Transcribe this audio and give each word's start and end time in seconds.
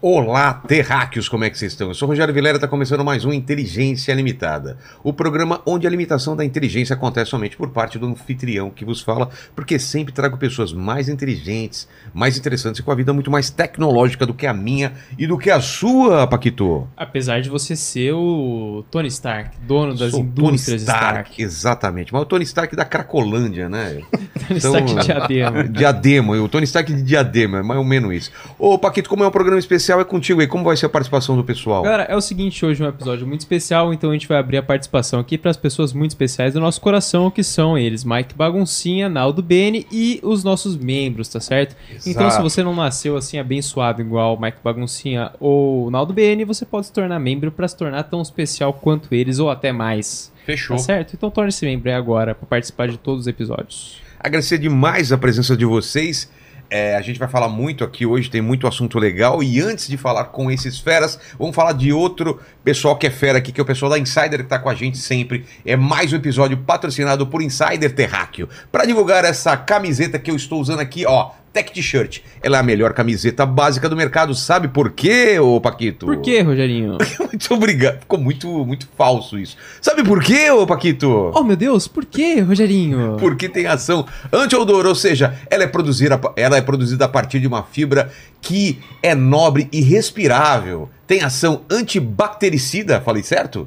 Olá, 0.00 0.54
terráqueos, 0.54 1.28
como 1.28 1.42
é 1.42 1.50
que 1.50 1.58
vocês 1.58 1.72
estão? 1.72 1.88
Eu 1.88 1.94
sou 1.94 2.06
o 2.06 2.12
Rogério 2.12 2.32
Vilera, 2.32 2.56
está 2.56 2.68
começando 2.68 3.04
mais 3.04 3.24
um 3.24 3.32
Inteligência 3.32 4.14
Limitada. 4.14 4.78
O 5.02 5.12
programa 5.12 5.60
onde 5.66 5.88
a 5.88 5.90
limitação 5.90 6.36
da 6.36 6.44
inteligência 6.44 6.94
acontece 6.94 7.32
somente 7.32 7.56
por 7.56 7.70
parte 7.70 7.98
do 7.98 8.06
anfitrião 8.06 8.70
que 8.70 8.84
vos 8.84 9.00
fala, 9.00 9.28
porque 9.56 9.76
sempre 9.76 10.14
trago 10.14 10.36
pessoas 10.38 10.72
mais 10.72 11.08
inteligentes, 11.08 11.88
mais 12.14 12.38
interessantes 12.38 12.78
e 12.78 12.82
com 12.84 12.92
a 12.92 12.94
vida 12.94 13.12
muito 13.12 13.28
mais 13.28 13.50
tecnológica 13.50 14.24
do 14.24 14.32
que 14.32 14.46
a 14.46 14.54
minha 14.54 14.92
e 15.18 15.26
do 15.26 15.36
que 15.36 15.50
a 15.50 15.60
sua, 15.60 16.28
Paquito. 16.28 16.86
Apesar 16.96 17.40
de 17.40 17.50
você 17.50 17.74
ser 17.74 18.12
o 18.12 18.84
Tony 18.92 19.08
Stark, 19.08 19.58
dono 19.62 19.96
das 19.96 20.12
Sou 20.12 20.20
indústrias 20.20 20.84
Tony 20.84 20.96
Stark, 20.96 21.30
Stark. 21.30 21.42
Exatamente, 21.42 22.12
mas 22.12 22.22
o 22.22 22.26
Tony 22.26 22.44
Stark 22.44 22.76
da 22.76 22.84
Cracolândia, 22.84 23.68
né? 23.68 24.00
Tony 24.46 24.58
Então, 24.58 24.76
Stark 24.76 25.04
diadema. 25.04 25.64
Diadema, 25.66 26.36
o 26.36 26.48
Tony 26.48 26.64
Stark 26.66 26.92
de 26.92 27.02
Diadema, 27.02 27.58
é 27.58 27.62
mais 27.64 27.78
ou 27.80 27.84
menos 27.84 28.14
isso. 28.14 28.30
Ô, 28.56 28.78
Paquito, 28.78 29.10
como 29.10 29.24
é 29.24 29.26
um 29.26 29.32
programa 29.32 29.58
especial, 29.58 29.87
é 29.92 30.04
contigo 30.04 30.40
aí. 30.40 30.46
Como 30.46 30.64
vai 30.64 30.76
ser 30.76 30.86
a 30.86 30.88
participação 30.88 31.36
do 31.36 31.44
pessoal? 31.44 31.82
Galera, 31.82 32.04
é 32.04 32.16
o 32.16 32.20
seguinte, 32.20 32.64
hoje 32.64 32.82
é 32.82 32.86
um 32.86 32.88
episódio 32.88 33.26
muito 33.26 33.40
especial, 33.40 33.92
então 33.94 34.10
a 34.10 34.12
gente 34.12 34.28
vai 34.28 34.38
abrir 34.38 34.58
a 34.58 34.62
participação 34.62 35.20
aqui 35.20 35.38
para 35.38 35.50
as 35.50 35.56
pessoas 35.56 35.92
muito 35.92 36.10
especiais 36.10 36.54
do 36.54 36.60
nosso 36.60 36.80
coração, 36.80 37.30
que 37.30 37.42
são 37.42 37.78
eles, 37.78 38.04
Mike 38.04 38.34
Baguncinha, 38.34 39.08
Naldo 39.08 39.42
Bene 39.42 39.86
e 39.90 40.20
os 40.22 40.44
nossos 40.44 40.76
membros, 40.76 41.28
tá 41.28 41.40
certo? 41.40 41.76
Então, 42.06 42.30
se 42.30 42.40
você 42.42 42.62
não 42.62 42.74
nasceu 42.74 43.16
assim 43.16 43.38
abençoado 43.38 44.02
igual 44.02 44.38
Mike 44.40 44.58
Baguncinha 44.62 45.32
ou 45.40 45.90
Naldo 45.90 46.12
Bene, 46.12 46.44
você 46.44 46.66
pode 46.66 46.86
se 46.86 46.92
tornar 46.92 47.18
membro 47.18 47.50
para 47.50 47.66
se 47.66 47.76
tornar 47.76 48.02
tão 48.04 48.20
especial 48.20 48.72
quanto 48.72 49.14
eles 49.14 49.38
ou 49.38 49.50
até 49.50 49.72
mais. 49.72 50.32
Fechou. 50.44 50.76
Tá 50.76 50.82
certo? 50.82 51.14
Então 51.14 51.30
torne-se 51.30 51.64
membro 51.66 51.90
aí 51.90 51.94
agora 51.94 52.34
para 52.34 52.46
participar 52.46 52.88
de 52.88 52.96
todos 52.96 53.22
os 53.22 53.26
episódios. 53.26 54.00
Agradecer 54.18 54.58
demais 54.58 55.12
a 55.12 55.18
presença 55.18 55.56
de 55.56 55.64
vocês. 55.64 56.30
É, 56.70 56.96
a 56.96 57.00
gente 57.00 57.18
vai 57.18 57.28
falar 57.28 57.48
muito 57.48 57.82
aqui 57.82 58.04
hoje, 58.04 58.30
tem 58.30 58.42
muito 58.42 58.66
assunto 58.66 58.98
legal. 58.98 59.42
E 59.42 59.60
antes 59.60 59.88
de 59.88 59.96
falar 59.96 60.24
com 60.24 60.50
esses 60.50 60.78
feras, 60.78 61.18
vamos 61.38 61.54
falar 61.54 61.72
de 61.72 61.92
outro 61.92 62.40
pessoal 62.62 62.96
que 62.96 63.06
é 63.06 63.10
fera 63.10 63.38
aqui, 63.38 63.52
que 63.52 63.60
é 63.60 63.62
o 63.62 63.66
pessoal 63.66 63.90
da 63.90 63.98
Insider 63.98 64.38
que 64.38 64.48
tá 64.48 64.58
com 64.58 64.68
a 64.68 64.74
gente 64.74 64.98
sempre. 64.98 65.46
É 65.64 65.76
mais 65.76 66.12
um 66.12 66.16
episódio 66.16 66.58
patrocinado 66.58 67.26
por 67.26 67.40
Insider 67.40 67.94
Terráqueo. 67.94 68.48
Para 68.70 68.84
divulgar 68.84 69.24
essa 69.24 69.56
camiseta 69.56 70.18
que 70.18 70.30
eu 70.30 70.36
estou 70.36 70.60
usando 70.60 70.80
aqui, 70.80 71.06
ó. 71.06 71.30
Tech 71.58 71.72
T-shirt. 71.72 72.20
Ela 72.40 72.58
é 72.58 72.60
a 72.60 72.62
melhor 72.62 72.92
camiseta 72.92 73.44
básica 73.44 73.88
do 73.88 73.96
mercado. 73.96 74.32
Sabe 74.32 74.68
por 74.68 74.92
quê, 74.92 75.40
ô 75.40 75.60
Paquito? 75.60 76.06
Por 76.06 76.20
quê, 76.20 76.40
Rogerinho? 76.40 76.98
muito 77.18 77.52
obrigado. 77.52 77.98
Ficou 78.00 78.16
muito, 78.16 78.64
muito 78.64 78.88
falso 78.96 79.36
isso. 79.36 79.56
Sabe 79.80 80.04
por 80.04 80.22
quê, 80.22 80.48
ô 80.52 80.64
Paquito? 80.64 81.32
oh, 81.34 81.42
meu 81.42 81.56
Deus, 81.56 81.88
por 81.88 82.04
quê, 82.04 82.38
Rogerinho? 82.40 83.16
Porque 83.18 83.48
tem 83.48 83.66
ação 83.66 84.06
anti-odor, 84.32 84.86
ou 84.86 84.94
seja, 84.94 85.34
ela 85.50 85.64
é, 85.64 85.66
produzida, 85.66 86.20
ela 86.36 86.56
é 86.56 86.60
produzida 86.60 87.06
a 87.06 87.08
partir 87.08 87.40
de 87.40 87.48
uma 87.48 87.64
fibra 87.64 88.12
que 88.40 88.78
é 89.02 89.16
nobre 89.16 89.68
e 89.72 89.80
respirável. 89.80 90.88
Tem 91.08 91.24
ação 91.24 91.62
antibactericida, 91.68 93.00
falei 93.00 93.24
certo? 93.24 93.66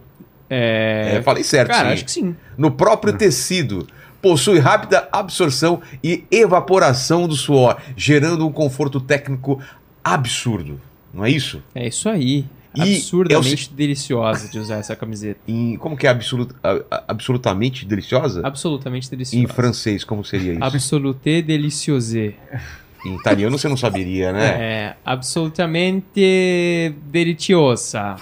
É... 0.50 1.18
É, 1.18 1.22
falei 1.22 1.44
certo, 1.44 1.72
Cara, 1.72 1.90
sim. 1.90 1.94
acho 1.94 2.06
que 2.06 2.12
sim. 2.12 2.36
No 2.58 2.72
próprio 2.72 3.14
tecido. 3.18 3.86
Possui 4.22 4.60
rápida 4.60 5.08
absorção 5.12 5.82
e 6.04 6.24
evaporação 6.32 7.28
do 7.28 7.36
suor, 7.36 7.78
gerando 7.98 8.46
um 8.48 8.52
conforto 8.52 9.00
técnico 9.02 9.60
absurdo. 10.04 10.80
Não 11.14 11.26
é 11.26 11.32
isso? 11.32 11.62
É 11.74 11.88
isso 11.88 12.08
aí. 12.08 12.46
E 12.74 12.82
Absurdamente 12.82 13.74
deliciosa 13.74 14.48
de 14.48 14.58
usar 14.58 14.78
essa 14.78 14.96
camiseta. 14.96 15.40
Em- 15.46 15.76
como 15.76 15.98
que 15.98 16.08
é 16.08 16.10
absolut, 16.10 16.54
absolutamente 17.06 17.86
deliciosa? 17.86 18.42
Absolutamente 18.48 19.08
Em 19.08 19.10
deliciosa. 19.10 19.54
francês, 19.54 20.04
como 20.06 20.24
seria 20.24 20.54
isso? 20.54 20.64
Absolute 20.64 21.42
deliciose. 21.42 22.34
Em 23.06 23.16
italiano 23.16 23.58
você 23.58 23.68
não 23.68 23.76
saberia, 23.76 24.32
né? 24.32 24.46
É, 24.46 24.96
absolutamente 25.04 26.94
deliciosa. 27.12 28.16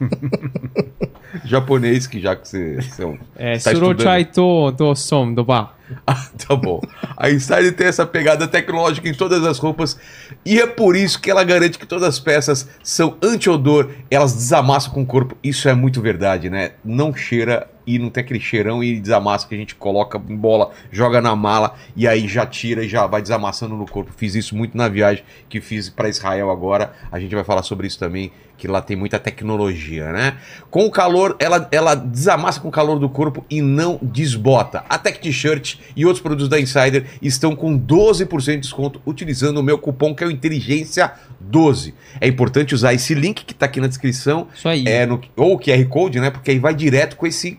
Japonês, 1.44 2.06
que 2.06 2.20
já 2.20 2.36
que 2.36 2.48
você. 2.48 2.76
você 2.76 3.04
é 3.04 3.54
É, 3.54 3.58
Tá 3.58 3.72
surochai 3.72 4.24
to 4.26 4.72
do 4.72 4.94
som 4.94 5.32
do 5.32 5.44
ba. 5.44 5.74
Ah, 6.06 6.28
tá 6.46 6.54
bom. 6.56 6.80
A 7.16 7.30
Insider 7.30 7.74
tem 7.74 7.86
essa 7.86 8.04
pegada 8.04 8.46
tecnológica 8.46 9.08
em 9.08 9.14
todas 9.14 9.44
as 9.44 9.58
roupas 9.58 9.98
e 10.44 10.60
é 10.60 10.66
por 10.66 10.96
isso 10.96 11.20
que 11.20 11.30
ela 11.30 11.44
garante 11.44 11.78
que 11.78 11.86
todas 11.86 12.06
as 12.06 12.18
peças 12.18 12.68
são 12.82 13.16
anti-odor, 13.22 13.90
elas 14.10 14.34
desamassam 14.34 14.92
com 14.92 15.02
o 15.02 15.06
corpo. 15.06 15.36
Isso 15.42 15.68
é 15.68 15.74
muito 15.74 16.00
verdade, 16.00 16.50
né? 16.50 16.72
Não 16.84 17.14
cheira 17.14 17.68
e 17.86 17.98
não 17.98 18.10
tem 18.10 18.22
aquele 18.22 18.40
cheirão 18.40 18.82
e 18.82 19.00
desamassa 19.00 19.46
que 19.46 19.54
a 19.54 19.58
gente 19.58 19.74
coloca 19.74 20.20
em 20.28 20.36
bola, 20.36 20.70
joga 20.90 21.20
na 21.20 21.34
mala 21.34 21.74
e 21.96 22.06
aí 22.06 22.28
já 22.28 22.46
tira 22.46 22.84
e 22.84 22.88
já 22.88 23.06
vai 23.06 23.22
desamassando 23.22 23.76
no 23.76 23.86
corpo. 23.86 24.12
Fiz 24.16 24.34
isso 24.34 24.56
muito 24.56 24.76
na 24.76 24.88
viagem 24.88 25.24
que 25.48 25.60
fiz 25.60 25.88
para 25.88 26.08
Israel 26.08 26.50
agora. 26.50 26.92
A 27.10 27.18
gente 27.18 27.34
vai 27.34 27.44
falar 27.44 27.62
sobre 27.62 27.86
isso 27.86 27.98
também, 27.98 28.32
que 28.56 28.68
lá 28.68 28.80
tem 28.80 28.96
muita 28.96 29.18
tecnologia, 29.18 30.12
né? 30.12 30.36
Com 30.70 30.86
o 30.86 30.90
calor, 30.90 31.36
ela, 31.38 31.68
ela 31.72 31.94
desamassa 31.94 32.60
com 32.60 32.68
o 32.68 32.72
calor 32.72 32.98
do 32.98 33.08
corpo 33.08 33.44
e 33.50 33.60
não 33.60 33.98
desbota. 34.00 34.84
A 34.88 34.98
Tech 34.98 35.18
T-shirt 35.18 35.78
e 35.96 36.04
outros 36.04 36.22
produtos 36.22 36.48
da 36.48 36.60
Insider 36.60 37.04
estão 37.20 37.54
com 37.54 37.78
12% 37.78 38.52
de 38.52 38.58
desconto 38.58 39.00
utilizando 39.06 39.58
o 39.58 39.62
meu 39.62 39.78
cupom 39.78 40.14
que 40.14 40.24
é 40.24 40.26
o 40.26 40.30
Inteligência 40.30 41.12
12. 41.40 41.94
É 42.20 42.26
importante 42.26 42.74
usar 42.74 42.94
esse 42.94 43.14
link 43.14 43.44
que 43.44 43.52
está 43.52 43.66
aqui 43.66 43.80
na 43.80 43.86
descrição, 43.86 44.46
Isso 44.54 44.68
aí. 44.68 44.84
é 44.86 45.06
no, 45.06 45.20
ou 45.36 45.54
o 45.54 45.58
QR 45.58 45.84
Code, 45.88 46.20
né? 46.20 46.30
Porque 46.30 46.50
aí 46.50 46.58
vai 46.58 46.74
direto 46.74 47.16
com 47.16 47.26
esse, 47.26 47.58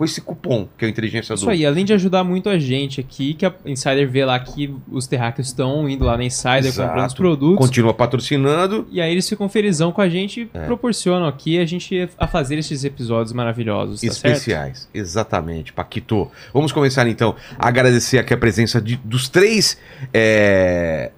com 0.00 0.04
esse 0.06 0.22
cupom, 0.22 0.66
que 0.78 0.84
é 0.86 0.88
o 0.88 0.90
Inteligência 0.90 1.34
12. 1.34 1.42
Isso 1.42 1.50
aí, 1.50 1.66
além 1.66 1.84
de 1.84 1.92
ajudar 1.92 2.24
muito 2.24 2.48
a 2.48 2.58
gente 2.58 3.02
aqui, 3.02 3.34
que 3.34 3.44
a 3.44 3.52
Insider 3.66 4.08
vê 4.10 4.24
lá 4.24 4.40
que 4.40 4.74
os 4.90 5.06
terráqueos 5.06 5.48
estão 5.48 5.86
indo 5.90 6.06
lá 6.06 6.16
na 6.16 6.24
Insider 6.24 6.64
Exato. 6.64 6.88
comprando 6.88 7.06
os 7.08 7.12
produtos. 7.12 7.66
Continua 7.66 7.92
patrocinando. 7.92 8.88
E 8.90 8.98
aí 8.98 9.12
eles 9.12 9.28
ficam 9.28 9.46
felizão 9.46 9.92
com 9.92 10.00
a 10.00 10.08
gente 10.08 10.40
e 10.54 10.58
É. 10.58 10.64
proporcionam 10.64 11.26
aqui 11.28 11.58
a 11.58 11.66
gente 11.66 12.08
a 12.16 12.26
fazer 12.26 12.56
esses 12.56 12.82
episódios 12.82 13.34
maravilhosos, 13.34 14.00
tá 14.00 14.10
certo? 14.10 14.34
especiais. 14.36 14.88
Exatamente, 14.94 15.70
Paquito. 15.70 16.30
Vamos 16.54 16.72
começar 16.72 17.06
então 17.06 17.36
a 17.58 17.68
agradecer 17.68 18.16
aqui 18.16 18.32
a 18.32 18.38
presença 18.38 18.80
de- 18.80 18.96
dos 19.04 19.28
três. 19.28 19.76
é, 20.14 21.10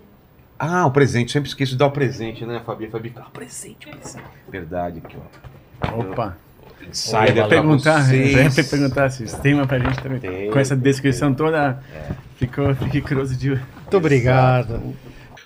Ah, 0.58 0.86
o 0.86 0.90
presente. 0.90 1.30
Sempre 1.30 1.48
esqueço 1.48 1.72
de 1.72 1.78
dar 1.78 1.86
o 1.86 1.90
presente, 1.92 2.44
né, 2.44 2.60
Fabi? 2.66 2.88
Fabi, 2.88 3.12
ah, 3.16 3.26
o 3.28 3.30
presente, 3.30 3.86
o 3.88 3.90
presente. 3.90 4.24
Verdade, 4.50 5.00
aqui, 5.04 5.16
ó. 5.16 5.98
Opa! 6.00 6.36
Insider 6.90 7.48
perguntar, 7.48 8.02
vocês. 8.02 8.70
perguntar 8.70 9.10
se 9.10 9.40
tem 9.40 9.54
uma 9.54 9.66
pra 9.66 9.78
gente 9.78 10.00
também. 10.00 10.20
Tem, 10.20 10.50
Com 10.50 10.58
essa 10.58 10.74
tem, 10.74 10.82
descrição 10.84 11.32
toda, 11.32 11.82
ficou, 12.36 12.74
fiquei 12.74 13.00
curioso 13.00 13.36
de. 13.36 13.50
Muito 13.50 13.96
obrigado. 13.96 14.94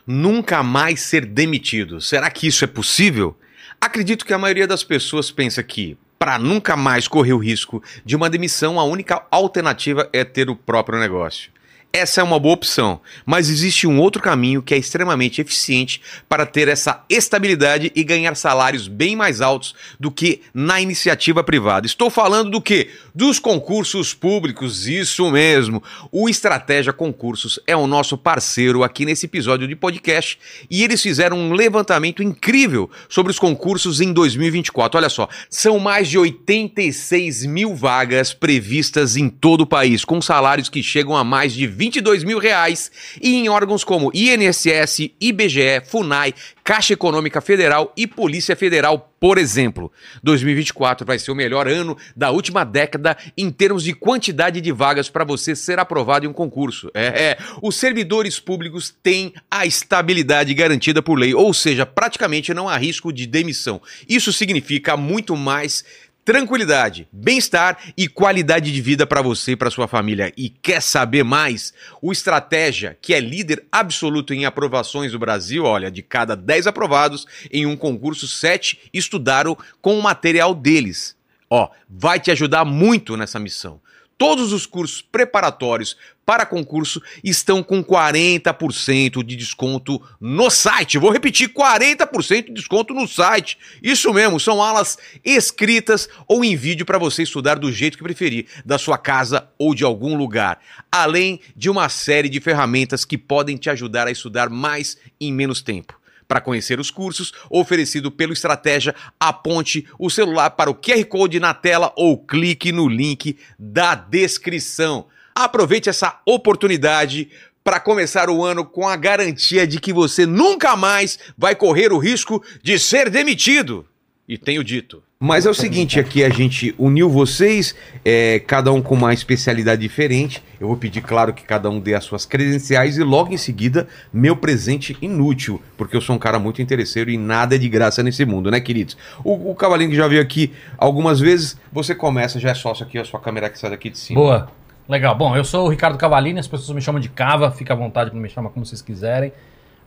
Nunca 0.06 0.62
mais 0.62 1.00
ser 1.00 1.26
demitido. 1.26 2.00
Será 2.00 2.30
que 2.30 2.47
isso 2.47 2.64
é 2.64 2.69
possível? 2.69 3.36
Acredito 3.80 4.24
que 4.24 4.32
a 4.32 4.38
maioria 4.38 4.66
das 4.66 4.82
pessoas 4.84 5.30
pensa 5.30 5.62
que, 5.62 5.98
para 6.19 6.38
nunca 6.38 6.76
mais 6.76 7.06
correr 7.08 7.32
o 7.32 7.38
risco 7.38 7.82
de 8.04 8.16
uma 8.16 8.30
demissão, 8.30 8.80
a 8.80 8.84
única 8.84 9.22
alternativa 9.30 10.08
é 10.12 10.24
ter 10.24 10.48
o 10.48 10.56
próprio 10.56 10.98
negócio. 10.98 11.50
Essa 11.92 12.20
é 12.20 12.24
uma 12.24 12.38
boa 12.38 12.52
opção, 12.52 13.00
mas 13.24 13.48
existe 13.48 13.86
um 13.86 13.98
outro 13.98 14.20
caminho 14.20 14.60
que 14.60 14.74
é 14.74 14.76
extremamente 14.76 15.41
eficiente 15.41 16.02
para 16.28 16.44
ter 16.44 16.69
essa 16.69 17.02
estabilidade 17.08 17.91
e 17.94 18.04
ganhar 18.04 18.36
salários 18.36 18.86
bem 18.86 19.16
mais 19.16 19.41
altos 19.41 19.74
do 19.98 20.10
que 20.10 20.42
na 20.52 20.78
iniciativa 20.78 21.42
privada. 21.42 21.86
Estou 21.86 22.10
falando 22.10 22.50
do 22.50 22.60
que? 22.60 22.91
Dos 23.14 23.38
concursos 23.38 24.12
públicos, 24.12 24.86
isso 24.86 25.30
mesmo. 25.30 25.82
O 26.12 26.28
Estratégia 26.28 26.92
Concursos 26.92 27.58
é 27.66 27.74
o 27.74 27.86
nosso 27.86 28.18
parceiro 28.18 28.84
aqui 28.84 29.06
nesse 29.06 29.24
episódio 29.24 29.66
de 29.66 29.74
podcast 29.74 30.38
e 30.70 30.84
eles 30.84 31.00
fizeram 31.00 31.38
um 31.38 31.54
levantamento 31.54 32.22
incrível 32.22 32.91
sobre 33.08 33.30
os 33.30 33.38
concursos 33.38 34.03
em 34.03 34.12
2024. 34.12 34.98
Olha 34.98 35.08
só, 35.08 35.30
são 35.48 35.78
mais 35.78 36.09
de 36.09 36.18
86 36.18 37.47
mil 37.47 37.74
vagas 37.74 38.34
previstas 38.34 39.16
em 39.16 39.30
todo 39.30 39.62
o 39.62 39.66
país, 39.66 40.04
com 40.04 40.21
salários 40.21 40.68
que 40.68 40.82
chegam 40.82 41.16
a 41.16 41.24
mais 41.24 41.54
de 41.54 41.66
22 41.77 42.25
mil 42.25 42.39
reais 42.39 42.91
e 43.21 43.34
em 43.34 43.49
órgãos 43.49 43.84
como 43.84 44.11
INSS, 44.15 45.11
IBGE, 45.21 45.83
FUNAI, 45.87 46.34
Caixa 46.65 46.95
Econômica 46.95 47.41
Federal 47.41 47.93
e 47.97 48.07
Polícia 48.07 48.57
Federal, 48.57 49.13
por 49.21 49.39
exemplo. 49.39 49.93
2024 50.23 51.07
vai 51.07 51.19
ser 51.19 51.31
o 51.31 51.34
melhor 51.34 51.69
ano 51.69 51.97
da 52.17 52.31
última 52.31 52.65
década 52.65 53.17
em 53.37 53.51
termos 53.51 53.84
de 53.84 53.93
quantidade 53.93 54.61
de 54.61 54.73
vagas 54.73 55.09
para 55.09 55.23
você 55.23 55.55
ser 55.55 55.78
aprovado 55.78 56.27
em 56.27 56.28
um 56.28 56.33
concurso. 56.33 56.91
É, 56.93 57.07
é, 57.07 57.39
os 57.63 57.77
servidores 57.77 58.41
públicos 58.41 58.93
têm 59.03 59.33
a 59.51 59.65
estabilidade 59.65 60.53
garantida 60.55 61.03
por 61.03 61.17
lei, 61.17 61.34
ou 61.34 61.55
seja, 61.55 61.87
praticamente 61.87 62.53
não 62.53 62.69
há 62.69 62.77
risco 62.77 63.13
de 63.13 63.27
demissão. 63.27 63.81
Isso 64.09 64.33
significa 64.33 64.97
muito 64.97 65.37
mais 65.37 65.84
tranquilidade, 66.27 67.07
bem-estar 67.13 67.78
e 67.97 68.09
qualidade 68.09 68.73
de 68.73 68.83
vida 68.83 69.07
para 69.07 69.23
você 69.23 69.53
e 69.53 69.57
para 69.57 69.71
sua 69.71 69.87
família. 69.87 70.33
E 70.37 70.51
quer 70.51 70.83
saber 70.83 71.23
mais? 71.23 71.73
O 72.03 72.11
Estratégia, 72.11 72.99
que 73.01 73.15
é 73.15 73.21
líder 73.21 73.65
absoluto 73.71 74.34
em 74.34 74.45
aprovações 74.45 75.13
do 75.13 75.21
Brasil, 75.21 75.63
olha, 75.63 75.89
de 75.89 76.03
cada 76.03 76.34
10 76.34 76.67
aprovados 76.67 77.28
em 77.49 77.65
um 77.65 77.77
concurso, 77.77 78.27
7 78.27 78.91
estudaram 78.93 79.57
com 79.81 79.97
o 79.97 80.03
material 80.03 80.53
deles. 80.53 81.17
Ó, 81.49 81.71
vai 81.89 82.19
te 82.19 82.33
ajudar 82.33 82.65
muito 82.65 83.17
nessa 83.17 83.39
missão. 83.39 83.81
Todos 84.19 84.53
os 84.53 84.67
cursos 84.67 85.01
preparatórios 85.01 85.97
para 86.27 86.45
concurso 86.45 87.01
estão 87.23 87.63
com 87.63 87.84
40% 87.84 89.23
de 89.23 89.37
desconto 89.37 90.03
no 90.21 90.51
site. 90.51 90.99
Vou 90.99 91.13
repetir, 91.13 91.51
40% 91.51 92.47
de 92.47 92.53
desconto 92.53 92.93
no 92.93 93.07
site. 93.07 93.57
Isso 93.81 94.13
mesmo, 94.13 94.41
são 94.41 94.61
aulas 94.61 94.99
escritas 95.25 96.09
ou 96.27 96.45
em 96.45 96.57
vídeo 96.57 96.84
para 96.84 96.99
você 96.99 97.23
estudar 97.23 97.61
do 97.61 97.71
jeito 97.71 97.97
que 97.97 98.03
preferir, 98.03 98.47
da 98.65 98.77
sua 98.77 98.99
casa 98.99 99.49
ou 99.57 99.73
de 99.73 99.84
algum 99.84 100.17
lugar. 100.17 100.59
Além 100.91 101.41
de 101.55 101.71
uma 101.71 101.89
série 101.89 102.28
de 102.28 102.41
ferramentas 102.41 103.05
que 103.05 103.17
podem 103.17 103.57
te 103.57 103.71
ajudar 103.71 104.09
a 104.09 104.11
estudar 104.11 104.51
mais 104.51 104.99
em 105.21 105.33
menos 105.33 105.63
tempo. 105.63 105.95
Para 106.27 106.41
conhecer 106.41 106.81
os 106.81 106.91
cursos 106.91 107.33
oferecido 107.49 108.11
pelo 108.11 108.33
Estratégia, 108.33 108.97
aponte 109.21 109.87
o 109.97 110.11
celular 110.11 110.51
para 110.51 110.69
o 110.69 110.75
QR 110.75 111.05
Code 111.05 111.39
na 111.39 111.55
tela 111.55 111.93
ou 111.97 112.19
clique 112.19 112.73
no 112.73 112.89
link 112.89 113.39
da 113.57 113.95
descrição. 113.95 115.07
Aproveite 115.36 115.91
essa 115.91 116.18
oportunidade 116.24 117.28
para 117.62 117.78
começar 117.78 118.30
o 118.30 118.42
ano 118.42 118.65
com 118.65 118.88
a 118.88 118.97
garantia 118.97 119.66
de 119.66 119.78
que 119.78 119.92
você 119.92 120.24
nunca 120.24 120.74
mais 120.77 121.18
vai 121.36 121.54
correr 121.54 121.92
o 121.92 121.98
risco 121.98 122.42
de 122.62 122.78
ser 122.78 123.10
demitido. 123.10 123.84
E 124.27 124.38
tenho 124.38 124.65
dito. 124.65 125.03
Mas 125.21 125.44
é 125.44 125.50
o 125.50 125.54
seguinte, 125.54 126.00
aqui 126.00 126.24
a 126.24 126.30
gente 126.30 126.74
uniu 126.78 127.10
vocês, 127.10 127.74
é, 128.03 128.41
cada 128.47 128.72
um 128.72 128.80
com 128.80 128.94
uma 128.94 129.12
especialidade 129.12 129.83
diferente. 129.83 130.42
Eu 130.59 130.68
vou 130.68 130.77
pedir, 130.78 131.03
claro, 131.03 131.34
que 131.34 131.42
cada 131.42 131.68
um 131.68 131.80
dê 131.80 131.94
as 131.94 132.04
suas 132.04 132.24
credenciais 132.24 132.97
e 132.97 133.03
logo 133.03 133.30
em 133.34 133.36
seguida, 133.36 133.86
meu 134.10 134.36
presente 134.36 134.97
inútil, 135.03 135.60
porque 135.77 135.94
eu 135.94 136.00
sou 136.00 136.16
um 136.16 136.18
cara 136.18 136.39
muito 136.39 136.62
interesseiro 136.62 137.10
e 137.10 137.18
nada 137.18 137.56
é 137.56 137.59
de 137.59 137.68
graça 137.68 138.03
nesse 138.03 138.24
mundo, 138.24 138.50
né, 138.50 138.59
queridos? 138.59 138.97
O, 139.22 139.50
o 139.50 139.54
Cavalinho 139.54 139.91
que 139.91 139.97
já 139.97 140.09
veio 140.09 140.22
aqui 140.22 140.50
algumas 140.78 141.21
vezes, 141.21 141.59
você 141.71 141.94
começa, 141.94 142.41
já 142.41 142.50
é 142.50 142.54
sócio 142.54 142.86
aqui, 142.86 142.98
a 142.98 143.04
sua 143.04 143.21
câmera 143.21 143.50
que 143.50 143.59
sai 143.59 143.68
daqui 143.68 143.91
de 143.91 143.98
cima. 143.98 144.18
Boa. 144.18 144.66
Legal. 144.88 145.16
Bom, 145.16 145.36
eu 145.36 145.44
sou 145.44 145.66
o 145.66 145.68
Ricardo 145.68 145.98
Cavalini, 145.98 146.38
as 146.38 146.47
pessoas 146.47 146.72
me 146.72 146.80
chamam 146.80 147.00
de 147.00 147.09
Cava, 147.09 147.50
fica 147.50 147.72
à 147.74 147.77
vontade 147.77 148.10
para 148.10 148.21
me 148.21 148.28
chamar 148.28 148.50
como 148.50 148.65
vocês 148.65 148.80
quiserem. 148.80 149.33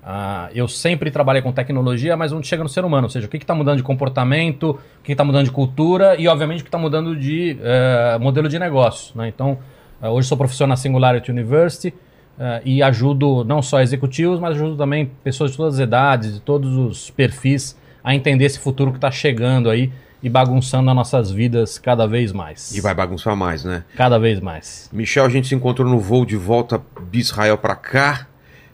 Ah, 0.03 0.49
eu 0.53 0.67
sempre 0.67 1.09
trabalhei 1.09 1.41
com 1.41 1.53
tecnologia, 1.53 2.17
mas 2.17 2.33
onde 2.33 2.45
chega 2.45 2.63
no 2.63 2.67
ser 2.67 2.83
humano, 2.83 3.05
ou 3.05 3.09
seja, 3.09 3.25
o 3.25 3.29
que 3.29 3.37
está 3.37 3.55
mudando 3.55 3.77
de 3.77 3.83
comportamento, 3.83 4.71
o 4.71 5.03
que 5.03 5.13
está 5.13 5.23
mudando 5.23 5.45
de 5.45 5.51
cultura 5.51 6.17
e, 6.17 6.27
obviamente, 6.27 6.59
o 6.59 6.63
que 6.63 6.67
está 6.67 6.77
mudando 6.77 7.15
de 7.15 7.57
eh, 7.61 8.17
modelo 8.19 8.49
de 8.49 8.59
negócio. 8.59 9.17
Né? 9.17 9.29
Então, 9.29 9.57
eh, 10.01 10.09
hoje 10.09 10.27
sou 10.27 10.37
professor 10.37 10.67
na 10.67 10.75
Singularity 10.75 11.31
University 11.31 11.93
eh, 12.37 12.61
e 12.65 12.83
ajudo 12.83 13.45
não 13.45 13.61
só 13.61 13.79
executivos, 13.79 14.37
mas 14.37 14.55
ajudo 14.55 14.75
também 14.75 15.11
pessoas 15.23 15.51
de 15.51 15.57
todas 15.57 15.75
as 15.75 15.79
idades, 15.79 16.33
de 16.33 16.41
todos 16.41 16.75
os 16.75 17.09
perfis, 17.09 17.77
a 18.03 18.13
entender 18.13 18.45
esse 18.45 18.59
futuro 18.59 18.91
que 18.91 18.97
está 18.97 19.11
chegando 19.11 19.69
aí 19.69 19.93
e 20.21 20.29
bagunçando 20.29 20.89
as 20.89 20.95
nossas 20.95 21.31
vidas 21.31 21.77
cada 21.77 22.05
vez 22.07 22.31
mais. 22.31 22.75
E 22.75 22.81
vai 22.81 22.93
bagunçar 22.93 23.35
mais, 23.35 23.63
né? 23.63 23.83
Cada 23.95 24.17
vez 24.19 24.39
mais. 24.39 24.89
Michel, 24.91 25.25
a 25.25 25.29
gente 25.29 25.47
se 25.47 25.55
encontrou 25.55 25.87
no 25.87 25.99
voo 25.99 26.25
de 26.25 26.35
volta 26.35 26.81
de 27.11 27.19
Israel 27.19 27.57
para 27.57 27.75
cá. 27.75 28.27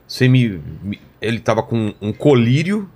Você 0.08 0.28
me, 0.28 0.60
me- 0.84 1.00
ele 1.22 1.40
tava 1.40 1.62
com 1.64 1.94
um 2.02 2.12
colírio 2.12 2.90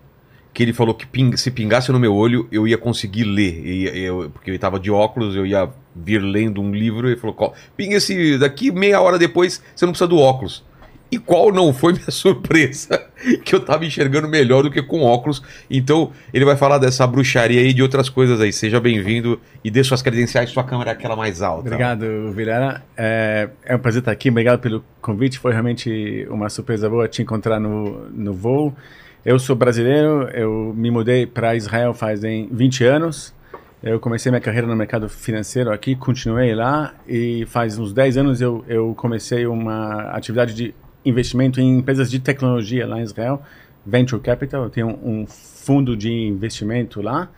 que 0.54 0.64
ele 0.64 0.74
falou 0.74 0.94
que 0.96 1.06
ping- 1.06 1.38
se 1.38 1.52
pingasse 1.52 1.92
no 1.92 2.00
meu 2.00 2.14
olho 2.16 2.48
eu 2.52 2.68
ia 2.68 2.78
conseguir 2.78 3.24
ler, 3.24 3.66
E 3.66 4.04
eu- 4.06 4.30
porque 4.32 4.50
ele 4.50 4.58
tava 4.60 4.80
de 4.80 4.90
óculos, 4.92 5.36
eu 5.36 5.46
ia 5.46 5.70
vir 5.96 6.20
lendo 6.20 6.60
um 6.62 6.72
livro. 6.72 7.08
Ele 7.08 7.18
falou: 7.18 7.36
"Qual- 7.36 7.54
pinga 7.78 7.98
esse 7.98 8.38
daqui 8.38 8.72
meia 8.72 9.00
hora 9.00 9.18
depois, 9.20 9.62
você 9.76 9.86
não 9.86 9.94
precisa 9.94 10.08
do 10.08 10.18
óculos. 10.18 10.64
E 11.12 11.18
qual 11.18 11.52
não 11.52 11.74
foi 11.74 11.94
minha 11.94 12.12
surpresa? 12.12 13.10
que 13.44 13.54
eu 13.54 13.60
tava 13.60 13.86
enxergando 13.86 14.28
melhor 14.28 14.64
do 14.64 14.72
que 14.72 14.82
com 14.82 15.02
óculos. 15.02 15.42
Então, 15.70 16.12
ele 16.34 16.46
vai 16.46 16.56
falar 16.56 16.78
dessa 16.78 17.06
bruxaria 17.06 17.62
e 17.62 17.74
de 17.74 17.82
outras 17.82 18.10
coisas 18.10 18.40
aí. 18.40 18.54
Seja 18.54 18.80
bem-vindo 18.80 19.40
e 19.64 19.70
dê 19.70 19.84
suas 19.84 20.02
credenciais, 20.02 20.50
sua 20.50 20.64
câmera 20.64 20.92
é 20.92 20.94
aquela 20.94 21.16
mais 21.16 21.42
alta. 21.42 21.68
Obrigado, 21.68 22.32
Vilela. 22.32 22.82
É, 22.96 23.50
é 23.66 23.76
um 23.76 23.80
prazer 23.80 24.00
estar 24.00 24.12
aqui. 24.12 24.30
Obrigado 24.30 24.60
pelo 24.60 24.84
convite. 25.02 25.38
Foi 25.38 25.52
realmente 25.52 26.26
uma 26.30 26.50
surpresa 26.50 26.90
boa 26.90 27.08
te 27.08 27.22
encontrar 27.22 27.60
no, 27.60 28.10
no 28.10 28.34
voo. 28.34 28.74
Eu 29.26 29.38
sou 29.38 29.56
brasileiro. 29.56 30.30
Eu 30.34 30.74
me 30.76 30.90
mudei 30.90 31.26
para 31.26 31.56
Israel 31.56 31.94
fazem 31.94 32.48
20 32.52 32.86
anos. 32.86 33.34
Eu 33.82 34.00
comecei 34.00 34.30
minha 34.30 34.42
carreira 34.42 34.68
no 34.68 34.76
mercado 34.76 35.08
financeiro 35.08 35.72
aqui, 35.72 35.96
continuei 35.96 36.54
lá 36.54 36.94
e 37.08 37.46
faz 37.48 37.80
uns 37.80 37.94
10 37.94 38.18
anos 38.18 38.42
eu, 38.42 38.62
eu 38.68 38.94
comecei 38.94 39.48
uma 39.48 40.12
atividade 40.12 40.54
de 40.54 40.76
investimento 41.10 41.60
em 41.60 41.78
empresas 41.80 42.10
de 42.10 42.20
tecnologia 42.20 42.88
lá 42.88 43.00
em 43.00 43.04
Israel, 43.04 43.42
Venture 43.86 44.22
Capital. 44.22 44.70
Tenho 44.70 44.88
um, 44.88 45.22
um 45.22 45.28
fundo 45.28 45.96
de 45.98 46.12
investimento 46.12 47.02
lá. 47.02 47.30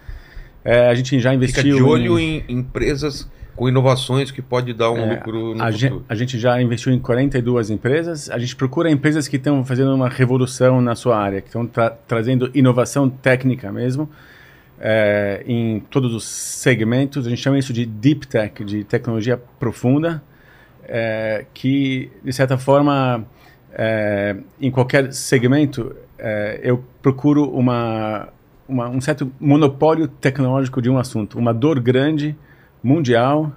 É, 0.64 0.88
a 0.90 0.94
gente 0.94 1.20
já 1.20 1.34
investiu 1.34 1.64
Fica 1.64 1.76
de 1.76 1.82
olho 1.84 2.20
em 2.20 2.44
em 2.48 2.60
empresas 2.60 3.28
com 3.56 3.68
inovações 3.68 4.32
que 4.32 4.42
pode 4.42 4.74
dar 4.74 4.92
um 4.92 4.98
É, 4.98 5.16
lucro 5.16 5.56
no 5.56 5.64
a, 5.64 5.72
futuro. 5.72 6.06
a 6.08 6.16
gente 6.16 6.40
já 6.40 6.62
investiu 6.62 6.94
em 6.94 7.00
42 7.00 7.70
empresas. 7.70 8.30
A 8.30 8.38
gente 8.40 8.56
procura 8.56 8.90
empresas 8.90 9.28
que 9.28 9.36
estão 9.38 9.64
fazendo 9.66 9.94
uma 9.94 10.08
revolução 10.10 10.80
na 10.82 10.96
sua 10.96 11.18
área, 11.18 11.42
que 11.42 11.48
estão 11.48 11.66
tra- 11.68 11.90
trazendo 12.08 12.50
inovação 12.54 13.10
técnica 13.10 13.72
mesmo 13.72 14.10
é, 14.80 15.44
em 15.46 15.80
todos 15.90 16.14
os 16.14 16.24
segmentos. 16.24 17.28
A 17.28 17.30
gente 17.30 17.42
chama 17.42 17.58
isso 17.60 17.74
de 17.74 17.86
deep 17.86 18.26
tech, 18.28 18.64
de 18.64 18.84
tecnologia 18.84 19.38
profunda, 19.60 20.24
é, 20.88 21.46
que 21.54 22.10
de 22.24 22.34
certa 22.34 22.58
forma 22.58 23.26
é, 23.74 24.36
em 24.60 24.70
qualquer 24.72 25.12
segmento 25.14 25.96
é, 26.18 26.60
eu 26.64 26.84
procuro 27.02 27.50
uma, 27.50 28.28
uma- 28.68 28.90
um 28.90 29.02
certo 29.02 29.32
monopólio 29.40 30.08
tecnológico 30.08 30.82
de 30.82 30.90
um 30.90 30.98
assunto, 30.98 31.38
uma 31.40 31.54
dor 31.54 31.80
grande 31.80 32.36
mundial 32.84 33.52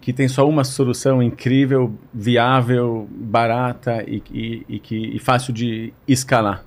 que 0.00 0.12
tem 0.12 0.28
só 0.28 0.48
uma 0.48 0.62
solução 0.62 1.20
incrível, 1.22 1.92
viável, 2.14 3.08
barata 3.10 4.04
e, 4.06 4.22
e, 4.32 4.66
e 4.68 4.78
que, 4.78 4.96
e 4.96 5.18
fácil 5.18 5.52
de 5.52 5.92
escalar. 6.06 6.64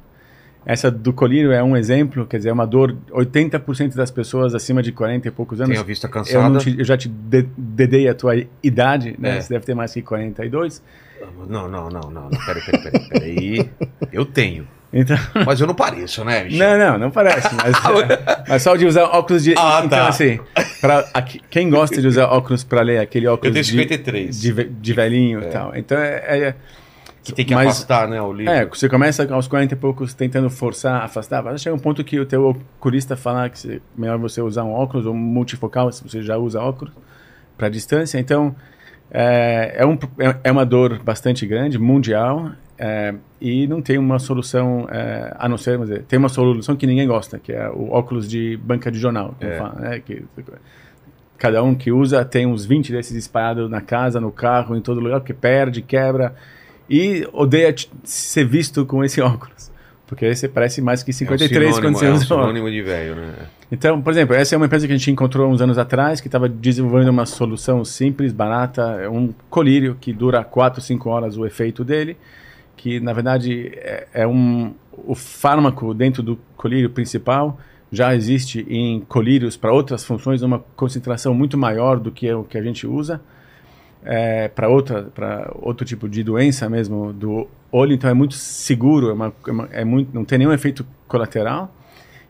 Essa 0.65 0.91
do 0.91 1.11
colírio 1.13 1.51
é 1.51 1.63
um 1.63 1.75
exemplo, 1.75 2.25
quer 2.27 2.37
dizer, 2.37 2.49
é 2.49 2.53
uma 2.53 2.67
dor. 2.67 2.95
80% 3.11 3.95
das 3.95 4.11
pessoas 4.11 4.53
acima 4.53 4.83
de 4.83 4.91
40 4.91 5.27
e 5.27 5.31
poucos 5.31 5.59
anos. 5.61 5.81
Vista 5.83 6.07
Eu, 6.07 6.11
cansada. 6.11 6.49
não 6.49 6.59
te- 6.59 6.77
eu 6.77 6.85
já 6.85 6.97
te 6.97 7.07
de, 7.07 7.47
dedei 7.57 8.07
a 8.09 8.13
tua 8.13 8.33
idade, 8.61 9.15
né? 9.17 9.37
É. 9.37 9.41
Você 9.41 9.53
deve 9.53 9.65
ter 9.65 9.73
mais 9.73 9.93
que 9.93 10.01
42. 10.01 10.83
Não, 11.47 11.67
não, 11.67 11.89
não, 11.89 11.89
não, 11.89 12.11
não. 12.11 12.29
Peraí, 12.45 12.61
peraí, 12.63 12.81
peraí, 12.81 13.09
peraí. 13.09 13.69
Eu 14.11 14.25
tenho. 14.25 14.67
Então, 14.91 15.15
Mas 15.45 15.61
eu 15.61 15.67
não 15.67 15.75
pareço, 15.75 16.25
né, 16.25 16.43
bicho? 16.45 16.57
não, 16.57 16.77
não, 16.77 16.97
não 16.97 17.11
parece. 17.11 17.47
Mas, 17.55 17.75
mas 18.49 18.63
só 18.63 18.75
de 18.75 18.85
usar 18.87 19.03
óculos 19.05 19.43
de. 19.43 19.53
Ah, 19.55 19.81
então, 19.85 19.99
tá. 19.99 20.07
assim, 20.07 20.39
pra, 20.81 21.07
aqui- 21.13 21.39
quem 21.49 21.69
gosta 21.69 22.01
de 22.01 22.07
usar 22.07 22.25
óculos 22.25 22.63
para 22.63 22.81
ler, 22.81 22.97
aquele 22.99 23.27
Eu 23.27 23.33
óculos 23.33 23.53
tenho 23.53 23.63
de, 23.63 23.71
53. 23.71 24.41
de, 24.41 24.51
ve- 24.51 24.63
de 24.81 24.93
velhinho 24.93 25.41
e 25.43 25.45
tal. 25.45 25.75
Então, 25.75 25.95
é, 25.97 26.39
é- 26.39 26.55
que 27.29 27.35
tem 27.37 27.45
que 27.45 27.53
mas- 27.55 27.67
afastar, 27.67 28.07
né, 28.07 28.21
o 28.21 28.31
livro. 28.33 28.51
É, 28.53 28.65
você 28.65 28.87
começa 28.89 29.31
aos 29.33 29.47
40 29.47 29.73
e 29.73 29.77
poucos 29.77 30.13
tentando 30.13 30.49
forçar, 30.49 31.03
afastar, 31.03 31.43
mas 31.43 31.61
chega 31.61 31.75
um 31.75 31.79
ponto 31.79 32.03
que 32.03 32.19
o 32.19 32.25
teu 32.25 32.49
oculista 32.77 33.15
fala 33.15 33.49
que 33.49 33.75
é 33.75 33.79
melhor 33.97 34.17
você 34.17 34.41
usar 34.41 34.63
um 34.63 34.71
óculos 34.71 35.05
ou 35.05 35.13
um 35.13 35.17
multifocal, 35.17 35.91
se 35.91 36.03
você 36.03 36.21
já 36.21 36.37
usa 36.37 36.59
óculos, 36.61 36.93
para 37.57 37.69
distância. 37.69 38.17
Então, 38.19 38.55
é, 39.11 39.75
é, 39.77 39.85
um, 39.85 39.97
é- 40.19 40.35
é 40.45 40.51
uma 40.51 40.65
dor 40.65 40.99
bastante 41.03 41.45
grande, 41.45 41.77
mundial, 41.79 42.51
é, 42.77 43.13
e 43.41 43.67
não 43.67 43.81
tem 43.81 43.97
uma 43.97 44.19
solução, 44.19 44.87
é, 44.89 45.35
a 45.37 45.49
não 45.49 45.57
ser, 45.57 45.77
dizer, 45.79 46.03
tem 46.03 46.17
uma 46.19 46.29
solução 46.29 46.75
que 46.75 46.87
ninguém 46.87 47.07
gosta, 47.07 47.37
que 47.39 47.51
é 47.51 47.69
o 47.69 47.89
óculos 47.91 48.29
de 48.29 48.55
banca 48.63 48.89
de 48.91 48.97
jornal, 48.99 49.35
como 49.37 49.51
É. 49.51 49.57
fala, 49.57 49.75
né, 49.79 49.99
que, 49.99 50.23
cada 51.37 51.63
um 51.63 51.73
que 51.73 51.91
usa 51.91 52.23
tem 52.25 52.45
uns 52.45 52.65
20 52.65 52.91
desses 52.91 53.15
espalhados 53.15 53.69
na 53.69 53.81
casa, 53.81 54.19
no 54.19 54.31
carro, 54.31 54.75
em 54.75 54.81
todo 54.81 54.99
lugar, 54.99 55.19
porque 55.19 55.33
perde, 55.33 55.81
quebra, 55.81 56.35
e 56.89 57.27
odeia 57.31 57.73
ser 58.03 58.45
visto 58.45 58.85
com 58.85 59.03
esse 59.03 59.21
óculos. 59.21 59.69
Porque 60.07 60.25
aí 60.25 60.35
você 60.35 60.47
parece 60.47 60.81
mais 60.81 61.03
que 61.03 61.13
53 61.13 61.63
é 61.63 61.69
um 61.69 61.81
quando 61.81 61.97
sinônimo, 61.97 61.99
você 61.99 62.05
é 62.05 62.09
um 62.09 62.13
usa 62.13 62.23
o 62.23 62.37
óculos. 62.37 62.47
sinônimo 62.47 62.71
de 62.71 62.81
velho, 62.81 63.15
né? 63.15 63.33
Então, 63.71 64.01
por 64.01 64.11
exemplo, 64.11 64.35
essa 64.35 64.55
é 64.55 64.57
uma 64.57 64.65
empresa 64.65 64.87
que 64.87 64.93
a 64.93 64.97
gente 64.97 65.11
encontrou 65.11 65.51
uns 65.51 65.61
anos 65.61 65.77
atrás, 65.77 66.19
que 66.19 66.27
estava 66.27 66.49
desenvolvendo 66.49 67.09
uma 67.09 67.27
solução 67.27 67.85
simples, 67.85 68.33
barata, 68.33 68.81
é 68.99 69.07
um 69.07 69.31
colírio 69.51 69.95
que 70.01 70.11
dura 70.11 70.43
4, 70.43 70.81
5 70.81 71.07
horas 71.07 71.37
o 71.37 71.45
efeito 71.45 71.83
dele, 71.83 72.17
que 72.75 72.99
na 72.99 73.13
verdade 73.13 73.71
é, 73.75 74.07
é 74.13 74.27
um 74.27 74.73
o 75.05 75.15
fármaco 75.15 75.93
dentro 75.93 76.21
do 76.23 76.37
colírio 76.57 76.89
principal 76.89 77.57
já 77.91 78.13
existe 78.15 78.65
em 78.69 78.99
colírios 79.01 79.57
para 79.57 79.71
outras 79.71 80.03
funções 80.03 80.41
uma 80.41 80.59
concentração 80.75 81.33
muito 81.33 81.57
maior 81.57 81.99
do 81.99 82.11
que 82.11 82.27
é 82.27 82.35
o 82.35 82.43
que 82.43 82.57
a 82.57 82.61
gente 82.61 82.85
usa 82.85 83.21
é, 84.03 84.47
para 84.47 84.69
outra 84.69 85.03
para 85.13 85.51
outro 85.55 85.85
tipo 85.85 86.07
de 86.07 86.23
doença 86.23 86.69
mesmo 86.69 87.11
do 87.11 87.47
olho 87.71 87.93
então 87.93 88.09
é 88.09 88.13
muito 88.13 88.33
seguro 88.35 89.09
é, 89.09 89.13
uma, 89.13 89.33
é, 89.47 89.51
uma- 89.51 89.69
é 89.71 89.83
muito 89.85 90.13
não 90.13 90.23
tem 90.23 90.37
nenhum 90.39 90.53
efeito 90.53 90.85
colateral 91.07 91.73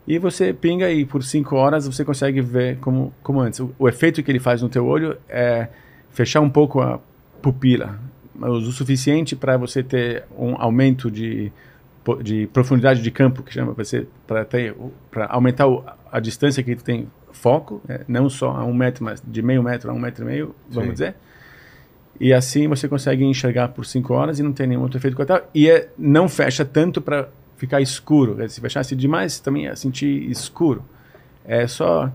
e 0.08 0.18
você 0.18 0.52
pinga 0.52 0.90
e 0.92 1.06
por 1.06 1.24
cinco 1.24 1.56
horas 1.56 1.86
você 1.86 2.04
consegue 2.04 2.42
ver 2.42 2.78
como 2.80 3.14
como 3.22 3.40
antes 3.40 3.60
o, 3.60 3.72
o 3.78 3.88
efeito 3.88 4.24
que 4.24 4.32
ele 4.32 4.40
faz 4.40 4.62
no 4.62 4.70
teu 4.70 4.86
olho 4.88 5.18
é 5.30 5.68
fechar 6.12 6.42
um 6.42 6.50
pouco 6.50 6.82
a 6.82 7.00
pupila 7.42 8.00
mas 8.34 8.52
o 8.52 8.72
suficiente 8.72 9.36
para 9.36 9.56
você 9.58 9.84
ter 9.84 10.24
um 10.38 10.56
aumento 10.60 11.12
de 11.12 11.52
de 12.24 12.48
profundidade 12.48 13.04
de 13.04 13.12
campo 13.12 13.44
que 13.44 13.54
chama 13.54 13.76
para 14.26 14.44
ter 14.44 14.76
para 15.12 15.28
aumentar 15.28 15.68
o, 15.68 15.84
a 16.12 16.20
distância 16.20 16.64
que 16.64 16.76
tem 16.76 17.08
foco 17.32 17.80
né? 17.88 18.00
não 18.08 18.28
só 18.28 18.50
a 18.50 18.66
um 18.66 18.74
metro 18.74 19.04
mas 19.06 19.22
de 19.24 19.44
meio 19.44 19.62
metro 19.62 19.92
a 19.92 19.94
um 19.94 20.00
metro 20.00 20.24
e 20.24 20.28
meio 20.28 20.56
vamos 20.68 20.88
Sim. 20.88 20.94
dizer 20.94 21.16
E 22.20 22.34
assim 22.34 22.68
você 22.68 22.88
consegue 22.88 23.24
enxergar 23.24 23.70
por 23.70 23.86
5 23.86 24.14
horas 24.14 24.40
e 24.40 24.44
não 24.44 24.52
tem 24.52 24.68
nenhum 24.68 24.82
outro 24.82 24.98
efeito 24.98 25.16
colateral. 25.16 25.50
E 25.54 25.70
é, 25.70 25.90
não 25.98 26.28
fecha 26.28 26.66
tanto 26.66 27.02
para 27.02 27.30
ficar 27.56 27.80
escuro. 27.82 28.38
Se 28.50 28.60
fechasse 28.60 28.96
demais, 28.96 29.40
também 29.40 29.66
ia 29.66 29.76
sentir 29.76 30.30
escuro. 30.30 30.84
É 31.46 31.66
só 31.66 32.12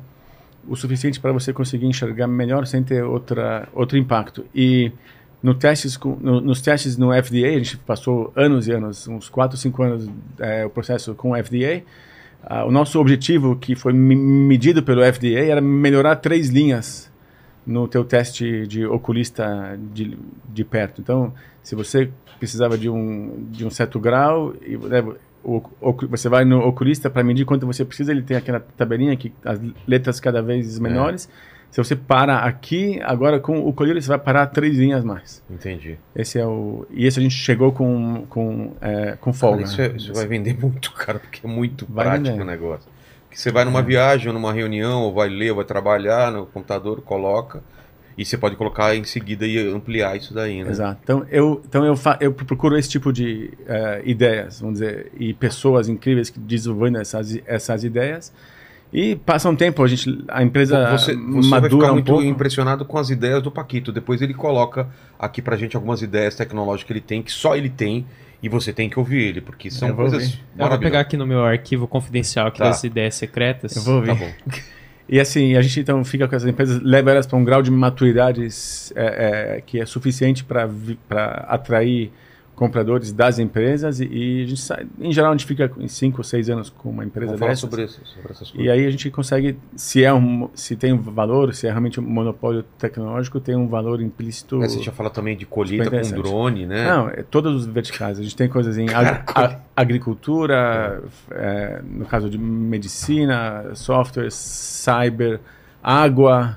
o 0.66 0.76
suficiente 0.76 1.20
para 1.20 1.32
você 1.32 1.52
conseguir 1.52 1.86
enxergar 1.86 2.26
melhor 2.26 2.66
sem 2.66 2.82
ter 2.82 3.02
outra, 3.02 3.68
outro 3.72 3.96
impacto. 3.96 4.44
E 4.54 4.92
no 5.42 5.54
testes 5.54 5.96
com, 5.96 6.16
no, 6.20 6.40
nos 6.40 6.60
testes 6.60 6.96
no 6.96 7.10
FDA, 7.10 7.48
a 7.48 7.58
gente 7.58 7.76
passou 7.78 8.32
anos 8.34 8.66
e 8.66 8.72
anos, 8.72 9.06
uns 9.08 9.28
4, 9.28 9.56
5 9.56 9.82
anos, 9.82 10.10
é, 10.38 10.64
o 10.64 10.70
processo 10.70 11.14
com 11.14 11.32
o 11.32 11.36
FDA. 11.36 11.82
Uh, 12.42 12.66
o 12.66 12.70
nosso 12.70 13.00
objetivo, 13.00 13.56
que 13.56 13.74
foi 13.74 13.92
medido 13.92 14.82
pelo 14.82 15.00
FDA, 15.00 15.46
era 15.46 15.60
melhorar 15.62 16.16
três 16.16 16.48
linhas 16.48 17.10
no 17.66 17.88
teu 17.88 18.04
teste 18.04 18.66
de 18.66 18.84
oculista 18.84 19.78
de, 19.92 20.18
de 20.48 20.64
perto. 20.64 21.00
Então, 21.00 21.32
se 21.62 21.74
você 21.74 22.10
precisava 22.38 22.76
de 22.76 22.88
um, 22.90 23.46
de 23.50 23.64
um 23.64 23.70
certo 23.70 23.98
grau, 23.98 24.54
e, 24.66 24.76
né, 24.76 25.02
o, 25.42 25.62
o, 25.80 25.92
você 26.08 26.28
vai 26.28 26.44
no 26.44 26.60
oculista 26.66 27.08
para 27.08 27.22
medir 27.22 27.44
quanto 27.44 27.66
você 27.66 27.84
precisa, 27.84 28.12
ele 28.12 28.22
tem 28.22 28.36
aquela 28.36 28.60
tabelinha 28.60 29.16
que 29.16 29.32
as 29.44 29.60
letras 29.86 30.20
cada 30.20 30.42
vez 30.42 30.78
menores. 30.78 31.28
É. 31.50 31.54
Se 31.74 31.82
você 31.82 31.96
para 31.96 32.38
aqui, 32.38 33.00
agora 33.02 33.40
com 33.40 33.58
o 33.58 33.72
colírio 33.72 34.00
você 34.00 34.06
vai 34.06 34.18
parar 34.18 34.46
três 34.46 34.78
linhas 34.78 35.02
mais. 35.02 35.42
Entendi. 35.50 35.98
Esse 36.14 36.38
é 36.38 36.46
o 36.46 36.86
e 36.88 37.04
esse 37.04 37.18
a 37.18 37.22
gente 37.22 37.34
chegou 37.34 37.72
com 37.72 38.24
com 38.28 38.74
é, 38.80 39.16
com 39.20 39.32
folga. 39.32 39.64
Cara, 39.64 39.68
isso, 39.68 39.82
é, 39.82 39.88
isso 39.96 40.14
vai 40.14 40.24
vender 40.24 40.56
muito, 40.56 40.92
cara, 40.92 41.18
porque 41.18 41.44
é 41.44 41.50
muito 41.50 41.84
vai 41.90 42.04
prático 42.04 42.30
vender. 42.30 42.42
o 42.42 42.46
negócio. 42.46 42.93
Porque 43.34 43.42
você 43.42 43.50
vai 43.50 43.64
numa 43.64 43.82
viagem, 43.82 44.28
ou 44.28 44.32
numa 44.32 44.52
reunião, 44.52 45.02
ou 45.02 45.12
vai 45.12 45.28
ler, 45.28 45.50
ou 45.50 45.56
vai 45.56 45.64
trabalhar 45.64 46.30
no 46.30 46.46
computador, 46.46 47.02
coloca 47.02 47.60
e 48.16 48.24
você 48.24 48.38
pode 48.38 48.54
colocar 48.54 48.94
em 48.94 49.02
seguida 49.02 49.44
e 49.44 49.58
ampliar 49.58 50.16
isso 50.16 50.32
daí, 50.32 50.62
né? 50.62 50.70
Exato. 50.70 51.00
Então 51.02 51.26
eu, 51.28 51.60
então 51.68 51.84
eu, 51.84 51.98
eu 52.20 52.32
procuro 52.32 52.78
esse 52.78 52.88
tipo 52.88 53.12
de 53.12 53.50
uh, 53.62 54.08
ideias, 54.08 54.60
vamos 54.60 54.78
dizer, 54.78 55.10
e 55.18 55.34
pessoas 55.34 55.88
incríveis 55.88 56.30
que 56.30 56.38
desenvolvem 56.38 56.96
essas, 57.00 57.36
essas 57.44 57.82
ideias. 57.82 58.32
E 58.92 59.16
passa 59.16 59.50
um 59.50 59.56
tempo, 59.56 59.82
a 59.82 59.88
gente, 59.88 60.24
a 60.28 60.40
empresa 60.44 60.96
você, 60.96 61.16
você 61.16 61.48
madura 61.48 61.60
vai 61.60 61.70
ficar 61.70 61.90
um 61.90 61.94
muito 61.94 62.06
pouco. 62.06 62.22
impressionado 62.22 62.84
com 62.84 62.96
as 62.96 63.10
ideias 63.10 63.42
do 63.42 63.50
Paquito. 63.50 63.90
Depois 63.90 64.22
ele 64.22 64.32
coloca 64.32 64.88
aqui 65.18 65.42
pra 65.42 65.56
gente 65.56 65.74
algumas 65.74 66.00
ideias 66.00 66.36
tecnológicas 66.36 66.86
que 66.86 66.92
ele 66.92 67.00
tem, 67.00 67.20
que 67.20 67.32
só 67.32 67.56
ele 67.56 67.68
tem, 67.68 68.06
e 68.44 68.48
você 68.48 68.74
tem 68.74 68.90
que 68.90 68.98
ouvir 68.98 69.22
ele, 69.22 69.40
porque 69.40 69.70
são 69.70 69.94
coisas 69.94 70.38
Eu 70.58 70.68
vou 70.68 70.78
pegar 70.78 71.00
aqui 71.00 71.16
no 71.16 71.26
meu 71.26 71.42
arquivo 71.42 71.88
confidencial 71.88 72.48
aqui 72.48 72.58
tá. 72.58 72.66
das 72.66 72.84
ideias 72.84 73.14
secretas. 73.14 73.74
Eu 73.74 73.82
vou 73.82 73.94
ouvir. 73.94 74.08
Tá 74.08 74.14
bom. 74.14 74.30
E 75.06 75.20
assim, 75.20 75.54
a 75.54 75.60
gente 75.60 75.80
então 75.80 76.02
fica 76.02 76.26
com 76.26 76.34
essas 76.34 76.48
empresas, 76.48 76.80
leva 76.80 77.10
elas 77.10 77.26
para 77.26 77.36
um 77.36 77.44
grau 77.44 77.60
de 77.60 77.70
maturidade 77.70 78.48
é, 78.96 79.56
é, 79.56 79.60
que 79.60 79.78
é 79.78 79.84
suficiente 79.84 80.42
para 80.42 80.64
atrair 81.46 82.10
compradores 82.54 83.12
das 83.12 83.38
empresas 83.38 84.00
e, 84.00 84.04
e, 84.04 84.44
a 84.44 84.46
gente 84.46 84.60
sai, 84.60 84.86
em 85.00 85.12
geral 85.12 85.30
a 85.30 85.34
gente 85.34 85.46
fica 85.46 85.70
em 85.78 85.88
5 85.88 86.18
ou 86.18 86.24
6 86.24 86.50
anos 86.50 86.70
com 86.70 86.88
uma 86.88 87.04
empresa 87.04 87.36
dessas. 87.36 87.58
Sobre, 87.60 87.84
isso, 87.84 88.00
sobre 88.04 88.32
essas 88.32 88.50
coisas. 88.50 88.66
E 88.66 88.70
aí 88.70 88.86
a 88.86 88.90
gente 88.90 89.10
consegue, 89.10 89.58
se 89.74 90.04
é 90.04 90.12
um, 90.12 90.48
se 90.54 90.76
tem 90.76 90.92
um 90.92 90.98
valor, 90.98 91.52
se 91.54 91.66
é 91.66 91.70
realmente 91.70 91.98
um 91.98 92.04
monopólio 92.04 92.64
tecnológico, 92.78 93.40
tem 93.40 93.56
um 93.56 93.66
valor 93.66 94.00
implícito. 94.00 94.58
Mas 94.58 94.72
você 94.72 94.82
já 94.82 94.92
fala 94.92 95.10
também 95.10 95.36
de 95.36 95.44
colheita 95.44 95.90
com 95.90 96.10
drone, 96.10 96.66
né? 96.66 96.88
Não, 96.88 97.08
é 97.08 97.22
todos 97.22 97.54
os 97.54 97.66
verticais. 97.66 98.18
A 98.18 98.22
gente 98.22 98.36
tem 98.36 98.48
coisas 98.48 98.78
em 98.78 98.88
ag 98.90 99.22
a, 99.34 99.58
agricultura, 99.76 101.02
é. 101.30 101.34
É, 101.34 101.82
no 101.82 102.06
caso 102.06 102.30
de 102.30 102.38
medicina, 102.38 103.74
software, 103.74 104.30
cyber, 104.30 105.40
água, 105.82 106.56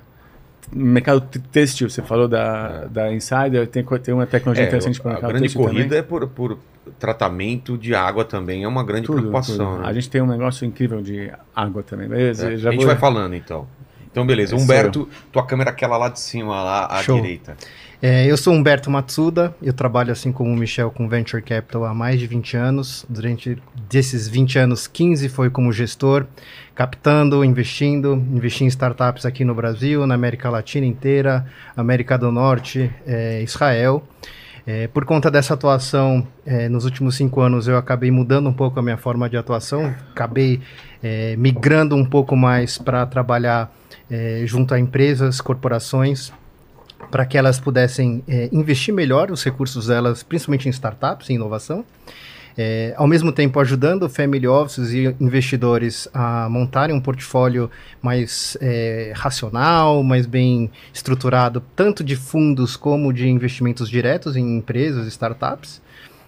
mercado 0.71 1.21
têxtil, 1.51 1.89
você 1.89 2.01
falou 2.01 2.27
da, 2.27 2.83
é. 2.86 2.89
da 2.89 3.13
Insider, 3.13 3.67
tem, 3.67 3.83
tem 3.83 4.13
uma 4.13 4.25
tecnologia 4.25 4.65
é, 4.65 4.67
interessante 4.67 5.00
para 5.00 5.09
o 5.09 5.12
mercado 5.13 5.29
A 5.29 5.33
grande 5.33 5.53
corrida 5.53 5.83
também. 5.83 6.00
é 6.00 6.01
por, 6.01 6.27
por 6.27 6.57
tratamento 7.00 7.77
de 7.77 7.95
água 7.95 8.25
também, 8.25 8.63
é 8.63 8.67
uma 8.67 8.83
grande 8.83 9.05
tudo, 9.05 9.17
preocupação. 9.17 9.74
Tudo. 9.74 9.81
Né? 9.81 9.88
A 9.88 9.93
gente 9.93 10.09
tem 10.09 10.21
um 10.21 10.27
negócio 10.27 10.65
incrível 10.65 11.01
de 11.01 11.31
água 11.55 11.83
também. 11.83 12.07
Beleza, 12.07 12.50
é. 12.50 12.53
a 12.53 12.57
gente 12.57 12.77
vou... 12.77 12.86
vai 12.86 12.97
falando 12.97 13.33
então. 13.36 13.67
Então, 14.17 14.25
beleza. 14.25 14.55
É, 14.55 14.57
Humberto, 14.57 15.07
tua 15.31 15.45
câmera 15.45 15.69
é 15.69 15.74
aquela 15.74 15.95
lá 15.95 16.09
de 16.09 16.19
cima, 16.19 16.63
lá 16.63 16.88
à 16.88 17.03
Show. 17.03 17.21
direita. 17.21 17.55
É, 18.01 18.25
eu 18.25 18.36
sou 18.36 18.53
Humberto 18.53 18.89
Matsuda, 18.89 19.55
eu 19.62 19.74
trabalho 19.74 20.12
assim 20.12 20.31
como 20.31 20.51
o 20.51 20.55
Michel 20.55 20.89
com 20.89 21.07
Venture 21.07 21.41
Capital 21.41 21.86
há 21.86 21.93
mais 21.93 22.19
de 22.19 22.25
20 22.25 22.57
anos. 22.57 23.05
Durante 23.07 23.62
desses 23.89 24.27
20 24.27 24.57
anos, 24.57 24.88
15 24.88 25.29
foi 25.29 25.51
como 25.51 25.71
gestor, 25.71 26.25
captando, 26.74 27.43
investindo, 27.43 28.15
investi 28.15 28.63
em 28.63 28.67
startups 28.67 29.24
aqui 29.24 29.45
no 29.45 29.53
Brasil, 29.53 30.05
na 30.07 30.15
América 30.15 30.50
Latina 30.50 30.86
inteira, 30.86 31.45
América 31.75 32.17
do 32.17 32.31
Norte, 32.31 32.91
é, 33.05 33.41
Israel. 33.43 34.03
É, 34.69 34.86
por 34.89 35.05
conta 35.05 35.31
dessa 35.31 35.53
atuação, 35.53 36.27
é, 36.45 36.67
nos 36.67 36.83
últimos 36.83 37.15
cinco 37.15 37.39
anos 37.39 37.69
eu 37.69 37.77
acabei 37.77 38.12
mudando 38.12 38.50
um 38.50 38.53
pouco 38.53 38.77
a 38.77 38.83
minha 38.83 38.97
forma 38.97 39.29
de 39.29 39.38
atuação, 39.38 39.95
acabei 40.12 40.59
é, 41.01 41.38
migrando 41.38 41.95
um 41.95 42.03
pouco 42.03 42.36
mais 42.36 42.77
para 42.77 43.05
trabalhar 43.05 43.74
é, 44.12 44.43
junto 44.45 44.74
a 44.74 44.79
empresas, 44.79 45.39
corporações, 45.39 46.33
para 47.09 47.25
que 47.25 47.38
elas 47.38 47.62
pudessem 47.62 48.21
é, 48.27 48.50
investir 48.51 48.93
melhor 48.93 49.31
os 49.31 49.41
recursos 49.41 49.88
delas, 49.88 50.21
principalmente 50.21 50.67
em 50.67 50.71
startups, 50.71 51.29
em 51.29 51.36
inovação. 51.36 51.86
É, 52.57 52.95
ao 52.97 53.05
mesmo 53.05 53.31
tempo 53.31 53.59
ajudando 53.59 54.09
family 54.09 54.47
offices 54.47 54.91
e 54.91 55.15
investidores 55.19 56.07
a 56.11 56.49
montarem 56.49 56.95
um 56.95 56.99
portfólio 56.99 57.69
mais 58.01 58.57
é, 58.59 59.13
racional, 59.15 60.01
mais 60.01 60.25
bem 60.25 60.71
estruturado, 60.91 61.61
tanto 61.75 62.03
de 62.03 62.15
fundos 62.15 62.75
como 62.75 63.13
de 63.13 63.27
investimentos 63.27 63.87
diretos 63.87 64.35
em 64.35 64.57
empresas, 64.57 65.05
startups. 65.05 65.79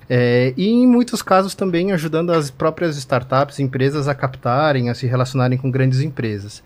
É, 0.07 0.53
e 0.55 0.69
em 0.69 0.87
muitos 0.87 1.23
casos 1.23 1.55
também 1.55 1.91
ajudando 1.91 2.31
as 2.31 2.51
próprias 2.51 2.95
startups, 2.97 3.59
empresas 3.59 4.07
a 4.07 4.13
captarem, 4.13 4.89
a 4.89 4.95
se 4.95 5.07
relacionarem 5.07 5.57
com 5.57 5.71
grandes 5.71 6.01
empresas. 6.01 6.63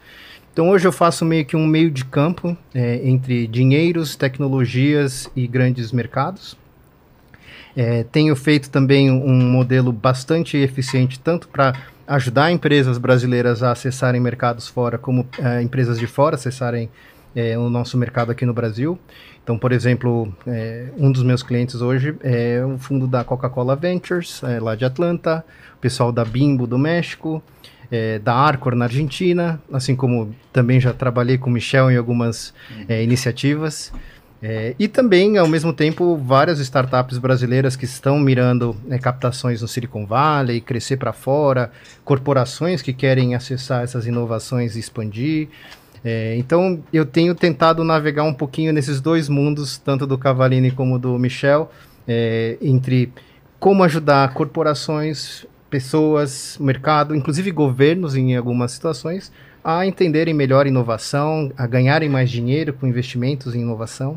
Então 0.51 0.70
hoje 0.70 0.86
eu 0.86 0.91
faço 0.91 1.24
meio 1.24 1.46
que 1.46 1.55
um 1.55 1.65
meio 1.65 1.89
de 1.89 2.03
campo 2.03 2.55
é, 2.75 3.01
entre 3.08 3.48
dinheiros, 3.48 4.15
tecnologias 4.15 5.29
e 5.36 5.48
grandes 5.48 5.91
mercados. 5.93 6.58
É, 7.75 8.03
tenho 8.03 8.36
feito 8.36 8.70
também 8.70 9.10
um 9.10 9.51
modelo 9.51 9.92
bastante 9.92 10.58
eficiente, 10.58 11.20
tanto 11.20 11.48
para 11.48 11.74
ajudar 12.08 12.51
empresas 12.51 12.98
brasileiras 12.98 13.63
a 13.63 13.72
acessarem 13.72 14.22
mercados 14.22 14.68
fora, 14.68 14.98
como 14.98 15.27
é, 15.39 15.62
empresas 15.62 15.98
de 15.98 16.06
fora 16.06 16.36
acessarem 16.36 16.89
é, 17.36 17.58
o 17.58 17.70
nosso 17.70 17.98
mercado 17.98 18.32
aqui 18.32 18.46
no 18.46 18.53
Brasil. 18.53 19.00
Então, 19.44 19.58
por 19.58 19.72
exemplo, 19.72 20.34
é, 20.48 20.88
um 20.98 21.12
dos 21.12 21.24
meus 21.24 21.44
clientes 21.44 21.82
hoje 21.82 22.15
é 22.24 22.63
o 22.65 22.77
fundo 22.77 23.08
da 23.08 23.24
Coca-Cola 23.24 23.75
Ventures, 23.75 24.42
é, 24.44 24.60
lá 24.60 24.75
de 24.75 24.86
Atlanta, 24.86 25.44
o 25.75 25.80
pessoal 25.80 26.12
da 26.12 26.24
Bimbo 26.24 26.65
do 26.65 26.77
México, 26.77 27.44
é, 27.92 28.20
da 28.20 28.34
Arcor 28.34 28.74
na 28.74 28.86
Argentina, 28.86 29.62
assim 29.72 29.96
como 29.96 30.34
também 30.51 30.80
já 30.80 30.94
trabalhei 30.94 31.38
com 31.38 31.50
o 31.50 31.53
Michel 31.53 31.92
em 31.92 31.98
algumas 31.98 32.53
é, 32.88 33.03
iniciativas. 33.03 33.92
É, 34.46 34.76
e 34.78 34.90
também, 34.90 35.38
ao 35.38 35.48
mesmo 35.48 35.72
tempo, 35.72 36.18
várias 36.18 36.60
startups 36.60 37.18
brasileiras 37.18 37.78
que 37.78 37.86
estão 37.86 38.20
mirando 38.20 38.76
né, 38.84 39.00
captações 39.00 39.62
no 39.62 39.70
Silicon 39.70 40.06
Valley, 40.06 40.60
crescer 40.60 40.98
para 40.98 41.14
fora, 41.14 41.72
corporações 42.04 42.82
que 42.82 42.92
querem 42.92 43.36
acessar 43.36 43.86
essas 43.86 44.06
inovações 44.06 44.76
e 44.76 44.82
expandir. 44.82 45.48
É, 46.04 46.36
então, 46.36 46.84
eu 46.92 47.06
tenho 47.06 47.34
tentado 47.34 47.86
navegar 47.86 48.26
um 48.26 48.34
pouquinho 48.34 48.74
nesses 48.74 49.00
dois 49.00 49.30
mundos, 49.30 49.78
tanto 49.78 50.06
do 50.06 50.18
Cavalini 50.18 50.72
como 50.72 51.00
do 51.00 51.18
Michel, 51.18 51.72
é, 52.06 52.58
entre 52.62 53.14
como 53.62 53.82
ajudar 53.82 54.34
corporações 54.34 55.46
pessoas, 55.70 56.58
mercado, 56.60 57.16
inclusive 57.16 57.50
governos 57.50 58.14
em 58.14 58.36
algumas 58.36 58.74
situações, 58.74 59.32
a 59.64 59.86
entenderem 59.86 60.34
melhor 60.34 60.68
inovação, 60.68 61.50
a 61.56 61.66
ganharem 61.66 62.10
mais 62.10 62.30
dinheiro 62.30 62.74
com 62.74 62.86
investimentos 62.86 63.56
em 63.56 63.62
inovação 63.62 64.16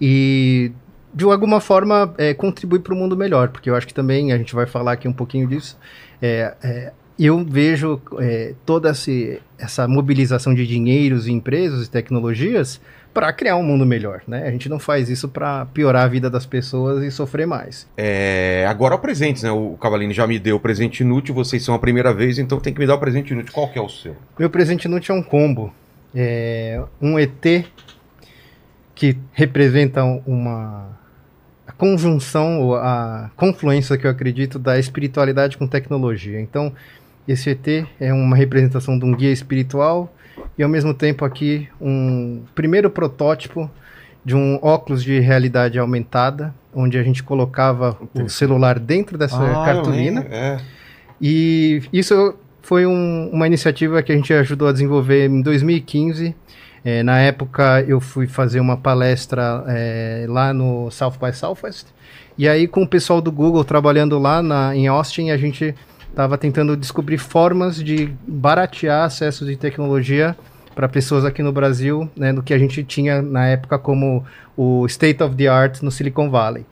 e 0.00 0.72
de 1.14 1.24
alguma 1.24 1.60
forma 1.60 2.12
é, 2.18 2.34
contribuir 2.34 2.80
para 2.80 2.92
o 2.92 2.96
mundo 2.96 3.16
melhor, 3.16 3.48
porque 3.48 3.70
eu 3.70 3.76
acho 3.76 3.86
que 3.86 3.94
também 3.94 4.32
a 4.32 4.38
gente 4.38 4.54
vai 4.54 4.66
falar 4.66 4.92
aqui 4.92 5.06
um 5.06 5.12
pouquinho 5.12 5.46
disso. 5.46 5.78
É, 6.20 6.54
é, 6.62 6.92
eu 7.18 7.44
vejo 7.44 8.00
é, 8.18 8.54
toda 8.66 8.90
esse, 8.90 9.40
essa 9.56 9.86
mobilização 9.86 10.52
de 10.52 10.66
dinheiros, 10.66 11.28
empresas 11.28 11.86
e 11.86 11.90
tecnologias 11.90 12.80
para 13.12 13.32
criar 13.32 13.54
um 13.54 13.62
mundo 13.62 13.86
melhor, 13.86 14.22
né? 14.26 14.44
A 14.44 14.50
gente 14.50 14.68
não 14.68 14.80
faz 14.80 15.08
isso 15.08 15.28
para 15.28 15.66
piorar 15.66 16.04
a 16.04 16.08
vida 16.08 16.28
das 16.28 16.44
pessoas 16.44 17.04
e 17.04 17.12
sofrer 17.12 17.46
mais. 17.46 17.86
É, 17.96 18.66
agora 18.68 18.96
o 18.96 18.98
presente, 18.98 19.40
né? 19.44 19.52
O 19.52 19.76
Cavalini 19.80 20.12
já 20.12 20.26
me 20.26 20.36
deu 20.36 20.56
o 20.56 20.60
presente 20.60 21.04
inútil, 21.04 21.32
vocês 21.32 21.62
são 21.62 21.76
a 21.76 21.78
primeira 21.78 22.12
vez, 22.12 22.40
então 22.40 22.58
tem 22.58 22.74
que 22.74 22.80
me 22.80 22.86
dar 22.86 22.96
o 22.96 22.98
presente 22.98 23.32
inútil. 23.32 23.52
Qual 23.52 23.70
que 23.70 23.78
é 23.78 23.82
o 23.82 23.88
seu? 23.88 24.16
Meu 24.36 24.50
presente 24.50 24.86
inútil 24.86 25.14
é 25.14 25.18
um 25.18 25.22
combo. 25.22 25.72
É 26.12 26.82
um 27.00 27.18
ET 27.18 27.66
que 28.94 29.16
representa 29.32 30.02
uma 30.04 30.92
a 31.66 31.72
conjunção 31.72 32.60
ou 32.60 32.76
a 32.76 33.30
confluência 33.36 33.96
que 33.96 34.06
eu 34.06 34.10
acredito 34.10 34.58
da 34.58 34.78
espiritualidade 34.78 35.56
com 35.56 35.66
tecnologia. 35.66 36.38
Então, 36.40 36.70
esse 37.26 37.48
ET 37.50 37.86
é 37.98 38.12
uma 38.12 38.36
representação 38.36 38.98
de 38.98 39.04
um 39.06 39.14
guia 39.14 39.32
espiritual 39.32 40.14
e 40.58 40.62
ao 40.62 40.68
mesmo 40.68 40.92
tempo 40.92 41.24
aqui 41.24 41.66
um 41.80 42.42
primeiro 42.54 42.90
protótipo 42.90 43.70
de 44.22 44.36
um 44.36 44.58
óculos 44.62 45.02
de 45.02 45.18
realidade 45.20 45.78
aumentada, 45.78 46.54
onde 46.74 46.98
a 46.98 47.02
gente 47.02 47.22
colocava 47.22 47.96
o 48.14 48.28
celular 48.28 48.78
dentro 48.78 49.16
dessa 49.16 49.42
Ah, 49.42 49.64
cartolina. 49.64 50.26
É. 50.30 50.58
E 51.20 51.82
isso 51.92 52.34
foi 52.62 52.84
um- 52.86 53.30
uma 53.32 53.46
iniciativa 53.46 54.02
que 54.02 54.12
a 54.12 54.14
gente 54.14 54.32
ajudou 54.34 54.68
a 54.68 54.72
desenvolver 54.72 55.28
em 55.28 55.40
2015. 55.40 56.34
Eh, 56.84 57.02
na 57.02 57.18
época 57.18 57.82
eu 57.88 58.00
fui 58.00 58.26
fazer 58.26 58.60
uma 58.60 58.76
palestra 58.76 59.64
eh, 59.68 60.26
lá 60.28 60.52
no 60.52 60.90
South 60.90 61.14
by 61.20 61.34
Southwest. 61.34 61.86
E 62.36 62.48
aí 62.48 62.68
com 62.68 62.82
o 62.82 62.88
pessoal 62.88 63.20
do 63.20 63.32
Google 63.32 63.64
trabalhando 63.64 64.18
lá 64.18 64.42
na, 64.42 64.76
em 64.76 64.86
Austin, 64.86 65.30
a 65.30 65.36
gente 65.36 65.74
estava 66.10 66.36
tentando 66.36 66.76
descobrir 66.76 67.18
formas 67.18 67.82
de 67.82 68.12
baratear 68.26 69.04
acesso 69.04 69.46
de 69.46 69.56
tecnologia 69.56 70.36
para 70.74 70.88
pessoas 70.88 71.24
aqui 71.24 71.42
no 71.42 71.52
Brasil, 71.52 72.10
né, 72.16 72.32
no 72.32 72.42
que 72.42 72.52
a 72.52 72.58
gente 72.58 72.82
tinha 72.84 73.22
na 73.22 73.46
época 73.46 73.78
como 73.78 74.24
o 74.56 74.84
state 74.86 75.22
of 75.22 75.34
the 75.36 75.46
art 75.46 75.80
no 75.82 75.90
Silicon 75.90 76.30
Valley. 76.30 76.66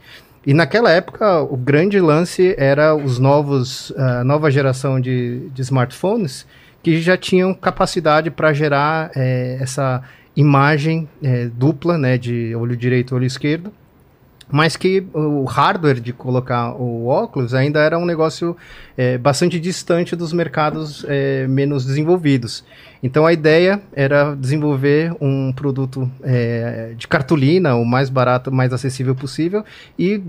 E 0.45 0.53
naquela 0.53 0.91
época, 0.91 1.41
o 1.41 1.57
grande 1.57 2.01
lance 2.01 2.55
era 2.59 2.97
os 2.97 3.21
novos, 3.21 3.93
a 3.97 4.25
nova 4.25 4.51
geração 4.51 5.01
de, 5.01 5.49
de 5.51 5.63
smartphones 5.63 6.47
que 6.83 7.01
já 7.01 7.17
tinham 7.17 7.55
capacidade 7.55 8.31
para 8.31 8.53
gerar 8.53 9.11
eh, 9.15 9.59
essa 9.61 10.03
imagem 10.35 11.09
eh, 11.23 11.49
dupla, 11.55 11.97
né, 11.97 12.19
de 12.19 12.55
olho 12.57 12.77
direito 12.77 13.13
e 13.13 13.15
olho 13.15 13.27
esquerdo, 13.27 13.73
mas 14.53 14.77
que 14.77 15.03
o 15.15 15.45
hardware 15.45 15.99
de 15.99 16.13
colocar 16.13 16.75
o 16.75 17.07
óculos 17.07 17.55
ainda 17.55 17.81
era 17.81 17.99
um 17.99 18.05
negócio 18.05 18.55
eh, 18.99 19.17
bastante 19.17 19.59
distante 19.59 20.15
dos 20.15 20.31
mercados 20.33 21.07
eh, 21.09 21.47
menos 21.49 21.87
desenvolvidos. 21.87 22.63
Então 23.03 23.25
a 23.25 23.33
ideia 23.33 23.81
era 23.95 24.35
desenvolver 24.35 25.17
um 25.19 25.55
produto 25.55 26.11
eh, 26.23 26.93
de 26.99 27.09
cartolina, 27.09 27.75
o 27.77 27.85
mais 27.87 28.11
barato, 28.11 28.53
mais 28.53 28.75
acessível 28.75 29.15
possível, 29.15 29.65
e 29.99 30.23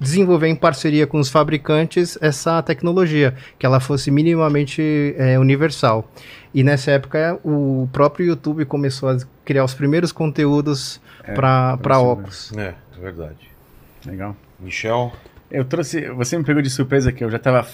desenvolver 0.00 0.48
em 0.48 0.56
parceria 0.56 1.06
com 1.06 1.18
os 1.18 1.28
fabricantes 1.28 2.18
essa 2.22 2.62
tecnologia, 2.62 3.34
que 3.58 3.66
ela 3.66 3.78
fosse 3.78 4.10
minimamente 4.10 5.14
eh, 5.18 5.38
universal. 5.38 6.10
E 6.52 6.64
nessa 6.64 6.90
época 6.92 7.38
o 7.44 7.88
próprio 7.92 8.26
YouTube 8.26 8.64
começou 8.64 9.10
a 9.10 9.18
criar 9.44 9.64
os 9.64 9.74
primeiros 9.74 10.10
conteúdos 10.10 11.00
É, 11.22 11.34
para 11.34 12.00
óculos. 12.00 12.50
É, 12.56 12.74
é 12.96 13.00
verdade. 13.00 13.50
Legal. 14.04 14.34
Michel? 14.58 15.12
Eu 15.50 15.64
trouxe. 15.64 16.08
Você 16.10 16.36
me 16.38 16.44
pegou 16.44 16.62
de 16.62 16.70
surpresa 16.70 17.12
que 17.12 17.22
eu 17.22 17.30
já 17.30 17.36
estava 17.36 17.66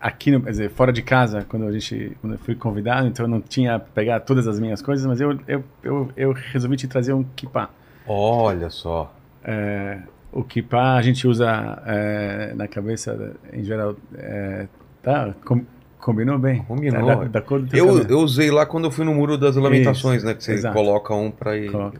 aqui, 0.00 0.30
no, 0.30 0.40
quer 0.40 0.50
dizer, 0.50 0.70
fora 0.70 0.92
de 0.92 1.02
casa 1.02 1.44
quando 1.48 1.66
a 1.66 1.72
gente, 1.72 2.16
quando 2.20 2.32
eu 2.32 2.38
fui 2.38 2.54
convidado, 2.54 3.06
então 3.06 3.26
eu 3.26 3.30
não 3.30 3.40
tinha 3.40 3.78
pegar 3.78 4.20
todas 4.20 4.48
as 4.48 4.58
minhas 4.58 4.80
coisas, 4.80 5.04
mas 5.06 5.20
eu, 5.20 5.38
eu, 5.46 5.62
eu, 5.82 6.10
eu 6.16 6.32
resolvi 6.32 6.76
te 6.76 6.88
trazer 6.88 7.12
um 7.12 7.22
kippah. 7.36 7.68
Olha 8.06 8.70
só. 8.70 9.14
É, 9.44 9.98
o 10.32 10.44
kippah 10.44 10.94
a 10.94 11.02
gente 11.02 11.26
usa 11.26 11.82
é, 11.86 12.52
na 12.54 12.68
cabeça 12.68 13.34
em 13.52 13.64
geral. 13.64 13.96
É, 14.16 14.66
tá? 15.02 15.34
Com- 15.44 15.64
combinou 15.98 16.38
bem? 16.38 16.62
Combinou. 16.62 17.06
Da, 17.06 17.24
da 17.24 17.40
cor 17.40 17.60
do 17.60 17.76
Eu, 17.76 18.02
eu 18.02 18.18
usei 18.20 18.50
lá 18.50 18.64
quando 18.64 18.84
eu 18.84 18.90
fui 18.90 19.04
no 19.04 19.14
Muro 19.14 19.36
das 19.36 19.56
Lamentações, 19.56 20.18
Isso, 20.18 20.26
né? 20.26 20.34
Que 20.34 20.44
você 20.44 20.52
exato. 20.52 20.74
coloca 20.74 21.14
um 21.14 21.30
pra 21.30 21.56
ir 21.56 21.70
lá. 21.70 21.92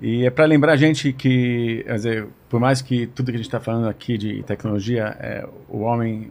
E 0.00 0.26
é 0.26 0.30
para 0.30 0.44
lembrar 0.44 0.72
a 0.72 0.76
gente 0.76 1.12
que, 1.12 1.84
dizer, 1.88 2.26
por 2.48 2.60
mais 2.60 2.82
que 2.82 3.06
tudo 3.06 3.26
que 3.26 3.36
a 3.36 3.38
gente 3.38 3.46
está 3.46 3.60
falando 3.60 3.88
aqui 3.88 4.18
de 4.18 4.42
tecnologia, 4.42 5.16
é, 5.20 5.46
o 5.68 5.80
homem 5.80 6.30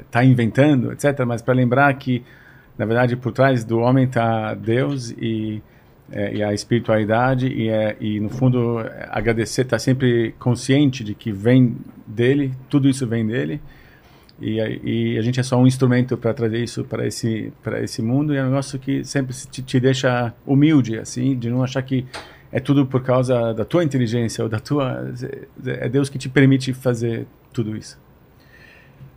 está 0.00 0.24
inventando, 0.24 0.92
etc., 0.92 1.24
mas 1.26 1.40
para 1.42 1.54
lembrar 1.54 1.92
que, 1.94 2.24
na 2.76 2.84
verdade, 2.84 3.16
por 3.16 3.32
trás 3.32 3.64
do 3.64 3.78
homem 3.78 4.04
está 4.04 4.54
Deus 4.54 5.10
e, 5.12 5.62
é, 6.12 6.34
e 6.34 6.42
a 6.42 6.52
espiritualidade, 6.52 7.46
e, 7.46 7.68
é, 7.68 7.96
e 8.00 8.18
no 8.20 8.28
fundo, 8.30 8.80
é, 8.80 9.08
agradecer, 9.10 9.62
estar 9.62 9.78
sempre 9.78 10.34
consciente 10.38 11.04
de 11.04 11.14
que 11.14 11.30
vem 11.32 11.76
dele, 12.06 12.52
tudo 12.68 12.88
isso 12.88 13.06
vem 13.06 13.26
dele. 13.26 13.60
E, 14.40 14.58
a- 14.60 14.68
e 14.70 15.18
a 15.18 15.22
gente 15.22 15.38
é 15.38 15.42
só 15.42 15.58
um 15.58 15.66
instrumento 15.66 16.16
para 16.16 16.32
trazer 16.32 16.62
isso 16.64 16.82
para 16.84 17.06
esse 17.06 17.52
para 17.62 17.82
esse 17.82 18.00
mundo 18.00 18.32
e 18.34 18.38
é 18.38 18.42
um 18.42 18.46
negócio 18.46 18.78
que 18.78 19.04
sempre 19.04 19.34
se- 19.34 19.46
te, 19.46 19.60
te 19.62 19.78
deixa 19.78 20.32
humilde 20.46 20.98
assim 20.98 21.38
de 21.38 21.50
não 21.50 21.62
achar 21.62 21.82
que 21.82 22.06
é 22.50 22.58
tudo 22.58 22.86
por 22.86 23.02
causa 23.02 23.52
da 23.52 23.66
tua 23.66 23.84
inteligência 23.84 24.42
ou 24.42 24.48
da 24.48 24.58
tua 24.58 25.12
é 25.66 25.90
Deus 25.90 26.08
que 26.08 26.16
te 26.16 26.26
permite 26.30 26.72
fazer 26.72 27.26
tudo 27.52 27.76
isso 27.76 27.98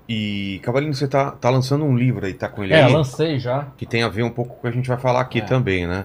E, 0.09 0.59
Cavalinho, 0.61 0.93
você 0.93 1.07
tá, 1.07 1.31
tá 1.31 1.49
lançando 1.49 1.85
um 1.85 1.95
livro 1.97 2.25
aí, 2.25 2.33
tá 2.33 2.49
com 2.49 2.61
ele 2.63 2.73
É, 2.73 2.83
aí? 2.83 2.91
lancei 2.91 3.39
já. 3.39 3.67
Que 3.77 3.85
tem 3.85 4.03
a 4.03 4.09
ver 4.09 4.23
um 4.23 4.29
pouco 4.29 4.51
com 4.55 4.57
o 4.57 4.61
que 4.63 4.67
a 4.67 4.71
gente 4.71 4.89
vai 4.89 4.97
falar 4.97 5.21
aqui 5.21 5.39
É. 5.39 5.41
também, 5.41 5.87
né? 5.87 6.03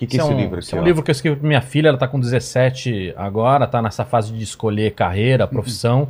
O 0.00 0.06
que, 0.06 0.06
que 0.06 0.16
é 0.16 0.20
Esse 0.20 0.26
esse 0.28 0.34
um, 0.34 0.40
livro 0.40 0.54
aqui? 0.56 0.64
esse 0.64 0.74
é 0.74 0.78
um 0.78 0.82
ó? 0.82 0.84
livro 0.84 1.02
que 1.02 1.10
eu 1.10 1.12
escrevi 1.12 1.36
pra 1.38 1.46
minha 1.48 1.60
filha, 1.60 1.88
ela 1.88 1.98
tá 1.98 2.08
com 2.08 2.18
17 2.18 3.12
agora, 3.16 3.66
tá 3.66 3.82
nessa 3.82 4.04
fase 4.04 4.32
de 4.32 4.42
escolher 4.42 4.92
carreira, 4.92 5.46
profissão. 5.46 6.08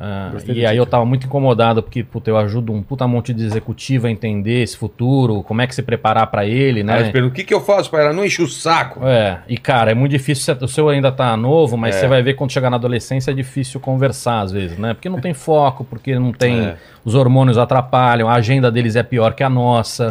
Ah, 0.00 0.28
Gostei 0.32 0.54
do 0.54 0.60
e 0.60 0.64
aí 0.64 0.76
eu 0.76 0.84
título. 0.84 0.90
tava 0.92 1.04
muito 1.04 1.26
incomodado 1.26 1.82
porque 1.82 2.04
puta, 2.04 2.30
eu 2.30 2.36
ajudo 2.38 2.72
um 2.72 2.80
puta 2.80 3.04
monte 3.08 3.34
de 3.34 3.44
executivo 3.44 4.06
a 4.06 4.10
entender 4.12 4.62
esse 4.62 4.76
futuro, 4.76 5.42
como 5.42 5.60
é 5.60 5.66
que 5.66 5.74
se 5.74 5.82
preparar 5.82 6.28
pra 6.28 6.46
ele, 6.46 6.84
né? 6.84 7.00
eles 7.00 7.10
perguntam, 7.10 7.32
o 7.32 7.34
que, 7.34 7.42
que 7.42 7.52
eu 7.52 7.60
faço 7.60 7.90
para 7.90 8.04
ela? 8.04 8.12
Não 8.12 8.24
enche 8.24 8.40
o 8.40 8.46
saco. 8.46 9.00
É, 9.04 9.40
e 9.48 9.58
cara, 9.58 9.90
é 9.90 9.94
muito 9.94 10.12
difícil, 10.12 10.54
o 10.60 10.68
seu 10.68 10.88
ainda 10.88 11.10
tá 11.10 11.36
novo, 11.36 11.76
mas 11.76 11.96
É. 11.96 11.98
você 11.98 12.06
vai 12.06 12.22
ver 12.22 12.34
quando 12.34 12.52
chegar 12.52 12.70
na 12.70 12.76
adolescência 12.76 13.32
é 13.32 13.34
difícil 13.34 13.80
conversar 13.80 14.42
às 14.42 14.52
vezes, 14.52 14.78
né? 14.78 14.94
Porque 14.94 15.08
não 15.08 15.20
tem 15.20 15.34
foco, 15.34 15.82
porque 15.84 16.16
não 16.16 16.30
tem. 16.30 16.60
É. 16.66 16.76
Os 17.04 17.16
hormônios 17.16 17.58
atrapalham, 17.58 18.28
a 18.28 18.34
agenda 18.34 18.70
deles 18.70 18.94
é 18.94 19.02
pior 19.02 19.34
que 19.34 19.42
a 19.42 19.50
nossa. 19.50 20.04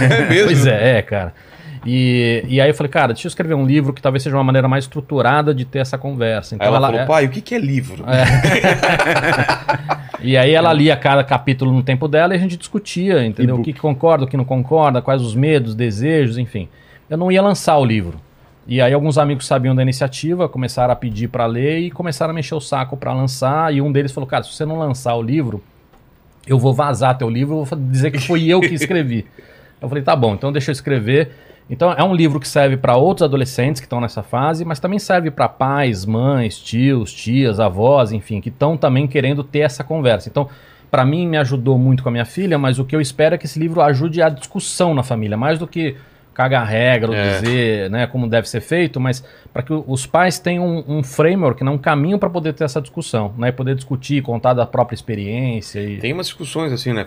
É 0.00 0.28
mesmo? 0.28 0.44
Pois 0.46 0.66
é, 0.68 0.98
é, 0.98 1.02
cara. 1.02 1.34
E, 1.86 2.44
e 2.48 2.60
aí 2.60 2.68
eu 2.68 2.74
falei, 2.74 2.90
cara, 2.90 3.12
deixa 3.12 3.26
eu 3.26 3.28
escrever 3.28 3.54
um 3.54 3.64
livro 3.64 3.92
que 3.92 4.02
talvez 4.02 4.22
seja 4.22 4.36
uma 4.36 4.42
maneira 4.42 4.66
mais 4.66 4.84
estruturada 4.84 5.54
de 5.54 5.64
ter 5.64 5.78
essa 5.78 5.96
conversa. 5.96 6.56
Então 6.56 6.66
Aí 6.66 6.68
ela, 6.68 6.78
ela, 6.78 6.86
falou, 6.88 7.00
é- 7.02 7.06
pai, 7.06 7.26
o 7.26 7.30
que, 7.30 7.40
que 7.40 7.54
é 7.54 7.58
livro? 7.58 8.04
E 10.20 10.36
aí 10.36 10.52
ela 10.52 10.72
lia 10.72 10.96
cada 10.96 11.22
capítulo 11.22 11.72
no 11.72 11.82
tempo 11.82 12.08
dela 12.08 12.34
e 12.34 12.36
a 12.36 12.40
gente 12.40 12.56
discutia, 12.56 13.24
entendeu? 13.24 13.56
O 13.56 13.62
que, 13.62 13.72
que 13.72 13.80
concorda, 13.80 14.24
o 14.24 14.26
que 14.26 14.36
não 14.36 14.44
concorda, 14.44 15.00
quais 15.02 15.22
os 15.22 15.36
medos, 15.36 15.74
desejos, 15.74 16.38
enfim. 16.38 16.68
Eu 17.08 17.16
não 17.16 17.30
ia 17.30 17.40
lançar 17.40 17.76
o 17.76 17.84
livro. 17.84 18.18
E 18.66 18.80
aí 18.80 18.92
alguns 18.92 19.18
amigos 19.18 19.46
sabiam 19.46 19.74
da 19.74 19.82
iniciativa, 19.82 20.48
começaram 20.48 20.92
a 20.92 20.96
pedir 20.96 21.28
para 21.28 21.46
ler 21.46 21.78
e 21.78 21.90
começaram 21.90 22.32
a 22.32 22.34
mexer 22.34 22.54
o 22.54 22.60
saco 22.60 22.96
para 22.96 23.12
lançar. 23.12 23.72
E 23.72 23.80
um 23.80 23.92
deles 23.92 24.10
falou, 24.10 24.26
cara, 24.26 24.42
se 24.42 24.52
você 24.52 24.64
não 24.64 24.78
lançar 24.78 25.14
o 25.14 25.22
livro, 25.22 25.62
eu 26.46 26.58
vou 26.58 26.74
vazar 26.74 27.16
teu 27.16 27.30
livro, 27.30 27.58
eu 27.58 27.64
vou 27.64 27.78
dizer 27.78 28.10
que 28.10 28.18
foi 28.18 28.46
eu 28.46 28.60
que 28.60 28.74
escrevi. 28.74 29.26
eu 29.80 29.88
falei, 29.88 30.02
tá 30.02 30.16
bom, 30.16 30.34
então 30.34 30.50
deixa 30.50 30.70
eu 30.70 30.72
escrever. 30.72 31.30
Então 31.68 31.92
é 31.92 32.02
um 32.04 32.14
livro 32.14 32.38
que 32.38 32.46
serve 32.46 32.76
para 32.76 32.96
outros 32.96 33.24
adolescentes 33.24 33.80
que 33.80 33.86
estão 33.86 34.00
nessa 34.00 34.22
fase, 34.22 34.64
mas 34.64 34.78
também 34.78 34.98
serve 34.98 35.30
para 35.30 35.48
pais, 35.48 36.04
mães, 36.04 36.58
tios, 36.58 37.12
tias, 37.12 37.58
avós, 37.58 38.12
enfim, 38.12 38.40
que 38.40 38.48
estão 38.48 38.76
também 38.76 39.06
querendo 39.06 39.42
ter 39.42 39.60
essa 39.60 39.82
conversa. 39.82 40.28
Então, 40.28 40.48
para 40.90 41.04
mim 41.04 41.26
me 41.26 41.36
ajudou 41.36 41.76
muito 41.76 42.02
com 42.02 42.08
a 42.08 42.12
minha 42.12 42.24
filha, 42.24 42.56
mas 42.56 42.78
o 42.78 42.84
que 42.84 42.94
eu 42.94 43.00
espero 43.00 43.34
é 43.34 43.38
que 43.38 43.46
esse 43.46 43.58
livro 43.58 43.80
ajude 43.80 44.22
a 44.22 44.28
discussão 44.28 44.94
na 44.94 45.02
família, 45.02 45.36
mais 45.36 45.58
do 45.58 45.66
que 45.66 45.96
cagar 46.32 46.66
regra 46.66 47.10
ou 47.10 47.16
É. 47.16 47.40
dizer, 47.40 47.90
né, 47.90 48.06
como 48.06 48.28
deve 48.28 48.46
ser 48.48 48.60
feito, 48.60 49.00
mas 49.00 49.24
para 49.52 49.62
que 49.62 49.72
os 49.72 50.06
pais 50.06 50.38
tenham 50.38 50.66
um, 50.66 50.98
um 50.98 51.02
framework, 51.02 51.64
né, 51.64 51.70
um 51.70 51.78
caminho 51.78 52.18
para 52.18 52.28
poder 52.28 52.52
ter 52.52 52.64
essa 52.64 52.80
discussão, 52.80 53.32
né, 53.38 53.50
poder 53.50 53.74
discutir, 53.74 54.22
contar 54.22 54.52
da 54.52 54.66
própria 54.66 54.94
experiência 54.94 55.80
e 55.80 55.96
Tem 55.96 56.12
umas 56.12 56.26
discussões 56.26 56.72
assim, 56.72 56.92
né? 56.92 57.06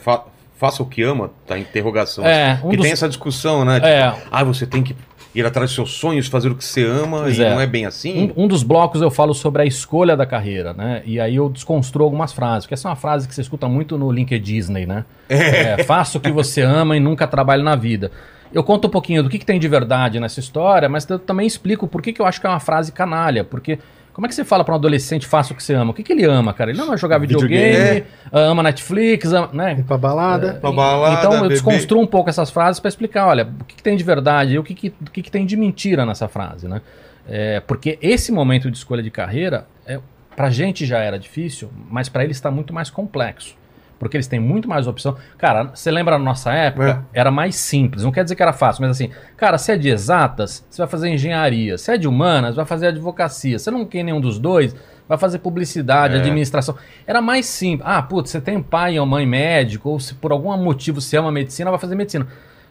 Fa- 0.60 0.68
faça 0.68 0.84
o 0.84 0.86
que 0.86 1.02
ama, 1.04 1.32
tá? 1.48 1.58
Interrogação. 1.58 2.26
É, 2.26 2.56
um 2.56 2.62
Porque 2.62 2.78
dos- 2.78 2.84
tem 2.84 2.92
essa 2.92 3.08
discussão, 3.08 3.64
né? 3.66 3.76
Tipo, 3.76 3.88
É. 3.88 4.16
ah, 4.32 4.44
você 4.44 4.66
tem 4.66 4.84
que 4.84 4.96
ir 5.34 5.46
atrás 5.46 5.70
dos 5.70 5.76
seus 5.76 5.92
sonhos, 5.94 6.28
fazer 6.28 6.50
o 6.50 6.56
que 6.56 6.66
você 6.66 6.84
ama, 6.86 7.22
Pois 7.22 7.38
e 7.38 7.44
é. 7.44 7.50
não 7.50 7.62
é 7.62 7.68
bem 7.68 7.86
assim. 7.86 8.32
Um, 8.36 8.44
um 8.44 8.48
dos 8.48 8.64
blocos 8.64 9.02
eu 9.02 9.10
falo 9.12 9.34
sobre 9.34 9.62
a 9.62 9.66
escolha 9.66 10.18
da 10.18 10.26
carreira, 10.26 10.74
né? 10.74 11.02
E 11.06 11.20
aí 11.20 11.36
eu 11.36 11.50
desconstruo 11.50 12.04
algumas 12.04 12.34
frases, 12.34 12.66
porque 12.66 12.74
essa 12.74 12.88
é 12.88 12.90
uma 12.90 12.96
frase 12.96 13.28
que 13.28 13.34
você 13.36 13.42
escuta 13.42 13.68
muito 13.68 13.98
no 13.98 14.12
LinkedIn 14.12 14.44
Disney, 14.56 14.86
né? 14.86 15.06
É, 15.30 15.84
faça 15.84 16.18
o 16.18 16.22
que 16.22 16.32
você 16.32 16.62
ama 16.62 16.98
e 16.98 17.00
nunca 17.00 17.28
trabalhe 17.28 17.62
na 17.64 17.76
vida. 17.76 18.12
Eu 18.52 18.64
conto 18.64 18.88
um 18.88 18.90
pouquinho 18.92 19.22
do 19.22 19.30
que, 19.30 19.38
que 19.38 19.46
tem 19.46 19.60
de 19.60 19.68
verdade 19.68 20.20
nessa 20.20 20.40
história, 20.40 20.90
mas 20.90 21.08
eu 21.08 21.20
também 21.20 21.46
explico 21.46 21.88
por 21.88 22.02
que, 22.02 22.12
que 22.12 22.20
eu 22.22 22.26
acho 22.26 22.42
que 22.42 22.48
é 22.48 22.50
uma 22.50 22.60
frase 22.60 22.92
canalha. 22.92 23.44
Porque 23.44 23.78
como 24.20 24.26
é 24.26 24.28
que 24.28 24.36
você 24.36 24.44
fala 24.44 24.66
para 24.66 24.74
um 24.74 24.76
adolescente 24.76 25.26
faça 25.26 25.54
o 25.54 25.56
que 25.56 25.64
você 25.64 25.74
ama? 25.74 25.92
O 25.92 25.94
que, 25.94 26.04
que 26.04 26.12
ele 26.12 26.26
ama, 26.26 26.54
cara? 26.54 26.72
Ele 26.72 26.82
ama 26.82 26.98
jogar 26.98 27.20
videogame, 27.20 27.72
Videogame. 27.72 28.06
ama 28.34 28.62
Netflix, 28.64 29.32
ama, 29.32 29.50
né? 29.54 29.78
Ir 29.80 29.84
pra 29.84 29.98
balada. 29.98 30.56
Pra 30.56 30.74
balada, 30.74 31.20
então 31.20 31.34
eu 31.36 31.42
beber. 31.44 31.54
desconstruo 31.54 32.02
um 32.02 32.06
pouco 32.06 32.30
essas 32.30 32.50
frases 32.50 32.82
para 32.82 32.90
explicar, 32.90 33.28
olha, 33.28 33.48
o 33.62 33.64
que, 33.64 33.78
que 33.78 33.82
tem 33.82 33.96
de 33.96 34.04
verdade 34.04 34.56
e 34.56 34.60
o 34.60 34.64
que, 34.64 34.76
que, 34.76 34.90
o 34.90 35.10
que, 35.10 35.22
que 35.22 35.32
tem 35.32 35.46
de 35.46 35.56
mentira 35.56 36.06
nessa 36.06 36.28
frase, 36.28 36.68
né? 36.68 36.82
É, 37.30 37.62
porque 37.62 37.98
esse 38.02 38.30
momento 38.30 38.70
de 38.70 38.76
escolha 38.76 39.02
de 39.02 39.10
carreira, 39.10 39.66
é, 39.88 39.98
pra 40.36 40.50
gente 40.50 40.86
já 40.86 41.00
era 41.00 41.18
difícil, 41.18 41.72
mas 41.90 42.10
para 42.10 42.26
eles 42.26 42.36
está 42.36 42.52
muito 42.52 42.74
mais 42.74 42.90
complexo. 42.90 43.56
Porque 44.00 44.16
eles 44.16 44.28
têm 44.28 44.40
muito 44.40 44.68
mais 44.70 44.88
opção. 44.88 45.18
Cara, 45.38 45.66
você 45.76 45.92
lembra 45.92 46.18
na 46.18 46.24
nossa 46.24 46.54
época? 46.54 47.06
Era 47.14 47.30
mais 47.30 47.58
simples. 47.58 48.04
Não 48.04 48.12
quer 48.12 48.24
dizer 48.24 48.36
que 48.36 48.42
era 48.42 48.54
fácil, 48.54 48.82
mas 48.82 48.92
assim, 48.92 49.10
cara, 49.36 49.58
se 49.58 49.74
é 49.74 49.78
de 49.78 49.90
exatas, 49.90 50.66
você 50.70 50.82
vai 50.82 50.88
fazer 50.90 51.10
engenharia. 51.10 51.78
Se 51.78 51.92
é 51.92 51.98
de 51.98 52.08
humanas, 52.08 52.56
vai 52.56 52.66
fazer 52.66 52.88
advocacia. 52.88 53.60
Se 53.60 53.70
não 53.70 53.86
quer 53.86 54.04
nenhum 54.04 54.22
dos 54.22 54.40
dois, 54.40 54.74
vai 55.08 55.18
fazer 55.18 55.40
publicidade, 55.40 56.16
É. 56.16 56.20
administração. 56.20 56.76
Era 57.06 57.22
mais 57.22 57.46
simples. 57.46 57.86
Ah, 57.86 58.02
putz, 58.02 58.30
você 58.32 58.40
tem 58.40 58.62
pai 58.64 58.98
ou 58.98 59.06
mãe 59.06 59.26
médico, 59.26 59.90
ou 59.90 60.00
se 60.00 60.14
por 60.14 60.32
algum 60.32 60.56
motivo 60.56 61.02
você 61.02 61.18
ama 61.18 61.32
medicina, 61.32 61.70
vai 61.70 61.80
fazer 61.80 61.96
medicina. 61.96 62.26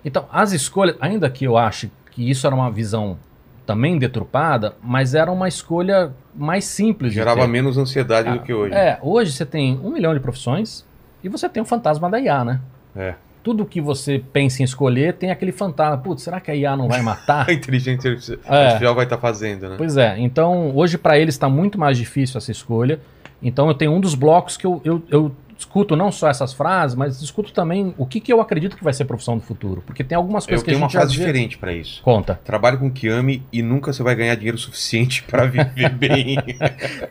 Então, 0.04 0.24
as 0.32 0.52
escolhas, 0.52 0.96
ainda 0.98 1.28
que 1.28 1.44
eu 1.44 1.58
ache 1.58 1.90
que 2.10 2.30
isso 2.30 2.46
era 2.46 2.56
uma 2.56 2.70
visão 2.70 3.18
também 3.66 3.98
deturpada, 3.98 4.76
mas 4.82 5.14
era 5.14 5.30
uma 5.30 5.46
escolha 5.46 6.10
mais 6.34 6.64
simples. 6.64 7.12
Gerava 7.12 7.46
menos 7.46 7.76
ansiedade 7.76 8.30
Ah, 8.30 8.32
do 8.32 8.38
que 8.40 8.54
hoje. 8.54 8.72
É, 8.74 8.98
hoje 9.02 9.30
você 9.32 9.44
tem 9.44 9.78
um 9.84 9.90
milhão 9.90 10.14
de 10.14 10.20
profissões 10.20 10.86
e 11.22 11.28
você 11.28 11.48
tem 11.48 11.62
o 11.62 11.66
fantasma 11.66 12.08
da 12.10 12.20
IA, 12.20 12.44
né? 12.44 12.60
É. 12.96 13.14
Tudo 13.42 13.64
que 13.64 13.80
você 13.80 14.22
pensa 14.32 14.62
em 14.62 14.64
escolher 14.64 15.14
tem 15.14 15.30
aquele 15.30 15.52
fantasma. 15.52 15.96
Putz, 15.98 16.22
será 16.22 16.40
que 16.40 16.50
a 16.50 16.54
IA 16.56 16.76
não 16.76 16.88
vai 16.88 17.00
matar? 17.00 17.48
A 17.48 17.52
inteligência 17.52 18.10
artificial 18.10 18.38
É. 18.48 18.64
artificial 18.64 18.94
vai 18.94 19.04
estar 19.04 19.18
fazendo, 19.18 19.68
né? 19.68 19.74
Pois 19.78 19.96
é, 19.96 20.18
então 20.18 20.74
hoje 20.76 20.98
para 20.98 21.18
eles 21.18 21.34
está 21.34 21.48
muito 21.48 21.78
mais 21.78 21.96
difícil 21.96 22.36
essa 22.38 22.50
escolha. 22.50 23.00
Então 23.42 23.68
eu 23.68 23.74
tenho 23.74 23.92
um 23.92 24.00
dos 24.00 24.14
blocos 24.14 24.56
que 24.56 24.66
eu, 24.66 24.80
eu, 24.84 25.02
eu 25.08 25.32
discuto 25.58 25.96
não 25.96 26.10
só 26.12 26.28
essas 26.30 26.52
frases, 26.52 26.94
mas 26.96 27.18
discuto 27.20 27.52
também 27.52 27.92
o 27.98 28.06
que, 28.06 28.20
que 28.20 28.32
eu 28.32 28.40
acredito 28.40 28.76
que 28.76 28.84
vai 28.84 28.92
ser 28.92 29.04
profissão 29.04 29.36
do 29.36 29.42
futuro. 29.42 29.82
Porque 29.84 30.04
tem 30.04 30.16
algumas 30.16 30.44
Eu 30.44 30.50
coisas 30.50 30.62
que 30.64 30.70
a 30.70 30.72
tenho 30.72 30.80
uma 30.82 30.86
gente 30.88 30.94
já 30.94 31.00
frase 31.00 31.14
vê- 31.16 31.20
diferente 31.20 31.58
pra 31.58 31.72
isso. 31.72 32.00
Conta. 32.02 32.38
Trabalhe 32.44 32.76
com 32.76 32.86
o 32.86 32.90
que 32.92 33.08
ame 33.08 33.42
e 33.52 33.60
nunca 33.60 33.92
você 33.92 34.02
vai 34.02 34.14
ganhar 34.14 34.36
dinheiro 34.36 34.56
suficiente 34.56 35.24
pra 35.24 35.44
viver 35.46 35.90
bem. 35.98 36.36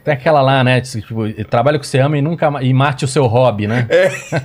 Tem 0.03 0.13
aquela 0.13 0.41
lá, 0.41 0.63
né? 0.63 0.79
Tipo, 0.79 1.31
trabalha 1.49 1.77
com 1.77 1.81
o 1.81 1.81
que 1.81 1.87
você 1.87 1.99
ama 1.99 2.17
e 2.17 2.21
nunca 2.21 2.49
e 2.63 2.73
mate 2.73 3.03
o 3.03 3.07
seu 3.07 3.27
hobby, 3.27 3.67
né? 3.67 3.85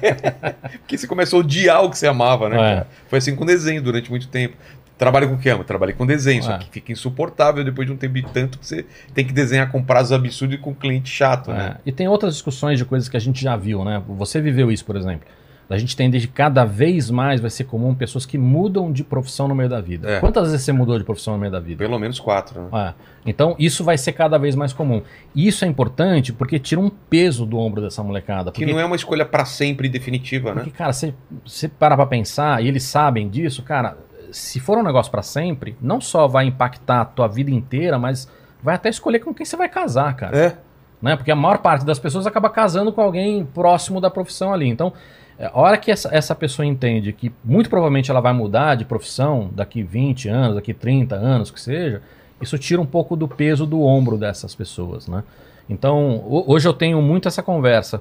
Porque 0.81 0.99
você 0.99 1.07
começou 1.07 1.39
a 1.39 1.41
odiar 1.41 1.85
o 1.85 1.91
que 1.91 1.97
você 1.97 2.07
amava, 2.07 2.49
né? 2.49 2.73
É. 2.73 2.87
Foi 3.09 3.19
assim 3.19 3.37
com 3.37 3.47
desenho 3.47 3.81
durante 3.83 4.11
muito 4.11 4.29
tempo. 4.29 4.57
Trabalhe 5.03 5.27
com 5.27 5.35
o 5.35 5.39
que 5.39 5.49
ama, 5.49 5.65
trabalhe 5.65 5.93
com 5.93 6.07
desenho, 6.07 6.43
só 6.45 6.53
É. 6.53 6.59
que 6.59 6.69
fica 6.71 6.93
insuportável 6.93 7.65
depois 7.65 7.89
de 7.89 7.93
um 7.93 7.97
tempo 7.97 8.19
e 8.19 8.23
tanto 8.23 8.57
que 8.59 8.65
você 8.67 8.87
tem 9.13 9.25
que 9.27 9.33
desenhar 9.33 9.69
com 9.73 9.83
prazos 9.83 10.13
absurdos 10.13 10.55
e 10.57 10.59
com 10.59 10.73
cliente 10.73 11.11
chato, 11.11 11.51
né? 11.51 11.77
É, 11.79 11.81
E 11.87 11.91
tem 11.91 12.07
outras 12.07 12.35
discussões 12.35 12.79
de 12.79 12.85
coisas 12.85 13.09
que 13.09 13.17
a 13.17 13.21
gente 13.21 13.43
já 13.43 13.57
viu, 13.57 13.85
né? 13.85 14.01
Você 14.11 14.41
viveu 14.41 14.71
isso, 14.71 14.85
por 14.85 14.95
exemplo. 14.97 15.27
A 15.71 15.79
gente 15.79 15.97
tem 15.97 16.11
desde 16.11 16.29
cada 16.29 16.65
vez 16.67 17.11
mais 17.11 17.41
vai 17.41 17.49
ser 17.49 17.65
comum 17.65 17.95
pessoas 17.95 18.27
que 18.27 18.37
mudam 18.37 18.93
de 18.93 19.03
profissão 19.03 19.49
no 19.49 19.55
meio 19.55 19.71
da 19.71 19.81
vida. 19.81 20.09
É. 20.11 20.21
Quantas 20.21 20.51
vezes 20.51 20.63
você 20.67 20.73
mudou 20.73 20.99
de 20.99 21.05
profissão 21.05 21.33
no 21.33 21.41
meio 21.41 21.51
da 21.51 21.61
vida? 21.61 21.79
Pelo 21.79 21.99
menos 21.99 22.21
quatro, 22.21 22.61
né? 22.61 22.69
É. 22.89 22.95
Então, 23.25 23.57
isso 23.59 23.83
vai 23.83 23.97
ser 23.97 24.13
cada 24.13 24.37
vez 24.39 24.55
mais 24.55 24.73
comum. 24.73 25.03
E 25.35 25.49
isso 25.49 25.65
é 25.65 25.69
importante 25.69 26.33
porque 26.33 26.59
tira 26.59 26.81
um 26.81 26.91
peso 26.91 27.47
do 27.47 27.57
ombro 27.57 27.81
dessa 27.81 28.03
molecada. 28.03 28.53
Que 28.53 28.61
Porque, 28.61 28.73
não 28.73 28.79
é 28.79 28.85
uma 28.85 28.97
escolha 28.97 29.25
pra 29.25 29.47
sempre 29.47 29.89
definitiva, 29.89 30.51
né? 30.55 30.63
porque 30.63 30.77
cara, 30.77 30.93
você, 30.93 31.15
você 31.45 31.69
para 31.69 31.97
pra 31.97 32.05
pensar, 32.07 32.63
e 32.63 32.69
eles 32.69 32.83
sabem 32.83 33.31
disso, 33.31 33.63
cara, 33.63 33.97
se 34.33 34.59
for 34.59 34.77
um 34.79 34.83
negócio 34.83 35.11
pra 35.13 35.23
sempre, 35.23 35.77
não 35.81 36.01
só 36.01 36.27
vai 36.27 36.47
impactar 36.47 37.03
a 37.03 37.05
tua 37.05 37.29
vida 37.29 37.51
inteira, 37.51 37.99
mas 37.99 38.29
vai 38.63 38.75
até 38.75 38.89
escolher 38.89 39.21
com 39.21 39.33
quem 39.35 39.45
você 39.47 39.57
vai 39.57 39.69
casar, 39.69 40.15
cara 40.17 40.37
É. 40.37 40.57
né? 41.01 41.15
Porque 41.17 41.31
a 41.31 41.37
maior 41.37 41.59
parte 41.59 41.85
das 41.85 41.99
pessoas 41.99 42.27
acaba 42.27 42.49
casando 42.51 42.93
com 42.93 43.01
alguém 43.01 43.45
próximo 43.45 44.01
da 44.01 44.11
profissão 44.11 44.53
ali. 44.53 44.69
Então, 44.69 44.93
é, 45.39 45.47
a 45.47 45.59
hora 45.59 45.77
que 45.77 45.91
essa, 45.91 46.09
essa 46.15 46.35
pessoa 46.35 46.65
entende 46.67 47.13
que 47.13 47.33
muito 47.45 47.69
provavelmente 47.71 48.11
ela 48.11 48.21
vai 48.21 48.33
mudar 48.33 48.75
de 48.77 48.85
profissão 48.85 49.51
daqui 49.53 49.83
20 49.83 50.29
anos, 50.29 50.55
daqui 50.57 50.73
30 50.75 51.15
anos, 51.17 51.51
que 51.51 51.61
seja, 51.61 52.01
isso 52.41 52.59
tira 52.59 52.81
um 52.81 52.87
pouco 52.87 53.15
do 53.17 53.29
peso 53.29 53.67
do 53.67 53.83
ombro 53.83 54.17
dessas 54.19 54.55
pessoas, 54.55 55.07
né? 55.09 55.23
Então, 55.69 56.17
ho- 56.27 56.45
hoje 56.49 56.67
eu 56.69 56.73
tenho 56.73 57.01
muito 57.01 57.29
essa 57.29 57.43
conversa 57.43 58.01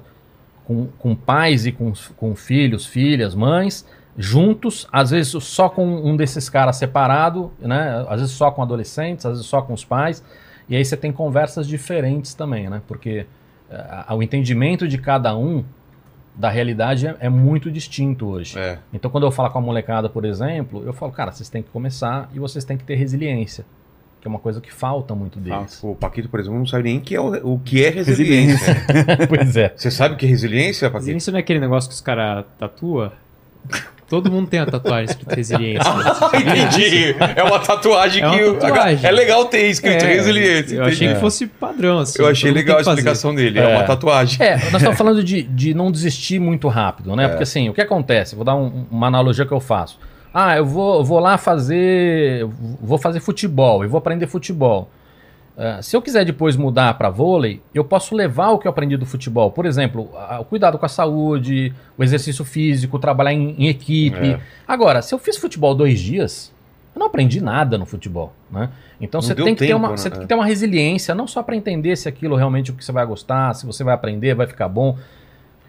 com, 0.64 0.86
com 0.98 1.14
pais 1.14 1.64
e 1.66 1.72
com, 1.72 1.92
com 2.16 2.34
filhos, 2.36 2.86
filhas, 2.86 3.34
mães, 3.34 3.86
juntos, 4.16 4.86
às 4.92 5.10
vezes 5.10 5.30
só 5.42 5.68
com 5.68 5.86
um 5.86 6.16
desses 6.16 6.48
caras 6.48 6.76
separado, 6.76 7.52
né? 7.58 8.04
Às 8.08 8.20
vezes 8.20 8.34
só 8.34 8.50
com 8.50 8.62
adolescentes, 8.62 9.24
às 9.24 9.32
vezes 9.32 9.46
só 9.46 9.62
com 9.62 9.72
os 9.72 9.84
pais. 9.84 10.22
E 10.68 10.76
aí 10.76 10.84
você 10.84 10.96
tem 10.96 11.12
conversas 11.12 11.66
diferentes 11.66 12.34
também, 12.34 12.68
né? 12.68 12.82
Porque 12.86 13.26
eh, 13.70 14.04
o 14.10 14.22
entendimento 14.22 14.86
de 14.86 14.98
cada 14.98 15.36
um 15.36 15.64
da 16.34 16.50
realidade 16.50 17.06
é, 17.06 17.16
é 17.20 17.28
muito 17.28 17.70
distinto 17.70 18.26
hoje. 18.26 18.58
É. 18.58 18.78
Então, 18.92 19.10
quando 19.10 19.24
eu 19.24 19.30
falo 19.30 19.50
com 19.50 19.58
a 19.58 19.62
molecada, 19.62 20.08
por 20.08 20.24
exemplo, 20.24 20.82
eu 20.84 20.92
falo, 20.92 21.12
cara, 21.12 21.30
vocês 21.30 21.48
têm 21.48 21.62
que 21.62 21.70
começar 21.70 22.30
e 22.32 22.38
vocês 22.38 22.64
têm 22.64 22.76
que 22.76 22.84
ter 22.84 22.94
resiliência, 22.94 23.66
que 24.20 24.26
é 24.26 24.30
uma 24.30 24.38
coisa 24.38 24.60
que 24.60 24.72
falta 24.72 25.14
muito 25.14 25.38
deles. 25.38 25.82
O 25.82 25.94
Paquito, 25.94 26.28
por 26.28 26.40
exemplo, 26.40 26.58
não 26.58 26.66
sabe 26.66 26.84
nem 26.84 27.00
que 27.00 27.14
é 27.14 27.20
o, 27.20 27.54
o 27.54 27.58
que 27.58 27.84
é 27.84 27.90
resiliência. 27.90 28.76
pois 29.28 29.56
é. 29.56 29.72
Você 29.76 29.90
sabe 29.90 30.14
o 30.14 30.16
que 30.18 30.24
é 30.24 30.28
resiliência, 30.28 30.88
Paquito? 30.88 31.00
Resiliência 31.00 31.30
não 31.32 31.38
é 31.38 31.40
aquele 31.40 31.60
negócio 31.60 31.88
que 31.90 31.94
os 31.94 32.00
caras 32.00 32.46
tatuam? 32.58 33.12
Todo 34.12 34.30
mundo 34.30 34.46
tem 34.46 34.60
a 34.60 34.66
tatuagem 34.66 35.06
escrito 35.06 35.34
resiliência. 35.34 35.90
Entendi. 36.36 37.16
É 37.34 37.42
uma 37.42 37.58
tatuagem 37.58 38.22
É 38.22 38.26
uma 38.26 38.36
que. 38.36 38.60
tatuagem. 38.60 39.06
É 39.08 39.10
legal 39.10 39.46
ter 39.46 39.68
escrito 39.70 40.04
É, 40.04 40.06
resiliência. 40.14 40.76
Eu 40.76 40.84
achei 40.84 41.08
que 41.14 41.14
fosse 41.18 41.46
padrão, 41.46 41.98
assim. 41.98 42.20
Eu 42.20 42.28
achei 42.28 42.50
legal 42.50 42.76
a 42.76 42.82
explicação 42.82 43.34
dele. 43.34 43.58
É, 43.58 43.62
É. 43.62 43.76
uma 43.78 43.84
tatuagem. 43.84 44.36
É, 44.44 44.56
nós 44.70 44.74
estamos 44.74 44.98
falando 44.98 45.24
de, 45.24 45.42
de 45.42 45.72
não 45.72 45.90
desistir 45.90 46.38
muito 46.38 46.68
rápido, 46.68 47.10
É. 47.14 47.16
né? 47.16 47.28
Porque 47.28 47.42
assim, 47.44 47.70
o 47.70 47.72
que 47.72 47.80
acontece? 47.80 48.36
Vou 48.36 48.44
dar 48.44 48.54
um- 48.54 48.84
uma 48.90 49.06
analogia 49.06 49.46
que 49.46 49.52
eu 49.52 49.60
faço. 49.60 49.98
Ah, 50.34 50.58
eu 50.58 50.66
vou, 50.66 50.98
eu 50.98 51.04
vou 51.04 51.18
lá 51.18 51.38
fazer. 51.38 52.46
Vou 52.82 52.98
fazer 52.98 53.20
futebol, 53.20 53.82
eu 53.82 53.88
vou 53.88 53.96
aprender 53.96 54.26
futebol. 54.26 54.90
Ah, 55.56 55.82
se 55.82 55.94
eu 55.94 56.00
quiser 56.00 56.24
depois 56.24 56.56
mudar 56.56 56.94
para 56.94 57.10
vôlei, 57.10 57.60
eu 57.74 57.84
posso 57.84 58.14
levar 58.14 58.50
o 58.50 58.58
que 58.58 58.66
eu 58.66 58.70
aprendi 58.70 58.96
do 58.96 59.04
futebol. 59.04 59.50
Por 59.50 59.66
exemplo, 59.66 60.10
a- 60.16 60.40
o 60.40 60.44
cuidado 60.44 60.78
com 60.78 60.86
a 60.86 60.88
saúde, 60.88 61.74
o 61.98 62.02
exercício 62.02 62.44
físico, 62.44 62.98
trabalhar 62.98 63.34
em, 63.34 63.54
em 63.58 63.68
equipe. 63.68 64.30
É. 64.30 64.40
Agora, 64.66 65.02
se 65.02 65.14
eu 65.14 65.18
fiz 65.18 65.36
futebol 65.36 65.74
dois 65.74 66.00
dias, 66.00 66.50
eu 66.94 67.00
não 67.00 67.06
aprendi 67.06 67.40
nada 67.42 67.76
no 67.76 67.84
futebol, 67.84 68.32
né? 68.50 68.70
Então 69.00 69.20
Não 69.20 69.26
você 69.28 69.34
tem, 69.34 69.54
que 69.54 69.66
ter 69.66 69.74
uma, 69.74 69.90
né? 69.90 69.96
você 69.96 70.08
tem 70.10 70.20
que 70.20 70.26
ter 70.26 70.34
uma 70.34 70.46
resiliência, 70.46 71.14
não 71.14 71.26
só 71.26 71.42
para 71.42 71.54
entender 71.56 71.96
se 71.96 72.08
aquilo 72.08 72.34
realmente 72.36 72.70
é 72.70 72.74
o 72.74 72.76
que 72.76 72.84
você 72.84 72.92
vai 72.92 73.04
gostar, 73.04 73.52
se 73.54 73.66
você 73.66 73.84
vai 73.84 73.92
aprender, 73.94 74.34
vai 74.34 74.46
ficar 74.46 74.68
bom. 74.68 74.96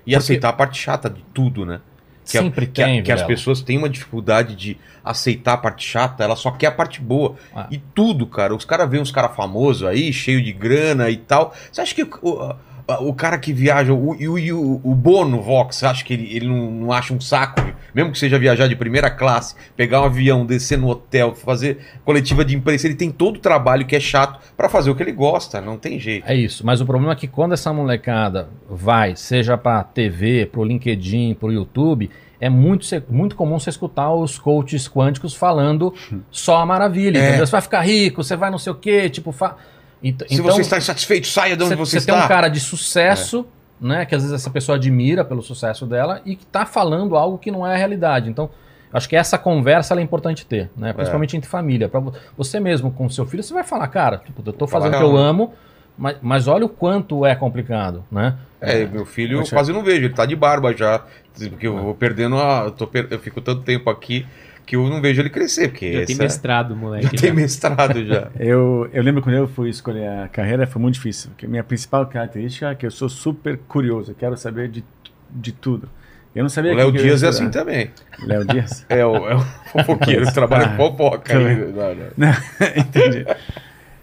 E 0.05 0.11
Porque- 0.11 0.15
aceitar 0.15 0.49
a 0.49 0.53
parte 0.53 0.77
chata 0.79 1.09
de 1.09 1.21
tudo, 1.33 1.65
né? 1.65 1.79
Que, 2.23 2.31
Sempre 2.31 2.67
que, 2.67 2.81
a- 2.81 2.85
tem, 2.85 3.03
que 3.03 3.11
as 3.11 3.21
pessoas 3.23 3.61
têm 3.61 3.77
uma 3.77 3.89
dificuldade 3.89 4.55
de 4.55 4.77
aceitar 5.03 5.53
a 5.53 5.57
parte 5.57 5.85
chata, 5.85 6.23
ela 6.23 6.35
só 6.35 6.51
quer 6.51 6.67
a 6.67 6.71
parte 6.71 7.01
boa. 7.01 7.35
Ah. 7.53 7.67
E 7.69 7.77
tudo, 7.77 8.25
cara. 8.25 8.55
Os 8.55 8.63
caras 8.65 8.89
veem 8.89 9.01
uns 9.01 9.11
caras 9.11 9.35
famosos 9.35 9.85
aí, 9.87 10.13
cheio 10.13 10.41
de 10.41 10.53
grana 10.53 11.09
e 11.09 11.17
tal. 11.17 11.53
Você 11.71 11.81
acha 11.81 11.93
que 11.93 12.03
o, 12.21 12.55
o, 12.99 13.13
cara 13.13 13.37
que 13.37 13.53
viaja, 13.53 13.93
o, 13.93 14.11
o, 14.11 14.37
o, 14.37 14.81
o 14.83 14.95
Bono 14.95 15.41
Vox, 15.41 15.83
acha 15.83 16.03
que 16.03 16.13
ele, 16.13 16.35
ele 16.35 16.47
não, 16.47 16.71
não 16.71 16.91
acha 16.91 17.13
um 17.13 17.21
saco? 17.21 17.61
Mesmo 17.93 18.11
que 18.11 18.17
seja 18.17 18.37
viajar 18.39 18.67
de 18.67 18.75
primeira 18.75 19.09
classe, 19.09 19.55
pegar 19.75 20.01
um 20.01 20.05
avião, 20.05 20.45
descer 20.45 20.77
no 20.77 20.89
hotel, 20.89 21.33
fazer 21.35 21.77
coletiva 22.03 22.43
de 22.43 22.55
imprensa, 22.55 22.87
ele 22.87 22.95
tem 22.95 23.11
todo 23.11 23.37
o 23.37 23.39
trabalho 23.39 23.85
que 23.85 23.95
é 23.95 23.99
chato 23.99 24.39
pra 24.57 24.67
fazer 24.67 24.89
o 24.89 24.95
que 24.95 25.03
ele 25.03 25.11
gosta, 25.11 25.61
não 25.61 25.77
tem 25.77 25.99
jeito. 25.99 26.27
É 26.27 26.35
isso, 26.35 26.65
mas 26.65 26.81
o 26.81 26.85
problema 26.85 27.13
é 27.13 27.15
que 27.15 27.27
quando 27.27 27.53
essa 27.53 27.71
molecada 27.71 28.49
vai, 28.69 29.15
seja 29.15 29.57
pra 29.57 29.83
TV, 29.83 30.45
pro 30.45 30.63
LinkedIn, 30.63 31.35
pro 31.39 31.51
YouTube, 31.51 32.09
é 32.41 32.49
muito, 32.49 32.85
muito 33.09 33.35
comum 33.35 33.59
você 33.59 33.69
escutar 33.69 34.11
os 34.13 34.37
coaches 34.37 34.89
quânticos 34.89 35.33
falando 35.33 35.93
só 36.29 36.57
a 36.57 36.65
maravilha, 36.65 37.17
É. 37.19 37.27
entendeu? 37.29 37.45
Você 37.47 37.51
vai 37.51 37.61
ficar 37.61 37.81
rico, 37.81 38.23
você 38.23 38.35
vai 38.35 38.49
não 38.51 38.57
sei 38.57 38.71
o 38.73 38.75
quê, 38.75 39.09
tipo... 39.09 39.31
Fa... 39.31 39.55
Ent- 40.03 40.23
Se 40.27 40.41
você 40.41 40.61
está 40.61 40.77
insatisfeito, 40.77 41.27
saia 41.27 41.55
de 41.55 41.63
onde 41.63 41.75
você, 41.75 41.91
você 41.91 41.97
está. 41.99 42.13
tem 42.13 42.23
um 42.23 42.27
cara 42.27 42.47
de 42.49 42.59
sucesso, 42.59 43.45
né? 43.79 44.05
Que 44.05 44.15
às 44.15 44.21
vezes 44.21 44.35
essa 44.35 44.49
pessoa 44.49 44.75
admira 44.77 45.23
pelo 45.23 45.41
sucesso 45.41 45.85
dela 45.85 46.21
e 46.25 46.35
que 46.35 46.45
tá 46.45 46.65
falando 46.65 47.15
algo 47.15 47.37
que 47.37 47.49
não 47.51 47.65
é 47.65 47.73
a 47.73 47.77
realidade. 47.77 48.29
Então, 48.29 48.49
acho 48.91 49.07
que 49.07 49.15
essa 49.15 49.37
conversa 49.37 49.95
é 49.97 50.01
importante 50.01 50.45
ter, 50.45 50.69
né? 50.75 50.91
Principalmente 50.93 51.37
entre 51.37 51.49
família. 51.49 51.87
Para 51.87 52.01
você 52.37 52.59
mesmo 52.59 52.91
com 52.91 53.09
seu 53.09 53.25
filho, 53.25 53.41
você 53.41 53.53
vai 53.53 53.63
falar, 53.63 53.87
cara, 53.87 54.17
tipo, 54.17 54.43
eu 54.45 54.53
Fala 54.67 54.85
fazendo 54.85 54.95
o 54.95 54.97
que 54.97 55.03
eu 55.03 55.17
amo, 55.17 55.53
mas, 55.97 56.17
mas 56.21 56.47
olha 56.47 56.65
o 56.65 56.69
quanto 56.69 57.25
é 57.25 57.33
complicado, 57.35 58.03
né? 58.11 58.35
É, 58.59 58.85
meu 58.85 59.05
filho 59.05 59.39
eu 59.41 59.47
quase 59.49 59.71
não 59.73 59.83
vejo, 59.83 60.05
ele 60.05 60.13
tá 60.13 60.25
de 60.25 60.35
barba 60.35 60.75
já. 60.75 61.01
Porque 61.49 61.65
eu 61.67 61.77
vou 61.77 61.95
perdendo 61.95 62.37
a. 62.37 62.71
Eu, 62.79 62.87
per- 62.87 63.07
eu 63.09 63.19
fico 63.19 63.41
tanto 63.41 63.61
tempo 63.63 63.89
aqui 63.89 64.25
que 64.65 64.75
eu 64.75 64.87
não 64.89 65.01
vejo 65.01 65.21
ele 65.21 65.29
crescer. 65.29 65.69
Porque 65.69 65.91
Já 65.93 66.05
tem 66.05 66.13
essa- 66.15 66.23
mestrado, 66.23 66.75
moleque. 66.75 67.05
já 67.15 67.21
tem 67.21 67.29
já. 67.29 67.33
mestrado 67.35 68.05
já. 68.05 68.27
Eu, 68.39 68.89
eu 68.93 69.03
lembro 69.03 69.21
quando 69.21 69.35
eu 69.35 69.47
fui 69.47 69.69
escolher 69.69 70.07
a 70.07 70.27
carreira, 70.27 70.65
foi 70.67 70.81
muito 70.81 70.95
difícil. 70.95 71.29
Porque 71.31 71.47
minha 71.47 71.63
principal 71.63 72.05
característica 72.07 72.69
é 72.69 72.75
que 72.75 72.85
eu 72.85 72.91
sou 72.91 73.09
super 73.09 73.57
curioso, 73.67 74.11
eu 74.11 74.15
quero 74.15 74.35
saber 74.37 74.69
de, 74.69 74.83
de 75.31 75.51
tudo. 75.51 75.89
Eu 76.35 76.41
não 76.41 76.49
sabia 76.49 76.71
O 76.73 76.75
Léo 76.75 76.87
que 76.87 76.93
que 76.93 76.97
eu 76.97 77.01
ia 77.03 77.09
Dias 77.11 77.23
é 77.23 77.27
assim 77.27 77.49
também. 77.51 77.91
Léo 78.25 78.43
Dias? 78.45 78.85
É 78.89 79.05
o, 79.05 79.15
é 79.29 79.35
o 79.35 79.39
fofoqueiro 79.71 80.25
que 80.25 80.33
trabalha 80.33 80.69
com 80.69 80.77
fofoca. 80.77 81.37
aí. 81.37 81.55
Também. 81.57 81.73
Não, 81.73 81.95
não. 82.17 82.33
Entendi. 82.75 83.25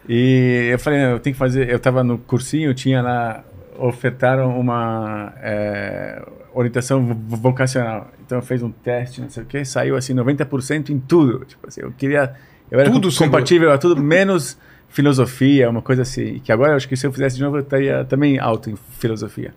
E 0.08 0.68
eu 0.72 0.78
falei, 0.78 1.00
não, 1.00 1.10
eu 1.10 1.20
tenho 1.20 1.34
que 1.34 1.38
fazer. 1.38 1.68
Eu 1.68 1.76
estava 1.76 2.02
no 2.02 2.18
cursinho, 2.18 2.72
tinha 2.74 3.02
lá, 3.02 3.44
ofertaram 3.80 4.58
uma 4.58 5.32
é, 5.42 6.22
orientação 6.54 7.04
vo- 7.06 7.36
vocacional. 7.36 8.08
Então 8.24 8.38
eu 8.38 8.42
fiz 8.42 8.62
um 8.62 8.70
teste, 8.70 9.20
não 9.20 9.28
sei 9.30 9.42
o 9.42 9.46
que, 9.46 9.64
saiu 9.64 9.96
assim 9.96 10.14
90% 10.14 10.90
em 10.90 10.98
tudo. 10.98 11.44
Tipo 11.44 11.66
assim, 11.68 11.80
eu 11.82 11.92
queria. 11.92 12.32
Eu 12.70 12.78
era 12.78 12.90
Tudo 12.90 13.08
com- 13.10 13.16
compatível 13.24 13.72
a 13.72 13.78
tudo, 13.78 14.00
menos 14.00 14.56
filosofia, 14.88 15.68
uma 15.70 15.82
coisa 15.82 16.02
assim. 16.02 16.38
Que 16.40 16.52
agora 16.52 16.72
eu 16.72 16.76
acho 16.76 16.88
que 16.88 16.96
se 16.96 17.06
eu 17.06 17.12
fizesse 17.12 17.36
de 17.36 17.42
novo 17.42 17.56
eu 17.56 17.62
estaria 17.62 18.04
também 18.04 18.38
alto 18.38 18.70
em 18.70 18.76
filosofia. 18.98 19.52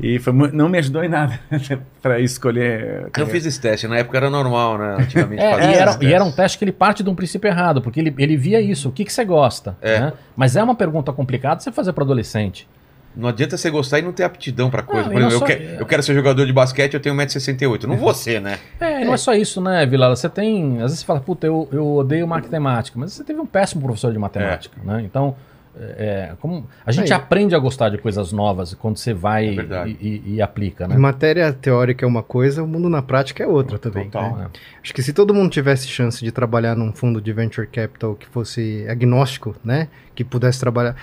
E 0.00 0.18
foi, 0.18 0.32
não 0.32 0.68
me 0.68 0.78
ajudou 0.78 1.04
em 1.04 1.08
nada 1.08 1.38
para 2.02 2.18
escolher. 2.18 3.06
Eu 3.16 3.26
fiz 3.28 3.46
esse 3.46 3.60
teste, 3.60 3.86
na 3.86 3.96
época 3.98 4.16
era 4.16 4.28
normal, 4.28 4.76
né? 4.78 4.96
Antigamente 4.98 5.40
É, 5.42 5.50
fazia 5.52 5.70
e, 5.70 5.74
era, 5.76 5.98
e 6.02 6.12
era 6.12 6.24
um 6.24 6.32
teste 6.32 6.58
que 6.58 6.64
ele 6.64 6.72
parte 6.72 7.04
de 7.04 7.10
um 7.10 7.14
princípio 7.14 7.46
errado, 7.48 7.80
porque 7.80 8.00
ele, 8.00 8.12
ele 8.18 8.36
via 8.36 8.60
isso, 8.60 8.88
o 8.88 8.92
que, 8.92 9.04
que 9.04 9.12
você 9.12 9.24
gosta, 9.24 9.76
É. 9.80 10.00
né? 10.00 10.12
Mas 10.36 10.56
é 10.56 10.62
uma 10.62 10.74
pergunta 10.74 11.12
complicada 11.12 11.60
você 11.60 11.70
fazer 11.70 11.92
para 11.92 12.02
adolescente. 12.02 12.68
Não 13.16 13.28
adianta 13.28 13.56
você 13.56 13.70
gostar 13.70 13.98
e 13.98 14.02
não 14.02 14.12
ter 14.12 14.24
aptidão 14.24 14.68
pra 14.70 14.82
coisa. 14.82 15.04
Não, 15.04 15.12
Por 15.12 15.18
exemplo, 15.22 15.34
eu, 15.34 15.38
só- 15.38 15.46
que- 15.46 15.76
eu 15.80 15.86
quero 15.86 16.02
ser 16.02 16.14
jogador 16.14 16.44
de 16.44 16.52
basquete, 16.52 16.94
eu 16.94 17.00
tenho 17.00 17.14
1,68m. 17.14 17.86
Não 17.86 17.96
vou 17.96 18.12
ser, 18.12 18.40
né? 18.40 18.58
É, 18.78 19.04
não 19.04 19.14
é 19.14 19.16
só 19.16 19.34
isso, 19.34 19.60
né, 19.60 19.86
Vilala? 19.86 20.14
Você 20.14 20.28
tem. 20.28 20.74
Às 20.76 20.82
vezes 20.82 20.98
você 21.00 21.06
fala, 21.06 21.20
puta, 21.20 21.46
eu, 21.46 21.68
eu 21.72 21.94
odeio 21.96 22.26
matemática, 22.28 22.98
mas 22.98 23.12
você 23.14 23.24
teve 23.24 23.40
um 23.40 23.46
péssimo 23.46 23.82
professor 23.82 24.12
de 24.12 24.18
matemática, 24.18 24.76
né? 24.84 25.02
Então, 25.02 25.34
é, 25.78 26.32
como, 26.40 26.66
a 26.86 26.90
gente 26.92 27.12
Aí. 27.12 27.16
aprende 27.18 27.54
a 27.54 27.58
gostar 27.58 27.90
de 27.90 27.98
coisas 27.98 28.32
novas 28.32 28.72
quando 28.74 28.96
você 28.96 29.12
vai 29.12 29.48
É 29.58 29.86
e, 29.88 29.90
e- 30.26 30.34
e 30.36 30.42
aplica, 30.42 30.88
né? 30.88 30.96
Matéria 30.96 31.52
teórica 31.52 32.04
é 32.04 32.08
uma 32.08 32.22
coisa, 32.22 32.62
o 32.62 32.66
mundo 32.66 32.88
na 32.88 33.02
prática 33.02 33.42
é 33.44 33.46
outra 33.46 33.78
também. 33.78 34.04
Total. 34.06 34.36
né? 34.36 34.46
É. 34.54 34.58
Acho 34.82 34.94
que 34.94 35.02
se 35.02 35.12
todo 35.12 35.34
mundo 35.34 35.50
tivesse 35.50 35.86
chance 35.86 36.24
de 36.24 36.32
trabalhar 36.32 36.74
num 36.74 36.92
fundo 36.92 37.20
de 37.20 37.30
venture 37.32 37.66
capital 37.66 38.14
que 38.14 38.26
fosse 38.26 38.86
agnóstico, 38.88 39.54
né, 39.62 39.88
que 40.14 40.24
pudesse 40.24 40.58
trabalhar, 40.58 40.96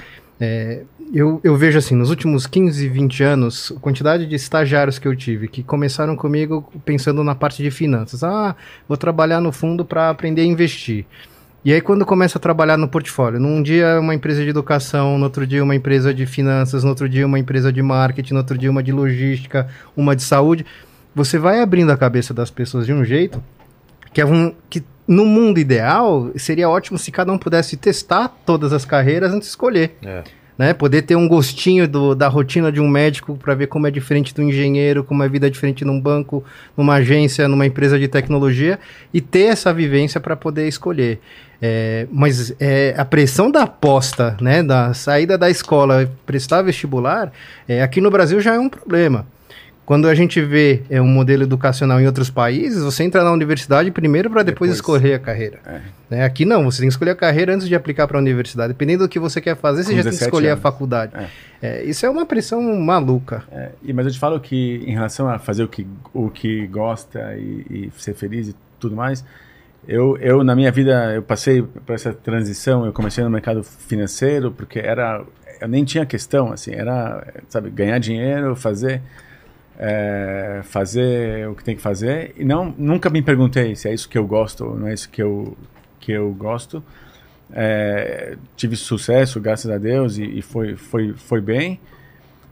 é, 0.43 0.83
eu, 1.13 1.39
eu 1.41 1.55
vejo 1.55 1.77
assim, 1.77 1.95
nos 1.95 2.09
últimos 2.09 2.45
15, 2.45 2.89
20 2.89 3.23
anos, 3.23 3.73
a 3.75 3.79
quantidade 3.79 4.25
de 4.25 4.35
estagiários 4.35 4.99
que 4.99 5.07
eu 5.07 5.15
tive 5.15 5.47
que 5.47 5.63
começaram 5.63 6.17
comigo 6.17 6.69
pensando 6.83 7.23
na 7.23 7.33
parte 7.33 7.63
de 7.63 7.71
finanças. 7.71 8.25
Ah, 8.25 8.53
vou 8.85 8.97
trabalhar 8.97 9.39
no 9.39 9.53
fundo 9.53 9.85
para 9.85 10.09
aprender 10.09 10.41
a 10.41 10.45
investir. 10.45 11.05
E 11.63 11.71
aí, 11.71 11.79
quando 11.79 12.05
começa 12.05 12.37
a 12.37 12.41
trabalhar 12.41 12.75
no 12.75 12.89
portfólio, 12.89 13.39
num 13.39 13.63
dia 13.63 13.97
uma 14.01 14.13
empresa 14.13 14.43
de 14.43 14.49
educação, 14.49 15.17
no 15.17 15.23
outro 15.23 15.47
dia 15.47 15.63
uma 15.63 15.75
empresa 15.75 16.13
de 16.13 16.25
finanças, 16.25 16.83
no 16.83 16.89
outro 16.89 17.07
dia 17.07 17.25
uma 17.25 17.39
empresa 17.39 17.71
de 17.71 17.81
marketing, 17.81 18.33
no 18.33 18.39
outro 18.39 18.57
dia 18.57 18.69
uma 18.69 18.83
de 18.83 18.91
logística, 18.91 19.69
uma 19.95 20.13
de 20.13 20.23
saúde, 20.23 20.65
você 21.15 21.37
vai 21.37 21.61
abrindo 21.61 21.89
a 21.89 21.95
cabeça 21.95 22.33
das 22.33 22.51
pessoas 22.51 22.85
de 22.85 22.91
um 22.91 23.05
jeito 23.05 23.41
que, 24.11 24.19
é 24.19 24.25
um, 24.25 24.53
que 24.69 24.83
no 25.07 25.25
mundo 25.25 25.59
ideal 25.59 26.31
seria 26.35 26.69
ótimo 26.69 26.97
se 26.97 27.11
cada 27.11 27.31
um 27.31 27.37
pudesse 27.37 27.75
testar 27.77 28.29
todas 28.45 28.71
as 28.73 28.85
carreiras 28.85 29.31
antes 29.31 29.47
de 29.47 29.51
escolher. 29.51 29.97
É. 30.03 30.23
Né? 30.55 30.71
Poder 30.71 31.01
ter 31.01 31.15
um 31.15 31.27
gostinho 31.27 31.87
do- 31.87 32.13
da 32.13 32.27
rotina 32.27 32.71
de 32.71 32.79
um 32.79 32.87
médico 32.87 33.35
para 33.35 33.55
ver 33.55 33.65
como 33.67 33.87
é 33.87 33.91
diferente 33.91 34.35
do 34.35 34.41
engenheiro, 34.43 35.03
como 35.03 35.23
é 35.23 35.27
vida 35.27 35.49
diferente 35.49 35.83
num 35.83 35.99
banco, 35.99 36.43
numa 36.77 36.93
agência, 36.95 37.47
numa 37.47 37.65
empresa 37.65 37.97
de 37.97 38.07
tecnologia 38.07 38.77
e 39.11 39.19
ter 39.19 39.45
essa 39.45 39.73
vivência 39.73 40.21
para 40.21 40.35
poder 40.35 40.67
escolher. 40.67 41.19
É, 41.59 42.05
mas 42.11 42.53
é, 42.59 42.93
a 42.97 43.03
pressão 43.03 43.49
da 43.49 43.63
aposta, 43.63 44.37
né, 44.41 44.61
da 44.61 44.93
saída 44.93 45.37
da 45.37 45.49
escola, 45.49 46.11
prestar 46.25 46.61
vestibular, 46.61 47.31
é, 47.67 47.81
aqui 47.81 47.99
no 47.99 48.11
Brasil 48.11 48.39
já 48.39 48.53
é 48.53 48.59
um 48.59 48.69
problema. 48.69 49.25
Quando 49.85 50.07
a 50.07 50.15
gente 50.15 50.41
vê 50.41 50.81
é, 50.89 51.01
um 51.01 51.07
modelo 51.07 51.43
educacional 51.43 51.99
em 51.99 52.05
outros 52.05 52.29
países, 52.29 52.81
você 52.81 53.03
entra 53.03 53.21
na 53.21 53.31
universidade 53.33 53.91
primeiro 53.91 54.29
para 54.29 54.41
depois, 54.41 54.71
Depois. 54.71 54.77
escolher 54.77 55.15
a 55.15 55.19
carreira. 55.19 55.59
É. 55.65 55.81
Né, 56.09 56.23
Aqui 56.23 56.45
não, 56.45 56.63
você 56.63 56.79
tem 56.79 56.87
que 56.87 56.93
escolher 56.93 57.11
a 57.11 57.15
carreira 57.15 57.53
antes 57.53 57.67
de 57.67 57.75
aplicar 57.75 58.07
para 58.07 58.17
a 58.17 58.21
universidade. 58.21 58.71
Dependendo 58.71 59.03
do 59.03 59.09
que 59.09 59.19
você 59.19 59.41
quer 59.41 59.57
fazer, 59.57 59.83
você 59.83 59.91
Com 59.91 59.97
já 59.97 60.03
tem 60.03 60.11
que 60.11 60.17
17 60.19 60.29
escolher 60.29 60.49
a 60.49 60.51
anos. 60.53 60.63
faculdade. 60.63 61.11
É, 61.61 61.83
isso 61.83 62.05
é 62.05 62.09
uma 62.09 62.25
pressão 62.25 62.61
maluca. 62.79 63.43
É, 63.51 63.71
e, 63.83 63.91
mas 63.91 64.05
eu 64.05 64.11
te 64.13 64.19
falo 64.19 64.39
que 64.39 64.81
em 64.87 64.93
relação 64.93 65.27
a 65.29 65.37
fazer 65.37 65.63
o 65.63 65.67
que, 65.67 65.85
o 66.13 66.29
que 66.29 66.65
gosta 66.67 67.35
e, 67.35 67.65
e 67.69 67.91
ser 68.01 68.13
feliz 68.13 68.47
e 68.47 68.55
tudo 68.79 68.95
mais, 68.95 69.25
eu, 69.85 70.17
eu 70.19 70.45
na 70.45 70.55
minha 70.55 70.71
vida 70.71 71.13
eu 71.13 71.21
passei 71.21 71.61
por 71.61 71.93
essa 71.93 72.13
transição. 72.13 72.85
Eu 72.85 72.93
comecei 72.93 73.21
no 73.21 73.29
mercado 73.29 73.63
financeiro 73.63 74.49
porque 74.49 74.79
era 74.79 75.21
eu 75.59 75.67
nem 75.67 75.83
tinha 75.83 76.05
questão 76.05 76.51
assim, 76.53 76.73
era 76.73 77.25
sabe 77.49 77.69
ganhar 77.69 77.97
dinheiro, 77.99 78.55
fazer 78.55 79.01
é, 79.77 80.61
fazer 80.63 81.47
o 81.49 81.55
que 81.55 81.63
tem 81.63 81.75
que 81.75 81.81
fazer 81.81 82.33
e 82.37 82.45
não 82.45 82.73
nunca 82.77 83.09
me 83.09 83.21
perguntei 83.21 83.75
se 83.75 83.89
é 83.89 83.93
isso 83.93 84.07
que 84.07 84.17
eu 84.17 84.25
gosto 84.25 84.65
ou 84.65 84.77
não 84.77 84.87
é 84.87 84.93
isso 84.93 85.09
que 85.09 85.21
eu 85.21 85.57
que 86.03 86.11
eu 86.11 86.31
gosto. 86.33 86.83
É, 87.51 88.35
tive 88.57 88.75
sucesso, 88.75 89.39
graças 89.39 89.71
a 89.71 89.77
Deus, 89.77 90.17
e, 90.17 90.23
e 90.23 90.41
foi, 90.41 90.75
foi, 90.75 91.13
foi 91.13 91.39
bem. 91.39 91.79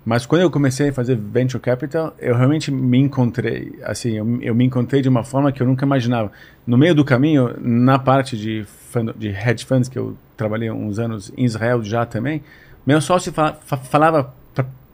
Mas 0.06 0.26
quando 0.26 0.42
eu 0.42 0.50
comecei 0.50 0.90
a 0.90 0.94
fazer 0.94 1.16
venture 1.16 1.62
capital, 1.62 2.16
eu 2.18 2.36
realmente 2.36 2.72
me 2.72 2.98
encontrei, 2.98 3.78
assim, 3.84 4.14
eu, 4.18 4.42
eu 4.42 4.56
me 4.56 4.66
encontrei 4.66 5.02
de 5.02 5.10
uma 5.10 5.24
forma 5.24 5.52
que 5.52 5.62
eu 5.62 5.68
nunca 5.68 5.86
imaginava. 5.86 6.32
No 6.66 6.78
meio 6.78 6.96
do 6.96 7.06
caminho, 7.06 7.56
na 7.60 8.00
parte 8.00 8.38
de, 8.38 8.64
fund, 8.64 9.12
de 9.16 9.28
hedge 9.30 9.66
funds, 9.66 9.90
que 9.90 10.00
eu 10.00 10.18
trabalhei 10.36 10.72
uns 10.72 10.98
anos 10.98 11.32
em 11.38 11.46
Israel 11.46 11.84
já 11.84 12.06
também, 12.06 12.42
meu 12.86 13.00
sócio 13.00 13.32
fa 13.32 13.54
fa 13.54 13.78
falava 13.78 14.34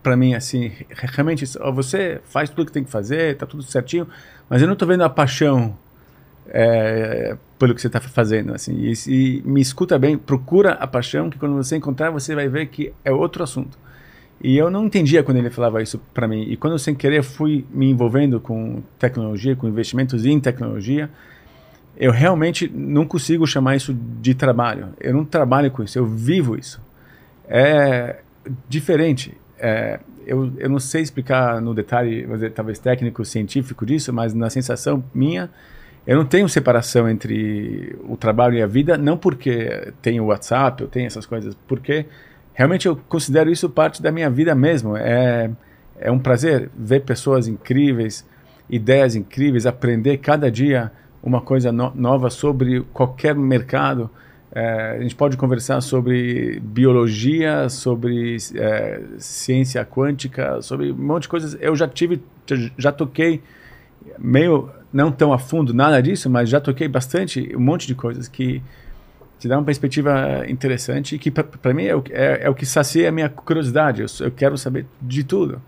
para 0.08 0.16
mim 0.16 0.34
assim, 0.34 0.72
realmente, 0.90 1.44
você 1.74 2.22
faz 2.24 2.50
tudo 2.50 2.66
que 2.66 2.72
tem 2.72 2.86
que 2.86 2.90
fazer, 2.90 3.36
tá 3.36 3.46
tudo 3.46 3.62
certinho, 3.62 4.08
mas 4.50 4.62
eu 4.62 4.66
não 4.66 4.72
estou 4.72 4.88
vendo 4.88 5.04
a 5.04 5.10
paixão 5.10 5.78
é, 6.48 7.36
pelo 7.60 7.76
que 7.76 7.82
você 7.82 7.88
está 7.88 8.00
fazendo, 8.00 8.54
assim, 8.54 8.74
e, 8.74 8.94
e 9.06 9.42
me 9.44 9.60
escuta 9.60 10.00
bem, 10.00 10.18
procura 10.18 10.72
a 10.76 10.88
paixão, 10.88 11.30
que 11.30 11.38
quando 11.38 11.56
você 11.56 11.76
encontrar, 11.76 12.10
você 12.10 12.34
vai 12.34 12.48
ver 12.48 12.68
que 12.68 12.94
é 13.04 13.12
outro 13.12 13.44
assunto. 13.44 13.78
E 14.42 14.58
eu 14.58 14.72
não 14.72 14.86
entendia 14.86 15.22
quando 15.24 15.40
ele 15.40 15.50
falava 15.50 15.84
isso 15.84 16.00
para 16.14 16.26
mim. 16.26 16.44
E 16.44 16.56
quando 16.56 16.80
sem 16.80 16.96
querer, 16.96 17.22
fui 17.22 17.66
me 17.70 17.90
envolvendo 17.90 18.40
com 18.40 18.82
tecnologia, 18.98 19.58
com 19.58 19.68
investimentos 19.68 20.26
em 20.26 20.40
tecnologia, 20.40 21.10
eu 21.98 22.14
realmente 22.14 22.72
não 22.74 23.06
consigo 23.06 23.46
chamar 23.46 23.76
isso 23.76 23.94
de 23.94 24.34
trabalho. 24.34 24.94
Eu 25.02 25.14
não 25.14 25.26
trabalho 25.26 25.70
com 25.70 25.84
isso, 25.84 26.00
eu 26.00 26.06
vivo 26.06 26.56
isso. 26.56 26.80
É 27.50 28.22
diferente. 28.70 29.36
É, 29.60 30.00
eu, 30.26 30.52
eu 30.58 30.70
não 30.70 30.80
sei 30.80 31.02
explicar 31.02 31.62
no 31.62 31.74
detalhe, 31.74 32.26
dizer, 32.26 32.52
talvez 32.52 32.80
técnico, 32.80 33.24
científico 33.26 33.86
disso, 33.86 34.12
mas 34.14 34.34
na 34.34 34.50
sensação 34.50 35.04
minha, 35.14 35.50
eu 36.06 36.16
não 36.18 36.26
tenho 36.26 36.48
separação 36.48 37.10
entre 37.10 37.98
o 38.08 38.16
trabalho 38.16 38.56
e 38.56 38.62
a 38.62 38.68
vida, 38.68 38.98
não 38.98 39.18
porque 39.18 39.94
tenho 40.02 40.26
WhatsApp, 40.26 40.82
eu 40.82 40.88
tenho 40.88 41.08
essas 41.08 41.26
coisas, 41.26 41.56
porque 41.68 42.06
realmente 42.54 42.88
eu 42.88 42.96
considero 43.10 43.52
isso 43.52 43.70
parte 43.70 44.02
da 44.02 44.12
minha 44.12 44.30
vida 44.30 44.56
mesmo. 44.56 44.96
É, 44.96 45.50
é 46.00 46.12
um 46.12 46.20
prazer 46.20 46.70
ver 46.78 47.02
pessoas 47.02 47.48
incríveis, 47.48 48.26
ideias 48.70 49.16
incríveis, 49.16 49.66
aprender 49.66 50.18
cada 50.18 50.50
dia 50.52 50.92
uma 51.22 51.42
coisa 51.42 51.72
no 51.72 51.92
nova 51.94 52.30
sobre 52.30 52.82
qualquer 52.94 53.36
mercado. 53.36 54.10
É, 54.60 54.98
a 54.98 55.02
gente 55.04 55.16
pode 55.16 55.38
conversar 55.38 55.82
sobre 55.82 56.60
biologia, 56.62 57.70
sobre 57.70 58.38
é, 58.56 59.02
ciência 59.20 59.86
quântica, 59.86 60.60
sobre 60.64 60.92
um 60.92 60.96
monte 60.96 61.24
de 61.24 61.28
coisas. 61.30 61.56
Eu 61.62 61.76
já 61.76 61.88
tive, 61.88 62.24
já, 62.76 62.92
toquei 62.92 63.40
meio 64.18 64.72
não 64.92 65.12
tão 65.12 65.32
a 65.32 65.38
fundo 65.38 65.76
nada 65.76 66.02
disso, 66.02 66.28
mas 66.28 66.50
já 66.50 66.60
toquei 66.60 66.88
bastante 66.88 67.56
um 67.56 67.60
monte 67.60 67.86
de 67.86 67.94
coisas 67.94 68.28
que 68.28 68.64
te 69.38 69.48
dá 69.48 69.60
uma 69.60 69.64
perspectiva 69.64 70.44
interessante 70.50 71.14
e 71.14 71.20
que 71.20 71.30
para 71.30 71.72
mim 71.72 71.84
é 71.84 71.96
o, 71.96 72.04
é, 72.10 72.46
é 72.46 72.50
o 72.50 72.56
que 72.56 72.66
sacia 72.66 73.10
a 73.10 73.12
minha 73.12 73.30
curiosidade. 73.30 74.02
Eu, 74.02 74.08
eu, 74.22 74.32
quero 74.32 74.58
saber 74.58 74.88
de 75.00 75.24
tudo. 75.24 75.62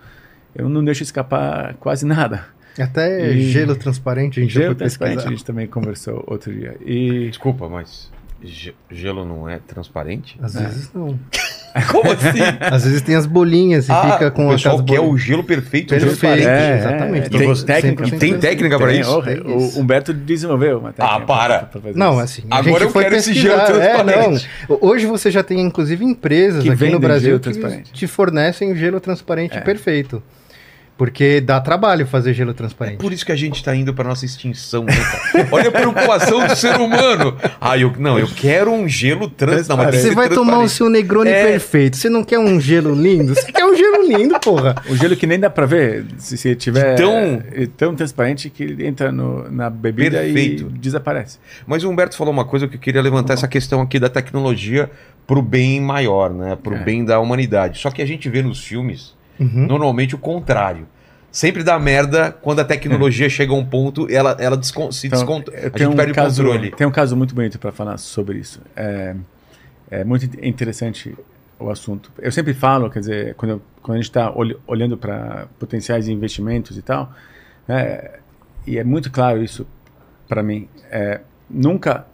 Eu 0.56 0.68
não 0.68 0.84
deixo 0.84 1.04
escapar 1.04 1.76
quase 1.76 2.08
nada. 2.08 2.48
Até 2.76 3.34
e... 3.34 3.52
gelo 3.52 3.76
transparente, 3.76 4.40
a 4.40 4.42
gente 4.42 4.52
gelo 4.52 4.74
transparente 4.74 5.28
a 5.28 5.30
gente 5.30 5.46
também 5.46 5.68
conversou 5.68 6.24
outro 6.26 6.52
dia. 6.52 6.76
E 6.84 7.28
desculpa, 7.28 7.70
mas 7.70 8.10
gelo 8.90 9.26
não 9.26 9.50
é 9.50 9.60
transparente? 9.60 10.38
Às 10.42 10.56
é. 10.56 10.64
vezes 10.64 10.92
não. 10.94 11.20
Como 11.92 12.12
assim? 12.12 12.40
Às 12.60 12.84
vezes 12.84 13.02
tem 13.02 13.16
as 13.16 13.26
bolinhas 13.26 13.88
e 13.88 13.92
ah, 13.92 14.14
fica 14.14 14.32
com 14.32 14.48
o 14.48 14.52
pessoal 14.52 14.84
quer 14.84 15.00
o 15.00 15.16
gelo 15.18 15.44
perfeito. 15.44 15.90
Perfeito, 15.90 16.48
é, 16.48 16.78
exatamente. 16.78 17.28
É, 17.28 17.30
tem, 17.30 17.56
técnica, 17.66 18.08
e 18.08 18.12
tem 18.18 18.40
técnica 18.40 18.78
para 18.78 18.94
isso? 18.94 19.22
O 19.46 19.80
Humberto 19.80 20.12
desenvolveu 20.12 20.80
uma 20.80 20.92
técnica. 20.92 21.16
Ah, 21.16 21.26
para. 21.26 21.60
Pra, 21.64 21.82
pra 21.82 21.92
não, 21.94 22.18
assim, 22.18 22.44
agora 22.50 22.86
eu 22.86 22.92
quero 22.92 23.16
esse 23.16 23.34
gelo 23.34 23.64
transparente. 23.66 24.50
É, 24.64 24.68
não. 24.68 24.78
Hoje 24.82 25.06
você 25.06 25.30
já 25.30 25.44
tem 25.44 25.60
inclusive 25.60 26.04
empresas 26.04 26.64
que 26.64 26.70
aqui 26.70 26.90
no 26.90 27.00
Brasil 27.00 27.40
que 27.40 27.92
te 27.92 28.08
fornecem 28.08 28.72
o 28.72 28.76
gelo 28.76 29.00
transparente 29.00 29.58
É. 29.58 29.62
perfeito. 29.62 30.24
Porque 31.00 31.40
dá 31.40 31.62
trabalho 31.62 32.06
fazer 32.06 32.34
gelo 32.34 32.54
transparente. 32.54 32.96
É 32.96 32.98
por 32.98 33.14
isso 33.14 33.26
que 33.26 33.32
a 33.32 33.36
gente 33.38 33.56
está 33.56 33.74
indo 33.74 33.94
para 33.94 34.10
nossa 34.10 34.26
extinção. 34.26 34.84
Né, 34.84 34.94
Olha 35.50 35.70
a 35.70 35.72
preocupação 35.72 36.46
do 36.46 36.54
ser 36.58 36.76
humano. 36.76 37.38
Ah, 37.62 37.78
eu 37.78 37.94
não, 37.98 38.20
eu 38.20 38.28
quero 38.28 38.70
um 38.70 38.86
gelo 38.86 39.30
transparente. 39.30 40.02
Você 40.02 40.14
vai 40.14 40.28
tomar 40.28 40.60
o 40.60 40.68
seu 40.68 40.90
Negroni 40.90 41.30
é... 41.30 41.52
perfeito. 41.52 41.96
Você 41.96 42.10
não 42.10 42.22
quer 42.22 42.38
um 42.38 42.60
gelo 42.60 42.94
lindo? 42.94 43.34
Você 43.34 43.50
quer 43.50 43.64
um 43.64 43.78
gelo 43.78 44.06
lindo, 44.10 44.38
porra. 44.42 44.76
O 44.90 44.96
gelo 44.98 45.16
que 45.16 45.26
nem 45.26 45.40
dá 45.40 45.50
para 45.50 45.66
ver 45.66 46.04
se, 46.18 46.36
se 46.36 46.54
tiver 46.54 46.96
tão, 46.96 47.42
tão 47.78 47.96
transparente 47.96 48.50
que 48.50 48.64
ele 48.64 48.86
entra 48.86 49.10
no, 49.10 49.50
na 49.50 49.70
bebida 49.70 50.20
perfeito. 50.20 50.70
e 50.76 50.80
desaparece. 50.80 51.40
Mas 51.66 51.82
o 51.86 51.90
Humberto 51.90 52.18
falou 52.18 52.34
uma 52.34 52.44
coisa 52.44 52.68
que 52.68 52.76
eu 52.76 52.80
queria 52.80 53.02
levantar 53.02 53.36
essa 53.36 53.48
questão 53.48 53.80
aqui 53.80 54.00
da 54.00 54.10
tecnologia 54.10 54.92
para 55.26 55.40
o 55.40 55.42
bem 55.42 55.80
maior, 55.80 56.34
né? 56.34 56.58
Para 56.62 56.74
o 56.74 56.76
é. 56.76 56.84
bem 56.84 57.06
da 57.06 57.22
humanidade. 57.22 57.80
Só 57.80 57.90
que 57.90 58.02
a 58.02 58.06
gente 58.06 58.28
vê 58.28 58.42
nos 58.42 58.62
filmes 58.66 59.18
Uhum. 59.40 59.68
Normalmente 59.68 60.16
o 60.16 60.18
contrário. 60.18 60.88
Sempre 61.32 61.64
dá 61.64 61.78
merda 61.78 62.32
quando 62.32 62.60
a 62.60 62.66
tecnologia 62.66 63.28
é. 63.28 63.30
chega 63.30 63.54
a 63.54 63.56
um 63.56 63.64
ponto, 63.64 64.12
ela, 64.12 64.36
ela 64.40 64.58
descon 64.58 64.92
se 64.92 65.08
então, 65.08 65.20
desconta. 65.20 65.52
A 65.52 65.78
gente 65.78 65.86
um 65.86 65.96
perde 65.96 66.14
caso, 66.14 66.42
o 66.42 66.46
controle. 66.46 66.72
Tem 66.72 66.88
um 66.88 66.92
caso 66.92 67.16
muito 67.16 67.36
bonito 67.36 67.60
para 67.60 67.72
falar 67.72 67.98
sobre 67.98 68.40
isso. 68.40 68.60
É, 68.76 69.16
é, 69.92 70.04
muito 70.04 70.26
interessante 70.44 71.16
o 71.60 71.70
assunto. 71.70 72.12
Eu 72.18 72.32
sempre 72.32 72.54
falo, 72.54 72.90
quer 72.90 73.00
dizer, 73.00 73.36
quando, 73.36 73.52
eu, 73.52 73.62
quando 73.82 73.96
a 73.96 73.98
gente 73.98 74.10
está 74.10 74.34
olhando 74.66 74.98
para 74.98 75.48
potenciais 75.60 76.08
investimentos 76.08 76.78
e 76.78 76.82
tal, 76.82 77.14
né, 77.68 78.10
e 78.66 78.80
é 78.80 78.84
muito 78.84 79.12
claro 79.12 79.44
isso 79.44 79.68
para 80.28 80.42
mim. 80.42 80.68
É, 80.90 81.22
nunca 81.50 82.08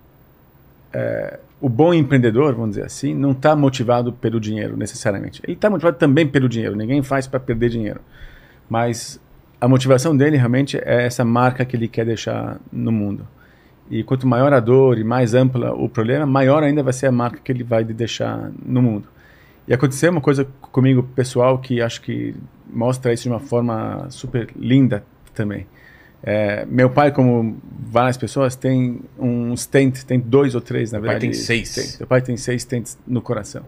o 1.65 1.69
bom 1.69 1.91
empreendedor, 1.95 2.53
vamos 2.53 2.75
dizer 2.75 2.85
assim, 2.85 3.15
não 3.15 3.31
está 3.31 3.55
motivado 3.55 4.13
pelo 4.13 4.39
dinheiro 4.39 4.77
necessariamente. 4.77 5.41
Ele 5.43 5.53
está 5.53 5.67
motivado 5.67 5.97
também 5.97 6.27
pelo 6.27 6.47
dinheiro. 6.47 6.75
Ninguém 6.75 7.01
faz 7.01 7.25
para 7.25 7.39
perder 7.39 7.69
dinheiro. 7.69 8.01
Mas 8.69 9.19
a 9.59 9.67
motivação 9.67 10.15
dele 10.15 10.37
realmente 10.37 10.77
é 10.77 11.07
essa 11.07 11.25
marca 11.25 11.65
que 11.65 11.75
ele 11.75 11.87
quer 11.87 12.05
deixar 12.05 12.59
no 12.71 12.91
mundo. 12.91 13.27
E 13.89 14.03
quanto 14.03 14.27
maior 14.27 14.53
a 14.53 14.59
dor 14.59 14.99
e 14.99 15.03
mais 15.03 15.33
ampla 15.33 15.73
o 15.73 15.89
problema, 15.89 16.23
maior 16.27 16.61
ainda 16.61 16.83
vai 16.83 16.93
ser 16.93 17.07
a 17.07 17.11
marca 17.11 17.39
que 17.43 17.51
ele 17.51 17.63
vai 17.63 17.83
deixar 17.83 18.51
no 18.63 18.79
mundo. 18.79 19.07
E 19.67 19.73
aconteceu 19.73 20.11
uma 20.11 20.21
coisa 20.21 20.47
comigo 20.71 21.01
pessoal 21.15 21.57
que 21.57 21.81
acho 21.81 21.99
que 21.99 22.35
mostra 22.71 23.11
isso 23.11 23.23
de 23.23 23.29
uma 23.29 23.39
forma 23.39 24.05
super 24.11 24.49
linda 24.55 25.03
também. 25.33 25.65
É, 26.27 26.65
meu 26.67 26.89
pai, 26.89 27.11
como 27.11 27.57
várias 27.87 28.17
pessoas, 28.17 28.55
tem 28.55 28.99
um 29.17 29.55
stent, 29.55 30.03
tem 30.05 30.19
dois 30.19 30.55
ou 30.55 30.61
três, 30.61 30.91
na 30.91 30.99
verdade. 30.99 31.27
Meu 31.27 31.31
pai 31.31 31.37
tem 31.37 31.45
seis. 31.45 31.75
Tem, 31.75 31.99
meu 31.99 32.07
pai 32.07 32.21
tem 32.21 32.35
seis 32.35 32.63
stents 32.63 32.97
no 33.05 33.21
coração. 33.21 33.61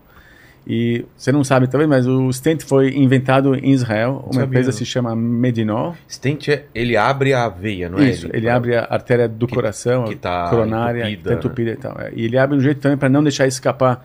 E 0.69 1.05
você 1.15 1.31
não 1.31 1.45
sabe 1.45 1.67
também, 1.67 1.87
mas 1.87 2.05
o 2.07 2.29
stent 2.33 2.61
foi 2.63 2.93
inventado 2.93 3.55
em 3.55 3.71
Israel. 3.71 4.21
Uma 4.25 4.33
Sabia, 4.33 4.45
empresa 4.47 4.71
se 4.73 4.85
chama 4.85 5.15
Medinol. 5.15 5.95
Stent, 6.09 6.49
é- 6.49 6.65
ele 6.75 6.97
abre 6.97 7.33
a 7.33 7.47
veia, 7.47 7.89
não 7.89 7.99
é? 7.99 8.09
Isso, 8.09 8.27
ele 8.33 8.49
abre 8.49 8.75
a 8.75 8.83
artéria 8.89 9.29
do 9.29 9.47
que- 9.47 9.53
coração, 9.55 10.03
que 10.05 10.15
tá 10.15 10.49
coronária, 10.49 11.09
entupida, 11.09 11.21
que 11.21 11.23
tá 11.29 11.33
entupida 11.35 11.71
e 11.71 11.75
tal. 11.77 11.95
é. 12.01 12.11
E 12.13 12.25
ele 12.25 12.37
abre 12.37 12.57
de 12.57 12.61
um 12.61 12.65
jeito 12.65 12.81
também 12.81 12.97
para 12.97 13.07
não 13.07 13.23
deixar 13.23 13.47
escapar. 13.47 14.03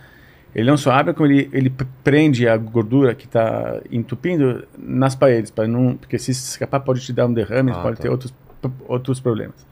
Ele 0.55 0.69
não 0.71 0.77
só 0.77 0.93
abre, 0.93 1.15
como 1.15 1.27
ele, 1.33 1.49
ele 1.53 1.73
prende 2.05 2.47
a 2.47 2.57
gordura 2.59 3.13
que 3.15 3.25
está 3.25 3.81
entupindo 3.91 4.65
nas 4.79 5.15
paredes, 5.17 5.51
para 5.51 5.67
não, 5.67 5.97
porque 5.97 6.17
se 6.19 6.31
escapar 6.31 6.79
pode 6.81 7.01
te 7.01 7.13
dar 7.13 7.27
um 7.27 7.33
derrame, 7.33 7.73
Ah, 7.73 7.77
pode 7.83 7.97
tá. 7.97 8.03
ter 8.03 8.09
outros, 8.11 8.33
outros 8.89 9.21
problemas. 9.21 9.67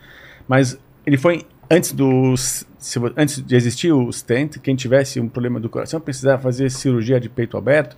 Mas 0.48 0.78
ele 1.06 1.16
foi 1.16 1.44
antes 1.70 1.92
do 1.92 2.34
se 2.36 2.98
vo- 2.98 3.12
antes 3.16 3.40
de 3.44 3.54
existir 3.54 3.92
o 3.92 4.10
stent, 4.12 4.58
quem 4.58 4.74
tivesse 4.74 5.20
um 5.20 5.28
problema 5.28 5.60
do 5.60 5.68
coração 5.68 6.00
precisava 6.00 6.40
fazer 6.42 6.70
cirurgia 6.70 7.20
de 7.20 7.28
peito 7.28 7.56
aberto, 7.56 7.96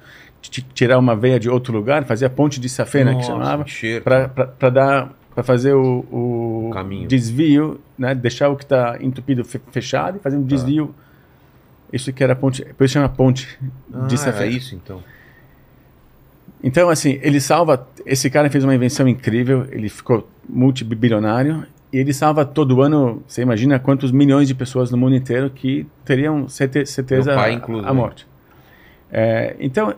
tirar 0.74 0.98
uma 0.98 1.14
veia 1.14 1.38
de 1.38 1.48
outro 1.48 1.72
lugar, 1.72 2.04
fazer 2.04 2.26
a 2.26 2.30
ponte 2.30 2.58
de 2.60 2.68
safena 2.68 3.10
que 3.12 3.16
Nossa, 3.18 3.28
chamava, 3.28 3.62
enxerto. 3.62 4.04
para 4.04 4.70
dar 4.70 5.12
para 5.34 5.42
fazer 5.42 5.72
o, 5.72 6.00
o 6.10 6.70
Caminho. 6.74 7.08
desvio, 7.08 7.80
né, 7.96 8.14
deixar 8.14 8.50
o 8.50 8.56
que 8.56 8.64
está 8.64 8.98
entupido 9.00 9.42
fe- 9.42 9.60
fechado 9.70 10.18
e 10.18 10.20
fazer 10.20 10.36
um 10.36 10.42
desvio. 10.42 10.94
Isso 11.90 12.12
que 12.12 12.22
era 12.22 12.34
a 12.34 12.36
ponte, 12.36 12.62
por 12.76 12.84
isso 12.84 12.92
chama 12.92 13.08
ponte 13.08 13.58
Ah, 13.94 14.06
de 14.08 14.18
safena. 14.18 14.46
isso 14.50 14.74
então. 14.74 15.02
Então, 16.62 16.88
assim, 16.88 17.18
ele 17.22 17.40
salva. 17.40 17.88
Esse 18.06 18.30
cara 18.30 18.48
fez 18.48 18.62
uma 18.64 18.74
invenção 18.74 19.08
incrível, 19.08 19.66
ele 19.70 19.88
ficou 19.88 20.28
multibilionário 20.48 21.66
e 21.92 21.98
ele 21.98 22.12
salva 22.12 22.44
todo 22.44 22.80
ano. 22.82 23.22
Você 23.26 23.42
imagina 23.42 23.78
quantos 23.78 24.12
milhões 24.12 24.48
de 24.48 24.54
pessoas 24.54 24.90
no 24.90 24.96
mundo 24.96 25.14
inteiro 25.16 25.50
que 25.50 25.86
teriam 26.04 26.48
certe- 26.48 26.86
certeza 26.86 27.34
pai 27.34 27.54
a- 27.56 27.64
a 27.64 27.82
né? 27.82 27.92
morte. 27.92 28.26
É, 29.10 29.56
então, 29.60 29.94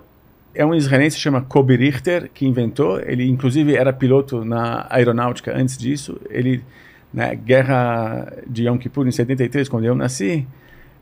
é 0.55 0.64
um 0.64 0.74
israelense 0.74 1.18
chama 1.18 1.40
Kobe 1.42 1.77
Richter 1.77 2.31
que 2.33 2.46
inventou. 2.46 3.00
Ele, 3.00 3.29
inclusive, 3.29 3.74
era 3.77 3.92
piloto 3.92 4.44
na 4.44 4.87
aeronáutica 4.90 5.57
antes 5.57 5.77
disso. 5.77 6.18
Ele, 6.31 6.62
na 7.12 7.35
guerra 7.35 8.33
de 8.46 8.66
Yom 8.66 8.79
Kippur, 8.79 9.07
em 9.07 9.11
73, 9.12 9.68
quando 9.68 9.85
eu 9.85 9.94
nasci, 9.94 10.46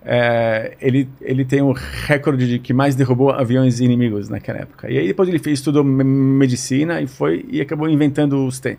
é, 0.05 0.77
ele, 0.81 1.09
ele 1.21 1.45
tem 1.45 1.63
o 1.63 1.73
recorde 1.73 2.49
de 2.49 2.59
que 2.59 2.73
mais 2.73 2.95
derrubou 2.95 3.31
aviões 3.31 3.81
inimigos 3.81 4.29
naquela 4.29 4.61
época. 4.61 4.91
E 4.91 4.99
aí 4.99 5.07
depois 5.07 5.29
ele 5.29 5.39
fez, 5.39 5.59
estudou 5.59 5.85
me- 5.85 6.05
medicina 6.05 7.01
e 7.01 7.07
foi 7.07 7.45
e 7.49 7.61
acabou 7.61 7.89
inventando 7.89 8.45
o 8.45 8.51
stent. 8.51 8.79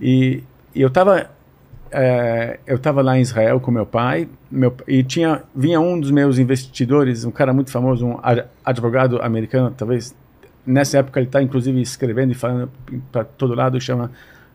E, 0.00 0.42
e 0.74 0.80
eu 0.82 0.88
estava 0.88 1.30
eu 2.66 2.76
estava 2.76 3.02
lá 3.02 3.18
em 3.18 3.20
Israel 3.20 3.60
com 3.60 3.70
meu 3.70 3.84
pai, 3.84 4.26
meu, 4.50 4.74
e 4.88 5.02
tinha 5.02 5.42
vinha 5.54 5.78
um 5.78 6.00
dos 6.00 6.10
meus 6.10 6.38
investidores, 6.38 7.24
um 7.26 7.30
cara 7.30 7.52
muito 7.52 7.70
famoso, 7.70 8.06
um 8.06 8.18
ad- 8.22 8.46
advogado 8.64 9.20
americano, 9.20 9.74
talvez 9.76 10.14
nessa 10.66 10.98
época 10.98 11.20
ele 11.20 11.26
está 11.26 11.42
inclusive 11.42 11.78
escrevendo 11.82 12.32
e 12.32 12.34
falando 12.34 12.70
para 13.10 13.24
todo 13.24 13.54
lado, 13.54 13.78
chama 13.78 14.10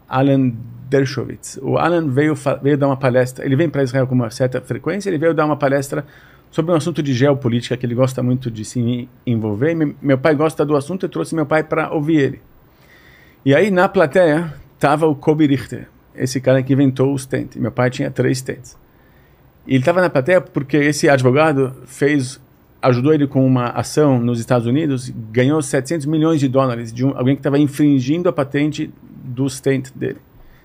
Alan 0.10 0.51
Dershowitz. 0.89 1.60
O 1.62 1.78
Alan 1.78 2.08
veio 2.10 2.34
veio 2.62 2.78
dar 2.78 2.88
uma 2.88 2.97
palestra, 2.97 3.45
ele 3.45 3.56
vem 3.56 3.69
para 3.69 3.84
Israel 3.84 4.08
com 4.08 4.15
uma 4.15 4.30
certa 4.30 4.62
frequência, 4.62 5.10
ele 5.10 5.17
veio 5.17 5.34
dar 5.34 5.45
uma 5.45 5.58
palestra 5.58 6.06
sobre 6.50 6.71
um 6.71 6.76
assunto 6.76 7.04
de 7.04 7.13
geopolítica 7.13 7.76
que 7.76 7.86
ele 7.86 7.95
gosta 7.95 8.23
muito 8.23 8.50
de 8.50 8.63
se 8.63 9.10
envolver. 9.26 9.71
E 9.71 9.76
me- 9.76 9.95
meu 10.02 10.17
pai 10.17 10.34
gosta 10.36 10.65
do 10.65 10.76
assunto, 10.76 11.06
eu 11.06 11.10
trouxe 11.10 11.36
meu 11.36 11.45
pai 11.45 11.63
para 11.63 11.91
ouvir 11.91 12.17
ele. 12.17 12.41
E 13.45 13.54
aí 13.54 13.69
na 13.69 13.88
plateia 13.89 14.54
estava 14.76 15.06
o 15.08 15.15
Kobe 15.15 15.45
Richter, 15.47 15.88
esse 16.15 16.39
cara 16.39 16.62
que 16.63 16.73
inventou 16.73 17.13
o 17.13 17.17
stent. 17.19 17.56
Meu 17.58 17.71
pai 17.71 17.89
tinha 17.89 18.10
três 18.10 18.38
stents. 18.39 18.78
E 19.65 19.71
ele 19.71 19.80
estava 19.80 20.00
na 20.02 20.10
plateia 20.10 20.39
porque 20.39 20.78
esse 20.78 21.10
advogado 21.10 21.73
fez, 21.86 22.39
ajudou 22.82 23.13
ele 23.13 23.28
com 23.28 23.45
uma 23.45 23.65
ação 23.69 24.17
nos 24.19 24.39
Estados 24.39 24.65
Unidos, 24.65 25.10
ganhou 25.32 25.62
700 25.62 26.06
milhões 26.06 26.39
de 26.39 26.47
dólares 26.47 26.93
de 26.93 27.06
um, 27.06 27.10
alguém 27.17 27.36
que 27.36 27.41
estava 27.41 27.60
infringindo 27.60 28.30
a 28.30 28.34
patente 28.34 28.89
do 29.04 29.50
stent 29.50 29.91
dele. 29.93 30.19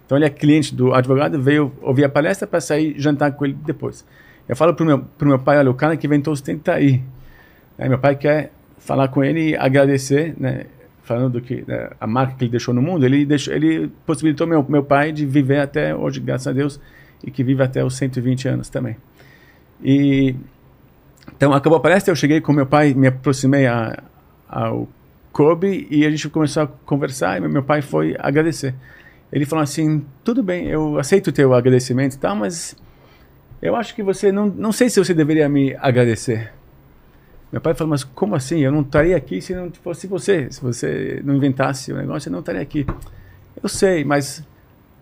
Então 0.05 0.19
ele 0.19 0.25
é 0.25 0.31
cliente 0.31 0.75
do 0.75 0.93
advogado, 0.93 1.41
veio 1.41 1.73
ouvir 1.81 2.05
a 2.05 2.09
palestra 2.09 2.47
para 2.47 2.61
sair 2.61 2.95
jantar 2.99 3.33
com 3.33 3.45
ele 3.45 3.57
depois. 3.65 4.05
Eu 4.49 4.57
falo 4.57 4.75
pro 4.75 4.85
meu, 4.85 5.05
meu 5.21 5.39
pai, 5.39 5.59
olha, 5.59 5.71
o 5.71 5.75
cara 5.75 5.97
que 5.97 6.07
inventou 6.07 6.33
o 6.33 6.37
stent 6.37 6.59
está 6.59 6.75
aí. 6.75 7.03
Aí 7.79 7.89
meu 7.89 7.99
pai 7.99 8.17
quer 8.17 8.53
falar 8.79 9.09
com 9.09 9.23
ele 9.23 9.51
e 9.51 9.57
agradecer, 9.57 10.35
né? 10.39 10.67
Falando 11.03 11.33
do 11.33 11.41
que 11.41 11.65
né, 11.67 11.91
a 12.01 12.07
marca 12.07 12.35
que 12.35 12.45
ele 12.45 12.51
deixou 12.51 12.73
no 12.73 12.81
mundo, 12.81 13.05
ele 13.05 13.27
deixou, 13.27 13.53
ele 13.53 13.91
possibilitou 14.07 14.47
meu 14.47 14.65
meu 14.69 14.85
pai 14.85 15.11
de 15.11 15.27
viver 15.27 15.59
até 15.59 15.95
hoje, 15.95 16.21
graças 16.21 16.47
a 16.47 16.53
Deus, 16.53 16.81
e 17.25 17.31
que 17.31 17.43
vive 17.43 17.63
até 17.63 17.85
os 17.85 17.97
120 17.97 18.49
anos 18.49 18.69
também. 18.69 18.97
E 19.83 20.37
então 21.37 21.53
acabou 21.53 21.79
a 21.79 21.81
palestra, 21.81 22.13
eu 22.13 22.17
cheguei 22.17 22.41
com 22.41 22.53
meu 22.53 22.67
pai, 22.67 22.95
me 22.95 23.09
aproximei 23.09 23.67
a, 23.67 24.01
ao 24.49 24.89
Kobe 25.33 25.89
e 25.91 26.07
a 26.07 26.11
gente 26.11 26.29
começou 26.29 26.65
a 26.65 26.67
conversar 26.67 27.39
e 27.39 27.49
meu 27.49 27.63
pai 27.63 27.83
foi 27.83 28.15
agradecer. 28.19 28.75
Ele 29.33 29.47
falou 29.47 29.63
assim: 29.63 30.05
tudo 30.23 30.43
bem, 30.43 30.67
eu 30.67 30.99
aceito 30.99 31.29
o 31.29 31.33
teu 31.33 31.55
agradecimento 31.55 32.15
e 32.15 32.19
tal, 32.19 32.37
mas 32.37 32.77
eu 33.63 33.75
acho 33.75 33.95
que 33.95 34.03
você 34.03 34.31
não, 34.31 34.47
não 34.47 34.73
sei 34.73 34.91
se 34.91 35.03
você 35.03 35.15
deveria 35.15 35.49
me 35.49 35.75
agradecer. 35.77 36.53
Meu 37.51 37.61
pai 37.61 37.75
falou, 37.75 37.91
mas 37.91 38.03
como 38.03 38.35
assim? 38.35 38.61
Eu 38.61 38.73
não 38.73 38.81
estaria 38.81 39.17
aqui 39.17 39.41
se 39.41 39.55
não 39.55 39.71
fosse 39.71 40.07
você. 40.07 40.51
Se 40.51 40.61
você 40.61 41.21
não 41.23 41.37
inventasse 41.37 41.93
o 41.93 41.97
negócio, 41.97 42.29
eu 42.29 42.33
não 42.33 42.41
estaria 42.41 42.63
aqui. 42.63 42.87
Eu 43.63 43.69
sei, 43.69 44.05
mas 44.05 44.43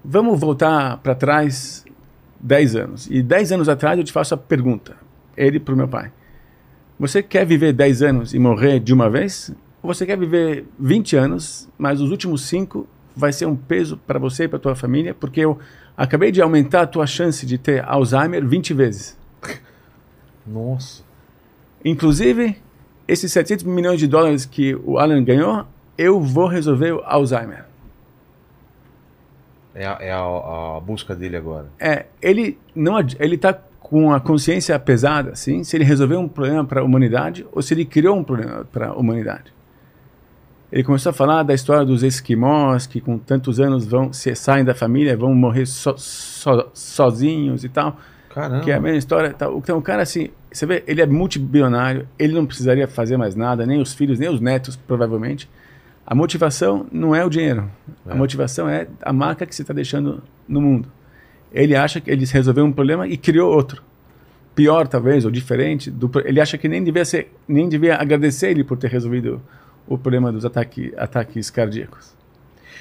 vamos 0.05 0.39
voltar 0.39 0.97
para 0.99 1.15
trás 1.15 1.85
10 2.41 2.77
anos. 2.77 3.09
E 3.11 3.23
10 3.23 3.53
anos 3.53 3.69
atrás 3.69 3.99
eu 3.99 4.05
te 4.05 4.13
faço 4.13 4.35
a 4.35 4.37
pergunta, 4.37 4.97
ele 5.37 5.61
para 5.61 5.75
o 5.75 5.77
meu 5.77 5.87
pai. 5.87 6.11
Você 6.99 7.23
quer 7.23 7.47
viver 7.47 7.73
10 7.73 8.03
anos 8.03 8.35
e 8.35 8.39
morrer 8.39 8.81
de 8.81 8.93
uma 8.93 9.09
vez? 9.09 9.55
Ou 9.83 9.95
você 9.95 10.05
quer 10.05 10.19
viver 10.19 10.67
20 10.79 11.17
anos, 11.17 11.69
mas 11.79 12.01
os 12.01 12.11
últimos 12.11 12.43
5 12.43 12.87
vai 13.21 13.33
ser 13.33 13.47
um 13.47 13.55
peso 13.55 13.97
para 14.07 14.19
você 14.19 14.45
e 14.45 14.49
para 14.49 14.59
tua 14.59 14.75
família, 14.75 15.15
porque 15.15 15.41
eu 15.41 15.59
acabei 15.97 16.33
de 16.33 16.41
aumentar 16.43 16.83
a 16.83 16.87
tua 16.87 17.07
chance 17.07 17.45
de 17.47 17.59
ter 17.59 17.85
Alzheimer 17.87 18.45
20 18.47 18.75
vezes. 18.75 19.19
Nossa. 20.47 21.03
Inclusive, 21.85 22.57
esses 23.07 23.31
700 23.33 23.65
milhões 23.65 23.99
de 24.01 24.07
dólares 24.07 24.45
que 24.45 24.75
o 24.75 24.99
Alan 24.99 25.23
ganhou, 25.23 25.65
eu 25.97 26.21
vou 26.21 26.47
resolver 26.49 26.93
o 26.93 27.03
Alzheimer. 27.05 27.65
É, 29.75 29.87
a, 29.87 29.99
é 30.01 30.11
a- 30.13 30.77
a 30.77 30.81
busca 30.81 31.15
dele 31.15 31.37
agora. 31.37 31.67
É, 31.79 32.07
ele 32.21 32.59
não 32.75 32.99
ele 33.19 33.39
tá 33.39 33.53
com 33.81 34.13
a 34.13 34.21
consciência 34.21 34.79
pesada, 34.79 35.31
assim, 35.33 35.63
se 35.65 35.77
ele 35.77 35.85
resolveu 35.85 36.19
um 36.21 36.29
problema 36.29 36.65
para 36.65 36.81
a 36.81 36.85
humanidade 36.85 37.47
ou 37.53 37.61
se 37.63 37.75
ele 37.75 37.85
criou 37.85 38.17
um 38.17 38.25
problema 38.25 38.65
para 38.73 38.89
a 38.89 38.93
humanidade. 38.95 39.53
Ele 40.73 40.85
começou 40.85 41.11
a 41.11 41.13
falar 41.13 41.43
da 41.43 41.53
história 41.53 41.85
dos 41.85 42.03
esquimós 42.03 42.87
que 42.87 43.01
com 43.01 43.19
tantos 43.19 43.59
anos 43.59 43.85
vão 43.87 44.13
se 44.13 44.35
saem 44.37 44.65
da 44.65 44.75
família, 44.75 45.17
vão 45.17 45.35
morrer 45.35 45.67
so, 45.67 45.95
so- 45.99 46.71
sozinhos 46.73 47.65
e 47.65 47.69
tal. 47.69 47.99
Caramba. 48.33 48.63
Que 48.63 48.71
é 48.71 48.75
a 48.75 48.81
mesma 48.81 48.99
história. 48.99 49.33
Tá? 49.33 49.51
Então, 49.53 49.79
o 49.79 49.83
cara, 49.83 50.03
assim, 50.03 50.29
você 50.53 50.65
vê, 50.67 50.85
ele 50.87 51.01
é 51.03 51.07
multibilionário, 51.07 52.07
ele 52.17 52.33
não 52.33 52.47
precisaria 52.47 52.87
fazer 52.87 53.17
mais 53.17 53.35
nada, 53.35 53.67
nem 53.67 53.81
os 53.81 53.93
filhos, 53.93 54.19
nem 54.21 54.29
os 54.29 54.41
netos, 54.41 54.77
provavelmente. 54.77 55.51
A 56.07 56.15
motivação 56.15 56.87
não 56.93 57.15
é 57.15 57.25
o 57.25 57.29
dinheiro. 57.29 57.69
A 58.07 58.13
É. 58.13 58.15
motivação 58.15 58.69
é 58.69 58.87
a 59.03 59.13
marca 59.13 59.45
que 59.47 59.55
você 59.55 59.63
está 59.63 59.75
deixando 59.75 60.23
no 60.49 60.61
mundo. 60.61 60.89
Ele 61.53 61.75
acha 61.75 62.01
que 62.01 62.09
ele 62.09 62.25
resolveu 62.25 62.65
um 62.65 62.71
problema 62.73 63.09
e 63.09 63.17
criou 63.17 63.53
outro. 63.53 63.83
Pior, 64.55 64.87
talvez, 64.87 65.25
ou 65.25 65.31
diferente. 65.33 65.91
Do, 65.91 66.09
ele 66.25 66.41
acha 66.41 66.57
que 66.57 66.69
nem 66.69 66.83
devia, 66.85 67.05
ser, 67.05 67.33
nem 67.49 67.69
devia 67.69 67.97
agradecer 67.97 68.51
ele 68.51 68.63
por 68.63 68.77
ter 68.79 68.89
resolvido 68.91 69.41
o 69.91 69.99
problema 69.99 70.33
dos 70.33 70.45
ataque, 70.47 70.95
ataques 70.97 71.51
cardíacos. 71.51 72.15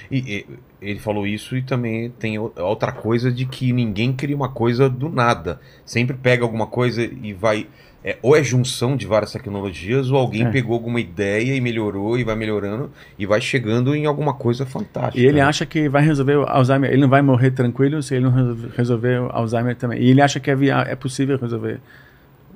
E, 0.09 0.17
e- 0.19 0.45
ele 0.81 0.99
falou 0.99 1.27
isso 1.27 1.57
e 1.57 1.61
também 1.61 2.09
tem 2.09 2.37
outra 2.39 2.91
coisa 2.93 3.29
de 3.31 3.45
que 3.45 3.73
ninguém 3.73 4.13
cria 4.13 4.35
uma 4.35 4.47
coisa 4.49 4.89
do 4.89 5.09
nada. 5.09 5.59
Sempre 5.85 6.15
pega 6.15 6.43
alguma 6.43 6.67
coisa 6.67 7.03
e 7.03 7.33
vai. 7.33 7.67
é, 8.01 8.17
ou 8.21 8.33
é 8.33 8.41
junção 8.41 8.95
de 8.95 9.05
várias 9.05 9.33
tecnologias, 9.33 10.09
ou 10.09 10.17
alguém 10.17 10.45
É. 10.47 10.49
pegou 10.49 10.73
alguma 10.73 11.01
ideia 11.01 11.53
e 11.53 11.59
melhorou 11.59 12.17
e 12.17 12.23
vai 12.23 12.33
melhorando 12.33 12.89
e 13.17 13.25
vai 13.25 13.41
chegando 13.41 13.93
em 13.93 14.05
alguma 14.05 14.33
coisa 14.33 14.65
fantástica. 14.65 15.19
E 15.19 15.25
ele 15.25 15.39
né? 15.39 15.41
acha 15.41 15.65
que 15.65 15.89
vai 15.89 16.01
resolver 16.01 16.37
o 16.37 16.43
Alzheimer. 16.47 16.89
Ele 16.91 17.01
não 17.01 17.09
vai 17.09 17.21
morrer 17.21 17.51
tranquilo 17.51 18.01
se 18.01 18.15
ele 18.15 18.23
não 18.23 18.55
resolver- 18.77 19.19
o 19.19 19.29
Alzheimer 19.33 19.75
também. 19.75 19.99
E 20.01 20.09
ele 20.11 20.21
acha 20.21 20.39
que 20.39 20.49
é, 20.49 20.55
é 20.87 20.95
possível 20.95 21.37
resolver 21.37 21.81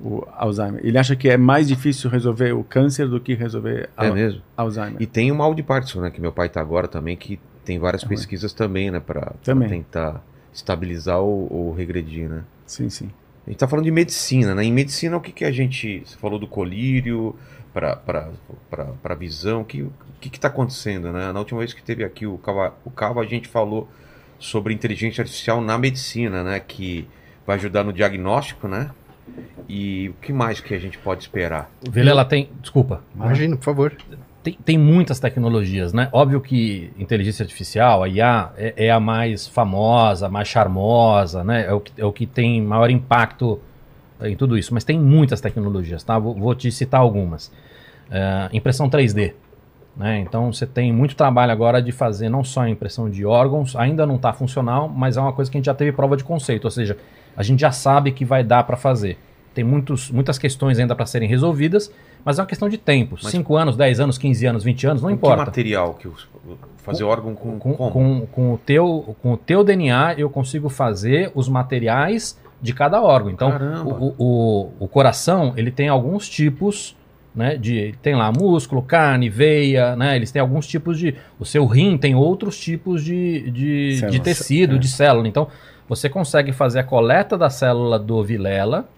o 0.00 0.26
Alzheimer. 0.32 0.80
Ele 0.84 0.98
acha 0.98 1.14
que 1.16 1.28
é 1.28 1.36
mais 1.36 1.68
difícil 1.68 2.10
resolver 2.10 2.52
o 2.52 2.64
câncer 2.64 3.08
do 3.08 3.20
que 3.20 3.34
resolver 3.34 3.88
É 3.96 4.10
mesmo? 4.10 4.42
Alzheimer. 4.56 5.00
E 5.00 5.06
tem 5.06 5.30
o 5.30 5.34
mal 5.34 5.54
de 5.54 5.62
Parkinson, 5.62 6.00
né? 6.00 6.10
Que 6.10 6.20
meu 6.20 6.32
pai 6.32 6.48
tá 6.48 6.60
agora 6.60 6.88
também, 6.88 7.16
que 7.16 7.38
tem 7.64 7.78
várias 7.78 8.02
Também. 8.02 8.18
pesquisas 8.18 8.52
também, 8.52 8.90
né? 8.90 9.02
Também. 9.42 9.68
tentar 9.68 10.22
estabilizar 10.52 11.18
ou, 11.18 11.52
ou 11.52 11.74
regredir, 11.74 12.28
né? 12.28 12.44
Sim, 12.66 12.88
sim. 12.90 13.10
A 13.46 13.50
gente 13.50 13.58
tá 13.58 13.68
falando 13.68 13.84
de 13.84 13.90
medicina, 13.90 14.54
né? 14.54 14.64
Em 14.64 14.72
medicina, 14.72 15.16
o 15.16 15.20
que, 15.20 15.32
que 15.32 15.44
a 15.44 15.52
gente. 15.52 16.02
Você 16.04 16.16
falou 16.16 16.38
do 16.38 16.46
colírio 16.46 17.34
para 17.72 17.96
para 17.96 19.14
visão. 19.14 19.62
O 19.62 19.64
que, 19.64 19.82
o 19.82 19.92
que 20.20 20.30
que 20.30 20.40
tá 20.40 20.48
acontecendo, 20.48 21.12
né? 21.12 21.32
Na 21.32 21.38
última 21.38 21.58
vez 21.58 21.72
que 21.72 21.82
teve 21.82 22.04
aqui 22.04 22.26
o 22.26 22.38
Cava, 22.38 22.74
o 22.84 22.90
Cava, 22.90 23.20
a 23.20 23.26
gente 23.26 23.48
falou 23.48 23.88
sobre 24.38 24.72
inteligência 24.72 25.22
artificial 25.22 25.60
na 25.60 25.76
medicina, 25.76 26.42
né? 26.42 26.60
Que 26.60 27.06
vai 27.46 27.56
ajudar 27.56 27.84
no 27.84 27.92
diagnóstico, 27.92 28.66
né? 28.68 28.90
E 29.68 30.10
o 30.10 30.14
que 30.14 30.32
mais 30.32 30.60
que 30.60 30.74
a 30.74 30.78
gente 30.78 30.98
pode 30.98 31.22
esperar? 31.22 31.70
Vilela 31.90 32.24
tem. 32.24 32.50
Desculpa. 32.60 33.02
Imagina, 33.14 33.56
por 33.56 33.64
favor. 33.64 33.96
Tem, 34.42 34.58
tem 34.62 34.78
muitas 34.78 35.18
tecnologias, 35.18 35.94
né? 35.94 36.08
Óbvio 36.12 36.40
que 36.40 36.92
inteligência 36.98 37.42
artificial, 37.42 38.02
a 38.02 38.08
IA, 38.08 38.52
é, 38.56 38.86
é 38.86 38.90
a 38.90 39.00
mais 39.00 39.48
famosa, 39.48 40.28
mais 40.28 40.48
charmosa, 40.48 41.42
né? 41.42 41.66
É 41.66 41.72
o, 41.72 41.80
que, 41.80 41.92
é 41.96 42.04
o 42.04 42.12
que 42.12 42.26
tem 42.26 42.60
maior 42.60 42.90
impacto 42.90 43.58
eh, 44.20 44.28
em 44.28 44.36
tudo 44.36 44.58
isso. 44.58 44.74
Mas 44.74 44.84
tem 44.84 44.98
muitas 44.98 45.40
tecnologias, 45.40 46.04
tá? 46.04 46.18
Vou, 46.18 46.34
vou 46.34 46.54
te 46.54 46.70
citar 46.70 47.00
algumas. 47.00 47.50
Eh, 48.10 48.50
impressão 48.52 48.90
3D. 48.90 49.32
Né? 49.96 50.18
Então 50.20 50.52
você 50.52 50.66
tem 50.66 50.92
muito 50.92 51.14
trabalho 51.14 51.52
agora 51.52 51.80
de 51.80 51.92
fazer 51.92 52.28
não 52.28 52.42
só 52.42 52.62
a 52.62 52.68
impressão 52.68 53.08
de 53.08 53.24
órgãos, 53.24 53.76
ainda 53.76 54.04
não 54.04 54.16
está 54.16 54.32
funcional, 54.32 54.88
mas 54.88 55.16
é 55.16 55.20
uma 55.20 55.32
coisa 55.32 55.50
que 55.50 55.56
a 55.56 55.58
gente 55.58 55.66
já 55.66 55.74
teve 55.74 55.92
prova 55.92 56.16
de 56.16 56.24
conceito, 56.24 56.64
ou 56.64 56.70
seja, 56.70 56.96
a 57.36 57.42
gente 57.42 57.60
já 57.60 57.70
sabe 57.72 58.12
que 58.12 58.24
vai 58.24 58.42
dar 58.44 58.64
para 58.64 58.76
fazer. 58.76 59.18
Tem 59.54 59.62
muitos, 59.64 60.10
muitas 60.10 60.36
questões 60.38 60.78
ainda 60.78 60.94
para 60.96 61.06
serem 61.06 61.28
resolvidas, 61.28 61.92
mas 62.24 62.38
é 62.38 62.42
uma 62.42 62.46
questão 62.48 62.68
de 62.68 62.76
tempo. 62.76 63.16
Mas- 63.22 63.30
5 63.30 63.56
anos, 63.56 63.76
10 63.76 64.00
anos, 64.00 64.18
15 64.18 64.44
anos, 64.46 64.64
20 64.64 64.84
anos, 64.86 65.02
não 65.02 65.10
Com 65.10 65.14
importa. 65.14 65.42
Que 65.42 65.46
material 65.46 65.94
que 65.94 66.08
os- 66.08 66.26
fazer 66.78 67.04
órgão 67.04 67.34
com, 67.34 67.58
Com, 67.58 67.72
como? 67.74 67.90
com, 67.90 68.26
com 68.26 68.52
o 68.54 68.58
teu, 68.58 69.16
com 69.22 69.32
o 69.32 69.36
teu 69.36 69.62
DNA, 69.64 70.14
eu 70.18 70.28
consigo 70.28 70.68
fazer 70.68 71.30
os 71.34 71.48
materiais 71.48 72.38
de 72.60 72.72
cada 72.74 73.00
órgão. 73.02 73.30
Então, 73.30 73.50
o, 73.86 74.14
o, 74.18 74.72
o 74.80 74.88
coração, 74.88 75.52
ele 75.56 75.70
tem 75.70 75.88
alguns 75.88 76.28
tipos, 76.28 76.96
né, 77.34 77.56
de, 77.56 77.94
tem 78.02 78.14
lá 78.14 78.30
músculo, 78.32 78.82
carne, 78.82 79.28
veia, 79.28 79.94
né, 79.96 80.16
eles 80.16 80.30
têm 80.30 80.40
alguns 80.40 80.66
tipos 80.66 80.98
de, 80.98 81.14
o 81.38 81.44
seu 81.44 81.64
rim 81.66 81.96
tem 81.96 82.14
outros 82.14 82.58
tipos 82.58 83.02
de, 83.04 83.50
de, 83.50 84.00
de 84.10 84.20
tecido, 84.20 84.74
É. 84.76 84.78
de 84.78 84.88
célula. 84.88 85.26
Então, 85.28 85.48
você 85.88 86.08
consegue 86.08 86.52
fazer 86.52 86.80
a 86.80 86.84
coleta 86.84 87.36
da 87.36 87.50
célula 87.50 87.98
do 87.98 88.22
Vilela, 88.22 88.88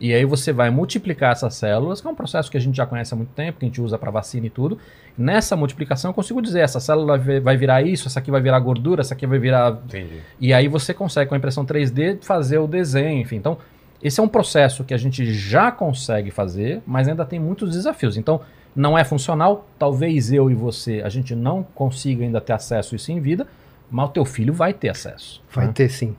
e 0.00 0.14
aí 0.14 0.24
você 0.24 0.50
vai 0.50 0.70
multiplicar 0.70 1.32
essas 1.32 1.54
células, 1.54 2.00
que 2.00 2.06
é 2.08 2.10
um 2.10 2.14
processo 2.14 2.50
que 2.50 2.56
a 2.56 2.60
gente 2.60 2.74
já 2.74 2.86
conhece 2.86 3.12
há 3.12 3.16
muito 3.16 3.32
tempo, 3.34 3.58
que 3.58 3.66
a 3.66 3.68
gente 3.68 3.82
usa 3.82 3.98
para 3.98 4.10
vacina 4.10 4.46
e 4.46 4.50
tudo. 4.50 4.78
Nessa 5.16 5.54
multiplicação 5.54 6.10
eu 6.10 6.14
consigo 6.14 6.40
dizer, 6.40 6.60
essa 6.60 6.80
célula 6.80 7.18
vai 7.18 7.56
virar 7.58 7.82
isso, 7.82 8.08
essa 8.08 8.18
aqui 8.18 8.30
vai 8.30 8.40
virar 8.40 8.58
gordura, 8.60 9.02
essa 9.02 9.12
aqui 9.12 9.26
vai 9.26 9.38
virar 9.38 9.72
Entendi. 9.84 10.20
e 10.40 10.54
aí 10.54 10.68
você 10.68 10.94
consegue, 10.94 11.28
com 11.28 11.34
a 11.34 11.38
impressão 11.38 11.66
3D, 11.66 12.22
fazer 12.22 12.58
o 12.58 12.66
desenho, 12.66 13.20
enfim. 13.20 13.36
Então, 13.36 13.58
esse 14.02 14.18
é 14.18 14.22
um 14.22 14.28
processo 14.28 14.84
que 14.84 14.94
a 14.94 14.96
gente 14.96 15.34
já 15.34 15.70
consegue 15.70 16.30
fazer, 16.30 16.80
mas 16.86 17.06
ainda 17.06 17.26
tem 17.26 17.38
muitos 17.38 17.70
desafios. 17.70 18.16
Então, 18.16 18.40
não 18.74 18.96
é 18.96 19.04
funcional. 19.04 19.68
Talvez 19.78 20.32
eu 20.32 20.50
e 20.50 20.54
você, 20.54 21.02
a 21.04 21.10
gente 21.10 21.34
não 21.34 21.62
consiga 21.62 22.24
ainda 22.24 22.40
ter 22.40 22.54
acesso 22.54 22.94
a 22.94 22.96
isso 22.96 23.12
em 23.12 23.20
vida, 23.20 23.46
mas 23.90 24.08
o 24.08 24.12
teu 24.12 24.24
filho 24.24 24.52
vai 24.52 24.72
ter 24.72 24.88
acesso. 24.88 25.42
Vai 25.52 25.66
né? 25.66 25.72
ter 25.72 25.88
sim. 25.88 26.14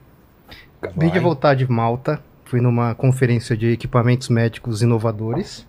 Acabei 0.80 1.08
de 1.08 1.14
Vai. 1.14 1.22
voltar 1.22 1.54
de 1.54 1.70
Malta, 1.70 2.20
fui 2.44 2.60
numa 2.60 2.94
conferência 2.94 3.56
de 3.56 3.68
equipamentos 3.68 4.28
médicos 4.28 4.82
inovadores. 4.82 5.66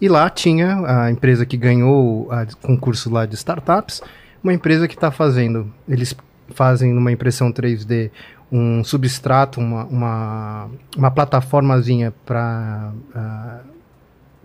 E 0.00 0.08
lá 0.08 0.28
tinha 0.28 0.78
a 0.86 1.10
empresa 1.10 1.46
que 1.46 1.56
ganhou 1.56 2.28
o 2.28 2.56
concurso 2.60 3.10
lá 3.10 3.24
de 3.24 3.34
startups, 3.34 4.02
uma 4.42 4.52
empresa 4.52 4.88
que 4.88 4.94
está 4.94 5.10
fazendo, 5.10 5.72
eles 5.88 6.14
fazem 6.50 6.92
numa 6.92 7.12
impressão 7.12 7.52
3D 7.52 8.10
um 8.50 8.84
substrato, 8.84 9.58
uma, 9.58 9.84
uma, 9.84 10.70
uma 10.96 11.10
plataformazinha 11.10 12.12
para 12.26 12.92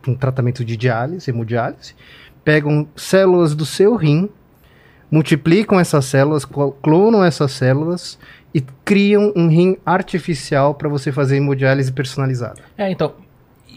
um 0.08 0.16
tratamento 0.16 0.64
de 0.64 0.78
diálise, 0.78 1.30
hemodiálise, 1.30 1.94
pegam 2.44 2.88
células 2.96 3.54
do 3.54 3.66
seu 3.66 3.96
rim, 3.96 4.30
multiplicam 5.12 5.80
essas 5.80 6.06
células, 6.06 6.46
clo- 6.46 6.72
clonam 6.82 7.24
essas 7.24 7.52
células 7.52 8.18
e 8.54 8.62
criam 8.84 9.32
um 9.36 9.48
rim 9.48 9.78
artificial 9.86 10.74
para 10.76 10.90
você 10.90 11.12
fazer 11.12 11.38
hemodiálise 11.38 11.92
personalizada. 11.92 12.62
É, 12.78 12.90
então, 12.92 13.14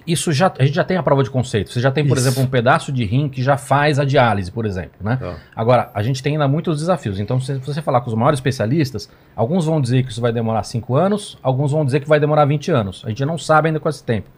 isso 0.06 0.32
já, 0.32 0.52
a 0.58 0.64
gente 0.64 0.74
já 0.74 0.82
tem 0.84 0.96
a 0.96 1.02
prova 1.02 1.22
de 1.22 1.30
conceito. 1.30 1.70
Você 1.70 1.80
já 1.80 1.90
tem, 1.90 2.06
por 2.06 2.16
Isso. 2.16 2.26
exemplo, 2.26 2.42
um 2.42 2.46
pedaço 2.46 2.90
de 2.90 3.04
rim 3.04 3.28
que 3.28 3.42
já 3.42 3.56
faz 3.56 3.98
a 3.98 4.04
diálise, 4.04 4.50
por 4.50 4.64
exemplo, 4.64 4.92
né? 5.02 5.16
Tá. 5.20 5.34
Agora, 5.54 5.90
a 5.94 6.02
gente 6.02 6.22
tem 6.22 6.32
ainda 6.32 6.48
muitos 6.48 6.78
desafios. 6.78 7.20
Então, 7.20 7.38
se 7.38 7.58
você 7.58 7.82
falar 7.82 8.00
com 8.00 8.08
os 8.08 8.14
maiores 8.16 8.38
especialistas, 8.38 9.10
alguns 9.36 9.66
vão 9.66 9.80
dizer 9.80 10.02
que 10.04 10.10
isso 10.10 10.20
vai 10.20 10.32
demorar 10.32 10.62
5 10.64 10.94
anos, 10.96 11.38
alguns 11.42 11.70
vão 11.72 11.84
dizer 11.84 12.00
que 12.00 12.08
vai 12.08 12.18
demorar 12.18 12.44
20 12.46 12.70
anos. 12.70 13.02
A 13.04 13.08
gente 13.10 13.24
não 13.24 13.36
sabe 13.36 13.68
ainda 13.68 13.78
com 13.78 13.88
esse 13.88 14.02
tempo. 14.02 14.28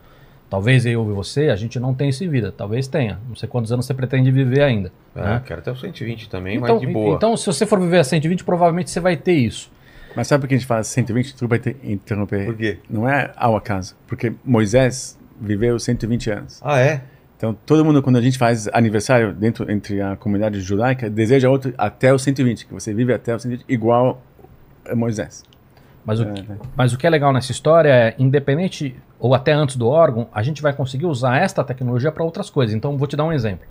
Talvez 0.53 0.85
eu 0.85 1.11
e 1.11 1.15
você, 1.15 1.49
a 1.49 1.57
gente 1.57 1.81
não 1.81 1.95
tenha 1.95 2.11
isso 2.11 2.23
em 2.23 2.29
vida. 2.29 2.53
Talvez 2.53 2.87
tenha. 2.87 3.19
Não 3.27 3.35
sei 3.35 3.49
quantos 3.49 3.73
anos 3.73 3.87
você 3.87 3.95
pretende 3.95 4.31
viver 4.31 4.61
ainda. 4.61 4.93
É, 5.17 5.21
né? 5.23 5.43
quero 5.47 5.61
até 5.61 5.73
o 5.73 5.75
120 5.75 6.29
também, 6.29 6.59
Então, 6.59 6.75
mas 6.75 6.87
de 6.87 6.93
boa. 6.93 7.17
então, 7.17 7.35
se 7.39 7.47
você 7.47 7.65
for 7.65 7.81
viver 7.81 8.01
a 8.01 8.05
120, 8.05 8.45
provavelmente 8.45 8.91
você 8.91 9.01
vai 9.01 9.17
ter 9.17 9.33
isso. 9.33 9.73
Mas 10.15 10.27
sabe 10.27 10.43
por 10.43 10.49
que 10.49 10.55
a 10.55 10.59
gente 10.59 10.67
fala 10.67 10.85
120? 10.85 11.37
Tu 11.37 11.49
vai 11.49 11.59
ter 11.59 11.79
interromper. 11.83 12.45
Por 12.45 12.55
quê? 12.55 12.77
Não 12.91 13.09
é 13.09 13.33
ao 13.35 13.57
acaso. 13.57 13.97
Porque 14.07 14.35
Moisés 14.45 15.19
viveu 15.41 15.79
120 15.79 16.31
anos. 16.31 16.61
Ah, 16.63 16.79
é? 16.79 17.01
Então, 17.39 17.57
todo 17.65 17.83
mundo, 17.83 18.03
quando 18.03 18.17
a 18.17 18.21
gente 18.21 18.37
faz 18.37 18.69
aniversário 18.75 19.33
dentro 19.33 19.73
entre 19.73 20.03
a 20.03 20.17
comunidade 20.17 20.61
judaica, 20.61 21.09
deseja 21.09 21.49
outro 21.49 21.73
até 21.79 22.13
os 22.13 22.23
120, 22.23 22.67
que 22.67 22.75
você 22.75 22.93
vive 22.93 23.15
até 23.15 23.35
os 23.35 23.41
120, 23.41 23.65
igual 23.73 24.23
a 24.87 24.95
Moisés. 24.95 25.45
Mas 26.05 26.19
o, 26.21 26.25
É, 26.25 26.33
que- 26.33 26.43
né? 26.43 26.57
mas 26.77 26.93
o 26.93 26.99
que 26.99 27.07
é 27.07 27.11
legal 27.11 27.33
nessa 27.33 27.53
história 27.53 27.89
é, 27.91 28.15
independente 28.19 28.97
ou 29.21 29.35
até 29.35 29.53
antes 29.53 29.77
do 29.77 29.87
órgão, 29.89 30.27
a 30.35 30.43
gente 30.43 30.61
vai 30.61 30.73
conseguir 30.73 31.07
usar 31.07 31.37
esta 31.39 31.63
tecnologia 31.63 32.11
para 32.11 32.25
outras 32.25 32.51
coisas. 32.51 32.75
Então, 32.75 32.97
vou 32.99 33.07
te 33.07 33.17
dar 33.17 33.25
um 33.25 33.33
exemplo. 33.33 33.67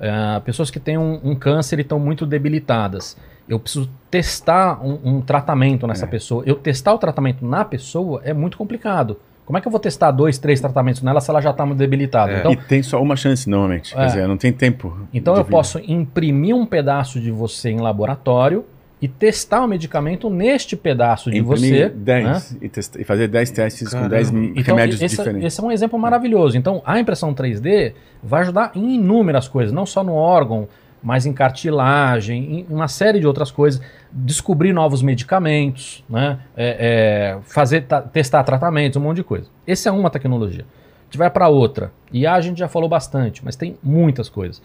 É, 0.00 0.40
pessoas 0.40 0.70
que 0.70 0.78
têm 0.80 0.98
um, 0.98 1.20
um 1.22 1.34
câncer 1.34 1.78
e 1.78 1.82
estão 1.82 1.98
muito 1.98 2.24
debilitadas. 2.26 3.16
Eu 3.48 3.58
preciso 3.58 3.88
testar 4.10 4.84
um, 4.84 4.98
um 5.04 5.20
tratamento 5.20 5.86
nessa 5.86 6.04
É. 6.04 6.08
pessoa. 6.08 6.42
Eu 6.46 6.56
testar 6.56 6.92
o 6.94 6.98
tratamento 6.98 7.44
na 7.46 7.64
pessoa 7.64 8.20
é 8.24 8.32
muito 8.32 8.56
complicado. 8.58 9.16
Como 9.46 9.56
é 9.56 9.60
que 9.62 9.66
eu 9.66 9.72
vou 9.72 9.80
testar 9.80 10.10
dois, 10.10 10.36
três 10.36 10.60
tratamentos 10.60 11.00
nela 11.02 11.20
se 11.22 11.30
ela 11.30 11.40
já 11.40 11.50
está 11.50 11.64
muito 11.64 11.78
debilitada? 11.78 12.32
É. 12.32 12.38
Então, 12.40 12.52
e 12.52 12.56
tem 12.56 12.82
só 12.82 13.00
uma 13.02 13.16
chance, 13.16 13.48
normalmente. 13.48 13.94
É. 13.94 13.96
Quer 13.96 14.06
dizer, 14.06 14.28
não 14.28 14.36
tem 14.36 14.52
tempo. 14.52 14.94
então 15.14 15.34
eu 15.34 15.42
vida. 15.44 15.50
posso 15.50 15.78
imprimir 15.90 16.54
um 16.54 16.66
pedaço 16.66 17.18
de 17.18 17.30
você 17.30 17.70
em 17.70 17.78
laboratório 17.80 18.64
e 19.00 19.06
testar 19.06 19.64
o 19.64 19.68
medicamento 19.68 20.28
neste 20.28 20.76
pedaço 20.76 21.30
de 21.30 21.38
Imprimir 21.38 21.86
você. 21.86 21.88
10 21.90 22.24
né? 22.52 22.58
e, 22.62 22.68
testa- 22.68 23.00
e 23.00 23.04
fazer 23.04 23.28
10 23.28 23.50
testes 23.50 23.88
Caramba. 23.90 24.08
com 24.08 24.14
10 24.16 24.28
Então, 24.30 24.62
remédios 24.74 25.00
esse, 25.02 25.16
diferentes. 25.16 25.44
esse 25.46 25.60
é 25.60 25.64
um 25.64 25.70
exemplo 25.70 25.98
maravilhoso. 25.98 26.56
Então, 26.58 26.82
a 26.84 26.98
impressão 26.98 27.32
3D 27.32 27.92
vai 28.22 28.40
ajudar 28.42 28.72
em 28.74 28.94
inúmeras 28.96 29.46
coisas, 29.46 29.72
não 29.72 29.86
só 29.86 30.02
no 30.02 30.14
órgão, 30.14 30.66
mas 31.00 31.26
em 31.26 31.32
cartilagem, 31.32 32.60
em 32.60 32.66
uma 32.68 32.88
série 32.88 33.20
de 33.20 33.26
outras 33.26 33.50
coisas. 33.52 33.80
Descobrir 34.10 34.72
novos 34.72 35.00
medicamentos, 35.02 36.02
né? 36.10 36.38
É, 36.56 37.36
é, 37.36 37.38
fazer 37.42 37.82
ta- 37.82 38.02
testar 38.02 38.42
tratamentos, 38.42 38.96
um 38.96 39.00
monte 39.04 39.18
de 39.18 39.24
coisa. 39.24 39.46
Essa 39.66 39.90
é 39.90 39.92
uma 39.92 40.10
tecnologia. 40.10 40.62
A 40.64 41.04
gente 41.04 41.18
vai 41.18 41.30
para 41.30 41.48
outra. 41.48 41.92
E 42.12 42.26
a 42.26 42.40
gente 42.40 42.58
já 42.58 42.66
falou 42.68 42.88
bastante, 42.88 43.44
mas 43.44 43.54
tem 43.54 43.76
muitas 43.82 44.28
coisas. 44.28 44.60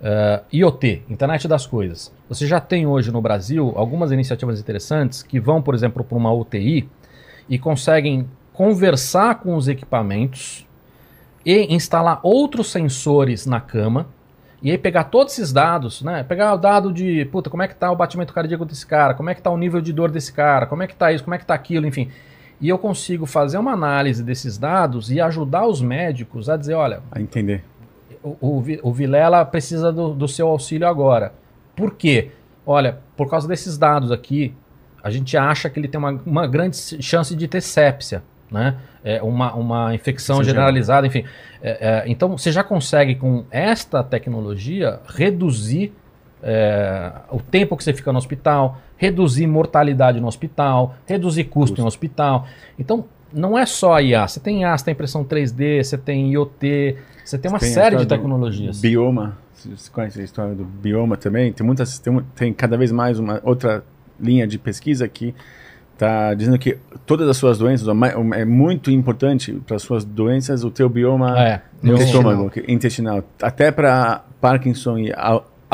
Uh, 0.00 0.44
IoT, 0.52 1.04
Internet 1.08 1.48
das 1.48 1.66
Coisas. 1.66 2.12
Você 2.28 2.46
já 2.46 2.60
tem 2.60 2.86
hoje 2.86 3.10
no 3.10 3.20
Brasil 3.22 3.72
algumas 3.76 4.12
iniciativas 4.12 4.60
interessantes 4.60 5.22
que 5.22 5.40
vão, 5.40 5.62
por 5.62 5.74
exemplo, 5.74 6.04
para 6.04 6.18
uma 6.18 6.32
UTI 6.32 6.88
e 7.48 7.58
conseguem 7.58 8.28
conversar 8.52 9.36
com 9.36 9.56
os 9.56 9.68
equipamentos 9.68 10.66
e 11.44 11.74
instalar 11.74 12.20
outros 12.22 12.70
sensores 12.70 13.46
na 13.46 13.60
cama 13.60 14.06
e 14.62 14.70
aí 14.70 14.78
pegar 14.78 15.04
todos 15.04 15.34
esses 15.34 15.52
dados, 15.52 16.02
né? 16.02 16.24
Pegar 16.24 16.54
o 16.54 16.56
dado 16.56 16.92
de, 16.92 17.24
puta, 17.26 17.48
como 17.48 17.62
é 17.62 17.68
que 17.68 17.76
tá 17.76 17.90
o 17.90 17.96
batimento 17.96 18.32
cardíaco 18.32 18.64
desse 18.64 18.86
cara, 18.86 19.14
como 19.14 19.30
é 19.30 19.34
que 19.34 19.42
tá 19.42 19.50
o 19.50 19.56
nível 19.56 19.80
de 19.80 19.92
dor 19.92 20.10
desse 20.10 20.32
cara, 20.32 20.66
como 20.66 20.82
é 20.82 20.86
que 20.86 20.96
tá 20.96 21.12
isso, 21.12 21.22
como 21.22 21.34
é 21.34 21.38
que 21.38 21.46
tá 21.46 21.54
aquilo, 21.54 21.86
enfim. 21.86 22.10
E 22.60 22.68
eu 22.68 22.78
consigo 22.78 23.26
fazer 23.26 23.58
uma 23.58 23.72
análise 23.72 24.24
desses 24.24 24.56
dados 24.56 25.10
e 25.10 25.20
ajudar 25.20 25.66
os 25.66 25.80
médicos 25.80 26.48
a 26.48 26.56
dizer, 26.56 26.74
olha, 26.74 27.00
A 27.10 27.20
entender. 27.20 27.62
O, 28.40 28.56
o, 28.56 28.60
Vi- 28.60 28.80
o 28.82 28.92
Vilela 28.92 29.44
precisa 29.44 29.92
do, 29.92 30.14
do 30.14 30.26
seu 30.28 30.48
auxílio 30.48 30.86
agora. 30.88 31.32
Por 31.74 31.94
quê? 31.94 32.30
Olha, 32.64 32.98
por 33.16 33.28
causa 33.30 33.46
desses 33.46 33.78
dados 33.78 34.10
aqui, 34.10 34.54
a 35.02 35.10
gente 35.10 35.36
acha 35.36 35.70
que 35.70 35.78
ele 35.78 35.88
tem 35.88 35.98
uma, 35.98 36.20
uma 36.26 36.46
grande 36.46 36.76
chance 37.02 37.36
de 37.36 37.46
ter 37.46 37.60
sépsia, 37.60 38.22
né? 38.50 38.76
É 39.04 39.22
uma, 39.22 39.54
uma 39.54 39.94
infecção 39.94 40.36
Infecção 40.36 40.42
generalizada, 40.44 41.06
enfim. 41.06 41.24
É, 41.62 41.70
é, 41.88 42.04
então, 42.06 42.36
você 42.36 42.50
já 42.50 42.64
consegue, 42.64 43.14
com 43.14 43.44
esta 43.50 44.02
tecnologia, 44.02 44.98
reduzir 45.06 45.92
é, 46.42 47.12
o 47.30 47.40
tempo 47.40 47.76
que 47.76 47.84
você 47.84 47.92
fica 47.92 48.12
no 48.12 48.18
hospital, 48.18 48.78
reduzir 48.96 49.46
mortalidade 49.46 50.20
no 50.20 50.26
hospital, 50.26 50.96
reduzir 51.06 51.44
custo, 51.44 51.74
Custo. 51.76 51.82
em 51.82 51.84
hospital. 51.86 52.46
Então, 52.78 53.04
não 53.36 53.56
é 53.58 53.64
só 53.66 54.00
IA. 54.00 54.26
Você 54.26 54.40
tem 54.40 54.62
IA, 54.62 54.76
você 54.76 54.84
tem 54.86 54.92
impressão 54.92 55.24
3D, 55.24 55.84
você 55.84 55.96
tem 55.98 56.32
IoT, 56.32 56.96
você 57.24 57.38
tem 57.38 57.50
uma 57.50 57.58
Tem 57.58 57.68
a 57.70 57.72
série 57.72 57.96
de 57.96 58.06
tecnologias. 58.06 58.80
Bioma. 58.80 59.36
Você 59.54 59.90
conhece 59.90 60.20
a 60.20 60.24
história 60.24 60.54
do 60.54 60.64
bioma 60.64 61.16
também? 61.16 61.52
Tem 61.52 61.66
muitas, 61.66 61.98
tem, 61.98 62.20
tem 62.34 62.52
cada 62.52 62.76
vez 62.76 62.92
mais 62.92 63.18
uma 63.18 63.40
outra 63.42 63.84
linha 64.20 64.46
de 64.46 64.58
pesquisa 64.58 65.06
que 65.08 65.34
está 65.94 66.34
dizendo 66.34 66.58
que 66.58 66.76
todas 67.06 67.26
as 67.28 67.36
suas 67.36 67.58
doenças, 67.58 67.88
é 68.34 68.44
muito 68.44 68.90
importante 68.90 69.52
para 69.66 69.76
as 69.76 69.82
suas 69.82 70.04
doenças 70.04 70.62
o 70.62 70.70
teu 70.70 70.88
bioma 70.88 71.38
É, 71.38 71.62
no 71.82 71.92
eu- 71.92 71.96
estômago, 71.98 72.50
intestinal, 72.68 73.24
até 73.42 73.72
para 73.72 74.24
Parkinson 74.40 74.98
e 74.98 75.12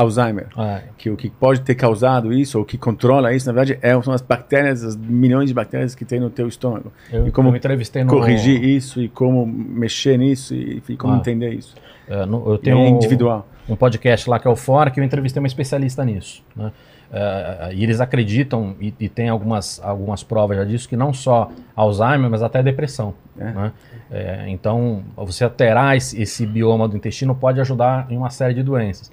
al- 0.02 0.06
Alzheimer. 0.06 0.46
É, 0.58 0.82
Que 0.98 1.10
o 1.10 1.16
que 1.16 1.30
pode 1.30 1.60
ter 1.60 1.74
causado 1.74 2.32
isso, 2.32 2.58
ou 2.58 2.64
que 2.64 2.76
controla 2.78 3.32
isso, 3.34 3.46
na 3.46 3.52
verdade, 3.52 3.78
é, 3.82 4.00
são 4.02 4.12
as 4.12 4.20
bactérias, 4.22 4.82
as 4.84 4.96
milhões 4.96 5.48
de 5.48 5.54
bactérias 5.54 5.94
que 5.94 6.04
tem 6.04 6.18
no 6.20 6.30
teu 6.30 6.48
estômago. 6.48 6.92
eu, 7.12 7.26
e 7.26 7.30
como 7.30 7.48
eu 7.48 7.56
entrevistei 7.56 8.04
no, 8.04 8.10
corrigir 8.10 8.62
isso, 8.62 9.00
e 9.00 9.08
como 9.08 9.46
mexer 9.46 10.18
nisso, 10.18 10.54
e, 10.54 10.82
e 10.88 10.96
como 10.96 11.14
Ah. 11.14 11.16
entender 11.18 11.52
isso. 11.54 11.74
é, 12.08 12.26
no- 12.26 12.50
eu 12.52 12.58
tenho 12.58 12.78
é 12.78 12.88
individual. 12.88 13.46
um 13.68 13.76
podcast 13.76 14.28
lá 14.28 14.38
que 14.38 14.46
é 14.46 14.50
o 14.50 14.56
Fora, 14.56 14.90
que 14.90 14.98
eu 15.00 15.04
entrevistei 15.04 15.40
uma 15.40 15.46
especialista 15.46 16.04
nisso. 16.04 16.42
Né? 16.54 16.70
É, 17.14 17.70
e 17.74 17.82
eles 17.84 18.00
acreditam, 18.00 18.74
e, 18.80 18.92
e 18.98 19.08
tem 19.08 19.28
algumas, 19.28 19.80
algumas 19.84 20.22
provas 20.22 20.56
já 20.56 20.64
disso, 20.64 20.88
que 20.88 20.96
não 20.96 21.12
só 21.12 21.50
Alzheimer, 21.76 22.30
mas 22.30 22.42
até 22.42 22.62
depressão. 22.62 23.14
É. 23.38 23.44
né? 23.44 23.72
É, 24.10 24.44
então, 24.48 25.02
você 25.16 25.44
alterar 25.44 25.96
esse, 25.96 26.20
esse 26.20 26.44
bioma 26.46 26.86
do 26.88 26.96
intestino 26.96 27.34
pode 27.34 27.60
ajudar 27.60 28.06
em 28.10 28.16
uma 28.16 28.30
série 28.30 28.52
de 28.54 28.62
doenças. 28.62 29.10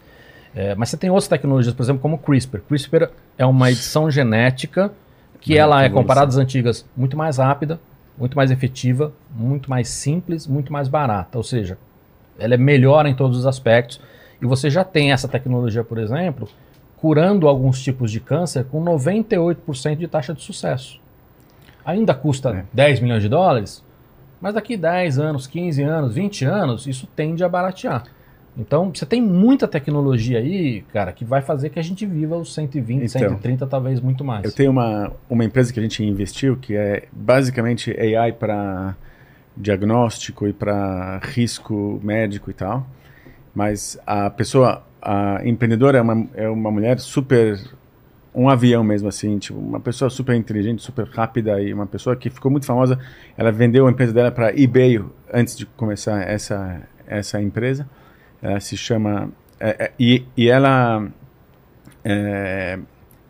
É, 0.56 0.74
mas 0.76 0.90
você 0.90 0.98
tem 0.98 1.10
outras 1.10 1.28
tecnologias, 1.28 1.74
por 1.74 1.84
exemplo, 1.84 2.02
como 2.02 2.16
o 2.16 2.20
CRISPR. 2.20 2.60
CRISPR 2.68 3.10
é 3.38 3.46
uma 3.46 3.70
edição 3.70 4.10
genética 4.10 4.92
que 5.40 5.58
ela 5.58 5.84
é, 5.84 5.90
comparada 5.90 6.30
às 6.30 6.38
antigas, 6.38 6.86
muito 6.98 7.16
mais 7.16 7.38
rápida, 7.38 7.80
muito 8.18 8.36
mais 8.36 8.52
efetiva, 8.52 9.14
muito 9.34 9.70
mais 9.70 9.88
simples, 9.90 10.46
muito 10.46 10.74
mais 10.74 10.88
barata. 10.88 11.38
Ou 11.38 11.44
seja, 11.44 11.78
ela 12.38 12.54
é 12.54 12.58
melhor 12.58 13.06
em 13.06 13.14
todos 13.16 13.38
os 13.38 13.46
aspectos. 13.46 14.02
E 14.42 14.46
você 14.46 14.70
já 14.70 14.84
tem 14.84 15.12
essa 15.12 15.28
tecnologia, 15.28 15.84
por 15.84 15.98
exemplo, 15.98 16.48
curando 16.98 17.48
alguns 17.48 17.82
tipos 17.82 18.12
de 18.12 18.20
câncer 18.20 18.66
com 18.66 18.84
98% 18.84 19.96
de 19.96 20.08
taxa 20.08 20.34
de 20.34 20.42
sucesso. 20.42 21.00
Ainda 21.86 22.14
custa 22.14 22.50
É. 22.50 22.66
10 22.74 23.00
milhões 23.00 23.22
de 23.24 23.30
dólares, 23.30 23.84
mas 24.42 24.54
daqui 24.54 24.76
10 24.76 25.18
anos, 25.20 25.48
15 25.48 25.82
anos, 25.84 26.14
20 26.14 26.46
anos, 26.46 26.88
isso 26.88 27.08
tende 27.16 27.44
a 27.44 27.50
baratear. 27.50 28.04
Então, 28.58 28.92
você 28.94 29.06
tem 29.06 29.22
muita 29.22 29.68
tecnologia 29.68 30.40
aí, 30.40 30.82
cara, 30.92 31.12
que 31.14 31.24
vai 31.24 31.42
fazer 31.42 31.70
que 31.70 31.80
a 31.80 31.82
gente 31.82 32.06
viva 32.06 32.36
os 32.36 32.54
120, 32.54 33.04
Então, 33.06 33.30
130, 33.30 33.68
talvez 33.68 34.02
muito 34.02 34.24
mais. 34.24 34.44
Eu 34.44 34.52
tenho 34.52 34.72
uma, 34.72 35.12
uma 35.30 35.46
empresa 35.46 35.72
que 35.72 35.80
a 35.80 35.84
gente 35.84 36.04
investiu 36.04 36.58
que 36.58 36.76
é 36.76 37.08
basicamente 37.12 37.92
AI 37.92 38.34
para 38.34 38.96
diagnóstico 39.56 40.48
e 40.48 40.54
para 40.54 41.20
risco 41.24 42.00
médico 42.04 42.50
e 42.50 42.54
tal. 42.54 42.86
Mas 43.54 44.00
a 44.06 44.30
pessoa, 44.30 44.84
a 45.02 45.42
empreendedora 45.46 45.98
é 45.98 46.02
uma, 46.02 46.28
é 46.34 46.50
uma 46.50 46.72
mulher 46.72 47.00
super. 47.00 47.60
Um 48.34 48.48
avião 48.48 48.84
mesmo, 48.84 49.10
assim, 49.10 49.40
tipo, 49.40 49.60
uma 49.60 49.80
pessoa 49.80 50.08
super 50.10 50.36
inteligente, 50.36 50.84
super 50.84 51.08
rápida 51.08 51.60
e 51.60 51.74
uma 51.74 51.88
pessoa 51.88 52.16
que 52.16 52.30
ficou 52.30 52.52
muito 52.52 52.66
famosa. 52.66 53.00
Ela 53.36 53.52
vendeu 53.52 53.88
a 53.88 53.92
empresa 53.92 54.14
dela 54.14 54.32
para 54.32 54.52
eBay 54.58 55.04
antes 55.34 55.58
de 55.58 55.66
começar 55.66 56.22
essa, 56.22 56.82
essa 57.08 57.42
empresa. 57.42 57.90
Ela 58.42 58.60
se 58.60 58.76
chama. 58.78 59.30
é, 59.60 59.86
é, 59.86 59.92
e, 60.00 60.26
e 60.38 60.50
ela. 60.50 61.08
é, 62.04 62.80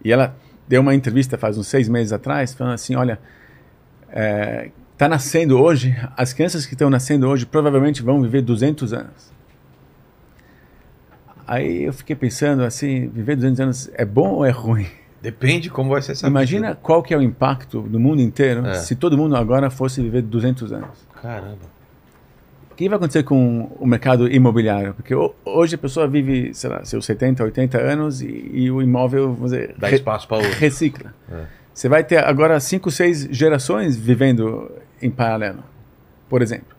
e 0.03 0.12
ela 0.12 0.36
deu 0.68 0.82
uma 0.82 0.93
entrevista 0.93 1.38
faz 1.38 1.57
uns 1.57 1.68
seis 1.68 1.89
meses 1.89 2.14
atrás, 2.14 2.53
falando 2.53 2.74
assim, 2.74 2.95
olha, 2.95 3.20
é, 4.10 4.70
tá 4.97 5.07
nascendo 5.10 5.60
hoje, 5.60 5.95
as 6.16 6.32
crianças 6.32 6.66
que 6.66 6.74
estão 6.76 6.89
nascendo 6.89 7.28
hoje 7.28 7.45
provavelmente 7.45 8.03
vão 8.03 8.22
viver 8.22 8.41
200 8.43 8.93
anos. 8.93 9.32
Aí 11.47 11.84
eu 11.84 11.93
fiquei 11.93 12.16
pensando 12.16 12.64
assim, 12.64 13.07
viver 13.10 13.36
200 13.36 13.60
anos 13.60 13.89
é 13.95 14.05
bom 14.05 14.30
ou 14.34 14.45
é 14.45 14.51
ruim? 14.51 14.86
Depende 15.22 15.70
como 15.70 15.89
vai 15.89 16.01
ser 16.01 16.12
essa 16.14 16.28
Imagina 16.28 16.70
vida. 16.70 16.80
qual 16.82 17.01
que 17.03 17.14
é 17.14 17.18
o 17.18 17.22
impacto 17.22 17.82
no 17.82 17.99
mundo 17.99 18.22
inteiro 18.22 18.66
É. 18.66 18.76
se 18.76 18.95
todo 18.95 19.18
mundo 19.18 19.36
agora 19.36 19.70
fosse 19.70 20.01
viver 20.01 20.22
200 20.22 20.72
anos. 20.72 21.05
Caramba. 21.22 21.79
O 22.80 22.82
que 22.82 22.88
vai 22.88 22.96
acontecer 22.96 23.24
com 23.24 23.70
o 23.78 23.86
mercado 23.86 24.26
imobiliário? 24.32 24.94
Porque 24.94 25.14
ho- 25.14 25.36
hoje 25.44 25.76
a 25.76 25.78
pessoa 25.78 26.08
vive, 26.08 26.54
sei 26.54 26.70
lá, 26.70 26.86
seus 26.86 27.06
70, 27.06 27.44
80 27.44 27.78
anos 27.78 28.22
e, 28.22 28.28
e 28.54 28.72
o 28.72 28.82
imóvel, 28.82 29.34
vamos 29.34 29.52
dizer, 29.52 29.76
Dá 29.78 29.92
espaço 29.92 30.26
para 30.30 30.38
outro. 30.38 30.54
recicla. 30.58 31.14
É. 31.30 31.44
Você 31.74 31.90
vai 31.90 32.06
ter 32.06 32.24
agora 32.24 32.58
cinco, 32.62 32.90
seis 32.90 33.28
gerações 33.32 33.98
vivendo 33.98 34.72
em 35.02 35.12
paralelo, 35.12 35.62
por 36.30 36.42
exemplo. 36.42 36.74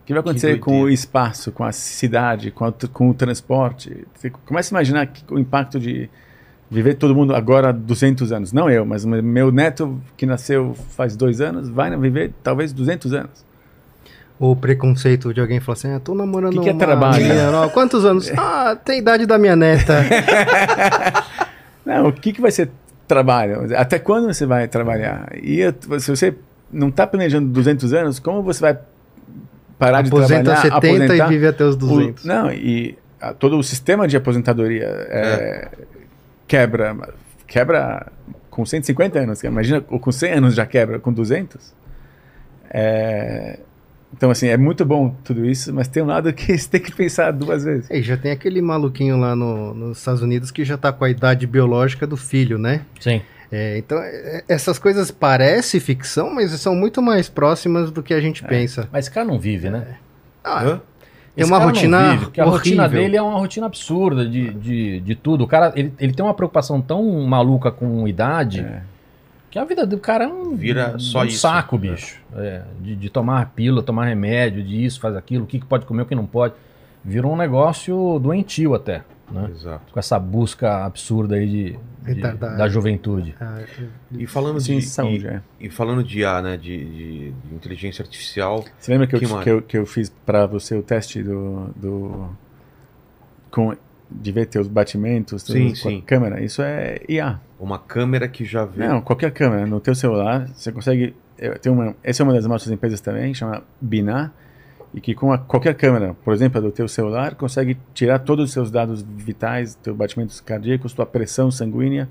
O 0.00 0.04
que 0.06 0.12
vai 0.12 0.18
acontecer 0.18 0.58
com 0.58 0.80
o 0.82 0.90
espaço, 0.90 1.52
com 1.52 1.62
a 1.62 1.70
cidade, 1.70 2.50
com, 2.50 2.64
a- 2.64 2.74
com 2.92 3.08
o 3.08 3.14
transporte? 3.14 4.04
Você 4.14 4.28
começa 4.28 4.74
a 4.74 4.80
imaginar 4.80 5.06
que, 5.06 5.22
o 5.32 5.38
impacto 5.38 5.78
de 5.78 6.10
viver 6.68 6.94
todo 6.94 7.14
mundo 7.14 7.32
agora 7.32 7.68
há 7.68 7.72
200 7.72 8.32
anos. 8.32 8.52
Não 8.52 8.68
eu, 8.68 8.84
mas 8.84 9.04
meu 9.04 9.52
neto 9.52 10.02
que 10.16 10.26
nasceu 10.26 10.74
faz 10.74 11.14
dois 11.14 11.40
anos 11.40 11.68
vai 11.68 11.96
viver 11.96 12.32
talvez 12.42 12.72
200 12.72 13.12
anos. 13.14 13.51
O 14.44 14.56
preconceito 14.56 15.32
de 15.32 15.40
alguém 15.40 15.60
falar 15.60 15.74
assim, 15.74 15.92
ah, 15.94 16.00
tô 16.00 16.14
namorando 16.16 16.54
Que 16.54 16.60
que 16.62 16.68
é 16.70 16.72
uma 16.72 16.78
trabalho? 16.80 17.22
menina 17.22 17.50
nova. 17.52 17.68
Quantos 17.70 18.04
anos? 18.04 18.28
Ah, 18.36 18.74
tem 18.74 18.96
a 18.96 18.98
idade 18.98 19.24
da 19.24 19.38
minha 19.38 19.54
neta. 19.54 20.02
Não, 21.86 22.08
o 22.08 22.12
que, 22.12 22.32
que 22.32 22.40
vai 22.40 22.50
ser 22.50 22.68
trabalho? 23.06 23.68
Até 23.76 24.00
quando 24.00 24.26
você 24.32 24.44
vai 24.44 24.66
trabalhar? 24.66 25.28
E 25.40 25.60
eu- 25.60 26.00
se 26.00 26.10
você 26.10 26.34
não 26.72 26.88
está 26.88 27.06
planejando 27.06 27.48
200 27.50 27.92
anos, 27.92 28.18
como 28.18 28.42
você 28.42 28.60
vai 28.60 28.78
parar 29.78 30.02
de 30.02 30.08
Aposenta 30.08 30.42
trabalhar, 30.42 30.62
70 30.62 30.76
aposentar? 31.04 31.26
e 31.26 31.28
vive 31.28 31.46
até 31.46 31.64
os 31.64 31.74
O- 31.76 31.78
200. 31.78 32.24
não, 32.24 32.50
e 32.50 32.98
a- 33.20 33.32
todo 33.34 33.56
o 33.58 33.62
sistema 33.62 34.08
de 34.08 34.16
aposentadoria 34.16 34.86
é, 35.08 35.68
quebra, 36.48 36.96
quebra 37.46 38.06
com 38.50 38.66
150 38.66 39.20
anos. 39.20 39.42
Imagina, 39.44 39.84
ou 39.88 40.00
com 40.00 40.10
100 40.10 40.32
anos 40.32 40.54
já 40.54 40.66
quebra, 40.66 40.98
com 40.98 41.12
200. 41.12 41.72
É, 42.70 43.58
então, 44.14 44.30
assim, 44.30 44.48
é 44.48 44.56
muito 44.56 44.84
bom 44.84 45.14
tudo 45.24 45.44
isso, 45.44 45.72
mas 45.74 45.88
tem 45.88 46.02
um 46.02 46.06
lado 46.06 46.32
que 46.32 46.56
você 46.58 46.68
tem 46.68 46.80
que 46.80 46.92
pensar 46.94 47.30
duas 47.32 47.64
vezes. 47.64 47.90
E 47.90 48.02
já 48.02 48.16
tem 48.16 48.30
aquele 48.32 48.60
maluquinho 48.60 49.16
lá 49.18 49.34
no- 49.34 49.74
nos 49.74 49.98
Estados 49.98 50.22
Unidos 50.22 50.50
que 50.50 50.64
já 50.64 50.76
tá 50.76 50.92
com 50.92 51.04
a 51.04 51.10
idade 51.10 51.46
biológica 51.46 52.06
do 52.06 52.16
filho, 52.16 52.58
né? 52.58 52.82
Sim. 53.00 53.22
É, 53.50 53.76
então, 53.76 53.98
é, 53.98 54.44
essas 54.48 54.78
coisas 54.78 55.10
parecem 55.10 55.78
ficção, 55.78 56.34
mas 56.34 56.50
são 56.52 56.74
muito 56.74 57.02
mais 57.02 57.28
próximas 57.28 57.90
do 57.90 58.02
que 58.02 58.14
a 58.14 58.20
gente 58.20 58.42
pensa. 58.42 58.88
Mas 58.90 59.04
esse 59.06 59.14
cara 59.14 59.26
não 59.26 59.38
vive, 59.38 59.68
né? 59.68 59.96
Ah, 60.42 60.62
Hã? 60.64 60.80
Tem 61.34 61.46
uma 61.46 61.58
cara 61.58 61.60
não 61.60 61.74
rotina 61.74 62.10
vive, 62.12 62.24
porque 62.26 62.40
a 62.40 62.44
rotina 62.44 62.88
dele 62.88 63.16
é 63.16 63.22
uma 63.22 63.38
rotina 63.38 63.66
absurda 63.66 64.26
de, 64.28 64.52
de, 64.52 65.00
de 65.00 65.14
tudo. 65.14 65.44
O 65.44 65.46
cara, 65.46 65.72
ele, 65.74 65.90
ele 65.98 66.12
tem 66.12 66.22
uma 66.24 66.34
preocupação 66.34 66.80
tão 66.80 67.02
maluca 67.26 67.70
com 67.70 68.06
idade 68.06 68.60
É. 68.60 68.82
que 69.52 69.58
a 69.58 69.64
vida 69.64 69.86
do 69.86 69.98
cara 69.98 70.24
é 70.24 70.26
um, 70.26 70.56
Vira 70.56 70.98
só 70.98 71.20
um 71.20 71.24
isso. 71.26 71.40
saco, 71.40 71.76
bicho. 71.76 72.18
É, 72.34 72.62
de, 72.80 72.96
de 72.96 73.10
tomar 73.10 73.50
pílula, 73.50 73.82
tomar 73.82 74.06
remédio, 74.06 74.64
de 74.64 74.82
isso, 74.84 74.98
faz 74.98 75.14
aquilo, 75.14 75.44
o 75.44 75.46
que, 75.46 75.60
que 75.60 75.66
pode 75.66 75.84
comer, 75.86 76.02
o 76.02 76.06
que 76.06 76.14
não 76.14 76.24
pode. 76.26 76.54
Virou 77.04 77.32
um 77.34 77.36
negócio 77.36 78.18
doentio 78.18 78.74
até, 78.74 79.02
né? 79.30 79.50
Exato. 79.54 79.92
Com 79.92 79.98
essa 80.00 80.18
busca 80.18 80.84
absurda 80.86 81.34
aí 81.36 81.46
de, 81.46 81.70
de- 81.72 81.78
Retardado. 82.14 82.56
da 82.56 82.66
juventude. 82.68 83.34
Ah, 83.38 83.60
E 84.10 84.26
falando 84.26 84.58
Sim, 84.60 84.78
de 84.78 84.86
saúde, 84.86 85.26
e, 85.26 85.28
é. 85.28 85.42
e 85.60 85.68
falando 85.68 86.02
de 86.02 86.20
IA, 86.20 86.40
né, 86.40 86.56
de, 86.56 86.78
de- 86.84 87.30
de 87.32 87.54
inteligência 87.54 88.02
artificial, 88.02 88.64
Você 88.78 88.90
lembra 88.90 89.06
que, 89.06 89.18
Que 89.18 89.24
eu, 89.26 89.28
mais? 89.28 89.44
que, 89.44 89.50
eu, 89.50 89.60
que 89.62 89.76
eu 89.76 89.84
fiz 89.84 90.08
para 90.24 90.46
você 90.46 90.74
o 90.76 90.82
teste 90.82 91.22
do, 91.22 91.66
do 91.76 92.28
com, 93.50 93.76
de 94.20 94.32
ver 94.32 94.46
teus 94.46 94.66
batimentos 94.68 95.42
tudo 95.42 95.56
Sim, 95.56 95.68
com 95.70 95.74
sim. 95.74 95.98
a 95.98 96.02
câmera? 96.02 96.42
Isso 96.42 96.62
é 96.62 97.00
IA. 97.08 97.40
uma 97.58 97.78
câmera 97.78 98.28
que 98.28 98.44
já 98.44 98.64
vê. 98.64 98.86
Não, 98.86 99.00
qualquer 99.00 99.30
câmera 99.32 99.66
no 99.66 99.80
teu 99.80 99.94
celular, 99.94 100.48
você 100.54 100.70
consegue. 100.72 101.14
eu- 101.38 101.58
Tem 101.58 101.72
uma, 101.72 101.94
essa 102.02 102.22
é 102.22 102.24
uma 102.24 102.32
das 102.32 102.46
nossas 102.46 102.70
empresas 102.72 103.00
também, 103.00 103.32
chama 103.34 103.62
Binar, 103.80 104.32
e 104.94 105.00
que 105.00 105.14
com 105.14 105.32
a, 105.32 105.38
qualquer 105.38 105.74
câmera, 105.74 106.14
por 106.24 106.34
exemplo, 106.34 106.58
a 106.58 106.60
do 106.60 106.70
teu 106.70 106.86
celular, 106.86 107.34
consegue 107.34 107.76
tirar 107.94 108.18
todos 108.18 108.44
os 108.46 108.52
seus 108.52 108.70
dados 108.70 109.02
vitais, 109.02 109.74
teus 109.76 109.96
batimentos 109.96 110.40
cardíacos, 110.40 110.92
tua 110.92 111.06
pressão 111.06 111.50
sanguínea, 111.50 112.08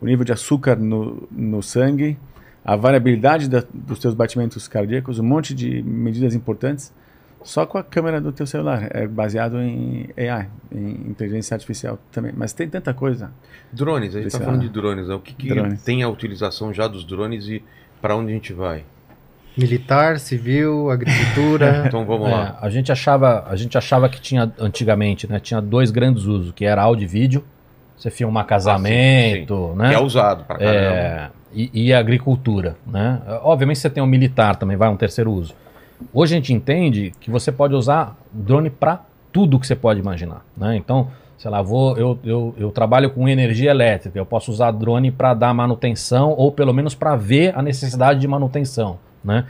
o 0.00 0.06
nível 0.06 0.24
de 0.24 0.32
açúcar 0.32 0.76
no, 0.76 1.28
no 1.30 1.62
sangue, 1.62 2.18
a 2.64 2.74
variabilidade 2.76 3.48
da, 3.48 3.62
dos 3.72 3.98
teus 3.98 4.14
batimentos 4.14 4.66
cardíacos, 4.66 5.18
um 5.18 5.22
monte 5.24 5.54
de 5.54 5.82
medidas 5.82 6.34
importantes, 6.34 6.92
só 7.44 7.66
com 7.66 7.76
a 7.76 7.84
câmera 7.84 8.20
do 8.20 8.32
teu 8.32 8.46
celular. 8.46 8.88
É 8.90 9.06
baseado 9.06 9.60
em 9.60 10.08
AI, 10.16 10.48
em 10.72 11.10
inteligência 11.10 11.54
artificial 11.54 11.98
também. 12.10 12.32
Mas 12.34 12.52
tem 12.52 12.68
tanta 12.68 12.92
coisa. 12.94 13.30
Drones, 13.70 14.16
a 14.16 14.18
gente 14.18 14.28
está 14.28 14.40
falando 14.40 14.62
ah. 14.62 14.64
de 14.64 14.70
drones, 14.70 15.06
né? 15.06 15.14
O 15.14 15.20
que, 15.20 15.34
que 15.34 15.48
Drones. 15.48 15.82
tem 15.82 16.02
a 16.02 16.08
utilização 16.08 16.72
já 16.72 16.88
dos 16.88 17.04
drones 17.04 17.46
e 17.46 17.62
para 18.00 18.16
onde 18.16 18.30
a 18.30 18.34
gente 18.34 18.52
vai? 18.52 18.82
Militar, 19.56 20.18
civil, 20.18 20.90
agricultura. 20.90 21.84
Então 21.86 22.04
vamos 22.04 22.30
lá. 22.30 22.58
É, 22.60 22.66
a 22.66 22.70
gente 22.70 22.90
achava, 22.90 23.44
a 23.46 23.54
gente 23.54 23.76
achava 23.76 24.08
que 24.08 24.20
tinha 24.20 24.50
antigamente, 24.58 25.30
né, 25.30 25.38
tinha 25.38 25.60
dois 25.60 25.90
grandes 25.90 26.24
usos, 26.24 26.52
que 26.52 26.64
era 26.64 26.82
áudio 26.82 27.04
e 27.04 27.06
vídeo, 27.06 27.44
você 27.96 28.10
filmar 28.10 28.46
casamento, 28.46 29.74
né? 29.76 29.90
Que 29.90 29.94
é 29.94 30.00
usado 30.00 30.44
pra 30.44 30.56
caramba. 30.56 30.76
É, 30.76 31.30
e, 31.52 31.70
e 31.72 31.92
a 31.92 31.98
agricultura, 31.98 32.76
né? 32.86 33.20
Obviamente 33.42 33.78
você 33.78 33.90
tem 33.90 34.02
o 34.02 34.06
militar 34.06 34.56
também, 34.56 34.76
vai 34.76 34.88
um 34.88 34.96
terceiro 34.96 35.30
uso. 35.30 35.54
Hoje 36.12 36.34
a 36.34 36.36
gente 36.36 36.52
entende 36.52 37.12
que 37.20 37.30
você 37.30 37.50
pode 37.52 37.74
usar 37.74 38.16
drone 38.32 38.70
para 38.70 39.02
tudo 39.32 39.58
que 39.58 39.66
você 39.66 39.74
pode 39.74 40.00
imaginar, 40.00 40.44
né? 40.56 40.76
Então, 40.76 41.08
sei 41.36 41.50
lá, 41.50 41.60
vou, 41.60 41.96
eu, 41.96 42.18
eu, 42.24 42.54
eu 42.56 42.70
trabalho 42.70 43.10
com 43.10 43.28
energia 43.28 43.70
elétrica, 43.70 44.18
eu 44.18 44.26
posso 44.26 44.50
usar 44.50 44.70
drone 44.70 45.10
para 45.10 45.34
dar 45.34 45.52
manutenção 45.52 46.30
ou 46.30 46.52
pelo 46.52 46.72
menos 46.72 46.94
para 46.94 47.16
ver 47.16 47.56
a 47.56 47.62
necessidade 47.62 48.20
de 48.20 48.28
manutenção, 48.28 48.98
né? 49.22 49.44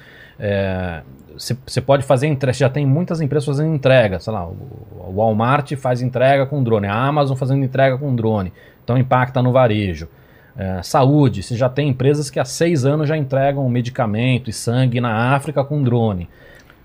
Você 1.37 1.81
pode 1.81 2.05
fazer 2.05 2.27
entrega, 2.27 2.53
já 2.53 2.69
tem 2.69 2.87
muitas 2.87 3.21
empresas 3.21 3.45
fazendo 3.45 3.75
entrega, 3.75 4.21
sei 4.21 4.33
lá, 4.33 4.47
o 4.47 5.13
Walmart 5.17 5.75
faz 5.77 6.01
entrega 6.01 6.47
com 6.47 6.63
drone, 6.63 6.87
a 6.87 6.95
Amazon 6.95 7.37
fazendo 7.37 7.65
entrega 7.65 7.99
com 7.99 8.15
drone, 8.15 8.53
então 8.83 8.97
impacta 8.97 9.43
no 9.43 9.53
varejo. 9.53 10.09
É, 10.57 10.83
saúde, 10.83 11.43
você 11.43 11.57
já 11.57 11.69
tem 11.69 11.89
empresas 11.89 12.31
que 12.31 12.39
há 12.39 12.45
seis 12.45 12.85
anos 12.85 13.09
já 13.09 13.17
entregam 13.17 13.69
medicamento 13.69 14.49
e 14.49 14.53
sangue 14.53 15.01
na 15.01 15.35
África 15.35 15.65
com 15.65 15.83
drone. 15.83 16.29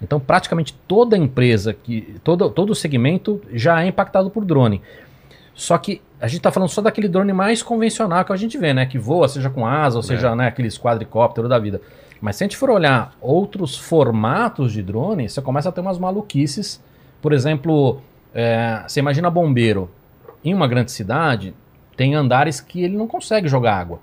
Então, 0.02 0.20
praticamente 0.20 0.74
toda 0.88 1.18
empresa, 1.18 1.74
que 1.74 2.16
todo, 2.24 2.50
todo 2.50 2.72
o 2.72 2.76
segmento 2.76 3.42
já 3.54 3.84
é 3.84 3.88
impactado 3.88 4.30
por 4.30 4.46
drone. 4.46 4.82
Só 5.54 5.78
que 5.78 6.02
a 6.22 6.28
gente 6.28 6.38
está 6.38 6.52
falando 6.52 6.70
só 6.70 6.82
daquele 6.82 7.10
drone 7.10 7.34
mais 7.34 7.62
convencional 7.62 8.24
que 8.24 8.32
a 8.32 8.36
gente 8.38 8.58
vê, 8.58 8.74
né? 8.74 8.86
Que 8.86 8.98
voa, 8.98 9.28
seja 9.28 9.50
com 9.50 9.66
asa, 9.66 9.98
ou 9.98 10.04
seja, 10.04 10.34
né, 10.36 10.48
aqueles 10.48 10.78
quadricópteros 10.78 11.50
da 11.50 11.60
vida. 11.60 11.82
Mas 12.22 12.38
se 12.38 12.44
a 12.44 12.46
gente 12.46 12.58
for 12.58 12.70
olhar 12.70 13.14
outros 13.22 13.78
formatos 13.78 14.72
de 14.72 14.82
drone, 14.82 15.30
você 15.30 15.42
começa 15.42 15.70
a 15.70 15.72
ter 15.72 15.82
umas 15.82 16.00
maluquices. 16.00 16.82
Por 17.22 17.34
exemplo, 17.34 18.02
é, 18.34 18.84
você 18.88 19.00
imagina 19.00 19.30
bombeiro. 19.30 19.90
Em 20.44 20.54
uma 20.54 20.68
grande 20.68 20.92
cidade, 20.92 21.54
tem 22.00 22.16
andares 22.16 22.62
que 22.62 22.82
ele 22.82 22.96
não 22.98 23.06
consegue 23.08 23.50
jogar 23.50 23.76
água. 23.76 24.00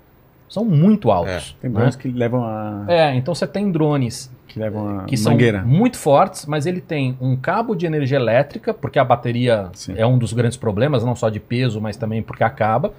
São 0.47 0.63
muito 0.63 1.09
altos. 1.09 1.57
Tem 1.59 1.67
né? 1.69 1.75
drones 1.77 1.95
que 1.95 2.07
levam 2.09 2.43
a. 2.45 2.85
É, 2.87 3.15
então 3.15 3.33
você 3.33 3.47
tem 3.47 3.71
drones 3.71 4.31
que 4.47 4.59
levam 4.59 4.99
a 4.99 5.03
que 5.05 5.19
mangueira. 5.23 5.59
são 5.61 5.67
muito 5.67 5.97
fortes, 5.97 6.45
mas 6.45 6.67
ele 6.67 6.79
tem 6.79 7.17
um 7.19 7.35
cabo 7.35 7.73
de 7.75 7.87
energia 7.87 8.17
elétrica, 8.17 8.71
porque 8.71 8.99
a 8.99 9.03
bateria 9.03 9.69
Sim. 9.73 9.95
é 9.97 10.05
um 10.05 10.17
dos 10.17 10.31
grandes 10.33 10.55
problemas, 10.57 11.03
não 11.03 11.15
só 11.15 11.27
de 11.29 11.39
peso, 11.39 11.81
mas 11.81 11.97
também 11.97 12.21
porque 12.21 12.43
acaba. 12.43 12.93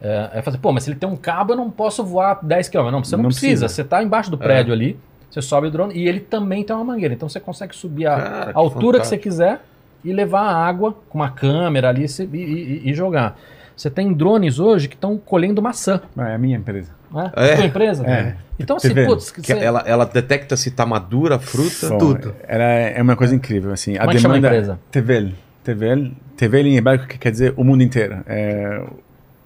É, 0.00 0.30
é 0.34 0.42
fazer, 0.42 0.58
pô, 0.58 0.72
mas 0.72 0.84
se 0.84 0.90
ele 0.90 0.98
tem 1.00 1.08
um 1.08 1.16
cabo, 1.16 1.52
eu 1.52 1.56
não 1.56 1.68
posso 1.70 2.04
voar 2.04 2.38
10 2.42 2.68
km. 2.68 2.90
Não, 2.92 3.02
você 3.04 3.16
não, 3.16 3.24
Não 3.24 3.30
precisa. 3.30 3.64
precisa. 3.64 3.68
Você 3.68 3.82
está 3.82 4.00
embaixo 4.02 4.30
do 4.30 4.38
prédio 4.38 4.72
ali, 4.72 4.96
você 5.28 5.42
sobe 5.42 5.66
o 5.66 5.70
drone 5.72 5.92
e 5.94 6.06
ele 6.08 6.20
também 6.20 6.62
tem 6.62 6.74
uma 6.76 6.84
mangueira. 6.84 7.12
Então 7.12 7.28
você 7.28 7.40
consegue 7.40 7.74
subir 7.74 8.06
a, 8.06 8.16
Cara, 8.16 8.50
a 8.50 8.52
que 8.52 8.58
altura 8.58 9.00
que 9.00 9.06
você 9.06 9.16
fantástico. 9.16 9.22
quiser 9.24 9.60
e 10.04 10.12
levar 10.12 10.42
a 10.42 10.54
água 10.56 10.94
com 11.10 11.18
uma 11.18 11.28
câmera 11.30 11.88
ali 11.88 12.06
e, 12.06 12.36
e- 12.36 12.82
e 12.90 12.94
jogar. 12.94 13.36
Você 13.78 13.88
tem 13.88 14.12
drones 14.12 14.58
hoje 14.58 14.88
que 14.88 14.96
estão 14.96 15.16
colhendo 15.16 15.62
maçã. 15.62 16.00
Ah, 16.16 16.30
É 16.30 16.34
a 16.34 16.38
minha 16.38 16.56
empresa. 16.56 16.90
Né? 17.12 17.30
É? 17.36 17.56
Tua 17.56 17.64
empresa? 17.66 18.04
É. 18.06 18.36
Então, 18.58 18.76
assim, 18.76 18.92
putz, 19.06 19.32
você- 19.36 19.52
ela, 19.56 19.82
ela 19.86 20.04
detecta 20.04 20.56
se 20.56 20.70
tá 20.72 20.84
madura 20.84 21.36
a 21.36 21.38
fruta. 21.38 21.88
Bom, 21.90 21.98
Tudo. 21.98 22.34
Ela 22.46 22.64
é 22.64 23.00
uma 23.00 23.14
coisa 23.14 23.34
incrível, 23.34 23.72
assim. 23.72 23.96
Como 23.96 24.10
é 24.10 24.14
que 24.14 24.20
chama 24.20 24.34
a 24.34 24.38
empresa? 24.38 24.80
Tevel. 24.90 25.28
Tevel. 25.62 26.10
Tevel 26.36 26.66
em 26.66 26.76
hebraico 26.76 27.06
que 27.06 27.16
quer 27.18 27.30
dizer 27.30 27.54
o 27.56 27.62
mundo 27.62 27.82
inteiro. 27.82 28.18
É 28.26 28.82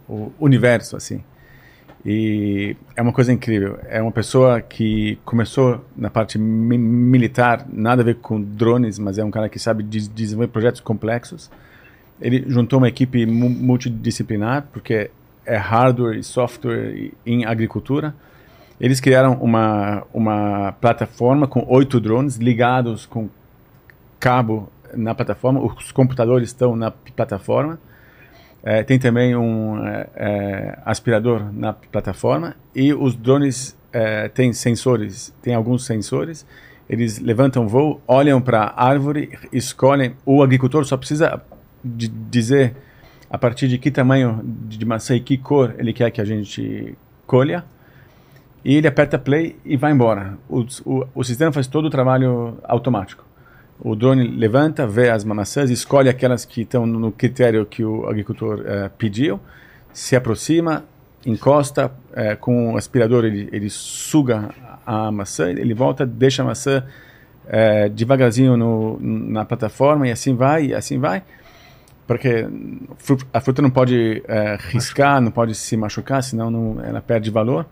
o 0.09 0.33
universo, 0.41 0.97
assim. 0.97 1.23
E 2.05 2.75
é 2.97 3.03
uma 3.03 3.13
coisa 3.13 3.33
incrível. 3.33 3.79
É 3.89 4.01
uma 4.03 4.11
pessoa 4.11 4.61
que 4.61 5.19
começou 5.25 5.85
na 5.97 6.11
parte 6.11 6.39
mi- 6.39 6.79
militar, 6.79 7.65
nada 7.73 8.03
a 8.03 8.05
ver 8.05 8.17
com 8.17 8.41
drones, 8.41 8.99
mas 8.99 9.19
é 9.19 9.25
um 9.25 9.31
cara 9.31 9.49
que 9.49 9.59
sabe 9.59 9.83
de- 9.85 10.09
desenvolver 10.09 10.51
projetos 10.51 10.81
complexos. 10.81 11.51
Ele 12.21 12.45
juntou 12.49 12.79
uma 12.79 12.89
equipe 12.89 13.27
mu- 13.27 13.49
multidisciplinar, 13.51 14.67
porque 14.73 15.11
é 15.45 15.57
hardware 15.57 16.17
e 16.19 16.23
software 16.23 17.11
em 17.27 17.45
agricultura. 17.45 18.15
Eles 18.81 19.01
criaram 19.01 19.35
uma, 19.35 20.05
uma 20.13 20.73
plataforma 20.81 21.47
com 21.47 21.65
oito 21.69 22.01
drones 22.01 22.37
ligados 22.37 23.07
com 23.07 23.29
cabo 24.19 24.69
na 24.95 25.15
plataforma. 25.15 25.61
Os 25.61 25.93
computadores 25.93 26.49
estão 26.49 26.77
na 26.77 26.91
plataforma. 26.91 27.79
Eh, 28.65 28.83
tem 28.85 28.99
também 28.99 29.35
um 29.35 29.85
eh, 29.85 30.09
eh, 30.15 30.79
aspirador 30.85 31.53
na 31.53 31.73
plataforma 31.73 32.55
e 32.75 32.95
os 32.95 33.17
drones 33.17 33.77
eh, 33.93 34.29
têm 34.29 34.53
sensores, 34.53 35.35
tem 35.43 35.55
alguns 35.55 35.85
sensores. 35.85 36.47
Eles 36.89 37.19
levantam 37.19 37.67
voo, 37.67 38.01
olham 38.07 38.41
para 38.41 38.63
a 38.63 38.85
árvore, 38.85 39.31
escolhem. 39.53 40.15
O 40.25 40.43
agricultor 40.43 40.85
só 40.85 40.97
precisa 40.97 41.43
de 41.85 42.09
dizer 42.09 42.75
a 43.31 43.39
partir 43.39 43.67
de 43.67 43.79
que 43.79 43.91
tamanho 43.91 44.41
de 44.45 44.85
maçã 44.85 45.17
e 45.17 45.21
que 45.21 45.39
cor 45.39 45.75
ele 45.79 45.93
quer 45.93 46.11
que 46.11 46.21
a 46.21 46.25
gente 46.25 46.97
colha. 47.27 47.65
E 48.65 48.77
ele 48.77 48.87
aperta 48.87 49.19
play 49.19 49.57
e 49.65 49.77
vai 49.77 49.91
embora. 49.91 50.39
O, 50.49 50.61
o, 50.85 51.07
o 51.15 51.25
sistema 51.25 51.51
faz 51.51 51.67
todo 51.67 51.87
o 51.87 51.91
trabalho 51.91 52.59
automático. 52.63 53.25
O 53.81 53.97
drone 53.97 54.29
levanta, 54.29 54.87
vê 54.87 55.11
as 55.11 55.25
maçãs, 55.25 55.71
escolhe 55.71 56.09
aquelas 56.09 56.45
que 56.45 56.61
estão 56.61 56.87
no 56.87 57.11
critério 57.11 57.67
que 57.67 57.83
o 57.83 58.07
agricultor 58.07 58.63
eh, 58.65 58.91
pediu, 58.97 59.41
se 59.93 60.15
aproxima, 60.15 60.85
encosta, 61.27 61.91
eh, 62.13 62.37
com 62.37 62.75
o 62.75 62.77
aspirador 62.77 63.25
ele, 63.25 63.49
ele 63.51 63.69
suga 63.69 64.51
a 64.87 65.11
maçã, 65.11 65.51
ele 65.51 65.75
volta, 65.75 66.07
deixa 66.07 66.43
a 66.43 66.45
maçã 66.47 66.85
eh, 67.49 67.89
devagarzinho 67.89 68.57
no, 68.57 69.01
na 69.01 69.45
plataforma 69.45 70.07
e 70.07 70.13
assim 70.13 70.37
vai, 70.37 70.67
e 70.67 70.75
assim 70.75 70.99
vai. 70.99 71.25
Porque 72.07 72.47
a 73.33 73.41
fruta 73.41 73.63
não 73.63 73.71
pode 73.71 74.23
eh, 74.27 74.59
riscar, 74.71 75.21
não 75.21 75.31
pode 75.31 75.55
se 75.55 75.77
machucar, 75.77 76.23
senão 76.23 76.51
não, 76.51 76.85
ela 76.85 77.01
perde 77.01 77.31
valor. 77.31 77.67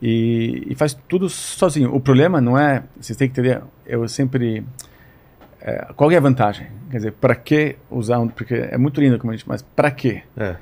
E, 0.00 0.66
e 0.68 0.74
faz 0.74 0.98
tudo 1.08 1.28
sozinho. 1.28 1.94
O 1.94 2.00
problema 2.00 2.40
não 2.40 2.58
é, 2.58 2.82
vocês 3.00 3.16
têm 3.16 3.28
que 3.28 3.40
entender, 3.40 3.62
eu 3.86 4.06
sempre 4.08 4.64
é, 5.64 5.86
qual 5.94 6.10
é 6.10 6.16
a 6.16 6.20
vantagem? 6.20 6.66
Quer 6.90 6.96
dizer, 6.96 7.12
para 7.12 7.36
que 7.36 7.76
usar 7.88 8.18
um. 8.18 8.28
Porque 8.28 8.54
é 8.54 8.76
muito 8.76 9.00
lindo 9.00 9.16
como 9.18 9.32
a 9.32 9.36
gente, 9.36 9.48
mas 9.48 9.62
para 9.62 9.90
quê? 9.92 10.22
É. 10.36 10.56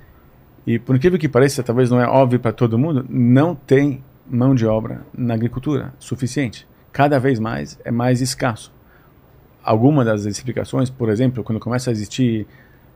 E 0.66 0.78
por 0.78 0.94
incrível 0.94 1.18
que 1.18 1.28
pareça, 1.28 1.62
talvez 1.62 1.90
não 1.90 1.98
é 2.00 2.06
óbvio 2.06 2.38
para 2.38 2.52
todo 2.52 2.78
mundo, 2.78 3.04
não 3.08 3.54
tem 3.54 4.04
mão 4.28 4.54
de 4.54 4.66
obra 4.66 5.00
na 5.16 5.32
agricultura 5.32 5.94
suficiente. 5.98 6.68
Cada 6.92 7.18
vez 7.18 7.38
mais 7.38 7.80
é 7.82 7.90
mais 7.90 8.20
escasso. 8.20 8.72
Alguma 9.64 10.04
das 10.04 10.26
explicações, 10.26 10.90
por 10.90 11.08
exemplo, 11.08 11.42
quando 11.42 11.58
começa 11.58 11.90
a 11.90 11.92
existir 11.92 12.46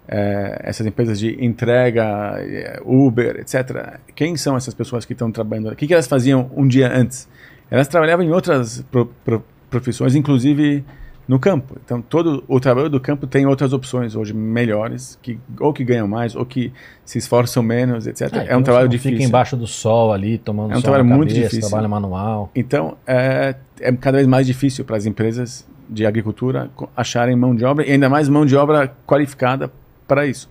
eh, 0.09 0.61
essas 0.65 0.87
empresas 0.87 1.19
de 1.19 1.43
entrega, 1.45 2.35
eh, 2.39 2.81
Uber, 2.85 3.37
etc. 3.41 3.99
Quem 4.15 4.37
são 4.37 4.57
essas 4.57 4.75
pessoas 4.75 5.05
que 5.05 5.13
estão 5.13 5.31
trabalhando? 5.31 5.71
O 5.73 5.77
que, 5.77 5.87
que 5.87 5.93
elas 5.95 6.07
faziam 6.07 6.51
um 6.57 6.67
dia 6.67 6.93
antes? 6.93 7.29
Elas 7.71 7.89
trabalhavam 7.89 8.25
em 8.25 8.31
outras 8.31 8.83
pro- 8.91 9.07
pro- 9.25 9.43
profissões, 9.71 10.15
inclusive 10.15 10.85
no 11.27 11.39
campo. 11.39 11.79
Então, 11.83 12.03
todo 12.03 12.45
o 12.47 12.61
trabalho 12.61 12.91
do 12.91 13.01
campo 13.01 13.27
tem 13.27 13.47
outras 13.47 13.73
opções 13.73 14.15
hoje 14.15 14.35
melhores, 14.35 15.19
que 15.23 15.39
ou 15.59 15.73
que 15.73 15.83
ganham 15.83 16.07
mais, 16.07 16.37
ou 16.37 16.45
que 16.45 16.71
se 17.03 17.17
esforçam 17.17 17.63
menos, 17.63 18.07
etc. 18.07 18.29
Ah, 18.31 18.39
é 18.41 18.45
então 18.45 18.57
um 18.57 18.61
você 18.61 18.65
trabalho 18.65 18.89
difícil. 18.91 19.13
Fica 19.17 19.25
embaixo 19.29 19.57
do 19.57 19.67
sol 19.67 20.13
ali, 20.13 20.37
tomando 20.37 20.73
É 20.73 20.77
um 20.77 20.81
sol 20.81 20.83
trabalho 20.83 21.05
na 21.09 21.17
muito 21.17 21.31
cabeça, 21.31 21.49
difícil. 21.49 21.71
trabalho 21.71 21.89
manual. 21.89 22.51
Então, 22.55 22.99
é, 23.07 23.55
é 23.81 23.91
cada 23.93 24.19
vez 24.19 24.29
mais 24.29 24.47
difícil 24.47 24.85
para 24.85 24.99
as 24.99 25.07
empresas 25.07 25.67
de 25.89 26.05
agricultura 26.05 26.71
acharem 26.95 27.35
mão 27.35 27.55
de 27.57 27.65
obra, 27.65 27.87
e 27.87 27.93
ainda 27.93 28.09
mais 28.11 28.29
mão 28.29 28.45
de 28.45 28.55
obra 28.55 28.95
qualificada 29.07 29.71
para 30.07 30.27
isso. 30.27 30.51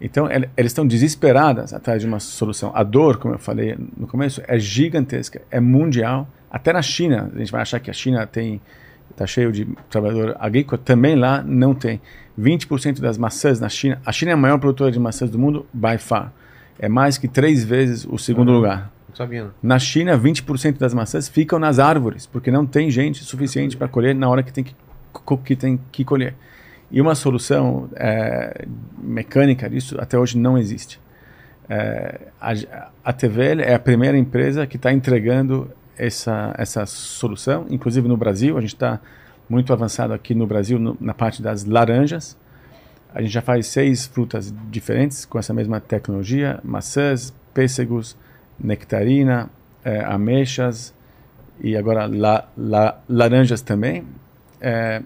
Então, 0.00 0.28
el- 0.30 0.48
eles 0.56 0.70
estão 0.72 0.86
desesperadas 0.86 1.72
atrás 1.72 2.02
de 2.02 2.06
uma 2.08 2.20
solução. 2.20 2.72
A 2.74 2.82
dor, 2.82 3.16
como 3.18 3.34
eu 3.34 3.38
falei 3.38 3.76
no 3.96 4.06
começo, 4.06 4.42
é 4.46 4.58
gigantesca, 4.58 5.40
é 5.50 5.60
mundial. 5.60 6.28
Até 6.50 6.72
na 6.72 6.82
China, 6.82 7.30
a 7.34 7.38
gente 7.38 7.50
vai 7.52 7.62
achar 7.62 7.78
que 7.80 7.90
a 7.90 7.94
China 7.94 8.26
tem 8.26 8.60
está 9.10 9.26
cheio 9.28 9.52
de 9.52 9.64
trabalhador 9.88 10.36
agrícola, 10.40 10.80
também 10.84 11.14
lá 11.14 11.40
não 11.46 11.72
tem. 11.72 12.00
20% 12.40 13.00
das 13.00 13.16
maçãs 13.16 13.60
na 13.60 13.68
China, 13.68 14.00
a 14.04 14.10
China 14.10 14.32
é 14.32 14.34
a 14.34 14.36
maior 14.36 14.58
produtora 14.58 14.90
de 14.90 14.98
maçãs 14.98 15.30
do 15.30 15.38
mundo, 15.38 15.64
by 15.72 15.98
far. 15.98 16.32
É 16.80 16.88
mais 16.88 17.16
que 17.16 17.28
três 17.28 17.62
vezes 17.62 18.04
o 18.10 18.18
segundo 18.18 18.50
lugar. 18.50 18.90
Não 19.08 19.14
sabia. 19.14 19.44
não. 19.44 19.50
Na 19.62 19.78
China, 19.78 20.18
20% 20.18 20.78
das 20.78 20.92
maçãs 20.92 21.28
ficam 21.28 21.60
nas 21.60 21.78
árvores, 21.78 22.26
porque 22.26 22.50
não 22.50 22.66
tem 22.66 22.90
gente 22.90 23.22
suficiente 23.22 23.76
para 23.76 23.86
colher 23.86 24.16
na 24.16 24.28
hora 24.28 24.42
que 24.42 24.52
tem 24.52 24.64
que, 24.64 24.74
que 25.44 25.54
tem 25.54 25.78
que 25.92 26.04
colher. 26.04 26.34
E 26.90 27.00
uma 27.00 27.14
solução 27.14 27.88
é, 27.96 28.66
mecânica 29.02 29.68
disso 29.68 29.96
até 30.00 30.18
hoje 30.18 30.38
não 30.38 30.56
existe. 30.56 31.00
É, 31.68 32.20
a, 32.40 32.52
a 33.04 33.12
TVL 33.12 33.62
é 33.62 33.74
a 33.74 33.78
primeira 33.78 34.16
empresa 34.18 34.66
que 34.66 34.76
está 34.76 34.92
entregando 34.92 35.70
essa, 35.96 36.54
essa 36.58 36.84
solução, 36.86 37.66
inclusive 37.70 38.06
no 38.06 38.16
Brasil. 38.16 38.56
A 38.56 38.60
gente 38.60 38.74
está 38.74 39.00
muito 39.48 39.72
avançado 39.72 40.12
aqui 40.12 40.34
no 40.34 40.46
Brasil 40.46 40.78
no- 40.78 40.96
na 41.00 41.14
parte 41.14 41.42
das 41.42 41.64
laranjas. 41.64 42.36
A 43.14 43.22
gente 43.22 43.32
já 43.32 43.40
faz 43.42 43.66
seis 43.68 44.06
frutas 44.06 44.52
diferentes 44.70 45.24
com 45.24 45.38
essa 45.38 45.54
mesma 45.54 45.80
tecnologia: 45.80 46.60
maçãs, 46.64 47.32
pêssegos, 47.52 48.16
nectarina, 48.58 49.48
eh, 49.84 50.02
ameixas 50.04 50.92
e 51.60 51.76
agora 51.76 52.06
la, 52.06 52.48
la, 52.56 52.98
laranjas 53.08 53.62
também. 53.62 54.04
É, 54.60 55.02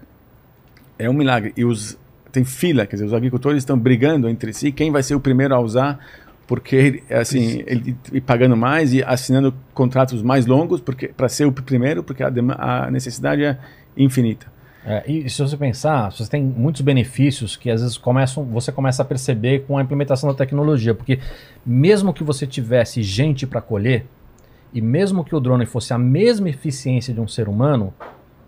é 0.99 1.09
um 1.09 1.13
milagre. 1.13 1.53
E 1.57 1.65
os 1.65 1.97
tem 2.31 2.43
fila, 2.43 2.85
quer 2.85 2.97
dizer, 2.97 3.07
os 3.07 3.13
agricultores 3.13 3.57
estão 3.57 3.77
brigando 3.77 4.29
entre 4.29 4.53
si 4.53 4.71
quem 4.71 4.91
vai 4.91 5.01
ser 5.01 5.15
o 5.15 5.19
primeiro 5.19 5.55
a 5.55 5.59
usar, 5.59 5.97
porque 6.45 7.01
assim 7.09 7.63
ele 7.65 7.95
e 8.13 8.21
pagando 8.21 8.55
mais 8.55 8.93
e 8.93 9.03
assinando 9.03 9.53
contratos 9.73 10.21
mais 10.21 10.45
longos, 10.45 10.79
porque 10.79 11.07
para 11.07 11.27
ser 11.27 11.45
o 11.45 11.51
primeiro, 11.51 12.03
porque 12.03 12.21
a, 12.21 12.31
a 12.57 12.91
necessidade 12.91 13.43
é 13.43 13.57
infinita. 13.97 14.45
É, 14.85 15.03
e 15.11 15.29
se 15.29 15.41
você 15.41 15.57
pensar, 15.57 16.11
você 16.11 16.29
tem 16.29 16.41
muitos 16.41 16.81
benefícios 16.81 17.57
que 17.57 17.69
às 17.69 17.81
vezes 17.81 17.97
começam, 17.97 18.45
você 18.45 18.71
começa 18.71 19.01
a 19.01 19.05
perceber 19.05 19.65
com 19.67 19.77
a 19.77 19.81
implementação 19.81 20.29
da 20.29 20.35
tecnologia, 20.35 20.93
porque 20.95 21.19
mesmo 21.65 22.13
que 22.13 22.23
você 22.23 22.47
tivesse 22.47 23.03
gente 23.03 23.45
para 23.45 23.61
colher 23.61 24.05
e 24.73 24.81
mesmo 24.81 25.23
que 25.23 25.35
o 25.35 25.39
drone 25.39 25.65
fosse 25.65 25.93
a 25.93 25.97
mesma 25.97 26.49
eficiência 26.49 27.13
de 27.13 27.19
um 27.19 27.27
ser 27.27 27.49
humano, 27.49 27.93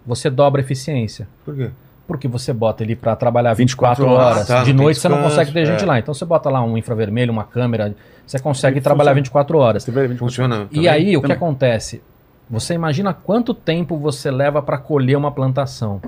você 0.06 0.30
dobra 0.30 0.62
a 0.62 0.64
eficiência. 0.64 1.28
Por 1.44 1.56
quê? 1.56 1.72
Porque 2.12 2.28
você 2.28 2.52
bota 2.52 2.84
ele 2.84 2.94
para 2.94 3.16
trabalhar 3.16 3.54
24, 3.54 4.04
24 4.04 4.22
horas. 4.26 4.36
horas, 4.36 4.48
tá, 4.50 4.60
de 4.60 4.66
tem 4.66 4.74
noite 4.74 5.00
você 5.00 5.08
não 5.08 5.24
consegue 5.24 5.54
ter 5.54 5.66
gente 5.66 5.82
é. 5.82 5.88
lá. 5.88 5.98
Então 5.98 6.14
você 6.14 6.26
bota 6.26 6.50
lá 6.50 6.62
um 6.62 6.78
infravermelho, 6.78 7.32
uma 7.32 7.46
câmera, 7.46 7.96
você 8.28 8.38
consegue 8.38 8.80
E 8.80 8.82
trabalhar 8.82 9.12
funciona. 9.12 9.22
24 9.22 9.58
horas. 9.58 9.86
Funciona. 10.20 10.68
E 10.70 10.76
também? 10.76 10.88
aí, 10.90 11.16
o 11.16 11.22
que 11.22 11.28
Também. 11.30 11.38
acontece? 11.38 12.02
Você 12.50 12.74
imagina 12.74 13.14
quanto 13.14 13.54
tempo 13.54 13.96
você 13.98 14.30
leva 14.30 14.62
para 14.62 14.78
colher 14.78 15.16
uma 15.18 15.32
plantação. 15.32 16.02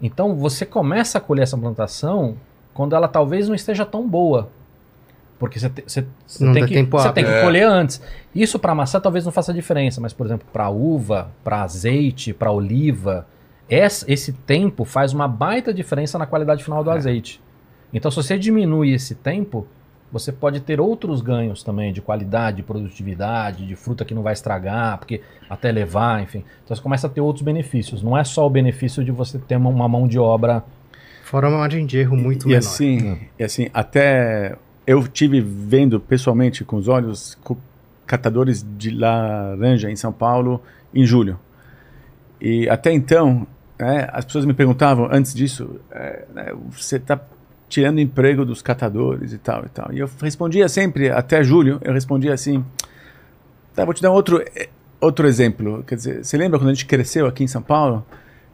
Então, 0.00 0.34
você 0.34 0.64
começa 0.64 1.18
a 1.18 1.20
colher 1.20 1.42
essa 1.42 1.58
plantação 1.58 2.36
quando 2.72 2.96
ela 2.96 3.06
talvez 3.06 3.46
não 3.46 3.54
esteja 3.54 3.84
tão 3.84 4.08
boa. 4.08 4.48
Porque 5.38 5.58
você, 5.58 5.68
te- 5.68 5.84
você- 5.86 6.06
tem, 6.54 6.64
que, 6.66 6.72
tempo 6.72 6.98
você 6.98 7.12
tem 7.12 7.24
que 7.26 7.30
É. 7.30 7.42
colher 7.42 7.68
antes. 7.68 8.00
Isso 8.34 8.58
para 8.58 8.74
maçã 8.74 8.98
talvez 8.98 9.22
não 9.26 9.32
faça 9.32 9.52
diferença, 9.52 10.00
mas, 10.00 10.14
por 10.14 10.24
exemplo, 10.24 10.46
para 10.50 10.70
uva, 10.70 11.28
para 11.44 11.62
azeite, 11.62 12.32
para 12.32 12.50
oliva, 12.50 13.26
esse, 13.68 14.10
esse 14.10 14.32
tempo 14.32 14.84
faz 14.84 15.12
uma 15.12 15.26
baita 15.28 15.72
diferença 15.74 16.18
na 16.18 16.26
qualidade 16.26 16.62
final 16.62 16.80
É. 16.80 16.84
do 16.84 16.90
azeite. 16.90 17.40
Então, 17.92 18.10
se 18.10 18.16
você 18.16 18.38
diminui 18.38 18.92
esse 18.92 19.14
tempo, 19.14 19.66
você 20.12 20.30
pode 20.32 20.60
ter 20.60 20.80
outros 20.80 21.20
ganhos 21.20 21.62
também 21.62 21.92
de 21.92 22.00
qualidade, 22.00 22.58
de 22.58 22.62
produtividade, 22.62 23.66
de 23.66 23.74
fruta 23.74 24.04
que 24.04 24.14
não 24.14 24.22
vai 24.22 24.32
estragar, 24.34 24.98
porque 24.98 25.20
até 25.50 25.72
levar, 25.72 26.22
enfim. 26.22 26.44
Então 26.64 26.76
você 26.76 26.82
começa 26.82 27.06
a 27.06 27.10
ter 27.10 27.20
outros 27.20 27.44
benefícios. 27.44 28.02
Não 28.02 28.16
é 28.16 28.22
só 28.22 28.46
o 28.46 28.50
benefício 28.50 29.04
de 29.04 29.10
você 29.10 29.38
ter 29.38 29.56
uma, 29.56 29.68
uma 29.70 29.88
mão 29.88 30.06
de 30.06 30.18
obra. 30.18 30.62
Fora 31.24 31.48
uma 31.48 31.58
margem 31.58 31.84
de 31.86 31.98
erro 31.98 32.16
muito 32.16 32.44
e 32.44 32.48
menor. 32.50 32.58
assim, 32.58 33.18
e 33.38 33.42
assim, 33.42 33.68
até 33.74 34.56
eu 34.86 35.06
tive 35.08 35.40
vendo 35.40 35.98
pessoalmente 35.98 36.64
com 36.64 36.76
os 36.76 36.86
olhos 36.86 37.36
catadores 38.06 38.64
de 38.78 38.90
laranja 38.90 39.90
em 39.90 39.96
São 39.96 40.12
Paulo 40.12 40.62
em 40.94 41.04
julho. 41.04 41.38
E 42.40 42.68
até 42.68 42.92
então, 42.92 43.44
né, 43.78 44.08
as 44.12 44.24
pessoas 44.24 44.44
me 44.44 44.54
perguntavam 44.54 45.08
antes 45.10 45.34
disso, 45.34 45.80
é, 45.90 46.24
né, 46.34 46.52
você 46.70 46.96
está 46.96 47.20
tirando 47.68 47.98
emprego 48.00 48.44
dos 48.44 48.62
catadores 48.62 49.32
e 49.32 49.38
tal 49.38 49.64
e 49.64 49.68
tal. 49.68 49.92
E 49.92 49.98
eu 49.98 50.08
respondia 50.22 50.68
sempre, 50.68 51.10
até 51.10 51.42
julho, 51.42 51.78
eu 51.82 51.92
respondia 51.92 52.32
assim, 52.32 52.64
tá, 53.74 53.84
vou 53.84 53.92
te 53.94 54.00
dar 54.02 54.10
um 54.10 54.14
outro 54.14 54.42
eh, 54.54 54.68
outro 55.00 55.26
exemplo. 55.26 55.84
Quer 55.86 55.96
dizer, 55.96 56.24
você 56.24 56.36
lembra 56.36 56.58
quando 56.58 56.70
a 56.70 56.74
gente 56.74 56.86
cresceu 56.86 57.26
aqui 57.26 57.44
em 57.44 57.48
São 57.48 57.60
Paulo? 57.62 58.04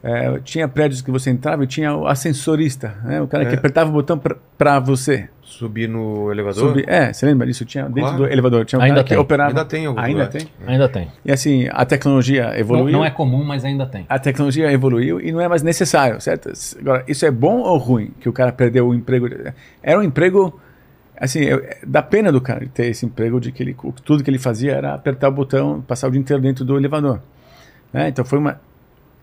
É, 0.03 0.41
tinha 0.41 0.67
prédios 0.67 1.01
que 1.01 1.13
você 1.13 1.31
entrava 1.31 1.63
e 1.63 1.67
tinha 1.67 1.95
o 1.95 2.09
ascensorista, 2.09 2.97
né? 3.05 3.21
o 3.21 3.29
cara 3.29 3.45
que 3.47 3.55
É. 3.55 3.59
apertava 3.59 3.89
o 3.89 3.93
botão 3.93 4.21
para 4.59 4.81
você. 4.81 5.29
Subir 5.53 5.89
no 5.89 6.33
elevador? 6.33 6.69
Subir. 6.69 6.89
É, 6.89 7.13
você 7.13 7.27
lembra 7.27 7.47
disso? 7.47 7.65
Tinha 7.65 7.85
dentro 7.85 8.01
Claro. 8.03 8.17
do 8.19 8.27
elevador, 8.27 8.65
tinha 8.65 8.79
um 8.79 8.83
Ainda 8.83 8.95
cara 8.97 9.05
que 9.05 9.09
tem. 9.11 9.19
operava. 9.19 9.51
Ainda 9.51 9.65
tem 9.65 9.87
alguns 9.87 10.03
Ainda 10.03 10.25
lugares. 10.25 10.45
tem. 10.45 10.53
Ainda 10.67 10.89
tem. 10.89 11.09
E 11.25 11.31
assim, 11.33 11.69
a 11.71 11.85
tecnologia 11.85 12.47
Não, 12.49 12.55
evoluiu. 12.55 12.93
não 12.93 13.05
é 13.05 13.11
comum, 13.11 13.45
mas 13.45 13.65
ainda 13.65 13.87
tem. 13.87 14.07
A 14.09 14.19
tecnologia 14.19 14.73
evoluiu 14.73 15.21
e 15.21 15.31
não 15.31 15.41
é 15.41 15.49
mais 15.49 15.63
necessário, 15.63 16.21
certo? 16.21 16.51
Agora, 16.81 17.05
isso 17.07 17.27
é 17.27 17.31
bom 17.31 17.59
ou 17.61 17.77
ruim 17.77 18.13
que 18.19 18.29
o 18.29 18.33
cara 18.33 18.51
perdeu 18.53 18.89
o 18.89 18.95
emprego? 18.95 19.29
Era 19.83 19.99
um 19.99 20.03
emprego, 20.03 20.59
assim, 21.17 21.41
eu, 21.41 21.63
dá 21.87 22.03
pena 22.03 22.33
do 22.33 22.41
cara 22.41 22.67
ter 22.73 22.87
esse 22.87 23.05
emprego 23.05 23.39
de 23.39 23.53
que 23.53 23.63
ele, 23.63 23.77
tudo 24.05 24.25
que 24.25 24.31
ele 24.31 24.39
fazia 24.39 24.73
era 24.73 24.95
apertar 24.95 25.29
o 25.29 25.33
botão, 25.33 25.81
passar 25.83 26.09
o 26.09 26.11
dia 26.11 26.21
inteiro 26.21 26.43
dentro 26.43 26.65
do 26.65 26.77
elevador. 26.79 27.21
Né? 27.93 28.09
Então 28.09 28.25
foi 28.25 28.39
uma, 28.39 28.59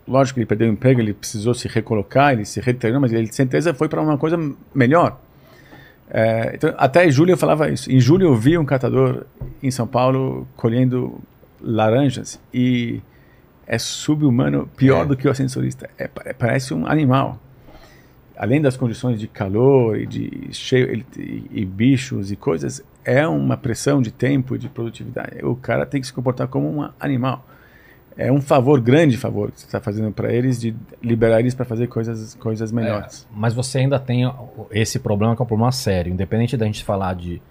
lógico 0.08 0.36
que 0.36 0.40
ele 0.42 0.46
perdeu 0.46 0.68
o 0.70 0.72
emprego, 0.72 1.02
ele 1.02 1.14
precisou 1.14 1.54
se 1.56 1.68
recolocar, 1.68 2.34
ele 2.34 2.46
se 2.46 2.60
retreinou, 2.62 3.02
mas 3.02 3.12
ele 3.12 3.28
de 3.28 3.36
certeza 3.36 3.74
foi 3.74 3.90
para 3.90 4.00
uma 4.02 4.18
coisa 4.18 4.38
melhor. 4.76 5.20
É, 6.12 6.52
então, 6.56 6.74
até 6.78 7.06
em 7.08 7.12
julho 7.12 7.32
eu 7.32 7.38
falava 7.38 7.70
isso. 7.70 7.92
Em 7.92 8.00
julho 8.00 8.28
eu 8.28 8.36
vi 8.36 8.58
um 8.58 8.66
catador 8.66 9.26
em 9.62 9.70
São 9.70 9.86
Paulo 9.86 10.48
colhendo 10.56 11.20
laranjas 11.62 12.40
e 12.54 13.02
é 13.68 13.78
subhumano, 13.78 14.68
pior 14.76 15.04
É. 15.04 15.06
do 15.06 15.16
que 15.16 15.28
o 15.28 15.32
ascensorista. 15.32 15.90
É, 15.98 16.08
pa- 16.08 16.34
parece 16.38 16.74
um 16.74 16.88
animal. 16.88 17.40
Além 18.36 18.62
das 18.62 18.76
condições 18.78 19.20
de 19.20 19.28
calor 19.28 20.00
e 20.00 20.06
de 20.08 20.48
cheio 20.54 20.90
ele- 20.90 21.06
e, 21.18 21.44
e 21.52 21.66
bichos 21.66 22.32
e 22.32 22.36
coisas, 22.36 22.82
é 23.04 23.28
uma 23.28 23.58
pressão 23.58 24.02
de 24.02 24.12
tempo 24.12 24.56
e 24.56 24.58
de 24.58 24.70
produtividade. 24.70 25.44
O 25.44 25.56
cara 25.56 25.86
tem 25.86 26.00
que 26.02 26.08
se 26.08 26.14
comportar 26.14 26.48
como 26.48 26.68
um 26.70 26.90
animal. 27.00 27.46
É 28.22 28.30
um 28.30 28.42
favor, 28.42 28.82
grande 28.82 29.16
favor 29.16 29.50
que 29.50 29.62
você 29.62 29.66
está 29.66 29.80
fazendo 29.80 30.12
para 30.12 30.30
eles 30.34 30.60
de 30.60 30.76
liberar 31.02 31.40
eles 31.40 31.56
para 31.56 31.64
fazer 31.64 31.88
coisas, 31.88 32.36
coisas 32.36 32.70
melhores. 32.70 33.26
Mas 33.34 33.54
você 33.54 33.78
ainda 33.78 33.98
tem 33.98 34.30
esse 34.72 35.00
problema 35.00 35.34
que 35.38 35.42
é 35.42 35.44
um 35.44 35.48
problema 35.48 35.72
sério. 35.72 36.12
Independente 36.12 36.58
da 36.58 36.66
gente 36.66 36.84
falar 36.84 37.16
de, 37.16 37.42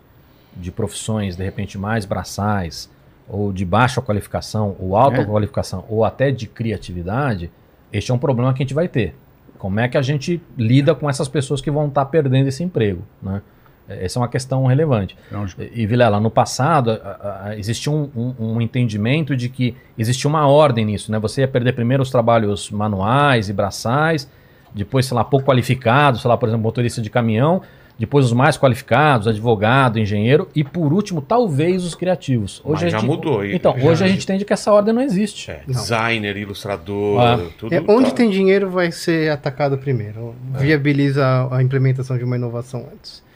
de 0.54 0.70
profissões, 0.70 1.36
de 1.36 1.42
repente, 1.42 1.78
mais 1.78 2.04
braçais, 2.04 2.90
ou 3.26 3.50
de 3.50 3.64
baixa 3.64 4.02
qualificação, 4.02 4.76
ou 4.78 4.94
alta 4.94 5.22
É. 5.22 5.24
qualificação, 5.24 5.86
ou 5.88 6.04
até 6.04 6.30
de 6.30 6.46
criatividade, 6.46 7.50
este 7.90 8.10
é 8.10 8.14
um 8.14 8.18
problema 8.18 8.52
que 8.52 8.62
a 8.62 8.64
gente 8.64 8.74
vai 8.74 8.88
ter. 8.88 9.14
Como 9.56 9.80
é 9.80 9.88
que 9.88 9.96
a 9.96 10.02
gente 10.02 10.38
lida 10.56 10.94
com 10.94 11.08
essas 11.08 11.28
pessoas 11.28 11.62
que 11.62 11.70
vão 11.70 11.88
estar 11.88 12.04
perdendo 12.04 12.46
esse 12.46 12.62
emprego? 12.62 13.02
Né? 13.22 13.40
Essa 13.88 14.18
é 14.18 14.20
uma 14.20 14.28
questão 14.28 14.66
relevante. 14.66 15.16
Lógico. 15.32 15.62
E, 15.72 15.86
Vilela, 15.86 16.20
no 16.20 16.30
passado, 16.30 16.90
a- 16.90 17.42
a- 17.46 17.58
existia 17.58 17.90
um, 17.92 18.08
um- 18.14 18.34
um 18.38 18.60
entendimento 18.60 19.34
de 19.36 19.48
que 19.48 19.74
existia 19.96 20.28
uma 20.28 20.46
ordem 20.46 20.84
nisso, 20.84 21.10
né? 21.10 21.18
Você 21.18 21.40
ia 21.40 21.48
perder 21.48 21.72
primeiro 21.72 22.02
os 22.02 22.10
trabalhos 22.10 22.70
manuais 22.70 23.48
e 23.48 23.52
braçais, 23.52 24.28
depois, 24.74 25.06
sei 25.06 25.14
lá, 25.16 25.24
pouco 25.24 25.46
qualificados, 25.46 26.20
sei 26.22 26.28
lá, 26.28 26.36
por 26.36 26.48
exemplo, 26.48 26.62
motorista 26.62 27.00
de 27.00 27.08
caminhão, 27.08 27.62
depois 27.98 28.24
os 28.26 28.32
mais 28.32 28.56
qualificados, 28.56 29.26
advogado, 29.26 29.98
engenheiro, 29.98 30.48
e 30.54 30.62
por 30.62 30.92
último, 30.92 31.20
talvez 31.20 31.82
os 31.84 31.96
criativos. 31.96 32.62
Mas 32.64 32.82
a 32.84 32.88
já 32.90 32.98
gente- 32.98 33.06
mudou. 33.08 33.44
Então, 33.44 33.76
já- 33.76 33.84
hoje 33.88 34.04
a 34.04 34.06
gente 34.06 34.22
entende 34.22 34.44
que 34.44 34.52
essa 34.52 34.72
ordem 34.72 34.94
não 34.94 35.02
existe. 35.02 35.50
É, 35.50 35.62
designer, 35.66 36.36
ilustrador, 36.36 37.20
Ah. 37.20 37.38
tudo. 37.58 37.74
É, 37.74 37.82
onde 37.88 38.10
tá. 38.10 38.16
tem 38.18 38.30
dinheiro 38.30 38.70
vai 38.70 38.92
ser 38.92 39.30
atacado 39.32 39.76
primeiro. 39.78 40.32
Viabiliza 40.52 41.24
a, 41.26 41.56
a 41.56 41.62
implementação 41.62 42.16
de 42.16 42.22
uma 42.22 42.36
inovação 42.36 42.86
antes. 42.92 43.26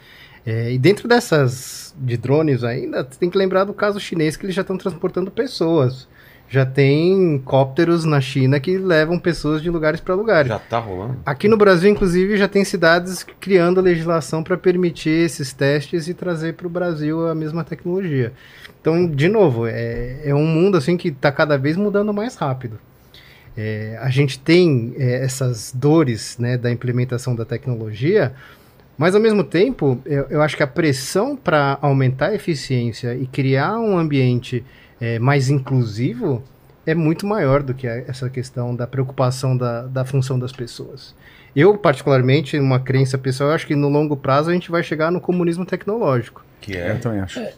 É, 0.44 0.72
e 0.72 0.78
dentro 0.78 1.06
dessas 1.06 1.94
de 1.96 2.16
drones 2.16 2.64
ainda, 2.64 3.04
tem 3.04 3.30
que 3.30 3.38
lembrar 3.38 3.64
do 3.64 3.72
caso 3.72 4.00
chinês 4.00 4.36
que 4.36 4.44
eles 4.44 4.54
já 4.54 4.62
estão 4.62 4.76
transportando 4.76 5.30
pessoas. 5.30 6.08
Já 6.48 6.66
tem 6.66 7.40
cópteros 7.46 8.04
na 8.04 8.20
China 8.20 8.60
que 8.60 8.76
levam 8.76 9.18
pessoas 9.18 9.62
de 9.62 9.70
lugares 9.70 10.00
para 10.00 10.14
lugares. 10.14 10.48
Já 10.48 10.58
tá 10.58 10.78
rolando? 10.78 11.16
Aqui 11.24 11.48
no 11.48 11.56
Brasil, 11.56 11.90
inclusive, 11.90 12.36
já 12.36 12.46
tem 12.46 12.62
cidades 12.62 13.24
criando 13.40 13.80
legislação 13.80 14.42
para 14.42 14.58
permitir 14.58 15.24
esses 15.24 15.54
testes 15.54 16.08
e 16.08 16.14
trazer 16.14 16.54
para 16.54 16.66
o 16.66 16.70
Brasil 16.70 17.26
a 17.26 17.34
mesma 17.34 17.64
tecnologia. 17.64 18.34
Então, 18.80 19.06
de 19.06 19.28
novo, 19.28 19.66
é, 19.66 20.20
é 20.24 20.34
um 20.34 20.44
mundo 20.44 20.76
assim 20.76 20.96
que 20.96 21.08
está 21.08 21.32
cada 21.32 21.56
vez 21.56 21.74
mudando 21.76 22.12
mais 22.12 22.36
rápido. 22.36 22.78
É, 23.56 23.98
a 24.00 24.10
gente 24.10 24.38
tem 24.38 24.94
é, 24.98 25.24
essas 25.24 25.72
dores 25.74 26.36
né, 26.38 26.58
da 26.58 26.70
implementação 26.70 27.34
da 27.34 27.46
tecnologia, 27.46 28.34
mas 29.02 29.14
ao 29.14 29.20
mesmo 29.20 29.42
tempo, 29.44 29.98
eu, 30.06 30.26
eu 30.30 30.42
acho 30.42 30.56
que 30.56 30.62
a 30.62 30.66
pressão 30.66 31.36
para 31.36 31.78
aumentar 31.82 32.28
a 32.28 32.34
eficiência 32.34 33.14
e 33.14 33.26
criar 33.26 33.78
um 33.78 33.98
ambiente 33.98 34.64
é, 35.00 35.18
mais 35.18 35.50
inclusivo 35.50 36.42
é 36.86 36.94
muito 36.94 37.26
maior 37.26 37.62
do 37.62 37.74
que 37.74 37.86
a- 37.86 37.98
essa 38.08 38.28
questão 38.30 38.74
da 38.74 38.86
preocupação 38.86 39.56
da, 39.56 39.82
da 39.82 40.04
função 40.04 40.38
das 40.38 40.52
pessoas. 40.52 41.14
Eu, 41.54 41.76
particularmente, 41.76 42.58
uma 42.58 42.80
crença 42.80 43.18
pessoal, 43.18 43.50
eu 43.50 43.54
acho 43.54 43.66
que 43.66 43.76
no 43.76 43.88
longo 43.88 44.16
prazo 44.16 44.50
a 44.50 44.52
gente 44.54 44.70
vai 44.70 44.82
chegar 44.82 45.10
no 45.12 45.20
comunismo 45.20 45.66
tecnológico. 45.66 46.44
Que 46.60 46.72
Eu 46.72 46.78
é. 46.86 46.94
também 46.94 47.20
acho. 47.20 47.38
É 47.40 47.52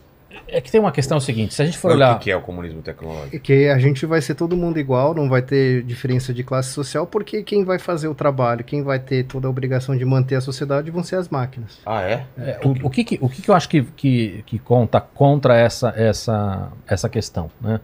que 0.60 0.70
tem 0.70 0.80
uma 0.80 0.92
questão 0.92 1.18
seguinte, 1.20 1.54
se 1.54 1.62
a 1.62 1.64
gente 1.64 1.78
for 1.78 1.88
Mas 1.88 1.96
olhar... 1.96 2.16
O 2.16 2.18
que 2.18 2.30
é 2.30 2.36
o 2.36 2.40
comunismo 2.40 2.82
tecnológico? 2.82 3.38
Que 3.40 3.68
a 3.68 3.78
gente 3.78 4.04
vai 4.06 4.20
ser 4.20 4.34
todo 4.34 4.56
mundo 4.56 4.78
igual, 4.78 5.14
não 5.14 5.28
vai 5.28 5.42
ter 5.42 5.82
diferença 5.82 6.32
de 6.32 6.42
classe 6.44 6.70
social, 6.70 7.06
porque 7.06 7.42
quem 7.42 7.64
vai 7.64 7.78
fazer 7.78 8.08
o 8.08 8.14
trabalho, 8.14 8.62
quem 8.64 8.82
vai 8.82 8.98
ter 8.98 9.24
toda 9.24 9.46
a 9.46 9.50
obrigação 9.50 9.96
de 9.96 10.04
manter 10.04 10.36
a 10.36 10.40
sociedade 10.40 10.90
vão 10.90 11.02
ser 11.02 11.16
as 11.16 11.28
máquinas. 11.28 11.78
Ah, 11.84 12.02
é? 12.02 12.24
É, 12.38 12.60
o, 12.64 12.86
o 12.86 12.90
que, 12.90 13.04
que- 13.04 13.18
o 13.20 13.28
que, 13.28 13.42
que 13.42 13.48
eu 13.50 13.54
acho 13.54 13.68
que, 13.68 13.82
que, 13.82 14.42
que 14.46 14.58
conta 14.58 15.00
contra 15.00 15.56
essa, 15.56 15.92
essa, 15.96 16.68
essa 16.86 17.08
questão? 17.08 17.50
Né? 17.60 17.80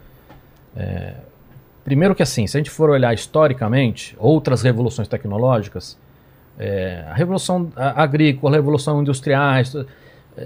É, 0.77 1.15
primeiro 1.85 2.15
que 2.15 2.23
assim, 2.23 2.47
se 2.47 2.57
a 2.57 2.61
gente 2.61 2.71
for 2.71 2.91
olhar 2.91 3.13
historicamente 3.13 4.15
outras 4.19 4.63
revoluções 4.63 5.09
tecnológicas, 5.09 5.99
é, 6.59 7.05
a 7.09 7.15
revolução 7.15 7.73
agrícola, 7.75 8.55
a 8.55 8.59
revolução 8.59 9.03
é, 9.03 9.85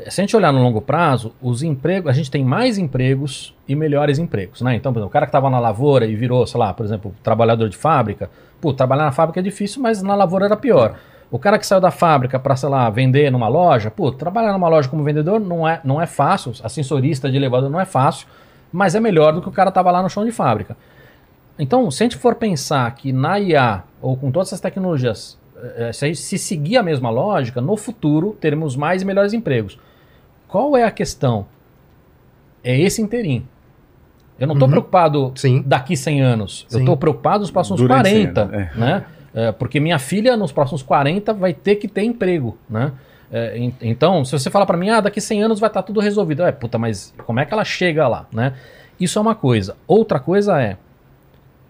se 0.09 0.21
a 0.21 0.25
gente 0.25 0.37
olhar 0.37 0.53
no 0.53 0.63
longo 0.63 0.81
prazo, 0.81 1.35
os 1.41 1.63
empregos, 1.63 2.11
a 2.11 2.13
gente 2.13 2.31
tem 2.31 2.45
mais 2.45 2.79
empregos 2.79 3.55
e 3.69 3.75
melhores 3.75 4.19
empregos, 4.19 4.61
né? 4.61 4.75
Então, 4.75 4.93
por 4.93 4.99
exemplo, 4.99 5.09
o 5.09 5.13
cara 5.13 5.27
que 5.27 5.31
estava 5.31 5.49
na 5.51 5.59
lavoura 5.59 6.07
e 6.07 6.15
virou, 6.17 6.47
sei 6.47 6.59
lá, 6.59 6.73
por 6.73 6.85
exemplo, 6.85 7.15
trabalhador 7.23 7.69
de 7.69 7.77
fábrica, 7.77 8.31
pô, 8.61 8.73
trabalhar 8.73 9.05
na 9.05 9.13
fábrica 9.13 9.41
é 9.41 9.43
difícil, 9.43 9.83
mas 9.83 10.03
na 10.03 10.15
lavoura 10.15 10.47
era 10.47 10.57
pior. 10.57 10.97
O 11.31 11.39
cara 11.39 11.59
que 11.59 11.67
saiu 11.67 11.81
da 11.81 11.91
fábrica 11.91 12.39
para, 12.39 12.57
sei 12.57 12.69
lá, 12.69 12.89
vender 12.91 13.31
numa 13.31 13.49
loja, 13.49 13.91
pô, 13.91 14.11
trabalhar 14.11 14.53
numa 14.53 14.69
loja 14.69 14.89
como 14.89 15.03
vendedor 15.03 15.41
não 15.41 15.67
é, 15.67 15.81
não 15.85 16.01
é 16.01 16.07
fácil, 16.07 16.53
ascensorista 16.63 17.31
de 17.31 17.37
elevador 17.37 17.69
não 17.69 17.81
é 17.81 17.85
fácil, 17.85 18.27
mas 18.73 18.95
é 18.95 19.01
melhor 19.01 19.33
do 19.33 19.43
que 19.43 19.49
o 19.49 19.53
cara 19.53 19.71
tava 19.71 19.91
lá 19.91 20.03
no 20.03 20.09
chão 20.09 20.25
de 20.25 20.33
fábrica. 20.33 20.77
Então, 21.59 21.91
se 21.91 22.03
a 22.03 22.07
gente 22.07 22.17
for 22.17 22.35
pensar 22.35 22.93
que 22.95 23.13
na 23.13 23.39
IA, 23.39 23.85
ou 24.01 24.17
com 24.17 24.31
todas 24.31 24.49
essas 24.49 24.61
tecnologias, 24.61 25.39
se, 25.93 26.05
a 26.05 26.09
gente- 26.09 26.19
se 26.21 26.39
seguir 26.39 26.77
a 26.77 26.83
mesma 26.83 27.11
lógica, 27.11 27.61
no 27.61 27.77
futuro 27.77 28.37
teremos 28.41 28.77
mais 28.77 29.03
e 29.03 29.05
melhores 29.05 29.33
empregos. 29.33 29.79
Qual 30.49 30.77
é 30.77 30.85
a 30.85 30.91
questão? 30.91 31.47
É 32.63 32.79
esse 32.79 33.03
inteirinho. 33.03 33.47
Eu 34.39 34.47
não 34.47 34.55
estou 34.55 34.67
Uhum. 34.67 34.73
preocupado 34.73 35.33
Sim. 35.37 35.63
daqui 35.65 35.97
100 35.97 36.21
anos. 36.23 36.67
Eu 36.71 36.79
Sim. 36.79 36.79
estou 36.81 36.97
preocupado 36.97 37.41
nos 37.41 37.51
próximos 37.51 37.81
Durante 37.81 38.09
100 38.09 38.33
40, 38.33 38.41
anos, 38.43 38.55
é. 38.55 38.71
né? 38.79 39.05
É, 39.37 39.53
porque 39.53 39.81
minha 39.81 39.99
filha, 39.99 40.37
nos 40.37 40.53
próximos 40.53 40.83
40, 40.83 41.33
vai 41.33 41.53
ter 41.53 41.77
que 41.77 41.89
ter 41.89 42.03
emprego, 42.03 42.57
né? 42.69 42.93
É, 43.33 43.59
en- 43.59 43.75
então, 43.83 44.25
se 44.25 44.31
você 44.33 44.49
falar 44.51 44.65
para 44.67 44.77
mim, 44.77 44.91
ah, 44.91 45.01
daqui 45.01 45.21
100 45.21 45.43
anos 45.43 45.59
vai 45.59 45.69
estar 45.69 45.83
tudo 45.83 45.99
resolvido. 46.01 46.43
É, 46.45 46.53
puta, 46.53 46.79
mas 46.79 47.13
como 47.27 47.41
é 47.41 47.45
que 47.45 47.53
ela 47.53 47.65
chega 47.65 48.07
lá, 48.07 48.27
né? 48.33 48.55
Isso 48.99 49.19
é 49.19 49.23
uma 49.23 49.35
coisa. 49.35 49.77
Outra 49.89 50.21
coisa 50.21 50.61
é, 50.63 50.77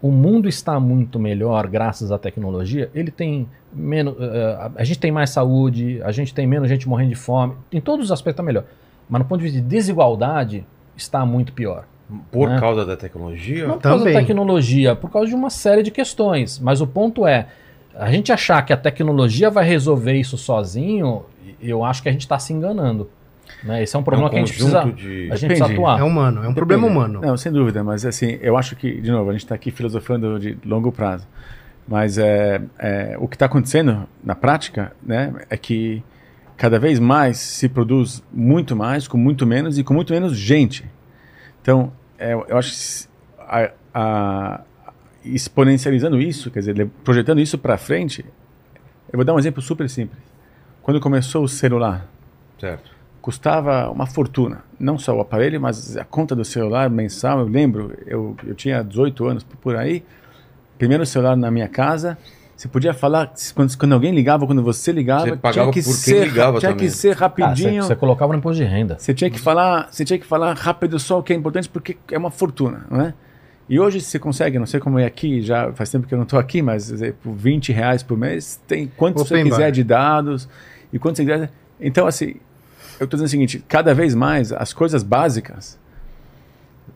o 0.03 0.11
mundo 0.11 0.47
está 0.49 0.79
muito 0.79 1.19
melhor 1.19 1.67
graças 1.67 2.13
à 2.13 2.19
tecnologia. 2.19 2.91
Ele 2.95 3.11
tem 3.11 3.49
menos, 3.75 4.15
eh, 4.19 4.57
a- 4.59 4.71
a 4.77 4.85
gente 4.85 4.99
tem 4.99 5.11
mais 5.13 5.31
saúde, 5.31 6.01
a 6.03 6.13
gente 6.13 6.33
tem 6.33 6.47
menos 6.47 6.69
gente 6.69 6.89
morrendo 6.89 7.11
de 7.11 7.17
fome. 7.17 7.55
Em 7.73 7.81
todos 7.81 8.07
os 8.07 8.13
aspectos 8.13 8.35
está 8.35 8.43
melhor. 8.43 8.65
Mas 9.09 9.21
no 9.23 9.29
ponto 9.29 9.39
de 9.41 9.45
vista 9.45 9.61
de 9.61 9.67
desigualdade, 9.67 10.65
está 10.97 11.25
muito 11.27 11.53
pior. 11.53 11.85
Por 12.31 12.49
né? 12.49 12.59
causa 12.61 12.85
da 12.85 12.97
tecnologia? 12.97 13.67
Não 13.67 13.75
por 13.77 13.83
causa 13.83 13.99
da 14.05 14.11
Também. 14.11 14.25
tecnologia, 14.27 14.95
por 14.95 15.11
causa 15.11 15.29
de 15.29 15.35
uma 15.35 15.51
série 15.51 15.83
de 15.83 15.91
questões. 15.91 16.59
Mas 16.59 16.81
o 16.81 16.87
ponto 16.87 17.27
é, 17.27 17.47
a 17.95 18.11
gente 18.11 18.31
achar 18.33 18.61
que 18.63 18.73
a 18.73 18.77
tecnologia 18.77 19.51
vai 19.51 19.65
resolver 19.65 20.15
isso 20.15 20.37
sozinho, 20.39 21.23
eu 21.61 21.83
acho 21.85 22.03
que 22.03 22.09
a 22.09 22.13
gente 22.13 22.21
está 22.23 22.39
se 22.39 22.53
enganando. 22.53 23.09
Né? 23.63 23.83
Esse 23.83 23.97
é 23.97 23.99
um 23.99 24.03
problema 24.03 24.29
É 24.29 24.29
um 24.29 24.31
que 24.33 24.37
a 24.37 24.41
gente 24.41 24.55
precisa, 24.55 24.85
de- 24.85 24.85
a 24.85 24.91
gente 24.91 25.03
Depende. 25.03 25.47
precisa 25.47 25.65
atuar. 25.67 26.01
É 26.01 26.03
humano, 26.03 26.45
é 26.45 26.49
um 26.49 26.55
problema 26.55 26.87
humano. 26.87 27.21
Não, 27.23 27.37
sem 27.37 27.51
dúvida, 27.53 27.83
mas 27.83 28.05
assim, 28.05 28.39
eu 28.43 28.57
acho 28.57 28.77
que, 28.77 29.01
de 29.01 29.11
novo, 29.11 29.31
a 29.31 29.33
gente 29.33 29.45
está 29.45 29.55
aqui 29.55 29.71
filosofando 29.71 30.39
de 30.39 30.57
longo 30.65 30.93
prazo. 30.93 31.27
Mas 31.87 32.17
é, 32.19 32.63
é, 32.79 33.17
o 33.19 33.29
que 33.29 33.37
está 33.37 33.47
acontecendo 33.47 34.07
na 34.23 34.35
prática 34.35 34.93
né, 35.03 35.33
é 35.51 35.57
que 35.57 36.03
cada 36.57 36.79
vez 36.79 36.99
mais 36.99 37.37
se 37.39 37.69
produz 37.69 38.23
muito 38.33 38.75
mais, 38.75 39.07
com 39.07 39.19
muito 39.19 39.47
menos 39.47 39.79
e 39.79 39.85
com 39.85 39.93
muito 39.93 40.13
menos 40.13 40.37
gente. 40.37 40.85
Então, 41.61 41.93
é, 42.19 42.33
eu 42.33 42.57
acho 42.57 42.71
que 42.73 43.09
a, 43.39 43.71
a- 43.95 44.61
exponencializando 45.25 46.21
isso, 46.21 46.51
quer 46.51 46.61
dizer, 46.61 46.89
projetando 47.03 47.41
isso 47.41 47.59
para 47.59 47.77
frente, 47.77 48.25
eu 49.13 49.17
vou 49.17 49.25
dar 49.25 49.35
um 49.35 49.39
exemplo 49.39 49.63
super 49.63 49.89
simples. 49.89 50.21
Quando 50.83 51.01
começou 51.01 51.45
o 51.45 51.49
celular, 51.49 52.07
Certo. 52.61 52.91
custava 53.23 53.91
uma 53.91 54.07
fortuna. 54.07 54.63
Não 54.79 54.99
só 54.99 55.17
o 55.17 55.21
aparelho, 55.21 55.61
mas 55.61 55.97
a 55.97 56.05
conta 56.05 56.35
do 56.37 56.45
celular 56.45 56.91
mensal. 56.91 57.41
Eu 57.41 57.47
lembro, 57.47 57.97
eu, 58.07 58.37
eu 58.47 58.55
tinha 58.55 58.83
18 58.83 59.27
anos 59.27 59.43
por 59.45 59.77
aí. 59.77 60.05
Primeiro 60.79 61.05
celular 61.07 61.37
na 61.37 61.51
minha 61.51 61.69
casa. 61.69 62.19
Você 62.57 62.69
podia 62.69 62.95
falar 62.95 63.33
quando, 63.55 63.77
quando 63.77 63.93
alguém 63.95 64.15
ligava, 64.15 64.47
quando 64.47 64.63
você 64.63 64.93
ligava, 64.93 65.27
Você 65.27 65.37
pagava 65.37 65.73
tinha 65.73 65.73
que 65.73 65.83
por 65.83 65.95
quem 66.05 66.15
ser, 66.15 66.25
ligava 66.25 66.59
tinha 66.61 66.71
também. 66.73 66.87
que 66.87 66.93
ser 66.95 67.17
Cara, 67.17 67.33
você, 67.35 67.43
rapidinho. 67.43 67.83
você 67.83 67.97
colocava 67.97 68.33
no 68.33 68.39
imposto 68.39 68.63
de 68.63 68.69
renda. 68.69 68.97
Você 68.99 69.13
tinha 69.13 69.29
que 69.29 69.41
falar, 69.41 69.89
você 69.91 70.05
tinha 70.05 70.19
que 70.19 70.25
falar 70.27 70.57
rápido 70.57 70.99
só 71.01 71.19
o 71.19 71.23
que 71.23 71.33
é 71.33 71.37
importante 71.37 71.69
porque 71.69 71.97
é 72.13 72.17
uma 72.17 72.31
fortuna, 72.31 72.87
não 72.89 73.01
é? 73.01 73.15
E 73.69 73.81
hoje 73.81 74.01
você 74.01 74.19
consegue, 74.19 74.57
não 74.59 74.67
sei 74.67 74.79
como 74.79 74.99
é 75.01 75.05
aqui, 75.07 75.41
já 75.43 75.73
faz 75.73 75.91
tempo 75.91 76.07
que 76.07 76.15
eu 76.15 76.19
não 76.19 76.23
estou 76.25 76.39
aqui, 76.39 76.63
mas 76.63 76.93
por 77.23 77.33
20 77.35 77.73
reais 77.73 78.03
por 78.05 78.17
mês 78.17 78.61
tem 78.69 78.87
quanto 78.97 79.19
você 79.19 79.35
Open 79.35 79.45
quiser 79.51 79.63
bar. 79.65 79.71
de 79.73 79.83
dados 79.83 80.49
e 80.93 80.99
quanto 80.99 81.17
você 81.17 81.25
quiser. 81.25 81.51
Então 81.81 82.07
assim, 82.07 82.37
eu 83.01 83.05
estou 83.05 83.17
dizendo 83.17 83.27
o 83.27 83.31
seguinte, 83.31 83.65
cada 83.67 83.93
vez 83.95 84.15
mais 84.15 84.53
as 84.53 84.73
coisas 84.73 85.03
básicas 85.03 85.77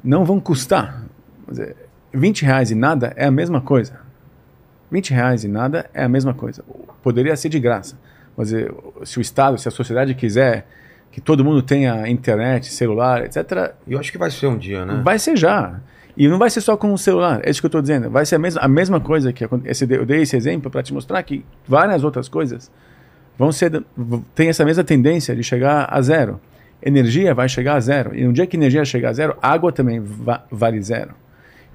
não 0.04 0.24
vão 0.24 0.38
custar. 0.38 1.02
Quer 1.46 1.50
dizer, 1.50 1.76
20 2.12 2.42
reais 2.44 2.70
e 2.70 2.74
nada 2.74 3.12
é 3.16 3.26
a 3.26 3.30
mesma 3.30 3.60
coisa. 3.60 4.00
20 4.90 5.10
reais 5.12 5.44
e 5.44 5.48
nada 5.48 5.88
é 5.92 6.04
a 6.04 6.08
mesma 6.08 6.32
coisa. 6.34 6.64
Poderia 7.02 7.36
ser 7.36 7.48
de 7.48 7.60
graça. 7.60 7.98
Mas 8.36 8.52
eh, 8.52 8.70
se 9.04 9.18
o 9.18 9.20
Estado, 9.20 9.58
se 9.58 9.68
a 9.68 9.70
sociedade 9.70 10.14
quiser 10.14 10.66
que 11.10 11.20
todo 11.20 11.44
mundo 11.44 11.62
tenha 11.62 12.08
internet, 12.08 12.72
celular, 12.72 13.24
etc., 13.24 13.72
eu 13.86 13.98
acho 13.98 14.10
que 14.12 14.18
vai 14.18 14.30
ser 14.30 14.46
um 14.46 14.56
dia, 14.56 14.84
né? 14.84 15.00
vai 15.04 15.18
ser 15.18 15.36
já. 15.36 15.80
E 16.16 16.26
não 16.26 16.38
vai 16.38 16.50
ser 16.50 16.60
só 16.60 16.76
com 16.76 16.92
o 16.92 16.98
celular, 16.98 17.40
é 17.44 17.50
isso 17.50 17.60
que 17.60 17.66
eu 17.66 17.68
estou 17.68 17.80
dizendo. 17.82 18.10
Vai 18.10 18.26
ser 18.26 18.34
a 18.36 18.38
mesma, 18.38 18.60
a 18.60 18.68
mesma 18.68 19.00
coisa 19.00 19.32
que 19.32 19.44
esse, 19.64 19.86
eu 19.88 20.04
dei 20.04 20.22
esse 20.22 20.36
exemplo 20.36 20.70
para 20.70 20.82
te 20.82 20.92
mostrar 20.92 21.22
que 21.22 21.44
várias 21.66 22.02
outras 22.02 22.28
coisas 22.28 22.70
vão 23.38 23.52
ser 23.52 23.84
tem 24.34 24.48
essa 24.48 24.64
mesma 24.64 24.82
tendência 24.82 25.34
de 25.36 25.42
chegar 25.44 25.86
a 25.90 26.00
zero. 26.02 26.40
Energia 26.82 27.34
vai 27.34 27.48
chegar 27.48 27.74
a 27.76 27.80
zero. 27.80 28.14
E 28.16 28.24
no 28.24 28.32
dia 28.32 28.46
que 28.46 28.56
energia 28.56 28.84
chegar 28.84 29.10
a 29.10 29.12
zero, 29.12 29.36
água 29.40 29.70
também 29.72 30.00
va- 30.00 30.44
vale 30.50 30.80
zero. 30.82 31.10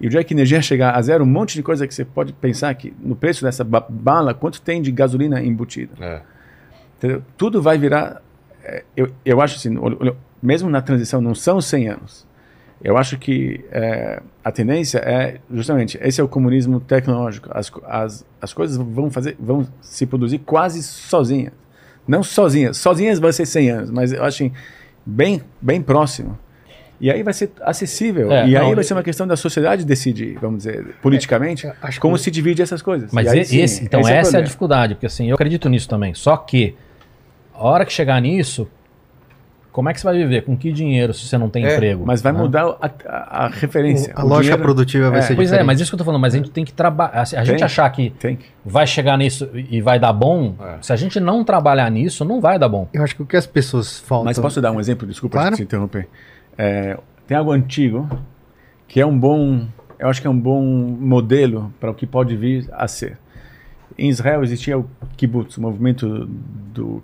E 0.01 0.07
o 0.07 0.09
dia 0.09 0.23
que 0.23 0.33
energia 0.33 0.61
chegar 0.61 0.95
a 0.95 1.01
zero, 1.01 1.23
um 1.23 1.27
monte 1.27 1.53
de 1.55 1.63
coisa 1.63 1.87
que 1.87 1.93
você 1.93 2.03
pode 2.03 2.33
pensar 2.33 2.73
que 2.73 2.93
no 2.99 3.15
preço 3.15 3.43
dessa 3.43 3.63
ba- 3.63 3.85
bala, 3.87 4.33
quanto 4.33 4.61
tem 4.61 4.81
de 4.81 4.91
gasolina 4.91 5.41
embutida. 5.41 5.93
É. 5.99 6.21
Entendeu? 6.97 7.21
Tudo 7.37 7.61
vai 7.61 7.77
virar. 7.77 8.21
é, 8.63 8.83
Eu, 8.97 9.09
eu 9.25 9.41
acho 9.41 9.55
assim, 9.55 9.75
mesmo 10.41 10.69
na 10.69 10.81
transição, 10.81 11.21
não 11.21 11.35
são 11.35 11.61
100 11.61 11.87
anos. 11.89 12.27
Eu 12.83 12.97
acho 12.97 13.17
que 13.17 13.63
é, 13.71 14.21
a 14.43 14.51
tendência 14.51 14.97
é 14.97 15.39
justamente 15.49 15.97
esse 16.01 16.19
é 16.19 16.23
o 16.23 16.27
comunismo 16.27 16.81
tecnológico. 16.81 17.49
As, 17.53 17.71
as, 17.85 18.25
as 18.41 18.51
coisas 18.53 18.75
vão 18.75 19.09
fazer, 19.09 19.37
vão 19.39 19.65
se 19.81 20.05
produzir 20.05 20.39
quase 20.39 20.83
sozinhas. 20.83 21.53
Não 22.05 22.21
sozinhas, 22.21 22.75
sozinhas 22.75 23.19
vai 23.19 23.31
ser 23.31 23.45
100 23.45 23.69
anos, 23.69 23.89
mas 23.89 24.11
eu 24.11 24.21
acho 24.25 24.43
assim, 24.43 24.51
bem, 25.05 25.41
bem 25.61 25.81
próximo. 25.81 26.37
E 27.01 27.11
aí 27.11 27.21
vai 27.23 27.33
ser 27.33 27.51
acessível. 27.61 28.31
É, 28.31 28.47
e 28.47 28.55
aí 28.55 28.63
não, 28.63 28.75
vai 28.75 28.83
ser 28.83 28.93
uma 28.93 29.03
questão 29.03 29.27
da 29.27 29.35
sociedade 29.35 29.83
decidir, 29.85 30.37
vamos 30.39 30.59
dizer, 30.59 30.95
politicamente, 31.01 31.67
É, 31.67 31.73
acho 31.81 31.99
como 31.99 32.15
que- 32.15 32.21
se 32.21 32.31
divide 32.31 32.61
essas 32.61 32.81
coisas. 32.81 33.11
Mas 33.11 33.27
E 33.27 33.29
aí, 33.29 33.39
e- 33.41 33.45
sim, 33.45 33.61
esse, 33.61 33.83
então 33.83 33.99
esse 33.99 34.11
o 34.11 34.13
essa 34.13 34.37
é 34.37 34.39
a 34.39 34.43
dificuldade, 34.43 34.95
porque 34.95 35.05
assim, 35.07 35.27
eu 35.29 35.33
acredito 35.35 35.67
nisso 35.69 35.89
também. 35.89 36.13
Só 36.13 36.37
que 36.37 36.75
a 37.53 37.63
hora 37.65 37.85
que 37.85 37.91
chegar 37.91 38.21
nisso, 38.21 38.67
como 39.71 39.89
é 39.89 39.93
que 39.93 39.99
você 39.99 40.05
vai 40.05 40.15
viver? 40.15 40.43
Com 40.43 40.55
que 40.55 40.71
dinheiro 40.71 41.13
se 41.15 41.25
você 41.27 41.35
não 41.37 41.49
tem 41.49 41.65
É, 41.65 41.73
emprego? 41.73 42.05
Mas 42.05 42.21
vai 42.21 42.31
né? 42.31 42.39
mudar 42.39 42.77
a, 42.79 42.85
a- 43.07 43.45
a 43.45 43.47
referência. 43.49 44.13
A 44.15 44.23
O 44.23 44.27
lógica 44.27 44.41
dinheiro- 44.43 44.61
produtiva 44.63 45.09
vai 45.09 45.19
é, 45.19 45.21
ser 45.23 45.35
Pois 45.35 45.47
diferente. 45.49 45.63
é, 45.63 45.65
mas 45.65 45.81
isso 45.81 45.89
que 45.89 45.95
eu 45.95 45.97
tô 45.97 46.05
falando, 46.05 46.21
mas 46.21 46.35
a 46.35 46.37
gente 46.37 46.51
tem 46.51 46.63
que 46.63 46.71
trabalhar. 46.71 47.21
A 47.21 47.25
gente 47.43 47.57
Tem. 47.57 47.63
achar 47.65 47.89
que 47.89 48.13
vai 48.63 48.85
chegar 48.87 49.17
nisso 49.17 49.49
e 49.53 49.81
vai 49.81 49.99
dar 49.99 50.13
bom, 50.13 50.55
É. 50.61 50.75
se 50.79 50.93
a 50.93 50.95
gente 50.95 51.19
não 51.19 51.43
trabalhar 51.43 51.89
nisso, 51.89 52.23
não 52.23 52.39
vai 52.39 52.59
dar 52.59 52.69
bom. 52.69 52.87
Eu 52.93 53.03
acho 53.03 53.15
que 53.15 53.23
o 53.23 53.25
que 53.25 53.35
as 53.35 53.47
pessoas 53.47 53.99
faltam... 53.99 54.25
Mas 54.25 54.37
posso 54.39 54.61
dar 54.61 54.71
um 54.71 54.79
exemplo? 54.79 55.07
Desculpa 55.07 55.37
Claro. 55.39 55.55
te 55.55 55.63
interromper. 55.63 56.07
É, 56.57 56.97
tem 57.27 57.37
algo 57.37 57.51
antigo 57.51 58.09
que 58.87 58.99
é 59.01 59.05
um 59.05 59.17
bom, 59.17 59.65
eu 59.97 60.07
acho 60.07 60.21
que 60.21 60.27
é 60.27 60.29
um 60.29 60.39
bom 60.39 60.61
modelo 60.63 61.73
para 61.79 61.89
o 61.89 61.93
que 61.95 62.05
pode 62.05 62.35
vir 62.35 62.69
a 62.73 62.87
ser. 62.87 63.17
Em 63.97 64.09
Israel 64.09 64.43
existia 64.43 64.77
o 64.77 64.87
kibbutz, 65.17 65.57
o 65.57 65.61
movimento 65.61 66.25
do 66.73 67.03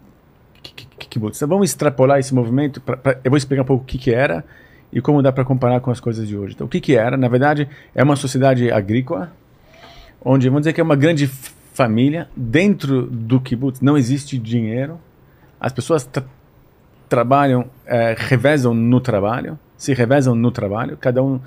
ki- 0.61 0.73
ki- 0.97 1.07
kibbutz. 1.07 1.37
Então 1.37 1.47
vamos 1.47 1.69
extrapolar 1.69 2.19
esse 2.19 2.33
movimento. 2.33 2.79
pra- 2.81 2.97
pra- 2.97 3.19
eu 3.23 3.31
vou 3.31 3.37
explicar 3.37 3.63
um 3.63 3.65
pouco 3.65 3.83
o 3.83 3.85
que, 3.87 3.97
que 3.97 4.11
era 4.13 4.43
e 4.91 5.01
como 5.01 5.21
dá 5.21 5.31
para 5.31 5.43
comparar 5.45 5.79
com 5.81 5.91
as 5.91 5.99
coisas 5.99 6.27
de 6.27 6.35
hoje. 6.37 6.53
Então, 6.55 6.65
o 6.67 6.69
que, 6.69 6.79
que 6.81 6.95
era? 6.95 7.15
Na 7.17 7.27
verdade, 7.27 7.67
é 7.93 8.03
uma 8.03 8.15
sociedade 8.15 8.71
agrícola, 8.71 9.31
onde, 10.23 10.47
vamos 10.49 10.61
dizer 10.61 10.73
que 10.73 10.81
é 10.81 10.83
uma 10.83 10.95
grande 10.95 11.27
família. 11.27 12.27
Dentro 12.35 13.03
do 13.07 13.39
kibbutz 13.39 13.81
não 13.81 13.97
existe 13.97 14.37
dinheiro. 14.37 14.99
As 15.59 15.71
pessoas 15.71 16.07
trabalham, 17.09 17.65
eh, 17.85 18.15
revezam 18.17 18.73
no 18.73 19.01
trabalho, 19.01 19.57
se 19.75 19.93
revezam 19.93 20.35
no 20.35 20.51
trabalho. 20.51 20.95
Cada 20.95 21.21
um, 21.23 21.39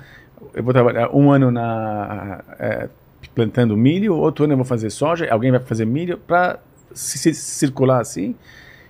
eu 0.53 0.63
vou 0.63 0.73
trabalhar 0.73 1.09
um 1.15 1.31
ano 1.31 1.49
na 1.49 2.43
eh, 2.59 2.89
plantando 3.33 3.75
milho, 3.75 4.15
outro 4.15 4.43
ano 4.43 4.53
eu 4.53 4.57
vou 4.57 4.65
fazer 4.65 4.89
soja, 4.89 5.27
alguém 5.31 5.49
vai 5.49 5.59
fazer 5.61 5.85
milho 5.85 6.17
para 6.17 6.59
circular 6.93 8.01
assim. 8.01 8.35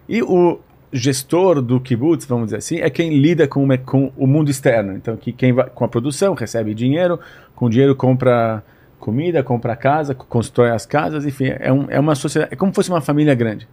E 0.10 0.22
o 0.22 0.60
gestor 0.92 1.62
do 1.62 1.80
kibbutz, 1.80 2.26
vamos 2.26 2.46
dizer 2.48 2.58
assim, 2.58 2.78
é 2.80 2.90
quem 2.90 3.18
lida 3.18 3.48
com, 3.48 3.68
com 3.86 4.12
o 4.18 4.28
mundo 4.28 4.50
externo. 4.52 4.94
Então, 4.94 5.16
que 5.16 5.32
quem 5.32 5.54
vai 5.54 5.70
com 5.70 5.86
a 5.86 5.88
produção 5.88 6.34
recebe 6.34 6.74
dinheiro, 6.74 7.20
com 7.56 7.70
dinheiro 7.70 7.96
compra 7.96 8.64
comida, 9.00 9.44
compra 9.44 9.76
casa, 9.76 10.16
co- 10.16 10.26
constrói 10.26 10.72
as 10.72 10.86
casas, 10.86 11.26
enfim, 11.26 11.54
é, 11.60 11.72
um, 11.72 11.86
é 11.90 12.00
uma 12.00 12.16
sociedade, 12.16 12.54
é 12.54 12.56
como 12.56 12.72
se 12.72 12.76
fosse 12.76 12.90
uma 12.90 13.02
família 13.02 13.36
grande. 13.36 13.68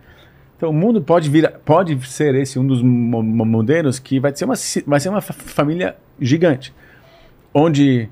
Então, 0.61 0.68
o 0.68 0.74
mundo 0.74 1.00
pode 1.00 1.30
vir, 1.30 1.50
pode 1.64 2.06
ser 2.06 2.34
esse 2.34 2.58
um 2.58 2.66
dos 2.66 2.82
mo- 2.82 3.22
mo- 3.22 3.46
modelos 3.46 3.98
que 3.98 4.20
vai 4.20 4.30
ser 4.36 4.44
uma, 4.44 4.52
vai 4.86 5.00
ser 5.00 5.08
uma 5.08 5.22
fa- 5.22 5.32
família 5.32 5.96
gigante, 6.20 6.70
onde 7.54 8.11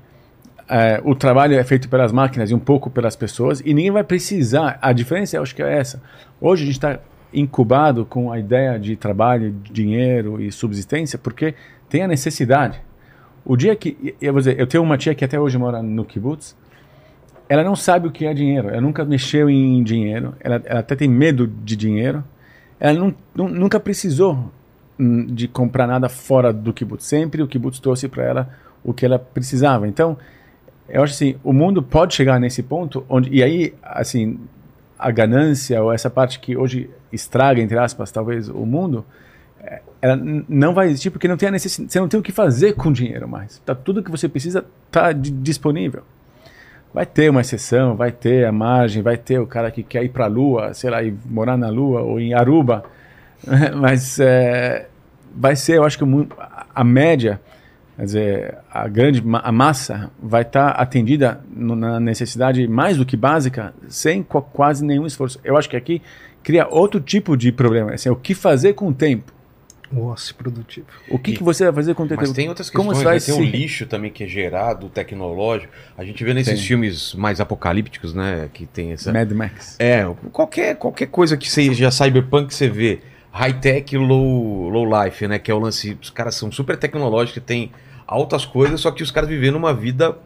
eh, 0.67 0.99
o 1.05 1.13
trabalho 1.13 1.53
é 1.53 1.63
feito 1.63 1.87
pelas 1.87 2.11
máquinas 2.11 2.49
e 2.49 2.55
um 2.55 2.59
pouco 2.59 2.89
pelas 2.89 3.15
pessoas 3.15 3.61
e 3.63 3.71
ninguém 3.71 3.91
vai 3.91 4.03
precisar. 4.03 4.79
A 4.81 4.91
diferença, 4.91 5.37
eu 5.37 5.43
acho 5.43 5.55
que 5.55 5.61
é 5.61 5.77
essa. 5.77 6.01
Hoje 6.41 6.63
a 6.63 6.65
gente 6.65 6.77
está 6.77 6.99
incubado 7.31 8.03
com 8.03 8.31
a 8.31 8.39
ideia 8.39 8.79
de 8.79 8.95
trabalho, 8.95 9.55
dinheiro 9.71 10.41
e 10.41 10.51
subsistência 10.51 11.19
porque 11.19 11.53
tem 11.87 12.01
a 12.01 12.07
necessidade. 12.07 12.81
O 13.45 13.55
dia 13.55 13.75
que 13.75 14.15
eu 14.19 14.33
vou 14.33 14.41
dizer, 14.41 14.59
eu 14.59 14.65
tenho 14.65 14.81
uma 14.81 14.97
tia 14.97 15.13
que 15.13 15.23
até 15.23 15.39
hoje 15.39 15.55
mora 15.59 15.83
no 15.83 16.03
kibbutz 16.03 16.57
ela 17.47 17.63
não 17.63 17.75
sabe 17.75 18.07
o 18.07 18.11
que 18.11 18.25
é 18.25 18.33
dinheiro. 18.33 18.69
Ela 18.69 18.81
nunca 18.81 19.05
mexeu 19.05 19.49
em 19.51 19.83
dinheiro. 19.83 20.33
Ela, 20.39 20.61
ela 20.65 20.79
até 20.79 20.95
tem 20.95 21.07
medo 21.07 21.45
de 21.47 21.75
dinheiro. 21.75 22.23
Ela 22.79 22.97
não, 22.99 23.13
nu- 23.35 23.49
nunca 23.49 23.79
precisou 23.79 24.51
hum, 24.99 25.25
de 25.25 25.47
comprar 25.47 25.85
nada 25.87 26.07
fora 26.09 26.53
do 26.53 26.71
kibbutz. 26.73 27.05
Sempre 27.05 27.41
o 27.41 27.47
kibbutz 27.47 27.79
trouxe 27.79 28.07
para 28.07 28.23
ela 28.23 28.49
o 28.83 28.93
que 28.93 29.05
ela 29.05 29.19
precisava. 29.19 29.87
Então, 29.87 30.17
eu 30.87 31.03
acho 31.03 31.13
assim, 31.13 31.35
o 31.43 31.51
mundo 31.53 31.83
pode 31.83 32.13
chegar 32.15 32.39
nesse 32.39 32.63
ponto 32.63 33.05
onde 33.09 33.29
e 33.31 33.43
aí 33.43 33.73
assim 33.83 34.39
a 34.97 35.11
ganância 35.11 35.81
ou 35.83 35.93
essa 35.93 36.09
parte 36.09 36.39
que 36.39 36.57
hoje 36.57 36.89
estraga 37.11 37.61
entre 37.61 37.77
aspas 37.77 38.11
talvez 38.11 38.49
o 38.49 38.65
mundo 38.65 39.05
eh, 39.61 39.81
ela 40.01 40.15
não 40.47 40.73
vai 40.73 40.87
existir 40.87 41.09
porque 41.11 41.27
não 41.27 41.37
tem 41.37 41.49
a 41.49 41.51
necessidade, 41.51 41.91
você 41.93 41.99
não 41.99 42.07
tem 42.07 42.19
o 42.19 42.23
que 42.23 42.31
fazer 42.31 42.73
com 42.73 42.91
dinheiro 42.91 43.27
mais. 43.27 43.59
Tá 43.65 43.75
tudo 43.75 44.01
que 44.01 44.09
você 44.11 44.27
precisa 44.27 44.65
tá 44.89 45.11
di- 45.11 45.29
disponível. 45.31 46.03
Vai 46.93 47.05
ter 47.05 47.29
uma 47.29 47.41
exceção, 47.41 47.95
vai 47.95 48.11
ter 48.11 48.45
a 48.45 48.51
margem, 48.51 49.01
vai 49.03 49.15
ter 49.17 49.39
o 49.39 49.45
cara 49.45 49.69
que 49.69 49.83
quer 49.83 50.03
ir 50.03 50.09
para 50.09 50.25
a 50.25 50.27
Lua, 50.27 50.73
sei 50.73 50.89
lá, 50.89 51.03
e 51.03 51.13
morar 51.25 51.55
na 51.57 51.69
Lua 51.69 52.01
ou 52.01 52.19
em 52.19 52.33
Aruba, 52.33 52.83
mas 53.77 54.19
eh, 54.19 54.87
vai 55.35 55.55
ser, 55.55 55.77
eu 55.77 55.83
acho 55.83 55.97
que 55.97 56.03
a- 56.73 56.83
média 56.83 57.39
Quer 57.95 58.05
dizer, 58.05 58.57
a 58.71 58.87
grande 58.87 59.21
a 59.43 59.51
massa 59.51 60.09
vai 60.23 60.41
estar 60.43 60.69
atendida 60.69 61.41
no- 61.53 61.75
na 61.75 61.99
necessidade 61.99 62.65
mais 62.65 62.95
do 62.95 63.05
que 63.05 63.17
básica, 63.17 63.73
sem 63.89 64.23
qu- 64.23 64.41
quase 64.41 64.85
nenhum 64.85 65.05
esforço. 65.05 65.37
Eu 65.43 65.57
acho 65.57 65.67
que 65.69 65.75
aqui 65.75 66.01
cria 66.41 66.65
outro 66.69 67.01
tipo 67.01 67.35
de 67.35 67.51
problema. 67.51 67.91
Assim, 67.91 68.09
o 68.09 68.15
que 68.15 68.33
fazer 68.33 68.71
com 68.71 68.87
o 68.87 68.93
tempo? 68.93 69.33
O 69.91 70.05
ócio 70.05 70.35
produtivo. 70.35 70.85
O 71.09 71.17
que, 71.17 71.31
E- 71.31 71.37
que 71.37 71.43
você 71.43 71.63
vai 71.65 71.73
fazer 71.73 71.95
com 71.95 72.03
o? 72.03 72.07
Mas 72.15 72.31
tem 72.31 72.47
outras 72.47 72.69
Como 72.69 72.91
questões, 72.91 73.23
você 73.23 73.31
vai 73.31 73.39
né? 73.39 73.43
tem 73.43 73.49
o 73.49 73.59
lixo 73.61 73.85
também 73.87 74.11
que 74.11 74.23
é 74.23 74.27
gerado, 74.27 74.87
tecnológico. 74.87 75.73
A 75.97 76.03
gente 76.05 76.23
vê 76.23 76.33
nesses 76.33 76.59
Tem. 76.59 76.63
filmes 76.67 77.13
mais 77.15 77.39
apocalípticos, 77.39 78.13
né? 78.13 78.49
Que 78.53 78.67
tem 78.67 78.91
essa. 78.91 79.11
Mad 79.11 79.31
Max. 79.31 79.75
É, 79.79 80.03
qualquer, 80.31 80.75
qualquer 80.75 81.07
coisa 81.07 81.35
que 81.35 81.49
seja 81.49 81.89
cyberpunk 81.89 82.53
você 82.53 82.69
vê. 82.69 82.99
High-tech, 83.31 83.97
low, 83.97 84.69
low 84.69 85.03
life, 85.03 85.27
né? 85.27 85.39
Que 85.39 85.49
é 85.49 85.53
o 85.53 85.59
lance. 85.59 85.97
Os 86.01 86.09
caras 86.11 86.35
são 86.35 86.51
super 86.51 86.77
tecnológicos, 86.77 87.41
tem 87.43 87.71
altas 88.05 88.45
coisas, 88.45 88.81
só 88.81 88.91
que 88.91 89.01
os 89.03 89.09
caras 89.11 89.29
vivendo 89.29 89.55
uma 89.55 89.73
vida 89.73 90.17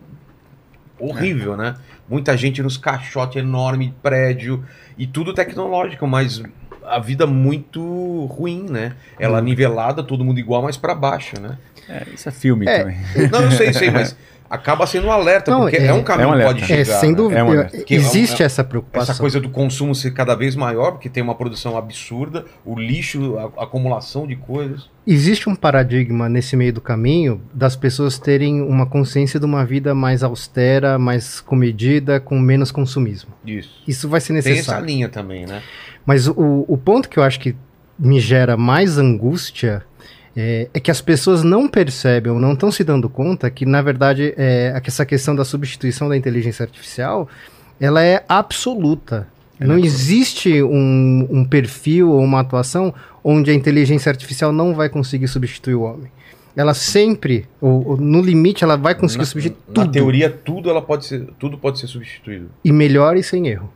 horrível, 1.00 1.58
né? 1.58 1.76
Muita 2.08 2.36
gente 2.38 2.62
nos 2.62 2.78
caixotes 2.78 3.38
enorme, 3.38 3.94
prédio, 4.04 4.64
e 4.98 5.08
tudo 5.08 5.34
tecnológico, 5.34 6.06
mas 6.06 6.42
a 6.88 7.00
vida 7.00 7.26
muito 7.28 8.26
ruim, 8.26 8.66
né? 8.70 8.94
Ela 9.20 9.42
nivelada, 9.42 10.04
todo 10.04 10.24
mundo 10.24 10.40
igual, 10.40 10.62
mas 10.64 10.78
pra 10.78 10.94
baixo, 10.96 11.40
né? 11.40 11.58
É, 11.90 12.04
isso 12.14 12.30
é 12.30 12.32
filme 12.32 12.66
É. 12.68 12.80
também. 12.80 12.98
Não, 13.32 13.42
eu 13.44 13.52
sei, 13.52 13.74
sei, 13.74 13.92
mas 13.92 14.16
acaba 14.50 14.86
sendo 14.88 15.08
um 15.08 15.12
alerta, 15.12 15.52
Não, 15.52 15.62
porque 15.62 15.78
é- 15.78 15.88
é, 15.88 15.94
um 15.94 16.04
caminho 16.04 16.30
é 16.30 16.32
um 16.32 16.38
que 16.38 16.44
pode 16.46 16.66
chegar. 16.66 16.80
É, 16.82 16.86
sem 17.00 17.10
né? 17.12 17.16
dúvida. 17.16 17.40
É 17.40 17.44
um. 17.44 17.68
Que 17.84 17.96
é 17.96 17.98
um- 17.98 18.02
existe 18.02 18.42
essa 18.44 18.64
preocupação. 18.64 19.12
Essa 19.14 19.20
coisa 19.20 19.40
do 19.42 19.50
consumo 19.50 19.94
ser 19.94 20.12
cada 20.12 20.36
vez 20.36 20.56
maior, 20.56 20.92
porque 20.92 21.10
tem 21.10 21.22
uma 21.24 21.36
produção 21.36 21.76
absurda, 21.78 22.46
o 22.66 22.80
lixo, 22.80 23.38
a, 23.38 23.62
a 23.62 23.64
acumulação 23.66 24.26
de 24.28 24.36
coisas. 24.36 24.90
Existe 25.06 25.50
um 25.50 25.56
paradigma 25.56 26.30
nesse 26.30 26.56
meio 26.56 26.72
do 26.72 26.80
caminho 26.80 27.42
das 27.54 27.76
pessoas 27.76 28.18
terem 28.18 28.62
uma 28.62 28.86
consciência 28.86 29.38
de 29.38 29.46
uma 29.46 29.66
vida 29.66 29.94
mais 29.94 30.24
austera, 30.24 30.98
mais 30.98 31.42
comedida, 31.42 32.22
com 32.22 32.40
menos 32.40 32.72
consumismo. 32.72 33.32
Isso. 33.46 33.84
Isso 33.86 34.08
vai 34.08 34.22
ser 34.22 34.28
Tem 34.30 34.38
essa 34.40 34.50
necessário. 34.50 34.86
linha 34.86 35.10
também, 35.10 35.46
né? 35.46 35.62
Mas 36.06 36.28
o, 36.28 36.66
o 36.68 36.78
ponto 36.78 37.10
que 37.10 37.18
eu 37.18 37.24
acho 37.24 37.40
que 37.40 37.56
me 37.98 38.20
gera 38.20 38.58
mais 38.58 38.98
angústia 38.98 39.84
é, 40.36 40.68
é 40.74 40.80
que 40.80 40.92
as 40.92 41.02
pessoas 41.02 41.44
não 41.44 41.68
percebem 41.68 42.32
ou 42.32 42.40
não 42.40 42.54
estão 42.54 42.72
se 42.72 42.84
dando 42.84 43.08
conta 43.08 43.50
que, 43.50 43.66
na 43.66 43.82
verdade, 43.82 44.34
é, 44.36 44.80
essa 44.84 45.06
questão 45.06 45.36
da 45.36 45.46
substituição 45.46 46.10
da 46.10 46.18
inteligência 46.18 46.64
artificial 46.64 47.30
ela 47.80 48.04
é 48.04 48.24
absoluta. 48.28 49.28
não 49.60 49.78
existe 49.78 50.62
um, 50.62 51.28
um 51.30 51.46
perfil 51.46 52.12
ou 52.12 52.22
uma 52.22 52.40
atuação 52.40 52.94
onde 53.24 53.52
a 53.52 53.54
inteligência 53.54 54.10
artificial 54.10 54.52
não 54.52 54.74
vai 54.74 54.90
conseguir 54.90 55.28
substituir 55.28 55.76
o 55.76 55.82
homem. 55.82 56.12
Ela 56.56 56.74
sempre, 56.74 57.48
ou, 57.60 57.88
ou 57.90 57.98
no 57.98 58.22
limite, 58.22 58.64
ela 58.64 58.78
vai 58.78 58.94
conseguir 58.94 59.24
na, 59.24 59.26
substituir 59.26 59.58
na 59.68 59.74
tudo. 59.74 59.92
teoria, 59.92 60.30
tudo, 60.30 60.70
ela 60.70 60.82
pode 60.82 61.06
ser, 61.06 61.28
tudo 61.40 61.58
pode 61.58 61.80
ser 61.80 61.88
substituído. 61.88 62.50
E 62.64 62.72
melhor 62.72 63.18
e 63.18 63.24
sem 63.24 63.48
erro. 63.48 63.72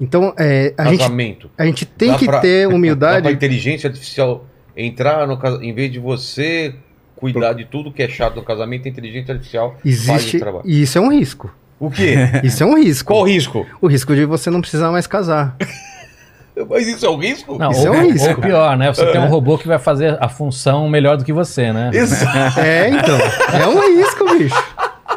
Então, 0.00 0.34
é, 0.38 0.74
a, 0.76 0.84
gente, 0.86 1.48
a 1.56 1.64
gente 1.64 1.86
tem 1.86 2.10
Dá 2.10 2.18
que 2.18 2.26
pra- 2.26 2.40
ter 2.40 2.62
Dá 2.64 2.68
pra 2.68 2.76
humildade. 2.76 3.32
inteligência 3.32 3.88
artificial 3.88 4.44
entrar 4.76 5.26
no 5.26 5.36
casamento, 5.38 5.64
em 5.64 5.72
vez 5.72 5.90
de 5.92 5.98
você 6.00 6.74
cuidar 7.16 7.52
de 7.52 7.64
tudo 7.64 7.92
que 7.92 8.02
é 8.02 8.08
chato 8.08 8.34
no 8.36 8.42
casamento, 8.42 8.86
a 8.86 8.90
inteligência 8.90 9.32
artificial 9.32 9.70
faz 9.82 9.84
Existe. 9.84 10.36
o 10.36 10.40
trabalho. 10.40 10.64
E 10.66 10.82
isso 10.82 10.98
é 10.98 11.00
um 11.00 11.10
risco. 11.12 11.54
O 11.78 11.90
quê? 11.90 12.14
Isso 12.44 12.62
é 12.62 12.66
um 12.66 12.78
risco. 12.78 13.08
Qual 13.12 13.20
o 13.22 13.24
risco? 13.24 13.66
O 13.80 13.88
risco 13.88 14.14
de 14.14 14.24
você 14.24 14.48
não 14.48 14.60
precisar 14.60 14.90
mais 14.92 15.06
casar. 15.06 15.56
Mas 16.70 16.86
isso 16.86 17.04
é 17.04 17.10
um 17.10 17.16
risco? 17.16 17.58
Não, 17.58 17.72
Isso 17.72 17.80
ou, 17.88 17.94
é 17.94 17.98
um 17.98 18.10
risco. 18.12 18.28
ou 18.30 18.36
pior, 18.36 18.76
né? 18.76 18.94
Você 18.94 19.04
tem 19.06 19.20
um 19.20 19.26
robô 19.26 19.58
que 19.58 19.66
vai 19.66 19.76
fazer 19.78 20.16
a 20.20 20.28
função 20.28 20.88
melhor 20.88 21.16
do 21.16 21.24
que 21.24 21.32
você, 21.32 21.72
né? 21.72 21.90
Exato. 21.92 22.60
É, 22.60 22.90
então. 22.90 23.18
É 23.60 23.66
um 23.66 23.96
risco, 23.98 24.38
bicho. 24.38 24.64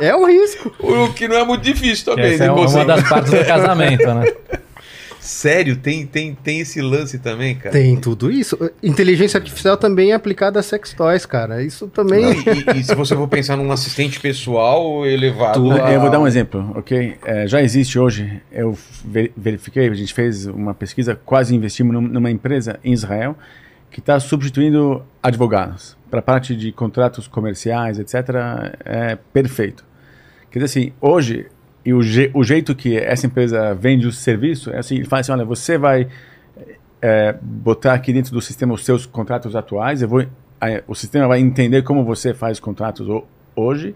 É 0.01 0.15
um 0.15 0.25
risco. 0.25 0.73
O 0.79 1.13
que 1.13 1.27
não 1.27 1.35
é 1.37 1.43
muito 1.45 1.61
difícil 1.61 2.05
também. 2.05 2.33
Essa 2.33 2.45
é 2.45 2.47
né? 2.47 2.53
uma 2.53 2.85
das 2.85 3.07
partes 3.07 3.31
do 3.31 3.45
casamento, 3.45 4.13
né? 4.15 4.25
Sério, 5.27 5.75
tem, 5.75 6.05
tem, 6.05 6.33
tem 6.35 6.59
esse 6.61 6.81
lance 6.81 7.19
também, 7.19 7.55
cara. 7.55 7.71
Tem 7.71 7.95
tudo 7.97 8.31
isso. 8.31 8.57
Inteligência 8.81 9.37
artificial 9.37 9.75
também 9.75 10.11
é 10.11 10.15
aplicada 10.15 10.59
a 10.59 10.63
sex 10.63 10.93
toys, 10.93 11.25
cara. 11.25 11.61
Isso 11.61 11.87
também. 11.87 12.21
Não, 12.23 12.31
e, 12.75 12.79
e 12.79 12.83
se 12.83 12.95
você 12.95 13.13
for 13.15 13.27
pensar 13.27 13.57
num 13.57 13.71
assistente 13.71 14.19
pessoal 14.19 15.05
elevado. 15.05 15.69
a- 15.71 15.91
Eu 15.91 15.99
vou 15.99 16.09
dar 16.09 16.19
um 16.19 16.27
exemplo, 16.27 16.71
ok? 16.75 17.15
É, 17.25 17.45
já 17.47 17.61
existe 17.61 17.99
hoje, 17.99 18.41
eu 18.51 18.77
ver- 19.03 19.33
verifiquei, 19.35 19.87
a 19.89 19.93
gente 19.93 20.13
fez 20.13 20.45
uma 20.45 20.73
pesquisa, 20.73 21.19
quase 21.25 21.53
investimos 21.53 21.93
num- 21.93 22.01
numa 22.01 22.31
empresa 22.31 22.79
em 22.83 22.93
Israel 22.93 23.37
que 23.91 23.99
está 23.99 24.19
substituindo 24.19 25.03
advogados 25.21 25.97
para 26.09 26.21
parte 26.21 26.55
de 26.55 26.71
contratos 26.71 27.27
comerciais, 27.27 27.99
etc. 27.99 28.13
É 28.85 29.17
perfeito. 29.33 29.83
Quer 30.49 30.59
dizer 30.59 30.65
assim, 30.79 30.93
hoje 31.01 31.47
e 31.87 31.93
o, 31.93 32.01
je- 32.01 32.29
o 32.33 32.43
jeito 32.43 32.75
que 32.75 32.97
essa 32.97 33.25
empresa 33.27 33.73
vende 33.73 34.05
o 34.07 34.11
serviço 34.11 34.71
é 34.71 34.79
assim, 34.79 34.95
ele 34.95 35.05
fala 35.05 35.21
assim, 35.21 35.31
olha, 35.31 35.45
você 35.45 35.77
vai 35.77 36.07
é, 37.01 37.33
botar 37.41 37.93
aqui 37.93 38.11
dentro 38.11 38.33
do 38.33 38.41
sistema 38.41 38.73
os 38.73 38.83
seus 38.83 39.05
contratos 39.05 39.55
atuais, 39.55 40.01
eu 40.01 40.07
vou, 40.09 40.25
aí, 40.59 40.83
o 40.87 40.93
sistema 40.93 41.27
vai 41.27 41.39
entender 41.39 41.83
como 41.83 42.03
você 42.03 42.33
faz 42.33 42.59
contratos 42.59 43.07
ho- 43.07 43.23
hoje 43.55 43.95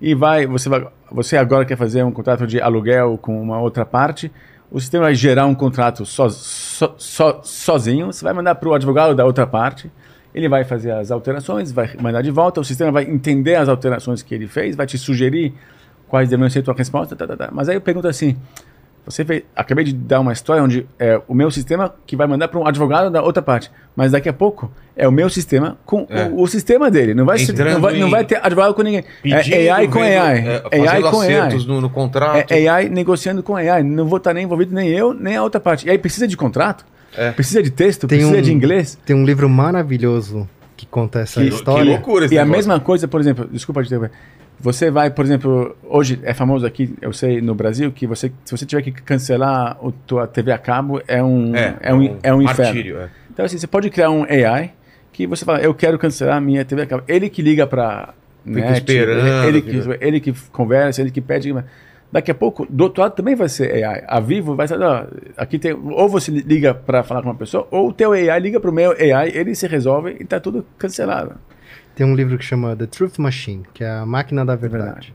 e 0.00 0.14
vai 0.14 0.46
você 0.46 0.68
vai 0.68 0.86
você 1.10 1.36
agora 1.36 1.64
quer 1.64 1.76
fazer 1.76 2.02
um 2.04 2.12
contrato 2.12 2.46
de 2.46 2.60
aluguel 2.60 3.18
com 3.18 3.40
uma 3.42 3.58
outra 3.60 3.84
parte, 3.84 4.30
o 4.70 4.80
sistema 4.80 5.04
vai 5.04 5.14
gerar 5.14 5.46
um 5.46 5.54
contrato 5.54 6.06
so, 6.06 6.30
so, 6.30 6.94
so- 6.96 7.40
sozinho, 7.42 8.06
você 8.12 8.22
vai 8.24 8.32
mandar 8.32 8.54
para 8.54 8.68
o 8.68 8.74
advogado 8.74 9.14
da 9.16 9.24
outra 9.24 9.46
parte, 9.46 9.90
ele 10.34 10.48
vai 10.48 10.64
fazer 10.64 10.92
as 10.92 11.10
alterações, 11.10 11.72
vai 11.72 11.90
mandar 12.00 12.22
de 12.22 12.30
volta, 12.30 12.60
o 12.60 12.64
sistema 12.64 12.92
vai 12.92 13.04
entender 13.04 13.56
as 13.56 13.68
alterações 13.68 14.22
que 14.22 14.32
ele 14.34 14.46
fez, 14.46 14.76
vai 14.76 14.86
te 14.86 14.96
sugerir 14.96 15.52
quais 16.12 16.28
devem 16.28 16.46
ser 16.50 16.58
a 16.58 16.62
tua 16.62 16.74
resposta, 16.74 17.16
tá, 17.16 17.26
tá, 17.26 17.34
tá. 17.38 17.48
mas 17.50 17.70
aí 17.70 17.74
eu 17.76 17.80
pergunto 17.80 18.06
assim, 18.06 18.36
você 19.06 19.24
fez, 19.24 19.44
acabei 19.56 19.82
de 19.82 19.94
dar 19.94 20.20
uma 20.20 20.30
história 20.34 20.62
onde 20.62 20.86
é 20.98 21.18
o 21.26 21.32
meu 21.32 21.50
sistema 21.50 21.94
que 22.06 22.14
vai 22.14 22.26
mandar 22.26 22.48
para 22.48 22.58
um 22.60 22.66
advogado 22.66 23.10
da 23.10 23.22
outra 23.22 23.40
parte, 23.42 23.70
mas 23.96 24.12
daqui 24.12 24.28
a 24.28 24.32
pouco 24.32 24.70
é 24.94 25.08
o 25.08 25.10
meu 25.10 25.30
sistema 25.30 25.78
com 25.86 26.06
É. 26.10 26.24
o, 26.26 26.42
o 26.42 26.46
sistema 26.46 26.90
dele, 26.90 27.14
não 27.14 27.24
vai, 27.24 27.38
não 27.72 27.80
vai, 27.80 27.98
não 27.98 28.10
vai 28.10 28.24
ter 28.26 28.38
advogado 28.44 28.74
com 28.74 28.82
ninguém. 28.82 29.04
É 29.24 29.70
AI 29.70 29.88
com 29.88 30.00
vendo, 30.00 30.22
AI, 30.22 30.38
é, 30.70 30.88
AI 30.88 31.02
com 31.02 31.20
AI. 31.22 31.56
no, 31.66 31.80
no 31.80 31.88
contrato. 31.88 32.52
É 32.52 32.68
AI 32.68 32.90
negociando 32.90 33.42
com 33.42 33.56
AI, 33.56 33.82
não 33.82 34.04
vou 34.06 34.18
estar 34.18 34.34
nem 34.34 34.44
envolvido 34.44 34.74
nem 34.74 34.90
eu, 34.90 35.14
nem 35.14 35.34
a 35.36 35.42
outra 35.42 35.60
parte. 35.62 35.86
E 35.86 35.90
aí 35.90 35.96
precisa 35.96 36.28
de 36.28 36.36
contrato, 36.36 36.84
É. 37.16 37.30
precisa 37.32 37.62
de 37.62 37.70
texto, 37.70 38.06
Tem 38.06 38.18
precisa 38.18 38.38
um- 38.38 38.42
de 38.42 38.52
inglês. 38.52 38.98
Tem 39.06 39.16
um 39.16 39.24
livro 39.24 39.48
maravilhoso 39.48 40.46
que 40.76 40.84
conta 40.84 41.20
essa 41.20 41.40
Que- 41.40 41.48
que 41.48 41.54
história. 41.56 41.90
loucura 41.90 42.26
esse 42.26 42.34
E 42.34 42.38
a 42.38 42.42
negócio. 42.44 42.58
mesma 42.68 42.78
coisa, 42.80 43.08
por 43.08 43.18
exemplo, 43.18 43.48
desculpa 43.50 43.82
te 43.82 43.86
interromper. 43.86 44.12
Você 44.62 44.92
vai, 44.92 45.10
por 45.10 45.24
exemplo, 45.24 45.76
hoje 45.82 46.20
é 46.22 46.32
famoso 46.32 46.64
aqui, 46.64 46.94
eu 47.02 47.12
sei, 47.12 47.40
no 47.40 47.52
Brasil, 47.52 47.90
que 47.90 48.06
você, 48.06 48.32
se 48.44 48.56
você 48.56 48.64
tiver 48.64 48.82
que 48.82 48.92
cancelar 48.92 49.72
a 49.72 49.92
tua 50.06 50.26
TV 50.28 50.52
a 50.52 50.58
cabo, 50.58 51.02
é 51.08 51.20
um, 51.20 51.52
é, 51.56 51.92
um, 51.92 52.18
é 52.22 52.32
um 52.32 52.40
inferno. 52.40 52.64
martírio, 52.64 53.00
é. 53.00 53.08
Então, 53.28 53.44
assim, 53.44 53.58
você 53.58 53.66
pode 53.66 53.90
criar 53.90 54.10
um 54.10 54.22
AI 54.22 54.72
que 55.12 55.26
você 55.26 55.44
fala, 55.44 55.60
eu 55.60 55.74
quero 55.74 55.98
cancelar 55.98 56.36
a 56.36 56.40
minha 56.40 56.64
TV 56.64 56.82
a 56.82 56.86
cabo. 56.86 57.02
Ele 57.08 57.28
que 57.28 57.42
liga 57.42 57.66
para 57.66 58.14
Fica 58.44 58.72
esperando, 58.72 59.46
ele, 59.46 59.62
que, 59.62 59.80
ele 60.00 60.20
que 60.20 60.32
conversa, 60.50 61.00
ele 61.00 61.10
que 61.10 61.20
pede. 61.20 61.54
Daqui 62.10 62.30
a 62.30 62.34
pouco, 62.34 62.66
do 62.68 62.84
outro 62.84 63.02
lado 63.02 63.14
também 63.14 63.34
vai 63.34 63.48
ser 63.48 63.84
AI. 63.84 64.04
A 64.06 64.20
Vivo 64.20 64.54
vai 64.54 64.68
ser, 64.68 64.80
ó, 64.80 65.06
aqui 65.36 65.58
tem, 65.58 65.72
ou 65.72 66.08
você 66.08 66.30
liga 66.30 66.74
para 66.74 67.02
falar 67.02 67.22
com 67.22 67.28
uma 67.28 67.34
pessoa, 67.34 67.66
ou 67.70 67.88
o 67.88 67.92
teu 67.92 68.12
AI 68.12 68.38
liga 68.38 68.60
para 68.60 68.70
o 68.70 68.72
meu 68.72 68.92
AI, 68.92 69.30
ele 69.34 69.54
se 69.54 69.66
resolve 69.66 70.16
e 70.20 70.24
tá 70.24 70.38
tudo 70.38 70.64
cancelado. 70.76 71.34
Tem 71.94 72.06
um 72.06 72.14
livro 72.14 72.38
que 72.38 72.44
chama 72.44 72.74
The 72.74 72.86
Truth 72.86 73.18
Machine, 73.18 73.64
que 73.74 73.84
é 73.84 73.90
a 73.90 74.06
máquina 74.06 74.44
da 74.44 74.56
verdade. 74.56 74.84
Verdade. 74.84 75.14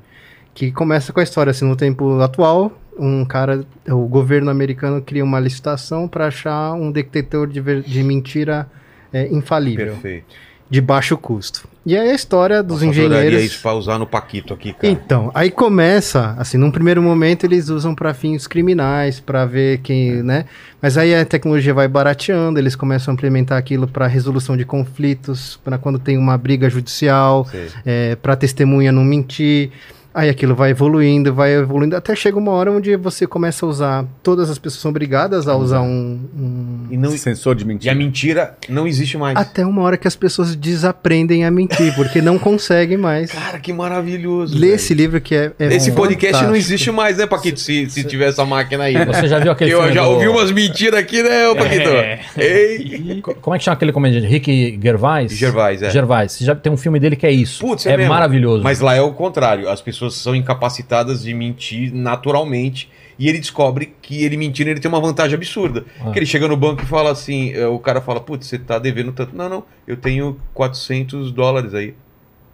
Que 0.54 0.72
começa 0.72 1.12
com 1.14 1.20
a 1.20 1.24
história 1.24 1.52
assim, 1.52 1.66
no 1.66 1.76
tempo 1.76 2.20
atual, 2.22 2.72
um 2.98 3.24
cara, 3.26 3.64
o 3.88 4.08
governo 4.08 4.50
americano 4.50 5.02
cria 5.02 5.24
uma 5.24 5.40
licitação 5.40 6.08
para 6.08 6.28
achar 6.28 6.74
um 6.74 6.92
detector 6.92 7.48
de, 7.48 7.62
ver- 7.62 7.84
de 7.84 8.04
mentira 8.04 8.68
é, 9.14 9.28
infalível. 9.28 9.88
Perfeito. 9.94 10.36
De 10.70 10.82
baixo 10.82 11.18
custo. 11.18 11.68
E 11.86 11.96
aí 11.96 12.10
a 12.10 12.14
história 12.14 12.62
dos 12.62 12.82
Nossa, 12.82 12.86
engenheiros. 12.88 13.42
isso 13.42 13.62
pra 13.62 13.74
usar 13.74 13.98
no 13.98 14.06
Paquito 14.06 14.54
aqui, 14.54 14.74
cara. 14.74 14.92
Então, 14.92 15.32
aí 15.34 15.50
começa, 15.50 16.36
assim, 16.38 16.58
num 16.58 16.70
primeiro 16.70 17.02
momento 17.02 17.46
eles 17.46 17.70
usam 17.70 17.96
para 17.96 18.14
fins 18.14 18.46
criminais, 18.46 19.22
para 19.22 19.46
ver 19.46 19.78
quem, 19.78 20.22
né? 20.22 20.44
Mas 20.82 20.98
aí 20.98 21.16
a 21.16 21.24
tecnologia 21.26 21.74
vai 21.74 21.88
barateando, 21.88 22.60
eles 22.60 22.76
começam 22.76 23.12
a 23.12 23.16
implementar 23.16 23.58
aquilo 23.58 23.88
para 23.88 24.06
resolução 24.06 24.58
de 24.58 24.66
conflitos, 24.66 25.58
para 25.64 25.78
quando 25.78 25.98
tem 25.98 26.18
uma 26.18 26.38
briga 26.38 26.70
judicial, 26.70 27.48
Sei. 27.50 28.16
para 28.22 28.36
testemunha 28.36 28.92
não 28.92 29.06
mentir. 29.06 29.72
Aí 30.18 30.30
aquilo 30.30 30.56
vai 30.56 30.72
evoluindo, 30.72 31.32
vai 31.32 31.52
evoluindo, 31.54 31.96
até 31.96 32.16
chega 32.16 32.38
uma 32.40 32.52
hora 32.52 32.72
onde 32.72 32.96
você 32.96 33.28
começa 33.28 33.64
a 33.66 33.70
usar, 33.70 34.06
todas 34.24 34.50
as 34.50 34.58
pessoas 34.58 34.82
são 34.82 34.90
obrigadas 34.90 35.48
a 35.48 35.56
usar 35.56 35.82
um- 35.82 36.20
um 36.36 36.88
E, 36.90 36.98
não, 36.98 37.12
Sensor 37.12 37.54
de 37.54 37.62
e 37.62 37.66
a 37.66 37.68
mentira. 37.68 37.94
mentira 37.96 38.58
não 38.68 38.88
existe 38.88 39.16
mais. 39.16 39.38
até 39.38 39.64
uma 39.64 39.84
hora 39.84 39.96
que 39.96 40.08
as 40.08 40.16
pessoas 40.16 40.56
desaprendem 40.56 41.46
a 41.46 41.52
mentir, 41.52 41.94
porque 41.96 42.20
não 42.22 42.40
conseguem 42.40 42.98
mais. 42.98 43.32
Cara, 43.32 43.60
que 43.60 43.72
maravilhoso. 43.72 44.56
Lê 44.56 44.62
velho. 44.68 44.76
esse 44.76 44.94
livro 44.96 45.22
que 45.22 45.36
é, 45.36 45.52
é 45.60 45.76
Esse 45.76 45.92
podcast 45.92 46.44
não 46.46 46.56
existe 46.56 46.90
mais, 46.90 47.18
né, 47.18 47.28
Paquito? 47.28 47.60
Se, 47.60 47.88
se 47.90 48.04
tiver 48.04 48.30
essa 48.30 48.44
máquina 48.44 48.86
aí. 48.86 48.96
Você 49.06 49.28
já 49.28 49.38
viu 49.38 49.52
aquele 49.52 49.72
Eu 49.72 49.80
filme 49.82 49.94
já 49.94 50.02
do- 50.04 50.10
ouvi 50.12 50.28
umas 50.28 50.52
mentiras 50.52 51.00
aqui, 51.00 51.22
né, 51.22 51.48
ô 51.50 51.56
Paquito? 51.56 51.90
É. 51.90 52.20
Ei! 52.38 53.22
Co- 53.22 53.36
Como 53.36 53.56
é 53.56 53.60
que 53.60 53.66
chama 53.66 53.76
aquele 53.76 53.92
comediante? 53.92 54.26
Rick 54.28 54.80
Gervais? 54.82 55.32
Gervais, 55.32 55.82
é. 55.84 55.90
Gervais. 55.92 56.32
Você 56.32 56.44
já 56.46 56.56
tem 56.56 56.72
um 56.72 56.78
filme 56.78 57.00
dele 57.00 57.16
que 57.16 57.26
é 57.28 57.32
isso. 57.32 57.60
Putz, 57.60 57.86
é 57.86 57.96
mesmo. 57.96 58.12
maravilhoso. 58.14 58.64
Mas 58.64 58.80
lá 58.80 58.96
é 58.96 59.02
o 59.02 59.12
contrário. 59.14 59.70
As 59.70 59.82
pessoas 59.82 60.07
são 60.16 60.36
incapacitadas 60.36 61.24
de 61.24 61.34
mentir 61.34 61.94
naturalmente. 61.94 62.90
E 63.20 63.28
ele 63.28 63.40
descobre 63.40 63.96
que 64.02 64.24
ele 64.24 64.38
mentindo, 64.38 64.70
ele 64.70 64.80
tem 64.80 64.90
uma 64.90 65.02
vantagem 65.02 65.36
absurda. 65.36 65.86
Ah. 66.00 66.12
Que 66.12 66.20
ele 66.20 66.26
chega 66.26 66.48
no 66.48 66.56
banco 66.56 66.84
e 66.84 66.86
fala 66.86 67.12
assim: 67.12 67.52
eh, 67.52 67.66
o 67.66 67.80
cara 67.80 68.00
fala, 68.00 68.20
putz, 68.20 68.48
você 68.48 68.60
tá 68.60 68.78
devendo 68.78 69.12
tanto. 69.12 69.36
Não, 69.36 69.50
não, 69.50 69.64
eu 69.88 69.98
tenho 69.98 70.38
400 70.54 71.32
dólares 71.32 71.74
aí. 71.74 71.96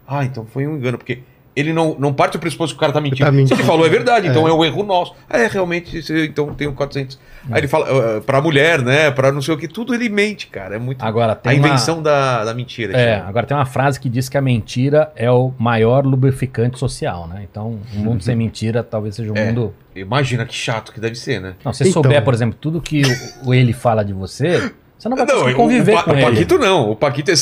Ah, 0.08 0.24
então 0.24 0.46
foi 0.46 0.68
um 0.68 0.78
engano, 0.78 0.98
porque 0.98 1.20
ele 1.56 1.72
não, 1.74 1.96
não 2.00 2.12
parte 2.14 2.34
do 2.34 2.40
pressuposto 2.40 2.76
que 2.76 2.78
o 2.78 2.80
cara 2.80 2.92
tá 2.92 3.00
mentindo. 3.02 3.26
Tá 3.26 3.32
mentindo. 3.32 3.50
Se 3.56 3.62
ele 3.62 3.64
falou 3.64 3.86
é 3.86 3.90
verdade, 3.90 4.28
então 4.28 4.48
é, 4.48 4.54
um 4.54 4.64
erro 4.66 4.84
nosso. 4.84 5.14
É, 5.30 5.48
realmente, 5.48 6.00
então 6.26 6.48
eu 6.48 6.54
tenho 6.56 6.74
400. 6.74 7.20
Aí 7.52 7.60
ele 7.60 7.68
fala, 7.68 7.88
eh, 7.90 8.20
pra 8.22 8.42
mulher, 8.42 8.82
né, 8.82 9.12
pra 9.12 9.32
não 9.32 9.42
sei 9.42 9.54
o 9.54 9.58
que, 9.58 9.68
tudo 9.68 9.94
ele 9.94 10.08
mente, 10.10 10.48
cara. 10.48 10.76
É 10.76 10.80
muito. 10.80 11.04
Agora 11.04 11.34
a 11.34 11.36
tem 11.36 11.60
uma- 11.60 11.68
invenção 11.68 12.02
da, 12.02 12.46
da 12.46 12.54
mentira. 12.54 12.98
É, 12.98 13.16
agora 13.18 13.46
tem 13.46 13.56
uma 13.56 13.66
frase 13.66 14.00
que 14.00 14.08
diz 14.10 14.30
que 14.30 14.38
a 14.38 14.42
mentira 14.42 15.12
é 15.16 15.30
o 15.30 15.54
maior 15.60 16.06
lubrificante 16.06 16.80
social, 16.80 17.28
né? 17.28 17.46
Então, 17.50 17.80
um 17.96 18.00
mundo 18.00 18.24
sem 18.24 18.36
mentira 18.36 18.82
talvez 18.82 19.16
seja 19.16 19.32
um 19.32 19.36
É. 19.36 19.46
mundo. 19.48 19.74
Imagina 19.96 20.46
que 20.46 20.56
chato 20.56 20.92
que 20.94 21.00
deve 21.00 21.16
ser, 21.16 21.40
né? 21.42 21.54
Não, 21.64 21.74
se 21.74 21.84
você 21.84 21.90
Então. 21.90 22.02
souber, 22.02 22.24
por 22.24 22.34
exemplo, 22.34 22.58
tudo 22.60 22.82
que 22.82 23.02
o, 23.44 23.50
o 23.50 23.54
ele 23.54 23.74
fala 23.74 24.04
de 24.06 24.14
você, 24.14 24.72
você 24.98 25.10
não 25.10 25.18
vai 25.18 25.28
conseguir 25.28 25.52
o- 25.52 25.56
conviver 25.56 25.96
o, 25.98 26.04
com 26.04 26.12
o 26.12 26.14
ele. 26.16 26.24
Paquito 26.26 26.58
não. 26.58 26.92
O 26.92 26.96
Paquito, 26.96 27.30
é- 27.30 27.34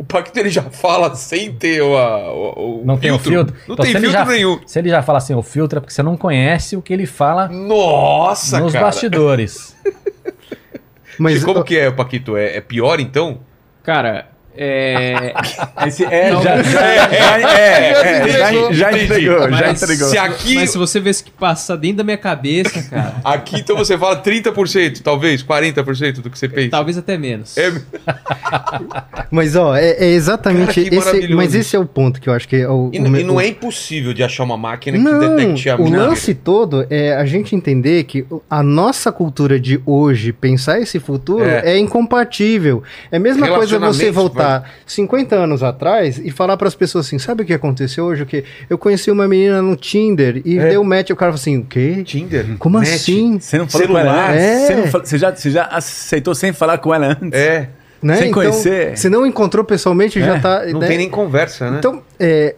o 0.00 0.04
Paquito 0.04 0.38
ele 0.40 0.48
já 0.48 0.62
fala 0.62 1.14
sem 1.14 1.52
ter 1.52 1.82
o, 1.82 1.92
o, 1.92 2.80
o 2.80 2.84
Não 2.86 2.96
tem 2.96 3.10
o 3.10 3.18
filtro. 3.18 3.54
Não 3.68 3.74
Então, 3.74 3.84
tem 3.84 3.92
se 3.92 3.98
ele 3.98 4.06
filtro 4.08 4.24
já- 4.24 4.32
nenhum. 4.32 4.60
Se 4.66 4.78
ele 4.78 4.88
já 4.88 5.02
fala 5.02 5.18
assim, 5.18 5.34
o 5.34 5.42
filtro 5.42 5.76
é 5.78 5.80
porque 5.80 5.92
você 5.92 6.02
não 6.02 6.16
conhece 6.16 6.74
o 6.76 6.80
que 6.82 6.92
ele 6.92 7.04
fala 7.06 7.48
Nossa, 7.48 8.60
nos 8.60 8.72
cara. 8.72 8.86
bastidores. 8.86 9.76
Mas 11.18 11.42
E 11.42 11.44
como 11.44 11.62
que 11.62 11.76
é, 11.76 11.90
Paquito? 11.90 12.34
É, 12.36 12.56
é 12.56 12.60
pior 12.62 12.98
então? 12.98 13.40
Cara, 13.82 14.28
é. 14.60 15.34
Esse 15.86 16.04
é, 16.10 16.30
Não, 16.30 16.42
já, 16.42 16.62
já, 16.62 16.72
já, 16.72 17.58
é, 17.58 17.90
é, 17.92 18.28
já, 18.28 18.72
já 18.72 19.02
entregou, 19.02 19.40
já 19.40 19.48
Mas 19.48 19.82
entregou. 19.82 20.08
Se 20.08 20.18
aqui, 20.18 20.54
Mas 20.54 20.70
se 20.70 20.78
você 20.78 21.00
vê 21.00 21.10
isso 21.10 21.24
que 21.24 21.30
passa 21.30 21.76
dentro 21.76 21.98
da 21.98 22.04
minha 22.04 22.18
cabeça, 22.18 22.82
cara, 22.90 23.14
aqui 23.24 23.56
então 23.60 23.76
você 23.76 23.96
fala 23.96 24.22
30%, 24.22 25.00
talvez 25.02 25.42
40% 25.42 26.20
do 26.20 26.30
que 26.30 26.38
você 26.38 26.48
pensa. 26.48 26.70
talvez 26.70 26.98
até 26.98 27.16
menos. 27.16 27.56
É, 27.56 27.72
Mas 29.30 29.56
ó, 29.56 29.74
é, 29.76 29.90
é 29.92 30.06
exatamente 30.10 30.74
Cara, 30.74 30.88
que 30.90 30.94
esse. 30.96 31.28
Mas 31.34 31.54
esse 31.54 31.76
é 31.76 31.78
o 31.78 31.86
ponto 31.86 32.20
que 32.20 32.28
eu 32.28 32.32
acho 32.32 32.48
que 32.48 32.56
é 32.56 32.68
o. 32.68 32.90
e, 32.92 33.00
o 33.00 33.16
e 33.16 33.22
não 33.24 33.36
o- 33.36 33.40
é 33.40 33.46
impossível 33.48 34.12
de 34.12 34.22
achar 34.22 34.44
uma 34.44 34.56
máquina 34.56 34.98
que 34.98 35.04
Não, 35.04 35.36
detecte 35.36 35.70
a 35.70 35.76
o 35.76 35.88
lance 35.90 36.34
todo 36.34 36.86
é 36.90 37.14
a 37.14 37.24
gente 37.24 37.54
entender 37.54 38.04
que 38.04 38.24
a 38.48 38.62
nossa 38.62 39.12
cultura 39.12 39.58
de 39.58 39.80
hoje, 39.86 40.32
pensar 40.32 40.80
esse 40.80 40.98
futuro, 40.98 41.44
É. 41.44 41.74
é, 41.74 41.78
incompatível. 41.78 42.82
É 43.10 43.16
a 43.16 43.20
mesma 43.20 43.46
coisa 43.46 43.78
você 43.78 43.78
Relacionamentos, 43.78 44.14
voltar 44.58 44.70
50 44.86 45.36
anos 45.36 45.62
atrás 45.62 46.18
e 46.22 46.30
falar 46.30 46.56
para 46.56 46.66
as 46.68 46.74
pessoas 46.74 47.06
assim: 47.06 47.18
sabe 47.18 47.42
o 47.42 47.46
que 47.46 47.52
aconteceu 47.54 48.04
hoje? 48.06 48.22
O 48.22 48.26
que 48.26 48.44
eu 48.68 48.76
conheci 48.76 49.10
uma 49.10 49.28
menina 49.28 49.62
no 49.62 49.76
Tinder 49.76 50.42
e 50.44 50.58
É. 50.58 50.70
deu 50.70 50.82
match 50.82 51.10
e 51.10 51.12
o 51.12 51.16
cara 51.16 51.32
falou 51.32 51.40
assim: 51.40 51.58
o 51.58 51.64
quê? 51.64 52.02
Tinder? 52.04 52.56
Como 52.58 52.78
Match? 52.78 52.88
assim? 52.88 53.38
Você 53.38 53.58
não 53.58 53.68
falou 53.68 53.86
Celular, 53.86 54.04
com 54.04 54.10
ela 54.10 54.30
antes? 54.32 54.44
é. 54.44 54.66
Você, 54.86 54.98
você 54.98 55.18
já, 55.18 55.34
você 55.34 55.50
já 55.50 55.64
aceitou 55.66 56.34
sem 56.34 56.52
falar 56.52 56.78
com 56.78 56.92
ela 56.94 57.16
antes? 57.20 57.38
É, 57.38 57.68
Né? 58.02 58.16
Sem 58.16 58.28
então, 58.30 58.40
conhecer. 58.42 58.96
Você 58.96 59.08
não 59.10 59.26
encontrou 59.26 59.62
pessoalmente, 59.64 60.18
já 60.20 60.36
É, 60.36 60.40
tá. 60.40 60.66
não 60.72 60.80
né? 60.80 60.88
tem 60.88 60.98
nem 60.98 61.10
conversa, 61.10 61.70
né? 61.70 61.78
Então, 61.78 62.02
é, 62.18 62.54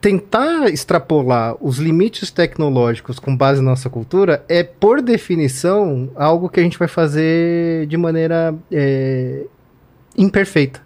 tentar 0.00 0.68
extrapolar 0.68 1.56
os 1.60 1.78
limites 1.78 2.30
tecnológicos 2.30 3.18
com 3.18 3.36
base 3.36 3.60
na 3.60 3.70
nossa 3.70 3.90
cultura 3.90 4.42
é, 4.48 4.62
por 4.62 5.02
definição, 5.02 6.08
algo 6.14 6.48
que 6.48 6.60
a 6.60 6.62
gente 6.62 6.78
vai 6.78 6.86
fazer 6.88 7.86
de 7.86 7.96
maneira 7.96 8.54
é, 8.70 9.40
imperfeita. 10.16 10.80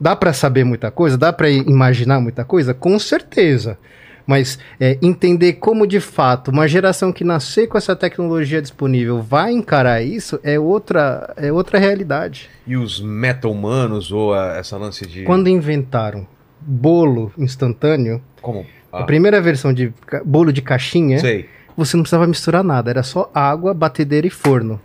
Dá 0.00 0.14
para 0.16 0.32
saber 0.32 0.64
muita 0.64 0.90
coisa? 0.90 1.16
Dá 1.16 1.32
para 1.32 1.48
imaginar 1.50 2.20
muita 2.20 2.44
coisa? 2.44 2.74
Com 2.74 2.98
certeza. 2.98 3.78
Mas 4.26 4.58
é, 4.80 4.96
entender 5.02 5.54
como 5.54 5.86
de 5.86 6.00
fato 6.00 6.50
uma 6.50 6.66
geração 6.66 7.12
que 7.12 7.22
nascer 7.22 7.66
com 7.66 7.76
essa 7.76 7.94
tecnologia 7.94 8.60
disponível 8.62 9.20
vai 9.20 9.52
encarar 9.52 10.02
isso 10.02 10.40
é 10.42 10.58
outra, 10.58 11.32
é 11.36 11.52
outra 11.52 11.78
realidade. 11.78 12.48
E 12.66 12.74
os 12.74 13.00
meta-humanos 13.02 14.10
ou 14.10 14.32
a- 14.32 14.56
essa 14.56 14.78
lance 14.78 15.06
de... 15.06 15.24
Quando 15.24 15.48
inventaram 15.48 16.26
bolo 16.58 17.30
instantâneo, 17.36 18.22
Como? 18.40 18.64
A 18.90 19.00
Ah, 19.00 19.02
primeira 19.04 19.40
versão 19.42 19.72
de 19.74 19.92
bolo 20.24 20.52
de 20.52 20.62
caixinha, 20.62 21.18
sei. 21.18 21.46
você 21.76 21.96
não 21.96 22.04
precisava 22.04 22.26
misturar 22.26 22.62
nada, 22.64 22.88
era 22.90 23.02
só 23.02 23.30
água, 23.34 23.74
batedeira 23.74 24.26
e 24.26 24.30
forno. 24.30 24.80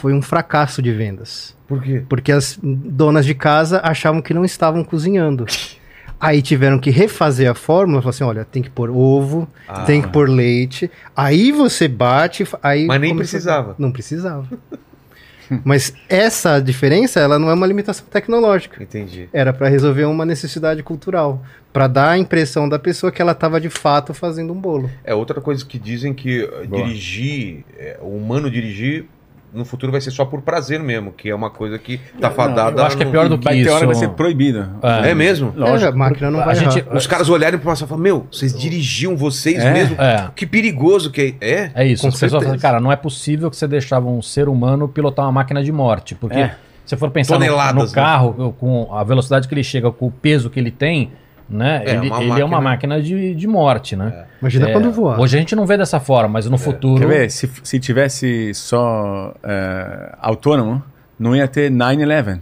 Foi 0.00 0.12
um 0.14 0.22
fracasso 0.22 0.80
de 0.80 0.92
vendas, 0.92 1.56
Por 1.66 1.82
quê? 1.82 2.02
porque 2.08 2.30
as 2.32 2.58
donas 2.62 3.26
de 3.26 3.34
casa 3.34 3.80
achavam 3.82 4.22
que 4.22 4.32
não 4.32 4.44
estavam 4.44 4.82
cozinhando. 4.84 5.44
Aí 6.20 6.42
tiveram 6.42 6.78
que 6.80 6.90
refazer 6.90 7.48
a 7.48 7.54
fórmula, 7.54 8.00
falaram 8.00 8.10
assim, 8.10 8.24
olha, 8.24 8.44
tem 8.44 8.60
que 8.62 8.70
pôr 8.70 8.90
ovo, 8.90 9.46
Ah. 9.68 9.82
tem 9.84 10.02
que 10.02 10.08
pôr 10.08 10.28
leite, 10.28 10.90
aí 11.14 11.52
você 11.52 11.86
bate, 11.86 12.44
aí 12.60 12.86
Mas 12.86 13.00
nem 13.00 13.10
começou- 13.10 13.30
precisava. 13.38 13.76
Não 13.78 13.92
precisava. 13.92 14.48
Mas 15.64 15.94
essa 16.08 16.60
diferença, 16.60 17.20
ela 17.20 17.38
não 17.38 17.48
é 17.48 17.54
uma 17.54 17.66
limitação 17.66 18.04
tecnológica. 18.10 18.82
Entendi. 18.82 19.28
Era 19.32 19.52
para 19.52 19.68
resolver 19.68 20.04
uma 20.04 20.26
necessidade 20.26 20.82
cultural, 20.82 21.42
para 21.72 21.86
dar 21.86 22.10
a 22.10 22.18
impressão 22.18 22.68
da 22.68 22.78
pessoa 22.78 23.10
que 23.12 23.22
ela 23.22 23.32
estava 23.32 23.60
de 23.60 23.70
fato 23.70 24.12
fazendo 24.12 24.52
um 24.52 24.60
bolo. 24.60 24.90
É 25.04 25.14
outra 25.14 25.40
coisa 25.40 25.64
que 25.64 25.78
dizem 25.78 26.12
que 26.12 26.42
eh, 26.42 26.66
Boa. 26.66 26.82
dirigir, 26.84 27.64
eh, 27.78 27.96
o 28.02 28.08
humano 28.16 28.50
dirigir, 28.50 29.06
no 29.52 29.64
futuro 29.64 29.90
vai 29.90 30.00
ser 30.00 30.10
só 30.10 30.24
por 30.24 30.42
prazer 30.42 30.78
mesmo, 30.80 31.12
que 31.12 31.28
é 31.30 31.34
uma 31.34 31.50
coisa 31.50 31.78
que 31.78 31.98
tá 32.20 32.28
Não, 32.28 32.34
fadada. 32.36 32.80
eu 32.82 32.84
acho 32.86 32.96
que 32.96 33.02
é 33.02 33.06
no- 33.06 33.12
pior 33.12 33.28
do 33.28 33.38
que 33.38 33.44
vai 33.44 33.54
hora 33.62 33.68
isso. 33.70 33.78
que 33.80 33.86
vai 33.86 33.94
ser 33.94 34.08
proibido. 34.10 34.68
É. 34.82 35.10
É 35.10 35.14
mesmo? 35.14 35.52
Lógico. 35.56 35.84
É, 35.90 35.92
a 35.92 35.96
máquina 35.96 36.30
não 36.30 36.40
A 36.40 36.44
vai 36.44 36.54
gente- 36.54 36.78
errar. 36.78 36.96
Os 36.96 37.06
caras 37.06 37.28
olharem 37.28 37.58
pro 37.58 37.68
passado 37.70 37.86
e 37.86 37.88
falar, 37.88 38.00
meu, 38.02 38.26
vocês 38.30 38.52
dirigiam 38.56 39.16
vocês 39.16 39.58
É? 39.64 39.72
mesmo? 39.72 39.96
É. 40.00 40.30
Que 40.36 40.46
perigoso 40.46 41.10
que 41.10 41.34
é. 41.40 41.48
É? 41.50 41.70
É 41.74 41.86
isso. 41.86 42.02
Com 42.02 42.12
falam, 42.12 42.58
cara, 42.58 42.80
não 42.80 42.92
é 42.92 42.96
possível 42.96 43.50
que 43.50 43.56
você 43.56 43.66
deixava 43.66 44.06
um 44.08 44.20
ser 44.22 44.48
humano 44.48 44.88
pilotar 44.88 45.24
uma 45.24 45.32
máquina 45.32 45.62
de 45.64 45.72
morte. 45.72 46.14
Porque 46.14 46.38
É. 46.38 46.54
se 46.84 46.96
for 46.96 47.10
pensar 47.10 47.38
no, 47.38 47.46
no 47.74 47.90
carro, 47.90 48.54
com 48.58 48.94
a 48.94 49.02
velocidade 49.02 49.48
que 49.48 49.54
ele 49.54 49.64
chega, 49.64 49.90
com 49.90 50.06
o 50.06 50.10
peso 50.10 50.50
que 50.50 50.60
ele 50.60 50.70
tem, 50.70 51.10
né? 51.48 51.82
É, 51.84 51.94
ele 51.96 52.06
ele 52.12 52.40
é 52.40 52.44
uma 52.44 52.60
máquina- 52.60 53.00
de, 53.00 53.34
de 53.34 53.46
morte, 53.46 53.96
né? 53.96 54.26
Imagina 54.40 54.68
É, 54.68 54.72
quando 54.72 54.92
voar. 54.92 55.18
Hoje 55.18 55.36
a 55.36 55.40
gente 55.40 55.56
não 55.56 55.64
vê 55.66 55.76
dessa 55.76 55.98
forma, 55.98 56.28
mas 56.28 56.46
no 56.48 56.58
futuro. 56.58 57.00
Quer 57.00 57.06
ver? 57.08 57.30
Se, 57.30 57.50
se 57.62 57.78
tivesse 57.80 58.52
só 58.54 59.34
é, 59.42 60.14
autônomo, 60.20 60.82
não 61.18 61.34
ia 61.34 61.48
ter 61.48 61.70
9-11. 61.70 62.40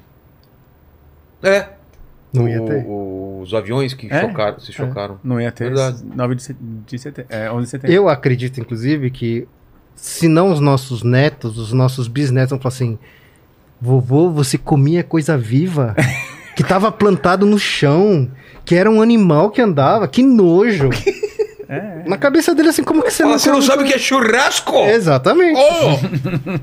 É. 1.43 1.67
Não 2.33 2.49
ia 2.49 2.63
O- 2.63 2.67
ter. 2.67 2.85
Os 3.43 3.55
aviões 3.55 3.95
que 3.95 4.13
É? 4.13 4.21
chocaram, 4.23 4.59
se 4.59 4.73
chocaram. 4.73 5.19
Não 5.23 5.41
ia 5.41 5.53
ter 5.53 5.67
Verdade. 5.67 6.03
9 6.05 6.35
de, 6.35 6.57
de 6.87 6.99
setembro, 6.99 7.33
é, 7.35 7.51
11 7.51 7.63
de 7.65 7.71
setembro. 7.71 7.97
Eu 7.97 8.09
acredito, 8.09 8.61
inclusive, 8.61 9.11
que 9.11 9.47
se 9.95 10.27
não 10.29 10.51
os 10.51 10.59
nossos 10.61 11.03
netos, 11.03 11.57
os 11.57 11.73
nossos 11.73 12.09
bisnetos 12.09 12.51
vão 12.51 12.59
falar 12.59 12.75
assim: 12.75 12.99
vovô, 13.81 14.31
você 14.31 14.59
comia 14.59 15.05
coisa 15.05 15.39
viva 15.39 15.95
que 16.57 16.63
estava 16.63 16.91
plantado 16.91 17.47
no 17.47 17.59
chão, 17.59 18.29
que 18.67 18.75
era 18.75 18.91
um 18.91 19.01
animal 19.01 19.49
que 19.51 19.63
andava, 19.63 20.07
que 20.07 20.23
nojo. 20.23 20.91
Na 22.07 22.17
cabeça 22.17 22.55
dele, 22.55 22.69
assim, 22.69 22.85
como 22.85 23.03
que 23.03 23.11
você 23.11 23.23
Fala, 23.25 23.33
não 23.33 23.39
você 23.41 23.51
não 23.51 23.61
sabe 23.63 23.83
o 23.83 23.87
que 23.87 23.95
é 23.95 23.99
churrasco? 23.99 24.77
Exatamente. 24.85 25.59
Oh! 25.59 26.59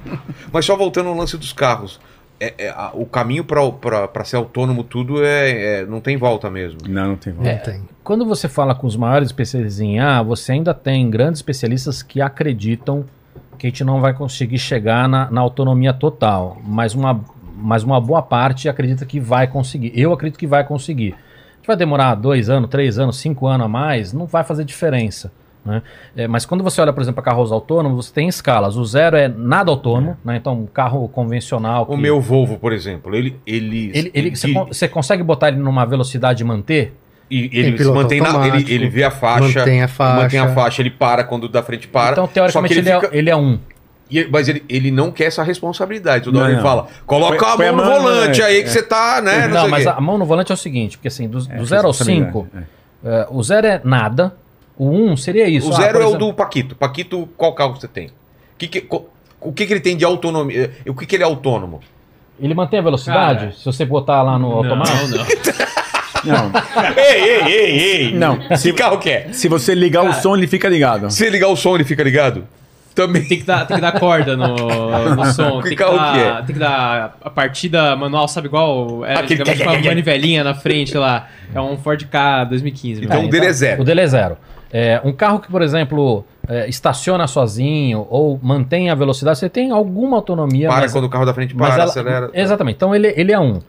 Mas 0.52 0.64
só 0.66 0.78
voltando 0.78 1.10
ao 1.10 1.16
lance 1.16 1.38
dos 1.38 1.52
carros. 1.52 2.00
é- 2.40 2.54
é, 2.58 2.70
a- 2.70 2.92
o 2.94 3.06
caminho 3.06 3.46
para 3.46 4.26
ser 4.26 4.36
autônomo 4.36 4.84
tudo 4.84 5.24
é, 5.24 5.82
é- 5.82 5.86
não 5.86 6.02
tem 6.02 6.18
volta 6.18 6.50
mesmo. 6.50 6.78
Não, 6.90 7.10
não 7.10 7.16
tem 7.16 7.32
volta. 7.32 7.56
Tem. 7.72 7.84
Quando 8.04 8.26
você 8.26 8.50
fala 8.50 8.76
com 8.76 8.86
os 8.88 8.98
maiores 8.98 9.28
especialistas 9.30 9.80
em 9.80 9.96
IA, 9.98 10.22
você 10.22 10.52
ainda 10.54 10.74
tem 10.74 11.10
grandes 11.10 11.40
especialistas 11.40 12.02
que 12.04 12.20
acreditam 12.22 13.06
que 13.58 13.68
a 13.68 13.70
gente 13.70 13.84
não 13.86 14.02
vai 14.02 14.14
conseguir 14.14 14.58
chegar 14.58 15.08
na, 15.08 15.30
na 15.32 15.40
autonomia 15.42 15.94
total. 15.94 16.58
Mas 16.66 16.94
uma 16.94 17.22
mas 17.56 17.84
uma 17.84 18.02
boa 18.02 18.22
parte 18.22 18.68
acredita 18.68 19.06
que 19.06 19.20
vai 19.22 19.48
conseguir. 19.48 19.94
Eu 19.96 20.12
acredito 20.12 20.38
que 20.38 20.48
vai 20.48 20.66
conseguir. 20.66 21.16
Vai 21.66 21.76
demorar 21.76 22.16
dois 22.16 22.50
anos, 22.50 22.70
três 22.70 23.00
anos, 23.00 23.18
cinco 23.18 23.48
anos 23.48 23.66
a 23.66 23.70
mais, 23.70 24.12
não 24.14 24.26
vai 24.26 24.44
fazer 24.44 24.66
diferença. 24.66 25.32
Né? 25.66 25.82
É, 26.14 26.28
mas 26.28 26.46
quando 26.46 26.62
você 26.62 26.82
olha, 26.82 26.92
por 26.92 27.02
exemplo, 27.02 27.24
para 27.24 27.32
carros 27.32 27.50
autônomos, 27.52 28.06
você 28.08 28.14
tem 28.14 28.28
escalas. 28.28 28.76
O 28.76 28.84
zero 28.86 29.16
é 29.16 29.30
nada 29.30 29.72
autônomo, 29.72 30.18
né? 30.26 30.36
então 30.36 30.54
um 30.54 30.66
carro 30.66 31.08
convencional. 31.08 31.84
O 31.84 31.96
que- 31.96 32.02
meu 32.02 32.20
Volvo, 32.20 32.58
por 32.58 32.74
exemplo, 32.74 33.16
ele. 33.16 33.40
ele, 33.48 33.92
ele, 33.94 34.12
ele- 34.14 34.36
você, 34.36 34.52
con- 34.52 34.66
você 34.66 34.88
consegue 34.90 35.24
botar 35.24 35.48
ele 35.48 35.58
numa 35.58 35.86
velocidade 35.86 36.44
e 36.44 36.46
manter? 36.46 36.94
e 37.32 37.50
ele 37.52 37.78
se 37.82 37.90
mantém 37.92 38.22
na, 38.22 38.46
ele, 38.48 38.72
ele 38.72 38.90
vê 38.90 39.04
a 39.06 39.10
faixa. 39.10 39.60
mantém 39.62 39.82
a 39.82 39.88
faixa. 39.88 40.22
Mantém 40.22 40.40
a 40.40 40.54
faixa, 40.54 40.82
ele 40.84 40.92
para 40.92 41.24
quando 41.24 41.48
da 41.50 41.64
frente 41.64 41.88
para. 41.88 42.12
então, 42.12 42.28
teoricamente, 42.28 42.74
ele, 42.76 42.84
que 42.84 42.90
ele, 42.90 42.98
é, 42.98 43.02
fica- 43.02 43.18
ele 43.18 43.30
é 43.30 43.36
um. 43.36 43.58
E- 44.10 44.28
mas 44.32 44.48
ele, 44.48 44.64
ele 44.70 44.92
não 44.92 45.12
quer 45.12 45.26
essa 45.26 45.42
responsabilidade. 45.44 46.26
Toda 46.26 46.38
Não, 46.38 46.44
hora 46.44 46.54
ele 46.54 46.62
não. 46.62 46.68
fala: 46.68 46.88
coloca 47.06 47.56
Põe- 47.58 47.68
a 47.68 47.72
mão 47.74 47.86
a 47.86 47.86
no 47.86 47.92
mão, 47.92 48.02
volante 48.14 48.42
é, 48.42 48.46
aí 48.46 48.58
é. 48.60 48.64
que 48.64 48.70
você 48.70 48.84
tá, 48.84 49.22
né? 49.22 49.48
Não, 49.48 49.62
sei 49.62 49.70
mas 49.70 49.86
o 49.86 49.90
a, 49.90 49.94
quê. 49.94 49.98
a 50.00 50.02
mão 50.02 50.18
no 50.18 50.26
volante 50.26 50.52
é 50.52 50.56
o 50.56 50.58
seguinte, 50.58 50.98
porque 50.98 51.08
assim, 51.08 51.28
do, 51.28 51.40
do 51.42 51.54
É, 51.64 51.66
0 51.66 51.88
ao 51.88 51.94
5, 51.94 52.48
responsabilidade, 52.48 52.66
é. 53.06 53.28
o 53.30 53.44
zero 53.44 53.68
é 53.68 53.82
nada, 53.84 54.36
o 54.78 54.90
1 54.90 55.12
um 55.12 55.18
seria 55.18 55.48
isso. 55.48 55.70
O 55.70 55.74
Ah, 55.74 55.78
zero 55.78 55.94
por 55.94 56.02
é 56.02 56.06
o 56.06 56.08
exemplo, 56.10 56.28
do 56.28 56.34
Paquito. 56.34 56.76
Paquito, 56.76 57.30
qual 57.38 57.54
carro 57.54 57.76
você 57.80 57.88
tem? 57.88 58.10
Que 58.58 58.68
que- 58.68 58.82
co- 58.82 59.10
o 59.42 59.52
que, 59.52 59.66
que 59.66 59.74
ele 59.74 59.80
tem 59.82 59.98
de 59.98 60.06
autonomia? 60.06 60.72
O 60.88 60.94
que, 60.94 61.06
que 61.06 61.16
ele 61.16 61.24
é 61.24 61.26
autônomo? 61.26 61.82
Ele 62.40 62.54
mantém 62.54 62.80
a 62.80 62.82
velocidade? 62.84 63.40
Cara. 63.40 63.52
se 63.52 63.64
você 63.66 63.86
botar 63.86 64.22
lá 64.24 64.38
no 64.40 64.52
automático? 64.52 64.98
Não, 65.08 65.18
não. 66.24 66.50
Não, 66.50 66.52
ei, 66.98 67.22
ei, 67.22 67.42
ei, 67.46 67.80
ei! 67.80 68.14
Não, 68.14 68.38
Que 68.40 68.58
se- 68.58 68.74
carro 68.74 68.98
que 68.98 69.10
é? 69.10 69.28
se 69.34 69.48
você 69.50 69.76
ligar 69.76 70.04
o 70.04 70.14
som, 70.14 70.36
ele 70.36 70.48
fica 70.48 70.70
ligado. 70.70 71.12
Se 71.12 71.30
ligar 71.30 71.50
o 71.50 71.56
som, 71.56 71.76
ele 71.76 71.84
fica 71.84 72.02
ligado? 72.04 72.48
Também. 72.96 73.24
Tem 73.26 73.40
que 73.40 73.44
dar, 73.46 73.66
tem 73.66 73.76
que 73.78 73.82
dar 73.82 74.00
corda 74.00 74.38
no, 74.38 75.16
no 75.16 75.26
som. 75.34 75.58
Que 75.62 75.70
Tem 75.70 75.78
que, 75.78 75.84
carro 75.84 75.96
dar, 75.98 76.14
que 76.14 76.20
é? 76.20 76.34
tem 76.44 76.54
que 76.54 76.60
dar 76.60 77.18
a 77.24 77.30
partida 77.30 77.96
manual, 77.96 78.28
sabe 78.28 78.48
igual? 78.48 79.04
Era 79.06 79.22
Aquele- 79.22 79.44
com 79.44 79.70
a 79.70 79.80
manivelinha 79.82 80.44
na 80.44 80.54
frente 80.54 80.98
lá. 80.98 81.28
É 81.54 81.60
um 81.62 81.78
Ford 81.78 82.04
K 82.06 82.44
2015. 82.46 83.04
Então 83.06 83.26
o 83.26 83.30
dele 83.30 83.48
é 83.48 83.54
zero. 83.54 83.82
O 83.82 83.86
dele 83.86 84.02
é 84.02 84.08
zero. 84.08 84.38
É, 84.72 85.00
um 85.04 85.12
carro 85.14 85.40
que, 85.40 85.50
por 85.52 85.62
exemplo, 85.62 86.26
é, 86.48 86.68
estaciona 86.68 87.28
sozinho 87.28 88.08
ou 88.10 88.40
mantém 88.42 88.90
a 88.90 88.96
velocidade, 88.96 89.38
você 89.38 89.48
tem 89.50 89.70
alguma 89.72 90.18
autonomia. 90.18 90.68
Para 90.68 90.82
mas- 90.82 90.92
quando 90.92 91.06
o 91.06 91.10
carro 91.10 91.26
da 91.26 91.34
frente 91.34 91.54
para, 91.54 91.74
ela- 91.74 91.84
acelera. 91.86 92.30
Exatamente. 92.34 92.76
Então 92.76 92.96
ele, 92.96 93.14
ele 93.16 93.32
é 93.32 93.40
um. 93.40 93.60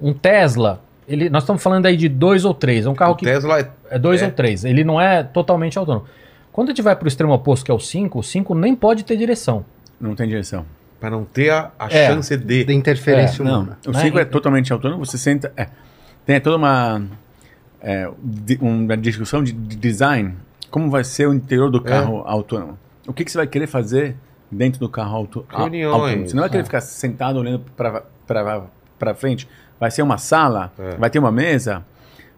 Um 0.00 0.12
Tesla, 0.12 0.80
ele, 1.08 1.30
nós 1.30 1.44
estamos 1.44 1.62
falando 1.62 1.86
aí 1.86 1.96
de 1.96 2.08
dois 2.08 2.44
ou 2.44 2.52
três. 2.52 2.86
É 2.86 2.90
um 2.90 2.94
carro 2.94 3.12
O 3.12 3.16
que 3.16 3.24
Tesla 3.24 3.60
é. 3.60 3.68
é 3.90 3.98
dois 3.98 4.20
é. 4.22 4.24
ou 4.26 4.30
três. 4.32 4.64
Ele 4.64 4.82
não 4.84 5.00
é 5.00 5.22
totalmente 5.22 5.78
autônomo. 5.78 6.06
Quando 6.52 6.68
a 6.68 6.70
gente 6.72 6.82
vai 6.82 6.94
para 6.94 7.06
o 7.06 7.08
extremo 7.08 7.32
oposto, 7.32 7.64
que 7.64 7.70
é 7.70 7.74
o 7.74 7.80
5, 7.80 8.18
o 8.18 8.22
5 8.22 8.54
nem 8.54 8.74
pode 8.76 9.04
ter 9.04 9.16
direção. 9.16 9.64
Não 10.00 10.14
tem 10.14 10.28
direção. 10.28 10.66
Pra 11.00 11.10
não 11.10 11.24
ter 11.24 11.50
a, 11.50 11.72
a 11.78 11.86
É. 11.86 12.08
chance 12.08 12.36
de. 12.36 12.64
De 12.64 12.74
interferência 12.74 13.42
É, 13.42 13.44
Não, 13.44 13.60
humana. 13.62 13.78
o 13.86 13.90
Né? 13.90 14.00
5 14.00 14.18
é 14.18 14.24
totalmente 14.24 14.72
autônomo, 14.72 15.04
você 15.04 15.16
senta. 15.18 15.52
É, 15.56 15.66
tem 16.26 16.40
toda 16.40 16.56
uma, 16.56 17.02
é, 17.80 18.08
uma 18.60 18.96
discussão 18.96 19.42
de, 19.42 19.52
de 19.52 19.76
design. 19.76 20.34
Como 20.70 20.90
vai 20.90 21.02
ser 21.04 21.26
o 21.28 21.34
interior 21.34 21.70
do 21.70 21.80
carro 21.80 22.22
autônomo? 22.26 22.78
O 23.06 23.12
que, 23.12 23.24
que 23.24 23.30
você 23.32 23.38
vai 23.38 23.46
querer 23.46 23.66
fazer 23.66 24.14
dentro 24.50 24.78
do 24.78 24.88
carro 24.88 25.16
auto, 25.16 25.46
Reuniões, 25.48 25.92
autônomo? 25.94 26.28
Você 26.28 26.34
não 26.36 26.42
vai 26.42 26.50
querer 26.50 26.62
é. 26.62 26.64
ficar 26.64 26.80
sentado 26.80 27.38
olhando 27.38 27.64
para 27.76 29.14
frente. 29.14 29.48
Vai 29.80 29.90
ser 29.90 30.02
uma 30.02 30.18
sala, 30.18 30.72
É. 30.78 30.96
vai 30.96 31.10
ter 31.10 31.18
uma 31.18 31.32
mesa, 31.32 31.84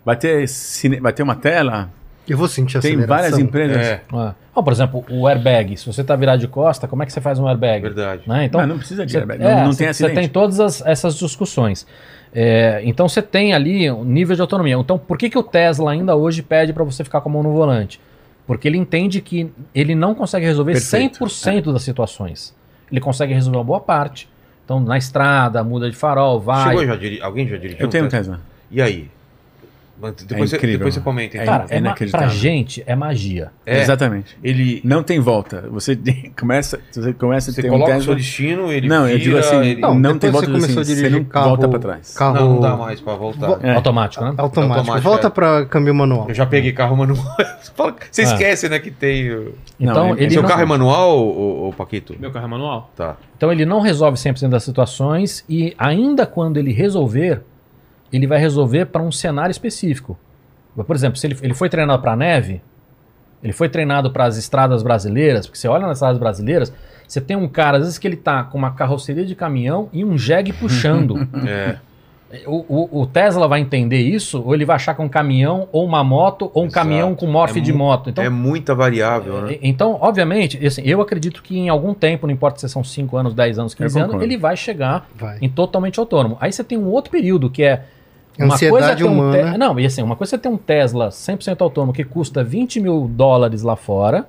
vai 0.05 0.17
ter, 0.17 0.49
cine, 0.49 0.99
vai 1.01 1.13
ter 1.13 1.23
uma 1.23 1.37
tela. 1.37 1.91
Eu 2.29 2.39
vou 2.39 2.49
sentir 2.49 2.81
Tem 2.81 2.93
aceleração. 2.93 3.07
várias 3.17 3.39
empresas. 3.39 3.77
É, 3.77 4.01
Ah. 4.13 4.35
Ó, 4.55 4.63
por 4.63 4.73
exemplo, 4.73 5.05
o 5.11 5.27
airbag. 5.27 5.77
Se 5.77 5.85
você 5.87 6.01
está 6.01 6.15
virado 6.17 6.39
de 6.41 6.49
costa, 6.49 6.87
como 6.89 7.03
é 7.03 7.07
que 7.07 7.13
você 7.13 7.21
faz 7.21 7.39
um 7.39 7.47
airbag? 7.49 7.83
verdade. 7.83 8.23
Né? 8.27 8.45
Então, 8.45 8.61
Mas 8.61 8.69
não 8.69 8.79
precisa 8.79 9.05
de 9.05 9.13
Cê- 9.13 9.19
airbag, 9.19 9.43
é, 9.43 9.55
não, 9.57 9.65
não 9.67 9.73
cê- 9.73 9.79
tem 9.85 9.87
Você 9.93 10.05
acidente. 10.05 10.15
tem 10.21 10.29
todas 10.29 10.61
as- 10.61 10.81
essas 10.87 11.17
discussões. 11.17 11.87
É, 12.33 12.81
então 12.85 13.09
você 13.09 13.21
tem 13.23 13.53
ali 13.53 13.91
um 13.91 14.05
nível 14.05 14.35
de 14.35 14.41
autonomia. 14.43 14.75
Então 14.77 14.97
por 14.99 15.17
que, 15.19 15.29
que 15.31 15.39
o 15.39 15.43
Tesla 15.43 15.93
ainda 15.93 16.17
hoje 16.17 16.43
pede 16.43 16.73
para 16.73 16.83
você 16.85 17.05
ficar 17.05 17.21
com 17.21 17.29
a 17.29 17.33
mão 17.33 17.43
no 17.43 17.53
volante? 17.53 18.01
Porque 18.47 18.67
ele 18.69 18.77
entende 18.79 19.21
que 19.21 19.51
ele 19.75 19.95
não 19.95 20.15
consegue 20.15 20.45
resolver 20.47 20.73
Perfeito. 20.73 21.19
100% 21.25 21.73
das 21.73 21.83
situações. 21.83 22.55
Ele 22.91 23.01
consegue 23.01 23.33
resolver 23.35 23.59
uma 23.59 23.65
boa 23.65 23.81
parte. 23.81 24.29
Então 24.65 24.81
na 24.81 24.97
estrada, 24.99 25.63
muda 25.63 25.91
de 25.91 25.97
farol, 25.97 26.41
vai. 26.41 26.69
Chegou 26.71 26.87
já 26.87 26.97
diri... 26.97 27.21
Alguém 27.23 27.47
já 27.49 27.57
dirigiu? 27.57 27.81
Eu 27.81 27.89
tenho 27.89 28.05
um 28.05 28.09
Tesla? 28.09 28.35
Tesla. 28.37 28.47
E 28.71 28.81
aí? 28.83 29.09
Depois, 30.13 30.51
você, 30.51 30.57
incrível. 30.57 30.79
depois 30.79 30.95
você 30.95 31.01
comenta. 31.01 31.37
É 31.39 31.43
então. 31.43 31.53
Cara, 31.53 31.67
é 31.69 31.75
ma- 31.75 31.79
inacreditável. 31.89 32.27
pra 32.29 32.37
gente 32.37 32.83
é 32.87 32.95
magia. 32.97 33.51
É. 33.65 33.81
Exatamente. 33.81 34.37
Ele. 34.43 34.81
Não 34.85 35.03
tem 35.03 35.19
volta. 35.21 35.69
Você 35.71 35.97
começa, 36.39 36.81
você 36.91 37.13
começa 37.13 37.51
a 37.51 37.55
Você 37.55 37.63
ter 37.63 37.69
um 37.69 37.73
coloca 37.73 37.97
o 37.97 38.03
seu 38.03 38.15
destino, 38.15 38.71
ele. 38.73 38.89
Não, 38.89 39.03
eu 39.09 39.19
vira, 39.19 39.19
digo 39.19 39.39
assim, 39.39 39.57
ele- 39.57 39.81
Não, 39.81 39.95
Não, 39.99 40.19
tem 40.19 40.31
volta 40.31 40.47
você 40.47 40.53
começou 40.53 40.81
assim, 40.83 40.93
a 40.93 40.95
você 40.95 40.95
dirigir 41.03 41.19
não 41.21 41.25
carro, 41.25 41.49
volta 41.49 41.69
pra 41.69 41.79
trás. 41.79 42.15
Carro 42.15 42.35
Não, 42.35 42.55
não 42.55 42.61
dá 42.61 42.77
mais 42.77 43.01
pra 43.01 43.15
voltar. 43.15 43.47
Vo- 43.47 43.59
É. 43.63 43.75
Automático, 43.75 44.25
né? 44.25 44.35
automático. 44.37 44.79
Automático, 44.79 45.01
Volta 45.09 45.27
é. 45.27 45.31
para 45.31 45.67
câmbio 45.67 45.95
manual. 45.95 46.27
Eu 46.29 46.35
já 46.35 46.47
peguei 46.47 46.73
carro 46.73 46.97
manual. 46.97 47.25
Você 47.65 47.73
Você 48.11 48.23
Ah. 48.23 48.25
esquece, 48.25 48.69
né, 48.69 48.79
que 48.79 48.91
tem. 48.91 49.27
Então 49.81 50.09
Não, 50.09 50.15
é- 50.15 50.23
ele 50.23 50.31
Seu 50.31 50.43
não... 50.43 50.49
carro 50.49 50.63
é 50.63 50.65
manual, 50.67 51.19
ô, 51.19 51.69
ô, 51.69 51.73
Paquito? 51.73 52.15
Meu 52.19 52.31
carro 52.31 52.47
é 52.47 52.49
manual. 52.49 52.91
Tá. 52.97 53.17
Então 53.37 53.51
ele 53.51 53.65
não 53.67 53.81
resolve 53.81 54.17
100% 54.17 54.49
das 54.49 54.63
situações 54.63 55.45
e 55.49 55.75
ainda 55.77 56.25
quando 56.25 56.57
ele 56.57 56.73
resolver, 56.73 57.43
ele 58.13 58.27
vai 58.27 58.39
resolver 58.39 58.87
para 58.87 59.03
um 59.03 59.13
cenário 59.13 59.51
específico. 59.51 60.19
Por 60.75 60.97
exemplo, 60.97 61.19
se 61.19 61.27
ele, 61.27 61.37
ele 61.43 61.55
foi 61.55 61.69
treinado 61.69 62.03
para 62.03 62.17
neve, 62.17 62.61
ele 63.43 63.53
foi 63.53 63.69
treinado 63.69 64.11
para 64.11 64.25
as 64.25 64.37
estradas 64.37 64.83
brasileiras, 64.83 65.47
porque 65.47 65.59
você 65.59 65.69
olha 65.69 65.87
nas 65.87 65.99
estradas 65.99 66.19
brasileiras, 66.19 66.73
você 67.07 67.21
tem 67.21 67.37
um 67.37 67.47
cara, 67.47 67.77
às 67.77 67.85
vezes 67.85 67.99
que 67.99 68.09
ele 68.09 68.17
tá 68.17 68.43
com 68.43 68.57
uma 68.57 68.73
carroceria 68.73 69.25
de 69.25 69.35
caminhão 69.35 69.89
e 69.93 70.05
um 70.05 70.17
jegue 70.17 70.53
puxando. 70.53 71.29
É. 71.47 71.79
o, 72.47 72.65
o- 72.69 73.03
o 73.03 73.07
Tesla 73.07 73.47
vai 73.49 73.61
entender 73.61 73.99
isso, 74.01 74.43
ou 74.45 74.55
ele 74.55 74.65
vai 74.65 74.77
achar 74.77 74.95
que 74.95 75.01
é 75.01 75.05
um 75.05 75.09
caminhão, 75.09 75.69
ou 75.73 75.85
uma 75.85 76.03
moto, 76.05 76.51
ou 76.55 76.63
um 76.63 76.67
Exato. 76.67 76.87
caminhão 76.87 77.15
com 77.15 77.27
morfe 77.27 77.59
É 77.59 77.63
de 77.63 77.73
moto. 77.73 78.11
Então, 78.11 78.23
é 78.25 78.29
muita 78.29 78.75
variável, 78.75 79.43
né? 79.43 79.53
e- 79.55 79.69
Então, 79.69 79.99
obviamente, 80.01 80.65
assim, 80.67 80.83
eu 80.85 81.01
acredito 81.01 81.43
que 81.43 81.59
em 81.59 81.69
algum 81.69 81.93
tempo, 81.95 82.27
não 82.27 82.35
importa 82.35 82.59
se 82.61 82.69
são 82.69 82.83
5 82.85 83.17
anos, 83.17 83.35
10 83.35 83.59
anos, 83.59 83.75
15 83.75 83.99
anos, 83.99 84.23
ele 84.23 84.37
vai 84.37 84.57
chegar 84.57 85.07
Vai. 85.15 85.39
em 85.41 85.49
totalmente 85.49 85.99
autônomo. 86.01 86.37
Aí 86.41 86.53
você 86.53 86.63
tem 86.65 86.77
um 86.79 86.89
outro 86.89 87.11
período 87.11 87.49
que 87.51 87.63
é. 87.63 87.85
Uma 88.39 88.55
Ansiedade 88.55 88.71
coisa 88.81 88.93
é 88.93 88.97
ter 88.97 89.05
um 89.05 89.13
humana. 89.13 89.53
Te- 89.53 89.59
Não, 89.59 89.79
e 89.79 89.87
assim, 89.87 90.03
uma 90.03 90.17
coisa 90.17 90.35
é 90.35 90.39
ter 90.39 90.49
um 90.49 90.57
Tesla 90.57 91.11
100% 91.11 91.61
autônomo 91.63 91.93
que 91.93 92.03
custa 92.03 92.43
20 92.43 92.81
mil 92.81 93.07
dólares 93.09 93.63
lá 93.63 93.77
fora. 93.77 94.27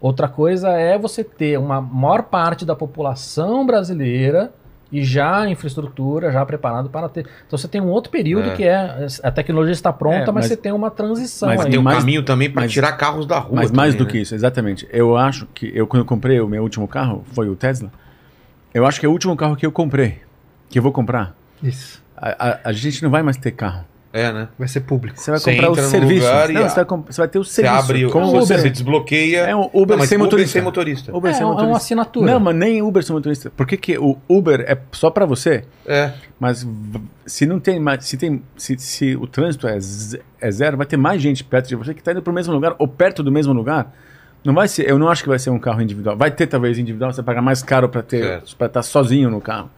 Outra 0.00 0.26
coisa 0.28 0.70
é 0.70 0.96
você 0.98 1.22
ter 1.24 1.58
uma 1.58 1.80
maior 1.80 2.22
parte 2.24 2.64
da 2.64 2.74
população 2.74 3.64
brasileira 3.66 4.52
e 4.90 5.02
já 5.04 5.40
a 5.42 5.50
infraestrutura 5.50 6.32
já 6.32 6.44
preparado 6.46 6.88
para 6.88 7.08
ter. 7.08 7.26
Então 7.46 7.58
você 7.58 7.68
tem 7.68 7.80
um 7.80 7.88
outro 7.88 8.10
período 8.10 8.50
É. 8.50 8.54
que 8.56 8.64
é 8.64 9.06
a 9.22 9.30
tecnologia 9.30 9.72
está 9.72 9.92
pronta, 9.92 10.16
É, 10.16 10.26
mas, 10.26 10.34
mas- 10.34 10.46
você 10.46 10.56
tem 10.56 10.72
uma 10.72 10.90
transição 10.90 11.48
mas 11.48 11.60
aí. 11.60 11.70
tem 11.70 11.78
um 11.78 11.82
mais- 11.82 11.98
caminho 11.98 12.22
também 12.22 12.50
pra 12.50 12.62
mas- 12.62 12.72
tirar 12.72 12.92
carros 12.92 13.26
da 13.26 13.38
rua. 13.38 13.56
Mas 13.56 13.70
mais 13.70 13.94
também, 13.94 13.98
do 13.98 14.04
né? 14.06 14.10
que 14.12 14.18
isso, 14.22 14.34
exatamente. 14.34 14.88
Eu 14.90 15.16
acho 15.16 15.46
que 15.54 15.70
eu 15.74 15.86
quando 15.86 16.00
eu 16.00 16.06
comprei 16.06 16.40
o 16.40 16.48
meu 16.48 16.62
último 16.62 16.88
carro, 16.88 17.24
foi 17.32 17.48
o 17.48 17.54
Tesla. 17.54 17.90
Eu 18.72 18.86
acho 18.86 18.98
que 19.00 19.04
é 19.06 19.08
o 19.08 19.12
último 19.12 19.36
carro 19.36 19.56
que 19.56 19.66
eu 19.66 19.72
comprei, 19.72 20.20
que 20.70 20.78
eu 20.78 20.82
vou 20.82 20.92
comprar. 20.92 21.34
Isso. 21.62 22.02
A, 22.16 22.48
a- 22.50 22.58
a 22.64 22.72
gente 22.72 23.02
não 23.02 23.10
vai 23.10 23.22
mais 23.22 23.36
ter 23.36 23.50
carro. 23.52 23.84
É, 24.10 24.32
né? 24.32 24.48
Vai 24.58 24.66
ser 24.66 24.80
público. 24.80 25.20
Você 25.20 25.30
vai 25.30 25.38
Você 25.38 25.52
comprar 25.52 25.70
o 25.70 25.74
serviço. 25.76 26.26
e 26.26 26.52
Não, 26.54 26.64
a- 26.64 26.68
você, 26.70 26.76
vai 26.76 26.84
comp- 26.86 27.06
você 27.12 27.20
vai 27.20 27.28
ter 27.28 27.38
o 27.38 27.44
Você 27.44 27.52
serviço. 27.62 27.74
abre, 27.76 28.08
como 28.10 28.30
você, 28.30 28.54
Uber. 28.54 28.58
você 28.62 28.70
desbloqueia. 28.70 29.38
É 29.40 29.54
um 29.54 29.64
Uber 29.72 29.88
Não, 29.90 29.98
mas 29.98 30.08
sem 30.08 30.16
motorista. 30.16 30.52
sem 30.54 30.62
motorista. 30.62 31.14
Uber 31.16 31.30
É, 31.30 31.34
sem 31.34 31.42
é 31.42 31.44
uma 31.44 31.52
motorista. 31.52 31.76
assinatura. 31.76 32.32
Não, 32.32 32.40
mas 32.40 32.56
nem 32.56 32.80
Uber 32.80 33.02
sem 33.02 33.14
motorista. 33.14 33.50
Por 33.50 33.66
que, 33.66 33.76
que 33.76 33.98
o 33.98 34.16
Uber 34.26 34.60
é 34.66 34.78
só 34.92 35.10
para 35.10 35.26
você? 35.26 35.64
É. 35.86 36.12
Mas 36.40 36.66
se 37.26 37.44
não 37.44 37.60
tem 37.60 37.78
mais, 37.78 38.04
se 38.06 38.16
tem, 38.16 38.42
se, 38.56 38.78
se 38.78 39.14
o 39.14 39.26
trânsito 39.26 39.68
é, 39.68 39.76
é 40.40 40.50
zero, 40.50 40.76
vai 40.78 40.86
ter 40.86 40.96
mais 40.96 41.20
gente 41.20 41.44
perto 41.44 41.68
de 41.68 41.76
você 41.76 41.92
que 41.92 42.00
está 42.00 42.12
indo 42.12 42.22
para 42.22 42.30
o 42.30 42.34
mesmo 42.34 42.54
lugar 42.54 42.74
ou 42.78 42.88
perto 42.88 43.22
do 43.22 43.30
mesmo 43.30 43.52
lugar. 43.52 43.94
Não 44.42 44.54
vai 44.54 44.68
ser, 44.68 44.88
eu 44.88 44.98
não 44.98 45.08
acho 45.10 45.22
que 45.22 45.28
vai 45.28 45.38
ser 45.38 45.50
um 45.50 45.58
carro 45.58 45.82
individual. 45.82 46.16
Vai 46.16 46.30
ter 46.30 46.46
talvez 46.46 46.78
individual, 46.78 47.12
você 47.12 47.16
vai 47.20 47.26
pagar 47.26 47.42
mais 47.42 47.62
caro 47.62 47.88
para 47.88 48.02
ter, 48.02 48.42
para 48.56 48.68
estar 48.68 48.82
sozinho 48.82 49.28
no 49.28 49.40
carro. 49.40 49.68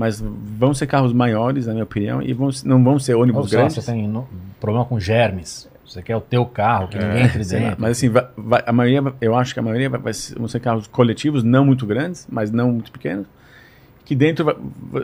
Mas 0.00 0.18
vão 0.18 0.72
ser 0.72 0.86
carros 0.86 1.12
maiores, 1.12 1.66
na 1.66 1.72
minha 1.74 1.84
opinião, 1.84 2.22
e 2.22 2.32
vão, 2.32 2.48
não 2.64 2.82
vão 2.82 2.98
ser 2.98 3.14
Ou 3.14 3.22
ônibus 3.22 3.50
sei 3.50 3.58
lá, 3.58 3.64
grandes. 3.64 3.84
você 3.84 3.92
tem 3.92 4.08
no- 4.08 4.26
problema 4.58 4.86
com 4.86 4.98
germes. 4.98 5.68
Você 5.86 6.00
quer 6.00 6.16
o 6.16 6.20
teu 6.22 6.46
carro, 6.46 6.88
que 6.88 6.96
ninguém 6.98 7.24
entre 7.24 7.44
Sei 7.44 7.58
lá, 7.60 7.66
dentro. 7.66 7.82
Mas 7.82 7.90
assim, 7.92 8.08
vai- 8.08 8.26
vai- 8.34 8.62
a 8.66 8.72
maioria, 8.72 9.12
eu 9.20 9.34
acho 9.34 9.52
que 9.52 9.60
a 9.60 9.62
maioria 9.62 9.90
vai, 9.90 10.00
vai 10.00 10.14
ser, 10.14 10.38
vão 10.38 10.48
ser 10.48 10.58
carros 10.60 10.86
coletivos, 10.86 11.44
não 11.44 11.66
muito 11.66 11.84
grandes, 11.84 12.26
mas 12.30 12.50
não 12.50 12.72
muito 12.72 12.90
pequenos, 12.90 13.26
que 14.06 14.14
dentro 14.16 14.42
vai- 14.46 14.56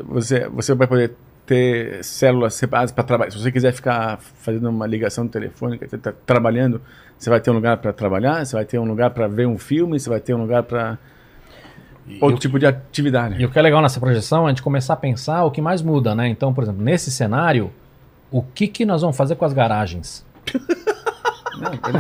você, 0.09 0.49
você 0.49 0.75
vai 0.75 0.87
poder 0.87 1.13
ter 1.45 2.03
células 2.03 2.55
separadas 2.55 2.91
para 2.91 3.05
trabalhar. 3.05 3.31
Se 3.33 3.39
você 3.39 3.53
quiser 3.53 3.73
ficar 3.73 4.19
fazendo 4.19 4.71
uma 4.71 4.87
ligação 4.87 5.29
telefônica, 5.29 5.87
tá 5.99 6.13
trabalhando, 6.25 6.81
você 7.19 7.29
vai 7.29 7.39
ter 7.41 7.51
um 7.51 7.55
lugar 7.55 7.77
para 7.77 7.93
trabalhar, 7.93 8.45
você 8.47 8.57
vai 8.57 8.65
ter 8.65 8.79
um 8.79 8.85
lugar 8.87 9.11
para 9.11 9.29
ver 9.29 9.47
um 9.47 9.59
filme, 9.59 10.01
você 10.01 10.09
vai 10.09 10.21
ter 10.21 10.33
um 10.35 10.41
lugar 10.41 10.63
para 10.63 10.99
outro 12.21 12.39
tipo 12.39 12.59
de 12.59 12.67
atividade. 12.67 13.41
E 13.41 13.45
o 13.45 13.51
que 13.51 13.59
é 13.59 13.63
legal 13.63 13.81
nessa 13.83 13.99
projeção 14.01 14.43
é 14.45 14.47
a 14.47 14.49
gente 14.51 14.63
começar 14.63 14.95
a 14.95 14.97
pensar 14.97 15.45
o 15.45 15.51
que 15.51 15.61
mais 15.61 15.83
muda, 15.83 16.15
né? 16.15 16.29
Então, 16.29 16.53
por 16.55 16.63
exemplo, 16.65 16.83
nesse 16.83 17.11
cenário, 17.11 17.71
o 18.31 18.43
que, 18.43 18.67
que 18.69 18.85
nós 18.85 19.01
vamos 19.03 19.17
fazer 19.17 19.35
com 19.37 19.45
as 19.45 19.53
garagens? 19.53 20.25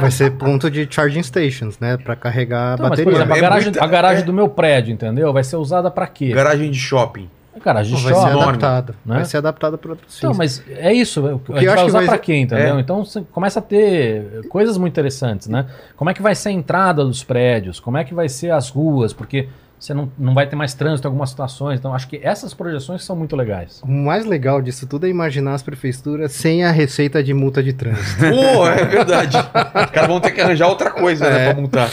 Vai 0.01 0.11
ser 0.11 0.33
ponto 0.33 0.70
de 0.70 0.87
charging 0.91 1.23
stations, 1.23 1.78
né? 1.78 1.97
Pra 1.97 2.15
carregar 2.15 2.73
a 2.73 2.74
Então, 2.74 2.89
mas, 2.91 3.01
por 3.01 3.07
bateria. 3.12 3.16
exemplo, 3.19 3.35
a 3.35 3.37
É 3.37 3.41
garagem, 3.41 3.73
a 3.78 3.87
garagem 3.87 4.23
é- 4.23 4.27
do 4.27 4.33
meu 4.33 4.49
prédio, 4.49 4.93
entendeu? 4.93 5.33
Vai 5.33 5.43
ser 5.45 5.57
usada 5.57 5.91
para 5.91 6.07
quê? 6.07 6.28
Garagem 6.33 6.70
de 6.70 6.78
shopping. 6.78 7.31
A 7.65 7.83
gente 7.83 8.03
vai 8.05 8.12
só 8.12 8.20
ser 8.20 8.27
enorme, 8.28 8.49
adaptado. 8.51 8.95
né? 9.05 9.15
Vai 9.16 9.24
ser 9.24 9.39
adaptado 9.39 9.78
para 9.78 9.93
outros 9.93 10.19
Então, 10.19 10.35
mas 10.35 10.62
é 10.69 10.93
isso. 10.93 11.27
A 11.27 11.39
que 11.39 11.53
gente 11.55 11.65
eu 11.65 11.73
acho 11.73 11.77
vai 11.77 11.77
que 11.77 11.85
usar 11.89 11.99
vai 11.99 12.07
pra 12.07 12.15
ser- 12.16 12.20
quê, 12.23 12.37
entendeu? 12.37 12.77
É. 12.77 12.81
Então 12.81 13.03
começa 13.33 13.59
a 13.59 13.62
ter 13.62 14.47
coisas 14.51 14.77
muito 14.77 14.93
interessantes, 14.93 15.49
né? 15.49 15.65
Como 15.97 16.11
é 16.11 16.15
que 16.15 16.20
vai 16.20 16.35
ser 16.35 16.51
a 16.51 16.53
entrada 16.53 17.03
dos 17.03 17.24
prédios? 17.24 17.81
Como 17.81 17.97
é 17.97 18.05
que 18.05 18.12
vai 18.15 18.28
ser 18.28 18.51
as 18.51 18.69
ruas? 18.69 19.15
Porque 19.15 19.49
você 19.78 19.93
não, 19.93 20.11
não 20.19 20.32
vai 20.35 20.47
ter 20.47 20.57
mais 20.57 20.73
trânsito 20.74 21.07
em 21.07 21.11
algumas 21.11 21.31
situações. 21.31 21.78
Então, 21.78 21.94
acho 21.94 22.09
que 22.09 22.19
essas 22.23 22.55
projeções 22.55 23.05
são 23.05 23.15
muito 23.15 23.36
legais. 23.36 23.81
O 23.82 23.89
mais 23.89 24.24
legal 24.24 24.61
disso 24.62 24.86
tudo 24.86 25.07
é 25.07 25.09
imaginar 25.11 25.55
as 25.55 25.62
prefeituras 25.62 26.32
sem 26.32 26.65
a 26.65 26.70
receita 26.70 27.23
de 27.23 27.35
multa 27.35 27.62
de 27.62 27.73
trânsito. 27.73 28.20
Pô, 28.24 28.66
é 28.69 28.85
verdade. 28.85 29.36
Os 29.36 29.90
caras 29.90 30.09
vão 30.09 30.20
ter 30.20 30.31
que 30.32 30.40
arranjar 30.40 30.69
outra 30.69 30.90
coisa, 30.90 31.28
né, 31.28 31.48
É. 31.48 31.53
pra 31.53 31.61
multar. 31.61 31.90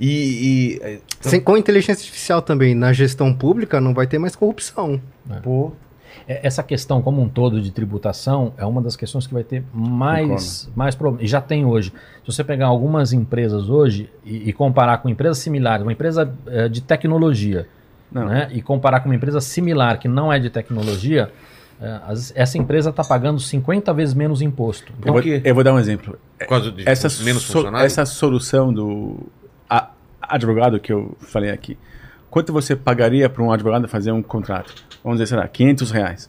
E. 0.00 0.08
e- 0.08 0.80
é, 0.82 0.98
Sem, 1.20 1.40
com 1.40 1.56
inteligência 1.56 2.00
artificial 2.02 2.42
também, 2.42 2.74
na 2.74 2.92
gestão 2.92 3.32
pública 3.32 3.80
não 3.80 3.94
vai 3.94 4.06
ter 4.06 4.18
mais 4.18 4.34
corrupção. 4.34 5.00
pô, 5.42 5.68
É, 5.68 5.83
Essa 6.26 6.62
questão 6.62 7.02
como 7.02 7.20
um 7.20 7.28
todo 7.28 7.60
de 7.60 7.70
tributação 7.70 8.54
é 8.56 8.64
uma 8.64 8.80
das 8.80 8.96
questões 8.96 9.26
que 9.26 9.34
vai 9.34 9.44
ter 9.44 9.62
mais, 9.74 10.70
mais 10.74 10.94
problema. 10.94 11.22
E 11.22 11.26
já 11.26 11.40
tem 11.40 11.64
hoje. 11.66 11.90
Se 12.24 12.32
você 12.32 12.42
pegar 12.42 12.66
algumas 12.66 13.12
empresas 13.12 13.68
hoje 13.68 14.08
e, 14.24 14.48
e 14.48 14.52
comparar 14.52 14.98
com 14.98 15.08
empresas 15.08 15.38
similares, 15.38 15.84
uma 15.84 15.92
empresa 15.92 16.32
eh, 16.46 16.68
de 16.68 16.80
tecnologia, 16.80 17.68
né, 18.10 18.48
e 18.52 18.62
comparar 18.62 19.00
com 19.00 19.08
uma 19.08 19.14
empresa 19.14 19.40
similar 19.40 19.98
que 19.98 20.06
não 20.08 20.32
é 20.32 20.38
de 20.38 20.48
tecnologia, 20.48 21.30
eh, 21.80 22.00
as- 22.06 22.32
essa 22.34 22.56
empresa 22.56 22.88
está 22.90 23.04
pagando 23.04 23.38
50 23.40 23.92
vezes 23.92 24.14
menos 24.14 24.40
imposto. 24.40 24.92
Eu 24.92 24.96
Então, 25.00 25.12
vou, 25.14 25.22
quê? 25.22 25.42
eu 25.44 25.54
vou 25.54 25.62
dar 25.64 25.74
um 25.74 25.78
exemplo. 25.78 26.18
Essa, 26.86 27.22
menos 27.22 27.42
so- 27.42 27.66
essa 27.76 28.06
solução 28.06 28.72
do 28.72 29.18
a- 29.68 29.90
advogado 30.22 30.80
que 30.80 30.92
eu 30.92 31.14
falei 31.20 31.50
aqui, 31.50 31.76
quanto 32.34 32.52
você 32.52 32.74
pagaria 32.74 33.30
para 33.30 33.40
um 33.44 33.52
advogado 33.52 33.86
fazer 33.86 34.10
um 34.10 34.20
contrato? 34.20 34.74
Vamos 35.04 35.20
dizer, 35.20 35.28
sei 35.28 35.38
lá, 35.38 35.46
500 35.46 35.90
reais. 35.92 36.28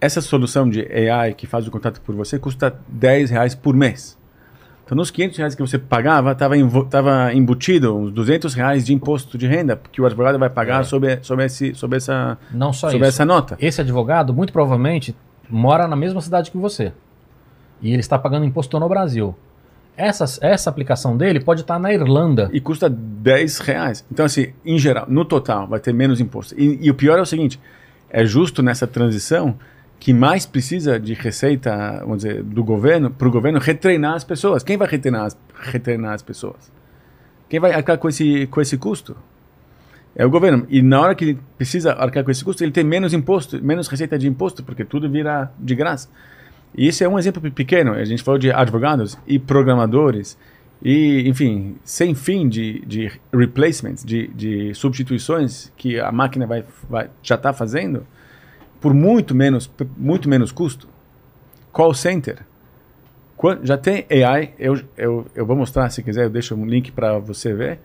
Essa 0.00 0.20
solução 0.20 0.68
de 0.68 0.80
AI 1.08 1.32
que 1.32 1.46
faz 1.46 1.64
o 1.64 1.70
contrato 1.70 2.00
por 2.00 2.12
você 2.12 2.40
custa 2.40 2.76
10 2.88 3.30
reais 3.30 3.54
por 3.54 3.72
mês. 3.72 4.18
Então, 4.84 4.96
nos 4.96 5.12
500 5.12 5.38
reais 5.38 5.54
que 5.54 5.62
você 5.62 5.78
pagava, 5.78 6.32
estava 6.32 6.56
tava 6.90 7.32
embutido 7.32 7.96
uns 7.96 8.10
200 8.10 8.52
reais 8.52 8.84
de 8.84 8.92
imposto 8.92 9.38
de 9.38 9.46
renda 9.46 9.80
que 9.92 10.02
o 10.02 10.06
advogado 10.06 10.40
vai 10.40 10.50
pagar 10.50 10.80
É. 10.80 10.82
sobre, 10.82 11.20
sobre, 11.22 11.44
esse, 11.44 11.72
sobre, 11.76 11.98
essa, 11.98 12.36
não 12.50 12.72
só 12.72 12.90
sobre 12.90 13.06
isso. 13.06 13.14
essa 13.14 13.24
nota. 13.24 13.56
Esse 13.60 13.80
advogado, 13.80 14.34
muito 14.34 14.52
provavelmente, 14.52 15.14
mora 15.48 15.86
na 15.86 15.94
mesma 15.94 16.20
cidade 16.20 16.50
que 16.50 16.56
você. 16.58 16.92
E 17.80 17.92
ele 17.92 18.00
está 18.00 18.18
pagando 18.18 18.44
imposto 18.44 18.76
no 18.80 18.88
Brasil. 18.88 19.36
Essa, 19.96 20.24
essa 20.40 20.70
aplicação 20.70 21.16
dele 21.16 21.38
pode 21.40 21.60
estar 21.60 21.78
na 21.78 21.92
Irlanda. 21.92 22.48
e 22.52 22.60
custa 22.60 22.88
10 22.88 23.58
reais. 23.58 24.04
Então, 24.10 24.24
assim, 24.24 24.52
em 24.64 24.78
geral, 24.78 25.06
no 25.08 25.24
total, 25.24 25.66
vai 25.66 25.80
ter 25.80 25.92
menos 25.92 26.20
imposto. 26.20 26.54
E, 26.58 26.78
e 26.80 26.90
o 26.90 26.94
pior 26.94 27.18
é 27.18 27.22
o 27.22 27.26
seguinte: 27.26 27.60
é 28.10 28.24
justo 28.24 28.62
nessa 28.62 28.86
transição 28.86 29.56
que 30.00 30.12
mais 30.12 30.44
precisa 30.44 30.98
de 30.98 31.14
receita, 31.14 32.00
vamos 32.00 32.24
dizer, 32.24 32.42
do 32.42 32.64
governo, 32.64 33.10
para 33.10 33.28
o 33.28 33.30
governo 33.30 33.60
retreinar 33.60 34.14
as 34.14 34.24
pessoas. 34.24 34.64
Quem 34.64 34.76
vai 34.76 34.88
retreinar 34.88 35.26
as, 35.26 35.38
retreinar 35.54 36.12
as 36.12 36.22
pessoas? 36.22 36.72
Quem 37.48 37.60
vai 37.60 37.72
arcar 37.72 37.98
com 37.98 38.08
esse, 38.08 38.46
com 38.48 38.60
esse 38.60 38.76
custo? 38.76 39.16
É 40.16 40.26
o 40.26 40.30
governo. 40.30 40.66
E 40.68 40.82
na 40.82 41.00
hora 41.00 41.14
que 41.14 41.24
ele 41.24 41.38
precisa 41.56 41.92
arcar 41.92 42.24
com 42.24 42.30
esse 42.30 42.44
custo, 42.44 42.64
ele 42.64 42.72
tem 42.72 42.82
menos 42.82 43.14
imposto, 43.14 43.62
menos 43.64 43.86
receita 43.86 44.18
de 44.18 44.26
imposto, 44.26 44.64
porque 44.64 44.84
tudo 44.84 45.08
vira 45.08 45.52
de 45.58 45.74
graça. 45.74 46.08
E 46.74 46.88
esse 46.88 47.04
é 47.04 47.08
um 47.08 47.18
exemplo 47.18 47.50
pequeno. 47.50 47.92
A 47.92 48.04
gente 48.04 48.22
falou 48.22 48.38
de 48.38 48.50
advogados 48.50 49.18
e 49.26 49.38
programadores 49.38 50.38
e, 50.82 51.28
enfim, 51.28 51.76
sem 51.84 52.14
fim 52.14 52.48
de, 52.48 52.80
de 52.86 53.12
replacements, 53.32 54.04
de, 54.04 54.28
de 54.28 54.74
substituições 54.74 55.72
que 55.76 56.00
a 56.00 56.10
máquina 56.10 56.46
vai, 56.46 56.64
vai 56.88 57.08
já 57.22 57.36
está 57.36 57.52
fazendo 57.52 58.06
por 58.80 58.92
muito 58.92 59.34
menos, 59.34 59.70
muito 59.96 60.28
menos 60.28 60.50
custo. 60.50 60.88
Call 61.70 61.94
center. 61.94 62.44
Já 63.62 63.76
tem 63.76 64.06
AI, 64.24 64.54
eu, 64.58 64.80
eu, 64.96 65.26
eu 65.34 65.46
vou 65.46 65.56
mostrar 65.56 65.88
se 65.90 66.02
quiser, 66.02 66.24
eu 66.24 66.30
deixo 66.30 66.54
um 66.54 66.64
link 66.64 66.92
para 66.92 67.18
você 67.18 67.52
ver. 67.54 67.80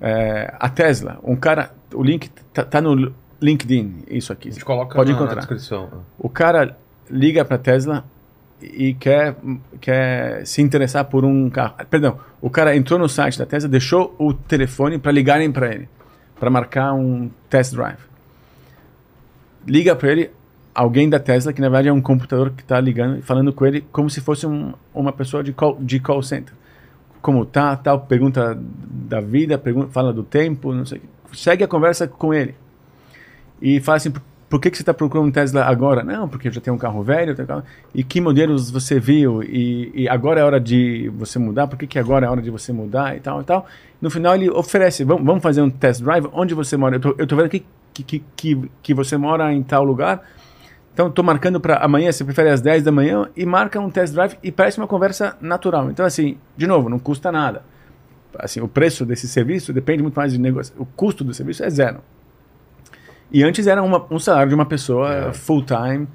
É, 0.00 0.54
a 0.58 0.68
Tesla, 0.68 1.18
um 1.22 1.34
cara, 1.34 1.72
o 1.94 2.02
link 2.02 2.28
tá, 2.52 2.64
tá 2.64 2.80
no 2.80 3.12
LinkedIn, 3.40 4.04
isso 4.08 4.32
aqui. 4.32 4.48
A 4.48 4.52
gente 4.52 4.64
coloca 4.64 4.94
Pode 4.94 5.10
na, 5.10 5.16
na 5.16 5.24
encontrar. 5.24 5.40
descrição. 5.40 6.04
O 6.18 6.28
cara 6.28 6.76
liga 7.10 7.44
para 7.44 7.58
Tesla 7.58 8.04
e 8.60 8.94
quer, 8.94 9.36
quer 9.80 10.46
se 10.46 10.62
interessar 10.62 11.04
por 11.04 11.24
um 11.24 11.48
carro. 11.50 11.74
Perdão, 11.90 12.18
o 12.40 12.48
cara 12.48 12.76
entrou 12.76 12.98
no 12.98 13.08
site 13.08 13.38
da 13.38 13.46
Tesla, 13.46 13.68
deixou 13.68 14.14
o 14.18 14.32
telefone 14.32 14.98
para 14.98 15.12
ligarem 15.12 15.50
para 15.52 15.74
ele, 15.74 15.88
para 16.38 16.50
marcar 16.50 16.94
um 16.94 17.30
test 17.50 17.74
drive. 17.74 17.98
Liga 19.66 19.94
para 19.94 20.10
ele 20.10 20.30
alguém 20.74 21.08
da 21.08 21.18
Tesla, 21.18 21.52
que 21.52 21.60
na 21.60 21.68
verdade 21.68 21.88
é 21.88 21.92
um 21.92 22.00
computador 22.00 22.50
que 22.50 22.62
está 22.62 22.80
ligando 22.80 23.18
e 23.18 23.22
falando 23.22 23.52
com 23.52 23.66
ele 23.66 23.80
como 23.92 24.08
se 24.10 24.20
fosse 24.20 24.46
um, 24.46 24.74
uma 24.94 25.12
pessoa 25.12 25.42
de 25.42 25.52
call, 25.52 25.78
de 25.80 25.98
call 25.98 26.22
center. 26.22 26.54
Como 27.20 27.44
tá, 27.44 27.74
tal, 27.76 28.00
pergunta 28.00 28.56
da 28.60 29.20
vida, 29.20 29.58
pergunta, 29.58 29.88
fala 29.88 30.12
do 30.12 30.22
tempo, 30.22 30.72
não 30.72 30.86
sei. 30.86 31.02
Segue 31.32 31.64
a 31.64 31.68
conversa 31.68 32.06
com 32.06 32.32
ele 32.32 32.54
e 33.60 33.80
fala 33.80 33.96
assim, 33.96 34.12
por, 34.48 34.60
que, 34.60 34.70
que 34.70 34.76
você 34.76 34.82
está 34.82 34.94
procurando 34.94 35.26
um 35.26 35.30
Tesla 35.30 35.64
agora? 35.64 36.04
Não, 36.04 36.28
porque 36.28 36.50
já 36.50 36.60
tenho 36.60 36.76
um 36.76 36.78
carro 36.78 37.02
velho, 37.02 37.32
um 37.32 37.46
carro... 37.46 37.64
e 37.94 38.04
que 38.04 38.20
modelos 38.20 38.70
você 38.70 39.00
viu, 39.00 39.42
e, 39.42 39.90
e 39.94 40.08
agora 40.08 40.40
é 40.40 40.44
hora 40.44 40.60
de 40.60 41.10
você 41.16 41.38
mudar, 41.38 41.66
por 41.66 41.76
que, 41.76 41.86
que 41.86 41.98
agora 41.98 42.26
é 42.26 42.30
hora 42.30 42.40
de 42.40 42.50
você 42.50 42.72
mudar 42.72 43.16
e 43.16 43.20
tal 43.20 43.40
e 43.40 43.44
tal. 43.44 43.66
No 44.00 44.08
final 44.08 44.34
ele 44.36 44.48
oferece, 44.48 45.02
vamos, 45.02 45.24
vamos 45.24 45.42
fazer 45.42 45.62
um 45.62 45.70
test 45.70 46.02
drive, 46.02 46.28
onde 46.32 46.54
você 46.54 46.76
mora? 46.76 46.96
Eu 46.96 47.00
tô, 47.00 47.26
tô 47.26 47.36
vendo 47.36 47.48
que, 47.48 47.66
que, 47.92 48.24
que, 48.36 48.70
que 48.82 48.94
você 48.94 49.16
mora 49.16 49.52
em 49.52 49.62
tal 49.62 49.82
lugar, 49.82 50.22
então 50.94 51.08
estou 51.08 51.24
marcando 51.24 51.60
para 51.60 51.78
amanhã, 51.78 52.12
você 52.12 52.24
prefere 52.24 52.50
às 52.50 52.60
10 52.60 52.84
da 52.84 52.92
manhã, 52.92 53.28
e 53.36 53.44
marca 53.44 53.80
um 53.80 53.90
test 53.90 54.14
drive 54.14 54.38
e 54.42 54.52
parece 54.52 54.78
uma 54.78 54.86
conversa 54.86 55.36
natural. 55.40 55.90
Então 55.90 56.06
assim, 56.06 56.38
de 56.56 56.66
novo, 56.66 56.88
não 56.88 56.98
custa 57.00 57.32
nada. 57.32 57.62
Assim, 58.38 58.60
o 58.60 58.68
preço 58.68 59.04
desse 59.04 59.26
serviço 59.26 59.72
depende 59.72 60.02
muito 60.02 60.14
mais 60.14 60.32
de 60.32 60.38
negócio, 60.38 60.72
o 60.78 60.86
custo 60.86 61.24
do 61.24 61.34
serviço 61.34 61.64
é 61.64 61.70
zero. 61.70 62.00
E 63.32 63.42
antes 63.42 63.66
era 63.66 63.82
uma, 63.82 64.04
um 64.10 64.18
salário 64.18 64.48
de 64.48 64.54
uma 64.54 64.66
pessoa 64.66 65.12
É. 65.28 65.32
full 65.32 65.64
time, 65.64 66.06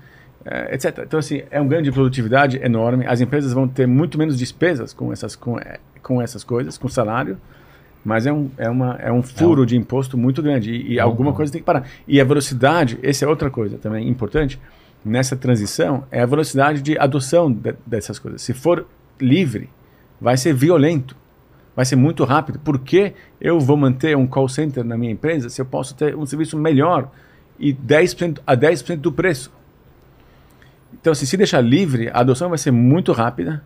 eh, 0.45 0.75
etc. 0.75 0.99
Então 1.05 1.19
assim 1.19 1.41
é 1.51 1.59
um 1.61 1.67
ganho 1.67 1.81
de 1.83 1.91
produtividade 1.91 2.57
enorme. 2.63 3.05
As 3.05 3.21
empresas 3.21 3.53
vão 3.53 3.67
ter 3.67 3.85
muito 3.87 4.17
menos 4.17 4.37
despesas 4.37 4.93
com 4.93 5.11
essas 5.11 5.35
com, 5.35 5.59
eh, 5.59 5.79
com 6.01 6.21
essas 6.21 6.43
coisas, 6.43 6.77
com 6.77 6.87
salário. 6.87 7.37
Mas 8.03 8.25
é 8.25 8.33
um, 8.33 8.49
é 8.57 8.67
uma, 8.67 8.95
é 8.99 9.11
um 9.11 9.21
furo 9.21 9.63
de 9.63 9.77
imposto 9.77 10.17
muito 10.17 10.41
grande 10.41 10.71
e, 10.71 10.93
e 10.93 10.99
alguma 10.99 11.33
coisa 11.33 11.51
tem 11.51 11.61
que 11.61 11.65
parar. 11.65 11.83
E 12.07 12.19
a 12.19 12.23
velocidade, 12.23 12.97
essa 13.03 13.25
é 13.25 13.27
outra 13.27 13.51
coisa 13.51 13.77
também 13.77 14.07
importante 14.09 14.59
nessa 15.05 15.35
transição, 15.35 16.03
é 16.09 16.21
a 16.21 16.25
velocidade 16.25 16.81
de 16.81 16.97
adoção 16.97 17.51
de- 17.51 17.75
dessas 17.85 18.17
coisas. 18.17 18.41
Se 18.41 18.53
for 18.53 18.87
livre, 19.19 19.69
vai 20.19 20.35
ser 20.35 20.51
violento, 20.53 21.15
vai 21.81 21.85
ser 21.85 21.95
muito 21.95 22.23
rápido. 22.23 22.59
Por 22.59 22.77
que 22.77 23.13
eu 23.39 23.59
vou 23.59 23.75
manter 23.75 24.15
um 24.15 24.27
call 24.27 24.47
center 24.47 24.83
na 24.83 24.95
minha 24.95 25.11
empresa 25.11 25.49
se 25.49 25.59
eu 25.59 25.65
posso 25.65 25.95
ter 25.95 26.15
um 26.15 26.25
serviço 26.27 26.55
melhor 26.55 27.09
e 27.59 27.73
10% 27.73 28.37
a 28.45 28.55
10% 28.55 28.97
do 28.97 29.11
preço? 29.11 29.51
Então, 30.93 31.15
se 31.15 31.25
se 31.25 31.35
deixar 31.35 31.61
livre, 31.61 32.09
a 32.13 32.19
adoção 32.19 32.49
vai 32.49 32.57
ser 32.59 32.69
muito 32.71 33.11
rápida 33.11 33.63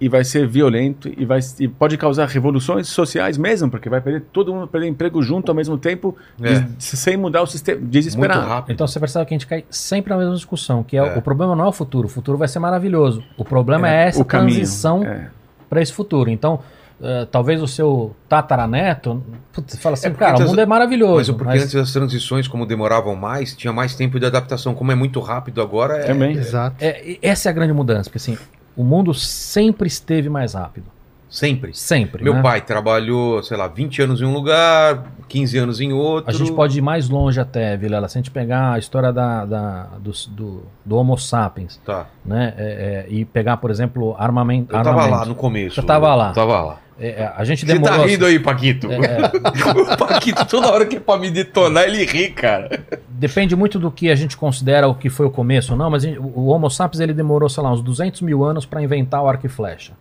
e 0.00 0.08
vai 0.08 0.24
ser 0.24 0.48
violento 0.48 1.08
e, 1.16 1.24
vai, 1.24 1.38
e 1.60 1.68
pode 1.68 1.96
causar 1.96 2.26
revoluções 2.26 2.88
sociais 2.88 3.38
mesmo, 3.38 3.70
porque 3.70 3.88
vai 3.88 4.00
perder 4.00 4.22
todo 4.32 4.52
mundo 4.52 4.66
perder 4.66 4.88
emprego 4.88 5.22
junto 5.22 5.48
ao 5.48 5.54
mesmo 5.54 5.78
tempo, 5.78 6.16
É. 6.42 6.58
des- 6.58 6.84
sem 6.84 7.16
mudar 7.16 7.42
o 7.42 7.46
sistema, 7.46 7.78
Muito 7.78 7.92
desesperado. 7.92 8.48
rápido. 8.48 8.72
Então 8.74 8.88
você 8.88 8.98
percebe 8.98 9.26
que 9.26 9.34
a 9.34 9.38
gente 9.38 9.46
cai 9.46 9.64
sempre 9.70 10.12
na 10.12 10.18
mesma 10.18 10.34
discussão, 10.34 10.82
que 10.82 10.96
é, 10.96 11.00
É. 11.00 11.16
o 11.16 11.22
problema 11.22 11.54
não 11.54 11.66
é 11.66 11.68
o 11.68 11.72
futuro, 11.72 12.06
o 12.06 12.10
futuro 12.10 12.36
vai 12.36 12.48
ser 12.48 12.58
maravilhoso. 12.58 13.22
O 13.36 13.44
problema 13.44 13.88
é, 13.88 14.06
É, 14.06 14.08
essa 14.08 14.24
transição 14.24 15.04
é. 15.04 15.28
para 15.70 15.80
esse 15.80 15.92
futuro. 15.92 16.28
Então, 16.28 16.58
eh, 17.02 17.26
talvez 17.30 17.60
o 17.62 17.66
seu 17.68 18.14
tataraneto, 18.28 19.22
putz, 19.52 19.72
você 19.74 19.78
fala 19.80 19.94
assim, 19.94 20.08
É 20.08 20.10
cara, 20.10 20.38
o 20.38 20.42
mundo 20.48 20.60
é 20.60 20.66
maravilhoso. 20.66 21.16
Mas 21.16 21.28
o 21.28 21.34
porque 21.34 21.48
mas- 21.52 21.62
antes 21.62 21.74
as 21.76 21.92
transições, 21.92 22.46
como 22.48 22.64
demoravam 22.66 23.14
mais, 23.16 23.54
tinha 23.56 23.72
mais 23.72 23.94
tempo 23.94 24.18
de 24.20 24.26
adaptação. 24.26 24.74
Como 24.74 24.92
é 24.92 24.94
muito 24.94 25.20
rápido 25.20 25.60
agora, 25.60 25.98
é. 25.98 26.04
Também. 26.04 26.36
Exato. 26.36 26.76
é, 26.80 27.18
essa 27.22 27.48
é 27.48 27.50
a 27.50 27.52
grande 27.52 27.72
mudança, 27.72 28.04
porque 28.04 28.18
assim, 28.18 28.38
o 28.76 28.84
mundo 28.84 29.12
sempre 29.14 29.86
esteve 29.88 30.28
mais 30.28 30.54
rápido. 30.54 30.86
Sempre. 31.28 31.72
Sempre. 31.72 32.22
Meu 32.22 32.34
né? 32.34 32.42
pai 32.42 32.60
trabalhou, 32.60 33.42
sei 33.42 33.56
lá, 33.56 33.66
20 33.66 34.02
anos 34.02 34.20
em 34.20 34.24
um 34.26 34.34
lugar, 34.34 35.02
15 35.28 35.56
anos 35.56 35.80
em 35.80 35.90
outro. 35.90 36.28
A 36.30 36.34
gente 36.34 36.52
pode 36.52 36.76
ir 36.76 36.82
mais 36.82 37.08
longe 37.08 37.40
até, 37.40 37.74
Vilela, 37.74 38.06
se 38.06 38.18
a 38.18 38.20
gente 38.20 38.30
pegar 38.30 38.74
a 38.74 38.78
história 38.78 39.10
da, 39.10 39.46
da- 39.46 39.86
do, 39.98 40.12
do, 40.28 40.62
do 40.84 40.94
Homo 40.96 41.16
sapiens, 41.16 41.80
Tá. 41.86 42.04
né? 42.22 42.52
é, 42.58 43.06
é, 43.08 43.12
e 43.12 43.24
pegar, 43.24 43.56
por 43.56 43.70
exemplo, 43.70 44.14
armamento. 44.18 44.74
Eu 44.76 44.82
tava 44.82 44.90
armamento. 44.90 45.16
lá 45.20 45.24
no 45.24 45.34
começo. 45.34 45.76
Você 45.76 45.86
tava 45.86 46.14
lá. 46.14 46.28
Eu 46.28 46.34
tava 46.34 46.60
lá. 46.60 46.76
É, 47.04 47.22
é, 47.22 47.32
a 47.36 47.42
gente 47.44 47.66
Você 47.66 47.72
demorou. 47.72 47.98
tá 47.98 48.06
rindo 48.06 48.24
aí, 48.24 48.38
Paquito? 48.38 48.86
É, 48.92 48.96
é, 48.96 49.92
o 49.92 49.96
Paquito, 49.98 50.46
toda 50.46 50.70
hora 50.70 50.86
que 50.86 50.96
é 50.96 51.00
pra 51.00 51.18
me 51.18 51.32
detonar, 51.32 51.82
ele 51.82 52.04
ri, 52.04 52.30
cara. 52.30 52.84
depende 53.08 53.56
muito 53.56 53.76
do 53.76 53.90
que 53.90 54.08
a 54.08 54.14
gente 54.14 54.36
considera 54.36 54.86
o 54.86 54.94
que 54.94 55.10
foi 55.10 55.26
o 55.26 55.30
começo 55.30 55.72
ou 55.72 55.78
não, 55.78 55.90
mas 55.90 56.04
o 56.04 56.46
Homo 56.46 56.70
sapiens 56.70 57.00
ele 57.00 57.12
demorou, 57.12 57.48
sei 57.48 57.60
lá, 57.60 57.72
uns 57.72 57.82
200 57.82 58.20
mil 58.22 58.44
anos 58.44 58.64
para 58.64 58.80
inventar 58.80 59.20
o 59.20 59.28
arco 59.28 59.44
e 59.44 59.48
flecha. 59.48 59.94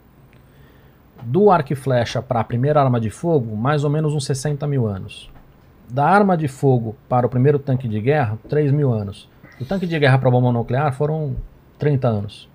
Do 1.23 1.49
arco 1.49 1.73
e 1.73 1.76
flecha 1.76 2.22
para 2.22 2.40
a 2.40 2.44
primeira 2.44 2.80
arma 2.82 2.99
de 2.99 3.10
fogo, 3.10 3.56
mais 3.56 3.84
ou 3.84 3.90
menos 3.90 4.14
uns 4.14 4.26
60 4.26 4.68
mil 4.68 4.86
anos. 4.86 5.30
da 5.90 6.06
arma 6.06 6.38
de 6.38 6.48
fogo 6.48 6.95
para 7.10 7.26
o 7.26 7.30
primeiro 7.30 7.57
tanque 7.60 7.88
de 7.88 7.99
guerra, 7.99 8.38
3 8.48 8.72
mil 8.72 8.94
anos. 8.94 9.28
O 9.60 9.65
tanque 9.65 9.86
de 9.88 9.99
guerra 9.99 10.18
para 10.18 10.30
a 10.30 10.32
bomba 10.32 10.52
nuclear 10.52 10.94
foram 10.94 11.36
30 11.78 12.07
anos. 12.07 12.48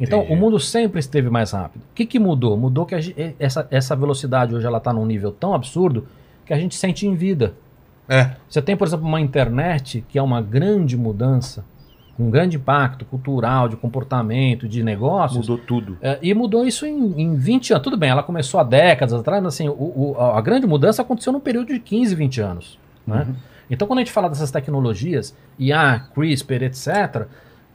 Então, 0.00 0.20
Entendi. 0.20 0.34
o 0.34 0.36
mundo 0.36 0.60
sempre 0.60 1.00
esteve 1.00 1.28
mais 1.28 1.50
rápido. 1.52 1.82
O 1.82 1.94
que, 1.94 2.06
que 2.06 2.18
mudou? 2.18 2.56
Mudou 2.56 2.86
que 2.86 3.00
gen- 3.00 3.34
essa, 3.38 3.66
essa 3.70 3.96
velocidade 3.96 4.54
hoje 4.54 4.64
ela 4.66 4.78
está 4.78 4.92
num 4.92 5.04
nível 5.04 5.32
tão 5.32 5.54
absurdo 5.54 6.06
que 6.46 6.52
a 6.52 6.58
gente 6.58 6.74
sente 6.76 7.06
em 7.06 7.14
vida. 7.14 7.54
É. 8.08 8.30
Você 8.48 8.62
tem, 8.62 8.76
por 8.76 8.86
exemplo, 8.86 9.06
uma 9.06 9.20
internet 9.20 10.04
que 10.08 10.18
é 10.18 10.22
uma 10.22 10.40
grande 10.40 10.96
mudança, 10.96 11.64
um 12.18 12.30
grande 12.30 12.56
impacto 12.56 13.04
cultural, 13.04 13.68
de 13.68 13.76
comportamento, 13.76 14.68
de 14.68 14.82
negócios. 14.82 15.48
Mudou 15.48 15.58
tudo. 15.64 15.98
É, 16.00 16.18
e 16.22 16.32
mudou 16.32 16.64
isso 16.66 16.86
em, 16.86 17.20
em 17.20 17.34
20 17.34 17.72
anos. 17.72 17.82
Tudo 17.84 17.96
bem, 17.96 18.10
ela 18.10 18.22
começou 18.22 18.58
há 18.60 18.64
décadas 18.64 19.12
atrás, 19.14 19.42
mas 19.42 19.54
assim, 19.54 19.68
o- 19.68 19.72
o- 19.72 20.16
a 20.20 20.40
grande 20.40 20.66
mudança 20.66 21.02
aconteceu 21.02 21.32
num 21.32 21.40
período 21.40 21.72
de 21.72 21.78
15, 21.80 22.14
20 22.14 22.40
anos. 22.40 22.78
Né? 23.06 23.26
Então, 23.70 23.86
quando 23.86 23.98
a 23.98 24.02
gente 24.02 24.12
fala 24.12 24.28
dessas 24.28 24.50
tecnologias, 24.50 25.36
IA, 25.58 26.02
CRISPR, 26.14 26.62
etc., 26.64 27.26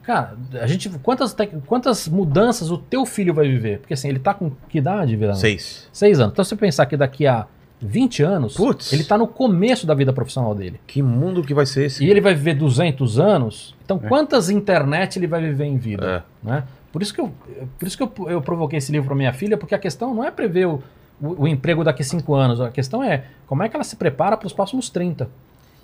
cara, 0.06 0.36
a 0.60 0.66
gente. 0.66 0.88
Quantas, 1.02 1.32
tec- 1.34 1.54
quantas 1.66 2.08
mudanças 2.08 2.70
o 2.70 2.78
teu 2.78 3.04
filho 3.06 3.32
vai 3.34 3.48
viver? 3.48 3.78
Porque 3.80 3.94
assim, 3.94 4.08
ele 4.08 4.18
tá 4.18 4.32
com 4.34 4.50
que 4.68 4.78
idade, 4.78 5.16
Virão? 5.16 5.34
Seis. 5.34 5.88
Seis 5.92 6.20
anos. 6.20 6.32
Então, 6.32 6.44
se 6.44 6.50
você 6.50 6.56
pensar 6.56 6.86
que 6.86 6.96
daqui 6.96 7.26
a 7.26 7.46
20 7.80 8.22
anos, 8.22 8.54
Putz. 8.56 8.92
ele 8.92 9.04
tá 9.04 9.18
no 9.18 9.26
começo 9.26 9.86
da 9.86 9.94
vida 9.94 10.12
profissional 10.12 10.54
dele. 10.54 10.80
Que 10.86 11.02
mundo 11.02 11.42
que 11.42 11.52
vai 11.52 11.66
ser 11.66 11.86
esse? 11.86 12.04
E 12.04 12.10
ele 12.10 12.20
vai 12.20 12.34
viver 12.34 12.54
200 12.54 13.18
anos. 13.20 13.74
Então, 13.84 13.98
quantas 13.98 14.48
internet 14.48 15.18
ele 15.18 15.26
vai 15.26 15.40
viver 15.42 15.64
em 15.64 15.76
vida? 15.76 16.24
Né? 16.42 16.64
Por 16.92 17.02
isso 17.02 17.12
que, 17.12 17.20
eu, 17.20 17.32
por 17.78 17.86
isso 17.88 17.96
que 17.96 18.02
eu, 18.02 18.12
eu 18.28 18.40
provoquei 18.40 18.78
esse 18.78 18.90
livro 18.92 19.08
para 19.08 19.16
minha 19.16 19.32
filha, 19.32 19.56
porque 19.58 19.74
a 19.74 19.78
questão 19.78 20.14
não 20.14 20.24
é 20.24 20.30
prever 20.30 20.66
o, 20.66 20.82
o, 21.20 21.42
o 21.42 21.48
emprego 21.48 21.82
daqui 21.84 22.02
a 22.02 22.04
5 22.04 22.34
anos. 22.34 22.60
A 22.60 22.70
questão 22.70 23.02
é 23.02 23.24
como 23.46 23.62
é 23.62 23.68
que 23.68 23.76
ela 23.76 23.84
se 23.84 23.96
prepara 23.96 24.36
para 24.36 24.46
os 24.46 24.52
próximos 24.52 24.88
30. 24.88 25.28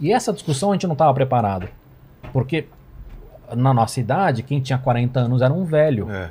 E 0.01 0.13
essa 0.13 0.33
discussão 0.33 0.71
a 0.71 0.75
gente 0.75 0.87
não 0.87 0.95
estava 0.95 1.13
preparado. 1.13 1.69
Porque 2.33 2.67
na 3.57 3.73
nossa 3.75 4.01
idade, 4.01 4.43
quem 4.43 4.61
tinha 4.61 4.79
40 4.79 5.21
anos 5.21 5.43
era 5.43 5.53
um 5.53 5.65
velho. 5.65 6.11
É. 6.11 6.31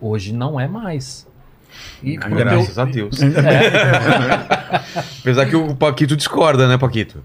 Hoje 0.00 0.32
não 0.32 0.58
é 0.58 0.66
mais. 0.68 1.26
E 2.02 2.16
Graças 2.16 2.78
a 2.78 2.84
Deus. 2.84 3.20
é, 3.22 3.30
Apesar 5.20 5.46
que 5.46 5.56
o 5.56 5.74
Paquito 5.74 6.16
discorda, 6.16 6.66
né, 6.68 6.78
Paquito? 6.78 7.22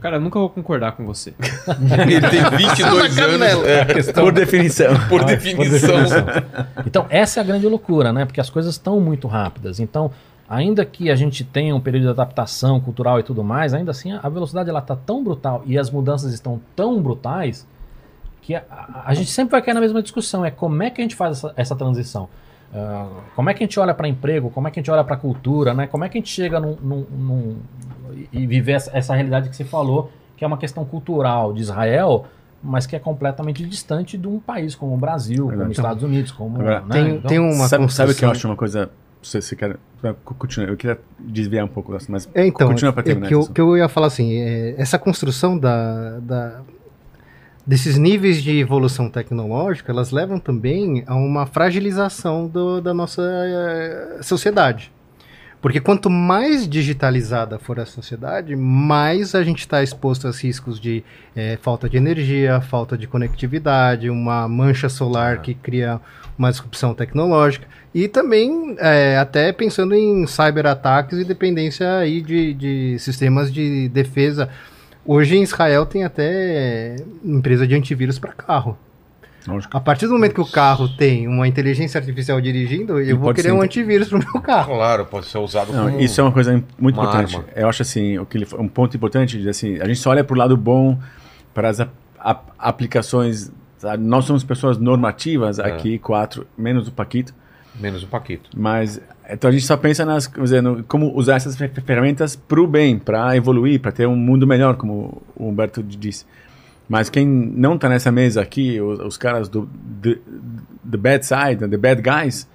Cara, 0.00 0.16
eu 0.16 0.20
nunca 0.20 0.38
vou 0.38 0.48
concordar 0.48 0.92
com 0.92 1.04
você. 1.04 1.34
Ele 2.06 2.20
tem 2.28 2.50
22 2.56 3.18
anos. 3.18 3.66
É, 3.66 4.12
Por 4.12 4.32
definição. 4.32 4.94
por 4.94 5.08
por 5.08 5.24
definição. 5.24 6.02
definição. 6.04 6.24
Então, 6.86 7.06
essa 7.10 7.40
é 7.40 7.42
a 7.42 7.44
grande 7.44 7.66
loucura, 7.66 8.12
né? 8.12 8.24
Porque 8.24 8.40
as 8.40 8.48
coisas 8.48 8.74
estão 8.74 9.00
muito 9.00 9.26
rápidas. 9.26 9.80
Então, 9.80 10.12
ainda 10.48 10.84
que 10.84 11.10
a 11.10 11.16
gente 11.16 11.42
tenha 11.42 11.74
um 11.74 11.80
período 11.80 12.04
de 12.04 12.08
adaptação 12.10 12.80
cultural 12.80 13.18
e 13.18 13.24
tudo 13.24 13.42
mais, 13.42 13.74
ainda 13.74 13.90
assim 13.90 14.12
a 14.12 14.28
velocidade 14.28 14.70
ela 14.70 14.80
tá 14.80 14.94
tão 14.94 15.22
brutal 15.24 15.62
e 15.66 15.76
as 15.76 15.90
mudanças 15.90 16.32
estão 16.32 16.60
tão 16.76 17.02
brutais 17.02 17.66
que 18.48 18.54
a, 18.54 18.62
a- 18.70 19.02
a 19.04 19.12
gente 19.14 19.30
sempre 19.30 19.52
vai 19.52 19.60
cair 19.60 19.74
na 19.74 19.80
mesma 19.82 20.00
discussão. 20.02 20.42
É 20.42 20.50
como 20.50 20.82
é 20.82 20.88
que 20.88 21.02
a 21.02 21.04
gente 21.04 21.14
faz 21.14 21.36
essa, 21.36 21.52
essa 21.54 21.76
transição? 21.76 22.30
Ah, 22.74 23.06
como 23.36 23.50
é 23.50 23.52
que 23.52 23.62
a 23.62 23.66
gente 23.66 23.78
olha 23.78 23.92
para 23.92 24.08
emprego? 24.08 24.48
Como 24.48 24.66
é 24.66 24.70
que 24.70 24.78
a 24.78 24.82
gente 24.82 24.90
olha 24.90 25.04
para 25.04 25.18
cultura? 25.18 25.74
Né? 25.74 25.86
Como 25.86 26.02
é 26.02 26.08
que 26.08 26.16
a 26.16 26.20
gente 26.20 26.30
chega 26.30 26.58
num, 26.58 26.74
num- 26.82 27.06
num- 27.10 27.56
e 28.32 28.46
viver 28.46 28.72
essa, 28.72 28.90
essa 28.96 29.14
realidade 29.14 29.50
que 29.50 29.54
você 29.56 29.64
falou, 29.66 30.10
que 30.34 30.42
é 30.44 30.46
uma 30.46 30.56
questão 30.56 30.82
cultural 30.82 31.52
de 31.52 31.60
Israel, 31.60 32.24
mas 32.62 32.86
que 32.86 32.96
é 32.96 32.98
completamente 32.98 33.62
distante 33.66 34.16
de 34.16 34.26
um 34.26 34.40
país 34.40 34.74
como 34.74 34.94
o 34.94 34.96
Brasil, 34.96 35.44
como 35.50 35.64
os 35.64 35.70
Estados 35.72 36.02
Unidos, 36.02 36.32
como 36.32 36.58
Agora, 36.58 36.80
né? 36.80 36.86
Tem, 36.90 37.08
Então, 37.16 37.28
tem 37.28 37.38
uma 37.38 37.68
sabe, 37.68 37.92
sabe 37.92 38.12
o 38.12 38.14
que 38.14 38.24
eu 38.24 38.30
acho 38.30 38.48
uma 38.48 38.56
coisa. 38.56 38.90
Se 39.22 39.42
você 39.42 39.54
quer. 39.54 39.76
Continua, 40.24 40.70
eu 40.70 40.76
queria 40.76 40.98
desviar 41.18 41.64
um 41.66 41.68
pouco 41.68 41.92
dessa, 41.92 42.06
mas 42.10 42.26
É, 42.34 42.46
então, 42.46 42.66
continua 42.68 42.92
para 42.94 43.02
é 43.02 43.04
terminar. 43.04 43.28
que, 43.28 43.34
eu, 43.34 43.46
que 43.46 43.60
eu 43.60 43.76
ia 43.76 43.88
falar 43.88 44.06
assim, 44.06 44.32
é, 44.40 44.74
essa 44.78 44.98
construção 44.98 45.58
da, 45.58 46.18
da- 46.20 46.60
desses 47.68 47.98
níveis 47.98 48.42
de 48.42 48.58
evolução 48.58 49.10
tecnológica, 49.10 49.92
elas 49.92 50.10
levam 50.10 50.38
também 50.40 51.04
a 51.06 51.14
uma 51.14 51.44
fragilização 51.46 52.48
do- 52.48 52.80
da 52.80 52.94
nossa 52.94 53.20
eh, 53.22 54.18
sociedade. 54.22 54.90
Porque 55.60 55.80
quanto 55.80 56.08
mais 56.08 56.68
digitalizada 56.68 57.58
for 57.58 57.78
a 57.80 57.84
sociedade, 57.84 58.54
mais 58.56 59.34
a 59.34 59.42
gente 59.42 59.58
está 59.58 59.82
exposto 59.82 60.26
a 60.28 60.30
riscos 60.30 60.80
de 60.80 61.02
eh, 61.36 61.58
falta 61.60 61.88
de 61.90 61.96
energia, 61.98 62.60
falta 62.60 62.96
de 62.96 63.06
conectividade, 63.08 64.08
uma 64.08 64.48
mancha 64.48 64.88
solar 64.88 65.34
Ah. 65.34 65.38
que 65.38 65.52
cria 65.54 66.00
uma 66.38 66.50
disrupção 66.50 66.94
tecnológica. 66.94 67.66
E 67.92 68.06
também 68.08 68.76
eh, 68.78 69.18
até 69.18 69.52
pensando 69.52 69.94
em 69.94 70.26
cyberataques 70.26 71.18
e 71.18 71.24
dependência 71.24 71.98
aí 71.98 72.22
de, 72.22 72.54
de 72.54 72.98
sistemas 73.00 73.52
de 73.52 73.88
defesa. 73.90 74.48
Hoje 75.04 75.36
em 75.36 75.42
Israel 75.42 75.86
tem 75.86 76.04
até 76.04 76.96
empresa 77.24 77.66
de 77.66 77.74
antivírus 77.74 78.18
para 78.18 78.32
carro. 78.32 78.76
Lógico. 79.46 79.74
A 79.74 79.80
partir 79.80 80.06
do 80.06 80.12
momento 80.12 80.34
que 80.34 80.40
o 80.42 80.46
carro 80.46 80.88
tem 80.96 81.26
uma 81.26 81.48
inteligência 81.48 81.98
artificial 81.98 82.38
dirigindo, 82.40 83.00
eu 83.00 83.16
vou 83.16 83.26
pode 83.26 83.36
querer 83.36 83.48
ser 83.48 83.54
um 83.54 83.62
antivírus 83.62 84.08
pro 84.08 84.18
meu 84.18 84.42
carro. 84.42 84.74
Claro, 84.74 85.06
pode 85.06 85.26
ser 85.26 85.38
usado 85.38 85.72
Não, 85.72 85.86
como... 85.90 86.00
isso 86.00 86.20
é 86.20 86.24
uma 86.24 86.32
coisa 86.32 86.52
muito 86.78 86.96
uma 87.00 87.04
importante. 87.08 87.36
arma. 87.36 87.48
Eu 87.56 87.66
acho 87.68 87.80
assim, 87.80 88.18
o 88.18 88.26
que 88.26 88.36
ele, 88.36 88.46
um 88.58 88.68
ponto 88.68 88.94
importante 88.94 89.40
de 89.40 89.48
assim, 89.48 89.80
a 89.80 89.86
gente 89.86 90.00
só 90.00 90.10
olha 90.10 90.22
para 90.22 90.34
o 90.34 90.36
lado 90.38 90.54
bom, 90.56 90.98
para 91.54 91.70
as 91.70 91.80
ap- 91.80 91.94
ap- 92.18 92.50
aplicações. 92.58 93.50
sabe? 93.78 94.02
Nós 94.04 94.26
somos 94.26 94.44
pessoas 94.44 94.76
normativas 94.76 95.58
É. 95.58 95.62
aqui, 95.66 95.98
quatro, 95.98 96.46
menos 96.58 96.86
o 96.88 96.92
Paquito, 96.92 97.32
Menos 97.80 98.02
o 98.02 98.06
Paquito. 98.08 98.50
mas 98.54 99.00
então 99.28 99.48
a 99.48 99.52
gente 99.52 99.64
só 99.66 99.76
pensa 99.76 100.04
nas, 100.04 100.26
dizer, 100.26 100.62
no- 100.62 100.82
como 100.84 101.14
usar 101.16 101.36
essas 101.36 101.56
fer- 101.56 101.70
ferramentas 101.84 102.36
para 102.36 102.60
o 102.60 102.66
bem, 102.66 102.98
para 102.98 103.36
evoluir, 103.36 103.80
para 103.80 103.92
ter 103.92 104.06
um 104.06 104.16
mundo 104.16 104.46
melhor, 104.46 104.76
como 104.76 105.22
o 105.36 105.48
Humberto 105.48 105.82
disse. 105.82 106.24
Mas 106.88 107.10
quem 107.10 107.26
não 107.26 107.74
está 107.74 107.88
nessa 107.88 108.10
mesa 108.10 108.40
aqui, 108.40 108.80
os, 108.80 108.98
os 109.00 109.16
caras 109.18 109.48
do 109.48 109.68
the, 110.00 110.18
the 110.90 110.96
bad 110.96 111.24
side, 111.26 111.68
the 111.68 111.76
bad 111.76 112.00
guys, 112.02 112.48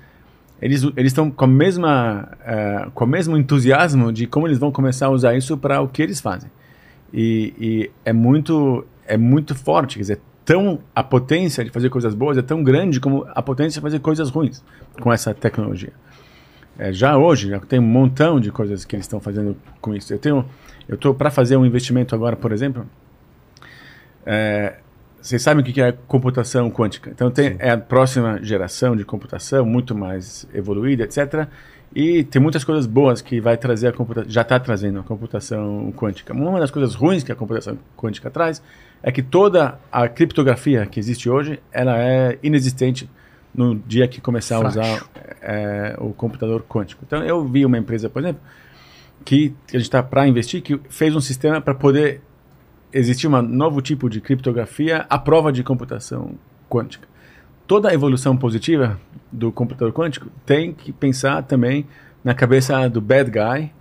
eles 0.62 0.82
eles 0.96 1.12
estão 1.12 1.30
com 1.30 1.46
eh, 1.62 2.88
com 2.94 3.04
o 3.06 3.08
mesmo 3.08 3.38
entusiasmo 3.38 4.12
de 4.12 4.26
como 4.26 4.48
eles 4.48 4.58
vão 4.58 4.72
começar 4.72 5.08
a 5.08 5.10
usar 5.10 5.36
isso 5.36 5.58
para 5.58 5.82
o 5.82 5.88
que 5.88 6.02
eles 6.02 6.20
fazem. 6.20 6.50
E, 7.14 7.54
e 7.60 7.92
é 8.04 8.12
muito 8.14 8.86
é 9.06 9.18
muito 9.18 9.54
forte, 9.54 9.96
quer 9.96 10.02
dizer, 10.02 10.20
tão 10.44 10.80
a 10.96 11.04
potência 11.04 11.64
de 11.64 11.70
fazer 11.70 11.90
coisas 11.90 12.16
boas 12.16 12.38
é 12.38 12.42
tão 12.42 12.64
grande 12.64 13.00
como 13.00 13.26
a 13.36 13.42
potência 13.42 13.80
de 13.80 13.82
fazer 13.82 14.00
coisas 14.00 14.30
ruins 14.30 14.64
com 15.00 15.12
essa 15.14 15.34
tecnologia. 15.34 15.94
É, 16.78 16.92
já 16.92 17.18
hoje 17.18 17.50
já 17.50 17.60
tem 17.60 17.80
um 17.80 17.84
montão 17.84 18.40
de 18.40 18.52
coisas 18.52 18.84
que 18.84 18.96
eles 18.96 19.06
estão 19.06 19.20
fazendo 19.20 19.56
com 19.80 19.94
isso. 19.94 20.14
Eu 20.14 20.20
tenho 20.20 20.46
eu 20.88 20.96
estou 20.96 21.14
para 21.14 21.30
fazer 21.32 21.56
um 21.56 21.66
investimento 21.66 22.14
agora, 22.14 22.36
por 22.36 22.52
exemplo. 22.52 22.86
É, 24.26 24.78
vocês 25.22 25.42
sabem 25.42 25.64
o 25.64 25.66
que 25.66 25.82
é 25.82 25.94
computação 26.08 26.70
quântica. 26.70 27.10
Então 27.10 27.32
tem 27.32 27.56
é 27.60 27.72
a 27.72 27.78
próxima 27.78 28.40
geração 28.44 28.96
de 28.96 29.06
computação 29.06 29.66
muito 29.66 29.96
mais 29.96 30.48
evoluída, 30.54 31.04
etc. 31.04 31.48
E 31.96 32.24
tem 32.24 32.42
muitas 32.42 32.64
coisas 32.64 32.88
boas 32.88 33.22
que 33.22 33.40
vai 33.40 33.56
trazer 33.56 33.88
a 33.88 33.94
computação, 33.94 34.30
já 34.30 34.42
está 34.42 34.60
trazendo 34.60 35.00
a 35.00 35.04
computação 35.04 35.94
quântica. 35.96 36.34
Uma 36.34 36.60
das 36.60 36.72
coisas 36.72 36.96
ruins 36.96 37.24
que 37.24 37.32
a 37.32 37.36
computação 37.36 37.78
quântica 37.96 38.30
traz 38.32 38.62
é 39.02 39.12
que 39.12 39.22
toda 39.22 39.80
a 39.92 40.08
criptografia 40.08 40.86
que 40.86 41.00
existe 41.00 41.30
hoje, 41.30 41.60
ela 41.72 41.98
é 41.98 42.38
inexistente 42.42 43.08
no 43.54 43.76
dia 43.76 44.08
que 44.08 44.20
começar 44.20 44.58
a 44.58 44.68
usar 44.68 45.06
é, 45.42 45.96
o 46.00 46.14
computador 46.14 46.64
quântico. 46.68 47.04
Então 47.06 47.24
eu 47.24 47.46
vi 47.48 47.66
uma 47.66 47.78
empresa, 47.78 48.10
por 48.10 48.22
exemplo, 48.22 48.42
que 49.24 49.54
a 49.70 49.74
gente 49.74 49.84
está 49.84 50.02
para 50.02 50.28
investir, 50.28 50.62
que 50.62 50.80
fez 50.90 51.16
um 51.16 51.22
sistema 51.22 51.62
para 51.62 51.74
poder 51.74 52.22
existir 52.92 53.28
um 53.28 53.42
novo 53.42 53.82
tipo 53.82 54.10
de 54.10 54.22
criptografia 54.22 55.06
à 55.10 55.18
prova 55.18 55.52
de 55.52 55.64
computação 55.64 56.36
quântica. 56.70 57.08
Toda 57.66 57.90
a 57.90 57.94
evolução 57.94 58.36
positiva 58.36 59.00
do 59.32 59.52
computador 59.52 59.94
quântico 59.94 60.30
tem 60.46 60.74
que 60.74 60.92
pensar 60.92 61.44
também 61.44 61.88
na 62.24 62.34
cabeça 62.34 62.88
do 62.90 63.02
bad 63.02 63.32
guy 63.32 63.72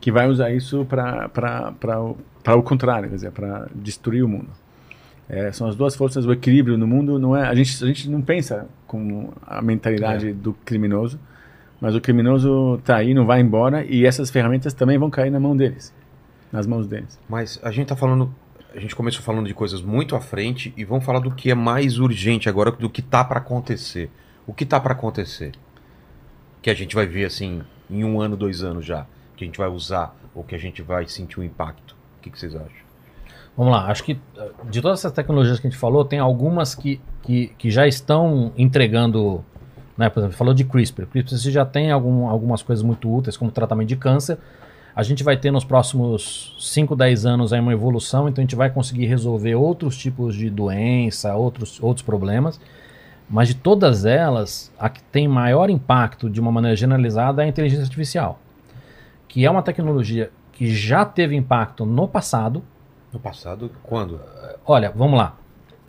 que 0.00 0.10
vai 0.10 0.28
usar 0.28 0.50
isso 0.50 0.86
para 0.86 2.56
o 2.56 2.62
contrário, 2.62 3.08
quer 3.08 3.14
dizer, 3.16 3.32
para 3.32 3.68
destruir 3.74 4.24
o 4.24 4.28
mundo. 4.28 4.48
É, 5.32 5.52
são 5.52 5.68
as 5.68 5.76
duas 5.76 5.94
forças, 5.94 6.26
o 6.26 6.32
equilíbrio 6.32 6.76
no 6.76 6.88
mundo 6.88 7.16
não 7.16 7.36
é. 7.36 7.46
A 7.46 7.54
gente, 7.54 7.84
a 7.84 7.86
gente 7.86 8.10
não 8.10 8.20
pensa 8.20 8.66
com 8.84 9.32
a 9.46 9.62
mentalidade 9.62 10.32
do 10.32 10.52
criminoso, 10.52 11.20
mas 11.80 11.94
o 11.94 12.00
criminoso 12.00 12.78
está 12.80 12.96
aí, 12.96 13.14
não 13.14 13.24
vai 13.24 13.40
embora 13.40 13.84
e 13.84 14.04
essas 14.04 14.28
ferramentas 14.28 14.74
também 14.74 14.98
vão 14.98 15.08
cair 15.08 15.30
na 15.30 15.38
mão 15.38 15.56
deles, 15.56 15.94
nas 16.50 16.66
mãos 16.66 16.88
deles. 16.88 17.16
Mas 17.28 17.60
a 17.62 17.70
gente 17.70 17.86
tá 17.86 17.96
falando. 17.96 18.34
A 18.74 18.80
gente 18.80 18.94
começou 18.96 19.22
falando 19.22 19.46
de 19.46 19.54
coisas 19.54 19.80
muito 19.80 20.16
à 20.16 20.20
frente 20.20 20.74
e 20.76 20.84
vamos 20.84 21.04
falar 21.04 21.20
do 21.20 21.30
que 21.30 21.50
é 21.50 21.54
mais 21.54 21.98
urgente 21.98 22.48
agora, 22.48 22.72
do 22.72 22.90
que 22.90 23.00
tá 23.00 23.22
para 23.22 23.38
acontecer. 23.38 24.10
O 24.46 24.52
que 24.52 24.66
tá 24.66 24.80
para 24.80 24.94
acontecer? 24.94 25.52
Que 26.60 26.70
a 26.70 26.74
gente 26.74 26.94
vai 26.94 27.06
ver 27.06 27.24
assim 27.24 27.62
em 27.88 28.04
um 28.04 28.20
ano, 28.20 28.36
dois 28.36 28.64
anos 28.64 28.84
já. 28.84 29.06
Que 29.36 29.44
a 29.44 29.46
gente 29.46 29.58
vai 29.58 29.68
usar 29.68 30.14
ou 30.34 30.42
que 30.42 30.56
a 30.56 30.58
gente 30.58 30.82
vai 30.82 31.06
sentir 31.06 31.38
o 31.38 31.44
impacto. 31.44 31.96
O 32.18 32.22
que, 32.22 32.30
que 32.30 32.38
vocês 32.38 32.54
acham? 32.54 32.89
Vamos 33.60 33.74
lá, 33.74 33.90
acho 33.90 34.04
que 34.04 34.18
eh, 34.38 34.50
de 34.70 34.80
todas 34.80 35.00
essas 35.00 35.12
tecnologias 35.12 35.60
que 35.60 35.66
a 35.66 35.70
gente 35.70 35.78
falou, 35.78 36.02
tem 36.02 36.18
algumas 36.18 36.74
que, 36.74 36.98
que, 37.22 37.48
que 37.58 37.70
já 37.70 37.86
estão 37.86 38.54
entregando, 38.56 39.44
né, 39.98 40.08
por 40.08 40.20
exemplo, 40.20 40.34
falou 40.34 40.54
de 40.54 40.64
CRISPR. 40.64 41.04
CRISPR 41.04 41.36
você 41.36 41.50
já 41.50 41.66
tem 41.66 41.90
algum, 41.90 42.26
algumas 42.26 42.62
coisas 42.62 42.82
muito 42.82 43.14
úteis, 43.14 43.36
como 43.36 43.50
tratamento 43.50 43.88
de 43.88 43.96
câncer. 43.96 44.38
a 44.96 45.02
gente 45.02 45.22
vai 45.22 45.36
ter 45.36 45.50
nos 45.50 45.62
próximos 45.62 46.56
5, 46.58 46.96
10 46.96 47.26
anos 47.26 47.52
aí 47.52 47.60
uma 47.60 47.74
evolução, 47.74 48.30
então 48.30 48.40
a 48.40 48.44
gente 48.46 48.56
vai 48.56 48.70
conseguir 48.70 49.04
resolver 49.04 49.54
outros 49.56 49.94
tipos 49.98 50.34
de 50.34 50.48
doença, 50.48 51.34
outros, 51.34 51.78
outros 51.82 52.02
problemas. 52.02 52.58
Mas 53.28 53.48
de 53.48 53.56
todas 53.56 54.06
elas, 54.06 54.72
a 54.78 54.88
que 54.88 55.02
tem 55.02 55.28
maior 55.28 55.68
impacto 55.68 56.30
de 56.30 56.40
uma 56.40 56.50
maneira 56.50 56.74
generalizada 56.74 57.42
é 57.42 57.44
a 57.44 57.48
inteligência 57.48 57.84
artificial, 57.84 58.38
que 59.28 59.44
é 59.44 59.50
uma 59.50 59.62
tecnologia 59.62 60.30
que 60.50 60.74
já 60.74 61.04
teve 61.04 61.36
impacto 61.36 61.84
no 61.84 62.08
passado. 62.08 62.62
No 63.12 63.18
passado, 63.18 63.70
quando? 63.82 64.20
Olha, 64.66 64.92
vamos 64.94 65.18
lá. 65.18 65.34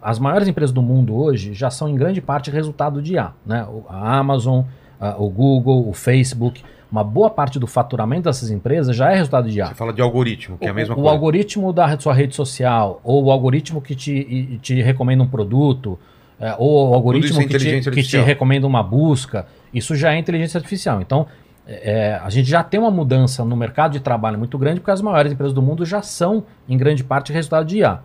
As 0.02 0.18
maiores 0.18 0.48
empresas 0.48 0.74
do 0.74 0.82
mundo 0.82 1.16
hoje 1.16 1.54
já 1.54 1.70
são 1.70 1.88
em 1.88 1.96
grande 1.96 2.20
parte 2.22 2.50
resultado 2.50 3.02
de 3.02 3.14
IA. 3.14 3.32
Né? 3.46 3.64
O- 3.70 3.84
A 3.88 4.18
Amazon, 4.18 4.64
a- 5.00 5.16
o 5.18 5.30
Google, 5.30 5.88
o 5.88 5.94
Facebook. 5.94 6.64
Uma 6.92 7.04
boa 7.04 7.30
parte 7.30 7.58
do 7.60 7.68
faturamento 7.68 8.24
dessas 8.24 8.50
empresas 8.50 8.96
já 8.96 9.12
é 9.12 9.16
resultado 9.16 9.50
de 9.50 9.60
IA. 9.60 9.68
Você 9.68 9.76
fala 9.76 9.94
de 9.94 10.02
algoritmo, 10.02 10.58
que 10.58 10.66
é 10.66 10.70
a 10.70 10.72
O- 10.72 10.76
mesma 10.76 10.94
o, 10.94 10.98
coisa. 10.98 11.12
algoritmo 11.12 11.72
da 11.72 11.98
sua 12.00 12.14
rede 12.14 12.36
social, 12.36 13.00
ou 13.04 13.24
o 13.26 13.32
algoritmo 13.32 13.80
que 13.82 13.96
te, 13.96 14.60
te 14.62 14.82
recomenda 14.82 15.22
um 15.24 15.28
produto, 15.28 15.98
é, 16.40 16.56
ou 16.58 16.90
o 16.90 16.94
algoritmo 16.96 17.40
é 17.40 17.46
que, 17.46 17.58
te, 17.58 17.92
que 17.92 18.04
te 18.04 18.18
recomenda 18.18 18.66
uma 18.66 18.82
busca, 18.82 19.46
isso 19.72 19.96
já 19.96 20.14
é 20.14 20.18
inteligência 20.18 20.58
artificial. 20.58 21.00
Então, 21.00 21.28
é, 21.84 22.20
a 22.24 22.30
gente 22.30 22.50
já 22.50 22.64
tem 22.64 22.80
uma 22.80 22.92
mudança 22.92 23.44
no 23.46 23.56
mercado 23.56 23.92
de 23.94 24.00
trabalho 24.00 24.38
muito 24.38 24.58
grande, 24.58 24.80
porque 24.80 24.92
as 24.92 25.02
maiores 25.02 25.32
empresas 25.32 25.54
do 25.54 25.62
mundo 25.62 25.86
já 25.86 26.02
são, 26.02 26.44
em 26.68 26.78
grande 26.78 27.04
parte, 27.04 27.32
resultado 27.34 27.66
de 27.66 27.78
IA. 27.80 28.00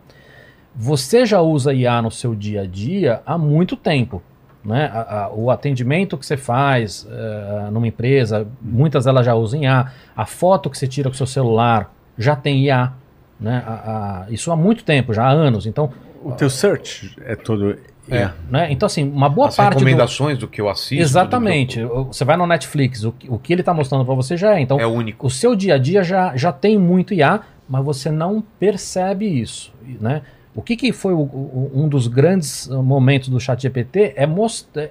Você 0.75 1.25
já 1.25 1.41
usa 1.41 1.73
IA 1.73 2.03
no 2.03 2.11
seu 2.11 2.35
dia 2.35 2.63
a 2.63 2.67
dia 2.67 3.23
há 3.25 3.39
muito 3.39 3.77
tempo. 3.77 4.23
Né? 4.65 4.91
A- 4.93 5.25
a- 5.27 5.31
o 5.33 5.51
atendimento 5.51 6.19
que 6.19 6.27
você 6.27 6.37
faz 6.37 7.07
eh, 7.11 7.69
numa 7.71 7.87
empresa, 7.87 8.47
muitas 8.61 9.05
delas 9.05 9.25
já 9.25 9.33
usam 9.35 9.63
IA. 9.63 9.93
A 10.17 10.27
foto 10.27 10.69
que 10.69 10.77
você 10.77 10.89
tira 10.89 11.09
com 11.09 11.15
seu 11.15 11.27
celular 11.27 11.95
já 12.19 12.35
tem 12.35 12.65
IA. 12.65 12.93
Né? 13.41 13.63
A- 13.67 14.27
isso 14.29 14.51
há 14.51 14.57
muito 14.57 14.83
tempo, 14.85 15.15
já 15.15 15.25
há 15.25 15.31
anos. 15.31 15.67
Então, 15.67 15.91
O 16.25 16.33
teu 16.33 16.51
search 16.51 17.17
é 17.25 17.37
todo. 17.37 17.77
É. 18.11 18.31
né? 18.51 18.69
então 18.71 18.87
assim, 18.87 19.09
uma 19.09 19.29
boa 19.29 19.49
As 19.49 19.57
parte 19.57 19.75
do... 19.75 19.79
recomendações 19.79 20.39
do... 20.39 20.47
que 20.47 20.61
eu 20.61 20.69
assisto. 20.69 21.03
Exatamente. 21.03 21.83
Você 21.85 22.25
vai 22.25 22.37
no 22.37 22.47
Netflix, 22.47 23.03
o, 23.05 23.13
que- 23.13 23.29
o 23.31 23.39
que 23.39 23.53
ele 23.53 23.63
está 23.63 23.75
mostrando 23.75 24.05
para 24.05 24.15
você 24.15 24.37
já 24.37 24.55
é. 24.57 24.61
Então, 24.61 24.77
do- 24.77 24.83
É 24.83 24.87
único. 24.87 25.27
o 25.27 25.31
seu 25.31 25.57
dia 25.57 25.75
a 25.75 25.79
dia 25.79 26.03
já, 26.05 26.37
já 26.37 26.53
tem 26.53 26.79
muito 26.79 27.13
IA, 27.15 27.41
mas 27.69 27.85
você 27.85 28.11
não 28.11 28.43
percebe 28.61 29.27
isso, 29.27 29.73
né? 30.01 30.23
O 30.55 30.63
que, 30.63 30.75
que 30.77 30.91
foi 30.93 31.13
o- 31.13 31.19
o- 31.19 31.71
um 31.75 31.89
dos 31.89 32.07
grandes 32.07 32.67
uh, 32.69 32.83
momentos 32.83 33.29
do 33.29 33.39
ChatGPT 33.39 34.15
é, 34.17 34.27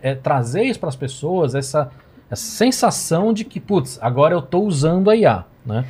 é 0.02 0.14
trazer 0.14 0.64
isso 0.64 0.80
para 0.80 0.90
as 0.90 0.96
pessoas, 0.96 1.56
essa, 1.56 1.90
essa 2.30 2.44
sensação 2.44 3.34
de 3.34 3.44
que, 3.44 3.60
putz, 3.60 3.98
agora 4.02 4.34
eu 4.36 4.40
estou 4.40 4.66
usando 4.66 5.10
a 5.10 5.16
IA, 5.16 5.44
né? 5.66 5.84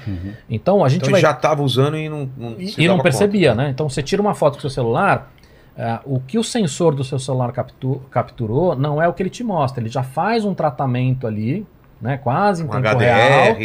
Então 0.49 0.84
a 0.85 0.88
gente 0.88 1.02
Então 1.02 1.11
vai... 1.11 1.19
já 1.19 1.31
estava 1.31 1.61
usando 1.61 1.97
e 1.97 2.07
não, 2.07 2.30
não 2.38 2.56
E, 2.57 2.88
não 2.88 2.99
percebia, 2.99 3.49
conta. 3.49 3.64
né? 3.64 3.69
Então 3.69 3.89
você 3.89 4.02
tira 4.02 4.22
uma 4.22 4.34
foto 4.34 4.56
com 4.56 4.61
seu 4.61 4.69
celular, 4.69 5.34
ah, 5.77 6.02
o 6.06 6.19
que 6.19 6.38
o 6.38 6.43
sensor 6.43 6.95
do 6.95 7.03
seu 7.03 7.19
celular 7.19 7.52
captu- 7.52 8.02
capturou 8.11 8.76
não 8.76 9.02
é 9.02 9.07
o 9.07 9.14
que 9.14 9.22
ele 9.23 9.30
te 9.30 9.43
mostra, 9.43 9.81
ele 9.81 9.89
já 9.89 10.03
faz 10.03 10.45
um 10.45 10.53
tratamento 10.53 11.27
ali, 11.27 11.65
né? 12.02 12.18
Quase 12.18 12.64
em 12.64 12.65
Um 12.65 12.69
tempo 12.69 12.97
real. 12.97 13.53
HDR. 13.56 13.61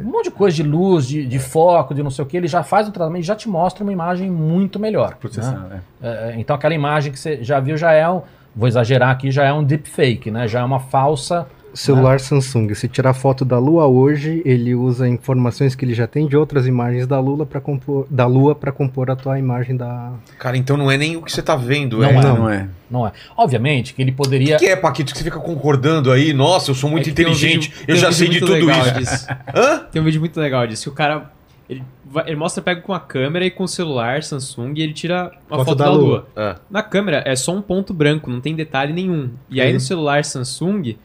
Um 0.00 0.10
monte 0.10 0.24
de 0.24 0.30
coisa 0.30 0.56
de 0.56 0.62
luz, 0.62 1.06
de, 1.06 1.24
de 1.26 1.38
foco, 1.38 1.94
de 1.94 2.02
não 2.02 2.10
sei 2.10 2.24
o 2.24 2.26
que, 2.26 2.36
ele 2.36 2.48
já 2.48 2.62
faz 2.62 2.88
o 2.88 2.92
tratamento 2.92 3.22
e 3.22 3.26
já 3.26 3.34
te 3.36 3.48
mostra 3.48 3.82
uma 3.84 3.92
imagem 3.92 4.30
muito 4.30 4.78
melhor. 4.78 5.14
né? 5.52 5.80
É, 6.02 6.34
então 6.38 6.56
aquela 6.56 6.74
imagem 6.74 7.12
que 7.12 7.18
você 7.18 7.42
já 7.42 7.60
viu 7.60 7.76
já 7.76 7.92
é 7.92 8.08
um, 8.08 8.22
vou 8.56 8.66
exagerar 8.68 9.10
aqui, 9.10 9.30
já 9.30 9.44
é 9.44 9.52
um 9.52 9.62
deepfake, 9.62 10.30
né? 10.30 10.48
Já 10.48 10.60
é 10.60 10.64
uma 10.64 10.80
falsa. 10.80 11.46
Celular 11.78 12.18
Samsung, 12.18 12.74
se 12.74 12.88
tirar 12.88 13.14
foto 13.14 13.44
da 13.44 13.58
Lua 13.58 13.86
hoje, 13.86 14.42
ele 14.44 14.74
usa 14.74 15.08
informações 15.08 15.74
que 15.76 15.84
ele 15.84 15.94
já 15.94 16.06
tem 16.06 16.26
de 16.26 16.36
outras 16.36 16.66
imagens 16.66 17.06
da 17.06 17.20
Lua 17.20 17.46
para 17.46 17.60
compor 17.60 18.06
da 18.10 18.26
Lua 18.26 18.54
para 18.54 18.72
compor 18.72 19.10
a 19.10 19.16
tua 19.16 19.38
imagem 19.38 19.76
da 19.76 20.12
Cara, 20.38 20.56
então 20.56 20.76
não 20.76 20.90
é 20.90 20.96
nem 20.96 21.16
o 21.16 21.22
que 21.22 21.30
você 21.30 21.40
tá 21.40 21.54
vendo. 21.54 21.98
Não 21.98 22.04
é. 22.08 22.10
é. 22.16 22.22
Não 22.22 22.50
é. 22.50 22.68
Não 22.90 23.06
é. 23.06 23.12
Obviamente 23.36 23.94
que 23.94 24.02
ele 24.02 24.10
poderia. 24.12 24.56
O 24.56 24.58
que 24.58 24.66
é, 24.66 24.74
Paquito, 24.74 25.12
que 25.12 25.18
você 25.18 25.24
fica 25.24 25.38
concordando 25.38 26.10
aí? 26.10 26.32
Nossa, 26.32 26.70
eu 26.70 26.74
sou 26.74 26.90
muito 26.90 27.06
É 27.06 27.10
que 27.10 27.14
tem 27.14 27.26
um 27.26 27.30
inteligente, 27.30 27.68
vídeo- 27.70 27.80
eu 27.82 27.86
tem 27.86 27.94
um 27.94 27.98
já 27.98 28.08
vídeo 28.08 28.18
sei 28.18 28.26
de 28.28 28.32
muito 28.40 28.46
tudo 28.46 28.66
legal 28.66 29.00
isso. 29.00 29.26
Tem 29.92 30.02
um 30.02 30.04
vídeo 30.04 30.20
muito 30.20 30.40
legal 30.40 30.66
disso. 30.66 30.82
Que 30.84 30.88
o 30.88 30.92
cara. 30.92 31.30
Ele, 31.70 31.82
vai- 32.10 32.24
ele 32.26 32.36
mostra, 32.36 32.62
pega 32.62 32.80
com 32.80 32.94
a 32.94 32.98
câmera 33.00 33.44
e 33.44 33.50
com 33.50 33.62
o 33.64 33.68
celular 33.68 34.22
Samsung 34.22 34.72
e 34.76 34.82
ele 34.82 34.94
tira 34.94 35.30
uma 35.50 35.64
foto, 35.64 35.74
da, 35.76 35.90
Lua. 35.90 36.26
Ah. 36.34 36.56
Na 36.70 36.82
câmera 36.82 37.22
é 37.26 37.36
só 37.36 37.54
um 37.54 37.60
ponto 37.60 37.92
branco, 37.92 38.30
não 38.30 38.40
tem 38.40 38.54
detalhe 38.56 38.90
nenhum. 38.92 39.30
E 39.50 39.60
aí 39.60 39.68
Sim. 39.68 39.74
no 39.74 39.80
celular 39.80 40.24
Samsung 40.24 40.96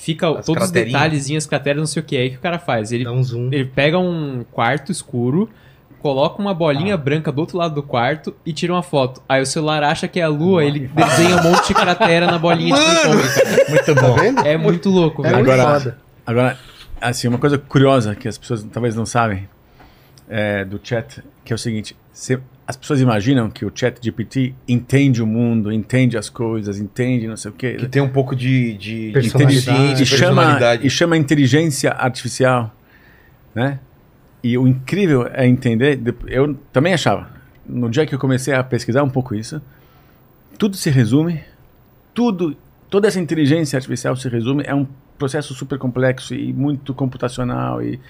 fica 0.00 0.28
As 0.38 0.46
todos 0.46 0.64
os 0.64 0.70
detalhezinhos, 0.70 1.46
crateras, 1.46 1.78
não 1.80 1.86
sei 1.86 2.02
o 2.02 2.04
que. 2.04 2.16
Aí 2.16 2.28
o 2.28 2.30
que 2.32 2.36
o 2.36 2.40
cara 2.40 2.58
faz? 2.58 2.90
Ele, 2.92 3.04
dá 3.04 3.12
um 3.12 3.22
zoom. 3.22 3.48
ele 3.52 3.64
pega 3.66 3.98
um 3.98 4.44
quarto 4.50 4.90
escuro, 4.90 5.48
coloca 6.00 6.40
uma 6.40 6.54
bolinha 6.54 6.96
branca 6.96 7.30
do 7.30 7.40
outro 7.40 7.58
lado 7.58 7.74
do 7.74 7.82
quarto 7.82 8.34
e 8.44 8.52
tira 8.52 8.72
uma 8.72 8.82
foto. 8.82 9.22
Aí 9.28 9.42
o 9.42 9.46
celular 9.46 9.82
acha 9.84 10.08
que 10.08 10.18
é 10.18 10.22
a 10.22 10.28
lua, 10.28 10.64
ele 10.64 10.88
desenha 10.94 11.36
um 11.36 11.42
monte 11.42 11.68
de 11.68 11.74
cratera 11.74 12.26
na 12.26 12.38
bolinha 12.38 12.74
de 12.74 12.80
Mano! 12.80 13.20
ping-pong, 13.22 13.34
cara. 13.34 13.68
Muito 13.70 13.94
Tá 13.94 14.00
bom. 14.02 14.14
vendo? 14.14 14.40
É 14.46 14.56
muito 14.56 14.88
louco, 14.88 15.20
É 15.26 15.30
velho. 15.30 15.44
muito 15.44 15.52
Agora- 15.52 15.80
foda. 15.80 15.98
Agora, 16.26 16.58
assim, 17.00 17.28
uma 17.28 17.38
coisa 17.38 17.58
curiosa 17.58 18.14
que 18.14 18.26
as 18.28 18.38
pessoas 18.38 18.62
talvez 18.72 18.94
não 18.94 19.04
sabem 19.04 19.48
é, 20.28 20.64
do 20.64 20.80
chat, 20.82 21.22
que 21.44 21.52
é 21.52 21.56
o 21.56 21.58
seguinte: 21.58 21.96
se- 22.12 22.38
as 22.66 22.76
pessoas 22.76 23.00
imaginam 23.00 23.50
que 23.50 23.64
o 23.64 23.72
chat 23.74 23.98
GPT 24.00 24.54
entende 24.68 25.22
o 25.22 25.26
mundo, 25.26 25.72
entende 25.72 26.16
as 26.16 26.28
coisas, 26.28 26.78
entende 26.78 27.26
não 27.26 27.36
sei 27.36 27.50
o 27.50 27.54
quê. 27.54 27.74
Que 27.74 27.88
tem 27.88 28.00
um 28.00 28.08
pouco 28.08 28.36
de, 28.36 28.74
de 28.74 29.10
Personalidade. 29.12 29.58
inteligência, 29.70 30.02
e 30.02 30.06
chama, 30.06 30.34
personalidade. 30.42 30.86
e 30.86 30.90
chama 30.90 31.16
inteligência 31.16 31.90
artificial, 31.90 32.74
né? 33.54 33.80
E 34.42 34.56
o 34.56 34.66
incrível 34.68 35.28
é 35.32 35.46
entender, 35.46 35.96
de- 35.96 36.14
eu 36.28 36.54
também 36.72 36.94
achava, 36.94 37.28
no 37.66 37.90
dia 37.90 38.06
que 38.06 38.14
eu 38.14 38.18
comecei 38.18 38.54
a 38.54 38.62
pesquisar 38.62 39.02
um 39.02 39.10
pouco 39.10 39.34
isso, 39.34 39.60
tudo 40.56 40.76
se 40.76 40.88
resume, 40.90 41.40
tudo, 42.14 42.56
toda 42.88 43.08
essa 43.08 43.18
inteligência 43.20 43.76
artificial 43.76 44.14
se 44.16 44.28
resume, 44.28 44.62
é 44.66 44.74
um 44.74 44.86
processo 45.18 45.52
super 45.54 45.78
complexo 45.78 46.34
e 46.34 46.52
muito 46.52 46.94
computacional 46.94 47.82
e 47.82 48.00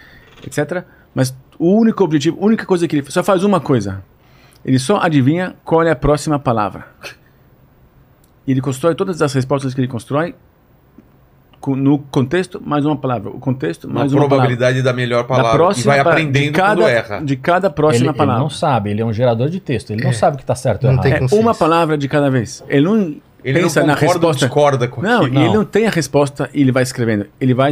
etc. 0.47 0.85
Mas 1.15 1.35
o 1.59 1.75
único 1.75 2.05
objetivo, 2.05 2.39
a 2.41 2.45
única 2.47 2.65
coisa 2.67 2.87
que 2.87 2.97
ele 2.97 3.11
só 3.11 3.25
faz 3.25 3.43
uma 3.43 3.59
coisa, 3.61 4.03
ele 4.65 4.78
só 4.78 4.99
adivinha 5.01 5.55
qual 5.65 5.82
é 5.82 5.91
a 5.91 5.97
próxima 5.97 6.39
palavra. 6.39 6.87
E 8.47 8.53
ele 8.53 8.61
constrói 8.61 8.95
todas 8.95 9.20
as 9.23 9.32
respostas 9.32 9.74
que 9.74 9.81
ele 9.81 9.89
constrói 9.89 10.35
no 11.66 11.99
contexto 11.99 12.61
mais 12.65 12.87
uma 12.87 12.97
palavra, 12.97 13.28
o 13.31 13.39
contexto 13.39 13.85
Uma 13.85 14.01
mais 14.01 14.12
uma 14.12 14.20
palavra. 14.20 14.37
probabilidade 14.39 14.82
da 14.82 14.95
melhor 14.95 15.23
Da 15.23 15.28
palavra. 15.28 15.53
próxima 15.59 15.93
e 15.95 16.03
vai 16.03 16.12
aprendendo 16.12 16.45
de 16.47 16.51
cada, 16.53 16.74
quando 16.82 16.89
erra. 16.89 17.20
De 17.20 17.37
cada 17.37 17.66
Ele, 17.69 17.74
próxima 17.74 18.07
ele 18.11 18.16
palavra. 18.16 18.43
não 18.43 18.49
sabe, 18.51 18.91
ele 18.91 19.03
é 19.03 19.05
um 19.05 19.12
gerador 19.12 19.51
de 19.51 19.61
texto, 19.61 19.91
ele 19.91 20.03
não 20.03 20.09
É. 20.11 20.15
sabe 20.15 20.35
o 20.35 20.39
que 20.39 20.43
está 20.43 20.55
certo 20.55 20.85
ou 20.85 20.93
Não 20.93 21.05
errado. 21.05 21.28
tem 21.28 21.39
É 21.39 21.41
uma 21.41 21.55
palavra 21.55 21.99
de 21.99 22.09
cada 22.09 22.31
vez. 22.31 22.65
Ele 22.66 22.85
não 22.87 23.16
Ele 23.45 23.61
pensa 23.61 23.81
não 23.81 23.89
na 23.89 23.95
resposta. 23.95 24.47
discorda 24.47 24.89
com 24.89 25.03
Não, 25.03 25.20
aquilo. 25.27 25.39
e 25.39 25.45
ele 25.45 25.53
não 25.55 25.65
tem 25.65 25.87
a 25.87 25.91
resposta 25.91 26.49
e 26.55 26.62
ele 26.62 26.73
vai 26.73 26.82
escrevendo. 26.82 27.27
Ele 27.39 27.53
vai 27.53 27.70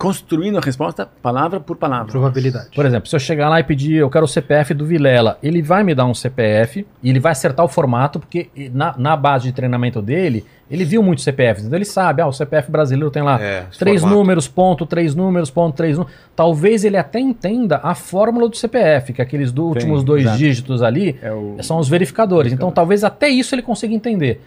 construindo 0.00 0.56
a 0.56 0.62
resposta 0.62 1.06
palavra 1.20 1.60
por 1.60 1.76
palavra. 1.76 2.10
Probabilidade. 2.10 2.68
Por 2.74 2.86
exemplo, 2.86 3.06
se 3.06 3.14
eu 3.14 3.20
chegar 3.20 3.50
lá 3.50 3.60
e 3.60 3.62
pedir, 3.62 3.96
eu 3.96 4.08
quero 4.08 4.24
o 4.24 4.28
CPF 4.28 4.72
do 4.72 4.86
Vilela, 4.86 5.38
ele 5.42 5.60
vai 5.60 5.84
me 5.84 5.94
dar 5.94 6.06
um 6.06 6.14
CPF 6.14 6.86
e 7.02 7.10
ele 7.10 7.20
vai 7.20 7.32
acertar 7.32 7.66
o 7.66 7.68
formato, 7.68 8.18
porque 8.18 8.48
na, 8.72 8.94
na 8.96 9.14
base 9.14 9.44
de 9.48 9.52
treinamento 9.52 10.00
dele, 10.00 10.46
ele 10.70 10.86
viu 10.86 11.02
muitos 11.02 11.22
CPFs, 11.22 11.66
então 11.66 11.76
ele 11.76 11.84
sabe, 11.84 12.22
ah, 12.22 12.26
o 12.26 12.32
CPF 12.32 12.70
brasileiro 12.70 13.10
tem 13.10 13.22
lá 13.22 13.38
É, 13.38 13.66
três 13.78 14.00
formato. 14.00 14.18
números, 14.18 14.48
ponto, 14.48 14.86
três 14.86 15.14
números, 15.14 15.50
ponto, 15.50 15.76
três 15.76 15.98
números. 15.98 16.18
Talvez 16.34 16.82
ele 16.82 16.96
até 16.96 17.20
entenda 17.20 17.78
a 17.82 17.94
fórmula 17.94 18.48
do 18.48 18.56
CPF, 18.56 19.12
que 19.12 19.20
aqueles 19.20 19.52
do, 19.52 19.66
últimos 19.66 20.02
dois 20.02 20.22
exato. 20.22 20.38
dígitos 20.38 20.82
ali 20.82 21.18
É 21.20 21.30
o... 21.30 21.56
são 21.60 21.78
os 21.78 21.90
verificadores. 21.90 22.54
Então 22.54 22.72
talvez 22.72 23.04
até 23.04 23.28
isso 23.28 23.54
ele 23.54 23.60
consiga 23.62 23.92
entender. 23.92 24.40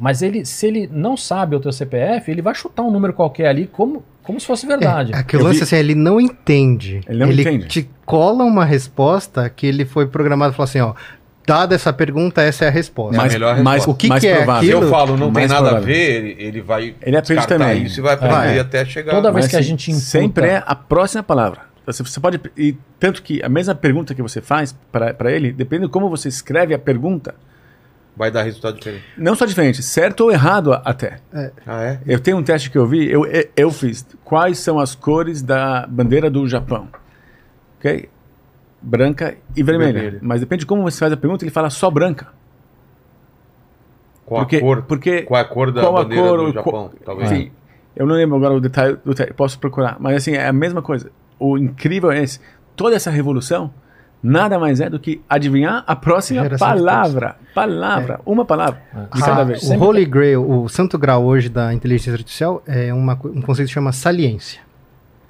Mas 0.00 0.22
ele, 0.22 0.44
se 0.46 0.66
ele 0.66 0.88
não 0.90 1.16
sabe 1.16 1.54
o 1.54 1.60
teu 1.60 1.70
CPF, 1.72 2.30
ele 2.30 2.40
vai 2.42 2.54
chutar 2.54 2.82
um 2.82 2.90
número 2.90 3.12
qualquer 3.12 3.48
ali 3.48 3.66
como, 3.66 4.02
como 4.22 4.40
se 4.40 4.46
fosse 4.46 4.66
verdade. 4.66 5.12
É, 5.14 5.18
é 5.18 5.22
que 5.22 5.36
o 5.36 5.40
Eu 5.40 5.44
lance 5.44 5.58
vi- 5.58 5.62
assim, 5.64 5.76
ele 5.76 5.94
não 5.94 6.18
entende. 6.20 7.00
Ele 7.06 7.18
não 7.18 7.30
entende. 7.30 7.66
te 7.68 7.90
cola 8.06 8.42
uma 8.44 8.64
resposta 8.64 9.48
que 9.50 9.66
ele 9.66 9.84
foi 9.84 10.06
programado 10.06 10.52
e 10.52 10.56
falou 10.56 10.64
assim, 10.64 10.80
ó, 10.80 10.94
dada 11.46 11.74
essa 11.74 11.92
pergunta, 11.92 12.40
essa 12.42 12.64
é 12.64 12.68
a 12.68 12.70
resposta. 12.70 13.16
a 13.16 13.18
mais, 13.22 13.32
melhor 13.34 13.48
resposta. 13.54 13.64
mais, 13.64 13.86
O 13.86 13.94
que 13.94 14.08
mais 14.08 14.20
que 14.22 14.28
é 14.28 14.42
aquilo? 14.42 14.82
eu 14.84 14.90
falo 14.90 15.12
não 15.16 15.26
tem 15.26 15.46
Mais 15.46 15.50
nada 15.50 15.66
a 15.66 15.70
provável. 15.72 15.86
ver, 15.94 16.10
ele, 16.24 16.36
ele 16.42 16.60
vai 16.62 16.94
Ele 17.02 17.16
aprende 17.16 17.46
também. 17.46 17.82
isso 17.84 18.00
e 18.00 18.02
vai 18.02 18.14
aprender 18.14 18.34
Vai. 18.34 18.58
até 18.58 18.84
chegar. 18.86 19.12
Toda 19.12 19.30
vez 19.30 19.44
Mas, 19.44 19.50
que 19.50 19.56
a 19.56 19.58
assim, 19.60 19.68
gente 19.68 19.90
imputa- 19.90 20.06
Sempre 20.06 20.46
é 20.46 20.62
a 20.66 20.74
próxima 20.74 21.22
palavra. 21.22 21.68
Você, 21.86 22.02
você 22.02 22.20
pode. 22.20 22.40
E 22.56 22.76
tanto 22.98 23.22
que 23.22 23.42
a 23.42 23.48
mesma 23.48 23.74
pergunta 23.74 24.14
que 24.14 24.22
você 24.22 24.40
faz 24.40 24.74
para 24.92 25.32
ele, 25.32 25.50
depende 25.50 25.86
de 25.86 25.88
como 25.90 26.08
você 26.08 26.28
escreve 26.28 26.72
a 26.72 26.78
pergunta, 26.78 27.34
Vai 28.16 28.30
dar 28.30 28.42
resultado 28.42 28.76
diferente. 28.76 29.04
não 29.16 29.34
só 29.34 29.46
diferente, 29.46 29.82
certo 29.82 30.22
ou 30.22 30.30
errado 30.32 30.72
até. 30.84 31.20
Ah, 31.66 31.82
é? 31.84 32.00
Eu 32.06 32.18
tenho 32.20 32.36
um 32.36 32.42
teste 32.42 32.70
que 32.70 32.76
eu 32.76 32.86
vi, 32.86 33.10
eu, 33.10 33.24
eu- 33.56 33.70
fiz. 33.70 34.04
Quais 34.24 34.58
são 34.58 34.78
as 34.78 34.94
cores 34.94 35.40
da 35.42 35.86
bandeira 35.86 36.28
do 36.28 36.46
Japão? 36.46 36.88
Ok? 37.78 38.08
Branca 38.82 39.36
e 39.56 39.62
vermelha. 39.62 39.92
Vermelha. 39.92 40.18
Mas 40.22 40.40
depende 40.40 40.60
de 40.60 40.66
como 40.66 40.82
você 40.82 40.98
faz 40.98 41.12
a 41.12 41.16
pergunta, 41.16 41.44
ele 41.44 41.50
fala 41.50 41.70
só 41.70 41.90
branca. 41.90 42.28
Qual 44.26 44.40
porque, 44.42 44.56
a 44.56 44.60
cor? 44.60 44.82
Porque 44.82 45.22
Qual 45.22 45.38
é 45.38 45.42
a 45.42 45.46
cor 45.46 45.72
da 45.72 45.80
qual 45.80 45.96
a 45.96 46.02
bandeira 46.02 46.28
cor, 46.28 46.38
do 46.46 46.52
Japão? 46.52 46.90
Talvez. 47.04 47.28
Sim. 47.28 47.50
Eu 47.96 48.06
não 48.06 48.14
lembro 48.14 48.36
agora 48.36 48.54
o 48.54 48.60
detalhe 48.60 48.96
do 49.04 49.14
teste, 49.14 49.32
posso 49.34 49.58
procurar. 49.58 49.96
Mas 49.98 50.16
assim, 50.16 50.32
é 50.34 50.46
a 50.46 50.52
mesma 50.52 50.80
coisa. 50.82 51.10
O 51.38 51.58
incrível 51.58 52.10
é 52.12 52.22
esse. 52.22 52.40
toda 52.76 52.94
essa 52.96 53.10
revolução 53.10 53.72
nada 54.22 54.58
mais 54.58 54.80
é 54.80 54.88
do 54.90 54.98
que 54.98 55.20
adivinhar 55.28 55.84
a 55.86 55.94
próxima 55.96 56.42
Geração 56.42 56.68
palavra. 56.68 57.36
Palavra, 57.54 58.20
uma 58.24 58.44
palavra 58.44 58.80
de 59.14 59.20
cada 59.20 59.42
Ah, 59.42 59.44
vez. 59.44 59.62
o 59.70 59.74
Holy 59.78 60.04
Grail, 60.04 60.48
o 60.48 60.68
santo 60.68 60.98
grau 60.98 61.24
hoje 61.24 61.48
da 61.48 61.72
inteligência 61.74 62.12
artificial 62.12 62.62
é 62.66 62.92
uma 62.92 63.14
um 63.24 63.40
conceito 63.42 63.68
que 63.68 63.74
chama 63.74 63.92
saliência. 63.92 64.60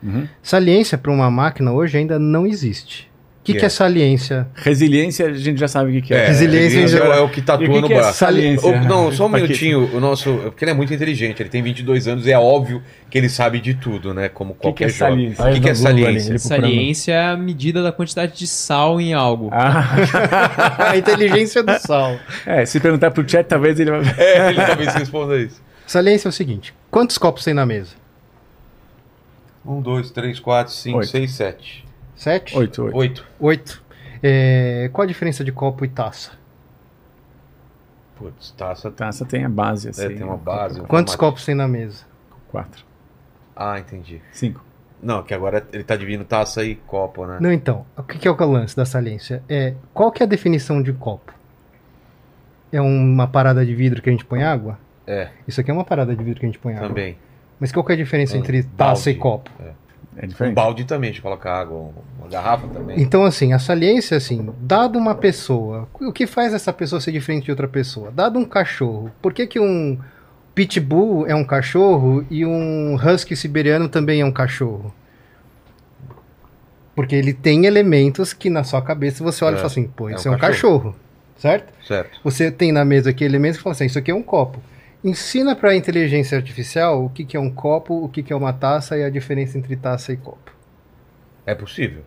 Uhum. 0.03 0.27
Saliência 0.43 0.97
para 0.97 1.11
uma 1.13 1.31
máquina 1.31 1.73
hoje 1.73 1.99
ainda 1.99 2.19
não 2.19 2.47
existe. 2.47 3.10
O 3.51 3.53
que, 3.53 3.59
Que 3.59 3.59
que 3.61 3.65
é? 3.65 3.67
é 3.67 3.71
saliência? 3.71 4.49
Resiliência, 4.55 5.27
a 5.27 5.33
gente 5.33 5.59
já 5.59 5.69
sabe 5.69 5.91
o 5.91 5.93
que, 5.95 6.09
que 6.09 6.15
é. 6.15 6.27
Resiliência 6.29 6.81
em 6.81 6.89
geral. 6.89 7.13
é 7.13 7.21
o 7.21 7.29
que 7.29 7.43
tatua 7.43 7.67
o 7.69 7.73
que 7.73 7.81
no 7.81 7.87
que 7.87 7.93
é 7.95 7.99
braço. 7.99 8.19
saliência? 8.19 8.69
Ô, 8.69 8.85
não, 8.85 9.11
só 9.13 9.27
um 9.27 9.29
minutinho. 9.29 9.91
O 9.95 10.01
nosso, 10.01 10.33
porque 10.45 10.65
ele 10.65 10.71
é 10.71 10.75
muito 10.75 10.93
inteligente, 10.95 11.41
ele 11.43 11.49
tem 11.49 11.63
22 11.63 12.09
anos 12.09 12.27
e 12.27 12.33
é 12.33 12.39
óbvio 12.39 12.83
que 13.11 13.19
ele 13.19 13.29
sabe 13.29 13.61
de 13.61 13.75
tudo, 13.75 14.15
né? 14.15 14.29
Como 14.29 14.55
que 14.55 14.61
qualquer 14.61 14.87
é 14.87 14.89
jovem. 14.89 15.35
saliência? 15.35 15.45
O 15.45 15.53
que, 15.55 15.61
que 15.61 15.69
é 15.69 15.75
saliência? 15.75 16.39
Saliência 16.39 17.13
é 17.13 17.27
a 17.27 17.37
medida 17.37 17.83
da 17.83 17.93
quantidade 17.93 18.37
de 18.39 18.47
sal 18.47 19.01
em 19.01 19.13
algo. 19.15 19.51
Ah, 19.53 19.97
a 20.93 20.97
inteligência 20.97 21.63
do 21.63 21.79
sal. 21.79 22.17
é, 22.47 22.65
se 22.65 22.79
perguntar 22.81 23.11
pro 23.11 23.29
chat, 23.29 23.47
talvez 23.47 23.79
ele 23.81 23.91
vai. 23.91 24.03
É, 24.17 24.49
ele 24.51 24.65
talvez 24.65 24.95
responda 24.95 25.37
isso. 25.39 25.61
Saliência 25.87 26.29
é 26.29 26.31
o 26.31 26.33
seguinte: 26.33 26.73
quantos 26.91 27.19
copos 27.19 27.43
tem 27.45 27.53
na 27.55 27.67
mesa? 27.67 27.99
Um, 29.65 29.81
dois, 29.81 30.11
três, 30.11 30.41
quatro, 30.41 30.73
cinco, 30.73 30.99
Oito. 30.99 31.11
seis, 31.11 31.33
sete. 31.33 31.85
Sete? 32.21 32.55
Oito, 32.55 32.83
oito. 32.85 32.97
Oito. 32.99 33.27
Oito. 33.41 33.83
É, 34.23 34.91
qual 34.93 35.05
a 35.05 35.07
diferença 35.07 35.43
de 35.43 35.51
copo 35.51 35.87
e 35.87 35.89
taça? 35.89 36.33
Putz, 38.17 38.51
taça. 38.51 38.91
Taça 38.91 39.25
tem 39.25 39.43
a 39.43 39.49
base, 39.49 39.89
assim. 39.89 40.05
É, 40.05 40.09
tem 40.11 40.23
uma 40.23 40.37
base. 40.37 40.83
um 40.83 40.85
Quantos 40.85 41.15
formato. 41.15 41.33
copos 41.33 41.47
tem 41.47 41.55
na 41.55 41.67
mesa? 41.67 42.05
Quatro. 42.51 42.85
Ah, 43.57 43.79
entendi. 43.79 44.21
Cinco. 44.33 44.63
Não, 45.03 45.23
que 45.23 45.33
agora 45.33 45.67
ele 45.73 45.83
tá 45.83 45.97
dividindo 45.97 46.23
taça 46.27 46.63
e 46.63 46.75
copo, 46.75 47.25
né? 47.25 47.39
Não, 47.41 47.51
então, 47.51 47.87
o 47.97 48.03
que 48.03 48.19
que 48.19 48.29
é 48.29 48.31
o 48.31 48.51
lance 48.51 48.77
da 48.77 48.85
saliência? 48.85 49.43
É, 49.49 49.73
qual 49.95 50.13
que 50.13 50.23
é 50.23 50.27
a 50.27 50.29
definição 50.29 50.83
de 50.83 50.93
copo? 50.93 51.33
É 52.71 52.83
uma 52.83 53.29
parada 53.29 53.65
de 53.65 53.75
vidro 53.75 54.03
que 54.03 54.11
a 54.11 54.13
gente 54.13 54.27
põe 54.27 54.43
água? 54.43 54.79
É, 55.07 55.31
Isso 55.49 55.59
aqui 55.59 55.71
é 55.71 55.75
uma 55.75 55.85
parada 55.87 56.15
de 56.15 56.23
vidro 56.23 56.39
que 56.39 56.45
a 56.45 56.49
gente 56.51 56.59
põe 56.59 56.75
água. 56.75 56.89
também. 56.89 57.17
Mas 57.59 57.73
qual 57.73 57.83
que 57.83 57.93
é 57.93 57.95
a 57.95 57.99
diferença 57.99 58.37
Um 58.37 58.41
entre 58.41 58.63
taça 58.63 59.05
balde. 59.07 59.11
e 59.11 59.15
copo? 59.15 59.51
É 59.59 59.80
Um 60.27 60.29
diferente. 60.29 60.55
balde 60.55 60.85
também, 60.85 61.11
a 61.11 61.13
gente 61.13 61.23
coloca 61.23 61.51
água, 61.51 61.91
uma 62.19 62.29
garrafa 62.29 62.67
também. 62.69 63.01
Então, 63.01 63.25
assim, 63.25 63.53
a 63.53 63.59
saliência, 63.59 64.17
assim, 64.17 64.51
dado 64.61 64.99
uma 64.99 65.15
pessoa, 65.15 65.89
o 66.01 66.13
que 66.13 66.27
faz 66.27 66.53
essa 66.53 66.73
pessoa 66.73 67.01
ser 67.01 67.13
diferente 67.13 67.45
de 67.45 67.51
outra 67.51 67.67
pessoa? 67.67 68.11
Dado 68.11 68.39
um 68.39 68.45
cachorro, 68.45 69.11
por 69.23 69.33
que, 69.33 69.47
que 69.47 69.59
um 69.59 69.99
pitbull 70.55 71.27
é 71.27 71.35
um 71.35 71.45
cachorro 71.45 72.25
e 72.31 72.45
um 72.45 72.97
husky 72.97 73.35
siberiano 73.35 73.89
também 73.89 74.21
é 74.21 74.25
um 74.25 74.33
cachorro? 74.33 74.95
Porque 76.95 77.15
ele 77.15 77.33
tem 77.33 77.65
elementos 77.65 78.33
que 78.33 78.51
na 78.51 78.63
sua 78.63 78.83
cabeça 78.83 79.25
você 79.25 79.45
olha 79.45 79.55
É, 79.55 79.57
e 79.57 79.59
fala 79.59 79.69
assim, 79.69 79.85
pô, 79.85 80.11
é 80.11 80.15
isso 80.15 80.29
um 80.29 80.33
é 80.33 80.37
um 80.37 80.39
cachorro, 80.39 80.95
certo? 81.39 81.73
Certo. 81.87 82.21
Você 82.23 82.51
tem 82.51 82.73
na 82.73 82.85
mesa 82.85 83.11
aqui 83.11 83.25
elementos 83.25 83.57
que 83.57 83.63
falam 83.63 83.73
assim, 83.73 83.87
isso 83.87 83.99
aqui 83.99 84.11
é 84.11 84.15
um 84.15 84.23
copo. 84.23 84.61
Ensina 85.03 85.57
para 85.57 85.71
a 85.71 85.77
inteligência 85.77 86.37
artificial 86.37 87.05
o 87.05 87.09
que, 87.09 87.25
que 87.25 87.37
é 87.37 87.41
um 87.41 87.51
copo, 87.51 88.05
o 88.05 88.09
que, 88.09 88.23
que 88.23 88.33
é 88.33 88.37
uma 88.37 88.53
taça 88.53 88.99
e 88.99 89.03
a 89.05 89.09
diferença 89.11 89.57
entre 89.57 89.75
taça 89.77 90.13
e 90.13 90.17
copo. 90.17 90.53
É 91.47 91.55
possível. 91.55 92.03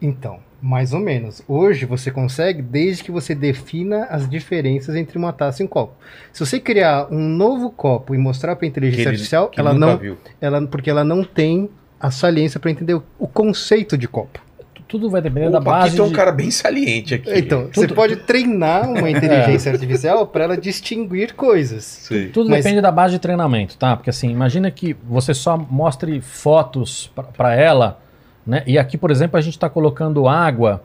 Então, 0.00 0.38
mais 0.62 0.92
ou 0.92 1.00
menos. 1.00 1.42
Hoje 1.48 1.84
você 1.86 2.10
consegue 2.10 2.62
desde 2.62 3.02
que 3.02 3.10
você 3.10 3.34
defina 3.34 4.04
as 4.04 4.28
diferenças 4.28 4.94
entre 4.94 5.18
uma 5.18 5.32
taça 5.32 5.62
e 5.62 5.66
um 5.66 5.68
copo. 5.68 5.94
Se 6.32 6.44
você 6.44 6.60
criar 6.60 7.08
um 7.10 7.28
novo 7.28 7.70
copo 7.70 8.14
e 8.14 8.18
mostrar 8.18 8.54
para 8.54 8.66
a 8.66 8.68
inteligência 8.68 9.02
ele- 9.02 9.08
artificial, 9.10 9.48
que 9.48 9.58
ela 9.58 9.74
não, 9.74 9.98
viu. 9.98 10.16
ela, 10.40 10.64
porque 10.66 10.88
ela 10.90 11.02
não 11.02 11.24
tem 11.24 11.68
a 11.98 12.10
saliência 12.10 12.60
para 12.60 12.70
entender 12.70 12.94
o, 12.94 13.02
o 13.18 13.26
conceito 13.26 13.98
de 13.98 14.06
copo. 14.06 14.45
Tudo 14.88 15.10
vai 15.10 15.20
depender 15.20 15.48
O 15.48 15.50
da 15.50 15.58
base. 15.60 15.84
Paquito 15.86 16.02
é 16.02 16.04
um 16.04 16.08
de- 16.08 16.14
cara 16.14 16.30
bem 16.32 16.50
saliente 16.50 17.14
aqui. 17.14 17.30
Então, 17.38 17.68
você 17.72 17.88
pode 17.88 18.16
treinar 18.16 18.88
uma 18.88 19.08
inteligência 19.10 19.72
artificial 19.72 20.26
para 20.28 20.44
ela 20.44 20.56
distinguir 20.56 21.34
coisas. 21.34 21.84
Sei. 21.84 22.28
Tudo 22.28 22.50
Mas- 22.50 22.62
depende 22.64 22.80
da 22.80 22.92
base 22.92 23.14
de 23.14 23.18
treinamento, 23.18 23.76
tá? 23.76 23.96
Porque 23.96 24.10
assim, 24.10 24.30
imagina 24.30 24.70
que 24.70 24.94
você 25.04 25.34
só 25.34 25.56
mostre 25.56 26.20
fotos 26.20 27.10
para 27.36 27.54
ela, 27.54 28.00
né? 28.46 28.62
E 28.66 28.78
aqui, 28.78 28.96
por 28.96 29.10
exemplo, 29.10 29.36
a 29.36 29.40
gente 29.40 29.54
está 29.56 29.68
colocando 29.68 30.28
água 30.28 30.82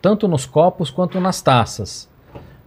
tanto 0.00 0.28
nos 0.28 0.46
copos 0.46 0.88
quanto 0.90 1.20
nas 1.20 1.42
taças. 1.42 2.08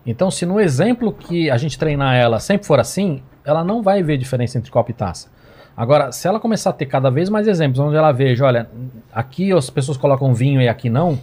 Então, 0.05 0.29
se 0.29 0.45
no 0.45 0.59
exemplo 0.59 1.13
que 1.13 1.49
a 1.49 1.55
gente 1.57 1.79
treinar 1.79 2.13
ela 2.15 2.39
sempre 2.41 2.67
for 2.67 2.77
assim, 2.77 3.23
ela 3.45 3.63
não 3.63 3.81
vai 3.81 4.03
ver 4.03 4.17
diferença 4.17 4.57
entre 4.57 4.69
copo 4.69 4.91
e 4.91 4.93
taça. 4.93 5.29
Agora, 5.75 6.11
se 6.11 6.27
ela 6.27 6.39
começar 6.39 6.69
a 6.69 6.73
ter 6.73 6.85
cada 6.85 7.09
vez 7.09 7.29
mais 7.29 7.47
exemplos 7.47 7.79
onde 7.79 7.95
ela 7.95 8.11
veja, 8.11 8.45
olha, 8.45 8.69
aqui 9.11 9.51
as 9.51 9.69
pessoas 9.69 9.97
colocam 9.97 10.33
vinho 10.33 10.61
e 10.61 10.67
aqui 10.69 10.89
não, 10.89 11.17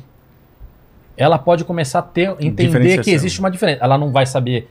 ela 1.16 1.38
pode 1.38 1.64
começar 1.64 2.00
a 2.00 2.02
ter, 2.02 2.30
entender 2.40 2.94
que 3.04 3.10
existe 3.14 3.38
uma 3.40 3.50
diferença. 3.50 3.84
Ela 3.84 3.96
não 3.96 4.10
vai 4.10 4.26
saber 4.26 4.68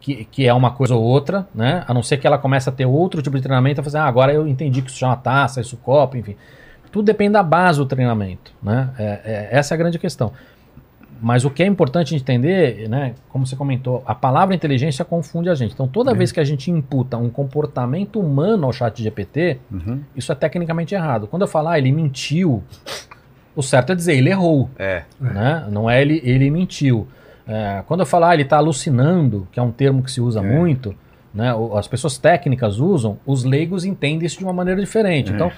que, 0.00 0.24
que 0.26 0.46
é 0.46 0.54
uma 0.54 0.70
coisa 0.70 0.94
ou 0.94 1.02
outra, 1.02 1.46
né? 1.54 1.84
A 1.88 1.92
não 1.94 2.02
ser 2.02 2.18
que 2.18 2.26
ela 2.26 2.38
comece 2.38 2.68
a 2.68 2.72
ter 2.72 2.86
outro 2.86 3.20
tipo 3.20 3.36
de 3.36 3.42
treinamento 3.42 3.80
e 3.80 3.84
fazer, 3.84 3.98
ah, 3.98 4.04
agora 4.04 4.32
eu 4.32 4.46
entendi 4.46 4.80
que 4.80 4.90
isso 4.90 4.98
chama 4.98 5.16
taça, 5.16 5.60
isso 5.60 5.76
copo, 5.76 6.16
enfim. 6.16 6.36
Tudo 6.92 7.04
depende 7.04 7.32
da 7.32 7.42
base 7.42 7.78
do 7.78 7.86
treinamento, 7.86 8.52
né? 8.62 8.90
É- 8.98 9.20
é- 9.24 9.48
essa 9.52 9.72
é 9.72 9.76
a 9.76 9.78
grande 9.78 9.98
questão. 9.98 10.32
Mas 11.22 11.44
o 11.44 11.50
que 11.50 11.62
é 11.62 11.66
importante 11.66 12.14
entender, 12.14 12.88
né? 12.88 13.14
Como 13.28 13.46
você 13.46 13.54
comentou, 13.54 14.02
a 14.06 14.14
palavra 14.14 14.54
inteligência 14.54 15.04
confunde 15.04 15.50
a 15.50 15.54
gente. 15.54 15.74
Então, 15.74 15.86
toda 15.86 16.14
vez 16.14 16.32
que 16.32 16.40
a 16.40 16.44
gente 16.44 16.70
imputa 16.70 17.16
um 17.18 17.28
comportamento 17.28 18.18
humano 18.18 18.64
ao 18.66 18.72
chat 18.72 19.02
GPT, 19.02 19.58
Uhum. 19.70 20.00
isso 20.16 20.32
é 20.32 20.34
tecnicamente 20.34 20.94
errado. 20.94 21.26
Quando 21.26 21.42
eu 21.42 21.48
falar, 21.48 21.72
ah, 21.72 21.78
ele 21.78 21.92
mentiu, 21.92 22.62
o 23.54 23.62
certo 23.62 23.92
é 23.92 23.94
dizer, 23.94 24.14
ele 24.16 24.30
errou 24.30 24.70
É. 24.78 25.02
né? 25.20 25.66
Não 25.70 25.90
é 25.90 26.00
ele, 26.00 26.20
ele 26.24 26.50
mentiu. 26.50 27.06
É, 27.46 27.82
quando 27.86 28.00
eu 28.00 28.06
falar 28.06 28.34
ele 28.34 28.44
está 28.44 28.56
alucinando, 28.56 29.46
que 29.52 29.58
é 29.58 29.62
um 29.62 29.72
termo 29.72 30.02
que 30.02 30.10
se 30.10 30.20
usa 30.20 30.40
É. 30.40 30.42
muito, 30.42 30.94
né? 31.34 31.52
as 31.76 31.86
pessoas 31.88 32.16
técnicas 32.16 32.78
usam, 32.78 33.18
os 33.26 33.44
leigos 33.44 33.84
entendem 33.84 34.24
isso 34.26 34.38
de 34.38 34.44
uma 34.44 34.52
maneira 34.52 34.80
diferente. 34.80 35.32
É. 35.32 35.34
Então, 35.34 35.50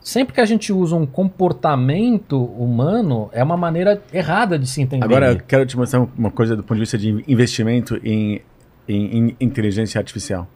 sempre 0.00 0.34
que 0.34 0.40
a 0.40 0.44
gente 0.44 0.72
usa 0.72 0.96
um 0.96 1.06
comportamento 1.06 2.42
humano, 2.44 3.28
é 3.32 3.42
uma 3.42 3.56
maneira 3.56 4.02
errada 4.12 4.58
de 4.58 4.66
se 4.66 4.80
entender. 4.80 5.04
Agora, 5.04 5.32
eu 5.32 5.40
quero 5.40 5.66
te 5.66 5.76
mostrar 5.76 6.06
uma 6.16 6.30
coisa 6.30 6.56
do 6.56 6.62
ponto 6.62 6.74
de 6.74 6.80
vista 6.80 6.96
de 6.98 7.24
investimento 7.28 7.96
em, 8.02 8.40
em- 8.88 9.18
em 9.28 9.36
inteligência 9.40 9.98
artificial. 9.98 10.48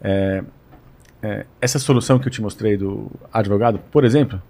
É, 0.00 0.44
é, 1.22 1.46
essa 1.60 1.78
solução 1.78 2.18
que 2.18 2.28
eu 2.28 2.32
te 2.32 2.40
mostrei 2.42 2.76
do 2.76 3.10
advogado, 3.32 3.78
por 3.90 4.04
exemplo, 4.04 4.40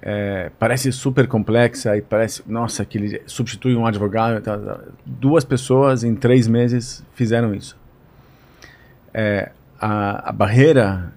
é, 0.00 0.50
parece 0.58 0.92
super 0.92 1.26
complexa 1.26 1.96
e 1.96 2.00
parece, 2.00 2.42
nossa, 2.46 2.84
que 2.84 2.96
ele 2.98 3.22
substitui 3.26 3.74
um 3.74 3.84
advogado. 3.86 4.40
tá, 4.40 4.56
tá. 4.56 4.80
Duas 5.04 5.44
pessoas 5.44 6.04
em 6.04 6.14
três 6.14 6.46
meses 6.46 7.04
fizeram 7.14 7.52
isso. 7.54 7.76
É, 9.12 9.50
a, 9.80 10.28
a 10.30 10.32
barreira 10.32 11.12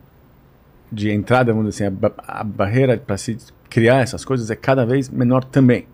de 0.91 1.09
entrada, 1.11 1.53
vamos 1.53 1.69
dizer 1.69 1.85
assim, 1.87 1.97
a, 2.27 2.39
a 2.41 2.43
barreira 2.43 2.97
para 2.97 3.17
se 3.17 3.37
criar 3.69 4.01
essas 4.01 4.25
coisas 4.25 4.49
é 4.51 4.55
cada 4.55 4.85
vez 4.85 5.09
menor 5.09 5.43
também. 5.43 5.85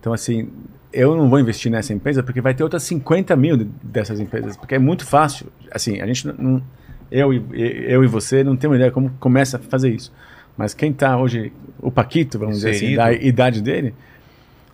Então, 0.00 0.12
assim, 0.12 0.48
eu 0.92 1.16
não 1.16 1.28
vou 1.28 1.40
investir 1.40 1.70
nessa 1.72 1.92
empresa 1.92 2.22
porque 2.22 2.40
vai 2.40 2.54
ter 2.54 2.62
outras 2.62 2.82
50 2.84 3.34
mil 3.36 3.56
de- 3.56 3.64
dessas 3.82 4.20
empresas, 4.20 4.56
porque 4.56 4.74
é 4.74 4.78
muito 4.78 5.04
fácil. 5.04 5.46
Assim, 5.72 6.00
a 6.00 6.06
gente 6.06 6.26
não, 6.28 6.62
eu, 7.10 7.32
e- 7.34 7.44
eu 7.88 8.04
e 8.04 8.06
você 8.06 8.44
não 8.44 8.56
temos 8.56 8.76
ideia 8.76 8.90
como 8.92 9.10
começa 9.18 9.56
a 9.56 9.60
fazer 9.60 9.90
isso. 9.90 10.12
Mas 10.56 10.74
quem 10.74 10.90
está 10.92 11.16
hoje, 11.18 11.52
o 11.80 11.90
Paquito, 11.90 12.38
vamos 12.38 12.56
dizer 12.56 12.70
assim, 12.70 12.92
Inserido. 12.92 13.02
da 13.02 13.12
idade 13.12 13.62
dele, 13.62 13.94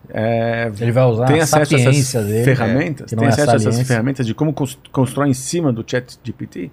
é, 0.09 0.71
Ele 0.79 0.91
vai 0.91 1.03
usar 1.05 1.25
tem 1.25 1.39
a 1.39 1.43
acesso 1.43 1.75
a 1.75 1.79
essas 1.79 2.25
dele, 2.25 2.43
ferramentas, 2.45 3.11
não 3.11 3.19
tem 3.19 3.27
é 3.27 3.31
acesso 3.31 3.49
a 3.51 3.55
essas 3.55 3.87
ferramentas 3.87 4.25
de 4.27 4.33
como 4.35 4.53
cons- 4.53 4.77
constrói 4.91 5.29
em 5.29 5.33
cima 5.33 5.73
do 5.73 5.83
chat 5.85 6.19
GPT 6.23 6.69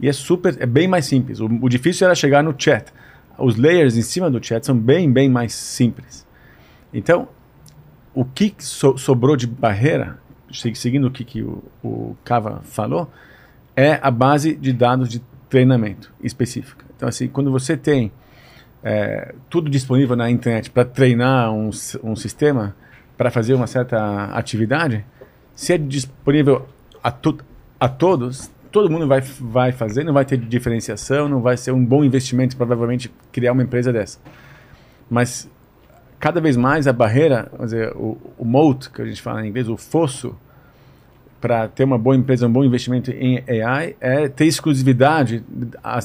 e 0.00 0.08
é 0.08 0.12
super, 0.12 0.56
é 0.60 0.66
bem 0.66 0.86
mais 0.86 1.06
simples. 1.06 1.40
O, 1.40 1.46
o 1.46 1.68
difícil 1.68 2.06
era 2.06 2.14
chegar 2.14 2.42
no 2.42 2.54
chat. 2.56 2.92
Os 3.38 3.56
layers 3.56 3.96
em 3.96 4.02
cima 4.02 4.30
do 4.30 4.44
chat 4.44 4.64
são 4.64 4.76
bem, 4.76 5.10
bem 5.10 5.28
mais 5.28 5.52
simples. 5.52 6.26
Então, 6.92 7.28
o 8.14 8.24
que 8.24 8.54
so- 8.58 8.96
sobrou 8.98 9.36
de 9.36 9.46
barreira, 9.46 10.18
se- 10.52 10.74
seguindo 10.74 11.06
o 11.06 11.10
que, 11.10 11.24
que 11.24 11.42
o, 11.42 11.62
o 11.82 12.16
Kava 12.24 12.60
falou, 12.64 13.10
é 13.76 13.98
a 14.02 14.10
base 14.10 14.54
de 14.54 14.72
dados 14.72 15.08
de 15.08 15.22
treinamento 15.48 16.12
específica. 16.22 16.84
Então, 16.96 17.08
assim, 17.08 17.28
quando 17.28 17.50
você 17.50 17.76
tem 17.76 18.10
é, 18.82 19.34
tudo 19.48 19.70
disponível 19.70 20.16
na 20.16 20.30
internet 20.30 20.70
para 20.70 20.84
treinar 20.84 21.52
um, 21.52 21.70
um 22.02 22.16
sistema 22.16 22.74
para 23.16 23.30
fazer 23.30 23.54
uma 23.54 23.66
certa 23.66 24.26
atividade, 24.26 25.04
se 25.54 25.72
é 25.72 25.78
disponível 25.78 26.68
a, 27.02 27.10
to 27.10 27.38
a 27.80 27.88
todos, 27.88 28.50
todo 28.70 28.90
mundo 28.90 29.06
vai, 29.06 29.20
vai 29.20 29.72
fazer, 29.72 30.04
não 30.04 30.12
vai 30.12 30.24
ter 30.24 30.36
diferenciação, 30.36 31.28
não 31.28 31.40
vai 31.40 31.56
ser 31.56 31.72
um 31.72 31.84
bom 31.84 32.04
investimento 32.04 32.56
provavelmente 32.56 33.12
criar 33.32 33.52
uma 33.52 33.62
empresa 33.62 33.92
dessa. 33.92 34.18
Mas 35.10 35.50
cada 36.18 36.40
vez 36.40 36.56
mais 36.56 36.86
a 36.86 36.92
barreira, 36.92 37.50
dizer, 37.60 37.92
o, 37.94 38.18
o 38.36 38.44
moat, 38.44 38.90
que 38.90 39.00
a 39.00 39.06
gente 39.06 39.22
fala 39.22 39.44
em 39.44 39.48
inglês, 39.48 39.68
o 39.68 39.76
fosso, 39.76 40.36
para 41.40 41.68
ter 41.68 41.84
uma 41.84 41.98
boa 41.98 42.16
empresa, 42.16 42.46
um 42.46 42.52
bom 42.52 42.64
investimento 42.64 43.10
em 43.10 43.42
AI, 43.62 43.96
é 44.00 44.28
ter 44.28 44.46
exclusividade 44.46 45.44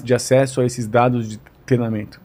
de 0.03 0.13
acesso 0.13 0.61
a 0.61 0.65
esses 0.65 0.87
dados 0.87 1.27
de 1.27 1.39
treinamento. 1.65 2.21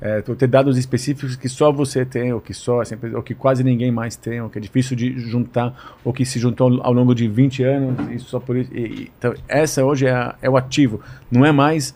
É, 0.00 0.20
ter 0.20 0.46
dados 0.46 0.78
específicos 0.78 1.34
que 1.34 1.48
só 1.48 1.72
você 1.72 2.04
tem, 2.04 2.32
ou 2.32 2.40
que 2.40 2.54
só 2.54 2.82
essa 2.82 2.94
empresa, 2.94 3.16
ou 3.16 3.22
que 3.22 3.34
quase 3.34 3.64
ninguém 3.64 3.90
mais 3.90 4.14
tem, 4.14 4.40
ou 4.40 4.48
que 4.48 4.58
é 4.58 4.60
difícil 4.60 4.96
de 4.96 5.18
juntar, 5.18 5.96
ou 6.04 6.12
que 6.12 6.24
se 6.24 6.38
juntou 6.38 6.80
ao 6.82 6.92
longo 6.92 7.14
de 7.14 7.26
20 7.26 7.62
anos, 7.64 8.12
e 8.12 8.18
só 8.18 8.38
por 8.38 8.56
isso. 8.56 8.72
E, 8.72 8.80
e, 8.80 9.12
então, 9.18 9.34
essa 9.48 9.84
hoje 9.84 10.06
é, 10.06 10.12
a, 10.12 10.36
é, 10.40 10.48
o 10.48 10.56
ativo. 10.56 11.00
Não 11.30 11.44
é 11.44 11.50
mais 11.50 11.94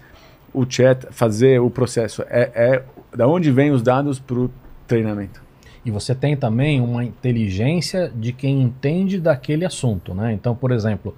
o 0.52 0.66
chat 0.68 1.06
fazer 1.10 1.60
o 1.60 1.70
processo, 1.70 2.22
é, 2.28 2.50
é 2.54 2.82
da 3.16 3.26
onde 3.26 3.50
vem 3.50 3.70
os 3.70 3.82
dados 3.82 4.18
para 4.18 4.38
o 4.38 4.50
treinamento. 4.86 5.40
E 5.84 5.90
você 5.90 6.14
tem 6.14 6.36
também 6.36 6.80
uma 6.80 7.04
inteligência 7.04 8.10
de 8.14 8.32
quem 8.32 8.62
entende 8.62 9.20
daquele 9.20 9.64
assunto, 9.64 10.14
né? 10.14 10.32
Então, 10.32 10.54
por 10.54 10.70
exemplo, 10.70 11.14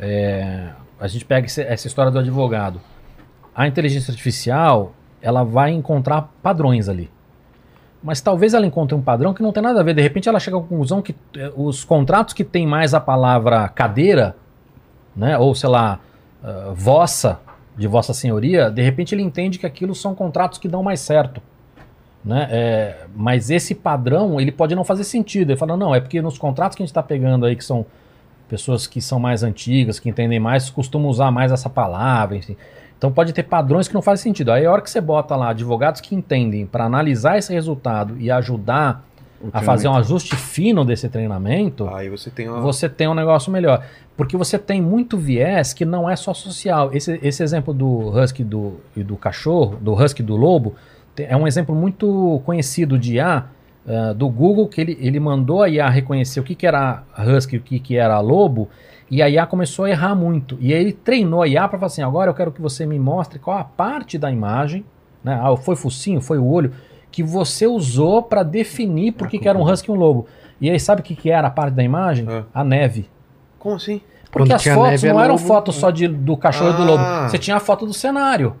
é, 0.00 0.70
a 0.98 1.06
gente 1.06 1.24
pega 1.24 1.46
essa 1.46 1.86
história 1.86 2.10
do 2.10 2.18
advogado. 2.18 2.80
A 3.54 3.66
inteligência 3.66 4.10
artificial, 4.10 4.94
ela 5.20 5.44
vai 5.44 5.72
encontrar 5.72 6.30
padrões 6.42 6.88
ali. 6.88 7.10
Mas 8.02 8.20
talvez 8.20 8.54
ela 8.54 8.66
encontre 8.66 8.94
um 8.94 9.02
padrão 9.02 9.34
que 9.34 9.42
não 9.42 9.52
tem 9.52 9.62
nada 9.62 9.80
a 9.80 9.82
ver. 9.82 9.94
De 9.94 10.02
repente 10.02 10.28
ela 10.28 10.38
chega 10.38 10.56
à 10.56 10.60
conclusão 10.60 11.02
que 11.02 11.14
eh, 11.36 11.52
os 11.56 11.84
contratos 11.84 12.32
que 12.32 12.44
tem 12.44 12.66
mais 12.66 12.94
a 12.94 13.00
palavra 13.00 13.68
cadeira, 13.68 14.36
né, 15.16 15.36
ou 15.36 15.54
sei 15.54 15.68
lá, 15.68 15.98
uh, 16.42 16.72
vossa, 16.74 17.40
de 17.76 17.88
vossa 17.88 18.14
senhoria, 18.14 18.70
de 18.70 18.82
repente 18.82 19.14
ele 19.14 19.22
entende 19.22 19.58
que 19.58 19.66
aquilo 19.66 19.94
são 19.94 20.14
contratos 20.14 20.58
que 20.58 20.68
dão 20.68 20.82
mais 20.82 21.00
certo. 21.00 21.42
Né? 22.24 22.48
É, 22.50 23.06
mas 23.14 23.50
esse 23.50 23.74
padrão 23.74 24.40
ele 24.40 24.52
pode 24.52 24.74
não 24.74 24.84
fazer 24.84 25.04
sentido. 25.04 25.50
Ele 25.50 25.58
fala, 25.58 25.76
não, 25.76 25.94
é 25.94 26.00
porque 26.00 26.20
nos 26.20 26.36
contratos 26.38 26.76
que 26.76 26.82
a 26.82 26.84
gente 26.84 26.90
está 26.90 27.02
pegando 27.02 27.46
aí, 27.46 27.56
que 27.56 27.64
são 27.64 27.86
pessoas 28.48 28.86
que 28.86 29.00
são 29.00 29.20
mais 29.20 29.42
antigas, 29.42 29.98
que 30.00 30.08
entendem 30.08 30.40
mais, 30.40 30.70
costumam 30.70 31.08
usar 31.08 31.30
mais 31.30 31.52
essa 31.52 31.68
palavra, 31.68 32.36
enfim. 32.36 32.56
Então 32.98 33.12
pode 33.12 33.32
ter 33.32 33.44
padrões 33.44 33.86
que 33.86 33.94
não 33.94 34.02
fazem 34.02 34.24
sentido. 34.24 34.50
Aí 34.50 34.66
a 34.66 34.72
hora 34.72 34.82
que 34.82 34.90
você 34.90 35.00
bota 35.00 35.34
lá 35.36 35.50
advogados 35.50 36.00
que 36.00 36.14
entendem 36.14 36.66
para 36.66 36.84
analisar 36.84 37.38
esse 37.38 37.52
resultado 37.52 38.16
e 38.18 38.30
ajudar 38.30 39.08
a 39.52 39.62
fazer 39.62 39.86
um 39.86 39.94
ajuste 39.94 40.34
fino 40.34 40.84
desse 40.84 41.08
treinamento, 41.08 41.88
aí 41.88 42.08
você 42.08 42.28
tem, 42.28 42.48
uma... 42.48 42.60
você 42.60 42.88
tem 42.88 43.06
um 43.06 43.14
negócio 43.14 43.52
melhor. 43.52 43.84
Porque 44.16 44.36
você 44.36 44.58
tem 44.58 44.82
muito 44.82 45.16
viés 45.16 45.72
que 45.72 45.84
não 45.84 46.10
é 46.10 46.16
só 46.16 46.34
social. 46.34 46.90
Esse, 46.92 47.20
esse 47.22 47.40
exemplo 47.40 47.72
do 47.72 48.08
husky 48.08 48.42
do, 48.42 48.80
e 48.96 49.04
do 49.04 49.16
cachorro, 49.16 49.78
do 49.80 49.94
husky 49.94 50.24
do 50.24 50.34
lobo, 50.34 50.74
é 51.16 51.36
um 51.36 51.46
exemplo 51.46 51.72
muito 51.72 52.42
conhecido 52.44 52.98
de 52.98 53.14
IA 53.14 53.44
uh, 53.86 54.14
do 54.14 54.28
Google, 54.28 54.66
que 54.66 54.80
ele, 54.80 54.98
ele 55.00 55.20
mandou 55.20 55.62
a 55.62 55.68
IA 55.68 55.88
reconhecer 55.88 56.40
o 56.40 56.42
que, 56.42 56.56
que 56.56 56.66
era 56.66 57.04
husky 57.16 57.54
e 57.54 57.58
o 57.58 57.62
que, 57.62 57.78
que 57.78 57.96
era 57.96 58.18
lobo, 58.18 58.68
e 59.10 59.22
a 59.22 59.28
IA 59.28 59.46
começou 59.46 59.84
a 59.86 59.90
errar 59.90 60.14
muito. 60.14 60.58
E 60.60 60.72
aí 60.72 60.80
ele 60.80 60.92
treinou 60.92 61.42
a 61.42 61.48
IA 61.48 61.66
para 61.68 61.78
falar 61.78 61.86
assim: 61.86 62.02
agora 62.02 62.30
eu 62.30 62.34
quero 62.34 62.52
que 62.52 62.60
você 62.60 62.84
me 62.84 62.98
mostre 62.98 63.38
qual 63.38 63.58
a 63.58 63.64
parte 63.64 64.18
da 64.18 64.30
imagem, 64.30 64.84
né? 65.24 65.38
Ah, 65.42 65.56
foi 65.56 65.76
focinho, 65.76 66.20
foi 66.20 66.38
o 66.38 66.46
olho, 66.46 66.72
que 67.10 67.22
você 67.22 67.66
usou 67.66 68.22
para 68.22 68.42
definir 68.42 69.12
por 69.12 69.28
que, 69.28 69.38
que 69.38 69.48
era 69.48 69.58
um 69.58 69.62
husky 69.62 69.90
e 69.90 69.94
um 69.94 69.96
lobo. 69.96 70.26
E 70.60 70.70
aí 70.70 70.78
sabe 70.78 71.00
o 71.00 71.04
que, 71.04 71.14
que 71.14 71.30
era 71.30 71.48
a 71.48 71.50
parte 71.50 71.74
da 71.74 71.82
imagem? 71.82 72.26
Ah. 72.28 72.44
A 72.52 72.64
neve. 72.64 73.08
Como 73.58 73.76
assim? 73.76 74.00
Porque 74.30 74.50
Quando 74.50 74.56
as 74.56 74.64
fotos 74.64 74.90
neve, 74.90 75.08
é 75.08 75.12
não 75.12 75.20
eram 75.20 75.34
lobo, 75.34 75.46
fotos 75.46 75.74
só 75.76 75.90
de, 75.90 76.06
do 76.06 76.36
cachorro 76.36 76.70
e 76.70 76.76
do 76.76 76.84
lobo. 76.84 77.02
Ah. 77.02 77.28
Você 77.28 77.38
tinha 77.38 77.56
a 77.56 77.60
foto 77.60 77.86
do 77.86 77.94
cenário. 77.94 78.56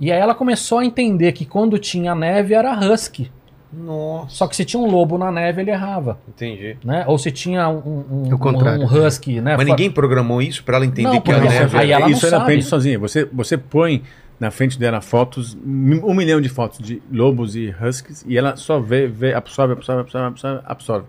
E 0.00 0.12
aí 0.12 0.18
ela 0.18 0.34
começou 0.34 0.78
a 0.78 0.84
entender 0.84 1.32
que 1.32 1.44
quando 1.44 1.78
tinha 1.78 2.14
neve 2.14 2.54
era 2.54 2.72
husky. 2.72 3.30
Nossa. 3.72 4.34
Só 4.34 4.46
que 4.46 4.56
se 4.56 4.64
tinha 4.64 4.82
um 4.82 4.90
lobo 4.90 5.18
na 5.18 5.30
neve, 5.30 5.60
ele 5.62 5.70
errava. 5.70 6.18
Entendi. 6.28 6.76
Né? 6.84 7.04
Ou 7.06 7.18
se 7.18 7.30
tinha 7.30 7.68
um, 7.68 8.04
um, 8.28 8.34
O 8.34 8.38
contrário. 8.38 8.82
um 8.84 8.86
husky, 9.06 9.40
né? 9.40 9.56
Mas 9.56 9.66
fora- 9.66 9.68
ninguém 9.68 9.90
programou 9.90 10.40
isso 10.40 10.64
para 10.64 10.76
ela 10.76 10.86
entender 10.86 11.08
Não, 11.08 11.20
que 11.20 11.30
a 11.32 11.38
neve 11.40 11.76
Aí 11.78 11.90
é- 11.90 11.94
ela 11.94 12.10
isso 12.10 12.26
ela 12.26 12.38
aprende 12.42 12.64
sozinha. 12.64 12.98
Você, 12.98 13.24
você 13.26 13.56
põe 13.58 14.02
na 14.40 14.50
frente 14.50 14.78
dela 14.78 15.00
fotos, 15.00 15.56
um 15.64 16.14
milhão 16.14 16.40
de 16.40 16.48
fotos 16.48 16.78
de 16.78 17.02
lobos 17.12 17.56
e 17.56 17.74
huskies, 17.82 18.24
e 18.26 18.38
ela 18.38 18.54
só 18.56 18.78
vê, 18.80 19.06
vê 19.08 19.34
absorve, 19.34 19.72
absorve, 19.72 20.00
absorve, 20.02 20.26
absorve, 20.28 20.60
absorve. 20.64 21.06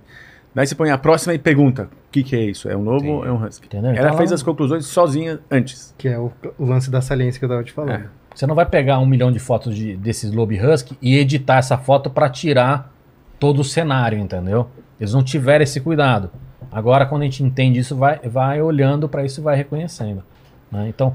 Daí 0.53 0.65
você 0.65 0.73
põe 0.73 0.89
a 0.89 0.97
próxima 0.97 1.33
e 1.35 1.37
pergunta: 1.37 1.83
o 1.83 2.11
que, 2.11 2.23
que 2.23 2.35
é 2.35 2.43
isso? 2.43 2.67
É 2.67 2.75
um 2.75 2.81
lobo 2.83 3.07
ou 3.07 3.25
é 3.25 3.31
um 3.31 3.45
husky? 3.45 3.67
Entendeu? 3.67 3.91
Ela 3.91 4.07
Então 4.07 4.17
fez 4.17 4.31
ela- 4.31 4.35
as 4.35 4.41
conclusões 4.43 4.85
sozinha 4.87 5.39
antes. 5.49 5.93
Que 5.95 6.07
é 6.07 6.17
o, 6.17 6.31
o 6.57 6.65
lance 6.65 6.89
da 6.89 7.01
saliência 7.01 7.37
que 7.37 7.45
eu 7.45 7.49
tava 7.49 7.63
te 7.63 7.71
falando. 7.71 7.91
É. 7.91 8.05
Você 8.39 8.47
não 8.47 8.55
vai 8.55 8.65
pegar 8.65 8.99
um 8.99 9.05
milhão 9.05 9.33
de 9.33 9.37
fotos 9.37 9.75
de, 9.75 9.97
desses 9.97 10.31
lobo 10.31 10.53
e 10.53 10.65
husky 10.65 10.97
e 11.01 11.17
editar 11.17 11.57
essa 11.57 11.77
foto 11.77 12.09
para 12.09 12.29
tirar 12.29 12.89
todo 13.37 13.59
o 13.59 13.63
cenário, 13.65 14.17
entendeu? 14.17 14.69
Eles 14.97 15.13
não 15.13 15.21
tiveram 15.21 15.61
esse 15.61 15.81
cuidado. 15.81 16.31
Agora, 16.71 17.05
quando 17.05 17.23
a 17.23 17.25
gente 17.25 17.43
entende 17.43 17.79
isso, 17.79 17.97
vai, 17.97 18.17
vai 18.19 18.61
olhando 18.61 19.09
para 19.09 19.25
isso 19.25 19.41
e 19.41 19.43
vai 19.43 19.57
reconhecendo. 19.57 20.23
né? 20.71 20.87
Então, 20.87 21.13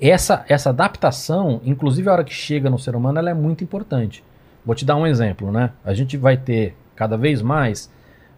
essa, 0.00 0.46
essa 0.48 0.70
adaptação, 0.70 1.60
inclusive 1.62 2.08
a 2.08 2.12
hora 2.14 2.24
que 2.24 2.32
chega 2.32 2.70
no 2.70 2.78
ser 2.78 2.96
humano, 2.96 3.18
ela 3.18 3.28
é 3.28 3.34
muito 3.34 3.62
importante. 3.62 4.24
Vou 4.64 4.74
te 4.74 4.86
dar 4.86 4.96
um 4.96 5.06
exemplo, 5.06 5.52
né? 5.52 5.72
A 5.84 5.92
gente 5.92 6.16
vai 6.16 6.38
ter 6.38 6.74
cada 6.94 7.18
vez 7.18 7.42
mais 7.42 7.92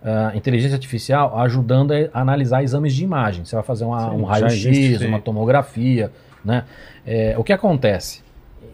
ah, 0.04 0.32
inteligência 0.34 0.74
artificial 0.74 1.38
ajudando 1.38 1.92
a 1.92 2.20
analisar 2.20 2.64
exames 2.64 2.94
de 2.96 3.04
imagem. 3.04 3.44
Você 3.44 3.54
vai 3.54 3.64
fazer 3.64 3.84
uma- 3.84 4.10
Sim, 4.10 4.16
um 4.16 4.24
raio-x, 4.24 5.00
uma 5.08 5.20
tomografia, 5.20 6.10
né? 6.48 6.64
É, 7.06 7.34
o 7.36 7.44
que 7.44 7.52
acontece? 7.52 8.22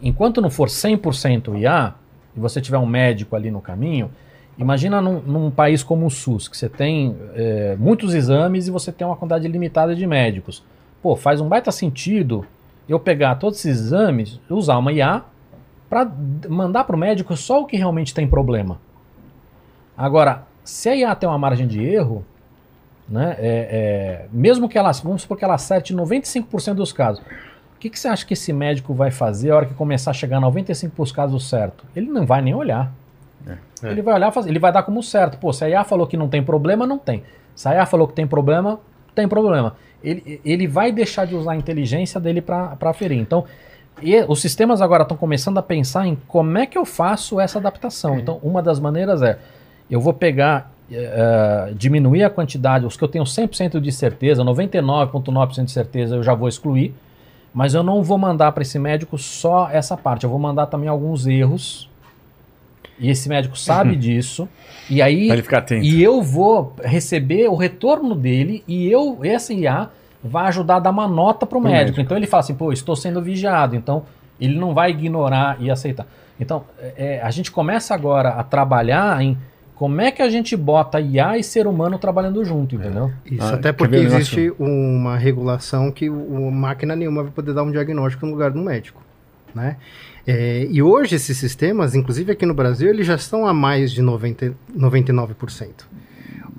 Enquanto 0.01 0.41
não 0.41 0.49
for 0.49 0.69
100% 0.69 1.59
IA, 1.59 1.93
e 2.35 2.39
você 2.39 2.61
tiver 2.61 2.77
um 2.77 2.85
médico 2.85 3.35
ali 3.35 3.51
no 3.51 3.59
caminho, 3.59 4.09
imagina 4.57 5.01
num, 5.01 5.19
num 5.19 5.51
país 5.51 5.83
como 5.83 6.05
o 6.05 6.09
SUS, 6.09 6.47
que 6.47 6.55
você 6.55 6.69
tem 6.69 7.15
é, 7.35 7.75
muitos 7.77 8.13
exames 8.13 8.67
e 8.67 8.71
você 8.71 8.91
tem 8.91 9.05
uma 9.05 9.17
quantidade 9.17 9.45
limitada 9.47 9.93
de 9.93 10.07
médicos. 10.07 10.63
Pô, 11.01 11.17
faz 11.17 11.41
um 11.41 11.49
baita 11.49 11.71
sentido 11.71 12.45
eu 12.87 12.99
pegar 12.99 13.35
todos 13.35 13.59
esses 13.59 13.87
exames, 13.87 14.39
usar 14.49 14.77
uma 14.77 14.93
IA 14.93 15.23
para 15.89 16.09
mandar 16.47 16.85
para 16.85 16.95
o 16.95 16.99
médico 16.99 17.35
só 17.35 17.61
o 17.61 17.65
que 17.65 17.75
realmente 17.75 18.13
tem 18.13 18.27
problema. 18.27 18.79
Agora, 19.97 20.43
se 20.63 20.89
a 20.89 20.95
IA 20.95 21.15
tem 21.15 21.27
uma 21.27 21.37
margem 21.37 21.67
de 21.67 21.83
erro, 21.83 22.23
né, 23.07 23.35
é, 23.37 23.45
é, 23.47 24.25
mesmo 24.31 24.67
que 24.67 24.77
ela, 24.77 24.91
vamos 24.91 25.21
supor 25.21 25.37
que 25.37 25.45
ela 25.45 25.55
acerte 25.55 25.93
95% 25.93 26.73
dos 26.73 26.91
casos, 26.91 27.23
o 27.75 27.79
que, 27.79 27.89
que 27.89 27.99
você 27.99 28.07
acha 28.07 28.25
que 28.25 28.33
esse 28.33 28.51
médico 28.53 28.93
vai 28.93 29.11
fazer 29.11 29.51
a 29.51 29.55
hora 29.57 29.65
que 29.65 29.73
começar 29.73 30.11
a 30.11 30.13
chegar 30.13 30.39
95% 30.39 30.91
dos 30.97 31.11
casos 31.11 31.47
certo? 31.49 31.83
Ele 31.95 32.07
não 32.07 32.25
vai 32.25 32.41
nem 32.41 32.53
olhar. 32.55 32.91
É. 33.47 33.57
Ele 33.91 34.01
vai 34.01 34.15
olhar, 34.15 34.29
e 34.29 34.31
fazer- 34.33 34.49
ele 34.49 34.59
vai 34.59 34.71
dar 34.71 34.83
como 34.83 35.03
certo. 35.03 35.37
Pô, 35.37 35.53
se 35.53 35.63
a 35.63 35.69
IA 35.69 35.83
falou 35.83 36.07
que 36.07 36.17
não 36.17 36.27
tem 36.27 36.41
problema, 36.41 36.87
não 36.87 36.97
tem. 36.97 37.23
Se 37.55 37.67
a 37.67 37.73
IA 37.75 37.85
falou 37.85 38.07
que 38.07 38.13
tem 38.13 38.25
problema, 38.25 38.79
tem 39.13 39.27
problema. 39.27 39.75
Ele, 40.03 40.41
ele 40.43 40.67
vai 40.67 40.91
deixar 40.91 41.25
de 41.25 41.35
usar 41.35 41.51
a 41.51 41.55
inteligência 41.55 42.19
dele 42.19 42.41
para 42.41 42.75
aferir. 42.81 43.19
Então, 43.19 43.45
e 44.01 44.19
os 44.27 44.41
sistemas 44.41 44.81
agora 44.81 45.03
estão 45.03 45.15
começando 45.17 45.57
a 45.57 45.63
pensar 45.63 46.05
em 46.07 46.17
como 46.27 46.57
é 46.57 46.65
que 46.65 46.77
eu 46.77 46.85
faço 46.85 47.39
essa 47.39 47.59
adaptação. 47.59 48.17
Então, 48.19 48.39
uma 48.43 48.61
das 48.61 48.79
maneiras 48.79 49.21
é, 49.21 49.37
eu 49.89 50.01
vou 50.01 50.13
pegar, 50.13 50.71
eh, 50.91 51.71
diminuir 51.75 52.23
a 52.23 52.29
quantidade, 52.29 52.85
os 52.85 52.97
que 52.97 53.03
eu 53.03 53.07
tenho 53.07 53.25
100% 53.25 53.79
de 53.79 53.91
certeza, 53.91 54.43
99,9% 54.43 55.65
de 55.65 55.71
certeza 55.71 56.15
eu 56.15 56.23
já 56.23 56.33
vou 56.33 56.47
excluir, 56.49 56.93
mas 57.55 57.73
eu 57.73 57.81
não 57.81 58.03
vou 58.03 58.17
mandar 58.17 58.51
para 58.51 58.61
esse 58.61 58.77
médico 58.77 59.17
só 59.17 59.69
essa 59.71 59.95
parte, 59.97 60.25
eu 60.25 60.29
vou 60.29 60.37
mandar 60.37 60.65
também 60.67 60.89
alguns 60.89 61.25
erros, 61.25 61.89
e 62.99 63.09
esse 63.09 63.27
médico 63.29 63.57
sabe 63.57 63.95
disso, 63.97 64.47
e 64.89 65.01
aí 65.01 65.27
Pra 65.27 65.35
ele 65.35 65.41
ficar 65.43 65.57
atento. 65.59 65.83
e 65.85 66.03
eu 66.03 66.21
vou 66.21 66.75
receber 66.83 67.47
o 67.47 67.55
retorno 67.55 68.13
dele 68.13 68.63
e 68.67 68.87
eu, 68.91 69.19
essa 69.23 69.53
IA, 69.53 69.89
vai 70.23 70.47
ajudar 70.47 70.75
a 70.77 70.79
dar 70.79 70.89
uma 70.91 71.07
nota 71.07 71.45
para 71.45 71.57
o 71.57 71.61
Pro 71.61 71.69
médico. 71.69 71.85
médico. 71.85 72.01
Então 72.01 72.17
ele 72.17 72.27
fala 72.27 72.41
assim, 72.41 72.55
pô, 72.55 72.71
estou 72.73 72.95
sendo 72.95 73.21
vigiado. 73.21 73.75
Então 73.75 74.03
ele 74.41 74.57
não 74.57 74.73
vai 74.73 74.89
ignorar 74.91 75.55
e 75.59 75.69
aceitar. 75.69 76.07
Então 76.39 76.63
é, 76.97 77.21
a 77.23 77.29
gente 77.31 77.51
começa 77.51 77.93
agora 77.93 78.29
a 78.29 78.43
trabalhar 78.43 79.21
em 79.21 79.37
como 79.75 79.99
é 80.01 80.09
que 80.11 80.21
a 80.21 80.29
gente 80.29 80.55
bota 80.55 80.99
IA 80.99 81.37
e 81.37 81.43
ser 81.43 81.67
humano 81.67 81.99
trabalhando 81.99 82.43
junto, 82.45 82.75
entendeu? 82.75 83.11
Isso, 83.25 83.43
Ah, 83.43 83.55
até 83.55 83.71
porque 83.73 83.95
existe 83.97 84.51
uma 84.57 85.17
regulação 85.17 85.91
que 85.91 86.09
o, 86.09 86.49
máquina 86.51 86.95
nenhuma 86.95 87.23
vai 87.23 87.31
poder 87.31 87.53
dar 87.53 87.63
um 87.63 87.71
diagnóstico 87.71 88.25
no 88.25 88.31
lugar 88.31 88.51
do 88.51 88.59
médico, 88.61 89.01
né? 89.53 89.77
É, 90.25 90.67
e 90.71 90.81
hoje 90.81 91.15
esses 91.15 91.37
sistemas, 91.37 91.93
inclusive 91.93 92.31
aqui 92.31 92.45
no 92.45 92.53
Brasil, 92.53 92.89
eles 92.89 93.05
já 93.05 93.15
estão 93.15 93.45
a 93.45 93.53
mais 93.53 93.91
de 93.91 94.01
90, 94.01 94.53
99%. 94.75 95.87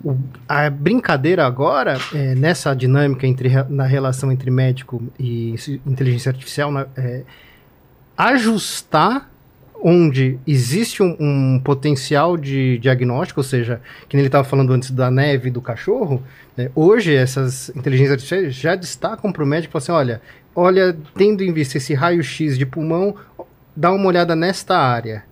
O- 0.05 0.17
a 0.49 0.71
brincadeira 0.71 1.45
agora, 1.45 1.99
é, 2.15 2.35
nessa 2.37 2.75
dinâmica 2.77 3.27
entre, 3.27 3.49
re- 3.49 3.65
na 3.69 3.85
relação 3.85 4.31
entre 4.31 4.51
médico 4.51 5.03
e 5.19 5.55
inteligência 5.85 6.31
artificial, 6.31 6.71
na- 6.71 6.87
é, 6.97 7.23
ajustar 8.17 9.31
onde 9.82 10.39
existe 10.47 11.03
um, 11.03 11.16
um 11.19 11.61
potencial 11.62 12.36
de 12.36 12.78
diagnóstico, 12.78 13.40
ou 13.40 13.44
seja, 13.44 13.81
que 14.09 14.16
ele 14.16 14.27
estava 14.27 14.44
falando 14.44 14.73
antes 14.73 14.90
da 14.90 15.11
neve 15.11 15.51
do 15.51 15.61
cachorro, 15.61 16.23
né, 16.57 16.70
hoje 16.74 17.15
essas 17.15 17.70
inteligências 17.70 18.12
artificiais 18.12 18.55
já 18.55 18.74
destacam 18.74 19.31
para 19.31 19.44
o 19.44 19.47
médico 19.47 19.77
assim, 19.77 19.93
olha, 19.93 20.20
olha, 20.55 20.97
tendo 21.15 21.43
em 21.43 21.53
vista 21.53 21.77
esse 21.77 21.94
raio-x 21.94 22.59
de 22.59 22.66
pulmão, 22.66 23.15
dá 23.74 23.93
uma 23.93 24.07
olhada 24.07 24.35
nesta 24.35 24.77
área. 24.77 25.24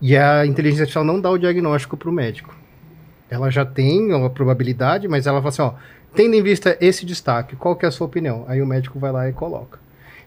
E 0.00 0.16
a 0.16 0.44
inteligência 0.44 0.82
artificial 0.82 1.04
não 1.04 1.20
dá 1.20 1.30
o 1.30 1.38
diagnóstico 1.38 1.96
para 1.96 2.10
o 2.10 2.12
médico. 2.12 2.54
Ela 3.30 3.50
já 3.50 3.64
tem 3.64 4.12
uma 4.12 4.28
probabilidade, 4.28 5.08
mas 5.08 5.26
ela 5.26 5.38
fala 5.38 5.48
assim, 5.48 5.62
ó, 5.62 5.72
tendo 6.14 6.34
em 6.34 6.42
vista 6.42 6.76
esse 6.80 7.06
destaque, 7.06 7.56
qual 7.56 7.76
que 7.76 7.84
é 7.84 7.88
a 7.88 7.92
sua 7.92 8.06
opinião? 8.06 8.44
Aí 8.48 8.60
o 8.60 8.66
médico 8.66 8.98
vai 8.98 9.12
lá 9.12 9.28
e 9.28 9.32
coloca. 9.32 9.78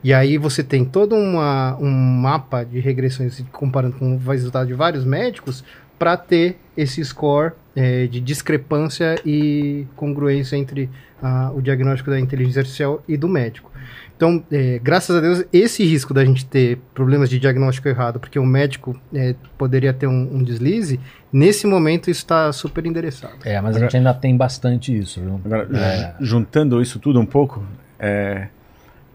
E 0.03 0.13
aí 0.13 0.37
você 0.37 0.63
tem 0.63 0.85
todo 0.85 1.15
uma, 1.15 1.77
um 1.79 1.89
mapa 1.89 2.63
de 2.63 2.79
regressões 2.79 3.43
comparando 3.51 3.97
com 3.97 4.15
o 4.15 4.17
resultado 4.17 4.67
de 4.67 4.73
vários 4.73 5.03
médicos 5.03 5.63
para 5.97 6.15
ter 6.15 6.57
esse 6.77 7.03
score 7.03 7.51
é, 7.75 8.07
de 8.07 8.21
discrepância 8.21 9.19
e 9.25 9.85
congruência 9.97 10.55
entre 10.55 10.89
ah, 11.21 11.51
o 11.53 11.61
diagnóstico 11.61 12.09
da 12.09 12.19
inteligência 12.19 12.61
artificial 12.61 13.03
e 13.07 13.17
do 13.17 13.27
médico. 13.27 13.69
Então, 14.15 14.43
é, 14.51 14.79
graças 14.83 15.15
a 15.15 15.21
Deus, 15.21 15.45
esse 15.51 15.83
risco 15.85 16.13
da 16.13 16.25
gente 16.25 16.45
ter 16.45 16.77
problemas 16.93 17.29
de 17.29 17.39
diagnóstico 17.39 17.87
errado, 17.87 18.19
porque 18.19 18.37
o 18.37 18.45
médico 18.45 18.99
é, 19.13 19.33
poderia 19.57 19.93
ter 19.93 20.07
um, 20.07 20.35
um, 20.35 20.43
deslize, 20.43 20.99
nesse 21.31 21.65
momento 21.65 22.09
isso 22.09 22.19
está 22.19 22.51
super 22.51 22.85
endereçado. 22.85 23.35
É, 23.45 23.61
mas 23.61 23.75
Agora, 23.75 23.77
a 23.77 23.79
gente 23.79 23.95
ainda 23.95 24.13
tem 24.13 24.35
bastante 24.35 24.97
isso, 24.97 25.21
viu? 25.21 25.39
Agora, 25.45 25.69
é. 25.73 26.15
juntando 26.19 26.81
isso 26.81 26.99
tudo 26.99 27.17
um 27.17 27.25
pouco, 27.25 27.63
é, 27.97 28.49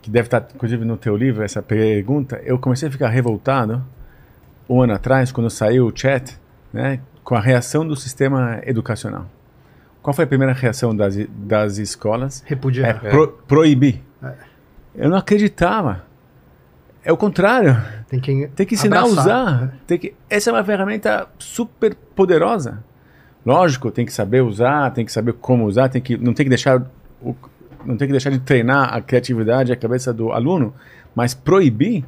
que 0.04 0.10
deve 0.10 0.26
estar, 0.26 0.46
inclusive, 0.54 0.84
no 0.84 0.98
teu 0.98 1.16
livro, 1.16 1.42
essa 1.42 1.62
pergunta, 1.62 2.38
eu 2.44 2.58
comecei 2.58 2.88
a 2.88 2.92
ficar 2.92 3.08
revoltado 3.08 3.82
um 4.68 4.82
ano 4.82 4.92
atrás, 4.92 5.32
quando 5.32 5.48
saiu 5.48 5.86
o 5.86 5.92
chat, 5.94 6.38
né, 6.70 7.00
com 7.22 7.34
a 7.34 7.40
reação 7.40 7.88
do 7.88 7.96
sistema 7.96 8.60
educacional. 8.66 9.26
Qual 10.02 10.12
foi 10.12 10.26
a 10.26 10.28
primeira 10.28 10.52
reação 10.52 10.94
das, 10.94 11.16
das 11.30 11.78
escolas? 11.78 12.44
Repudiar. 12.46 13.00
É, 13.02 13.08
pro, 13.08 13.28
proibir. 13.48 14.02
É. 14.22 14.34
Eu 14.94 15.08
não 15.08 15.16
acreditava. 15.16 16.04
É 17.02 17.10
o 17.10 17.16
contrário. 17.16 17.74
Tem 18.06 18.20
que, 18.20 18.46
tem 18.48 18.66
que 18.66 18.74
ensinar 18.74 19.04
abraçar. 19.04 19.38
a 19.38 19.42
usar. 19.42 19.74
Tem 19.86 19.98
que, 19.98 20.14
essa 20.28 20.50
é 20.50 20.52
uma 20.52 20.62
ferramenta 20.62 21.26
super 21.38 21.94
poderosa. 22.14 22.84
Lógico, 23.46 23.90
tem 23.90 24.04
que 24.04 24.12
saber 24.12 24.42
usar, 24.42 24.90
tem 24.90 25.06
que 25.06 25.12
saber 25.12 25.32
como 25.32 25.64
usar, 25.64 25.88
tem 25.88 26.02
que, 26.02 26.18
não 26.18 26.34
tem 26.34 26.44
que 26.44 26.50
deixar 26.50 26.82
o, 27.22 27.34
não 27.86 27.96
tem 27.96 28.08
que 28.08 28.12
deixar 28.12 28.30
de 28.30 28.38
treinar 28.38 28.94
a 28.94 29.00
criatividade, 29.00 29.72
a 29.72 29.76
cabeça 29.76 30.12
do 30.12 30.32
aluno, 30.32 30.74
mas 31.14 31.34
proibir 31.34 32.04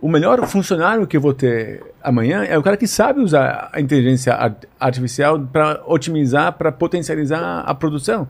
o 0.00 0.08
melhor 0.08 0.46
funcionário 0.46 1.06
que 1.06 1.16
eu 1.16 1.20
vou 1.20 1.34
ter 1.34 1.82
amanhã 2.02 2.44
é 2.44 2.56
o 2.56 2.62
cara 2.62 2.76
que 2.76 2.86
sabe 2.86 3.20
usar 3.20 3.68
a 3.72 3.80
inteligência 3.80 4.56
artificial 4.78 5.38
para 5.40 5.82
otimizar, 5.86 6.52
para 6.52 6.70
potencializar 6.70 7.60
a 7.60 7.74
produção. 7.74 8.28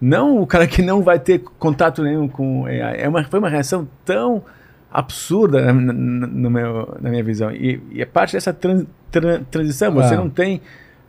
Não 0.00 0.40
o 0.40 0.46
cara 0.46 0.66
que 0.66 0.80
não 0.80 1.02
vai 1.02 1.18
ter 1.18 1.40
contato 1.58 2.02
nenhum 2.02 2.28
com 2.28 2.66
AI. 2.66 3.00
É 3.00 3.08
uma, 3.08 3.24
foi 3.24 3.40
uma 3.40 3.48
reação 3.48 3.88
tão 4.04 4.44
absurda 4.92 5.72
na, 5.72 5.92
na, 5.92 6.50
meu, 6.50 6.96
na 7.00 7.10
minha 7.10 7.24
visão. 7.24 7.50
E, 7.50 7.82
e 7.90 8.00
é 8.00 8.06
parte 8.06 8.34
dessa 8.34 8.52
trans, 8.52 8.84
trans, 9.10 9.42
transição. 9.50 9.92
Você 9.92 10.14
não 10.14 10.30
tem. 10.30 10.60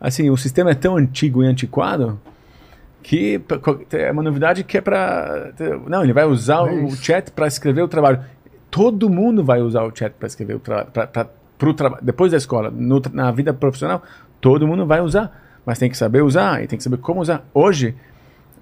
Assim, 0.01 0.29
o 0.29 0.37
sistema 0.37 0.71
é 0.71 0.75
tão 0.75 0.97
antigo 0.97 1.43
e 1.43 1.47
antiquado 1.47 2.19
que 3.01 3.41
é 3.91 4.11
uma 4.11 4.23
novidade 4.23 4.63
que 4.63 4.77
é 4.77 4.81
para. 4.81 5.51
Não, 5.87 6.03
ele 6.03 6.13
vai 6.13 6.25
usar 6.25 6.67
é 6.67 6.71
o 6.71 6.91
chat 6.91 7.31
para 7.31 7.47
escrever 7.47 7.81
o 7.81 7.87
trabalho. 7.87 8.23
Todo 8.69 9.09
mundo 9.09 9.43
vai 9.43 9.61
usar 9.61 9.83
o 9.83 9.95
chat 9.95 10.13
para 10.13 10.27
escrever 10.27 10.55
o 10.55 10.59
trabalho. 10.59 10.89
Tra 10.91 11.29
depois 12.01 12.31
da 12.31 12.37
escola, 12.37 12.71
no, 12.71 13.01
na 13.11 13.31
vida 13.31 13.53
profissional, 13.53 14.01
todo 14.39 14.67
mundo 14.67 14.85
vai 14.85 15.01
usar. 15.01 15.59
Mas 15.65 15.77
tem 15.77 15.89
que 15.89 15.97
saber 15.97 16.21
usar 16.23 16.63
e 16.63 16.67
tem 16.67 16.77
que 16.77 16.83
saber 16.83 16.97
como 16.97 17.21
usar. 17.21 17.45
Hoje 17.53 17.95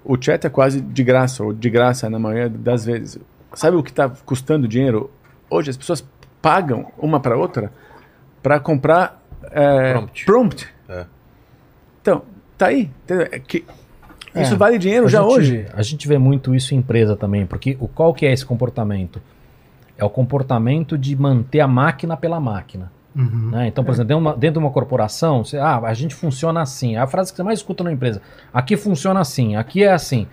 o 0.04 0.16
chat 0.20 0.44
é 0.46 0.50
quase 0.50 0.80
de 0.80 1.04
graça, 1.04 1.44
ou 1.44 1.52
de 1.52 1.70
graça 1.70 2.08
na 2.08 2.18
maioria 2.18 2.48
das 2.48 2.84
vezes. 2.84 3.18
Sabe 3.54 3.76
o 3.76 3.82
que 3.82 3.90
está 3.90 4.08
custando 4.08 4.66
dinheiro? 4.66 5.10
Hoje 5.50 5.70
as 5.70 5.76
pessoas 5.76 6.06
pagam 6.40 6.92
uma 6.98 7.20
para 7.20 7.36
outra 7.36 7.72
para 8.42 8.58
comprar 8.60 9.22
é, 9.50 9.92
prompt. 9.92 10.24
prompt. 10.24 10.74
É. 10.88 11.06
Então, 12.00 12.22
tá 12.56 12.66
aí. 12.66 12.90
É 13.08 13.38
que, 13.38 13.64
é, 14.38 14.42
isso 14.42 14.56
vale 14.56 14.78
dinheiro 14.78 15.08
já 15.08 15.20
gente, 15.22 15.32
hoje. 15.32 15.66
A 15.74 15.82
gente 15.82 16.08
vê 16.08 16.18
muito 16.18 16.54
isso 16.54 16.74
em 16.74 16.78
empresa 16.78 17.16
também, 17.16 17.46
porque 17.46 17.76
o 17.80 17.88
qual 17.88 18.12
que 18.14 18.26
é 18.26 18.32
esse 18.32 18.44
comportamento? 18.44 19.20
É 19.96 20.04
o 20.04 20.10
comportamento 20.10 20.96
de 20.96 21.16
manter 21.16 21.60
a 21.60 21.68
máquina 21.68 22.16
pela 22.16 22.40
máquina. 22.40 22.90
Uhum. 23.16 23.50
Né? 23.50 23.66
Então, 23.66 23.82
por 23.82 23.90
é. 23.90 23.94
exemplo, 23.94 24.08
dentro 24.08 24.22
de, 24.22 24.28
uma, 24.28 24.36
dentro 24.36 24.60
de 24.60 24.66
uma 24.66 24.70
corporação, 24.70 25.44
você, 25.44 25.58
ah, 25.58 25.80
a 25.82 25.94
gente 25.94 26.14
funciona 26.14 26.62
assim. 26.62 26.96
É 26.96 27.00
a 27.00 27.06
frase 27.06 27.32
que 27.32 27.36
você 27.36 27.42
mais 27.42 27.58
escuta 27.58 27.82
na 27.82 27.92
empresa. 27.92 28.22
Aqui 28.54 28.76
funciona 28.76 29.20
assim, 29.20 29.56
aqui 29.56 29.82
é 29.82 29.92
assim. 29.92 30.26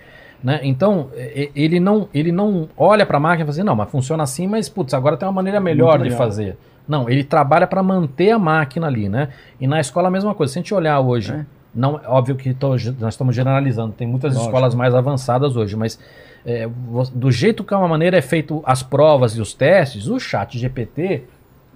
Né? 0.44 0.60
Então, 0.62 1.10
ele 1.56 1.80
não, 1.80 2.08
ele 2.14 2.32
não 2.32 2.70
olha 2.78 3.06
para 3.06 3.18
a 3.18 3.20
máquina 3.20 3.44
e 3.44 3.46
fala 3.46 3.52
assim, 3.52 3.64
não, 3.64 3.76
mas 3.76 3.90
funciona 3.90 4.22
assim, 4.22 4.46
mas 4.46 4.70
putz, 4.70 4.94
agora 4.94 5.18
tem 5.18 5.28
uma 5.28 5.34
maneira 5.34 5.60
melhor 5.60 6.04
de 6.04 6.12
fazer. 6.12 6.56
Não, 6.88 7.10
ele 7.10 7.24
trabalha 7.24 7.66
para 7.66 7.82
manter 7.82 8.30
a 8.30 8.38
máquina 8.38 8.86
ali, 8.86 9.10
né? 9.10 9.30
E 9.60 9.66
na 9.66 9.80
escola 9.80 10.08
a 10.08 10.12
mesma 10.12 10.36
coisa. 10.36 10.54
Se 10.54 10.60
a 10.60 10.62
gente 10.62 10.74
olhar 10.74 11.00
hoje, 11.00 11.32
é. 11.32 11.46
Não, 11.76 12.00
óbvio 12.06 12.36
que 12.36 12.54
tô, 12.54 12.70
nós 12.70 13.14
estamos 13.14 13.36
generalizando, 13.36 13.94
tem 13.94 14.08
muitas 14.08 14.34
Lógico. 14.34 14.50
escolas 14.50 14.74
mais 14.74 14.96
avançadas 14.96 15.56
hoje, 15.56 15.76
mas 15.76 16.00
é, 16.46 16.70
do 17.14 17.32
jeito 17.32 17.64
que 17.64 17.74
uma 17.74 17.88
maneira 17.88 18.18
é 18.18 18.22
feito 18.22 18.64
as 18.66 18.82
provas 18.82 19.36
e 19.36 19.42
os 19.42 19.54
testes, 19.54 20.08
o 20.08 20.20
chat 20.20 20.58
GPT 20.58 21.24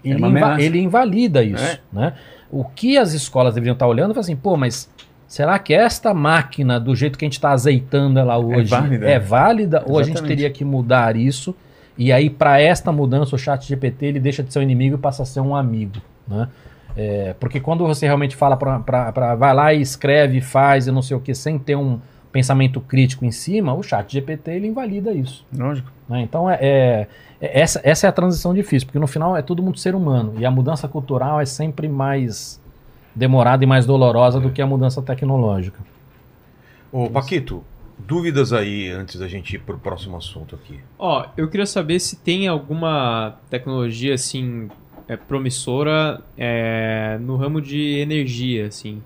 ele, 0.04 0.24
é 0.24 0.28
inva 0.28 0.62
ele 0.62 0.80
invalida 0.80 1.44
isso. 1.44 1.64
É. 1.64 1.80
Né? 1.92 2.14
O 2.50 2.64
que 2.64 2.98
as 2.98 3.14
escolas 3.14 3.54
deveriam 3.54 3.74
estar 3.74 3.88
olhando 3.88 4.16
é 4.16 4.20
assim, 4.20 4.36
pô, 4.36 4.56
mas 4.56 4.90
será 5.28 5.60
que 5.60 5.74
esta 5.74 6.14
máquina, 6.14 6.80
do 6.80 6.96
jeito 6.96 7.18
que 7.18 7.26
a 7.26 7.28
gente 7.28 7.34
está 7.34 7.52
azeitando 7.52 8.20
ela 8.20 8.36
é 8.36 8.38
hoje, 8.38 8.74
é 8.74 8.80
válida, 8.80 9.10
é 9.10 9.20
válida 9.20 9.84
ou 9.86 10.00
a 10.00 10.04
gente 10.04 10.24
teria 10.24 10.50
que 10.50 10.64
mudar 10.64 11.16
isso? 11.16 11.56
E 11.98 12.14
aí, 12.14 12.30
para 12.30 12.62
esta 12.62 12.94
mudança, 12.94 13.36
o 13.36 13.38
chat 13.38 13.68
GPT 13.68 14.06
ele 14.06 14.20
deixa 14.22 14.42
de 14.42 14.54
ser 14.54 14.60
um 14.60 14.62
inimigo 14.62 14.96
e 14.96 14.98
passa 14.98 15.24
a 15.24 15.26
ser 15.26 15.42
um 15.42 15.54
amigo. 15.54 15.98
Né? 16.26 16.48
É, 16.96 17.36
porque 17.40 17.60
quando 17.60 17.86
você 17.86 18.06
realmente 18.06 18.36
fala 18.36 18.58
para 18.58 19.36
vai 19.36 19.54
lá 19.54 19.74
e 19.74 19.82
escreve, 19.82 20.42
faz 20.42 20.88
e 20.88 20.92
não 20.92 21.02
sei 21.02 21.16
o 21.16 21.20
que, 21.20 21.34
sem 21.34 21.58
ter 21.58 21.76
um 21.76 22.00
pensamento 22.32 22.80
crítico 22.82 23.26
em 23.26 23.32
cima, 23.32 23.74
o 23.74 23.82
chat 23.82 24.12
GPT 24.12 24.52
ele 24.52 24.68
invalida 24.68 25.12
isso. 25.12 25.46
Lógico. 25.56 25.92
Né? 26.08 26.22
Então, 26.22 26.50
é, 26.50 26.58
é 26.62 27.08
é, 27.42 27.62
essa, 27.62 27.80
essa 27.84 28.08
é 28.08 28.10
a 28.10 28.14
transição 28.14 28.54
difícil, 28.54 28.88
porque 28.88 29.00
no 29.00 29.08
final 29.08 29.36
é 29.36 29.42
todo 29.42 29.64
mundo 29.64 29.80
ser 29.80 29.96
humano. 29.96 30.34
E 30.38 30.46
a 30.46 30.52
mudança 30.52 30.88
cultural 30.88 31.40
é 31.40 31.46
sempre 31.46 31.88
mais 31.88 32.62
demorada 33.16 33.64
e 33.64 33.68
mais 33.68 33.86
dolorosa 33.86 34.40
é. 34.40 34.42
do 34.42 34.52
que 34.52 34.62
a 34.62 34.68
mudança 34.68 35.02
tecnológica. 35.02 35.80
Ô, 36.92 37.10
Paquito, 37.10 37.64
dúvidas 37.98 38.52
aí 38.52 38.90
antes 38.90 39.20
da 39.20 39.28
gente 39.28 39.56
ir 39.56 39.60
para 39.60 39.76
o 39.76 39.80
próximo 39.80 40.18
assunto 40.18 40.56
aqui. 40.56 40.80
Ó, 40.98 41.26
eu 41.38 41.50
queria 41.50 41.66
saber 41.66 42.00
se 42.00 42.18
tem 42.18 42.48
alguma 42.48 43.38
tecnologia 43.50 44.14
assim 44.14 44.70
é, 45.10 45.18
promissora 45.18 46.22
é, 46.38 47.18
no 47.20 47.36
ramo 47.36 47.60
de 47.60 47.98
energia, 47.98 48.68
assim, 48.68 49.02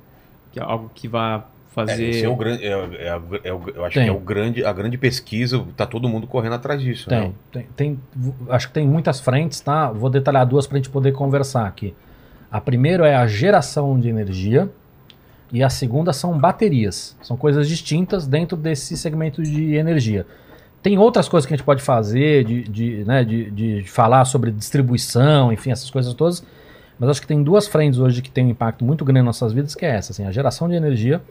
que 0.51 0.59
é 0.59 0.61
algo 0.61 0.91
que 0.93 1.07
vá 1.07 1.45
fazer. 1.69 2.03
É, 2.03 2.09
esse 2.09 2.25
é 2.25 2.30
o 2.30 2.35
grande, 2.35 2.65
é, 2.65 2.71
é, 2.71 3.21
é, 3.45 3.49
eu 3.49 3.85
acho 3.85 3.93
tem. 3.95 4.03
que 4.03 4.09
é 4.09 4.11
o 4.11 4.19
grande, 4.19 4.65
a 4.65 4.73
grande 4.73 4.97
pesquisa, 4.97 5.65
tá 5.77 5.85
todo 5.85 6.09
mundo 6.09 6.27
correndo 6.27 6.55
atrás 6.55 6.81
disso. 6.81 7.07
Tem, 7.07 7.19
né? 7.21 7.34
tem, 7.49 7.67
tem, 7.75 7.99
acho 8.49 8.67
que 8.67 8.73
tem 8.73 8.85
muitas 8.85 9.21
frentes, 9.21 9.61
tá? 9.61 9.89
Vou 9.89 10.09
detalhar 10.09 10.45
duas 10.45 10.67
para 10.67 10.75
a 10.75 10.80
gente 10.80 10.89
poder 10.89 11.13
conversar 11.13 11.65
aqui. 11.65 11.95
A 12.51 12.59
primeira 12.59 13.07
é 13.07 13.15
a 13.15 13.25
geração 13.25 13.97
de 13.97 14.09
energia 14.09 14.69
e 15.53 15.63
a 15.63 15.69
segunda 15.69 16.11
são 16.11 16.38
baterias. 16.38 17.17
São 17.21 17.38
coisas 17.38 17.67
distintas 17.67 18.27
dentro 18.27 18.57
desse 18.57 18.97
segmento 18.97 19.41
de 19.41 19.75
energia. 19.75 20.27
Tem 20.84 20.97
outras 20.97 21.27
coisas 21.27 21.47
que 21.47 21.53
a 21.53 21.57
gente 21.57 21.65
pode 21.65 21.81
fazer, 21.81 22.43
de, 22.43 22.64
de, 22.64 23.03
né, 23.05 23.23
de, 23.23 23.49
de 23.49 23.84
falar 23.85 24.26
sobre 24.26 24.51
distribuição, 24.51 25.51
enfim, 25.51 25.72
essas 25.72 25.89
coisas 25.89 26.14
todas. 26.14 26.45
Mas 26.99 27.10
acho 27.10 27.22
que 27.22 27.27
tem 27.27 27.41
duas 27.41 27.68
frentes 27.68 27.99
hoje 27.99 28.22
que 28.22 28.30
têm 28.30 28.45
um 28.45 28.49
impacto 28.49 28.85
muito 28.85 29.03
grande 29.03 29.26
nas 29.26 29.39
nossas 29.39 29.53
vidas, 29.53 29.73
que 29.73 29.85
é 29.85 29.95
essa, 29.95 30.11
assim, 30.11 30.26
a 30.26 30.31
geração 30.31 30.69
de 30.69 30.76
energia 30.76 31.22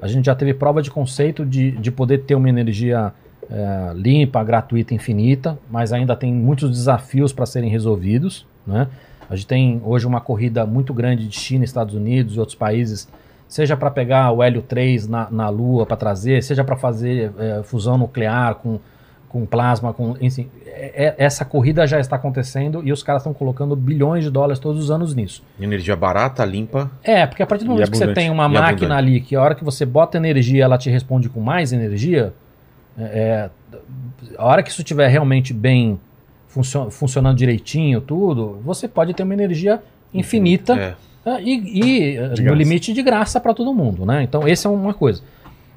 a 0.00 0.06
gente 0.06 0.26
já 0.26 0.34
teve 0.34 0.54
prova 0.54 0.82
de 0.82 0.90
conceito 0.90 1.44
de, 1.46 1.70
de 1.72 1.90
poder 1.90 2.18
ter 2.18 2.34
uma 2.34 2.48
energia 2.48 3.12
é, 3.50 3.92
limpa, 3.94 4.42
gratuita, 4.44 4.94
infinita, 4.94 5.58
mas 5.70 5.92
ainda 5.92 6.16
tem 6.16 6.32
muitos 6.32 6.70
desafios 6.70 7.32
para 7.32 7.46
serem 7.46 7.70
resolvidos. 7.70 8.46
Né? 8.66 8.86
A 9.28 9.34
gente 9.34 9.46
tem 9.46 9.80
hoje 9.84 10.06
uma 10.06 10.20
corrida 10.20 10.66
muito 10.66 10.92
grande 10.92 11.26
de 11.26 11.34
China, 11.34 11.64
Estados 11.64 11.94
Unidos 11.94 12.36
e 12.36 12.38
outros 12.38 12.54
países, 12.54 13.08
seja 13.48 13.76
para 13.76 13.90
pegar 13.90 14.30
o 14.30 14.42
hélio 14.42 14.62
3 14.62 15.08
na, 15.08 15.30
na 15.30 15.48
Lua 15.48 15.86
para 15.86 15.96
trazer, 15.96 16.42
seja 16.42 16.64
para 16.64 16.76
fazer 16.76 17.32
é, 17.38 17.62
fusão 17.62 17.96
nuclear 17.96 18.56
com 18.56 18.78
com 19.34 19.44
plasma, 19.44 19.92
com 19.92 20.16
enfim, 20.20 20.48
é, 20.64 21.06
é, 21.06 21.14
essa 21.18 21.44
corrida 21.44 21.84
já 21.88 21.98
está 21.98 22.14
acontecendo 22.14 22.82
e 22.84 22.92
os 22.92 23.02
caras 23.02 23.22
estão 23.22 23.34
colocando 23.34 23.74
bilhões 23.74 24.22
de 24.22 24.30
dólares 24.30 24.60
todos 24.60 24.80
os 24.80 24.92
anos 24.92 25.12
nisso. 25.12 25.42
Energia 25.60 25.96
barata, 25.96 26.44
limpa. 26.44 26.88
É, 27.02 27.26
porque 27.26 27.42
a 27.42 27.46
partir 27.46 27.64
do 27.64 27.72
momento 27.72 27.90
que 27.90 27.98
você 27.98 28.14
tem 28.14 28.30
uma 28.30 28.48
máquina 28.48 28.68
abundante. 28.68 28.92
ali 28.92 29.20
que 29.20 29.34
a 29.34 29.42
hora 29.42 29.56
que 29.56 29.64
você 29.64 29.84
bota 29.84 30.16
energia, 30.16 30.62
ela 30.62 30.78
te 30.78 30.88
responde 30.88 31.28
com 31.28 31.40
mais 31.40 31.72
energia, 31.72 32.32
é, 32.96 33.02
é 33.02 33.50
a 34.38 34.46
hora 34.46 34.62
que 34.62 34.70
isso 34.70 34.82
estiver 34.82 35.08
realmente 35.08 35.52
bem 35.52 35.98
funcio 36.46 36.88
funcionando 36.88 37.36
direitinho, 37.36 38.00
tudo, 38.00 38.60
você 38.64 38.86
pode 38.86 39.14
ter 39.14 39.24
uma 39.24 39.34
energia 39.34 39.82
infinita 40.12 40.96
é. 41.26 41.28
é 41.28 41.42
e, 41.42 42.14
e 42.14 42.40
no 42.40 42.54
limite 42.54 42.92
de 42.92 43.02
graça 43.02 43.40
para 43.40 43.52
todo 43.52 43.74
mundo, 43.74 44.06
né? 44.06 44.22
Então, 44.22 44.46
essa 44.46 44.68
é 44.68 44.70
uma 44.70 44.94
coisa. 44.94 45.24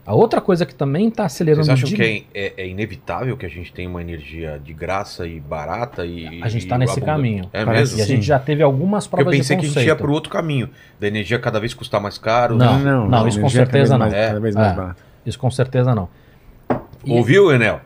A 0.08 0.16
outra 0.16 0.40
coisa 0.40 0.66
que 0.66 0.74
também 0.74 1.10
está 1.10 1.26
acelerando... 1.26 1.66
Vocês 1.66 1.80
acham 1.80 1.90
de... 1.90 1.96
que 1.98 2.26
é, 2.34 2.46
é, 2.46 2.54
é, 2.60 2.68
inevitável 2.70 3.36
que 3.36 3.46
a 3.46 3.50
gente 3.50 3.74
tenha 3.74 3.90
uma 3.90 4.00
energia 4.00 4.58
de 4.64 4.74
graça 4.74 5.28
e 5.28 5.38
barata 5.38 6.06
e 6.06 6.42
A 6.42 6.48
gente 6.48 6.64
está 6.64 6.78
nesse 6.78 7.02
caminho. 7.02 7.50
É 7.52 7.66
mesmo? 7.66 8.00
E 8.00 8.02
a 8.02 8.06
gente 8.06 8.26
já 8.26 8.40
teve 8.40 8.64
algumas 8.64 9.06
provas 9.06 9.34
de 9.34 9.40
conceito. 9.40 9.60
Eu 9.60 9.62
pensei 9.64 9.74
que 9.74 9.80
a 9.80 9.82
gente 9.82 9.90
ia 9.90 9.96
para 9.98 10.10
o 10.10 10.14
outro 10.14 10.32
caminho, 10.32 10.70
da 10.98 11.10
energia 11.10 11.38
cada 11.38 11.60
vez 11.60 11.74
custar 11.74 12.00
mais 12.00 12.18
caro. 12.18 12.56
Não, 12.56 12.80
não, 12.80 13.02
não, 13.02 13.10
não 13.10 13.28
isso 13.28 13.42
com 13.42 13.50
certeza 13.50 13.98
não. 13.98 14.08
Mais, 14.08 14.14
cada 14.14 14.40
vez 14.40 14.56
mais 14.56 14.78
é, 14.78 14.96
Isso 15.26 15.38
com 15.38 15.52
certeza 15.52 15.94
não. 15.94 16.08
E... 17.04 17.12
Ouviu, 17.12 17.52
Enel? 17.52 17.82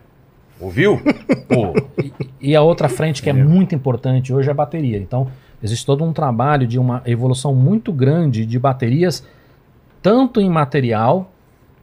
Ouviu? 0.60 1.02
Pô, 1.50 1.74
E 2.40 2.56
a 2.56 2.62
outra 2.62 2.88
frente 2.88 3.24
que 3.24 3.32
é 3.32 3.34
muito 3.34 3.74
importante 3.74 4.32
hoje 4.32 4.48
é 4.48 4.52
a 4.52 4.54
bateria. 4.54 5.00
Então, 5.00 5.28
existe 5.64 5.84
todo 5.84 6.04
um 6.04 6.14
trabalho 6.14 6.68
de 6.68 6.78
uma 6.78 7.02
evolução 7.04 7.56
muito 7.56 7.92
grande 7.92 8.46
de 8.46 8.60
baterias, 8.60 9.28
tanto 10.04 10.40
em 10.40 10.52
material 10.52 11.31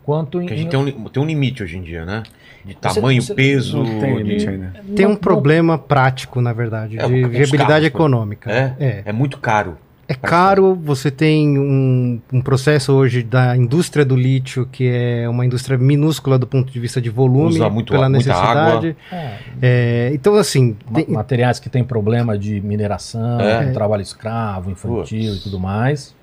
quanto 0.09 0.41
em. 0.41 0.47
que 0.47 0.55
a 0.55 0.57
gente 0.57 0.71
tem 0.71 0.81
um, 0.81 1.05
tem 1.05 1.23
um 1.23 1.27
limite 1.27 1.63
hoje 1.63 1.77
em 1.77 1.83
dia, 1.83 2.05
né? 2.07 2.23
De 2.65 2.73
Você- 2.81 2.95
tamanho, 3.01 3.21
você- 3.21 3.35
peso. 3.35 3.77
Não 3.83 4.01
tem 4.01 4.17
de- 4.17 4.23
limite 4.23 4.49
ainda. 4.49 4.73
Tem 4.97 5.05
um 5.07 5.11
Não- 5.11 5.17
problema 5.17 5.77
prático, 5.77 6.41
na 6.41 6.53
verdade, 6.55 6.99
É, 6.99 7.07
de 7.07 7.25
os 7.25 7.29
viabilidade 7.31 7.69
carros, 7.69 7.85
econômica. 7.87 8.51
É? 8.51 8.75
É. 8.81 9.03
É 9.07 9.13
muito 9.13 9.39
caro. 9.39 9.77
É 10.11 10.15
caro, 10.15 10.75
você 10.75 11.11
tem 11.11 11.59
um, 11.59 12.19
um 12.33 12.41
processo 12.41 12.95
hoje 12.95 13.23
da 13.23 13.55
indústria 13.55 14.07
do 14.07 14.17
lítio, 14.17 14.67
que 14.73 14.89
é 14.89 15.29
uma 15.29 15.45
indústria 15.45 15.77
minúscula 15.77 16.39
do 16.39 16.47
ponto 16.47 16.73
de 16.73 16.81
vista 16.81 16.99
de 16.99 17.11
volume, 17.11 17.57
Usa 17.57 17.69
muito 17.69 17.93
pela 17.93 18.07
a- 18.07 18.09
muita 18.09 18.27
necessidade. 18.31 18.97
É, 19.13 19.37
É, 19.61 20.11
então, 20.15 20.35
assim, 20.37 20.75
ma- 20.91 21.03
tem- 21.03 21.15
materiais 21.15 21.61
que 21.61 21.69
têm 21.69 21.85
problema 21.85 22.39
de 22.39 22.59
mineração, 22.63 23.39
É. 23.39 23.71
trabalho 23.73 24.01
escravo, 24.01 24.71
infantil 24.71 24.97
Putz. 25.33 25.41
e 25.41 25.43
tudo 25.43 25.61
mais. 25.61 26.17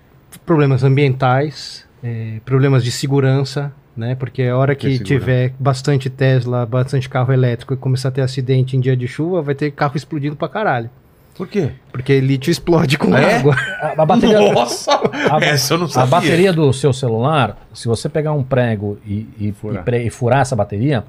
problemas 0.46 0.84
ambientais, 0.84 1.86
é, 2.06 2.40
problemas 2.46 2.84
de 2.84 2.92
segurança, 2.92 3.72
né? 3.98 4.14
Porque 4.16 4.44
a 4.44 4.56
hora 4.56 4.76
que 4.76 4.88
Que 4.88 4.98
segurança? 4.98 5.20
tiver 5.26 5.54
bastante 5.60 6.10
Tesla, 6.10 6.66
bastante 6.66 7.10
carro 7.10 7.34
elétrico 7.34 7.74
e 7.74 7.78
começar 7.78 8.10
a 8.10 8.12
ter 8.12 8.22
acidente 8.22 8.78
em 8.78 8.80
dia 8.80 8.96
de 8.96 9.08
chuva, 9.08 9.42
vai 9.42 9.56
ter 9.56 9.72
carro 9.72 9.96
explodindo 9.98 10.36
pra 10.36 10.48
caralho. 10.48 10.90
Por 11.36 11.48
quê? 11.48 11.72
Porque 11.92 12.20
lítio 12.22 12.50
explode 12.52 12.98
com 12.98 13.14
É? 13.18 13.36
água. 13.38 13.56
A, 13.82 14.02
a 14.04 14.06
bateria, 14.06 14.54
Nossa! 14.54 14.92
a, 15.32 15.38
Essa 15.44 15.74
eu 15.74 15.78
não 15.80 15.86
a 15.88 15.90
sabia. 15.90 16.10
bateria 16.12 16.54
do 16.54 16.72
seu 16.72 16.94
celular, 16.94 17.58
se 17.74 17.88
você 17.90 18.08
pegar 18.08 18.32
um 18.34 18.44
prego 18.44 18.98
e, 19.06 19.28
e- 19.40 19.52
Furar. 19.52 19.82
e 19.82 19.84
pre- 19.84 20.04
e 20.04 20.10
furar 20.10 20.40
essa 20.42 20.56
bateria, 20.56 21.04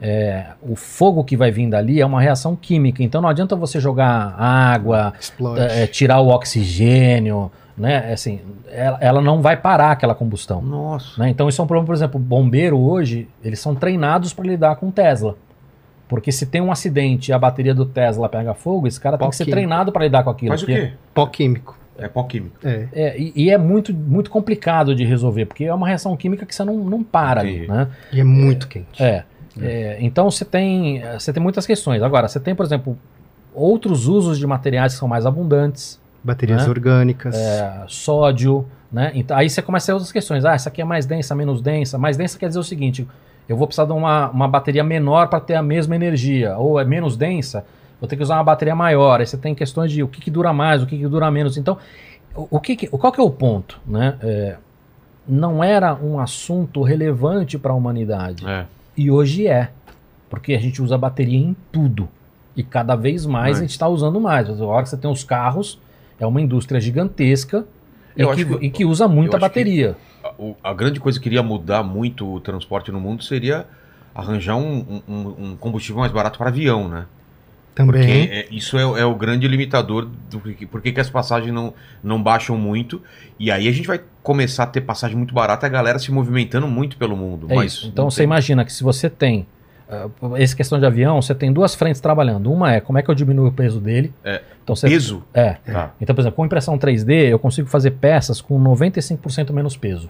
é, 0.00 0.46
o 0.62 0.74
fogo 0.74 1.22
que 1.22 1.36
vai 1.36 1.50
vir 1.52 1.68
dali 1.68 2.00
é 2.00 2.06
uma 2.06 2.20
reação 2.20 2.56
química. 2.56 3.02
Então 3.02 3.20
não 3.22 3.28
adianta 3.28 3.54
você 3.54 3.78
jogar 3.78 4.34
água, 4.40 5.12
é, 5.58 5.86
tirar 5.86 6.18
o 6.20 6.28
oxigênio, 6.28 7.52
né? 7.76 8.12
Assim, 8.12 8.40
ela, 8.70 8.98
ela 9.00 9.20
não 9.22 9.40
vai 9.40 9.56
parar 9.56 9.92
aquela 9.92 10.14
combustão. 10.14 10.62
Nossa. 10.62 11.20
né? 11.20 11.30
Então 11.30 11.48
isso 11.48 11.60
é 11.60 11.64
um 11.64 11.66
problema, 11.66 11.86
por 11.86 11.94
exemplo, 11.94 12.20
bombeiro 12.20 12.78
hoje, 12.78 13.28
eles 13.42 13.58
são 13.60 13.74
treinados 13.74 14.32
para 14.32 14.44
lidar 14.44 14.76
com 14.76 14.90
Tesla. 14.90 15.36
Porque 16.08 16.32
se 16.32 16.44
tem 16.44 16.60
um 16.60 16.72
acidente 16.72 17.30
e 17.30 17.32
a 17.32 17.38
bateria 17.38 17.72
do 17.72 17.86
Tesla 17.86 18.28
pega 18.28 18.52
fogo, 18.52 18.88
esse 18.88 19.00
cara 19.00 19.16
tem 19.16 19.28
que 19.30 19.36
ser 19.36 19.44
Pouquinho. 19.44 19.56
treinado 19.56 19.92
para 19.92 20.04
lidar 20.04 20.24
com 20.24 20.30
aquilo. 20.30 20.50
Mas 20.50 20.62
o 20.62 20.66
quê? 20.66 20.92
Pó 21.14 21.26
químico. 21.26 21.78
É 21.96 22.08
pó 22.08 22.24
químico. 22.24 22.56
É. 22.64 22.88
é, 22.92 23.20
e, 23.20 23.32
e 23.36 23.50
é 23.50 23.58
muito, 23.58 23.94
muito 23.94 24.30
complicado 24.30 24.94
de 24.94 25.04
resolver, 25.04 25.46
porque 25.46 25.64
é 25.64 25.74
uma 25.74 25.86
reação 25.86 26.16
química 26.16 26.44
que 26.44 26.54
você 26.54 26.64
não, 26.64 26.78
não 26.78 27.04
para 27.04 27.42
ali, 27.42 27.68
né? 27.68 27.88
E 28.12 28.20
é 28.20 28.24
muito 28.24 28.66
quente. 28.66 29.00
É. 29.00 29.24
É, 29.60 29.98
então 30.00 30.30
você 30.30 30.44
tem, 30.44 31.02
você 31.12 31.32
tem 31.32 31.42
muitas 31.42 31.66
questões. 31.66 32.02
Agora, 32.02 32.26
você 32.26 32.40
tem, 32.40 32.54
por 32.54 32.64
exemplo, 32.64 32.98
outros 33.54 34.06
usos 34.06 34.38
de 34.38 34.46
materiais 34.46 34.94
que 34.94 34.98
são 34.98 35.08
mais 35.08 35.26
abundantes, 35.26 35.99
Baterias 36.22 36.64
Né? 36.64 36.68
orgânicas. 36.70 37.34
é, 37.34 37.84
sódio, 37.88 38.66
né? 38.92 39.10
Então, 39.14 39.36
aí 39.36 39.48
você 39.48 39.62
começa 39.62 39.84
a 39.84 39.88
ter 39.88 39.92
outras 39.94 40.12
questões. 40.12 40.44
Ah, 40.44 40.54
essa 40.54 40.68
aqui 40.68 40.82
é 40.82 40.84
mais 40.84 41.06
densa, 41.06 41.34
menos 41.34 41.62
densa. 41.62 41.96
Mais 41.98 42.16
densa 42.16 42.38
quer 42.38 42.48
dizer 42.48 42.58
o 42.60 42.64
seguinte: 42.64 43.06
eu 43.48 43.56
vou 43.56 43.66
precisar 43.66 43.86
de 43.86 43.92
uma, 43.92 44.28
uma 44.30 44.46
bateria 44.48 44.84
menor 44.84 45.28
para 45.28 45.40
ter 45.40 45.54
a 45.54 45.62
mesma 45.62 45.94
energia. 45.96 46.56
Ou 46.58 46.78
é 46.78 46.84
menos 46.84 47.16
densa, 47.16 47.64
vou 48.00 48.08
ter 48.08 48.16
que 48.16 48.22
usar 48.22 48.34
uma 48.36 48.44
bateria 48.44 48.74
maior. 48.74 49.20
Aí 49.20 49.26
você 49.26 49.36
tem 49.38 49.54
questões 49.54 49.90
de 49.92 50.02
o 50.02 50.08
que, 50.08 50.20
que 50.20 50.30
dura 50.30 50.52
mais, 50.52 50.82
o 50.82 50.86
que, 50.86 50.98
que 50.98 51.06
dura 51.08 51.30
menos. 51.30 51.56
Então, 51.56 51.78
o, 52.34 52.48
o 52.50 52.60
que, 52.60 52.76
que- 52.76 52.86
qual 52.88 53.12
que 53.12 53.20
é 53.20 53.24
o 53.24 53.30
ponto? 53.30 53.80
Né? 53.86 54.16
É, 54.22 54.56
não 55.26 55.62
era 55.64 55.94
um 55.94 56.18
assunto 56.18 56.82
relevante 56.82 57.56
para 57.58 57.72
a 57.72 57.74
humanidade. 57.74 58.46
É. 58.46 58.66
E 58.96 59.10
hoje 59.10 59.46
é. 59.46 59.70
Porque 60.28 60.54
a 60.54 60.60
gente 60.60 60.82
usa 60.82 60.96
bateria 60.98 61.38
em 61.38 61.56
tudo. 61.72 62.08
E 62.56 62.62
cada 62.62 62.94
vez 62.94 63.24
mais 63.26 63.50
Mas- 63.52 63.58
a 63.58 63.60
gente 63.62 63.70
está 63.70 63.88
usando 63.88 64.20
mais. 64.20 64.48
A 64.48 64.64
hora 64.66 64.82
que 64.82 64.88
você 64.90 64.96
tem 64.96 65.10
os 65.10 65.24
carros, 65.24 65.80
é 66.20 66.26
uma 66.26 66.40
indústria 66.40 66.80
gigantesca 66.80 67.66
e 68.16 68.24
que, 68.26 68.44
que- 68.44 68.66
e 68.66 68.70
que 68.70 68.84
usa 68.84 69.08
muita 69.08 69.38
bateria. 69.38 69.96
A, 70.22 70.70
a 70.70 70.74
grande 70.74 71.00
coisa 71.00 71.18
que 71.18 71.28
iria 71.28 71.42
mudar 71.42 71.82
muito 71.82 72.30
o 72.34 72.38
transporte 72.40 72.92
no 72.92 73.00
mundo 73.00 73.24
seria 73.24 73.66
arranjar 74.14 74.56
um, 74.56 75.00
um- 75.08 75.34
um 75.52 75.56
combustível 75.56 76.00
mais 76.00 76.12
barato 76.12 76.38
para 76.38 76.48
avião, 76.48 76.88
né? 76.88 77.06
Porque 77.74 77.92
Também. 78.00 78.28
é- 78.28 78.46
isso 78.50 78.76
é, 78.76 78.82
é 78.82 79.04
o 79.06 79.14
grande 79.14 79.46
limitador 79.48 80.06
do 80.30 80.40
que, 80.40 80.66
por 80.66 80.82
que 80.82 81.00
as 81.00 81.08
passagens 81.08 81.52
não, 81.54 81.72
não 82.02 82.22
baixam 82.22 82.56
muito. 82.58 83.00
E 83.38 83.50
aí 83.50 83.66
a 83.68 83.72
gente 83.72 83.86
vai 83.86 84.00
começar 84.22 84.64
a 84.64 84.66
ter 84.66 84.82
passagem 84.82 85.16
muito 85.16 85.32
barata 85.32 85.64
e 85.66 85.68
a 85.68 85.70
galera 85.70 85.98
se 85.98 86.10
movimentando 86.12 86.66
muito 86.68 86.96
pelo 86.98 87.16
mundo. 87.16 87.46
É 87.48 87.54
mas 87.54 87.72
isso. 87.72 87.86
Então 87.88 88.10
você 88.10 88.18
tem- 88.18 88.24
imagina 88.24 88.64
que 88.64 88.72
se 88.72 88.82
você 88.82 89.08
tem. 89.08 89.46
Uh, 89.90 90.36
essa 90.36 90.54
questão 90.54 90.78
de 90.78 90.86
avião, 90.86 91.20
você 91.20 91.34
tem 91.34 91.52
duas 91.52 91.74
frentes 91.74 92.00
trabalhando. 92.00 92.52
Uma 92.52 92.74
é 92.74 92.80
como 92.80 92.96
é 92.96 93.02
que 93.02 93.10
eu 93.10 93.14
diminuo 93.14 93.48
o 93.48 93.52
peso 93.52 93.80
dele. 93.80 94.14
É. 94.22 94.40
Então 94.62 94.76
você, 94.76 94.88
peso. 94.88 95.24
É. 95.34 95.54
Tá. 95.54 95.92
Então, 96.00 96.14
por 96.14 96.22
exemplo, 96.22 96.36
com 96.36 96.46
impressão 96.46 96.78
3D, 96.78 97.28
eu 97.28 97.38
consigo 97.38 97.68
fazer 97.68 97.92
peças 97.92 98.40
com 98.40 98.62
95% 98.62 99.52
menos 99.52 99.76
peso. 99.76 100.08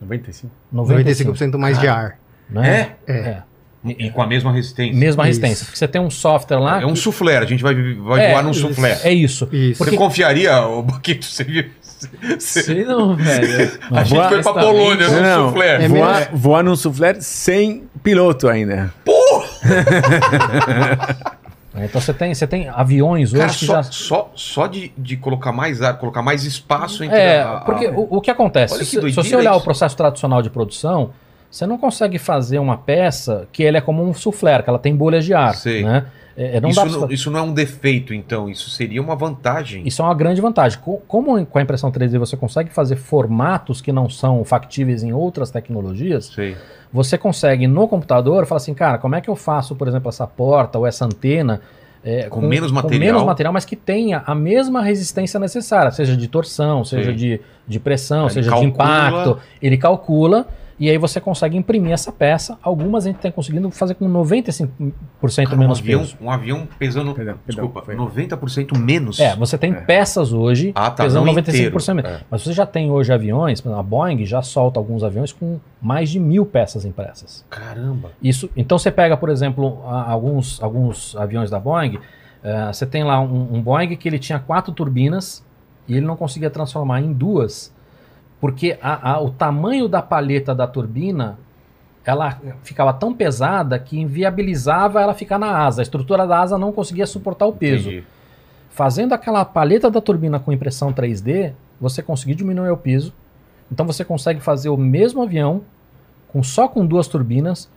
95. 0.00 0.52
95% 0.72 1.58
mais 1.58 1.80
de 1.80 1.88
ar. 1.88 2.18
Né? 2.48 2.92
É? 3.06 3.12
É. 3.12 3.42
E 3.84 4.10
com 4.10 4.20
a 4.20 4.26
mesma 4.26 4.52
resistência. 4.52 4.94
Mesma 4.96 5.22
Isso. 5.22 5.40
resistência. 5.40 5.64
Porque 5.66 5.78
você 5.78 5.86
tem 5.88 6.00
um 6.00 6.10
software 6.10 6.58
lá. 6.58 6.82
É 6.82 6.86
um 6.86 6.94
que- 6.94 6.98
soufflé, 6.98 7.38
a 7.38 7.44
gente 7.44 7.62
vai, 7.62 7.74
vai 7.94 8.24
É, 8.26 8.32
voar 8.32 8.42
num 8.42 8.50
isso. 8.50 8.60
soufflé. 8.62 8.98
É 9.04 9.12
isso. 9.12 9.48
Isso. 9.52 9.84
Você 9.84 9.96
confiaria, 9.96 10.60
o 10.66 10.82
Baquito? 10.82 11.24
Você 11.24 11.44
viu? 11.44 11.64
Você- 12.38 12.62
Sei 12.62 12.84
não, 12.84 13.14
velho. 13.16 13.78
a 13.92 14.02
gente 14.04 14.16
voar- 14.16 14.30
foi 14.30 14.42
pra 14.42 14.52
Polônia 14.54 15.08
num 15.08 15.20
Não, 15.22 15.44
soufflé. 15.46 15.84
É 15.84 15.88
voar, 15.88 16.28
voar 16.32 16.62
num 16.64 16.76
soufflé 16.76 17.14
sem 17.20 17.84
piloto 18.02 18.48
ainda. 18.48 18.92
É, 21.74 21.84
Então 21.84 22.00
você 22.00 22.12
tem, 22.12 22.34
você 22.34 22.46
tem 22.46 22.68
aviões 22.68 23.32
hoje 23.32 23.40
Cara, 23.42 23.52
que 23.52 23.64
só, 23.64 23.74
já. 23.74 23.82
só, 23.84 24.32
só 24.34 24.66
de, 24.66 24.90
de 24.98 25.16
colocar 25.16 25.52
mais 25.52 25.80
ar, 25.82 25.96
colocar 25.98 26.22
mais 26.22 26.44
espaço 26.44 27.04
entre 27.04 27.16
É, 27.16 27.40
a- 27.40 27.58
a- 27.58 27.60
porque 27.60 27.86
o, 27.88 28.16
o 28.16 28.20
que 28.20 28.30
acontece? 28.30 28.74
Olha 28.74 28.80
que 28.84 28.90
se, 28.90 29.00
se 29.00 29.12
você 29.12 29.36
olhar 29.36 29.50
isso. 29.52 29.60
o 29.60 29.62
processo 29.62 29.96
tradicional 29.96 30.42
de 30.42 30.50
produção, 30.50 31.10
você 31.50 31.66
não 31.66 31.78
consegue 31.78 32.18
fazer 32.18 32.58
uma 32.58 32.76
peça 32.76 33.48
que 33.52 33.62
ele 33.62 33.76
é 33.76 33.80
como 33.80 34.02
um 34.02 34.12
soufflé, 34.14 34.60
que 34.62 34.68
ela 34.68 34.78
tem 34.78 34.94
bolhas 34.94 35.24
de 35.24 35.32
ar. 35.34 35.54
Sei. 35.54 35.82
Né? 35.82 36.06
É, 36.36 36.58
é, 36.58 36.60
não 36.60 36.68
isso, 36.68 36.80
pra- 36.80 36.90
não, 36.90 37.10
isso 37.10 37.30
não 37.32 37.40
é 37.40 37.42
um 37.42 37.52
defeito, 37.52 38.14
então. 38.14 38.48
Isso 38.48 38.70
seria 38.70 39.02
uma 39.02 39.16
vantagem. 39.16 39.82
Isso 39.86 40.00
é 40.00 40.04
uma 40.04 40.14
grande 40.14 40.40
vantagem. 40.40 40.78
Co- 40.78 41.02
Como 41.08 41.44
com 41.46 41.58
a 41.58 41.62
impressão 41.62 41.90
3D 41.90 42.16
você 42.18 42.36
consegue 42.36 42.70
fazer 42.70 42.94
formatos 42.96 43.80
que 43.80 43.90
não 43.90 44.08
são 44.08 44.44
factíveis 44.44 45.02
em 45.02 45.12
outras 45.12 45.50
tecnologias, 45.50 46.26
Sei. 46.26 46.56
você 46.92 47.18
consegue 47.18 47.66
no 47.66 47.88
computador 47.88 48.46
falar 48.46 48.58
assim, 48.58 48.72
cara, 48.72 48.98
como 48.98 49.16
é 49.16 49.20
que 49.20 49.28
eu 49.28 49.34
faço, 49.34 49.74
por 49.74 49.88
exemplo, 49.88 50.08
essa 50.08 50.26
porta 50.28 50.78
ou 50.78 50.86
essa 50.86 51.04
antena 51.04 51.60
é, 52.04 52.28
Com 52.28 52.40
menos 52.40 52.70
com 52.70 52.76
material. 52.76 53.00
menos 53.00 53.22
material, 53.24 53.52
mas 53.52 53.64
que 53.64 53.74
tenha 53.74 54.22
a 54.24 54.32
mesma 54.32 54.80
resistência 54.82 55.40
necessária, 55.40 55.90
seja 55.90 56.16
de 56.16 56.28
torção, 56.28 56.84
seja 56.84 57.12
de, 57.12 57.40
de 57.66 57.80
pressão, 57.80 58.28
seja 58.28 58.52
de 58.54 58.64
impacto. 58.64 59.38
Ele 59.60 59.76
calcula 59.76 60.46
e 60.78 60.88
aí 60.88 60.96
você 60.98 61.20
consegue 61.20 61.56
imprimir 61.56 61.92
essa 61.92 62.12
peça. 62.12 62.58
Algumas 62.62 63.04
a 63.04 63.08
gente 63.10 63.18
tem 63.20 63.30
conseguido 63.32 63.70
fazer 63.70 63.94
com 63.94 64.08
95% 64.08 64.70
Cara, 65.44 65.56
um, 65.56 65.58
menos 65.58 65.78
avião, 65.80 66.00
peso. 66.00 66.16
um 66.20 66.30
avião 66.30 66.68
pesando. 66.78 67.14
Perdão, 67.14 67.34
perdão, 67.44 67.64
desculpa, 67.66 67.82
foi. 67.82 67.96
90% 67.96 68.76
menos. 68.78 69.18
É, 69.18 69.34
você 69.36 69.58
tem 69.58 69.72
É. 69.72 69.80
peças 69.80 70.32
hoje 70.32 70.72
Ah, 70.74 70.90
tá, 70.90 71.04
pesando 71.04 71.26
não 71.26 71.34
95% 71.34 71.92
inteiro. 71.92 71.94
menos. 72.08 72.20
Mas 72.30 72.42
você 72.42 72.52
já 72.52 72.64
tem 72.66 72.90
hoje 72.90 73.12
aviões, 73.12 73.64
a 73.66 73.82
Boeing 73.82 74.24
já 74.24 74.42
solta 74.42 74.78
alguns 74.78 75.02
aviões 75.02 75.32
com 75.32 75.58
mais 75.80 76.10
de 76.10 76.18
mil 76.20 76.46
peças 76.46 76.84
impressas. 76.84 77.44
Caramba. 77.50 78.10
Isso, 78.22 78.48
então 78.56 78.78
você 78.78 78.90
pega, 78.90 79.16
por 79.16 79.28
exemplo, 79.30 79.80
alguns, 79.86 80.62
alguns 80.62 81.16
aviões 81.16 81.50
da 81.50 81.58
Boeing, 81.58 81.98
eh, 82.42 82.66
você 82.72 82.86
tem 82.86 83.02
lá 83.04 83.20
um, 83.20 83.54
um 83.56 83.60
Boeing 83.62 83.96
que 83.96 84.08
ele 84.08 84.18
tinha 84.18 84.38
quatro 84.38 84.72
turbinas 84.72 85.44
e 85.88 85.96
ele 85.96 86.06
não 86.06 86.16
conseguia 86.16 86.50
transformar 86.50 87.00
em 87.00 87.12
duas, 87.12 87.72
porque 88.40 88.78
a- 88.80 89.12
a- 89.12 89.20
o 89.20 89.30
tamanho 89.30 89.88
da 89.88 90.00
palheta 90.02 90.54
da 90.54 90.66
turbina 90.66 91.38
ela 92.04 92.38
ficava 92.62 92.92
tão 92.92 93.12
pesada 93.12 93.78
que 93.78 93.98
inviabilizava 94.00 95.02
ela 95.02 95.12
ficar 95.12 95.38
na 95.38 95.58
asa. 95.58 95.80
A 95.80 95.84
estrutura 95.84 96.26
da 96.26 96.40
asa 96.40 96.56
não 96.56 96.72
conseguia 96.72 97.06
suportar 97.06 97.44
o 97.46 97.52
peso. 97.52 97.88
Entendi. 97.90 98.04
Fazendo 98.70 99.12
aquela 99.12 99.44
palheta 99.44 99.90
da 99.90 100.00
turbina 100.00 100.38
com 100.38 100.50
impressão 100.52 100.90
3D, 100.92 101.52
você 101.80 102.02
conseguir 102.02 102.34
diminuir 102.34 102.70
o 102.70 102.76
peso. 102.76 103.12
Então 103.70 103.84
você 103.84 104.04
consegue 104.04 104.40
fazer 104.40 104.70
o 104.70 104.76
mesmo 104.76 105.22
avião 105.22 105.62
com 106.28 106.42
só 106.42 106.66
com 106.66 106.86
duas 106.86 107.08
turbinas 107.08 107.68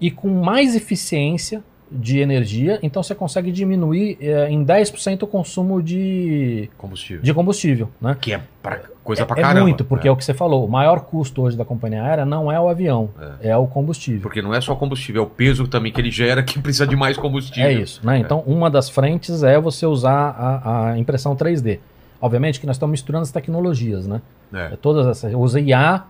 e 0.00 0.10
com 0.10 0.28
mais 0.28 0.76
eficiência 0.76 1.64
de 1.90 2.18
energia. 2.18 2.78
Então 2.82 3.02
você 3.02 3.14
consegue 3.14 3.52
diminuir 3.52 4.18
eh, 4.20 4.48
em 4.50 4.64
10% 4.64 5.22
o 5.22 5.26
consumo 5.26 5.80
de, 5.82 6.68
Combustível. 6.76 7.22
de 7.22 7.32
combustível. 7.34 7.88
Né? 8.00 8.16
Que 8.20 8.32
é 8.34 8.40
pra- 8.62 8.80
coisa 9.04 9.24
pra 9.24 9.38
é 9.38 9.42
caramba. 9.42 9.60
muito, 9.62 9.84
porque 9.84 10.08
é. 10.08 10.10
é. 10.10 10.12
o 10.12 10.16
que 10.16 10.24
você 10.24 10.34
falou. 10.34 10.66
O 10.66 10.68
maior 10.68 11.00
custo 11.02 11.42
hoje 11.42 11.56
da 11.56 11.64
companhia 11.64 12.02
aérea 12.02 12.24
não 12.24 12.50
é 12.50 12.58
o 12.60 12.68
avião, 12.68 13.10
é, 13.40 13.56
o 13.56 13.66
combustível. 13.68 14.20
Porque 14.22 14.42
não 14.42 14.52
é 14.52 14.60
só 14.60 14.74
combustível, 14.74 15.22
é 15.22 15.26
o 15.26 15.28
peso 15.30 15.68
também 15.68 15.92
que 15.92 16.00
ele 16.00 16.10
gera 16.10 16.42
que 16.42 16.58
precisa 16.60 16.86
de 16.86 16.96
mais 16.96 17.16
combustível. 17.16 17.68
É 17.68 17.72
isso, 17.72 18.04
né? 18.04 18.18
Então, 18.18 18.42
uma 18.46 18.68
das 18.68 18.88
frentes 18.90 19.44
é 19.44 19.60
você 19.60 19.86
usar 19.86 20.30
a, 20.30 20.90
a 20.90 20.98
impressão 20.98 21.36
3D. 21.36 21.78
Obviamente 22.20 22.58
que 22.58 22.66
nós 22.66 22.76
estamos 22.76 22.92
misturando 22.92 23.22
as 23.22 23.30
tecnologias, 23.30 24.06
né? 24.08 24.20
É. 24.52 24.72
É 24.72 24.76
Todas 24.80 25.06
essas, 25.06 25.32
usa 25.34 25.60
IA 25.60 26.02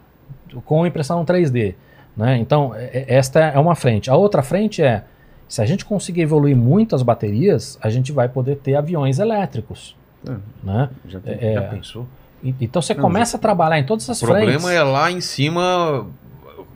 com 0.65 0.87
impressão 0.87 1.23
3D, 1.25 1.75
né? 2.17 2.39
Então, 2.39 2.73
é- 2.75 3.05
é- 3.09 3.15
esta 3.17 3.41
é 3.41 3.59
uma 3.59 3.75
frente. 3.75 4.09
A 4.09 4.17
outra 4.17 4.43
frente 4.43 4.83
é 4.83 5.05
Se 5.49 5.63
a 5.63 5.67
gente 5.67 5.85
conseguir 5.85 6.23
evoluir 6.23 6.57
muito 6.57 6.95
as 6.97 7.03
baterias, 7.03 7.79
a 7.81 7.89
gente 7.91 8.11
vai 8.13 8.29
poder 8.29 8.57
ter 8.57 8.75
aviões 8.75 9.19
elétricos. 9.19 9.95
É. 10.29 10.33
Né? 10.65 10.89
Já 11.09 11.21
tem. 11.21 11.35
É, 11.41 11.55
Já 11.55 11.63
pensou? 11.63 12.07
e- 12.43 12.55
então 12.61 12.83
você 12.83 12.95
Não, 12.95 13.01
começa 13.03 13.37
a 13.37 13.41
trabalhar 13.41 13.79
em 13.79 13.85
todas 13.85 14.09
as 14.11 14.21
O 14.23 14.27
problema 14.27 14.61
frentes. 14.61 14.69
é 14.77 14.83
lá 14.83 15.11
em 15.11 15.21
cima. 15.21 16.07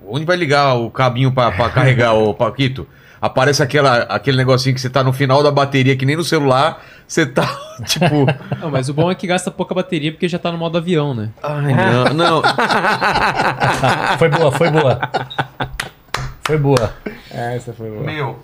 Onde 0.08 0.24
vai 0.24 0.36
ligar 0.36 0.74
o 0.74 0.90
cabinho 0.90 1.32
pra 1.32 1.50
carregar 1.70 2.12
o 2.14 2.32
Paquito? 2.34 2.86
Aparece 3.22 3.62
aquela, 3.62 3.98
aquele 4.04 4.36
negocinho 4.38 4.74
que 4.74 4.80
você 4.80 4.88
tá 4.88 5.04
no 5.04 5.12
final 5.12 5.42
da 5.42 5.50
bateria, 5.50 5.94
que 5.94 6.06
nem 6.06 6.16
no 6.16 6.24
celular, 6.24 6.82
você 7.06 7.26
tá, 7.26 7.46
tipo. 7.84 8.06
Não, 8.58 8.70
mas 8.70 8.88
o 8.88 8.94
bom 8.94 9.10
é 9.10 9.14
que 9.14 9.26
gasta 9.26 9.50
pouca 9.50 9.74
bateria 9.74 10.10
porque 10.10 10.26
já 10.26 10.38
tá 10.38 10.50
no 10.50 10.56
modo 10.56 10.78
avião, 10.78 11.12
né? 11.14 11.28
Ai, 11.42 11.74
não, 11.74 12.04
não. 12.14 12.42
Foi 14.18 14.28
boa, 14.30 14.52
foi 14.52 14.70
boa. 14.70 15.00
Foi 16.44 16.58
boa. 16.58 16.92
É, 17.30 17.56
essa 17.56 17.72
foi 17.72 17.90
boa. 17.90 18.02
Meu. 18.02 18.38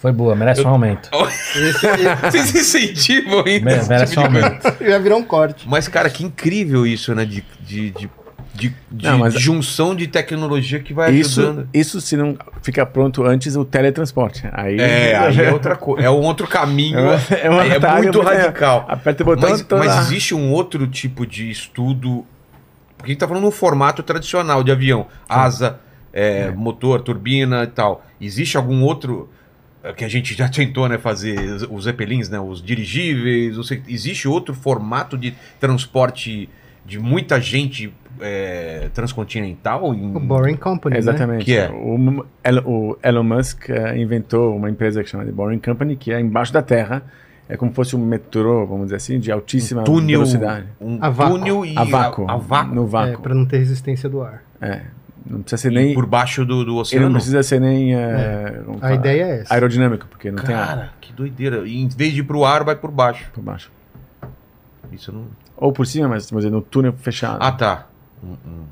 Foi 0.00 0.12
boa, 0.12 0.34
merece 0.34 0.62
um 0.62 0.68
aumento. 0.68 1.10
Vocês 2.30 2.54
incentivam 2.54 3.44
ainda. 3.46 3.64
Mere- 3.64 3.88
Merece 3.88 4.14
tipo 4.14 4.26
um 4.26 4.32
de 4.32 4.38
aumento. 4.44 4.76
Já 4.84 4.98
virou 4.98 5.18
um 5.18 5.24
corte. 5.24 5.68
Mas, 5.68 5.88
cara, 5.88 6.08
que 6.08 6.24
incrível 6.24 6.86
isso, 6.86 7.14
né? 7.14 7.24
De, 7.26 7.44
de, 7.60 7.90
de, 7.90 8.10
de- 8.54 8.74
de 8.90 9.06
Não, 9.06 9.18
mas- 9.18 9.34
junção 9.34 9.94
de 9.94 10.06
tecnologia 10.06 10.80
que 10.80 10.94
vai 10.94 11.12
Isso, 11.12 11.40
ajudando. 11.42 11.68
isso 11.74 12.00
se 12.00 12.16
não 12.16 12.36
fica 12.62 12.84
pronto 12.86 13.22
antes 13.24 13.56
o 13.56 13.64
teletransporte. 13.64 14.48
Aí, 14.52 14.80
É, 14.80 15.16
aí 15.16 15.38
é 15.38 15.52
outra 15.52 15.76
coisa. 15.76 16.06
É 16.06 16.10
um 16.10 16.22
outro 16.22 16.46
caminho. 16.46 16.98
É 17.30 17.46
É, 17.46 17.50
um 17.50 17.60
é 17.60 17.78
muito 17.98 18.22
mas 18.24 18.38
é- 18.38 18.42
radical. 18.42 18.86
Aperta 18.88 19.22
o 19.22 19.26
botão 19.26 19.50
Mas, 19.50 19.66
mas 19.68 19.98
existe 20.06 20.34
um 20.34 20.50
outro 20.50 20.86
tipo 20.86 21.26
de 21.26 21.50
estudo. 21.50 22.24
Porque 22.96 23.10
a 23.10 23.12
gente 23.12 23.18
tá 23.20 23.28
falando 23.28 23.44
no 23.44 23.50
formato 23.50 24.02
tradicional 24.02 24.62
de 24.64 24.70
avião. 24.72 25.06
Asa, 25.28 25.78
é, 26.12 26.50
motor, 26.50 27.02
turbina 27.02 27.64
e 27.64 27.66
tal. 27.66 28.04
Existe 28.20 28.56
algum 28.56 28.82
outro 28.82 29.28
que 29.96 30.04
a 30.04 30.08
gente 30.08 30.34
já 30.34 30.48
tentou 30.48 30.88
né, 30.88 30.98
fazer 30.98 31.38
os 31.70 31.84
Zeppelins, 31.84 32.28
né, 32.28 32.38
os 32.38 32.62
dirigíveis? 32.62 33.56
sei- 33.66 33.82
existe 33.88 34.28
outro 34.28 34.54
formato 34.54 35.16
de 35.16 35.34
transporte 35.58 36.48
de 36.84 36.98
muita 36.98 37.40
gente 37.40 37.92
é, 38.20 38.90
transcontinental? 38.92 39.94
Em... 39.94 40.14
O 40.16 40.20
Boring 40.20 40.56
Company, 40.56 40.94
né? 40.94 40.98
Exatamente. 40.98 41.44
Que 41.44 41.56
é? 41.56 41.70
O, 41.70 42.24
o 42.66 42.98
Elon 43.02 43.22
Musk 43.22 43.70
eh, 43.70 43.96
inventou 43.98 44.56
uma 44.56 44.68
empresa 44.68 45.02
que 45.02 45.08
chama 45.08 45.24
de 45.24 45.32
Boring 45.32 45.58
Company, 45.58 45.96
que 45.96 46.12
é 46.12 46.20
embaixo 46.20 46.52
da 46.52 46.60
Terra. 46.62 47.02
É 47.48 47.56
como 47.56 47.70
se 47.72 47.74
fosse 47.76 47.96
um 47.96 48.04
metrô, 48.04 48.64
vamos 48.66 48.86
dizer 48.86 48.96
assim, 48.96 49.18
de 49.18 49.32
altíssima 49.32 49.82
túnel, 49.82 50.20
velocidade. 50.20 50.66
um 50.80 50.98
A 51.00 51.10
túnel 51.12 51.64
e 51.64 51.76
A 51.76 51.84
vácuo. 51.84 52.26
a, 52.28 52.34
a 52.34 52.36
vácuo 52.36 52.74
No 52.74 52.84
É, 52.84 52.86
vácuo. 52.88 53.22
pra 53.22 53.34
não 53.34 53.44
ter 53.44 53.58
resistência 53.58 54.08
do 54.08 54.22
ar. 54.22 54.42
É. 54.60 54.82
Não 55.26 55.42
precisa 55.42 55.62
ser 55.62 55.72
e 55.72 55.74
nem. 55.74 55.94
por 55.94 56.06
baixo 56.06 56.44
do, 56.44 56.56
do 56.56 56.60
Ele 56.62 56.70
não 56.72 56.78
oceano. 56.80 57.12
precisa 57.12 57.42
ser 57.42 57.60
nem. 57.60 57.94
eh, 57.94 58.62
como 58.64 58.78
A 58.82 58.94
ideia 58.94 59.24
é 59.24 59.40
essa. 59.40 59.52
Aerodinâmico, 59.54 60.06
porque 60.08 60.30
não 60.30 60.42
tem 60.42 60.54
ar 60.54 60.66
Cara, 60.66 60.92
que 61.00 61.12
doideira. 61.12 61.66
E 61.68 61.78
em 61.80 61.88
vez 61.88 62.12
de 62.14 62.20
ir 62.20 62.24
pro 62.24 62.44
ar, 62.44 62.64
vai 62.64 62.74
por 62.76 62.90
baixo. 62.90 63.30
por 63.32 63.42
baixo. 63.42 63.70
Isso 64.92 65.12
não. 65.12 65.26
Ou 65.56 65.72
por 65.72 65.86
cima, 65.86 66.08
mas 66.08 66.28
vamos 66.30 66.44
dizer, 66.44 66.54
no 66.54 66.62
túnel 66.62 66.92
fechado. 66.94 67.38
Ah, 67.42 67.52
tá. 67.52 67.86
Hum, 68.24 68.36
hum. 68.46 68.64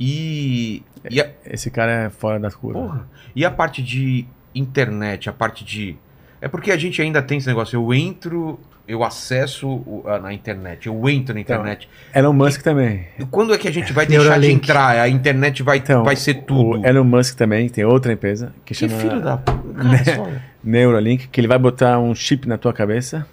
E. 0.00 0.82
E 1.10 1.20
a, 1.20 1.30
Esse 1.44 1.70
cara 1.70 1.92
é 2.06 2.10
fora 2.10 2.38
da 2.40 2.50
curva. 2.50 2.80
porra, 2.80 3.08
e 3.34 3.44
a 3.44 3.50
parte 3.50 3.82
de 3.82 4.26
internet, 4.54 5.28
a 5.28 5.32
parte 5.32 5.64
de. 5.64 5.96
É 6.40 6.48
porque 6.48 6.70
a 6.70 6.76
gente 6.76 7.00
ainda 7.02 7.20
tem 7.22 7.38
esse 7.38 7.46
negócio. 7.46 7.76
Eu 7.76 7.92
entro, 7.94 8.58
eu 8.88 9.04
acesso 9.04 10.02
na 10.22 10.32
internet, 10.32 10.86
eu 10.86 11.08
entro 11.08 11.34
na 11.34 11.40
internet. 11.40 11.88
Elon 12.14 12.32
Musk 12.32 12.62
também. 12.62 13.06
E 13.18 13.24
quando 13.26 13.52
é 13.52 13.58
que 13.58 13.68
a 13.68 13.70
gente 13.70 13.92
vai 13.92 14.06
deixar 14.08 14.22
de 14.22 14.28
Neuralink. 14.30 14.54
entrar? 14.70 14.98
A 14.98 15.08
internet 15.08 15.62
vai, 15.62 15.76
Então, 15.76 16.02
vai 16.02 16.16
ser 16.16 16.34
tudo. 16.44 16.80
O 16.80 16.86
Elon 16.86 17.04
Musk 17.04 17.36
também 17.36 17.68
tem 17.68 17.84
outra 17.84 18.12
empresa 18.12 18.52
que 18.64 18.72
Que 18.74 18.88
chama 18.88 18.98
filho 19.00 19.20
da. 19.20 19.36
Só- 20.16 20.28
Neuralink, 20.64 21.28
que 21.28 21.40
ele 21.40 21.46
vai 21.46 21.58
botar 21.58 21.98
um 21.98 22.14
chip 22.14 22.48
na 22.48 22.56
tua 22.58 22.72
cabeça 22.72 23.26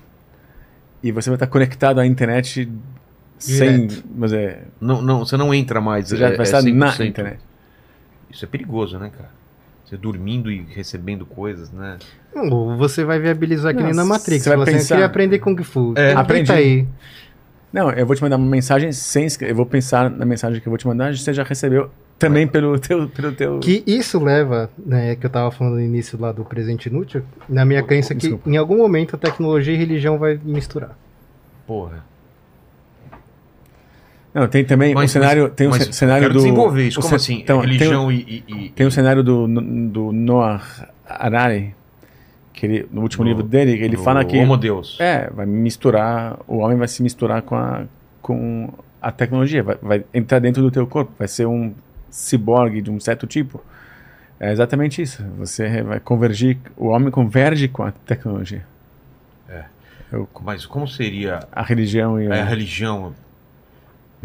e 1.02 1.12
você 1.12 1.30
vai 1.30 1.36
estar 1.38 1.48
conectado 1.48 2.00
à 2.00 2.06
internet 2.06 2.70
sem. 3.40 3.88
Direto. 3.88 4.04
Mas 4.16 4.34
é, 4.34 4.64
não, 4.80 5.02
não, 5.02 5.20
você 5.20 5.38
não 5.38 5.54
entra 5.54 5.80
mais. 5.80 6.10
você 6.10 6.18
já 6.18 6.28
é- 6.28 6.32
vai 6.32 6.40
é 6.40 6.44
estar 6.44 6.62
na 6.64 6.92
100%. 6.92 7.08
internet. 7.08 7.40
Isso 8.30 8.44
é 8.44 8.48
perigoso, 8.48 9.00
né, 9.00 9.10
cara? 9.16 9.30
Você 9.86 9.98
dormindo 9.98 10.52
e 10.52 10.66
recebendo 10.68 11.26
coisas, 11.26 11.72
né? 11.72 11.98
Ou 12.36 12.76
você 12.76 13.04
vai 13.06 13.20
viabilizar 13.20 13.72
que 13.74 13.80
Não, 13.80 13.88
nem 13.88 13.96
na 13.96 14.04
Matrix. 14.04 14.44
você 14.44 14.50
vai 14.50 14.58
assim, 14.64 14.72
eu 14.72 14.78
pensar- 14.78 14.96
queria 14.96 15.06
aprender 15.06 15.40
Kung 15.40 15.62
Fu. 15.64 15.94
É. 15.96 16.14
Aprendi. 16.14 16.52
aí. 16.52 16.88
Não, 17.72 17.92
eu 17.92 18.06
vou 18.06 18.16
te 18.16 18.22
mandar 18.22 18.38
uma 18.38 18.50
mensagem 18.50 18.92
sem 18.92 19.26
escrever. 19.26 19.52
Eu 19.52 19.56
vou 19.58 19.66
pensar 19.66 20.10
na 20.10 20.26
mensagem 20.26 20.60
que 20.62 20.68
eu 20.68 20.72
vou 20.72 20.78
te 20.78 20.88
mandar, 20.88 21.16
você 21.16 21.34
já 21.34 21.44
recebeu 21.44 21.90
também 22.18 22.48
pelo 22.48 22.80
teu. 22.80 23.08
Pelo 23.10 23.32
teu... 23.34 23.60
Que 23.60 23.84
isso 23.86 24.18
leva, 24.24 24.70
né, 24.84 25.16
que 25.18 25.26
eu 25.26 25.30
tava 25.30 25.52
falando 25.52 25.74
no 25.74 25.82
início 25.82 26.20
lá 26.20 26.32
do 26.32 26.44
presente 26.46 26.88
inútil, 26.88 27.22
na 27.48 27.66
minha 27.66 27.84
crença 27.84 28.16
que 28.16 28.22
desculpa. 28.22 28.50
em 28.50 28.56
algum 28.58 28.78
momento 28.78 29.16
a 29.16 29.20
tecnologia 29.20 29.74
e 29.74 29.78
religião 29.78 30.18
vai 30.18 30.40
misturar. 30.44 30.98
Porra. 31.68 32.04
Não, 34.36 34.48
tem 34.50 34.66
também 34.66 34.94
Mas- 34.94 35.10
um 35.10 35.14
cenário. 35.14 35.50
tem 35.50 35.68
um 35.70 35.72
cenário 35.74 36.24
quero 36.24 36.34
do. 36.34 36.40
desenvolver 36.40 36.88
isso. 36.88 36.98
Como 37.00 37.08
ce- 37.10 37.16
assim? 37.16 37.40
então, 37.42 37.62
tem 37.62 37.68
um- 37.70 37.72
religião 37.72 38.12
e, 38.12 38.44
e- 38.48 38.66
e- 38.66 38.70
Tem 38.72 38.86
um 38.86 38.92
cenário 38.92 39.24
do, 39.24 39.48
do 39.48 40.12
Noah 40.12 40.62
Harari, 41.08 41.74
que 42.54 42.66
ele, 42.66 42.88
no 42.92 43.02
último 43.02 43.24
No- 43.24 43.30
livro 43.30 43.44
dele, 43.44 43.72
ele 43.82 43.96
fala 43.96 44.26
que. 44.26 44.38
Homo 44.38 44.58
Deus. 44.58 44.98
É, 45.00 45.30
vai 45.34 45.46
misturar, 45.46 46.38
o 46.48 46.58
homem 46.58 46.78
vai 46.78 46.88
se 46.90 47.02
misturar 47.02 47.42
com 47.44 47.56
a, 47.56 47.86
com 48.22 48.70
a 49.02 49.10
tecnologia, 49.10 49.64
vai, 49.64 49.78
vai 49.82 50.06
entrar 50.14 50.40
dentro 50.40 50.62
do 50.62 50.70
teu 50.70 50.86
corpo, 50.86 51.14
vai 51.18 51.28
ser 51.30 51.46
um 51.46 51.74
ciborgue 52.10 52.82
de 52.82 52.92
um 52.92 53.00
certo 53.00 53.26
tipo. 53.26 53.64
É 54.38 54.52
exatamente 54.52 55.02
isso. 55.02 55.24
Você 55.38 55.82
vai 55.82 56.00
convergir, 56.02 56.58
o 56.76 56.88
homem 56.88 57.10
converge 57.10 57.70
com 57.70 57.84
a 57.84 57.92
tecnologia. 57.92 58.66
É. 59.48 59.64
Eu- 60.12 60.28
Mas 60.44 60.66
como 60.66 60.86
seria 60.88 61.40
a 61.54 61.62
religião 61.64 62.20
e 62.20 62.28
a 62.30 62.42
a, 62.42 62.44
religião 62.44 63.14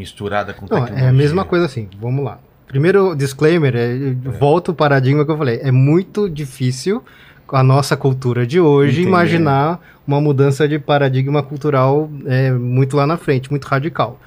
misturada 0.01 0.53
com 0.53 0.63
Não, 0.63 0.69
tecnologia? 0.81 1.05
é 1.05 1.09
a 1.09 1.13
mesma 1.13 1.45
coisa 1.45 1.67
assim. 1.67 1.89
Vamos 2.01 2.25
lá. 2.25 2.39
Primeiro 2.67 3.15
disclaimer, 3.15 3.75
é, 3.77 3.93
eu 4.25 4.33
volto 4.33 4.71
ao 4.71 4.75
paradigma 4.75 5.25
que 5.25 5.31
eu 5.31 5.37
falei. 5.37 5.61
É 5.63 5.71
muito 5.71 6.29
difícil 6.29 7.03
com 7.47 7.57
a 7.57 7.63
nossa 7.63 7.97
cultura 7.97 8.47
de 8.47 8.61
hoje 8.61 9.01
Entender. 9.03 9.09
imaginar 9.09 9.81
uma 10.07 10.21
mudança 10.21 10.67
de 10.69 10.79
paradigma 10.79 11.43
cultural 11.43 12.09
é, 12.27 12.51
muito 12.53 12.97
lá 12.97 13.07
na 13.07 13.17
frente, 13.17 13.51
muito 13.51 13.65
radical. 13.67 14.19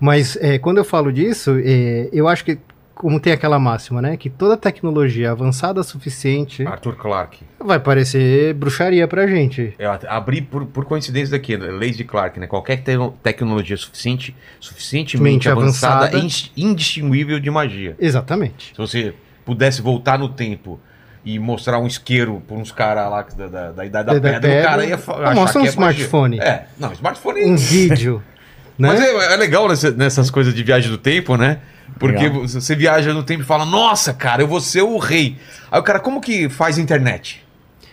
Mas 0.00 0.36
é, 0.40 0.58
quando 0.58 0.78
eu 0.78 0.84
falo 0.84 1.12
disso, 1.12 1.56
é, 1.62 2.08
eu 2.12 2.28
acho 2.28 2.44
que 2.44 2.56
como 2.98 3.20
tem 3.20 3.32
aquela 3.32 3.58
máxima, 3.60 4.02
né, 4.02 4.16
que 4.16 4.28
toda 4.28 4.56
tecnologia 4.56 5.30
avançada 5.30 5.82
suficiente 5.84 6.66
Arthur 6.66 6.96
Clarke. 6.96 7.44
vai 7.58 7.78
parecer 7.78 8.52
bruxaria 8.54 9.06
pra 9.06 9.26
gente. 9.26 9.72
Eu 9.78 9.90
abri 10.08 10.42
por, 10.42 10.66
por 10.66 10.84
coincidência 10.84 11.30
daqui, 11.38 11.56
né? 11.56 11.66
leis 11.68 11.96
de 11.96 12.02
Clarke, 12.04 12.40
né? 12.40 12.46
Qualquer 12.48 12.78
te- 12.78 12.92
tecnologia 13.22 13.76
suficiente, 13.76 14.34
suficientemente 14.58 15.32
Mente 15.32 15.48
avançada, 15.48 16.06
avançada. 16.08 16.18
é 16.18 16.60
indistinguível 16.60 17.38
de 17.40 17.50
magia. 17.50 17.94
Exatamente. 17.98 18.72
Se 18.74 18.78
você 18.78 19.14
pudesse 19.44 19.80
voltar 19.80 20.18
no 20.18 20.28
tempo 20.28 20.78
e 21.24 21.38
mostrar 21.38 21.78
um 21.78 21.86
isqueiro 21.86 22.42
pra 22.46 22.56
uns 22.56 22.72
caras 22.72 23.10
lá 23.10 23.22
da, 23.36 23.46
da, 23.48 23.72
da 23.72 23.84
idade 23.86 24.06
da, 24.06 24.14
Da 24.14 24.20
pedra, 24.20 24.40
pedra. 24.40 24.60
o 24.60 24.64
cara 24.64 24.84
ia 24.86 24.94
achar 24.94 25.34
mostra 25.34 25.60
um 25.60 25.64
é 25.64 25.66
magia. 25.66 25.70
smartphone. 25.70 26.40
É, 26.40 26.66
não, 26.78 26.92
smartphone... 26.92 27.44
Um 27.44 27.56
vídeo, 27.56 28.22
né? 28.78 28.88
Mas 28.88 29.00
é, 29.00 29.34
é 29.34 29.36
legal 29.36 29.68
nessa- 29.68 29.90
nessas 29.90 30.30
coisas 30.30 30.54
de 30.54 30.62
viagem 30.62 30.90
do 30.90 30.98
tempo, 30.98 31.36
né? 31.36 31.58
Porque 31.98 32.24
Legal. 32.28 32.42
você 32.42 32.60
você 32.60 32.74
viaja 32.76 33.12
no 33.12 33.22
tempo 33.22 33.42
e 33.42 33.46
fala, 33.46 33.64
nossa, 33.64 34.12
cara, 34.14 34.42
eu 34.42 34.46
vou 34.48 34.60
ser 34.60 34.82
o 34.82 34.98
rei. 34.98 35.36
Aí 35.70 35.80
o 35.80 35.82
cara, 35.82 35.98
como 36.00 36.20
que 36.20 36.48
faz 36.48 36.78
internet? 36.78 37.44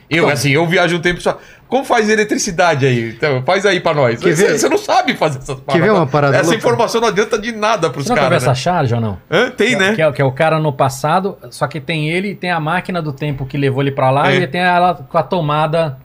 Eu, 0.07 0.23
Como? 0.25 0.33
assim, 0.33 0.51
eu 0.51 0.65
viajo 0.67 0.95
no 0.97 1.01
tempo 1.01 1.19
só. 1.19 1.39
Como 1.67 1.83
faz 1.83 2.07
eletricidade 2.07 2.85
aí? 2.85 3.09
Então, 3.09 3.41
faz 3.43 3.65
aí 3.65 3.79
pra 3.79 3.91
nós. 3.95 4.19
Quer 4.21 4.35
Você, 4.35 4.47
ver- 4.49 4.59
você 4.59 4.69
não 4.69 4.77
sabe 4.77 5.15
fazer 5.15 5.39
essas 5.39 5.59
paradas. 5.59 5.87
ver 5.87 5.91
uma 5.91 6.05
parada 6.05 6.35
Essa 6.37 6.43
louca? 6.45 6.57
informação 6.59 7.01
não 7.01 7.07
adianta 7.07 7.39
de 7.39 7.51
nada 7.51 7.89
pros 7.89 8.05
Você 8.05 8.11
nunca 8.11 8.21
viu 8.21 8.29
caras. 8.29 8.43
essa 8.43 8.51
Né? 8.51 8.55
charge 8.55 8.93
ou 8.93 9.01
não? 9.01 9.17
Hã? 9.31 9.49
Tem, 9.49 9.75
né? 9.75 9.95
Que 9.95 10.01
é, 10.03 10.11
que 10.11 10.21
é 10.21 10.25
o 10.25 10.31
cara 10.31 10.59
no 10.59 10.71
passado, 10.71 11.39
só 11.49 11.65
que 11.65 11.79
tem 11.81 12.07
ele 12.11 12.35
tem 12.35 12.51
a 12.51 12.59
máquina 12.59 13.01
do 13.01 13.11
tempo 13.11 13.47
que 13.47 13.57
levou 13.57 13.81
ele 13.81 13.91
pra 13.91 14.11
lá 14.11 14.31
É. 14.31 14.35
e 14.35 14.45
tem 14.47 14.61
ela 14.61 14.93
com 14.93 15.17
a 15.17 15.23
tomada 15.23 15.97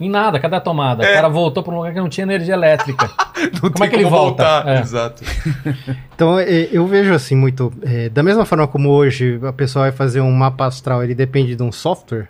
em 0.00 0.08
nada. 0.08 0.40
Cadê 0.40 0.56
a 0.56 0.60
tomada? 0.60 1.04
É. 1.04 1.10
O 1.10 1.14
cara 1.14 1.28
voltou 1.28 1.62
pra 1.62 1.72
um 1.72 1.76
lugar 1.76 1.92
que 1.92 2.00
não 2.00 2.08
tinha 2.08 2.24
energia 2.24 2.54
elétrica. 2.54 3.10
Não 3.62 3.70
Como 3.70 3.84
é 3.84 3.88
que 3.88 3.96
ele 3.96 4.04
volta? 4.04 4.64
É. 4.66 4.80
Exato. 4.80 5.22
Então, 6.14 6.38
é, 6.38 6.68
eu 6.70 6.86
vejo 6.86 7.14
assim 7.14 7.34
muito. 7.34 7.72
é, 7.82 8.10
da 8.10 8.22
mesma 8.22 8.44
forma 8.44 8.66
como 8.68 8.90
hoje 8.90 9.40
a 9.42 9.52
pessoa 9.52 9.84
vai 9.84 9.92
fazer 9.92 10.20
um 10.20 10.30
mapa 10.30 10.66
astral, 10.66 11.02
ele 11.02 11.14
depende 11.14 11.56
de 11.56 11.62
um 11.62 11.72
software. 11.72 12.28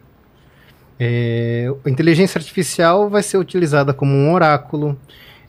é, 0.99 1.67
a 1.85 1.91
inteligência 1.91 2.39
artificial 2.39 3.09
vai 3.09 3.23
ser 3.23 3.37
utilizada 3.39 3.93
como 3.93 4.13
um 4.15 4.33
oráculo. 4.33 4.97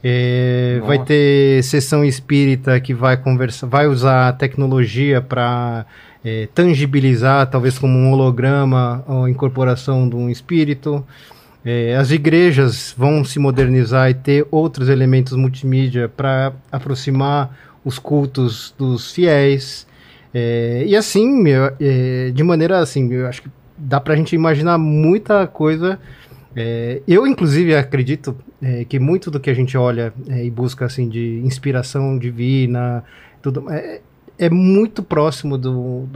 é, 0.03 0.81
vai 0.87 0.97
ter 1.05 1.63
sessão 1.63 2.03
espírita 2.03 2.79
que 2.79 2.93
vai 2.95 3.15
conversar, 3.17 3.67
vai 3.67 3.85
usar 3.85 4.29
a 4.29 4.33
tecnologia 4.33 5.21
para 5.21 5.85
tangibilizar, 6.55 7.47
talvez 7.47 7.77
como 7.77 7.95
um 7.97 8.11
holograma, 8.11 9.03
a 9.07 9.29
incorporação 9.29 10.09
de 10.09 10.15
um 10.15 10.29
espírito. 10.29 11.05
É, 11.63 11.95
as 11.95 12.11
igrejas 12.11 12.93
vão 12.97 13.23
se 13.23 13.37
modernizar 13.37 14.09
e 14.09 14.13
ter 14.13 14.47
outros 14.49 14.89
elementos 14.89 15.33
multimídia 15.33 16.09
para 16.09 16.53
aproximar 16.71 17.55
os 17.85 17.99
cultos 17.99 18.73
dos 18.77 19.11
fiéis. 19.11 19.87
É, 20.33 20.83
e 20.87 20.95
assim, 20.95 21.43
é, 21.79 22.31
de 22.31 22.43
maneira 22.43 22.79
assim, 22.79 23.11
eu 23.11 23.27
acho 23.27 23.43
que 23.43 23.49
dá 23.77 23.99
pra 23.99 24.15
gente 24.15 24.33
imaginar 24.35 24.77
muita 24.77 25.45
coisa. 25.47 25.99
É, 26.55 27.01
eu, 27.07 27.25
inclusive, 27.25 27.75
acredito 27.75 28.35
é, 28.61 28.85
que 28.85 28.99
muito 28.99 29.31
do 29.31 29.39
que 29.39 29.49
a 29.49 29.53
gente 29.53 29.77
olha 29.77 30.13
é, 30.29 30.43
e 30.43 30.49
busca 30.49 30.85
assim 30.85 31.07
de 31.07 31.41
inspiração 31.43 32.17
divina, 32.17 33.03
tudo 33.41 33.69
é, 33.71 34.01
é 34.41 34.49
muito 34.49 35.03
próximo 35.03 35.55
de 35.55 35.67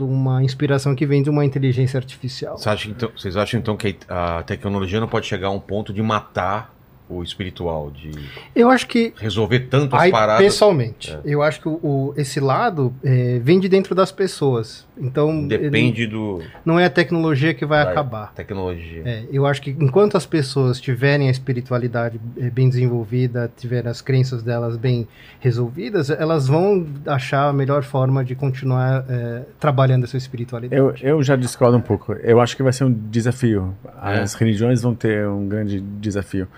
uma 0.02 0.42
inspiração 0.42 0.96
que 0.96 1.06
vem 1.06 1.22
de 1.22 1.30
uma 1.30 1.44
inteligência 1.44 1.96
artificial. 1.96 2.58
Você 2.58 2.68
acha, 2.68 2.90
então, 2.90 3.08
vocês 3.16 3.36
acham 3.36 3.60
então 3.60 3.76
que 3.76 3.96
a 4.08 4.42
tecnologia 4.42 4.98
não 4.98 5.06
pode 5.06 5.26
chegar 5.26 5.46
a 5.46 5.50
um 5.52 5.60
ponto 5.60 5.92
de 5.92 6.02
matar 6.02 6.74
o 7.08 7.22
espiritual, 7.22 7.90
de 7.90 8.10
eu 8.54 8.68
acho 8.68 8.86
que 8.86 9.12
resolver 9.16 9.60
tanto 9.60 9.94
as 9.94 10.02
aí, 10.02 10.10
paradas. 10.10 10.42
Pessoalmente, 10.44 11.12
é. 11.12 11.20
eu 11.24 11.42
acho 11.42 11.60
que 11.60 11.68
o, 11.68 11.78
o 11.82 12.14
esse 12.16 12.40
lado 12.40 12.92
é, 13.04 13.38
vem 13.38 13.60
de 13.60 13.68
dentro 13.68 13.94
das 13.94 14.10
pessoas. 14.10 14.86
Então 14.98 15.46
depende 15.46 16.02
ele, 16.02 16.10
do. 16.10 16.42
Não 16.64 16.80
é 16.80 16.86
a 16.86 16.90
tecnologia 16.90 17.54
que 17.54 17.64
vai, 17.64 17.84
vai 17.84 17.92
acabar. 17.92 18.32
Tecnologia. 18.34 19.02
É, 19.04 19.24
eu 19.30 19.46
acho 19.46 19.62
que 19.62 19.70
enquanto 19.70 20.16
as 20.16 20.26
pessoas 20.26 20.80
tiverem 20.80 21.28
a 21.28 21.30
espiritualidade 21.30 22.20
é, 22.38 22.50
bem 22.50 22.68
desenvolvida, 22.68 23.50
tiverem 23.56 23.90
as 23.90 24.00
crenças 24.00 24.42
delas 24.42 24.76
bem 24.76 25.06
resolvidas, 25.38 26.10
elas 26.10 26.48
vão 26.48 26.86
achar 27.06 27.48
a 27.48 27.52
melhor 27.52 27.82
forma 27.84 28.24
de 28.24 28.34
continuar 28.34 29.04
é, 29.08 29.42
trabalhando 29.60 30.04
essa 30.04 30.16
espiritualidade. 30.16 30.80
Eu, 30.80 30.94
eu 31.00 31.22
já 31.22 31.36
discordo 31.36 31.76
um 31.76 31.80
pouco. 31.80 32.14
Eu 32.14 32.40
acho 32.40 32.56
que 32.56 32.62
vai 32.62 32.72
ser 32.72 32.84
um 32.84 32.92
desafio. 32.92 33.74
É. 34.02 34.18
As 34.20 34.34
religiões 34.34 34.82
vão 34.82 34.94
ter 34.94 35.28
um 35.28 35.46
grande 35.46 35.80
desafio 35.80 36.48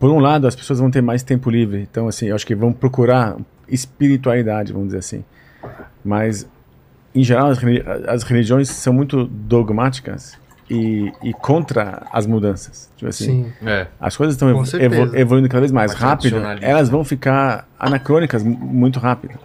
por 0.00 0.10
um 0.10 0.18
lado, 0.18 0.46
as 0.46 0.56
pessoas 0.56 0.78
vão 0.80 0.90
ter 0.90 1.02
mais 1.02 1.22
tempo 1.22 1.50
livre. 1.50 1.86
Então, 1.88 2.08
assim, 2.08 2.26
eu 2.26 2.34
acho 2.34 2.46
que 2.46 2.54
vão 2.54 2.72
procurar 2.72 3.36
espiritualidade, 3.68 4.72
vamos 4.72 4.88
dizer 4.88 4.98
assim. 4.98 5.24
Mas, 6.02 6.48
em 7.14 7.22
geral, 7.22 7.52
as, 8.08 8.22
religiões 8.22 8.70
são 8.70 8.94
muito 8.94 9.26
dogmáticas 9.26 10.38
e, 10.70 11.12
e 11.22 11.34
contra 11.34 12.02
as 12.10 12.26
mudanças. 12.26 12.90
Tipo 12.96 13.10
assim, 13.10 13.52
é. 13.62 13.88
as 14.00 14.16
coisas 14.16 14.36
estão 14.36 14.48
evolu 14.80 15.14
evoluindo 15.14 15.48
cada 15.50 15.60
vez 15.60 15.70
mais 15.70 15.92
rápido, 15.92 16.38
elas 16.62 16.88
vão 16.88 17.04
ficar 17.04 17.68
anacrônicas 17.78 18.42
muito 18.42 18.98
rápido. 18.98 19.38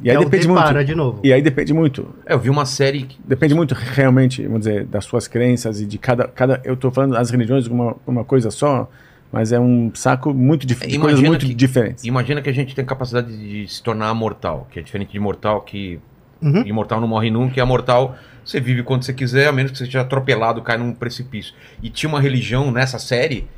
E 0.00 0.08
aí 0.08 0.16
é 0.16 0.20
depende 0.20 0.46
muito. 0.46 0.84
de 0.84 0.94
novo. 0.94 1.20
E 1.24 1.32
aí 1.32 1.42
depende 1.42 1.74
muito. 1.74 2.14
É, 2.26 2.34
eu 2.34 2.38
vi 2.38 2.50
uma 2.50 2.66
série 2.66 3.02
que... 3.02 3.18
Depende 3.24 3.54
muito 3.54 3.74
realmente, 3.74 4.42
vamos 4.42 4.60
dizer, 4.60 4.84
das 4.84 5.04
suas 5.04 5.26
crenças 5.26 5.80
e 5.80 5.86
de 5.86 5.98
cada 5.98 6.28
cada 6.28 6.60
eu 6.64 6.74
estou 6.74 6.90
falando 6.92 7.16
as 7.16 7.30
religiões 7.30 7.66
uma 7.66 7.96
uma 8.06 8.24
coisa 8.24 8.50
só, 8.50 8.88
mas 9.34 9.50
é 9.50 9.58
um 9.58 9.90
saco 9.92 10.32
muito 10.32 10.64
dif 10.64 10.86
de 10.86 10.96
coisas 10.96 11.20
muito 11.20 11.44
que, 11.44 11.52
diferentes. 11.52 12.04
Imagina 12.04 12.40
que 12.40 12.48
a 12.48 12.52
gente 12.52 12.72
tem 12.72 12.84
capacidade 12.84 13.36
de 13.36 13.66
se 13.66 13.82
tornar 13.82 14.14
mortal, 14.14 14.68
que 14.70 14.78
é 14.78 14.82
diferente 14.82 15.10
de 15.10 15.18
mortal, 15.18 15.62
que 15.62 15.98
uhum. 16.40 16.64
imortal 16.64 17.00
não 17.00 17.08
morre 17.08 17.32
nunca, 17.32 17.58
e 17.58 17.60
a 17.60 17.66
mortal 17.66 18.16
você 18.44 18.60
vive 18.60 18.84
quando 18.84 19.02
você 19.02 19.12
quiser, 19.12 19.48
a 19.48 19.52
menos 19.52 19.72
que 19.72 19.78
você 19.78 19.86
seja 19.86 20.02
atropelado, 20.02 20.62
cai 20.62 20.78
num 20.78 20.94
precipício. 20.94 21.52
E 21.82 21.90
tinha 21.90 22.08
uma 22.08 22.20
religião 22.20 22.70
nessa 22.70 23.00
série 23.00 23.48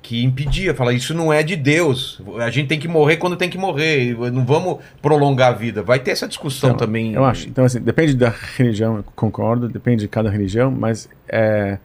que 0.00 0.24
impedia, 0.24 0.74
fala 0.74 0.94
isso 0.94 1.12
não 1.12 1.30
é 1.30 1.42
de 1.42 1.54
Deus. 1.54 2.22
A 2.38 2.48
gente 2.48 2.68
tem 2.68 2.80
que 2.80 2.88
morrer 2.88 3.18
quando 3.18 3.36
tem 3.36 3.50
que 3.50 3.58
morrer. 3.58 4.16
Não 4.32 4.42
vamos 4.42 4.78
prolongar 5.02 5.50
a 5.50 5.54
vida. 5.54 5.82
Vai 5.82 5.98
ter 5.98 6.12
essa 6.12 6.26
discussão 6.26 6.70
então, 6.70 6.86
também. 6.86 7.12
Eu 7.12 7.26
acho. 7.26 7.46
Então 7.46 7.62
assim, 7.62 7.82
depende 7.82 8.16
da 8.16 8.32
religião, 8.56 9.04
concordo. 9.14 9.68
Depende 9.68 10.00
de 10.00 10.08
cada 10.08 10.30
religião, 10.30 10.70
mas 10.70 11.10
é, 11.28 11.78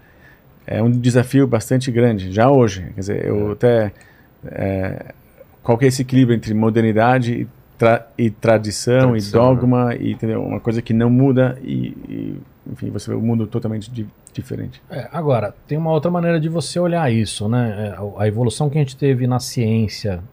é 0.78 0.84
um 0.84 0.90
desafio 0.90 1.48
bastante 1.48 1.92
grande, 1.92 2.32
já 2.32 2.50
hoje. 2.50 2.84
Quer 2.94 3.00
dizer, 3.00 3.26
eu 3.26 3.50
é. 3.50 3.52
até. 3.54 3.92
É, 4.46 5.14
qual 5.62 5.78
é 5.82 5.86
esse 5.86 6.02
equilíbrio 6.02 6.36
entre 6.36 6.54
modernidade 6.54 7.34
e, 7.34 7.48
tra 7.78 8.08
e 8.18 8.30
tradição, 8.30 9.10
tradição, 9.10 9.40
e 9.40 9.56
dogma, 9.56 9.86
né? 9.90 9.98
e 10.00 10.12
entendeu? 10.14 10.42
uma 10.42 10.60
coisa 10.60 10.82
que 10.82 10.94
não 10.94 11.10
muda 11.10 11.60
e, 11.62 11.96
e 12.10 12.42
enfim, 12.72 12.90
você 12.90 13.12
vê 13.12 13.16
um 13.16 13.22
mundo 13.22 13.46
totalmente 13.46 13.92
di 13.92 14.08
diferente. 14.34 14.82
É, 14.90 15.10
agora, 15.12 15.54
tem 15.68 15.78
uma 15.78 15.92
outra 15.92 16.10
maneira 16.10 16.40
de 16.40 16.48
você 16.48 16.80
olhar 16.80 17.12
isso, 17.12 17.50
né? 17.50 17.94
É, 17.98 18.22
a 18.22 18.28
evolução 18.28 18.70
que 18.70 18.78
a 18.78 18.82
gente 18.82 18.96
teve 18.96 19.28
na 19.28 19.42
ciência 19.42 20.24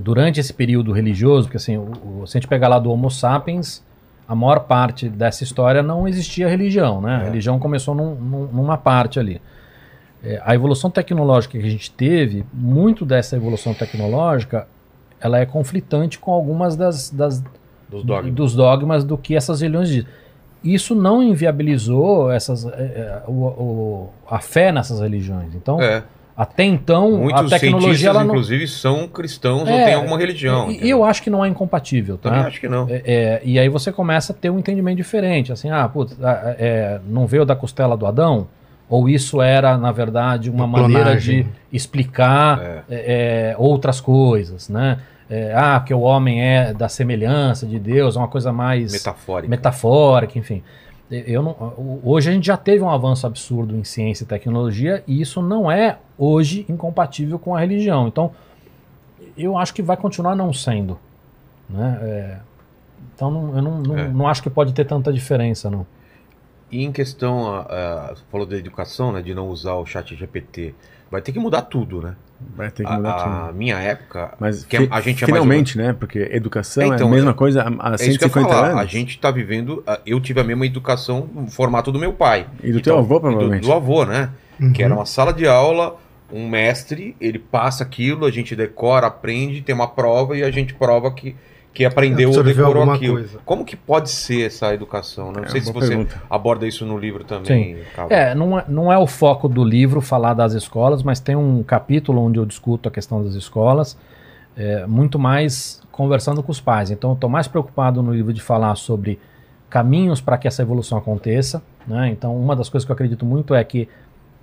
durante 0.00 0.40
esse 0.40 0.52
período 0.52 0.92
religioso, 0.92 1.46
porque 1.46 1.56
assim, 1.56 1.76
o, 1.76 2.22
o, 2.22 2.26
se 2.26 2.36
a 2.36 2.40
gente 2.40 2.48
pegar 2.48 2.68
lá 2.68 2.78
do 2.78 2.90
Homo 2.90 3.10
sapiens, 3.10 3.82
a 4.30 4.34
maior 4.36 4.60
parte 4.60 5.08
dessa 5.08 5.42
história 5.42 5.82
não 5.82 6.06
existia 6.06 6.48
religião, 6.48 7.00
né? 7.00 7.14
É. 7.14 7.16
A 7.16 7.24
religião 7.24 7.58
começou 7.58 7.96
num, 7.96 8.14
num, 8.14 8.46
numa 8.46 8.78
parte 8.78 9.18
ali. 9.18 9.42
É, 10.22 10.40
a 10.44 10.54
evolução 10.54 10.88
tecnológica 10.88 11.58
que 11.58 11.66
a 11.66 11.68
gente 11.68 11.90
teve, 11.90 12.46
muito 12.54 13.04
dessa 13.04 13.34
evolução 13.34 13.74
tecnológica, 13.74 14.68
ela 15.20 15.40
é 15.40 15.44
conflitante 15.44 16.16
com 16.16 16.30
algumas 16.30 16.76
das, 16.76 17.10
das 17.10 17.42
dos, 17.88 18.04
dogmas. 18.04 18.32
dos, 18.32 18.54
dogmas. 18.54 19.02
do 19.02 19.18
que 19.18 19.34
essas 19.34 19.62
religiões 19.62 19.88
dizem. 19.88 20.06
Isso 20.62 20.94
não 20.94 21.20
inviabilizou 21.20 22.30
essas, 22.30 22.64
é, 22.66 22.68
é, 22.70 23.22
o, 23.26 23.32
o, 23.32 24.10
a 24.30 24.38
fé 24.38 24.70
nessas 24.70 25.00
religiões. 25.00 25.56
Então, 25.56 25.82
é. 25.82 26.04
Até 26.40 26.64
então, 26.64 27.18
Muitos 27.18 27.52
a 27.52 27.58
tecnologia 27.58 28.08
ela 28.08 28.24
não... 28.24 28.30
inclusive, 28.30 28.66
são 28.66 29.06
cristãos 29.06 29.68
é, 29.68 29.72
ou 29.72 29.84
têm 29.84 29.92
alguma 29.92 30.16
religião. 30.16 30.70
E, 30.70 30.88
eu 30.88 31.04
acho 31.04 31.22
que 31.22 31.28
não 31.28 31.44
é 31.44 31.48
incompatível, 31.48 32.16
tá? 32.16 32.30
Também 32.30 32.46
acho 32.46 32.58
que 32.58 32.66
não. 32.66 32.88
É, 32.88 33.02
é, 33.04 33.42
e 33.44 33.58
aí 33.58 33.68
você 33.68 33.92
começa 33.92 34.32
a 34.32 34.34
ter 34.34 34.48
um 34.48 34.58
entendimento 34.58 34.96
diferente. 34.96 35.52
Assim, 35.52 35.68
ah, 35.68 35.86
putz, 35.86 36.16
é, 36.58 36.98
não 37.06 37.26
veio 37.26 37.44
da 37.44 37.54
costela 37.54 37.94
do 37.94 38.06
Adão? 38.06 38.48
Ou 38.88 39.06
isso 39.06 39.42
era, 39.42 39.76
na 39.76 39.92
verdade, 39.92 40.48
uma 40.48 40.66
maneira 40.66 41.14
de 41.14 41.44
explicar 41.70 42.58
é. 42.88 43.52
É, 43.52 43.54
outras 43.58 44.00
coisas, 44.00 44.70
né? 44.70 44.96
ah, 45.54 45.78
que 45.80 45.92
o 45.92 46.00
homem 46.00 46.42
é 46.42 46.72
da 46.72 46.88
semelhança 46.88 47.66
de 47.66 47.78
Deus, 47.78 48.16
é 48.16 48.18
uma 48.18 48.28
coisa 48.28 48.50
mais 48.50 48.92
metafórica, 48.92 49.50
metafórica 49.50 50.38
enfim. 50.38 50.62
Eu 51.10 51.42
não, 51.42 52.00
hoje 52.02 52.30
a 52.30 52.32
gente 52.32 52.46
já 52.46 52.56
teve 52.56 52.82
um 52.82 52.88
avanço 52.88 53.26
absurdo 53.26 53.76
em 53.76 53.84
ciência 53.84 54.24
e 54.24 54.26
tecnologia 54.26 55.04
e 55.06 55.20
isso 55.20 55.42
não 55.42 55.70
é 55.70 55.98
hoje 56.20 56.66
incompatível 56.68 57.38
com 57.38 57.56
a 57.56 57.60
religião. 57.60 58.06
Então, 58.06 58.30
eu 59.36 59.56
acho 59.56 59.72
que 59.72 59.80
vai 59.80 59.96
continuar 59.96 60.36
não 60.36 60.52
sendo. 60.52 60.98
Né? 61.68 61.98
É, 62.02 62.38
então, 63.14 63.30
não, 63.30 63.56
eu 63.56 63.62
não, 63.62 63.80
não, 63.80 63.98
é. 63.98 64.08
não, 64.08 64.28
acho 64.28 64.42
que 64.42 64.50
pode 64.50 64.74
ter 64.74 64.84
tanta 64.84 65.10
diferença, 65.10 65.70
não. 65.70 65.86
E 66.70 66.84
em 66.84 66.92
questão, 66.92 67.60
uh, 67.60 68.14
você 68.14 68.22
falou 68.30 68.46
da 68.46 68.56
educação, 68.56 69.12
né, 69.12 69.22
de 69.22 69.34
não 69.34 69.48
usar 69.48 69.74
o 69.74 69.86
chat 69.86 70.14
GPT, 70.14 70.74
vai 71.10 71.22
ter 71.22 71.32
que 71.32 71.38
mudar 71.38 71.62
tudo, 71.62 72.02
né? 72.02 72.14
Vai 72.54 72.70
ter 72.70 72.84
que 72.84 72.92
mudar 72.92 73.10
a, 73.10 73.24
tudo. 73.24 73.34
A 73.48 73.52
minha 73.52 73.78
época. 73.78 74.34
Mas 74.38 74.64
que 74.64 74.88
a 74.90 75.00
gente 75.00 75.24
é 75.24 75.26
finalmente, 75.26 75.76
né? 75.76 75.92
Porque 75.92 76.18
educação 76.30 76.82
então, 76.82 76.92
é 76.92 76.94
a 76.94 76.96
então, 76.96 77.10
mesma 77.10 77.34
coisa 77.34 77.64
há 77.78 77.98
150 77.98 78.48
é 78.48 78.54
anos. 78.54 78.80
A 78.80 78.84
gente 78.86 79.10
está 79.10 79.30
vivendo. 79.30 79.82
Eu 80.06 80.20
tive 80.20 80.40
a 80.40 80.44
mesma 80.44 80.64
educação 80.64 81.28
no 81.34 81.50
formato 81.50 81.90
do 81.92 81.98
meu 81.98 82.12
pai. 82.12 82.46
E 82.62 82.70
do 82.72 82.78
então, 82.78 82.94
teu 82.94 82.98
avô, 82.98 83.20
provavelmente. 83.20 83.62
Do, 83.62 83.66
do 83.66 83.72
avô, 83.72 84.06
né? 84.06 84.30
Uhum. 84.58 84.72
Que 84.72 84.82
era 84.82 84.94
uma 84.94 85.04
sala 85.04 85.34
de 85.34 85.46
aula, 85.46 85.96
um 86.32 86.48
mestre, 86.48 87.16
ele 87.20 87.38
passa 87.38 87.82
aquilo, 87.82 88.26
a 88.26 88.30
gente 88.30 88.54
decora, 88.54 89.06
aprende, 89.06 89.62
tem 89.62 89.74
uma 89.74 89.88
prova 89.88 90.36
e 90.36 90.42
a 90.42 90.50
gente 90.50 90.74
prova 90.74 91.10
que 91.12 91.34
que 91.72 91.84
aprendeu 91.84 92.30
ou 92.30 92.42
decorou 92.42 92.90
aquilo. 92.90 93.14
Coisa. 93.14 93.38
Como 93.44 93.64
que 93.64 93.76
pode 93.76 94.10
ser 94.10 94.46
essa 94.46 94.74
educação? 94.74 95.32
Não 95.32 95.44
é, 95.44 95.48
sei 95.48 95.60
se 95.60 95.72
você 95.72 95.88
pergunta. 95.88 96.20
aborda 96.28 96.66
isso 96.66 96.84
no 96.84 96.98
livro 96.98 97.24
também. 97.24 97.78
É, 98.08 98.34
não 98.34 98.58
é, 98.58 98.64
não 98.68 98.92
é 98.92 98.98
o 98.98 99.06
foco 99.06 99.48
do 99.48 99.62
livro 99.62 100.00
falar 100.00 100.34
das 100.34 100.52
escolas, 100.52 101.02
mas 101.02 101.20
tem 101.20 101.36
um 101.36 101.62
capítulo 101.62 102.20
onde 102.20 102.38
eu 102.38 102.44
discuto 102.44 102.88
a 102.88 102.92
questão 102.92 103.22
das 103.22 103.34
escolas, 103.34 103.96
é, 104.56 104.84
muito 104.86 105.18
mais 105.18 105.80
conversando 105.92 106.42
com 106.42 106.50
os 106.50 106.60
pais. 106.60 106.90
Então, 106.90 107.10
eu 107.10 107.14
estou 107.14 107.30
mais 107.30 107.46
preocupado 107.46 108.02
no 108.02 108.12
livro 108.12 108.32
de 108.32 108.40
falar 108.40 108.74
sobre 108.74 109.20
caminhos 109.68 110.20
para 110.20 110.36
que 110.36 110.48
essa 110.48 110.62
evolução 110.62 110.98
aconteça. 110.98 111.62
Né? 111.86 112.08
Então, 112.10 112.36
uma 112.36 112.56
das 112.56 112.68
coisas 112.68 112.84
que 112.84 112.90
eu 112.90 112.94
acredito 112.94 113.24
muito 113.24 113.54
é 113.54 113.62
que 113.62 113.88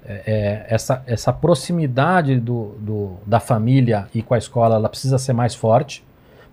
é, 0.08 0.24
é 0.26 0.66
essa, 0.70 1.04
essa 1.06 1.34
proximidade 1.34 2.40
do, 2.40 2.76
do, 2.80 3.12
da 3.26 3.40
família 3.40 4.08
e 4.16 4.22
com 4.22 4.34
a 4.34 4.38
escola 4.38 4.76
ela 4.76 4.90
precisa 4.90 5.18
ser 5.18 5.34
mais 5.34 5.54
forte. 5.54 6.04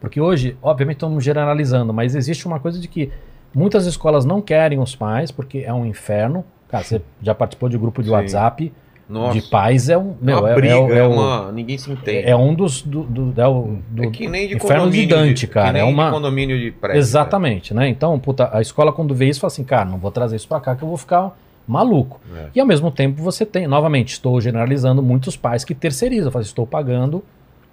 Porque 0.01 0.21
hoje, 0.21 0.57
obviamente, 0.63 0.97
estamos 0.97 1.25
generalizando, 1.25 1.93
mas 1.93 2.15
existe 2.15 2.47
uma 2.47 2.61
coisa 2.61 2.79
de 2.79 2.89
que 2.89 3.11
muitas 3.55 3.87
escolas 3.87 4.25
não 4.25 4.43
querem 4.43 4.79
os 4.79 4.95
pais, 4.95 5.31
porque 5.31 5.59
é 5.59 5.73
um 5.73 5.87
inferno. 5.87 6.45
Cara, 6.69 6.85
você 6.85 7.01
já 7.23 7.35
participou 7.35 7.69
de 7.69 7.79
grupo 7.79 8.03
de 8.03 8.09
Sim. 8.09 8.15
WhatsApp 8.15 8.73
Nossa. 9.09 9.41
de 9.41 9.49
pais 9.49 9.89
é 9.89 9.97
um. 9.97 10.15
Meu, 10.21 10.41
uma 10.41 10.51
é, 10.51 10.55
briga, 10.55 10.75
é, 10.75 10.93
é, 10.93 10.99
é 10.99 11.05
uma. 11.05 11.53
Ninguém 11.53 11.79
se 11.79 11.91
entende. 11.91 12.29
É 12.29 12.37
um 12.37 12.55
dos. 12.55 12.83
Do, 12.83 13.05
do, 13.05 13.41
é, 13.41 13.49
o, 13.49 13.79
do 13.89 14.05
é 14.05 14.11
que 14.11 14.29
nem 14.29 14.49
de 14.49 14.57
inferno 14.57 14.91
de 14.91 15.07
Dante, 15.07 15.47
cara. 15.47 15.69
Que 15.69 15.73
nem 15.75 15.83
é 15.83 15.85
uma... 15.85 16.07
de 16.07 16.11
condomínio 16.11 16.59
de 16.59 16.71
prédio. 16.73 16.99
Exatamente, 16.99 17.73
né? 17.73 17.89
Então, 17.89 18.19
puta, 18.19 18.51
a 18.53 18.61
escola 18.61 18.93
quando 18.93 19.15
vê 19.15 19.29
isso 19.29 19.41
fala 19.41 19.53
assim, 19.53 19.65
cara, 19.65 19.85
não 19.85 19.99
vou 19.99 20.11
trazer 20.11 20.37
isso 20.37 20.49
pra 20.49 20.61
cá 20.61 20.75
que 20.75 20.83
eu 20.83 20.89
vou 20.89 20.99
ficar 20.99 21.35
maluco. 21.67 22.21
É. 22.35 22.49
E 22.55 22.61
ao 22.61 22.67
mesmo 22.67 22.91
tempo 22.91 23.23
você 23.23 23.45
tem, 23.47 23.67
novamente, 23.67 24.13
estou 24.13 24.41
generalizando 24.41 25.03
muitos 25.03 25.37
pais 25.37 25.65
que 25.65 25.75
terceirizam, 25.75 26.31
fazem, 26.31 26.49
estou 26.49 26.67
pagando 26.67 27.25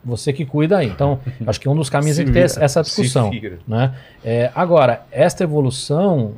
você 0.03 0.33
que 0.33 0.45
cuida 0.45 0.77
aí. 0.77 0.87
Então, 0.87 1.19
acho 1.45 1.59
que 1.59 1.69
um 1.69 1.75
dos 1.75 1.89
caminhos 1.89 2.19
é 2.19 2.25
ter 2.25 2.39
essa 2.39 2.81
discussão. 2.81 3.31
Né? 3.67 3.93
É, 4.23 4.51
agora, 4.55 5.03
esta 5.11 5.43
evolução, 5.43 6.33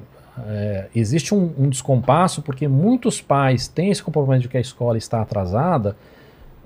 é, 0.47 0.87
existe 0.95 1.33
um, 1.33 1.51
um, 1.57 1.69
descompasso 1.69 2.41
porque 2.41 2.67
muitos 2.67 3.21
pais 3.21 3.67
têm 3.67 3.91
esse 3.91 4.03
comportamento 4.03 4.41
de 4.41 4.49
que 4.49 4.57
a 4.57 4.61
escola 4.61 4.97
está 4.97 5.21
atrasada, 5.21 5.95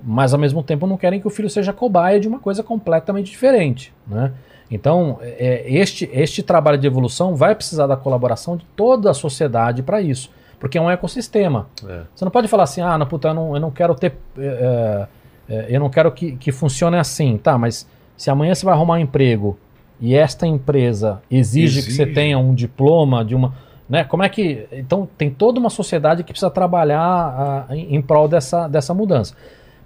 mas 0.02 0.32
ao 0.32 0.38
mesmo 0.38 0.62
tempo 0.62 0.86
não 0.86 0.96
querem 0.96 1.20
que 1.20 1.26
o 1.26 1.30
filho 1.30 1.50
seja 1.50 1.72
cobaia 1.72 2.18
de 2.20 2.28
uma 2.28 2.38
coisa 2.38 2.62
completamente 2.62 3.30
diferente. 3.30 3.92
Né? 4.06 4.32
Então, 4.70 5.18
é, 5.20 5.64
este, 5.66 6.08
este 6.12 6.42
trabalho 6.42 6.78
de 6.78 6.86
evolução 6.86 7.34
vai 7.34 7.54
precisar 7.54 7.86
da 7.86 7.96
colaboração 7.96 8.56
de 8.56 8.64
toda 8.76 9.10
a 9.10 9.14
sociedade 9.14 9.82
para 9.82 10.00
isso. 10.00 10.30
Porque 10.58 10.76
é 10.76 10.80
um 10.80 10.90
ecossistema. 10.90 11.68
É. 11.86 12.02
Você 12.14 12.24
não 12.24 12.32
pode 12.32 12.48
falar 12.48 12.64
assim, 12.64 12.80
ah, 12.80 12.98
não, 12.98 13.06
puta, 13.06 13.28
eu 13.28 13.34
não, 13.34 13.54
eu 13.54 13.60
não 13.60 13.70
quero 13.70 13.94
ter. 13.94 14.14
é, 14.36 15.06
é, 15.48 15.54
é, 15.54 15.66
eu 15.70 15.80
não 15.80 15.88
quero 15.88 16.12
que, 16.12 16.32
que 16.36 16.52
funcione 16.52 16.96
assim, 16.96 17.38
tá? 17.38 17.56
Mas 17.56 17.88
se 18.16 18.30
amanhã 18.30 18.54
você 18.54 18.64
vai 18.64 18.74
arrumar 18.74 18.94
um 18.94 18.98
emprego 18.98 19.58
e 20.00 20.14
esta 20.14 20.46
empresa 20.46 21.22
exige, 21.30 21.82
que 21.82 21.92
você 21.92 22.02
Exige. 22.02 22.14
tenha 22.14 22.38
um 22.38 22.54
diploma 22.54 23.24
de 23.24 23.34
uma. 23.34 23.54
Né? 23.88 24.04
Como 24.04 24.22
é 24.22 24.28
que. 24.28 24.66
Então 24.70 25.08
tem 25.16 25.30
toda 25.30 25.58
uma 25.58 25.70
sociedade 25.70 26.22
que 26.22 26.32
precisa 26.32 26.50
trabalhar 26.50 27.00
ah, 27.00 27.66
em, 27.70 27.96
em 27.96 28.02
prol 28.02 28.28
dessa, 28.28 28.68
dessa 28.68 28.92
mudança. 28.92 29.34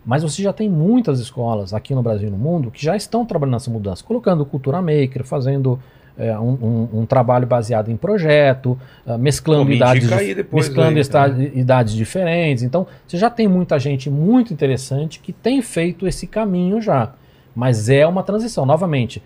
Mas 0.05 0.23
você 0.23 0.43
já 0.43 0.53
tem 0.53 0.69
muitas 0.69 1.21
escolas 1.21 1.73
aqui 1.73 1.95
no 1.95 2.03
Brasil 2.03 2.29
e 2.29 2.31
no 2.31 2.37
mundo 2.37 2.71
que 2.71 2.85
já 2.85 2.97
estão 2.97 3.25
trabalhando 3.25 3.55
nessa 3.55 3.71
mudança, 3.71 4.03
colocando 4.03 4.45
cultura 4.45 4.83
maker, 4.83 5.25
fazendo 5.25 5.79
é, 6.19 6.39
um, 6.39 6.51
um- 6.93 7.01
um 7.01 7.07
trabalho 7.07 7.47
baseado 7.47 7.91
em 7.91 7.97
projeto, 7.97 8.79
ah, 9.07 9.17
mesclando 9.17 9.65
me 9.65 9.77
idades, 9.77 10.05
mesclando 10.57 10.91
né? 11.39 11.51
idades 11.55 11.95
diferentes. 11.95 12.63
Então 12.63 12.87
você 13.07 13.17
já 13.17 13.31
tem 13.31 13.49
muita 13.49 13.79
gente 13.79 14.11
muito 14.11 14.53
interessante 14.53 15.19
que 15.21 15.33
tem 15.33 15.63
feito 15.63 16.07
esse 16.07 16.27
caminho 16.27 16.81
já. 16.81 17.13
Mas 17.55 17.89
é 17.89 18.07
uma 18.07 18.23
transição. 18.23 18.65
Novamente, 18.67 19.23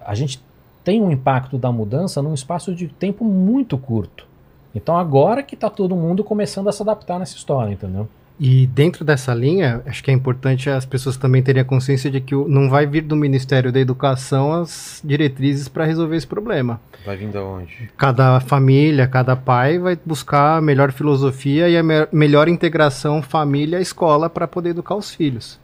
a 0.00 0.14
gente 0.14 0.42
tem 0.82 1.00
um 1.02 1.10
impacto 1.10 1.56
da 1.58 1.72
mudança 1.72 2.20
num 2.22 2.34
espaço 2.34 2.74
de 2.74 2.88
tempo 2.88 3.24
muito 3.24 3.76
curto. 3.78 4.26
Então 4.74 4.96
agora 4.96 5.42
que 5.42 5.54
está 5.54 5.70
todo 5.70 5.94
mundo 5.96 6.22
começando 6.24 6.68
a 6.68 6.72
se 6.72 6.82
adaptar 6.82 7.18
nessa 7.18 7.36
história, 7.36 7.72
entendeu? 7.72 8.08
E 8.38 8.66
dentro 8.66 9.04
dessa 9.04 9.32
linha, 9.32 9.80
acho 9.86 10.02
que 10.02 10.10
é 10.10 10.14
importante 10.14 10.68
as 10.68 10.84
pessoas 10.84 11.16
também 11.16 11.40
terem 11.40 11.62
a 11.62 11.64
consciência 11.64 12.10
de 12.10 12.20
que 12.20 12.34
não 12.34 12.68
vai 12.68 12.84
vir 12.84 13.02
do 13.02 13.14
Ministério 13.14 13.70
da 13.70 13.78
Educação 13.78 14.52
as 14.52 15.00
diretrizes 15.04 15.68
para 15.68 15.84
resolver 15.84 16.16
esse 16.16 16.26
problema. 16.26 16.80
Vai 17.06 17.16
vir 17.16 17.28
da 17.28 17.44
onde? 17.44 17.88
Cada 17.96 18.40
família, 18.40 19.06
cada 19.06 19.36
pai 19.36 19.78
vai 19.78 19.96
buscar 20.04 20.56
a 20.56 20.60
melhor 20.60 20.90
filosofia 20.90 21.68
e 21.68 21.76
a 21.76 21.82
me- 21.82 22.08
melhor 22.10 22.48
integração 22.48 23.22
família-escola 23.22 24.28
para 24.28 24.48
poder 24.48 24.70
educar 24.70 24.96
os 24.96 25.14
filhos. 25.14 25.60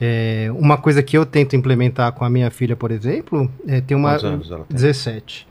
É, 0.00 0.48
uma 0.54 0.78
coisa 0.78 1.02
que 1.02 1.18
eu 1.18 1.26
tento 1.26 1.56
implementar 1.56 2.12
com 2.12 2.24
a 2.24 2.30
minha 2.30 2.50
filha, 2.50 2.74
por 2.76 2.90
exemplo, 2.90 3.50
é 3.66 3.80
ter 3.82 3.94
uma 3.94 4.12
Quantos 4.12 4.24
anos 4.24 4.50
ela 4.50 4.64
tem? 4.64 4.74
17. 4.76 5.46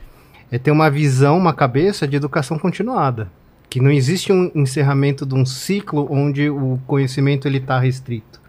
É 0.52 0.58
ter 0.58 0.72
uma 0.72 0.90
visão, 0.90 1.38
uma 1.38 1.54
cabeça 1.54 2.08
de 2.08 2.16
educação 2.16 2.58
continuada. 2.58 3.30
Que 3.70 3.80
não 3.80 3.92
existe 3.92 4.32
um 4.32 4.52
encerramento 4.56 5.26
de 5.26 5.36
um 5.36 5.46
ciclo 5.46 6.08
onde 6.10 6.50
o 6.50 6.80
conhecimento 6.88 7.48
ele 7.48 7.58
está 7.58 7.80
restrito. 7.80 8.40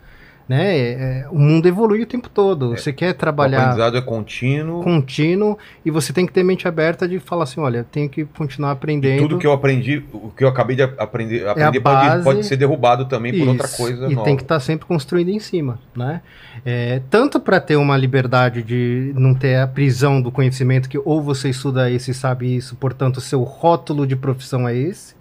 Né? 0.48 0.78
É, 0.78 0.92
é, 0.92 1.26
o 1.30 1.38
mundo 1.38 1.66
evolui 1.68 2.00
o 2.02 2.06
tempo 2.06 2.28
todo. 2.30 2.70
Você 2.70 2.90
quer 2.90 3.10
O 3.10 3.14
trabalhar 3.14 3.58
aprendizado 3.58 3.98
é 3.98 4.00
contínuo. 4.00 4.82
contínuo 4.82 5.58
e 5.84 5.90
você 5.90 6.10
tem 6.10 6.24
que 6.24 6.32
ter 6.32 6.42
mente 6.42 6.66
aberta 6.66 7.06
de 7.06 7.18
falar 7.18 7.44
assim, 7.44 7.60
olha, 7.60 7.84
tenho 7.84 8.08
que 8.08 8.24
continuar 8.24 8.70
aprendendo. 8.70 9.20
Tudo 9.20 9.36
que 9.38 9.46
eu 9.46 9.52
aprendi, 9.52 10.02
o 10.10 10.30
que 10.30 10.42
eu 10.42 10.48
acabei 10.48 10.74
de 10.74 10.82
aprender, 10.82 11.46
aprender 11.46 11.80
pode, 11.80 12.06
base- 12.08 12.24
pode 12.24 12.46
ser 12.46 12.56
derrubado 12.56 13.04
também 13.04 13.38
por 13.38 13.46
outra 13.46 13.66
Isso, 13.66 13.76
coisa 13.76 14.06
E 14.06 14.14
nova. 14.14 14.24
tem 14.24 14.36
que 14.36 14.42
estar 14.42 14.58
sempre 14.60 14.86
construindo 14.86 15.28
em 15.28 15.38
cima, 15.38 15.78
né? 15.94 16.22
É, 16.64 17.02
tanto 17.10 17.38
para 17.38 17.60
ter 17.60 17.76
uma 17.76 17.96
liberdade 17.96 18.62
de 18.62 19.12
não 19.16 19.34
ter 19.34 19.56
a 19.56 19.66
prisão 19.66 20.20
do 20.20 20.32
conhecimento 20.32 20.88
que 20.88 20.98
ou 21.04 21.22
você 21.22 21.50
estuda 21.50 21.90
esse 21.90 22.10
e 22.12 22.14
sabe 22.14 22.56
isso, 22.56 22.74
portanto 22.76 23.20
seu 23.20 23.42
rótulo 23.42 24.06
de 24.06 24.16
profissão 24.16 24.66
é 24.66 24.74
esse, 24.74 25.14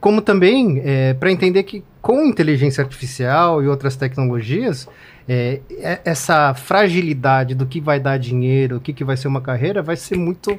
como 0.00 0.20
também 0.20 0.82
para 1.18 1.30
entender 1.32 1.62
que 1.64 1.82
com 2.00 2.24
inteligência 2.24 2.82
artificial 2.82 3.62
e 3.62 3.66
outras 3.68 3.96
tecnologias 3.96 4.88
é, 5.28 5.60
é- 5.80 6.00
essa 6.04 6.54
fragilidade 6.54 7.54
do 7.54 7.66
que 7.66 7.80
vai 7.80 7.98
dar 8.00 8.18
dinheiro, 8.18 8.76
o 8.76 8.80
que, 8.80 8.92
que 8.92 9.04
vai 9.04 9.16
ser 9.16 9.28
uma 9.28 9.40
carreira, 9.40 9.82
vai 9.82 9.96
ser 9.96 10.16
muito 10.16 10.58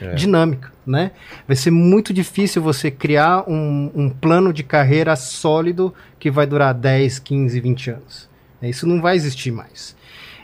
É. 0.00 0.14
dinâmica, 0.14 0.70
né? 0.86 1.10
Vai 1.46 1.56
ser 1.56 1.70
muito 1.70 2.12
difícil 2.12 2.60
você 2.62 2.90
criar 2.90 3.44
um, 3.48 3.90
um 3.94 4.08
plano 4.10 4.52
de 4.52 4.62
carreira 4.62 5.16
sólido 5.16 5.92
que 6.18 6.30
vai 6.30 6.46
durar 6.46 6.72
10, 6.74 7.18
15, 7.18 7.58
20 7.60 7.90
anos. 7.90 8.28
É, 8.62 8.68
Isso 8.68 8.86
não 8.86 9.00
vai 9.00 9.16
existir 9.16 9.50
mais. 9.50 9.96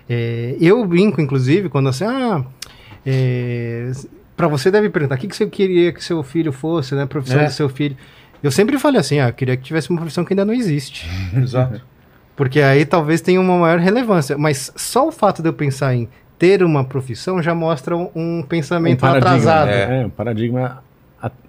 É, 0.08 0.56
eu 0.60 0.84
brinco, 0.86 1.20
inclusive, 1.20 1.68
quando 1.68 1.88
assim, 1.90 2.04
ah, 2.04 2.44
para 4.36 4.48
você 4.48 4.70
deve 4.70 4.90
perguntar, 4.90 5.14
o 5.14 5.18
que, 5.18 5.28
que 5.28 5.36
você 5.36 5.46
queria 5.46 5.92
que 5.92 6.02
seu 6.02 6.22
filho 6.22 6.52
fosse, 6.52 6.94
né? 6.94 7.02
A 7.02 7.06
profissão 7.06 7.40
É. 7.40 7.44
do 7.46 7.52
seu 7.52 7.68
filho. 7.68 7.96
Eu 8.42 8.50
sempre 8.50 8.78
falei 8.78 9.00
assim, 9.00 9.18
ah, 9.18 9.28
eu 9.28 9.32
queria 9.32 9.56
que 9.56 9.62
tivesse 9.62 9.90
uma 9.90 9.98
profissão 9.98 10.24
que 10.24 10.32
ainda 10.32 10.44
não 10.44 10.54
existe. 10.54 11.08
Exato. 11.36 11.80
Porque 12.34 12.60
aí 12.60 12.84
talvez 12.84 13.20
tenha 13.20 13.40
uma 13.40 13.56
maior 13.58 13.78
relevância. 13.78 14.36
Mas 14.36 14.72
só 14.76 15.08
o 15.08 15.12
fato 15.12 15.42
de 15.42 15.48
eu 15.48 15.52
pensar 15.52 15.94
em 15.94 16.08
ter 16.38 16.62
uma 16.62 16.84
profissão 16.84 17.42
já 17.42 17.54
mostra 17.54 17.96
um, 17.96 18.10
um 18.14 18.42
pensamento 18.42 19.04
atrasado. 19.04 19.68
né? 19.68 20.02
É, 20.02 20.06
um 20.06 20.10
paradigma 20.10 20.82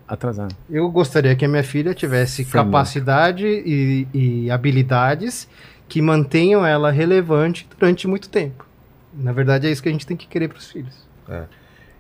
atrasado. 0.08 0.56
Eu 0.70 0.90
gostaria 0.90 1.36
que 1.36 1.44
a 1.44 1.48
minha 1.48 1.64
filha 1.64 1.94
tivesse 1.94 2.46
Framework. 2.46 2.72
capacidade 2.72 3.46
e, 3.46 4.08
e 4.14 4.52
habilidades 4.52 5.48
que 5.88 6.02
mantenham 6.02 6.66
ela 6.66 6.92
relevante 6.92 7.68
durante 7.78 8.08
muito 8.08 8.30
tempo. 8.30 8.66
Na 9.14 9.32
verdade, 9.32 9.68
é 9.68 9.72
isso 9.72 9.82
que 9.82 9.90
a 9.90 9.92
gente 9.92 10.06
tem 10.06 10.16
que 10.16 10.28
querer 10.28 10.48
para 10.48 10.58
os 10.58 10.72
filhos. 10.72 11.08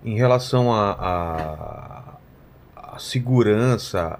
Em 0.03 0.15
relação 0.15 0.73
à 0.73 2.17
a, 2.75 2.93
a, 2.95 2.99
segurança, 2.99 4.19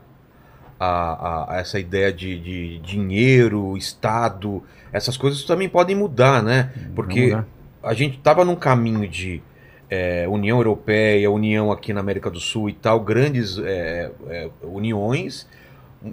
a, 0.80 1.54
a- 1.56 1.60
essa 1.60 1.80
ideia 1.80 2.12
de, 2.12 2.40
de 2.40 2.80
dinheiro, 2.80 3.76
Estado, 3.78 4.64
essas 4.92 5.18
coisas 5.18 5.44
também 5.44 5.70
podem 5.70 5.96
mudar, 5.96 6.42
né? 6.44 6.72
Porque 6.96 7.32
lá. 7.32 7.46
a 7.84 7.94
gente 7.94 8.18
estava 8.18 8.44
num 8.46 8.56
caminho 8.56 9.08
de 9.08 9.42
é, 9.90 10.28
União 10.28 10.58
Europeia, 10.58 11.30
União 11.32 11.72
aqui 11.72 11.94
na 11.94 12.00
América 12.02 12.30
do 12.30 12.40
Sul 12.40 12.70
e 12.70 12.74
tal, 12.74 13.00
grandes 13.00 13.58
é, 13.60 14.12
é, 14.28 14.50
uniões, 14.64 15.48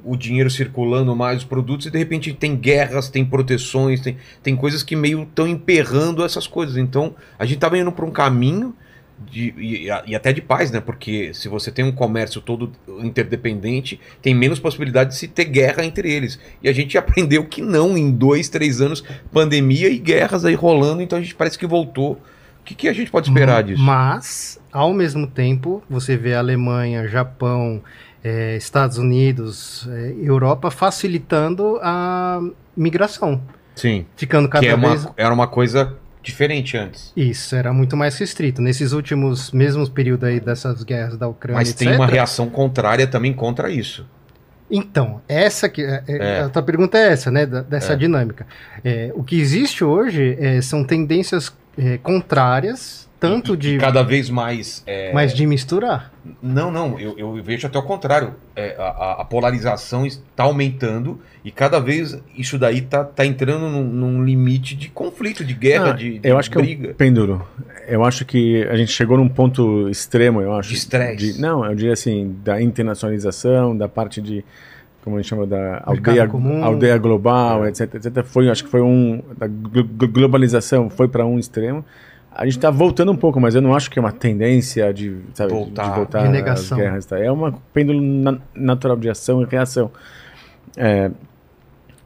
o 0.03 0.17
dinheiro 0.17 0.51
circulando 0.51 1.15
mais, 1.15 1.39
os 1.39 1.45
produtos, 1.45 1.87
e 1.87 1.91
de 1.91 1.99
repente 1.99 2.33
tem 2.33 2.57
guerras, 2.57 3.09
tem 3.11 3.25
proteções, 3.25 4.01
tem, 4.01 4.17
tem 4.43 4.57
coisas 4.57 4.83
que 4.83 4.97
meio 4.97 5.23
estão 5.25 5.47
emperrando 5.47 6.25
essas 6.25 6.47
coisas. 6.47 6.77
Então 6.77 7.15
a 7.39 7.45
gente 7.45 7.57
estava 7.57 7.77
indo 7.79 7.93
para 7.93 8.05
um 8.05 8.11
caminho. 8.11 8.75
De, 9.19 9.55
e, 9.57 9.87
e 10.07 10.15
até 10.15 10.33
de 10.33 10.43
paz, 10.43 10.71
né? 10.71 10.81
Porque 10.81 11.33
se 11.33 11.49
você 11.49 11.71
tem 11.71 11.85
um 11.85 11.93
comércio 11.93 12.41
todo 12.41 12.73
interdependente, 13.01 14.01
tem 14.21 14.35
menos 14.35 14.59
possibilidade 14.59 15.11
de 15.11 15.17
se 15.17 15.29
ter 15.29 15.45
guerra 15.45 15.85
entre 15.85 16.13
eles. 16.13 16.39
E 16.63 16.69
a 16.69 16.73
gente 16.73 16.97
aprendeu 16.99 17.45
que 17.45 17.63
não, 17.63 17.97
em 17.97 18.11
dois, 18.11 18.49
três 18.49 18.81
anos, 18.81 19.05
pandemia 19.33 19.89
e 19.89 19.99
guerras 19.99 20.45
aí 20.45 20.55
rolando, 20.55 21.01
então 21.03 21.19
a 21.19 21.23
gente 21.23 21.35
parece 21.35 21.59
que 21.59 21.67
voltou. 21.67 22.21
O 22.61 22.65
que, 22.65 22.75
que 22.75 22.89
a 22.89 22.93
gente 22.93 23.11
pode 23.11 23.29
esperar 23.29 23.63
disso? 23.63 23.83
Mas, 23.83 24.59
ao 24.73 24.93
mesmo 24.93 25.27
tempo, 25.27 25.83
você 25.89 26.17
vê 26.17 26.35
a 26.35 26.39
Alemanha, 26.39 27.07
Japão, 27.07 27.83
eh, 28.25 28.57
Estados 28.57 28.97
Unidos, 28.97 29.87
eh, 29.91 30.15
Europa 30.23 30.71
facilitando 30.71 31.79
a 31.83 32.41
migração. 32.75 33.43
Sim. 33.75 34.07
Ficando 34.17 34.49
cada 34.49 34.65
Que 34.65 34.73
é 34.73 34.77
vez 34.77 35.05
uma, 35.05 35.15
era 35.17 35.35
uma 35.35 35.47
coisa 35.47 35.95
diferente 36.25 36.77
antes. 36.77 37.13
Isso, 37.17 37.55
era 37.55 37.73
muito 37.73 37.97
mais 37.97 38.19
restrito. 38.19 38.61
Nesses 38.61 38.93
últimos, 38.93 39.53
mesmos 39.53 39.89
períodos 39.89 40.29
aí 40.29 40.41
dessas 40.41 40.83
guerras 40.83 41.17
da 41.17 41.29
Ucrânia, 41.29 41.59
Mas 41.61 41.73
tem 41.75 41.89
etc., 41.89 42.01
uma 42.01 42.07
reação 42.07 42.49
contrária 42.51 43.07
também 43.07 43.33
contra 43.33 43.71
isso. 43.71 44.07
Então, 44.71 45.21
essa 45.29 45.69
que 45.69 45.83
é, 45.83 46.03
é, 46.09 46.17
É. 46.17 46.41
a 46.41 46.49
tua 46.49 46.63
pergunta 46.63 46.97
é 46.99 47.13
essa, 47.13 47.31
né? 47.31 47.45
dessa 47.47 47.93
É. 47.93 47.97
dinâmica. 47.97 48.47
É, 48.83 49.13
o 49.15 49.23
que 49.23 49.39
existe 49.39 49.85
hoje 49.85 50.37
são 50.63 50.83
tendências 50.83 51.53
contrárias, 52.03 53.09
tanto 53.29 53.55
E- 53.55 53.57
de 53.57 53.79
cada 53.79 54.03
vez 54.03 54.29
mais. 54.31 54.83
é, 54.87 55.13
mas 55.13 55.33
de 55.35 55.47
misturar. 55.47 56.13
Não, 56.43 56.71
não, 56.71 56.99
eu, 56.99 57.15
eu 57.19 57.35
vejo 57.43 57.67
até 57.67 57.79
o 57.79 57.83
contrário. 57.83 58.35
É, 58.57 58.75
a, 58.79 59.21
a- 59.21 59.25
polarização 59.25 60.07
está 60.07 60.45
aumentando 60.45 61.21
e 61.45 61.51
cada 61.51 61.79
vez 61.81 62.19
isso 62.37 62.59
daí 62.59 62.81
tá, 62.83 63.05
tá 63.05 63.27
entrando 63.27 63.69
num, 63.69 63.85
num 63.85 64.25
limite 64.25 64.75
de 64.75 64.89
conflito, 64.89 65.45
de 65.45 65.53
guerra, 65.55 65.91
Ah, 65.91 65.93
de, 65.93 66.19
de 66.19 66.29
eu 66.29 66.39
acho 66.39 66.51
que 66.51 66.57
é 66.57 66.61
um 66.61 66.65
briga. 66.65 66.95
pêndulo. 66.95 67.47
Eu 67.87 68.03
acho 68.05 68.25
que 68.25 68.63
a 68.69 68.77
gente 68.77 68.93
chegou 68.93 69.17
num 69.19 69.29
ponto 69.29 69.89
extremo, 69.91 70.41
eu 70.41 70.55
acho. 70.55 70.71
De 70.71 70.75
estresse. 70.77 71.41
Não, 71.41 71.65
eu 71.65 71.75
diria 71.75 71.93
assim, 71.93 72.35
da 72.43 72.61
internacionalização, 72.63 73.77
da 73.77 73.89
parte 73.89 74.23
de, 74.23 74.43
como 75.03 75.17
a 75.17 75.21
gente 75.21 75.29
chama, 75.29 75.47
da 75.47 75.83
aldeia, 75.85 76.27
comum. 76.27 76.65
aldeia 76.65 76.97
global, 76.97 77.67
etc, 77.67 77.95
etc. 77.97 78.25
Foi, 78.25 78.49
acho 78.49 78.65
que 78.65 78.71
foi 78.71 78.81
um, 78.81 79.23
da 79.37 79.47
glo- 79.47 79.85
glo- 79.85 80.09
globalização 80.09 80.89
foi 80.89 81.09
para 81.09 81.27
um 81.27 81.39
extremo. 81.39 81.85
A 82.37 82.45
gente 82.45 82.57
está 82.57 82.71
voltando 82.71 83.13
um 83.13 83.17
pouco, 83.17 83.41
mas 83.41 83.55
eu 83.55 83.63
não 83.63 83.75
acho 83.75 83.91
que 83.91 83.99
é 83.99 84.03
uma 84.03 84.11
tendência 84.13 84.93
de, 84.93 85.17
sabe, 85.35 85.53
Voltar. 85.53 85.91
de 85.91 85.97
voltar 85.97 86.23
às 86.25 86.31
negação. 86.31 86.77
guerras. 86.79 87.07
Tá? 87.07 87.19
É 87.19 87.31
uma 87.31 87.53
pêndulo 87.73 88.01
na- 88.01 88.39
natural 88.55 88.97
de 88.97 89.09
ação 89.09 89.41
e 89.43 89.45
reação. 89.47 89.91
É, 90.77 91.11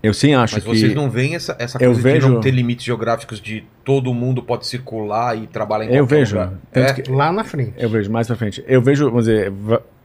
eu 0.03 0.13
sim 0.13 0.35
acho 0.35 0.55
Mas 0.57 0.63
que... 0.65 0.69
vocês 0.69 0.95
não 0.95 1.09
veem 1.11 1.35
essa, 1.35 1.57
essa 1.59 1.79
Eu 1.79 1.93
coisa 1.93 1.95
de 1.97 2.03
vejo- 2.03 2.29
não 2.29 2.41
ter 2.41 2.51
limites 2.51 2.85
geográficos 2.85 3.41
de 3.41 3.65
todo 3.85 4.13
mundo 4.13 4.43
pode 4.43 4.67
circular 4.67 5.37
e 5.37 5.47
trabalhar 5.47 5.87
em 5.87 5.95
Eu 5.95 6.05
qualquer 6.05 6.17
vejo. 6.19 6.37
lugar? 6.37 6.53
Tanto 6.73 6.91
É? 6.91 6.93
que- 7.03 7.11
Lá 7.11 7.33
na 7.33 7.43
frente. 7.45 7.73
Eu 7.79 7.89
vejo 7.89 8.11
mais 8.13 8.27
pra 8.27 8.37
frente. 8.37 8.63
Eu 8.69 8.83
vejo, 8.83 9.07
vamos 9.07 9.25
dizer, 9.25 9.51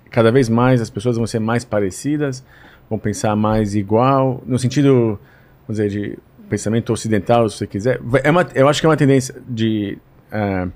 cada 0.10 0.32
vez 0.32 0.48
mais 0.48 0.80
as 0.82 0.90
pessoas 0.90 1.18
vão 1.18 1.28
ser 1.28 1.40
mais 1.40 1.66
parecidas, 1.66 2.44
vão 2.90 2.98
pensar 2.98 3.36
mais 3.36 3.76
igual, 3.76 4.42
no 4.46 4.58
sentido, 4.58 5.20
vamos 5.68 5.82
dizer, 5.82 5.90
de 5.90 6.18
pensamento 6.50 6.94
ocidental, 6.94 7.50
se 7.50 7.58
você 7.58 7.68
quiser. 7.68 8.00
É 8.24 8.32
uma, 8.32 8.48
eu 8.56 8.70
acho 8.70 8.80
que 8.80 8.86
é 8.86 8.90
uma 8.90 8.98
tendência 8.98 9.36
de 9.50 9.98
ah, 10.34 10.68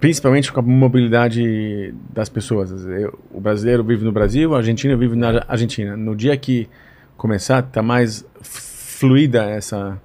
principalmente 0.00 0.52
com 0.52 0.60
a 0.60 0.62
mobilidade 0.62 1.94
das 2.12 2.28
pessoas. 2.28 2.70
Eu- 2.86 3.18
o 3.30 3.40
brasileiro 3.40 3.84
vive 3.84 4.04
no 4.04 4.10
Brasil, 4.12 4.50
o 4.50 4.54
argentino 4.54 4.98
vive 4.98 5.14
na 5.16 5.44
Argentina. 5.46 5.96
No 5.96 6.16
dia 6.16 6.36
que 6.36 6.68
começar, 7.16 7.62
tá 7.62 7.80
mais 7.82 8.26
fluida 8.42 9.44
essa 9.44 9.96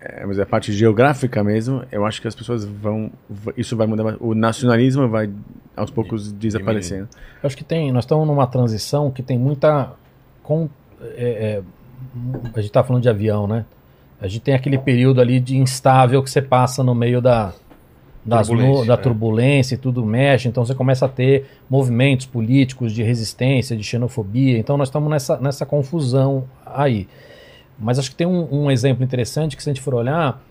é, 0.00 0.24
dizer, 0.24 0.42
a 0.42 0.46
parte 0.46 0.72
geográfica 0.72 1.42
mesmo, 1.42 1.82
eu 1.90 2.06
acho 2.06 2.20
que 2.22 2.28
as 2.28 2.34
pessoas 2.34 2.64
vão, 2.64 3.10
isso 3.56 3.76
vai 3.76 3.88
mudar, 3.88 4.16
o 4.20 4.34
nacionalismo 4.36 5.08
vai 5.08 5.28
aos 5.76 5.90
poucos 5.90 6.30
desaparecendo. 6.30 7.08
Eu 7.42 7.46
acho 7.46 7.56
que 7.56 7.64
tem, 7.64 7.90
nós 7.90 8.04
estamos 8.04 8.24
numa 8.26 8.46
transição 8.46 9.10
que 9.10 9.20
tem 9.22 9.36
muita. 9.36 9.92
Com, 10.44 10.68
é, 11.16 11.60
é, 11.60 11.62
a 12.54 12.60
gente 12.60 12.66
está 12.66 12.84
falando 12.84 13.02
de 13.02 13.08
avião, 13.08 13.48
né? 13.48 13.64
A 14.20 14.26
gente 14.28 14.40
tem 14.40 14.54
aquele 14.54 14.78
período 14.78 15.20
ali 15.20 15.38
de 15.38 15.56
instável 15.56 16.22
que 16.22 16.30
você 16.30 16.40
passa 16.40 16.82
no 16.82 16.94
meio 16.94 17.20
da, 17.20 17.52
das 18.24 18.48
Turbulência, 18.48 18.86
da 18.86 18.94
é. 18.94 18.96
turbulência 18.96 19.74
e 19.74 19.78
tudo 19.78 20.04
mexe, 20.04 20.48
então 20.48 20.64
você 20.64 20.74
começa 20.74 21.06
a 21.06 21.08
ter 21.08 21.46
movimentos 21.70 22.26
políticos 22.26 22.92
de 22.92 23.02
resistência, 23.02 23.76
de 23.76 23.84
xenofobia. 23.84 24.58
Então 24.58 24.76
nós 24.76 24.88
estamos 24.88 25.08
nessa, 25.08 25.38
nessa 25.38 25.64
confusão 25.64 26.44
aí. 26.64 27.06
Mas 27.78 27.98
acho 27.98 28.10
que 28.10 28.16
tem 28.16 28.26
um, 28.26 28.64
um 28.64 28.70
exemplo 28.70 29.04
interessante 29.04 29.56
que, 29.56 29.62
se 29.62 29.68
a 29.68 29.72
gente 29.72 29.82
for 29.82 29.94
olhar, 29.94 30.42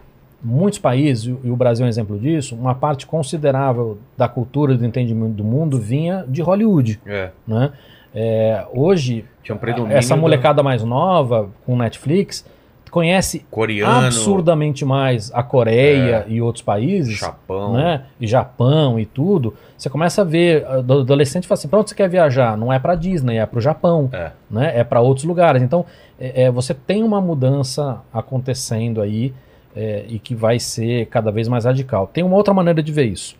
muitos 0.42 0.78
países, 0.80 1.26
e 1.44 1.50
o 1.50 1.56
Brasil 1.56 1.84
é 1.84 1.88
um 1.88 1.90
exemplo 1.90 2.20
disso, 2.20 2.56
uma 2.56 2.76
parte 2.76 3.08
considerável 3.08 3.98
da 4.16 4.28
cultura 4.28 4.78
do 4.78 4.86
entendimento 4.86 5.34
do 5.34 5.44
mundo 5.44 5.80
vinha 5.80 6.24
de 6.28 6.42
Hollywood. 6.42 7.00
É. 7.06 7.32
Né? 7.48 7.72
É, 8.14 8.66
hoje, 8.74 9.26
um 9.50 9.88
essa 9.88 10.16
molecada 10.16 10.64
mais 10.64 10.84
nova, 10.84 11.50
com 11.66 11.76
Netflix, 11.76 12.46
conhece 12.92 13.46
Coreano, 13.52 14.08
absurdamente 14.08 14.86
mais 14.86 15.32
a 15.34 15.44
Coreia 15.44 16.26
e 16.28 16.42
outros 16.42 16.62
países, 16.64 17.18
Japão. 17.18 17.74
né? 17.74 18.06
E 18.20 18.26
Japão 18.28 19.00
e 19.00 19.06
tudo. 19.06 19.54
Você 19.78 19.90
começa 19.90 20.22
a 20.22 20.26
ver, 20.26 20.66
adolescente 20.66 21.48
fala 21.48 21.58
assim, 21.58 21.68
pra 21.68 21.80
onde 21.80 21.90
você 21.90 21.96
quer 21.96 22.10
viajar? 22.10 22.58
Não 22.58 22.72
é 22.72 22.80
pra 22.80 22.96
Disney, 22.96 23.38
é 23.38 23.46
pro 23.46 23.60
Japão, 23.60 24.10
É. 24.14 24.32
né? 24.50 24.72
É 24.80 24.84
para 24.84 25.02
outros 25.02 25.26
lugares. 25.26 25.62
Então, 25.62 25.86
é, 26.20 26.44
é, 26.44 26.52
você 26.52 26.74
tem 26.74 27.04
uma 27.04 27.20
mudança 27.20 28.02
acontecendo 28.14 29.02
aí 29.02 29.34
é, 29.76 30.06
e 30.08 30.18
que 30.20 30.34
vai 30.34 30.58
ser 30.60 31.08
cada 31.08 31.32
vez 31.32 31.48
mais 31.48 31.66
radical. 31.66 32.08
Tem 32.08 32.24
uma 32.24 32.36
outra 32.38 32.54
maneira 32.54 32.82
de 32.82 32.92
ver 32.92 33.06
isso. 33.06 33.36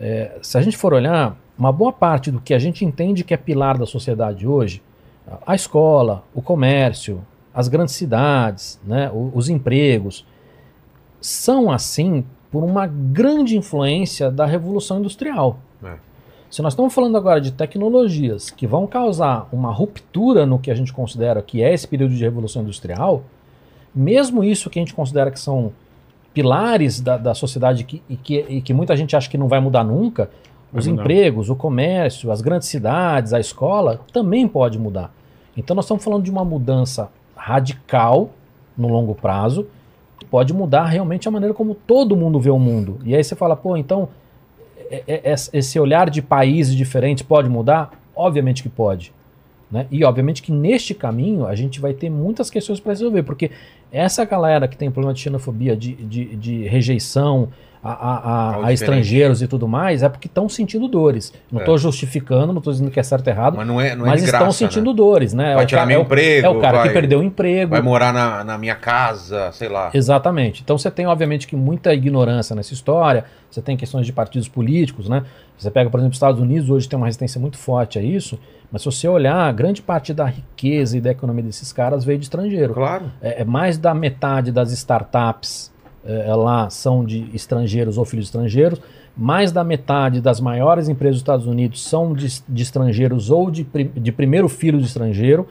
É, 0.00 0.32
se 0.42 0.56
a 0.58 0.62
gente 0.62 0.76
for 0.76 0.92
olhar, 0.94 1.36
uma 1.56 1.70
boa 1.72 1.92
parte 1.92 2.30
do 2.30 2.40
que 2.40 2.54
a 2.54 2.58
gente 2.58 2.84
entende 2.84 3.22
que 3.22 3.34
é 3.34 3.36
pilar 3.36 3.76
da 3.78 3.86
sociedade 3.86 4.46
hoje, 4.46 4.82
a 5.46 5.54
escola, 5.54 6.24
o 6.34 6.42
comércio, 6.42 7.20
as 7.60 7.68
grandes 7.68 7.94
cidades, 7.94 8.80
né, 8.84 9.10
os 9.12 9.48
empregos, 9.48 10.26
são 11.20 11.70
assim 11.70 12.24
por 12.50 12.64
uma 12.64 12.86
grande 12.86 13.56
influência 13.56 14.30
da 14.30 14.44
Revolução 14.44 14.98
Industrial. 14.98 15.58
É. 15.84 15.94
Se 16.50 16.62
nós 16.62 16.72
estamos 16.72 16.92
falando 16.92 17.16
agora 17.16 17.40
de 17.40 17.52
tecnologias 17.52 18.50
que 18.50 18.66
vão 18.66 18.86
causar 18.86 19.48
uma 19.52 19.70
ruptura 19.70 20.44
no 20.44 20.58
que 20.58 20.70
a 20.70 20.74
gente 20.74 20.92
considera 20.92 21.40
que 21.40 21.62
é 21.62 21.72
esse 21.72 21.86
período 21.86 22.14
de 22.14 22.24
Revolução 22.24 22.62
Industrial, 22.62 23.22
mesmo 23.94 24.42
isso 24.42 24.68
que 24.68 24.78
a 24.78 24.82
gente 24.82 24.94
considera 24.94 25.30
que 25.30 25.38
são 25.38 25.72
pilares 26.34 27.00
da, 27.00 27.16
da 27.16 27.34
sociedade 27.34 27.84
que, 27.84 28.02
e, 28.08 28.16
que, 28.16 28.38
e 28.48 28.62
que 28.62 28.74
muita 28.74 28.96
gente 28.96 29.14
acha 29.14 29.30
que 29.30 29.38
não 29.38 29.46
vai 29.46 29.60
mudar 29.60 29.84
nunca, 29.84 30.30
Vai 30.72 30.80
os 30.80 30.86
mudar. 30.86 31.02
empregos, 31.02 31.50
o 31.50 31.56
comércio, 31.56 32.30
as 32.32 32.40
grandes 32.40 32.68
cidades, 32.68 33.32
a 33.32 33.38
escola, 33.38 34.00
também 34.12 34.48
pode 34.48 34.78
mudar. 34.78 35.12
Então 35.56 35.74
nós 35.76 35.84
estamos 35.84 36.02
falando 36.02 36.24
de 36.24 36.30
uma 36.30 36.44
mudança 36.44 37.10
radical 37.40 38.30
no 38.76 38.88
longo 38.88 39.14
prazo, 39.14 39.66
que 40.18 40.26
pode 40.26 40.52
mudar 40.52 40.84
realmente 40.84 41.26
a 41.26 41.30
maneira 41.30 41.54
como 41.54 41.74
todo 41.74 42.14
mundo 42.14 42.38
vê 42.38 42.50
o 42.50 42.58
mundo. 42.58 42.98
E 43.04 43.16
aí 43.16 43.24
você 43.24 43.34
fala, 43.34 43.56
pô, 43.56 43.76
então 43.76 44.08
é- 44.90 45.02
é- 45.06 45.32
é- 45.32 45.34
esse 45.52 45.80
olhar 45.80 46.10
de 46.10 46.20
países 46.20 46.74
diferentes 46.76 47.22
pode 47.22 47.48
mudar? 47.48 47.92
Obviamente 48.14 48.62
que 48.62 48.68
pode. 48.68 49.12
Né? 49.70 49.86
E 49.90 50.04
obviamente 50.04 50.42
que 50.42 50.52
neste 50.52 50.94
caminho 50.94 51.46
a 51.46 51.54
gente 51.54 51.80
vai 51.80 51.94
ter 51.94 52.10
muitas 52.10 52.50
questões 52.50 52.78
para 52.78 52.92
resolver, 52.92 53.22
porque 53.22 53.50
essa 53.90 54.24
galera 54.24 54.68
que 54.68 54.76
tem 54.76 54.90
problema 54.90 55.14
de 55.14 55.20
xenofobia, 55.20 55.76
de, 55.76 55.94
de, 55.94 56.36
de 56.36 56.64
rejeição 56.64 57.48
a, 57.82 57.90
a- 57.92 58.60
a- 58.62 58.66
a 58.66 58.72
estrangeiros 58.72 59.40
e 59.40 59.46
tudo 59.46 59.66
mais, 59.66 60.02
é 60.02 60.08
porque 60.08 60.26
estão 60.28 60.48
sentindo 60.48 60.86
dores. 60.86 61.32
Não 61.50 61.60
É. 61.60 61.62
estou 61.62 61.78
justificando, 61.78 62.52
não 62.52 62.58
estou 62.58 62.72
dizendo 62.72 62.90
que 62.90 63.00
é 63.00 63.02
certo 63.02 63.26
ou 63.26 63.32
errado, 63.32 63.56
Mas 63.56 63.66
não 63.66 63.80
é, 63.80 63.96
não 63.96 64.04
é 64.04 64.10
mas 64.10 64.20
de 64.20 64.26
estão 64.26 64.40
graça, 64.40 64.58
sentindo 64.58 64.90
né? 64.90 64.96
dores, 64.96 65.32
né? 65.32 65.54
Vai 65.54 65.64
o 65.64 65.66
tirar 65.66 65.80
ca- 65.82 65.86
meu 65.86 65.96
é 65.96 65.98
o- 65.98 66.02
emprego, 66.04 66.46
É 66.46 66.50
o 66.50 66.60
cara 66.60 66.78
vai- 66.78 66.88
que 66.88 66.92
perdeu 66.94 67.20
o 67.20 67.22
emprego. 67.22 67.70
Vai 67.70 67.80
morar 67.80 68.12
na, 68.12 68.44
na 68.44 68.58
minha 68.58 68.74
casa, 68.74 69.50
sei 69.52 69.68
lá. 69.68 69.90
Exatamente. 69.94 70.60
Então 70.62 70.76
você 70.76 70.90
tem, 70.90 71.06
obviamente, 71.06 71.46
que 71.46 71.56
muita 71.56 71.94
ignorância 71.94 72.54
nessa 72.54 72.74
história, 72.74 73.24
você 73.50 73.62
tem 73.62 73.76
questões 73.76 74.04
de 74.04 74.12
partidos 74.12 74.48
políticos, 74.48 75.08
né? 75.08 75.22
Você 75.56 75.70
pega, 75.70 75.88
por 75.90 75.98
exemplo, 75.98 76.12
os 76.12 76.16
Estados 76.16 76.40
Unidos, 76.40 76.68
hoje 76.70 76.88
tem 76.88 76.96
uma 76.98 77.06
resistência 77.06 77.40
muito 77.40 77.56
forte 77.58 77.98
a 77.98 78.02
isso, 78.02 78.38
mas 78.70 78.82
se 78.82 78.86
você 78.90 79.08
olhar, 79.08 79.52
grande 79.52 79.82
parte 79.82 80.12
da 80.14 80.24
riqueza 80.26 80.96
e 80.96 81.00
da 81.00 81.10
economia 81.10 81.42
desses 81.42 81.72
caras 81.72 82.04
veio 82.04 82.18
de 82.18 82.24
estrangeiro. 82.24 82.72
Claro. 82.74 83.06
É, 83.22 83.42
é 83.42 83.44
mais 83.44 83.76
da 83.78 83.92
metade 83.94 84.52
das 84.52 84.70
startups 84.72 85.70
é, 86.04 86.34
lá 86.34 86.70
são 86.70 87.04
de 87.04 87.28
estrangeiros 87.34 87.98
ou 87.98 88.04
filhos 88.04 88.26
de 88.26 88.28
estrangeiros, 88.30 88.80
mais 89.16 89.52
da 89.52 89.62
metade 89.62 90.20
das 90.20 90.40
maiores 90.40 90.88
empresas 90.88 91.16
dos 91.16 91.22
Estados 91.22 91.46
Unidos 91.46 91.82
são 91.82 92.14
de, 92.14 92.42
de 92.48 92.62
estrangeiros 92.62 93.30
ou 93.30 93.50
de, 93.50 93.66
de 93.96 94.12
primeiro 94.12 94.48
filho 94.48 94.78
de 94.78 94.86
estrangeiro. 94.86 95.46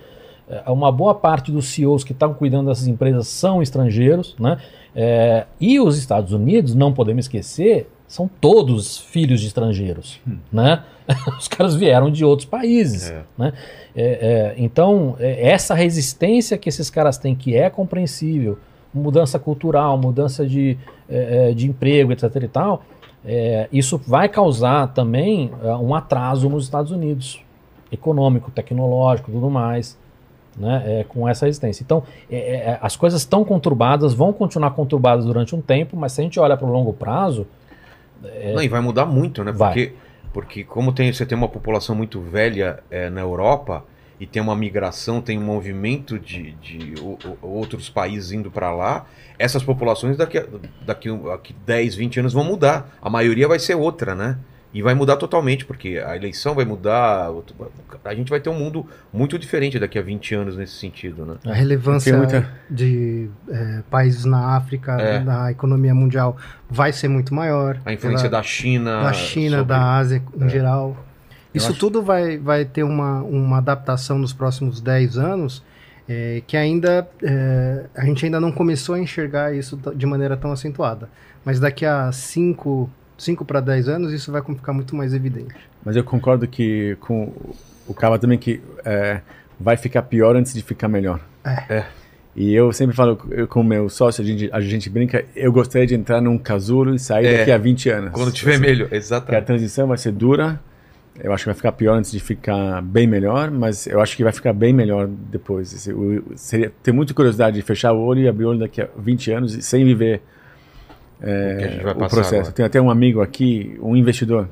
É, 0.49 0.69
uma 0.71 0.91
boa 0.91 1.13
parte 1.13 1.51
dos 1.51 1.67
CEOs 1.67 2.03
que 2.03 2.11
estão 2.13 2.33
cuidando 2.33 2.67
dessas 2.69 2.87
empresas 2.87 3.27
são 3.27 3.61
estrangeiros, 3.61 4.35
né? 4.39 4.57
É, 4.95 5.45
e 5.61 5.79
os 5.79 5.97
Estados 5.97 6.33
Unidos, 6.33 6.73
não 6.73 6.91
podemos 6.91 7.25
esquecer, 7.25 7.87
são 8.07 8.27
todos 8.41 8.97
filhos 8.97 9.39
de 9.39 9.45
estrangeiros, 9.47 10.19
né? 10.51 10.83
Os 11.39 11.47
caras 11.47 11.75
vieram 11.75 12.09
de 12.09 12.25
outros 12.25 12.47
países, 12.47 13.11
É. 13.11 13.21
né? 13.37 13.53
É, 13.95 14.03
é, 14.03 14.55
então, 14.57 15.15
é, 15.19 15.49
essa 15.49 15.75
resistência 15.75 16.57
que 16.57 16.67
esses 16.69 16.89
caras 16.89 17.19
têm, 17.19 17.35
que 17.35 17.55
é 17.55 17.69
compreensível, 17.69 18.57
mudança 18.93 19.37
cultural, 19.37 19.97
mudança 19.97 20.45
de, 20.45 20.77
é, 21.07 21.53
de 21.53 21.67
emprego, 21.67 22.11
etc 22.11 22.35
e 22.35 22.47
tal, 22.47 22.83
é, 23.23 23.67
isso 23.71 23.97
vai 23.97 24.29
causar 24.29 24.87
também 24.93 25.51
é, 25.63 25.75
um 25.75 25.93
atraso 25.93 26.49
nos 26.49 26.63
Estados 26.63 26.91
Unidos, 26.91 27.41
econômico, 27.91 28.51
tecnológico, 28.51 29.31
tudo 29.31 29.49
mais, 29.49 29.97
né, 30.55 31.05
com 31.07 31.27
essa 31.27 31.45
resistência. 31.45 31.83
Então, 31.83 32.03
as 32.81 32.95
coisas 32.95 33.21
estão 33.21 33.43
conturbadas, 33.45 34.13
vão 34.13 34.31
continuar 34.33 34.71
conturbadas 34.71 35.25
durante 35.25 35.55
um 35.55 35.61
tempo, 35.61 35.95
mas 35.95 36.11
se 36.11 36.21
a 36.21 36.23
gente 36.23 36.39
olha 36.39 36.55
para 36.57 36.67
o 36.67 36.71
longo 36.71 36.93
prazo, 36.93 37.47
Não, 38.53 38.61
e 38.61 38.67
vai 38.67 38.81
mudar 38.81 39.05
muito, 39.05 39.43
né? 39.43 39.51
Vai. 39.51 39.69
Porque, 39.69 39.93
porque 40.33 40.63
como 40.63 40.91
tem, 40.91 41.11
você 41.11 41.25
tem 41.25 41.35
uma 41.35 41.47
população 41.47 41.95
muito 41.95 42.19
velha 42.19 42.83
na 43.11 43.21
Europa 43.21 43.83
e 44.19 44.27
tem 44.27 44.41
uma 44.41 44.55
migração, 44.55 45.21
tem 45.21 45.37
um 45.37 45.43
movimento 45.43 46.19
de, 46.19 46.51
de 46.53 46.93
outros 47.41 47.89
países 47.89 48.31
indo 48.31 48.51
para 48.51 48.71
lá, 48.71 49.05
essas 49.37 49.63
populações 49.63 50.17
daqui 50.17 50.37
a, 50.37 50.45
daqui, 50.85 51.09
a- 51.09 51.31
daqui 51.31 51.55
10, 51.65 51.95
20 51.95 52.19
anos 52.19 52.33
vão 52.33 52.43
mudar. 52.43 52.97
A 53.01 53.09
maioria 53.09 53.47
vai 53.47 53.59
ser 53.59 53.75
outra, 53.75 54.13
né? 54.13 54.37
E 54.71 54.83
vai 54.83 54.93
mudar 54.93 55.15
totalmente, 55.15 55.65
porque 55.65 55.97
a 56.05 56.15
eleição 56.15 56.53
vai 56.53 56.63
mudar. 56.63 57.31
A 58.05 58.13
gente 58.13 58.29
vai 58.29 58.39
ter 58.39 58.49
um 58.51 58.53
mundo 58.53 58.85
muito 59.11 59.39
diferente 59.39 59.79
daqui 59.79 59.97
a 59.97 60.01
20 60.01 60.35
anos 60.35 60.57
nesse 60.57 60.73
sentido, 60.73 61.25
né? 61.25 61.37
A 61.43 61.53
relevância 61.53 62.15
muita- 62.15 62.47
de 62.69 63.29
é, 63.49 63.81
países 63.89 64.25
na 64.25 64.55
África, 64.55 64.91
É. 65.01 65.19
na 65.21 65.49
economia 65.49 65.95
mundial, 65.95 66.37
vai 66.69 66.93
ser 66.93 67.07
muito 67.07 67.33
maior. 67.33 67.79
A 67.83 67.93
influência 67.93 68.29
Pela- 68.29 68.41
da 68.41 68.43
China. 68.47 69.01
da 69.01 69.13
China, 69.13 69.57
sobre- 69.57 69.73
da 69.73 69.95
Ásia 69.95 70.23
em 70.39 70.45
É. 70.45 70.49
geral. 70.49 70.97
Isso 71.53 71.71
acho- 71.71 71.79
tudo 71.79 72.01
vai, 72.01 72.37
vai 72.37 72.65
ter 72.65 72.83
uma, 72.83 73.21
uma 73.23 73.57
adaptação 73.57 74.17
nos 74.19 74.33
próximos 74.33 74.79
10 74.81 75.17
anos 75.17 75.63
é, 76.07 76.41
que 76.47 76.57
ainda 76.57 77.07
é, 77.23 77.85
a 77.95 78.03
gente 78.05 78.25
ainda 78.25 78.39
não 78.39 78.51
começou 78.51 78.95
a 78.95 78.99
enxergar 78.99 79.53
isso 79.55 79.79
de 79.95 80.05
maneira 80.05 80.35
tão 80.37 80.51
acentuada. 80.51 81.09
Mas 81.45 81.59
daqui 81.59 81.85
a 81.85 82.11
5 82.11 82.89
para 83.45 83.59
10 83.59 83.87
anos 83.87 84.11
isso 84.13 84.31
vai 84.31 84.41
ficar 84.41 84.73
muito 84.73 84.95
mais 84.95 85.13
evidente. 85.13 85.53
Mas 85.85 85.95
eu 85.95 86.03
concordo 86.03 86.47
que 86.47 86.97
com 86.99 87.31
o 87.87 87.93
Cava 87.93 88.17
também 88.19 88.37
que 88.37 88.61
é, 88.85 89.21
vai 89.59 89.77
ficar 89.77 90.03
pior 90.03 90.35
antes 90.35 90.53
de 90.53 90.61
ficar 90.61 90.87
melhor. 90.87 91.19
É. 91.43 91.85
E 92.35 92.53
eu 92.53 92.71
sempre 92.71 92.95
falo 92.95 93.19
eu, 93.31 93.47
com 93.47 93.61
o 93.61 93.63
meu 93.63 93.89
sócio, 93.89 94.23
a 94.23 94.25
gente, 94.25 94.49
a 94.53 94.61
gente 94.61 94.89
brinca, 94.89 95.25
eu 95.35 95.51
gostaria 95.51 95.85
de 95.87 95.95
entrar 95.95 96.21
num 96.21 96.37
casulo 96.37 96.93
e 96.93 96.99
sair 96.99 97.25
É. 97.25 97.37
daqui 97.39 97.51
a 97.51 97.57
20 97.57 97.89
anos. 97.89 98.11
Quando 98.13 98.31
tiver 98.31 98.57
melhor. 98.59 98.83
Porque 98.85 98.95
a 98.95 98.97
Exatamente. 98.97 99.45
transição 99.45 99.87
vai 99.87 99.97
ser 99.97 100.11
dura, 100.11 100.59
eu 101.21 101.33
acho 101.33 101.43
que 101.43 101.49
vai 101.49 101.55
ficar 101.55 101.71
pior 101.73 101.95
antes 101.95 102.11
de 102.11 102.19
ficar 102.19 102.81
bem 102.81 103.05
melhor, 103.07 103.51
mas 103.51 103.85
eu 103.87 103.99
acho 104.01 104.15
que 104.15 104.23
vai 104.23 104.31
ficar 104.33 104.53
bem 104.53 104.71
melhor 104.73 105.07
depois. 105.07 105.87
O- 105.87 106.23
Seria, 106.35 106.71
ter 106.83 106.91
muita 106.91 107.13
curiosidade 107.13 107.55
de 107.55 107.61
fechar 107.61 107.91
o 107.93 107.99
olho 108.01 108.21
e 108.21 108.27
abrir 108.27 108.45
o 108.45 108.49
olho 108.49 108.59
daqui 108.59 108.81
a 108.81 108.87
20 108.97 109.31
anos 109.31 109.53
sem 109.65 109.83
viver 109.85 110.21
O 111.21 111.83
vai 111.83 111.93
o 111.93 111.97
passar 111.97 112.09
processo. 112.15 112.35
agora. 112.35 112.51
Tem 112.51 112.65
até 112.65 112.81
um 112.81 112.89
amigo 112.89 113.21
aqui, 113.21 113.77
um 113.81 113.95
investidor, 113.95 114.47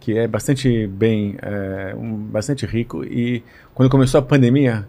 que 0.00 0.16
é 0.18 0.26
bastante 0.26 0.86
bem, 0.86 1.36
é, 1.40 1.94
um, 1.96 2.14
bastante 2.16 2.66
rico 2.66 3.04
e 3.04 3.42
quando 3.74 3.88
começou 3.88 4.18
a 4.18 4.22
pandemia, 4.22 4.86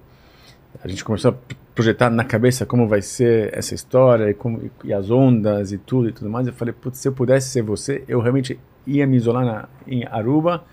a 0.84 0.88
gente 0.88 1.04
começou 1.06 1.32
a 1.32 1.36
projetar 1.76 2.10
na 2.10 2.24
cabeça 2.24 2.66
como 2.66 2.88
vai 2.88 3.02
ser 3.02 3.50
essa 3.58 3.74
história 3.74 4.30
e, 4.30 4.34
como, 4.34 4.70
e 4.84 4.92
as 4.94 5.10
ondas 5.10 5.72
e 5.72 5.78
tudo 5.78 6.10
e 6.10 6.12
tudo 6.12 6.30
mais. 6.30 6.48
Eu 6.48 6.54
falei, 6.54 6.74
se 6.94 7.08
eu 7.08 7.12
pudesse 7.14 7.50
ser 7.50 7.62
você, 7.62 8.04
eu 8.08 8.20
realmente 8.20 8.60
ia 8.86 9.08
me 9.08 9.16
isolar 9.16 9.46
na, 9.46 9.70
em 9.88 10.04
Aruba, 10.06 10.64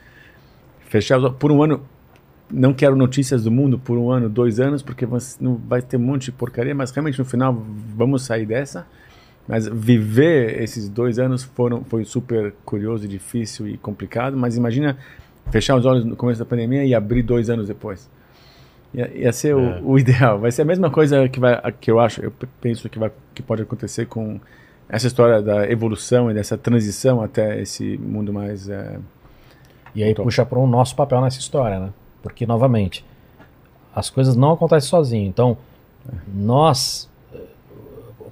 fechar 0.91 1.19
por 1.31 1.51
um 1.51 1.63
ano. 1.63 1.81
Não 2.53 2.75
quero 2.75 2.97
notícias 2.97 3.45
do 3.45 3.51
mundo 3.51 3.79
por 3.79 3.97
um 3.97 4.11
ano, 4.11 4.29
dois 4.29 4.59
anos, 4.59 4.83
porque 4.83 5.07
não 5.41 5.55
vai 5.55 5.81
ter 5.81 5.97
um 5.97 6.01
monte 6.01 6.25
de 6.25 6.33
porcaria, 6.33 6.75
mas 6.75 6.91
realmente 6.91 7.17
no 7.17 7.25
final 7.25 7.55
vamos 7.97 8.25
sair 8.25 8.45
dessa. 8.45 8.85
Mas 9.47 9.69
viver 9.69 10.61
esses 10.61 10.89
dois 10.89 11.19
anos 11.21 11.45
foram, 11.45 11.85
foi 11.85 12.05
super 12.05 12.53
curioso, 12.65 13.07
difícil 13.07 13.69
e 13.69 13.77
complicado. 13.79 14.37
Mas 14.37 14.57
imagina 14.57 14.97
fechar 15.51 15.77
os 15.77 15.87
olhos 15.87 16.05
no 16.05 16.17
começo 16.17 16.41
da 16.41 16.45
pandemia 16.45 16.85
e 16.85 16.93
abrir 16.93 17.23
dois 17.23 17.49
anos 17.49 17.69
depois. 17.69 18.11
Ia, 18.93 19.09
ia 19.17 19.33
ser 19.33 19.51
É. 19.51 19.55
o, 19.55 19.91
o 19.93 19.99
ideal. 19.99 20.41
Vai 20.41 20.51
ser 20.51 20.63
a 20.63 20.65
mesma 20.65 20.91
coisa 20.91 21.29
que, 21.29 21.39
vai, 21.39 21.61
que 21.81 21.89
eu 21.89 22.01
acho, 22.01 22.21
eu 22.21 22.33
penso 22.61 22.89
que, 22.89 22.99
vai, 22.99 23.13
que 23.33 23.43
pode 23.43 23.63
acontecer 23.63 24.07
com 24.07 24.41
essa 24.89 25.07
história 25.07 25.41
da 25.41 25.71
evolução 25.71 26.29
e 26.33 26.35
dessa 26.35 26.59
transição 26.59 27.23
até 27.23 27.61
esse 27.63 27.97
mundo 27.99 28.33
mais. 28.33 28.69
eh, 28.69 28.99
E 29.95 30.03
aí 30.03 30.11
Então. 30.13 30.25
puxa 30.25 30.45
para 30.45 30.59
o 30.59 30.67
nosso 30.67 30.95
papel 30.95 31.21
nessa 31.21 31.39
história, 31.39 31.79
né? 31.79 31.91
Porque, 32.23 32.47
novamente, 32.47 33.05
as 33.95 34.11
coisas 34.11 34.37
não 34.37 34.53
acontecem 34.53 34.89
sozinho. 34.89 35.27
Então, 35.27 35.57
nós, 36.33 37.09
eh, 37.35 37.39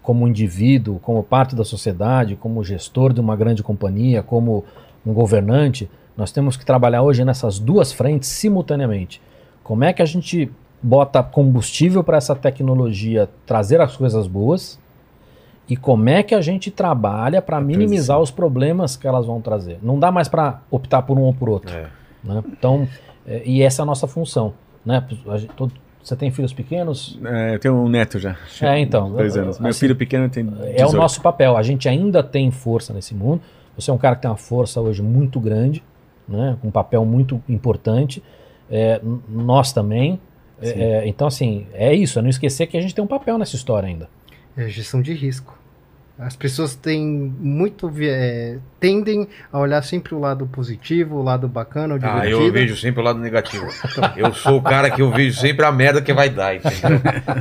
como 0.03 0.27
indivíduo, 0.29 0.99
como 1.01 1.23
parte 1.23 1.55
da 1.55 1.65
sociedade, 1.65 2.37
como 2.37 2.63
gestor 2.63 3.13
de 3.13 3.21
uma 3.21 3.37
grande 3.37 3.63
companhia, 3.63 4.23
como 4.23 4.65
um 5.05 5.13
governante, 5.13 5.91
nós 6.17 6.33
temos 6.33 6.57
que 6.57 6.65
trabalhar 6.65 7.03
hoje 7.03 7.25
nessas 7.25 7.59
duas 7.59 7.93
frentes 7.93 8.29
simultaneamente. 8.29 9.21
Como 9.63 9.85
é 9.85 9.93
que 9.93 10.03
a 10.03 10.07
gente 10.07 10.51
bota 10.83 11.23
combustível 11.23 12.03
para 12.05 12.17
essa 12.17 12.35
tecnologia 12.35 13.29
trazer 13.47 13.81
as 13.81 13.97
coisas 13.97 14.27
boas? 14.27 14.79
E 15.69 15.77
como 15.77 16.09
é 16.09 16.23
que 16.23 16.35
a 16.35 16.41
gente 16.41 16.71
trabalha 16.71 17.43
para 17.43 17.61
minimizar 17.61 17.89
transição. 18.17 18.23
os 18.23 18.31
problemas 18.31 18.97
que 18.97 19.07
elas 19.07 19.27
vão 19.27 19.41
trazer? 19.41 19.79
Não 19.83 19.99
dá 19.99 20.11
mais 20.11 20.27
para 20.29 20.63
optar 20.71 21.03
por 21.03 21.19
um 21.19 21.23
ou 21.23 21.35
por 21.35 21.49
outro. 21.49 21.75
É. 21.75 21.89
né? 22.25 22.43
Então, 22.53 22.89
é, 23.27 23.43
e 23.45 23.63
essa 23.63 23.83
é 23.83 23.85
a 23.85 23.87
nossa 23.87 24.07
função. 24.07 24.55
Né? 24.85 25.05
A 25.29 25.37
gente- 25.37 25.53
todo- 25.55 25.73
você 26.03 26.17
tem 26.17 26.31
filhos 26.31 26.55
pequenos? 26.55 27.19
eh, 27.23 27.55
eu 27.55 27.59
tenho 27.59 27.75
um 27.75 27.89
neto 27.89 28.19
já. 28.19 28.35
É, 28.63 28.79
então. 28.79 29.13
Dois 29.13 29.37
anos. 29.37 29.59
Meu 29.59 29.69
assim, 29.69 29.81
filho 29.81 29.95
pequeno 29.97 30.27
tem. 30.31 30.47
18. 30.47 30.81
É 30.81 30.87
o 30.87 30.93
nosso 30.93 31.21
papel. 31.21 31.55
A 31.57 31.63
gente 31.63 31.87
ainda 31.87 32.23
tem 32.23 32.51
força 32.51 32.95
nesse 32.95 33.15
mundo. 33.15 33.43
Você 33.77 33.91
é 33.91 33.95
um 33.95 33.99
cara 33.99 34.17
que 34.17 34.23
tem 34.23 34.31
uma 34.31 34.37
força 34.39 34.81
hoje 34.81 35.03
muito 35.03 35.39
grande, 35.39 35.83
né? 36.27 36.57
com 36.63 36.69
um 36.69 36.71
papel 36.71 37.05
muito 37.05 37.43
importante. 37.47 38.23
É, 38.71 39.01
nós 39.29 39.73
também. 39.73 40.19
É, 40.63 40.67
Sim. 40.67 40.81
é, 40.83 41.09
então, 41.09 41.29
assim, 41.29 41.67
é 41.75 41.93
isso. 41.95 42.19
É 42.19 42.23
não 42.23 42.31
esquecer 42.31 42.67
que 42.67 42.77
a 42.79 42.81
gente 42.81 42.95
tem 42.95 43.05
um 43.05 43.09
papel 43.09 43.37
nessa 43.37 43.55
história 43.55 43.87
ainda. 43.87 44.09
É 44.57 44.67
gestão 44.69 45.03
de 45.03 45.13
risco. 45.13 45.58
As 46.19 46.35
pessoas 46.35 46.75
têm 46.75 47.01
muito 47.07 47.89
é, 48.01 48.59
tendem 48.81 49.29
a 49.53 49.59
olhar 49.61 49.83
sempre 49.83 50.17
o 50.17 50.19
lado 50.19 50.49
positivo, 50.49 51.17
o 51.19 51.23
lado 51.23 51.47
bacana, 51.47 51.95
o 51.95 51.97
Ah, 51.97 52.01
divertido. 52.01 52.43
eu 52.43 52.53
vejo 52.53 52.77
sempre 52.77 53.01
o 53.01 53.05
lado 53.05 53.21
negativo. 53.21 53.65
Eu 54.17 54.35
sou 54.35 54.57
o 54.59 54.63
cara 54.63 54.91
que 54.91 55.01
eu 55.01 55.13
vejo 55.13 55.39
sempre 55.41 55.65
a 55.65 55.71
merda 55.71 56.03
que 56.03 56.13
vai 56.13 56.29
dar, 56.29 56.57
entendeu? 56.57 57.01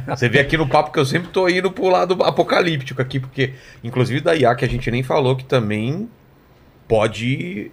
Você 0.10 0.30
vê 0.30 0.40
aqui 0.40 0.56
no 0.56 0.68
papo 0.68 0.92
que 0.92 1.00
eu 1.00 1.06
sempre 1.06 1.30
tô 1.30 1.50
indo 1.50 1.72
pro 1.72 1.90
lado 1.90 2.22
apocalíptico 2.24 3.02
aqui, 3.02 3.20
porque, 3.20 3.54
inclusive 3.84 4.22
da 4.22 4.36
IA, 4.36 4.54
que 4.54 4.64
a 4.66 4.70
gente 4.70 4.92
nem 4.92 5.02
falou, 5.02 5.36
que 5.36 5.46
também 5.46 6.08
pode. 6.88 7.72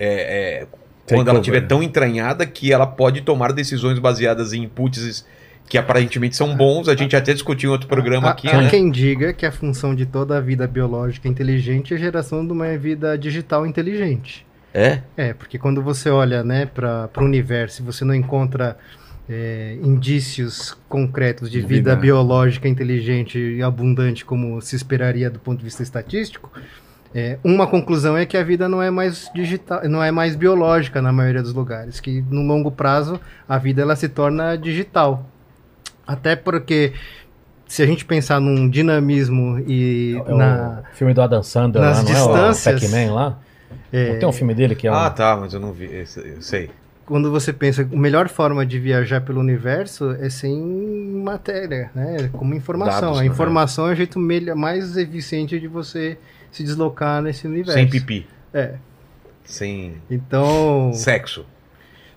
é, 0.00 0.62
é, 0.62 0.66
quando 1.06 1.28
ela 1.28 1.38
estiver 1.40 1.66
tão 1.66 1.82
entranhada 1.82 2.46
que 2.46 2.72
ela 2.72 2.86
pode 2.86 3.20
tomar 3.20 3.52
decisões 3.52 3.98
baseadas 3.98 4.54
em 4.54 4.62
inputs 4.62 5.26
que 5.68 5.78
aparentemente 5.78 6.36
são 6.36 6.56
bons. 6.56 6.88
A 6.88 6.94
gente 6.94 7.16
até 7.16 7.32
discutiu 7.32 7.70
em 7.70 7.72
outro 7.72 7.88
programa 7.88 8.28
Há- 8.28 8.30
aqui, 8.32 8.48
há 8.48 8.62
né? 8.62 8.70
quem 8.70 8.90
diga 8.90 9.32
que 9.32 9.46
a 9.46 9.52
função 9.52 9.94
de 9.94 10.06
toda 10.06 10.36
a 10.36 10.40
vida 10.40 10.66
biológica 10.66 11.26
inteligente 11.28 11.92
é 11.94 11.96
a 11.96 12.00
geração 12.00 12.46
de 12.46 12.52
uma 12.52 12.76
vida 12.76 13.16
digital 13.18 13.66
inteligente. 13.66 14.46
É? 14.72 15.00
É, 15.16 15.32
porque 15.32 15.56
quando 15.58 15.80
você 15.82 16.10
olha 16.10 16.42
né, 16.42 16.66
para 16.66 17.08
o 17.18 17.22
universo 17.22 17.80
e 17.80 17.84
você 17.84 18.04
não 18.04 18.14
encontra 18.14 18.76
é, 19.28 19.78
indícios 19.82 20.76
concretos 20.88 21.48
de 21.50 21.60
De 21.60 21.66
vida, 21.66 21.90
vida. 21.90 21.96
biológica 22.00 22.68
inteligente 22.68 23.38
e 23.38 23.62
abundante 23.62 24.24
como 24.24 24.60
se 24.60 24.76
esperaria 24.76 25.30
do 25.30 25.38
ponto 25.38 25.58
de 25.58 25.64
vista 25.64 25.82
estatístico, 25.82 26.50
é, 27.14 27.38
uma 27.44 27.66
conclusão 27.68 28.16
é 28.16 28.26
que 28.26 28.36
a 28.36 28.42
vida 28.42 28.68
não 28.68 28.82
é 28.82 28.90
mais 28.90 29.30
digital, 29.32 29.88
não 29.88 30.02
é 30.02 30.10
mais 30.10 30.34
biológica 30.34 31.00
na 31.00 31.12
maioria 31.12 31.42
dos 31.42 31.54
lugares, 31.54 32.00
que 32.00 32.22
no 32.28 32.42
longo 32.42 32.72
prazo 32.72 33.20
a 33.48 33.56
vida 33.56 33.80
ela 33.80 33.94
se 33.94 34.08
torna 34.08 34.56
digital. 34.56 35.30
Até 36.06 36.36
porque 36.36 36.92
se 37.66 37.82
a 37.82 37.86
gente 37.86 38.04
pensar 38.04 38.40
num 38.40 38.68
dinamismo 38.68 39.58
e 39.66 40.20
É 40.26 40.32
na 40.34 40.82
o 40.92 40.94
filme 40.96 41.14
do 41.14 41.22
Adam 41.22 41.42
Sandler 41.42 41.82
nas 41.82 41.98
lá, 41.98 42.04
não 42.04 42.12
distâncias- 42.12 42.66
é 42.82 42.86
o 42.86 42.90
Pac-Man 42.90 43.14
lá? 43.14 43.38
Não 43.92 44.18
tem 44.18 44.28
um 44.28 44.32
filme 44.32 44.54
dele 44.54 44.74
que 44.74 44.86
é 44.86 44.90
um... 44.90 44.94
Ah, 44.94 45.08
tá, 45.10 45.36
mas 45.36 45.54
eu 45.54 45.60
não 45.60 45.72
vi. 45.72 45.86
Eu 45.92 46.42
sei. 46.42 46.70
quando 47.06 47.30
você 47.30 47.52
pensa 47.52 47.82
a 47.82 47.96
melhor 47.96 48.28
forma 48.28 48.64
de 48.66 48.78
viajar 48.78 49.20
pelo 49.20 49.38
universo 49.40 50.10
é 50.20 50.28
sem 50.30 50.58
matéria, 51.22 51.90
né? 51.94 52.28
Como 52.32 52.54
informação. 52.54 53.00
Dados, 53.02 53.18
a 53.18 53.22
né? 53.22 53.28
informação 53.28 53.88
é 53.88 53.92
o 53.92 53.94
jeito 53.94 54.18
melhor, 54.18 54.56
mais 54.56 54.96
eficiente 54.96 55.58
de 55.60 55.68
você 55.68 56.18
se 56.50 56.62
deslocar 56.64 57.20
nesse 57.22 57.46
universo. 57.46 57.72
Sem 57.74 57.88
pipi. 57.88 58.26
É. 58.52 58.74
Sem 59.44 59.94
Então, 60.10 60.92
sexo. 60.94 61.44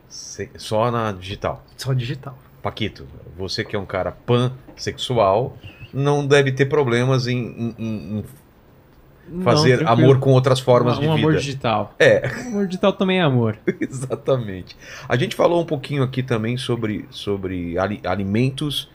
Sem- 0.10 0.50
Só 0.58 0.90
na 0.90 1.12
digital. 1.12 1.64
só 1.76 1.94
digital. 1.94 2.38
Paquito, 2.68 3.08
você 3.38 3.64
que 3.64 3.78
é 3.78 3.80
um 3.80 3.86
cara 3.86 4.12
pansexual, 4.12 5.58
não 5.94 6.28
deve 6.28 6.52
ter 6.52 6.66
problemas 6.66 7.26
em, 7.26 7.38
em- 7.38 7.76
em- 7.80 8.24
Não, 9.30 9.42
fazer 9.42 9.78
tranquilo. 9.80 10.04
amor 10.12 10.20
com 10.20 10.32
outras 10.32 10.60
formas 10.60 10.98
um, 10.98 11.02
de 11.02 11.08
um 11.08 11.14
amor 11.14 11.32
vida. 11.32 11.40
digital. 11.44 11.94
É, 11.98 12.30
O 12.46 12.48
amor 12.50 12.68
digital 12.68 12.92
também 12.92 13.20
é 13.20 13.24
amor. 13.24 13.58
exatamente. 13.80 14.76
A 15.08 15.16
gente 15.16 15.34
falou 15.34 15.62
um 15.62 15.66
pouquinho 15.66 16.04
aqui 16.04 16.22
também 16.22 16.58
sobre, 16.58 17.06
sobre 17.10 17.78
ali- 17.80 18.02
alimentos 18.06 18.90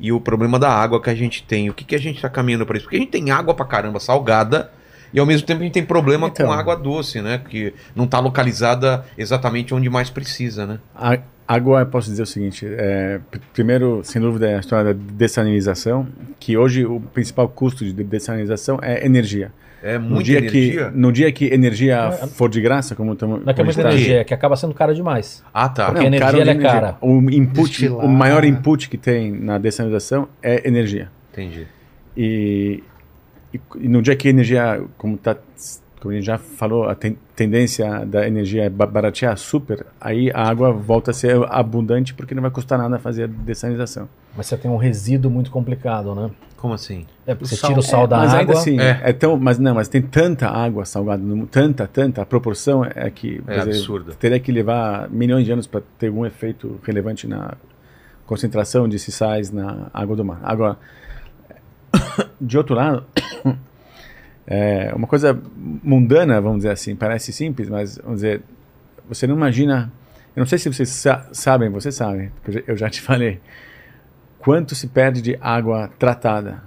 e 0.00 0.10
o 0.10 0.18
problema 0.20 0.58
da 0.58 0.70
água 0.70 1.02
que 1.02 1.10
a 1.10 1.14
gente 1.14 1.42
tem. 1.42 1.68
O 1.68 1.74
que, 1.74 1.84
que 1.84 1.94
a 1.94 1.98
gente 2.00 2.16
está 2.16 2.30
caminhando 2.30 2.64
para 2.64 2.76
isso? 2.78 2.86
Porque 2.86 2.96
a 2.96 3.00
gente 3.00 3.10
tem 3.10 3.30
água 3.30 3.52
pra 3.54 3.66
caramba 3.66 4.00
salgada 4.00 4.70
e 5.12 5.18
ao 5.20 5.26
mesmo 5.26 5.46
tempo 5.46 5.60
a 5.60 5.64
gente 5.64 5.72
tem 5.74 5.84
problema 5.84 6.28
Então. 6.28 6.46
com 6.46 6.52
água 6.52 6.74
doce, 6.76 7.20
né? 7.20 7.38
Que 7.46 7.74
não 7.94 8.04
está 8.06 8.20
localizada 8.20 9.04
exatamente 9.18 9.74
onde 9.74 9.90
mais 9.90 10.08
precisa, 10.08 10.66
né? 10.66 10.78
A- 10.94 11.18
Água, 11.48 11.80
eu 11.80 11.86
posso 11.86 12.10
dizer 12.10 12.22
o 12.22 12.26
seguinte: 12.26 12.66
é, 12.68 13.18
pr- 13.30 13.40
primeiro, 13.54 14.00
sem 14.04 14.20
dúvida, 14.20 14.48
é 14.50 14.56
a 14.56 14.60
história 14.60 14.92
da 14.92 15.00
dessalinização, 15.14 16.06
que 16.38 16.56
hoje 16.58 16.84
o 16.84 17.00
principal 17.00 17.48
custo 17.48 17.84
de 17.84 17.92
dessalinização 17.92 18.78
é 18.82 19.04
energia. 19.04 19.50
É 19.82 19.96
No 19.96 20.20
dia, 20.22 20.38
energia. 20.38 20.90
que, 20.90 20.96
no 20.98 21.12
dia 21.12 21.30
que 21.32 21.44
energia 21.46 21.96
É, 22.20 22.26
for 22.26 22.50
de 22.50 22.60
graça, 22.60 22.94
como 22.96 23.12
estamos. 23.12 23.44
Não 23.44 23.50
é 23.50 23.54
que 23.54 23.60
é 23.60 23.64
muita 23.64 23.80
energia, 23.80 24.20
é 24.20 24.24
que 24.24 24.34
acaba 24.34 24.56
sendo 24.56 24.74
cara 24.74 24.92
demais. 24.92 25.42
Ah, 25.54 25.68
tá. 25.68 25.86
Porque 25.86 26.04
a 26.04 26.06
energia, 26.08 26.42
ela 26.42 26.50
é 26.50 26.54
cara. 26.56 26.96
O, 27.00 27.18
input, 27.30 27.68
Destilar. 27.70 28.04
o 28.04 28.08
maior 28.08 28.44
input 28.44 28.88
que 28.90 28.98
tem 28.98 29.30
na 29.32 29.56
dessalinização 29.56 30.28
é 30.42 30.66
energia. 30.68 31.08
Entendi. 31.32 31.66
E, 32.16 32.82
e, 33.54 33.60
e 33.80 33.88
no 33.88 34.02
dia 34.02 34.16
que 34.16 34.26
a 34.26 34.30
energia, 34.32 34.82
como, 34.98 35.16
tá, 35.16 35.36
como 36.00 36.12
a 36.12 36.14
gente 36.16 36.24
já 36.26 36.38
falou, 36.38 36.88
a 36.88 36.94
ten- 36.94 37.16
tendência 37.34 38.04
da 38.06 38.26
energia 38.26 38.64
é 38.64 38.68
ba- 38.70 38.86
baratear 38.86 39.36
super, 39.36 39.86
aí 40.00 40.30
a 40.32 40.42
água 40.48 40.72
volta 40.72 41.10
a 41.10 41.14
ser 41.14 41.36
abundante 41.50 42.14
porque 42.14 42.34
não 42.34 42.42
vai 42.42 42.50
custar 42.50 42.78
nada 42.78 42.98
fazer 42.98 43.24
a 43.24 43.26
dessalinização. 43.26 44.08
Mas 44.36 44.46
você 44.46 44.56
tem 44.56 44.70
um 44.70 44.76
resíduo 44.76 45.30
muito 45.30 45.50
complicado, 45.50 46.14
né? 46.14 46.30
Como 46.56 46.74
assim? 46.74 47.06
É, 47.26 47.34
porque 47.34 47.44
O 47.44 47.48
você 47.48 47.56
sal. 47.56 47.70
tira 47.70 47.80
o 47.80 47.82
sal 47.82 48.06
da 48.06 48.18
mas 48.18 48.30
água. 48.30 48.40
ainda 48.40 48.52
assim, 48.54 48.80
É. 48.80 49.00
é. 49.04 49.12
tão, 49.12 49.36
mas 49.36 49.58
não, 49.58 49.74
mas 49.74 49.88
tem 49.88 50.02
tanta 50.02 50.48
água 50.48 50.84
salgada, 50.84 51.22
tanta, 51.50 51.86
tanta, 51.86 52.22
a 52.22 52.26
proporção 52.26 52.84
é 52.84 53.10
que 53.10 53.40
É 53.46 53.58
dizer, 53.58 53.70
absurda. 53.70 54.12
teria 54.14 54.40
que 54.40 54.50
levar 54.50 55.08
milhões 55.10 55.44
de 55.44 55.52
anos 55.52 55.66
para 55.66 55.82
ter 55.98 56.08
algum 56.08 56.24
efeito 56.26 56.80
relevante 56.84 57.26
na 57.28 57.54
concentração 58.26 58.88
de 58.88 58.98
sais 58.98 59.50
na 59.50 59.86
água 59.94 60.14
do 60.16 60.24
mar. 60.24 60.40
Agora, 60.42 60.76
de 62.40 62.58
outro 62.58 62.74
lado, 62.74 63.04
é 64.50 64.92
uma 64.94 65.06
coisa 65.06 65.38
mundana, 65.84 66.40
vamos 66.40 66.58
dizer 66.58 66.70
assim, 66.70 66.96
parece 66.96 67.32
simples, 67.32 67.68
mas 67.68 67.98
vamos 67.98 68.16
dizer, 68.22 68.40
você 69.08 69.26
não 69.26 69.36
imagina, 69.36 69.92
eu 70.34 70.40
não 70.40 70.46
sei 70.46 70.58
se 70.58 70.72
vocês 70.72 70.88
sa 70.88 71.28
sabem, 71.32 71.68
vocês 71.68 71.94
sabem, 71.94 72.30
porque 72.42 72.64
eu 72.66 72.76
já- 72.76 72.88
te 72.88 73.00
falei, 73.02 73.40
quanto 74.38 74.74
se 74.74 74.86
perde 74.88 75.20
de 75.20 75.36
água 75.40 75.90
tratada 75.98 76.62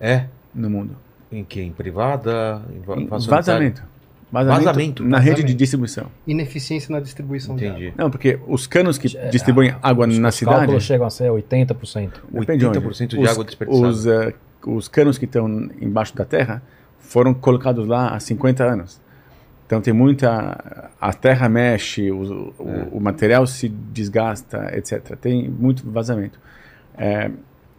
É? 0.00 0.26
no 0.54 0.68
mundo. 0.68 0.96
Em 1.32 1.42
que? 1.42 1.60
Em 1.62 1.72
privada? 1.72 2.62
Em 2.70 2.80
va- 2.80 2.96
Em 2.96 3.06
Vazamento. 3.06 3.82
Vazamento, 4.30 4.64
Vazamento, 4.64 5.04
na 5.04 5.18
rede 5.18 5.30
vazamento. 5.30 5.46
de 5.46 5.54
distribuição. 5.54 6.06
Ineficiência 6.26 6.92
na 6.92 6.98
distribuição 7.00 7.54
de 7.56 7.66
água. 7.66 7.78
Entendi. 7.78 7.94
Não, 7.96 8.10
porque 8.10 8.38
os 8.48 8.66
canos 8.66 8.98
que 8.98 9.16
É, 9.16 9.28
distribuem 9.28 9.74
água 9.80 10.08
os, 10.08 10.18
na 10.18 10.28
os 10.28 10.34
cidade, 10.34 10.58
cálculos 10.58 10.82
chegam 10.82 11.06
a 11.06 11.10
ser 11.10 11.30
80%. 11.30 12.10
depende 12.32 12.58
de 12.58 12.66
onde. 12.66 12.78
80% 12.80 13.06
de 13.10 13.18
os, 13.20 13.30
água 13.30 13.44
desperdiçada. 13.44 13.88
Os, 13.88 14.06
eh, 14.06 14.34
os 14.66 14.88
canos 14.88 15.18
que 15.18 15.24
estão 15.24 15.46
embaixo 15.80 16.16
da 16.16 16.24
terra 16.24 16.60
foram 17.04 17.32
colocados 17.34 17.86
lá 17.86 18.08
há 18.14 18.20
50 18.20 18.64
anos. 18.64 19.00
Então 19.66 19.80
tem 19.80 19.94
muita. 19.94 20.90
A 21.00 21.12
terra 21.12 21.48
mexe, 21.48 22.10
o, 22.10 22.52
o, 22.58 22.68
É. 22.68 22.86
o 22.92 23.00
material 23.00 23.46
se 23.46 23.68
desgasta, 23.68 24.70
etc. 24.76 25.16
Tem 25.16 25.48
muito 25.48 25.88
vazamento. 25.90 26.38
É, 26.96 27.30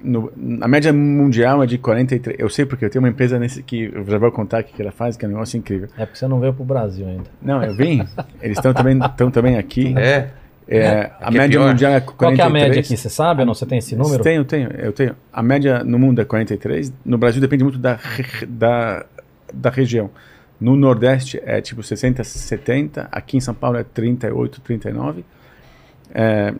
no- 0.03 0.31
a 0.61 0.67
média 0.67 0.91
mundial 0.91 1.63
é 1.63 1.67
de 1.67 1.77
43. 1.77 2.37
Eu 2.39 2.49
sei 2.49 2.65
porque 2.65 2.85
eu 2.85 2.89
tenho 2.89 3.03
uma 3.03 3.09
empresa 3.09 3.37
nesse 3.39 3.61
que 3.61 3.91
eu 3.93 4.03
já 4.05 4.17
vou 4.17 4.31
contar 4.31 4.61
o 4.61 4.63
que 4.63 4.81
ela 4.81 4.91
faz, 4.91 5.15
que 5.15 5.25
é 5.25 5.27
um 5.27 5.31
negócio 5.31 5.57
incrível. 5.57 5.87
É 5.97 6.05
porque 6.05 6.17
você 6.17 6.27
não 6.27 6.39
veio 6.39 6.53
pro 6.53 6.65
Brasil 6.65 7.07
ainda. 7.07 7.29
Não, 7.41 7.63
eu 7.63 7.75
vim. 7.75 8.05
Eles 8.41 8.57
estão 8.57 8.73
também, 8.73 8.97
estão 8.99 9.29
também 9.31 9.57
aqui. 9.57 9.93
É. 9.97 10.29
É, 10.67 11.11
a 11.21 11.27
é 11.27 11.31
média 11.31 11.59
pior. 11.59 11.69
mundial 11.69 11.91
é 11.93 11.99
43. 11.99 12.17
Qual 12.17 12.33
que 12.33 12.41
é 12.41 12.43
a 12.43 12.49
média 12.49 12.79
aqui? 12.79 12.97
Você 12.97 13.07
sabe 13.09 13.41
ou 13.41 13.45
não? 13.45 13.53
Você 13.53 13.67
tem 13.67 13.77
esse 13.77 13.95
número? 13.95 14.23
Tenho, 14.23 14.43
tenho, 14.43 14.71
eu 14.71 14.91
tenho. 14.91 15.15
A 15.31 15.43
média 15.43 15.83
no 15.83 15.99
mundo 15.99 16.19
é 16.21 16.25
43. 16.25 16.91
No 17.05 17.19
Brasil 17.19 17.39
depende 17.39 17.63
muito 17.63 17.77
da, 17.77 17.99
da, 18.47 19.05
da 19.53 19.69
região. 19.69 20.09
No 20.59 20.75
Nordeste 20.75 21.39
é 21.43 21.59
tipo 21.61 21.83
60, 21.83 22.23
70. 22.23 23.07
Aqui 23.11 23.37
em 23.37 23.41
São 23.41 23.53
Paulo 23.53 23.77
é 23.77 23.83
38, 23.83 24.61
39. 24.61 25.25
É, 26.13 26.53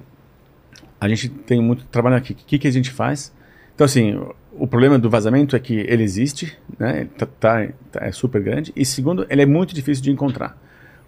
a 0.99 1.07
gente 1.07 1.29
tem 1.29 1.61
muito 1.61 1.85
trabalho 1.85 2.15
aqui. 2.15 2.33
O 2.33 2.35
que, 2.35 2.59
que 2.59 2.67
a 2.67 2.71
gente 2.71 2.91
faz? 2.91 3.33
Então, 3.73 3.85
assim, 3.85 4.19
o- 4.53 4.67
problema 4.67 4.97
do 4.99 5.09
vazamento 5.09 5.55
é 5.55 5.59
que 5.59 5.73
ele 5.87 6.03
existe, 6.03 6.57
né? 6.79 7.01
Ele 7.01 7.09
Tá, 7.09 7.25
tá- 7.25 7.67
tá- 7.91 8.05
é 8.05 8.11
super 8.11 8.41
grande. 8.41 8.71
E 8.75 8.85
segundo, 8.85 9.25
ele 9.29 9.41
é 9.41 9.45
muito 9.45 9.73
difícil 9.73 10.03
de 10.03 10.11
encontrar. 10.11 10.57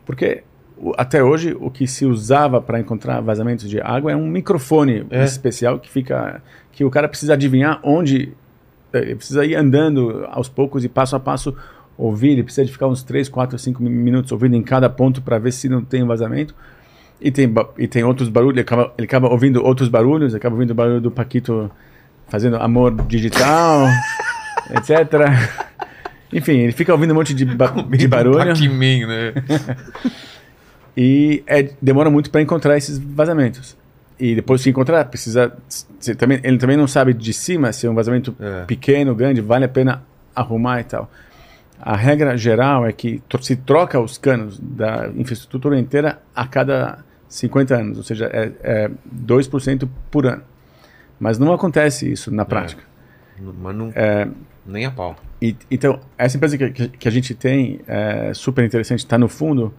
Porque 0.06 0.44
até 0.98 1.24
hoje 1.24 1.56
o 1.60 1.72
que 1.72 1.88
se 1.88 2.06
usava 2.06 2.62
para 2.62 2.80
encontrar 2.80 3.20
vazamentos 3.22 3.68
de 3.70 3.82
água 3.82 4.12
é 4.12 4.16
um 4.16 4.28
microfone 4.28 5.06
É. 5.10 5.24
especial 5.24 5.80
que 5.80 5.90
fica 5.90 6.42
que 6.72 6.86
o 6.86 6.90
cara 6.92 7.08
precisa 7.10 7.34
adivinhar 7.34 7.80
onde 7.84 8.34
ele 9.00 9.16
precisa 9.16 9.46
ir 9.46 9.56
andando 9.56 10.26
aos 10.30 10.48
poucos 10.50 10.84
e 10.84 10.90
passo 10.90 11.16
a 11.16 11.20
passo 11.20 11.56
ouvir, 11.98 12.30
ele 12.32 12.44
precisa 12.44 12.66
de 12.66 12.72
ficar 12.72 12.88
uns 12.88 13.02
3, 13.04 13.28
4, 13.30 13.58
5 13.58 13.82
mi- 13.82 13.90
minutos 13.90 14.32
ouvindo 14.32 14.56
em 14.56 14.62
cada 14.62 14.90
ponto 14.90 15.22
para 15.22 15.40
ver 15.40 15.52
se 15.52 15.68
não 15.68 15.84
tem 15.84 16.06
vazamento. 16.06 16.54
E 17.20 17.32
tem, 17.32 17.52
e 17.80 17.88
tem 17.88 18.04
outros 18.04 18.30
barulhos, 18.30 18.54
ele 18.54 18.62
acaba, 18.62 18.94
ele 18.98 19.06
acaba 19.06 19.28
ouvindo 19.30 19.64
outros 19.64 19.90
barulhos, 19.90 20.36
acaba 20.36 20.54
ouvindo 20.56 20.72
o 20.72 20.76
barulho 20.76 21.02
do 21.02 21.10
Paquito 21.10 21.72
fazendo 22.28 22.58
amor 22.58 22.94
digital, 23.08 23.88
etc. 24.76 24.94
Enfim, 26.32 26.58
ele 26.58 26.74
fica 26.74 26.92
ouvindo 26.92 27.12
um 27.12 27.16
monte 27.16 27.34
de, 27.34 27.44
ba 27.46 27.68
de 27.90 28.08
barulho. 28.08 28.38
Pac-Man, 28.46 29.08
né? 29.08 29.34
E 31.00 31.44
é, 31.46 31.70
demora 31.82 32.10
muito 32.10 32.32
para 32.32 32.42
encontrar 32.42 32.76
esses 32.76 32.98
vazamentos. 32.98 33.78
E 34.20 34.34
depois 34.36 34.62
de 34.62 34.70
encontrar, 34.70 35.06
precisa. 35.06 35.56
se 36.00 36.16
também, 36.16 36.40
ele 36.44 36.58
também 36.58 36.76
não 36.76 36.88
sabe 36.88 37.14
de 37.14 37.34
cima 37.34 37.72
se 37.72 37.86
é 37.86 37.90
um 37.90 37.94
vazamento 37.94 38.36
É. 38.40 38.66
pequeno, 38.66 39.14
grande, 39.14 39.42
vale 39.42 39.66
a 39.66 39.70
pena 39.70 40.04
arrumar 40.36 40.82
e 40.82 40.84
tal. 40.86 41.12
A 41.80 41.96
regra 41.96 42.36
geral 42.36 42.86
é 42.88 42.92
que 42.92 43.22
se 43.42 43.56
troca 43.56 44.00
os 44.00 44.18
canos 44.18 44.60
da 44.60 45.10
infraestrutura 45.16 45.78
inteira 45.80 46.20
a 46.36 46.48
cada 46.48 47.00
50 47.30 47.76
anos, 47.76 47.98
ou 48.00 48.04
seja, 48.04 48.26
é, 48.34 48.52
é 48.64 48.92
2% 49.26 49.88
por 50.10 50.26
ano. 50.26 50.42
Mas 51.20 51.38
não 51.38 51.54
acontece 51.54 52.12
isso 52.12 52.32
na 52.32 52.46
prática. 52.46 52.82
Mas 53.40 53.76
não. 53.76 53.92
É. 53.96 54.28
Nem 54.66 54.86
a 54.86 54.92
pau. 54.92 55.16
E, 55.42 55.56
então, 55.70 56.00
essa 56.18 56.36
empresa 56.38 56.58
que, 56.58 56.70
que, 56.72 56.88
que 56.90 57.08
a 57.08 57.12
gente 57.12 57.36
tem, 57.36 57.80
é 57.88 58.34
super 58.34 58.66
interessante, 58.66 59.00
está 59.00 59.18
no 59.18 59.30
fundo, 59.30 59.72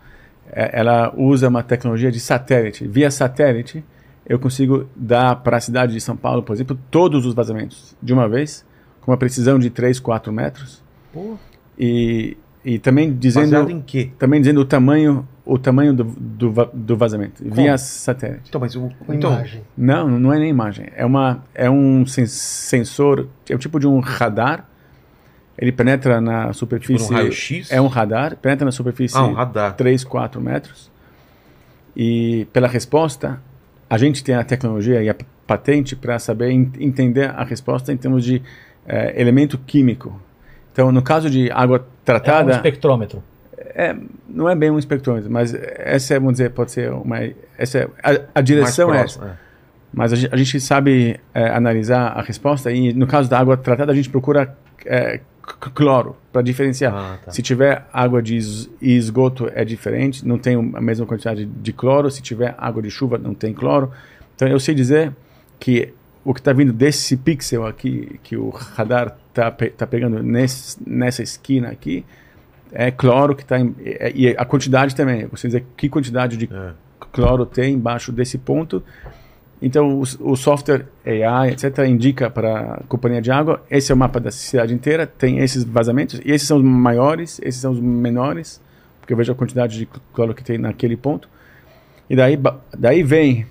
é, 0.51 0.71
ela 0.79 1.13
usa 1.17 1.49
uma 1.49 1.63
tecnologia 1.65 2.11
de 2.13 2.21
satélite. 2.21 2.87
Via 2.87 3.11
satélite, 3.11 3.85
eu 4.29 4.39
consigo 4.39 4.87
dar 4.95 5.37
para 5.37 5.57
a 5.57 5.61
cidade 5.61 5.93
de 5.95 6.01
São 6.01 6.17
Paulo, 6.17 6.43
por 6.43 6.53
exemplo, 6.53 6.79
todos 6.91 7.25
os 7.25 7.35
vazamentos 7.35 7.97
de 8.03 8.13
uma 8.13 8.29
vez, 8.29 8.65
com 9.01 9.11
uma 9.11 9.17
precisão 9.17 9.59
de 9.59 9.71
3, 9.71 9.99
4 9.99 10.33
metros. 10.33 10.83
Pô, 11.13 11.37
E, 11.79 12.37
e 12.65 12.79
também 12.79 13.13
dizendo, 13.15 13.45
baseado 13.53 13.71
em 13.71 13.81
quê? 13.81 14.11
também 14.19 14.41
dizendo 14.41 14.61
o 14.61 14.65
tamanho, 14.65 15.27
o 15.47 15.57
tamanho 15.59 15.95
do, 15.95 16.05
do, 16.05 16.53
do 16.75 16.97
vazamento, 16.97 17.43
via 17.43 17.79
satélite. 17.79 18.43
Então, 18.51 18.61
mas 18.61 18.77
o. 18.77 18.91
Com 19.07 19.15
Então, 19.15 19.33
imagem. 19.33 19.63
Não, 19.77 20.09
não 20.21 20.33
é 20.33 20.39
nem 20.39 20.51
imagem. 20.51 20.89
É, 20.95 21.07
uma, 21.07 21.43
é 21.55 21.71
um 21.71 22.05
sen- 22.05 22.27
sensor, 22.27 23.29
é 23.49 23.55
o 23.55 23.59
tipo 23.59 23.81
de 23.81 23.87
um 23.87 23.99
radar. 24.01 24.69
Ele 25.57 25.73
penetra 25.73 26.21
na 26.21 26.43
tipo 26.49 26.55
superfície. 26.55 27.11
num 27.11 27.17
raio-x? 27.17 27.73
É 27.73 27.81
um 27.81 27.87
radar, 27.89 28.37
penetra 28.37 28.65
na 28.67 28.71
superfície 28.73 29.17
Ah, 29.17 29.25
um 29.25 29.33
radar. 29.33 29.75
3, 29.75 30.05
4 30.05 30.41
metros. 30.41 30.91
E 31.97 32.47
pela 32.53 32.69
resposta, 32.69 33.41
a 33.89 33.97
gente 33.99 34.23
tem 34.23 34.35
a 34.35 34.45
tecnologia 34.45 35.03
e 35.03 35.09
a 35.09 35.15
patente 35.47 35.97
para 35.97 36.19
saber 36.19 36.51
en- 36.51 36.71
entender 36.79 37.31
a 37.31 37.43
resposta 37.45 37.93
em 37.93 37.97
termos 37.97 38.25
de 38.25 38.43
eh, 38.87 39.15
elemento 39.21 39.57
químico. 39.59 40.21
Então, 40.73 40.93
no 40.93 41.03
caso 41.03 41.29
de 41.31 41.51
água 41.51 41.79
É 41.79 41.81
um 41.81 41.85
tratada, 42.05 42.53
espectrômetro. 42.53 43.23
é, 43.75 43.95
não 44.29 44.49
é 44.49 44.55
bem 44.55 44.71
um 44.71 44.79
espectrômetro, 44.79 45.31
mas 45.31 45.55
essa 45.55 46.15
é, 46.15 46.19
vamos 46.19 46.35
dizer, 46.35 46.51
pode 46.51 46.71
ser 46.73 46.93
uma. 46.93 47.19
Essa 47.57 47.79
é, 47.79 47.89
a, 48.03 48.21
a 48.37 48.41
direção 48.41 48.89
é 48.91 48.99
Mais 48.99 49.11
essa. 49.11 49.19
próximo, 49.21 49.37
é. 49.45 49.49
Mas 49.93 50.13
a 50.13 50.17
gente, 50.17 50.35
a 50.35 50.37
gente 50.37 50.61
sabe 50.61 51.19
é, 51.33 51.49
analisar 51.49 52.09
a 52.09 52.21
resposta 52.21 52.71
e 52.71 52.93
no 52.93 53.07
caso 53.07 53.29
da 53.31 53.39
água 53.39 53.57
tratada 53.57 53.91
a 53.91 53.95
gente 53.95 54.11
procura 54.11 54.55
é, 54.85 55.15
c- 55.15 55.21
cloro 55.75 56.17
para 56.33 56.43
diferenciar. 56.43 56.95
Ah, 56.95 57.19
tá. 57.25 57.31
Se 57.33 57.43
tiver 57.43 57.87
água 57.93 58.23
de 58.23 58.37
es- 58.37 58.69
esgoto 58.81 59.51
é 59.55 59.65
diferente, 59.65 60.27
não 60.27 60.39
tem 60.39 60.55
a 60.75 60.81
mesma 60.81 61.07
quantidade 61.07 61.45
de 61.45 61.73
cloro. 61.73 62.11
Se 62.11 62.21
tiver 62.23 62.55
água 62.59 62.83
de 62.83 62.91
chuva 62.91 63.19
não 63.19 63.35
tem 63.35 63.53
cloro. 63.55 63.91
Então 64.35 64.47
eu 64.49 64.61
sei 64.61 64.75
dizer 64.75 65.13
que 65.59 65.93
o 66.25 66.35
que 66.35 66.41
está 66.41 66.53
vindo 66.53 66.73
desse 66.73 67.17
pixel 67.17 67.67
aqui 67.67 68.21
que 68.23 68.37
o 68.37 68.51
radar 68.51 69.17
está 69.31 69.51
pe 69.51 69.71
tá 69.71 69.87
pegando 69.87 70.23
nesse, 70.23 70.77
nessa 70.87 71.23
esquina 71.23 71.69
aqui 71.69 72.05
é 72.71 72.91
cloro 72.91 73.35
que 73.35 73.43
está 73.43 73.57
e 74.15 74.35
a 74.37 74.45
quantidade 74.45 74.95
também. 74.95 75.23
Eu 75.23 75.37
sei 75.37 75.49
dizer 75.49 75.65
que 75.77 75.89
quantidade 75.89 76.37
de 76.37 76.49
É. 76.53 76.73
cloro 77.13 77.47
tem 77.47 77.75
embaixo 77.75 78.13
desse 78.13 78.37
ponto. 78.37 78.83
Então, 79.61 80.01
o, 80.01 80.33
o 80.33 80.37
software 80.37 80.87
AI, 81.05 81.51
etc., 81.51 81.79
indica 81.89 82.31
para 82.31 82.75
a 82.75 82.83
companhia 82.85 83.21
de 83.21 83.31
água: 83.31 83.63
esse 83.71 83.91
é 83.91 83.95
o 83.95 83.99
mapa 83.99 84.21
da 84.21 84.31
cidade 84.31 84.73
inteira, 84.73 85.07
tem 85.07 85.39
esses 85.39 85.65
vazamentos, 85.65 86.21
e 86.25 86.31
esses 86.31 86.47
são 86.47 86.59
os 86.59 86.63
maiores, 86.63 87.41
esses 87.43 87.61
são 87.61 87.73
os 87.73 87.81
menores, 87.81 88.61
porque 89.01 89.13
eu 89.13 89.17
vejo 89.17 89.33
a 89.33 89.35
quantidade 89.35 89.77
de 89.77 89.89
cloro 90.13 90.35
que 90.35 90.45
tem 90.45 90.59
naquele 90.59 90.97
ponto. 90.97 91.29
E 92.09 92.17
daí, 92.17 92.39
daí 92.77 93.03
vem 93.03 93.47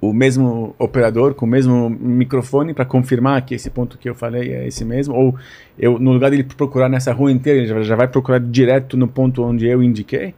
o 0.00 0.12
mesmo 0.12 0.74
operador 0.78 1.34
com 1.34 1.46
o 1.46 1.48
mesmo 1.48 1.88
microfone 1.88 2.74
para 2.74 2.84
confirmar 2.84 3.44
que 3.44 3.54
esse 3.54 3.70
ponto 3.70 3.96
que 3.98 4.08
eu 4.08 4.14
falei 4.14 4.52
é 4.52 4.66
esse 4.66 4.84
mesmo, 4.84 5.14
ou 5.14 5.36
eu, 5.78 5.98
no 5.98 6.12
lugar 6.12 6.30
dele 6.30 6.44
procurar 6.44 6.88
nessa 6.88 7.12
rua 7.12 7.30
inteira, 7.30 7.60
ele 7.60 7.68
já, 7.68 7.82
já 7.82 7.96
vai 7.96 8.08
procurar 8.08 8.40
direto 8.40 8.96
no 8.96 9.06
ponto 9.06 9.42
onde 9.42 9.66
eu 9.66 9.82
indiquei 9.82 10.34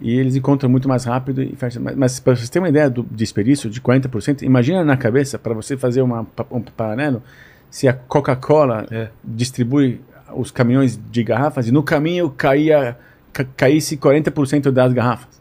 e 0.00 0.18
eles 0.18 0.36
encontram 0.36 0.68
muito 0.68 0.88
mais 0.88 1.04
rápido 1.04 1.42
e 1.42 1.54
fecha. 1.56 1.80
Mas, 1.80 1.96
mas 1.96 2.20
para 2.20 2.36
você 2.36 2.46
ter 2.50 2.58
uma 2.58 2.68
ideia 2.68 2.88
do 2.90 3.02
desperdício 3.10 3.70
de 3.70 3.80
40%, 3.80 4.42
imagina 4.42 4.84
na 4.84 4.96
cabeça, 4.96 5.38
para 5.38 5.54
você 5.54 5.76
fazer 5.76 6.02
uma, 6.02 6.26
um 6.50 6.60
paralelo, 6.60 7.22
se 7.70 7.88
a 7.88 7.92
Coca-Cola 7.92 8.86
É. 8.90 9.08
distribui 9.24 10.00
os 10.34 10.50
caminhões 10.50 10.98
de 11.10 11.22
garrafas 11.22 11.68
e 11.68 11.72
no 11.72 11.82
caminho 11.82 12.28
caía, 12.30 12.96
ca, 13.32 13.44
caísse 13.56 13.96
40% 13.96 14.70
das 14.70 14.92
garrafas. 14.92 15.36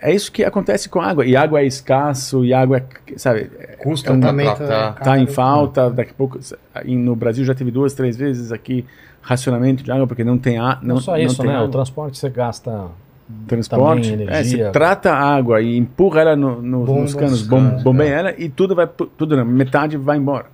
É 0.00 0.14
isso 0.14 0.30
que 0.30 0.44
acontece 0.44 0.88
com 0.88 1.00
água. 1.00 1.24
E 1.24 1.34
água 1.34 1.60
é 1.60 1.66
escasso, 1.66 2.44
e 2.44 2.52
água 2.52 2.78
é, 2.78 3.18
sabe, 3.18 3.50
Custa 3.82 4.10
É 4.10 4.12
um 4.12 4.20
pra 4.20 4.28
tratamento, 4.28 4.56
tratar. 4.58 5.00
é. 5.00 5.04
tá 5.04 5.18
em 5.18 5.22
Caro. 5.24 5.34
falta, 5.34 5.90
daqui 5.90 6.10
a 6.10 6.14
pouco, 6.14 6.38
no 6.84 7.16
Brasil 7.16 7.44
já 7.44 7.54
teve 7.54 7.70
duas, 7.70 7.94
três 7.94 8.16
vezes 8.16 8.52
aqui 8.52 8.84
racionamento 9.22 9.82
de 9.82 9.90
água 9.90 10.06
porque 10.06 10.22
não 10.22 10.36
tem 10.38 10.58
água. 10.58 10.80
Não, 10.82 11.00
só 11.00 11.16
isso, 11.18 11.38
tem 11.38 11.46
né? 11.46 11.54
O 11.54 11.60
água. 11.60 11.70
transporte 11.70 12.18
você 12.18 12.28
gasta. 12.28 12.88
Transporte, 13.46 14.10
Também 14.10 14.26
é, 14.28 14.30
energia. 14.30 14.66
você 14.66 14.70
trata 14.72 15.12
a 15.12 15.18
água 15.18 15.60
e 15.60 15.76
empurra 15.76 16.20
ela 16.20 16.36
no, 16.36 16.62
no- 16.62 16.84
Bombas, 16.84 17.02
nos 17.12 17.14
canos, 17.14 17.42
bom, 17.42 17.82
bombeia 17.82 18.08
é. 18.08 18.18
ela 18.18 18.34
e 18.38 18.48
tudo 18.48 18.74
vai, 18.74 18.86
tudo 18.86 19.36
não, 19.36 19.44
metade 19.44 19.96
vai 19.96 20.16
embora. 20.16 20.46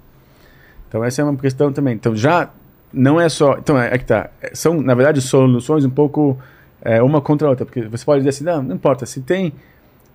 Então 0.88 1.04
essa 1.04 1.20
é 1.22 1.24
uma 1.24 1.36
questão 1.36 1.72
também. 1.72 1.94
Então 1.94 2.14
já 2.16 2.50
não 2.92 3.20
é 3.20 3.28
só, 3.28 3.56
então 3.58 3.78
é, 3.78 3.94
é 3.94 3.98
que 3.98 4.04
tá, 4.04 4.30
É, 4.40 4.54
são 4.54 4.80
na 4.80 4.94
verdade 4.94 5.20
soluções 5.20 5.84
um 5.84 5.90
pouco 5.90 6.38
é, 6.82 7.02
uma 7.02 7.20
contra 7.20 7.46
a 7.46 7.50
outra, 7.50 7.64
porque 7.64 7.82
você 7.82 8.04
pode 8.04 8.20
dizer 8.20 8.30
assim, 8.30 8.44
não, 8.44 8.62
não 8.62 8.74
importa, 8.76 9.04
se 9.06 9.20
tem 9.20 9.52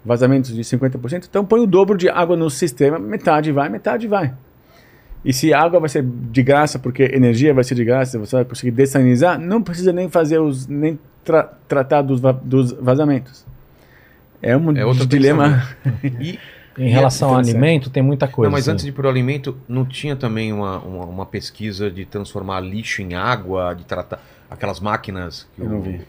vazamentos 0.05 0.53
de 0.53 0.61
50%, 0.61 1.25
então 1.29 1.43
põe 1.45 1.59
o 1.59 1.67
dobro 1.67 1.97
de 1.97 2.09
água 2.09 2.35
no 2.37 2.49
sistema, 2.49 2.97
metade 2.99 3.51
vai, 3.51 3.69
metade 3.69 4.07
vai. 4.07 4.33
E 5.27 5.33
se 5.33 5.53
a 5.53 5.59
água 5.61 5.79
vai 5.79 5.89
ser 5.89 6.03
de 6.03 6.41
graça, 6.41 6.79
porque 6.79 7.03
energia 7.03 7.53
vai 7.53 7.63
ser 7.63 7.75
de 7.75 7.83
graça, 7.83 8.17
você 8.17 8.37
vai 8.37 8.45
conseguir 8.45 8.71
dessalinizar, 8.71 9.37
não 9.37 9.61
precisa 9.61 9.91
nem 9.91 10.09
fazer 10.09 10.39
os 10.39 10.65
nem 10.67 10.97
tra- 11.23 11.51
tratar 11.67 12.01
dos, 12.01 12.21
va- 12.21 12.31
dos 12.31 12.71
vazamentos. 12.71 13.45
É 14.41 14.55
um 14.55 14.75
É 14.77 14.85
outro 14.85 15.05
dilema. 15.05 15.67
E, 16.21 16.39
Em 16.77 16.89
relação 16.89 17.29
ao 17.29 17.33
interessante. 17.41 17.55
alimento, 17.57 17.89
tem 17.89 18.03
muita 18.03 18.27
coisa. 18.27 18.47
não, 18.49 18.55
mas 18.55 18.67
antes 18.67 18.85
de 18.85 18.91
ir 18.91 18.93
pro 18.93 19.09
alimento, 19.09 19.57
não 19.67 19.83
tinha 19.83 20.15
também 20.15 20.53
uma, 20.53 20.77
uma, 20.77 21.05
uma 21.05 21.25
pesquisa 21.25 21.89
de 21.89 22.05
transformar 22.05 22.59
lixo 22.59 23.01
em 23.01 23.15
água, 23.15 23.73
de 23.73 23.83
tratar 23.83 24.21
aquelas 24.49 24.79
máquinas 24.79 25.47
que 25.55 25.61
Eu 25.61 25.65
o- 25.65 25.69
não 25.69 25.81
vi. 25.81 26.01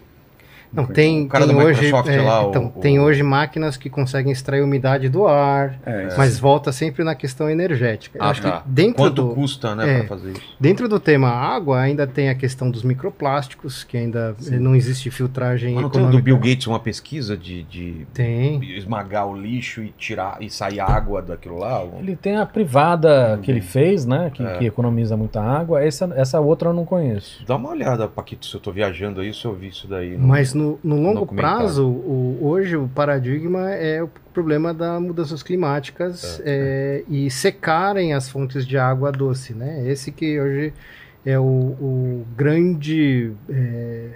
Não, 0.73 0.87
tem, 0.87 1.25
O 1.25 1.29
cara 1.29 1.47
tem 1.47 1.57
hoje, 1.57 1.87
é, 1.89 2.21
lá, 2.23 2.45
então, 2.45 2.67
o- 2.77 2.81
tem 2.81 3.01
hoje 3.01 3.23
máquinas 3.23 3.77
que 3.77 3.89
conseguem 3.89 4.31
extrair 4.33 4.63
umidade 4.63 5.09
do 5.09 5.27
ar, 5.27 5.79
É, 5.87 6.09
mas 6.17 6.39
volta 6.39 6.71
sempre 6.73 7.03
na 7.05 7.15
questão 7.15 7.49
energética. 7.49 8.19
Ah, 8.21 8.31
acho 8.31 8.43
tá. 8.43 8.61
que 8.61 8.69
dentro 8.69 8.97
Quanto 8.97 9.23
do, 9.29 9.35
custa, 9.35 9.75
né, 9.75 9.91
é. 9.91 9.99
pra 10.01 10.09
fazer 10.09 10.33
isso? 10.33 10.43
dentro 10.61 10.89
do 10.89 11.01
tema 11.01 11.29
água 11.29 11.81
ainda 11.81 12.07
tem 12.07 12.29
a 12.29 12.35
questão 12.35 12.71
dos 12.71 12.83
microplásticos, 12.83 13.83
que 13.85 13.97
ainda 13.97 14.37
não 14.53 14.75
existe 14.77 15.11
filtragem 15.11 15.75
Mas 15.75 15.83
não 15.83 15.91
tem 15.91 16.01
econômica. 16.03 16.21
do 16.21 16.25
Bill 16.25 16.39
Gates 16.39 16.67
uma 16.67 16.79
pesquisa 16.81 17.37
de, 17.37 17.63
de 17.65 18.07
Tem. 18.13 18.63
esmagar 18.77 19.27
o 19.27 19.37
lixo 19.37 19.83
e 19.83 19.89
tirar 19.97 20.37
e 20.41 20.51
sair 20.51 20.81
água 20.81 21.21
daquilo 21.23 21.59
lá? 21.59 21.83
Ele 21.99 22.15
tem 22.17 22.37
a 22.37 22.47
privada 22.47 23.39
que 23.43 23.51
ele 23.51 23.61
fez, 23.61 24.05
né? 24.07 24.31
Que, 24.33 24.43
É. 24.43 24.59
que 24.59 24.67
economiza 24.67 25.17
muita 25.17 25.41
água. 25.43 25.83
Essa, 25.83 26.11
essa 26.17 26.41
outra 26.41 26.69
eu 26.71 26.75
não 26.75 26.85
conheço. 26.85 27.45
Dá 27.47 27.57
uma 27.57 27.71
olhada, 27.71 28.07
Paquito, 28.09 28.47
se 28.47 28.55
eu 28.55 28.61
tô 28.61 28.71
viajando 28.71 29.21
aí, 29.21 29.33
se 29.33 29.45
eu 29.45 29.55
vi 29.55 29.69
isso 29.69 29.87
daí. 29.89 30.17
no- 30.17 30.29
Mas 30.29 30.55
no, 30.59 30.78
no 30.83 30.97
longo 31.03 31.20
prazo, 31.43 31.87
o- 31.89 32.39
hoje 32.43 32.77
o 32.77 32.89
paradigma 32.89 33.70
é 33.70 34.03
o 34.03 34.09
problema 34.35 34.75
das 34.75 35.01
mudanças 35.01 35.43
climáticas 35.43 36.41
é, 36.45 37.05
e 37.09 37.31
secarem 37.31 38.12
as 38.12 38.28
fontes 38.28 38.67
de 38.67 38.77
água 38.77 39.11
doce, 39.12 39.55
né? 39.55 39.89
Esse 39.89 40.12
que 40.12 40.41
hoje 40.41 40.73
é 41.25 41.39
o, 41.39 41.43
o 41.43 42.27
grande 42.37 43.33
é, 43.49 44.09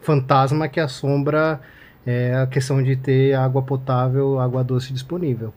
fantasma 0.00 0.68
que 0.68 0.80
assombra 0.80 1.60
é, 2.06 2.34
a 2.34 2.46
questão 2.46 2.82
de 2.82 2.96
ter 2.96 3.34
água 3.34 3.62
potável, 3.62 4.38
água 4.40 4.62
doce 4.64 4.92
disponível. 4.92 5.52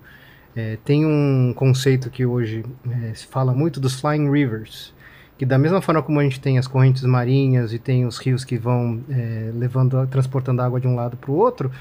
É, 0.56 0.77
tem 0.85 1.06
um 1.06 1.53
conceito 1.53 2.10
que 2.10 2.26
hoje 2.26 2.64
é, 2.90 3.14
se 3.14 3.27
fala 3.27 3.53
muito 3.53 3.80
dos 3.80 4.00
flying 4.00 4.32
rivers, 4.32 4.94
que 5.38 5.45
da 5.45 5.57
mesma 5.57 5.81
forma 5.81 6.01
como 6.01 6.19
a 6.19 6.23
gente 6.23 6.39
tem 6.39 6.57
as 6.57 6.67
correntes 6.67 7.03
marinhas 7.03 7.73
e 7.73 7.80
tem 7.80 8.05
os 8.05 8.17
rios 8.17 8.45
que 8.45 8.57
vão 8.57 9.01
é, 9.09 9.51
levando, 9.53 10.07
transportando 10.07 10.61
água 10.61 10.80
de 10.80 10.88
um 10.88 10.95
lado 10.95 11.17
para 11.17 11.31
o 11.31 11.35
outro, 11.35 11.72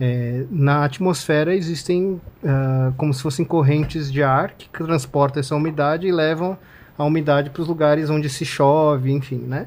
é, 0.00 0.44
na 0.50 0.84
atmosfera 0.84 1.54
existem 1.54 2.20
ah, 2.44 2.92
como 2.96 3.12
se 3.12 3.20
fossem 3.20 3.44
correntes 3.44 4.12
de 4.12 4.22
ar 4.22 4.52
que 4.52 4.68
transportam 4.68 5.40
essa 5.40 5.56
umidade 5.56 6.06
e 6.06 6.12
levam 6.12 6.56
a 6.96 7.04
umidade 7.04 7.50
para 7.50 7.62
os 7.62 7.68
lugares 7.68 8.08
onde 8.08 8.28
se 8.28 8.44
chove, 8.44 9.10
enfim, 9.10 9.38
né? 9.38 9.66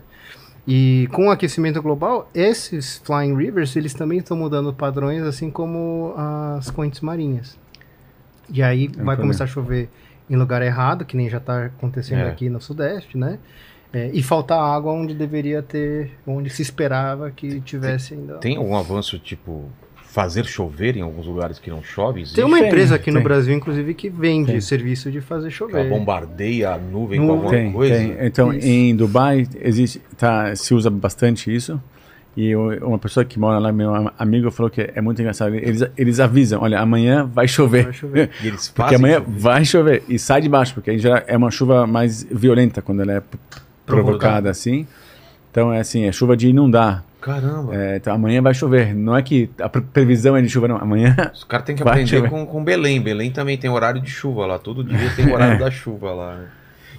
E 0.67 1.09
com 1.11 1.27
o 1.27 1.31
aquecimento 1.31 1.81
global, 1.81 2.29
esses 2.35 3.01
flying 3.03 3.35
rivers, 3.35 3.75
eles 3.75 3.93
também 3.93 4.19
estão 4.19 4.37
mudando 4.37 4.71
padrões, 4.73 5.23
assim 5.23 5.49
como 5.49 6.13
as 6.15 6.69
correntes 6.69 7.01
marinhas. 7.01 7.57
E 8.49 8.61
aí 8.61 8.87
vai 8.87 8.93
problema. 8.93 9.17
começar 9.17 9.45
a 9.45 9.47
chover 9.47 9.89
em 10.32 10.35
lugar 10.38 10.61
errado, 10.61 11.03
que 11.06 11.16
nem 11.18 11.30
já 11.30 11.38
está 11.38 11.66
acontecendo 11.66 12.19
É. 12.22 12.30
aqui 12.30 12.50
no 12.50 12.60
Sudeste, 12.61 13.18
né? 13.18 13.38
É, 13.93 14.10
e 14.14 14.24
faltar 14.24 14.58
água 14.58 14.93
onde 14.93 15.14
deveria 15.14 15.61
ter, 15.61 16.11
onde 16.26 16.50
se 16.50 16.61
esperava 16.61 17.30
que 17.30 17.60
tivesse 17.60 18.14
ainda. 18.14 18.35
Tem 18.38 18.56
algum 18.56 18.76
avanço, 18.77 19.19
tipo, 19.19 19.66
fazer 20.06 20.45
chover 20.45 20.95
em 20.95 21.01
alguns 21.01 21.26
lugares 21.27 21.60
que 21.60 21.69
não 21.69 21.84
chove? 21.84 22.22
Existe? 22.22 22.35
Tem 22.35 22.45
uma 22.45 22.58
Tem, 22.58 22.68
empresa 22.68 22.95
aqui 22.95 23.11
no 23.11 23.18
tem. 23.18 23.24
Brasil, 23.26 23.53
inclusive, 23.53 23.93
que 23.93 24.10
vende 24.10 24.53
Tem. 24.53 24.61
serviço 24.61 25.11
de 25.11 25.19
fazer 25.19 25.48
Ela 25.48 25.51
chover. 25.51 25.90
bombardeia 25.90 26.72
a 26.72 26.77
nuvem 26.77 27.19
com 27.19 27.26
Não 27.27 27.34
alguma 27.34 27.51
Tem, 27.51 27.69
coisa? 27.72 27.93
tem. 27.95 28.16
Então, 28.22 28.53
Isso. 28.53 28.66
em 28.66 28.95
Dubai 28.95 29.45
existe, 29.60 30.00
tá, 30.18 30.56
se 30.56 30.74
usa 30.74 30.90
bastante 30.90 31.53
isso. 31.53 31.82
E 32.35 32.56
uma 32.56 32.98
pessoa 32.98 33.26
que 33.26 33.38
mora 33.38 33.60
lá, 33.60 33.72
meu 33.74 33.93
am- 33.93 34.11
amigo, 34.18 34.50
falou 34.51 34.69
que 34.69 34.90
é 34.95 35.01
muito 35.01 35.19
engraçado. 35.22 35.53
Eles, 35.53 35.84
eles 35.98 36.19
avisam, 36.19 36.61
olha, 36.61 36.80
amanhã 36.80 37.26
vai 37.26 37.45
chover. 37.48 37.84
Vai 37.85 37.93
chover. 37.93 38.30
E 38.42 38.48
eles 38.48 38.69
Porque 38.69 38.82
fazem 38.84 38.98
amanhã 38.98 39.19
chover? 39.19 39.40
vai 39.40 39.66
chover. 39.66 40.03
E 40.08 40.18
sai 40.18 40.42
de 40.42 40.48
baixo, 40.48 40.74
porque 40.74 40.98
geral 40.98 41.22
é 41.27 41.35
uma 41.35 41.51
chuva 41.51 41.85
mais 41.85 42.24
violenta 42.24 42.82
quando 42.82 43.01
ela 43.01 43.14
é 43.14 43.22
provocada 43.85 44.50
assim. 44.50 44.88
Então 45.51 45.74
é 45.74 45.80
assim, 45.82 46.06
é 46.06 46.11
chuva 46.11 46.38
de 46.38 46.48
inundar. 46.48 47.03
Caramba. 47.19 47.76
É, 47.76 47.98
então 47.98 48.14
amanhã 48.16 48.42
vai 48.42 48.53
chover. 48.53 48.95
Não 48.95 49.16
é 49.16 49.22
que 49.22 49.50
a 49.60 49.68
pre- 49.69 49.82
previsão 49.82 50.35
é 50.35 50.42
de 50.42 50.50
chuva, 50.50 50.68
não. 50.69 50.77
Amanhã 50.77 51.16
Os 51.34 51.43
caras 51.43 51.66
têm 51.66 51.76
que 51.76 51.84
aprender 51.84 52.08
chover. 52.08 52.30
com, 52.30 52.45
com 52.45 52.64
Belém. 52.64 53.01
Belém 53.01 53.30
também 53.30 53.58
tem 53.58 53.69
horário 53.69 54.01
de 54.01 54.10
chuva 54.10 54.45
lá. 54.45 54.58
Todo 54.58 54.84
dia 54.84 54.98
tem 55.16 55.32
horário 55.32 55.60
da 55.60 55.69
chuva 55.69 56.11
lá. 56.14 56.35
né? 56.35 56.45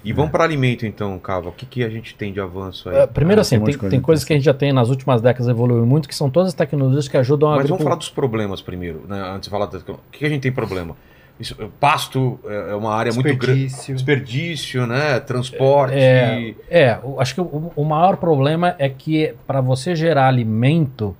E 0.03 0.11
vamos 0.11 0.31
para 0.31 0.43
alimento 0.43 0.85
então, 0.85 1.17
Cava. 1.17 1.49
O 1.49 1.51
que, 1.51 1.65
que 1.65 1.83
a 1.83 1.89
gente 1.89 2.13
tem 2.15 2.33
de 2.33 2.39
avanço 2.41 2.89
aí? 2.89 2.97
É, 2.97 3.07
primeiro, 3.07 3.39
Ah, 3.39 3.43
assim, 3.43 3.57
tem 3.57 3.65
tem, 3.65 3.77
coisa 3.77 3.89
tem 3.91 4.01
coisas 4.01 4.25
que 4.25 4.33
a 4.33 4.35
gente 4.35 4.45
já 4.45 4.53
tem 4.53 4.73
nas 4.73 4.89
últimas 4.89 5.21
décadas 5.21 5.47
evoluiu 5.47 5.85
muito, 5.85 6.07
que 6.09 6.15
são 6.15 6.29
todas 6.29 6.49
as 6.49 6.53
tecnologias 6.53 7.07
que 7.07 7.15
ajudam 7.17 7.51
a 7.51 7.55
Mas 7.55 7.69
vamos 7.69 7.83
falar 7.83 7.95
dos 7.95 8.09
problemas 8.09 8.61
primeiro, 8.61 9.03
né? 9.07 9.21
Antes 9.33 9.43
de 9.47 9.49
falar 9.49 9.67
das... 9.67 9.81
O 9.81 9.97
que 10.11 10.25
a 10.25 10.29
gente 10.29 10.41
tem 10.41 10.51
problema? 10.51 10.95
Isso, 11.39 11.55
pasto 11.79 12.39
é 12.45 12.71
é 12.71 12.75
uma 12.75 12.93
área 12.93 13.11
muito 13.13 13.25
grande. 13.35 13.63
Desperdício. 13.63 13.95
Desperdício, 13.95 14.85
né? 14.87 15.19
Transporte. 15.19 15.95
É, 15.97 16.53
é, 16.69 16.99
o- 17.03 17.19
acho 17.19 17.33
que 17.33 17.41
o, 17.41 17.71
o 17.75 17.83
maior 17.83 18.17
problema 18.17 18.75
é 18.77 18.87
que 18.89 19.33
para 19.47 19.59
você 19.61 19.95
gerar 19.95 20.27
alimento, 20.27 21.15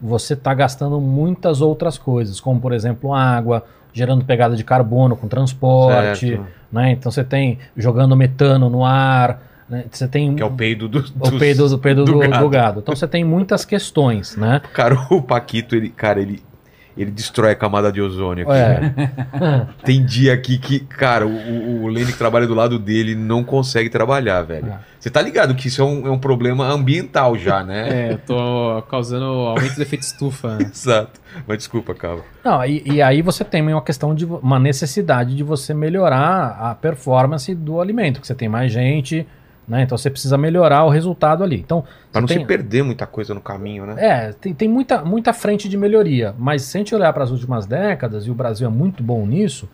você 0.00 0.32
está 0.34 0.54
gastando 0.54 1.00
muitas 1.00 1.60
outras 1.60 1.98
coisas, 1.98 2.40
como 2.40 2.60
por 2.60 2.72
exemplo 2.72 3.12
água, 3.12 3.64
gerando 3.92 4.24
pegada 4.24 4.56
de 4.56 4.64
carbono 4.64 5.16
com 5.16 5.28
transporte, 5.28 6.28
Certo. 6.28 6.61
Né? 6.72 6.92
Então 6.92 7.12
você 7.12 7.22
tem 7.22 7.58
jogando 7.76 8.16
metano 8.16 8.70
no 8.70 8.84
ar, 8.84 9.42
né? 9.68 9.84
você 9.90 10.08
tem 10.08 10.34
Que 10.34 10.42
é 10.42 10.46
o 10.46 10.50
peido 10.50 10.88
do, 10.88 10.98
o 10.98 11.02
dos- 11.02 11.38
peido, 11.38 11.68
do, 11.68 11.78
peido 11.78 12.04
do 12.04 12.12
do, 12.12 12.18
gado. 12.18 12.38
do 12.44 12.48
gado. 12.48 12.80
Então 12.80 12.96
você 12.96 13.06
tem 13.06 13.22
muitas 13.24 13.64
questões, 13.64 14.36
né? 14.36 14.60
Cara, 14.72 14.96
o 15.10 15.20
Paquito, 15.22 15.76
ele, 15.76 15.88
cara, 15.90 16.20
ele, 16.20 16.42
ele 16.96 17.10
destrói 17.10 17.52
a 17.52 17.54
camada 17.54 17.90
de 17.90 18.00
ozônio 18.00 18.48
aqui. 18.48 18.58
É. 18.58 19.66
Tem 19.84 20.04
dia 20.04 20.34
aqui 20.34 20.58
que, 20.58 20.80
cara, 20.80 21.26
o, 21.26 21.82
o 21.84 21.88
Lene 21.88 22.12
que 22.12 22.18
trabalha 22.18 22.46
do 22.46 22.54
lado 22.54 22.78
dele 22.78 23.14
não 23.14 23.42
consegue 23.42 23.88
trabalhar, 23.88 24.42
velho. 24.42 24.68
É. 24.68 24.78
Você 24.98 25.10
tá 25.10 25.20
ligado 25.20 25.54
que 25.54 25.66
isso 25.66 25.82
é 25.82 25.84
um, 25.84 26.06
é 26.06 26.10
um 26.10 26.18
problema 26.18 26.68
ambiental 26.68 27.36
já, 27.36 27.64
né? 27.64 28.08
É, 28.08 28.12
eu 28.12 28.18
tô 28.18 28.82
causando 28.88 29.24
aumento 29.24 29.74
do 29.74 29.82
efeito 29.82 30.02
estufa. 30.02 30.56
né? 30.58 30.70
Exato. 30.72 31.20
Mas 31.46 31.58
desculpa, 31.58 31.94
Cava. 31.94 32.22
Não, 32.44 32.64
e, 32.64 32.82
e 32.86 33.02
aí 33.02 33.20
você 33.20 33.44
tem 33.44 33.62
uma 33.62 33.82
questão 33.82 34.14
de 34.14 34.24
uma 34.24 34.58
necessidade 34.58 35.34
de 35.34 35.42
você 35.42 35.74
melhorar 35.74 36.56
a 36.60 36.74
performance 36.74 37.52
do 37.54 37.80
alimento, 37.80 38.20
que 38.20 38.26
você 38.26 38.34
tem 38.34 38.48
mais 38.48 38.70
gente, 38.70 39.26
né? 39.72 39.82
Então 39.82 39.96
você 39.96 40.10
precisa 40.10 40.36
melhorar 40.36 40.84
o 40.84 40.90
resultado 40.90 41.42
ali. 41.42 41.56
Então, 41.56 41.82
Pra 42.12 42.20
não 42.20 42.28
você 42.28 42.34
se 42.34 42.38
tem, 42.40 42.46
perder 42.46 42.82
muita 42.82 43.06
coisa 43.06 43.32
no 43.32 43.40
caminho, 43.40 43.86
né? 43.86 43.94
é, 43.96 44.32
tem, 44.32 44.52
tem 44.52 44.68
muita, 44.68 45.02
muita 45.02 45.32
frente 45.32 45.66
de 45.66 45.78
melhoria, 45.78 46.34
mas 46.38 46.60
se 46.62 46.76
a 46.76 46.80
gente 46.80 46.94
olhar 46.94 47.10
para 47.12 47.24
as 47.24 47.30
últimas 47.30 47.64
décadas, 47.66 48.26
e 48.26 48.30
o 48.30 48.34
Brasil 48.34 48.66
é 48.66 48.70
muito 48.70 49.02
bom 49.02 49.24
nisso, 49.26 49.66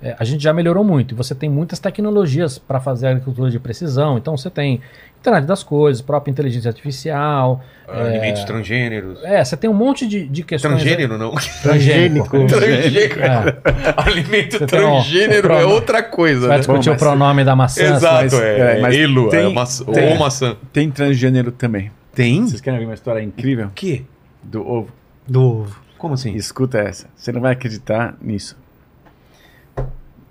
é, 0.00 0.14
a 0.18 0.24
gente 0.24 0.42
já 0.42 0.52
melhorou 0.52 0.84
muito. 0.84 1.12
E 1.12 1.16
você 1.16 1.34
tem 1.34 1.50
muitas 1.50 1.78
tecnologias 1.78 2.58
para 2.58 2.80
fazer 2.80 3.08
agricultura 3.08 3.50
de 3.50 3.58
precisão. 3.58 4.16
Então 4.16 4.36
você 4.36 4.48
tem 4.48 4.80
internet 5.20 5.44
das 5.46 5.62
coisas, 5.62 6.00
própria 6.02 6.30
inteligência 6.32 6.68
artificial. 6.68 7.62
Alimentos 7.86 8.44
transgêneros. 8.44 9.22
É, 9.22 9.44
você 9.44 9.56
tem 9.56 9.68
um 9.68 9.74
monte 9.74 10.06
de, 10.06 10.26
de 10.26 10.42
questões. 10.42 10.74
Transgênero, 10.74 11.18
não. 11.18 11.32
Transgênico. 11.62 12.46
Transgênico. 12.46 13.18
É. 13.20 13.60
Alimento 13.96 14.66
transgênero 14.66 15.52
um 15.52 15.58
é 15.58 15.64
outra 15.64 16.02
coisa, 16.02 16.40
Você 16.42 16.46
vai 16.46 16.56
né? 16.56 16.58
discutir 16.60 16.88
Bom, 16.90 16.94
o 16.94 16.98
pronome 16.98 17.44
da 17.44 17.54
maçã. 17.54 17.82
Exato, 17.82 18.22
mas- 18.22 18.34
é. 18.34 18.78
é, 18.78 18.80
mas 18.80 18.96
Elo, 18.96 19.26
é 19.28 19.30
tem- 19.30 19.52
maçã, 19.54 19.84
tem- 19.84 20.12
ou 20.12 20.18
maçã. 20.18 20.56
tem 20.72 20.90
transgênero 20.90 21.52
também. 21.52 21.90
Tem? 22.14 22.46
Vocês 22.46 22.60
querem 22.60 22.78
ouvir 22.78 22.88
uma 22.88 22.94
história 22.94 23.20
incrível 23.22 23.66
O 23.66 23.70
quê? 23.70 24.04
do 24.42 24.66
ovo? 24.66 24.92
Do 25.28 25.42
ovo. 25.42 25.80
Como 25.98 26.14
assim? 26.14 26.34
Escuta 26.34 26.78
essa. 26.78 27.06
Você 27.14 27.30
não 27.30 27.40
vai 27.40 27.52
acreditar 27.52 28.16
nisso. 28.22 28.56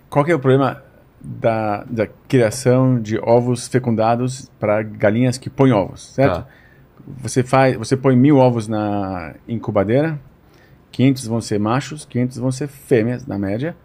Qual 0.10 0.26
que 0.26 0.32
é 0.32 0.36
o 0.36 0.40
problema 0.40 0.82
da, 1.22 1.84
da 1.84 2.08
criação 2.28 3.00
de 3.00 3.18
ovos 3.20 3.68
fecundados 3.68 4.50
para 4.60 4.82
galinhas 4.84 5.38
que 5.38 5.50
põem 5.50 5.72
ovos, 5.72 6.14
certo? 6.14 6.42
Tá. 6.42 6.48
Você 7.22 7.44
faz, 7.44 7.76
você 7.76 7.98
põe 7.98 8.16
mil 8.16 8.38
ovos 8.38 8.68
na 8.68 9.36
incubadeira, 9.48 10.20
500 10.92 11.28
vão 11.28 11.42
ser 11.42 11.60
machos, 11.60 12.06
500 12.06 12.38
vão 12.38 12.52
ser 12.52 12.68
fêmeas, 12.68 13.26
na 13.26 13.38
média. 13.38 13.76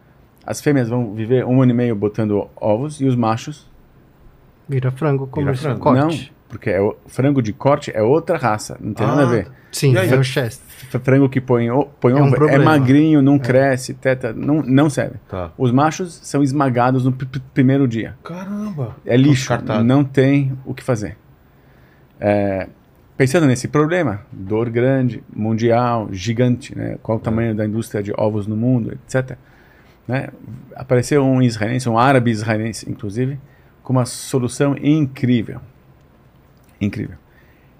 As 0.46 0.60
fêmeas 0.60 0.88
vão 0.88 1.14
viver 1.14 1.44
um 1.44 1.62
ano 1.62 1.72
e 1.72 1.74
meio 1.74 1.96
botando 1.96 2.48
ovos 2.56 3.00
e 3.00 3.06
os 3.06 3.16
machos 3.16 3.70
Vira 4.68 4.90
frango 4.90 5.26
comercial. 5.26 5.76
frango. 5.76 5.94
não, 5.94 6.08
Corte. 6.08 6.33
Porque 6.54 6.70
é 6.70 6.80
o, 6.80 6.96
frango 7.08 7.42
de 7.42 7.52
corte 7.52 7.90
é 7.94 8.00
outra 8.00 8.38
raça, 8.38 8.76
não 8.80 8.94
tem 8.94 9.04
nada 9.06 9.22
a 9.22 9.24
Ah, 9.24 9.28
ver. 9.28 9.48
Sim, 9.72 9.96
aí? 9.96 10.08
é 10.08 10.16
o 10.16 10.22
Chester. 10.22 10.64
F- 10.68 10.98
Frango 11.00 11.28
que 11.28 11.40
põe, 11.40 11.68
o- 11.68 11.86
põe 12.00 12.12
É 12.12 12.16
um 12.16 12.26
ovo 12.28 12.48
é 12.48 12.58
magrinho, 12.58 13.20
não 13.20 13.38
cresce, 13.40 13.92
teta, 13.94 14.32
não, 14.32 14.62
não 14.62 14.88
serve. 14.88 15.16
Tá. 15.28 15.50
Os 15.58 15.72
machos 15.72 16.20
são 16.22 16.42
esmagados 16.44 17.04
no 17.04 17.10
pr- 17.12 17.26
pr- 17.26 17.40
primeiro 17.52 17.88
dia. 17.88 18.14
Caramba. 18.22 18.94
É 19.04 19.16
lixo, 19.16 19.52
não 19.84 20.04
tem 20.04 20.56
o 20.64 20.72
que 20.72 20.82
fazer. 20.84 21.16
É, 22.20 22.68
pensando 23.16 23.46
nesse 23.46 23.66
problema, 23.66 24.20
dor 24.32 24.70
grande, 24.70 25.24
mundial, 25.34 26.08
gigante, 26.12 26.76
né? 26.78 26.96
qual 27.02 27.18
o 27.18 27.20
tamanho 27.20 27.54
da 27.54 27.66
indústria 27.66 28.00
de 28.02 28.12
ovos 28.16 28.46
no 28.46 28.56
mundo, 28.56 28.92
etc. 28.92 29.36
Né? 30.06 30.28
Apareceu 30.76 31.24
um 31.24 31.42
israelense, 31.42 31.88
um 31.88 31.98
árabe 31.98 32.30
israelense, 32.30 32.88
inclusive, 32.88 33.38
com 33.82 33.92
uma 33.92 34.06
solução 34.06 34.76
incrível. 34.80 35.60
Incrível. 36.80 37.16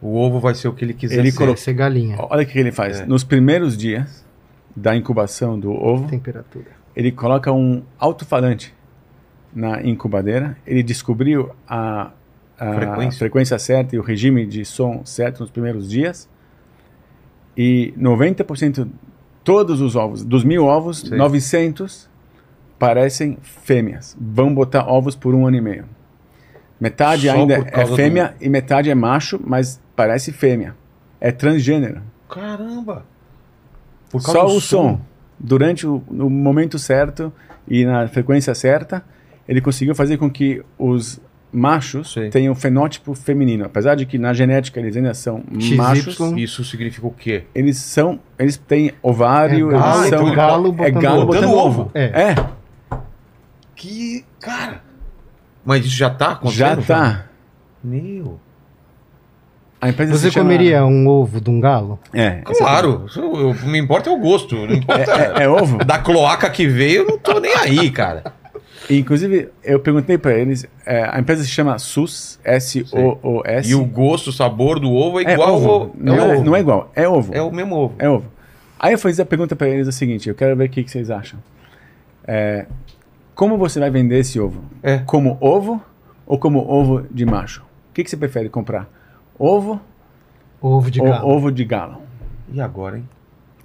O 0.00 0.16
ovo 0.18 0.38
vai 0.38 0.54
ser 0.54 0.68
o 0.68 0.72
que 0.72 0.84
ele 0.84 0.92
quiser 0.94 1.18
Ele 1.18 1.30
ser. 1.30 1.38
colocou- 1.38 1.56
Ser 1.56 1.72
galinha. 1.74 2.16
Olha 2.18 2.42
o 2.42 2.46
que 2.46 2.58
ele 2.58 2.70
faz. 2.72 3.00
É. 3.00 3.06
Nos 3.06 3.24
primeiros 3.24 3.76
dias 3.76 4.24
da 4.76 4.94
incubação 4.94 5.58
do 5.58 5.72
ovo, 5.72 6.08
Temperatura. 6.08 6.66
ele 6.94 7.10
coloca 7.12 7.50
um 7.52 7.82
alto-falante 7.98 8.74
na 9.54 9.82
incubadeira. 9.82 10.56
Ele 10.66 10.82
descobriu 10.82 11.50
a, 11.66 12.10
a 12.58 12.74
Frequência. 12.74 13.18
frequência. 13.18 13.58
certa 13.58 13.96
e 13.96 13.98
o 13.98 14.02
regime 14.02 14.44
de 14.46 14.64
som 14.64 15.02
certo 15.04 15.40
nos 15.40 15.50
primeiros 15.50 15.88
dias. 15.88 16.28
E 17.56 17.94
90%, 17.96 18.88
todos 19.44 19.80
os 19.80 19.94
ovos, 19.96 20.24
dos 20.24 20.42
mil 20.44 20.64
ovos, 20.66 21.00
Sim. 21.00 21.16
900 21.16 22.10
parecem 22.78 23.38
fêmeas. 23.42 24.16
Vão 24.20 24.52
botar 24.52 24.86
ovos 24.88 25.14
por 25.14 25.34
um 25.34 25.46
ano 25.46 25.56
e 25.56 25.60
meio. 25.60 25.84
Metade 26.80 27.28
Só 27.28 27.34
ainda 27.34 27.54
é 27.72 27.86
fêmea 27.86 28.34
e 28.40 28.48
metade 28.48 28.90
é 28.90 28.94
macho, 28.94 29.40
mas 29.44 29.80
parece 29.96 30.32
fêmea. 30.32 30.74
É 31.20 31.30
transgênero. 31.32 32.02
Caramba! 32.28 33.04
Só 34.18 34.44
do 34.46 34.54
o 34.54 34.60
som. 34.60 35.00
Durante 35.38 35.86
o 35.86 36.02
no 36.10 36.28
momento 36.30 36.78
certo 36.78 37.32
e 37.66 37.84
na 37.84 38.06
frequência 38.08 38.54
certa, 38.54 39.02
ele 39.48 39.60
conseguiu 39.60 39.94
fazer 39.94 40.16
com 40.16 40.30
que 40.30 40.62
os 40.78 41.20
machos 41.52 42.12
Sim. 42.12 42.30
tenham 42.30 42.54
fenótipo 42.54 43.14
feminino. 43.14 43.64
Apesar 43.64 43.94
de 43.94 44.04
que 44.06 44.18
na 44.18 44.32
genética 44.32 44.78
eles 44.80 44.96
ainda 44.96 45.14
são 45.14 45.42
XY. 45.58 45.76
machos, 45.76 46.18
Isso 46.36 46.64
significa 46.64 47.06
o 47.06 47.10
quê? 47.12 47.44
eles 47.54 47.78
são, 47.78 48.18
eles 48.38 48.56
têm 48.56 48.92
ovário, 49.02 49.70
É 49.70 49.74
galo, 49.78 49.98
eles 50.00 50.08
são 50.10 50.34
galo 50.34 50.68
é 50.68 50.72
botando 50.90 51.02
galo 51.02 51.16
ovo. 51.22 51.26
botando 51.26 51.46
Botando 51.46 51.58
ovo. 51.58 51.80
ovo. 51.82 51.90
É. 51.94 52.04
É, 52.30 52.34
Que. 53.74 54.24
Cara! 54.40 54.82
Mas 55.64 55.84
isso 55.86 55.96
já 55.96 56.10
tá 56.10 56.38
já 56.44 56.72
acontecendo? 56.72 56.86
tá. 56.86 57.24
Meu. 57.82 58.38
A 59.80 59.88
empresa 59.90 60.12
Você 60.16 60.30
chama- 60.30 60.44
comeria 60.50 60.84
um 60.86 61.06
ovo 61.06 61.40
de 61.40 61.50
um 61.50 61.60
galo? 61.60 61.98
É, 62.12 62.40
Claro, 62.42 63.04
isso- 63.06 63.20
eu- 63.20 63.50
o 63.50 63.54
que 63.54 63.66
me 63.66 63.78
importa 63.78 64.08
é 64.08 64.12
o 64.12 64.18
gosto. 64.18 64.54
Não 64.56 64.74
importa. 64.74 65.12
é, 65.38 65.42
é 65.44 65.48
ovo. 65.48 65.78
Da 65.84 65.98
cloaca 65.98 66.48
que 66.48 66.66
veio, 66.66 67.02
eu 67.02 67.06
não 67.06 67.18
tô 67.18 67.38
nem 67.38 67.54
aí, 67.54 67.90
cara. 67.90 68.24
Inclusive, 68.88 69.48
eu 69.62 69.78
perguntei 69.80 70.16
para 70.18 70.32
eles, 70.34 70.66
é, 70.86 71.08
a 71.10 71.18
empresa 71.18 71.42
se 71.42 71.48
chama 71.50 71.78
SUS, 71.78 72.38
S-O-O-S. 72.44 73.70
E 73.70 73.74
o 73.74 73.84
gosto, 73.84 74.28
o 74.28 74.32
sabor 74.32 74.78
do 74.78 74.90
ovo 74.92 75.20
é 75.20 75.24
é 75.24 75.32
igual 75.32 75.54
ovo. 75.54 75.70
ao. 75.70 75.90
Não, 75.98 76.14
é, 76.14 76.18
é, 76.18 76.34
ovo. 76.34 76.44
não 76.44 76.56
é 76.56 76.60
igual, 76.60 76.92
é 76.94 77.08
ovo. 77.08 77.34
É 77.34 77.42
o 77.42 77.50
mesmo 77.50 77.76
ovo. 77.76 77.94
É 77.98 78.08
ovo. 78.08 78.26
Aí 78.78 78.92
eu 78.92 78.98
fiz 78.98 79.18
a 79.20 79.24
pergunta 79.24 79.54
para 79.56 79.68
eles 79.68 79.88
a 79.88 79.92
seguinte, 79.92 80.28
eu 80.28 80.34
quero 80.34 80.54
ver 80.56 80.64
o 80.66 80.68
que, 80.68 80.82
que 80.84 80.90
vocês 80.90 81.10
acham. 81.10 81.38
É, 82.26 82.66
como 83.34 83.56
você 83.58 83.78
vai 83.80 83.90
vender 83.90 84.18
esse 84.18 84.38
ovo? 84.40 84.62
É. 84.82 84.98
Como 84.98 85.36
ovo 85.40 85.80
ou 86.26 86.38
como 86.38 86.60
ovo 86.68 87.02
de 87.10 87.24
macho? 87.26 87.62
O 87.90 87.94
que, 87.94 88.04
que 88.04 88.10
você 88.10 88.16
prefere 88.16 88.48
comprar? 88.48 88.88
Ovo 89.38 89.80
Ovo 90.60 90.90
de 90.90 91.00
ou 91.00 91.06
galo. 91.08 91.28
ovo 91.28 91.50
de 91.52 91.64
galo? 91.64 91.98
E 92.52 92.60
agora, 92.60 92.98
hein? 92.98 93.08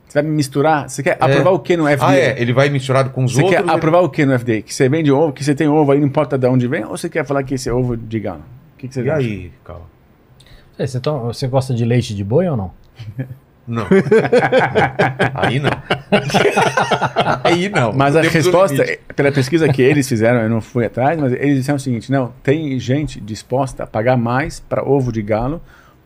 Você 0.08 0.22
vai 0.22 0.32
misturar? 0.32 0.90
Você 0.90 1.04
quer 1.04 1.18
aprovar 1.22 1.52
o 1.52 1.60
que 1.60 1.78
no 1.78 1.86
FDA? 1.88 2.08
Ah, 2.08 2.16
é. 2.18 2.42
Ele 2.42 2.52
vai 2.52 2.68
misturado 2.70 3.12
com 3.12 3.24
os 3.24 3.32
Você 3.34 3.44
outros. 3.44 3.64
quer 3.64 3.70
aprovar 3.72 4.02
o 4.02 4.10
que 4.10 4.26
no 4.26 4.38
FDA? 4.38 4.62
Que 4.62 4.74
você 4.74 4.90
vende 4.90 5.12
ovo, 5.12 5.32
que 5.32 5.44
você 5.44 5.54
tem 5.54 5.68
ovo 5.68 5.92
aí, 5.92 6.00
não 6.00 6.08
importa 6.08 6.38
de 6.38 6.48
onde 6.48 6.68
vem? 6.68 6.84
Ou 6.84 6.98
você 6.98 7.08
quer 7.10 7.24
falar 7.26 7.44
que 7.44 7.54
esse 7.54 7.70
é 7.70 7.74
ovo 7.74 7.96
de 7.96 8.20
galo? 8.20 8.42
O 8.76 8.78
que, 8.80 8.88
que 8.88 8.94
você 8.94 9.04
E 9.04 9.10
acha? 9.10 9.20
aí, 9.28 9.52
Carl? 9.64 9.82
Sei, 10.76 10.88
Você, 10.88 11.00
to- 11.00 11.20
você 11.20 11.48
gosta 11.48 11.74
de 11.76 11.86
leite 11.86 12.16
de 12.16 12.24
boi 12.24 12.48
ou 12.50 12.58
não? 12.58 12.72
Não. 13.70 13.86
aí 15.36 15.60
não. 15.60 15.70
aí 17.44 17.70
não. 17.70 17.94
Mas 17.94 18.16
a 18.16 18.22
resposta, 18.22 18.84
limite. 18.84 19.00
pela 19.16 19.32
pesquisa 19.32 19.68
que 19.72 19.82
eles 19.82 20.08
fizeram, 20.08 20.42
eu 20.42 20.50
não 20.50 20.62
fui 20.62 20.86
atrás, 20.86 21.20
mas 21.20 21.34
eles 21.34 21.58
disseram 21.58 21.78
o 21.78 21.80
seguinte: 21.80 22.12
não, 22.12 22.34
tem 22.44 22.80
gente 22.80 23.20
disposta 23.22 23.84
a 23.84 23.88
pagar 23.88 24.18
mais 24.18 24.60
para 24.60 24.84
ovo 24.84 25.12
de 25.12 25.22
galo, 25.22 25.62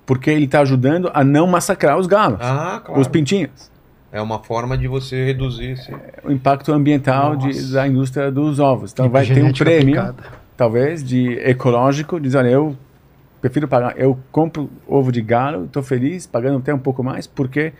porque 0.05 0.29
ele 0.29 0.45
está 0.45 0.59
ajudando 0.61 1.09
a 1.13 1.23
não 1.23 1.47
massacrar 1.47 1.97
os 1.97 2.07
galos, 2.07 2.39
Ah, 2.41 2.81
claro. 2.83 2.99
os 3.01 3.07
pintinhos. 3.07 3.71
É 4.11 4.21
uma 4.21 4.37
forma 4.39 4.77
de 4.77 4.87
você 4.87 5.25
reduzir 5.25 5.71
esse. 5.71 5.91
O 6.23 6.31
impacto 6.31 6.71
ambiental 6.71 7.35
de- 7.35 7.71
da 7.73 7.87
indústria 7.87 8.31
dos 8.31 8.59
ovos. 8.59 8.91
Então 8.91 9.09
vai 9.09 9.25
ter 9.25 9.43
um 9.43 9.51
prêmio, 9.51 9.99
aplicada. 9.99 10.23
talvez, 10.55 11.03
de 11.03 11.33
ecológico, 11.39 12.19
diz: 12.19 12.35
olha, 12.35 12.49
eu 12.49 12.75
prefiro 13.43 13.67
pagar, 13.67 13.99
eu 13.99 14.17
compro 14.31 14.69
ovo 14.87 15.11
de 15.11 15.21
galo, 15.21 15.65
estou 15.65 15.83
feliz, 15.83 16.25
pagando 16.25 16.59
até 16.59 16.73
um 16.73 16.79
pouco 16.79 17.03
mais, 17.03 17.27
porque 17.27 17.73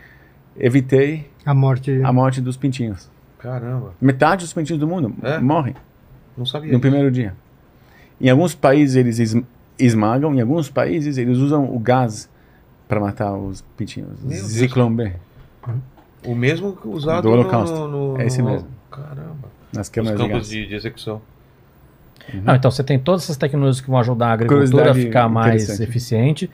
evitei 0.58 1.30
A 1.44 1.54
morte. 1.54 2.00
a 2.04 2.12
morte 2.12 2.40
dos 2.42 2.56
pintinhos. 2.56 3.10
Caramba. 3.38 3.94
Metade 4.00 4.44
dos 4.44 4.52
pintinhos 4.52 4.78
do 4.78 4.86
mundo 4.86 5.14
É? 5.22 5.38
morrem. 5.38 5.74
Não 6.36 6.44
sabia. 6.44 6.66
no 6.66 6.72
disso. 6.72 6.80
primeiro 6.80 7.10
dia. 7.10 7.34
Em 8.20 8.28
alguns 8.28 8.54
países 8.54 8.94
eles 8.96 9.18
es- 9.18 9.36
esmagam, 9.78 10.34
em 10.34 10.40
alguns 10.40 10.68
países 10.68 11.16
eles 11.16 11.38
usam 11.38 11.64
o 11.74 11.78
gás 11.78 12.28
para 12.86 13.00
matar 13.00 13.32
os 13.34 13.62
pintinhos. 13.76 14.18
Zyklon 14.28 14.94
B, 14.94 15.12
O 16.26 16.34
mesmo 16.34 16.76
usado 16.84 17.22
Do 17.22 17.30
Holocausto. 17.30 17.74
no, 17.88 18.14
no- 18.14 18.20
É 18.20 18.26
esse 18.26 18.40
no- 18.42 18.50
mesmo. 18.50 18.68
Caramba. 18.90 19.48
nas 19.72 19.86
Os 19.86 19.90
câmeras 19.90 20.18
de 20.20 20.22
campos 20.26 20.38
gás. 20.40 20.48
de, 20.48 20.66
de 20.66 20.74
execução. 20.74 21.20
Não, 22.32 22.54
então 22.54 22.70
você 22.70 22.82
tem 22.82 22.98
todas 22.98 23.24
essas 23.24 23.36
tecnologias 23.36 23.80
que 23.80 23.90
vão 23.90 23.98
ajudar 24.00 24.28
a 24.28 24.32
agricultura 24.32 24.90
a 24.90 24.94
ficar 24.94 25.28
mais 25.28 25.80
eficiente. 25.80 26.50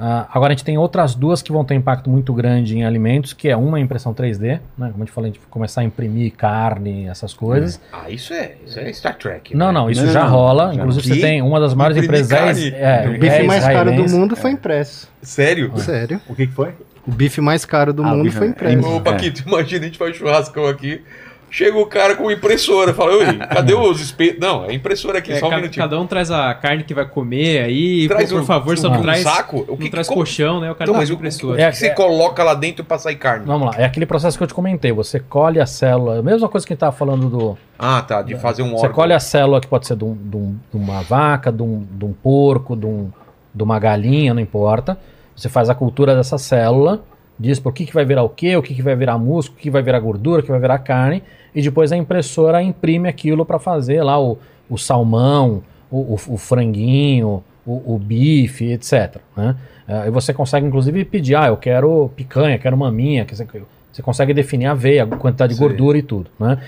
Ah, 0.00 0.28
agora 0.32 0.52
a 0.52 0.54
gente 0.54 0.64
tem 0.64 0.78
outras 0.78 1.16
duas 1.16 1.42
que 1.42 1.50
vão 1.50 1.64
ter 1.64 1.74
impacto 1.74 2.08
muito 2.08 2.32
grande 2.32 2.78
em 2.78 2.84
alimentos, 2.84 3.32
que 3.32 3.48
é 3.48 3.56
uma 3.56 3.78
a 3.78 3.80
impressão 3.80 4.14
3D, 4.14 4.60
né? 4.78 4.90
Como 4.92 4.94
a 4.94 4.98
gente 4.98 5.10
falou, 5.10 5.28
a 5.28 5.32
gente 5.32 5.40
começar 5.50 5.80
a 5.80 5.84
imprimir 5.84 6.32
carne, 6.36 7.08
essas 7.08 7.34
coisas. 7.34 7.80
Ah, 7.92 8.08
isso 8.08 8.32
é, 8.32 8.52
isso 8.64 8.78
é 8.78 8.92
Star 8.92 9.16
Trek. 9.18 9.56
Não, 9.56 9.66
né? 9.66 9.72
não, 9.72 9.90
isso 9.90 10.04
Não, 10.06 10.12
já 10.12 10.22
não, 10.22 10.30
rola. 10.30 10.66
já 10.72 10.74
Inclusive 10.82 11.08
não. 11.08 11.14
você 11.16 11.20
tem 11.20 11.42
uma 11.42 11.58
das 11.58 11.74
maiores 11.74 11.96
empresas. 11.96 12.28
carne. 12.28 12.68
É, 12.76 13.08
O 13.08 13.14
é 13.14 13.18
bife 13.18 13.42
mais 13.42 13.64
caro 13.64 13.92
do 13.92 14.08
mundo 14.08 14.36
foi 14.36 14.52
impresso. 14.52 15.10
Sério? 15.20 15.72
Sério. 15.78 16.20
O 16.28 16.34
que, 16.36 16.46
que 16.46 16.52
foi? 16.52 16.74
O 17.04 17.10
bife 17.10 17.40
mais 17.40 17.64
caro 17.64 17.92
do 17.92 18.04
Ah, 18.04 18.14
mundo 18.14 18.30
foi 18.30 18.46
é- 18.46 18.50
impresso. 18.50 18.88
Ô, 18.88 19.00
Paquito, 19.00 19.42
imagina, 19.48 19.82
a 19.82 19.86
gente 19.86 19.98
faz 19.98 20.14
churrascão 20.14 20.66
aqui. 20.66 21.02
Chega 21.50 21.78
o 21.78 21.86
cara 21.86 22.14
com 22.14 22.30
impressora, 22.30 22.92
fala, 22.92 23.12
oi, 23.16 23.38
cadê 23.38 23.72
os 23.74 24.00
espetos? 24.00 24.38
Não, 24.38 24.66
é 24.66 24.74
impressora 24.74 25.18
aqui, 25.18 25.32
É, 25.32 25.38
só 25.38 25.46
um 25.46 25.50
ca- 25.50 25.56
minutinho. 25.56 25.82
cada 25.84 25.98
um 26.00 26.06
traz 26.06 26.30
a 26.30 26.52
carne 26.54 26.84
que 26.84 26.92
vai 26.92 27.06
comer 27.06 27.62
aí, 27.64 28.06
Traz 28.06 28.30
por, 28.30 28.40
um- 28.42 28.44
favor, 28.44 28.76
só 28.76 28.88
um 28.88 28.92
não 28.94 29.02
traz, 29.02 29.22
saco? 29.22 29.64
O 29.66 29.70
não 29.70 29.76
que- 29.78 29.88
traz 29.90 30.06
como- 30.06 30.18
colchão, 30.20 30.60
né? 30.60 30.70
O 30.70 30.74
cara 30.74 30.84
Então, 30.84 30.94
tá 30.94 31.00
mas 31.00 31.08
com 31.08 31.14
o, 31.14 31.18
impressora. 31.18 31.56
que, 31.56 31.62
É, 31.62 31.70
que 31.70 31.76
você 31.78 31.86
é- 31.86 31.90
coloca 31.94 32.44
lá 32.44 32.54
dentro 32.54 32.84
pra 32.84 32.98
sair 32.98 33.16
carne? 33.16 33.46
Vamos 33.46 33.68
lá, 33.68 33.80
é 33.80 33.84
aquele 33.86 34.04
processo 34.04 34.36
que 34.36 34.42
eu 34.44 34.48
te 34.48 34.52
comentei. 34.54 34.92
Você 34.92 35.18
colhe 35.20 35.58
a 35.58 35.66
célula, 35.66 36.18
a 36.18 36.22
mesma 36.22 36.48
coisa 36.48 36.66
que 36.66 36.72
a 36.72 36.74
gente 36.74 36.78
estava 36.78 36.92
falando 36.96 37.28
do. 37.30 37.58
Ah, 37.78 38.02
tá, 38.02 38.20
de 38.20 38.36
fazer 38.36 38.62
um 38.62 38.70
Você 38.72 38.86
órgão. 38.86 38.92
colhe 38.94 39.12
a 39.14 39.20
célula 39.20 39.60
que 39.60 39.66
pode 39.68 39.86
ser 39.86 39.96
de, 39.96 40.04
um- 40.04 40.14
de 40.14 40.36
um- 40.36 40.56
de 40.72 40.76
uma 40.76 41.00
vaca, 41.02 41.50
de 41.50 41.62
um, 41.62 41.86
de 41.90 42.04
um 42.04 42.12
porco, 42.12 42.76
de, 42.76 42.84
um- 42.84 43.10
de 43.54 43.62
uma 43.62 43.78
galinha, 43.78 44.34
não 44.34 44.42
importa. 44.42 44.98
Você 45.34 45.48
faz 45.48 45.70
a 45.70 45.74
cultura 45.74 46.14
dessa 46.14 46.36
célula, 46.36 47.00
diz 47.38 47.58
por 47.60 47.72
que, 47.72 47.86
que 47.86 47.94
vai 47.94 48.04
virar 48.04 48.22
o 48.22 48.28
quê, 48.28 48.56
o 48.56 48.62
que, 48.62 48.74
que 48.74 48.82
vai 48.82 48.96
virar 48.96 49.16
músculo, 49.18 49.58
o 49.58 49.62
que 49.62 49.70
vai 49.70 49.82
virar 49.82 50.00
gordura, 50.00 50.40
o 50.40 50.44
que 50.44 50.50
vai 50.50 50.60
virar 50.60 50.78
carne, 50.78 51.22
e 51.54 51.62
depois 51.62 51.92
a 51.92 51.96
impressora 51.96 52.62
imprime 52.62 53.08
aquilo 53.08 53.44
para 53.46 53.58
fazer 53.58 54.02
lá 54.02 54.20
o, 54.20 54.38
o 54.68 54.76
salmão, 54.76 55.62
o, 55.90 55.98
o- 56.14 56.18
o 56.34 56.36
franguinho, 56.36 57.42
o, 57.66 57.94
o 57.94 57.98
bife, 57.98 58.72
etc. 58.72 59.16
Né? 59.36 59.56
Eh, 59.86 60.04
E 60.08 60.10
você 60.10 60.32
consegue, 60.34 60.66
inclusive, 60.66 61.04
pedir, 61.04 61.34
ah, 61.36 61.46
eu 61.48 61.56
quero 61.56 62.10
picanha, 62.16 62.58
quero 62.58 62.76
maminha, 62.76 63.24
quer 63.24 63.32
dizer, 63.32 63.46
você 63.92 64.02
consegue 64.02 64.32
definir 64.34 64.66
a 64.66 64.74
veia, 64.74 65.04
a 65.04 65.06
quantidade 65.06 65.54
de 65.54 65.58
gordura 65.60 65.98
e 65.98 66.02
tudo. 66.02 66.30
Né? 66.38 66.58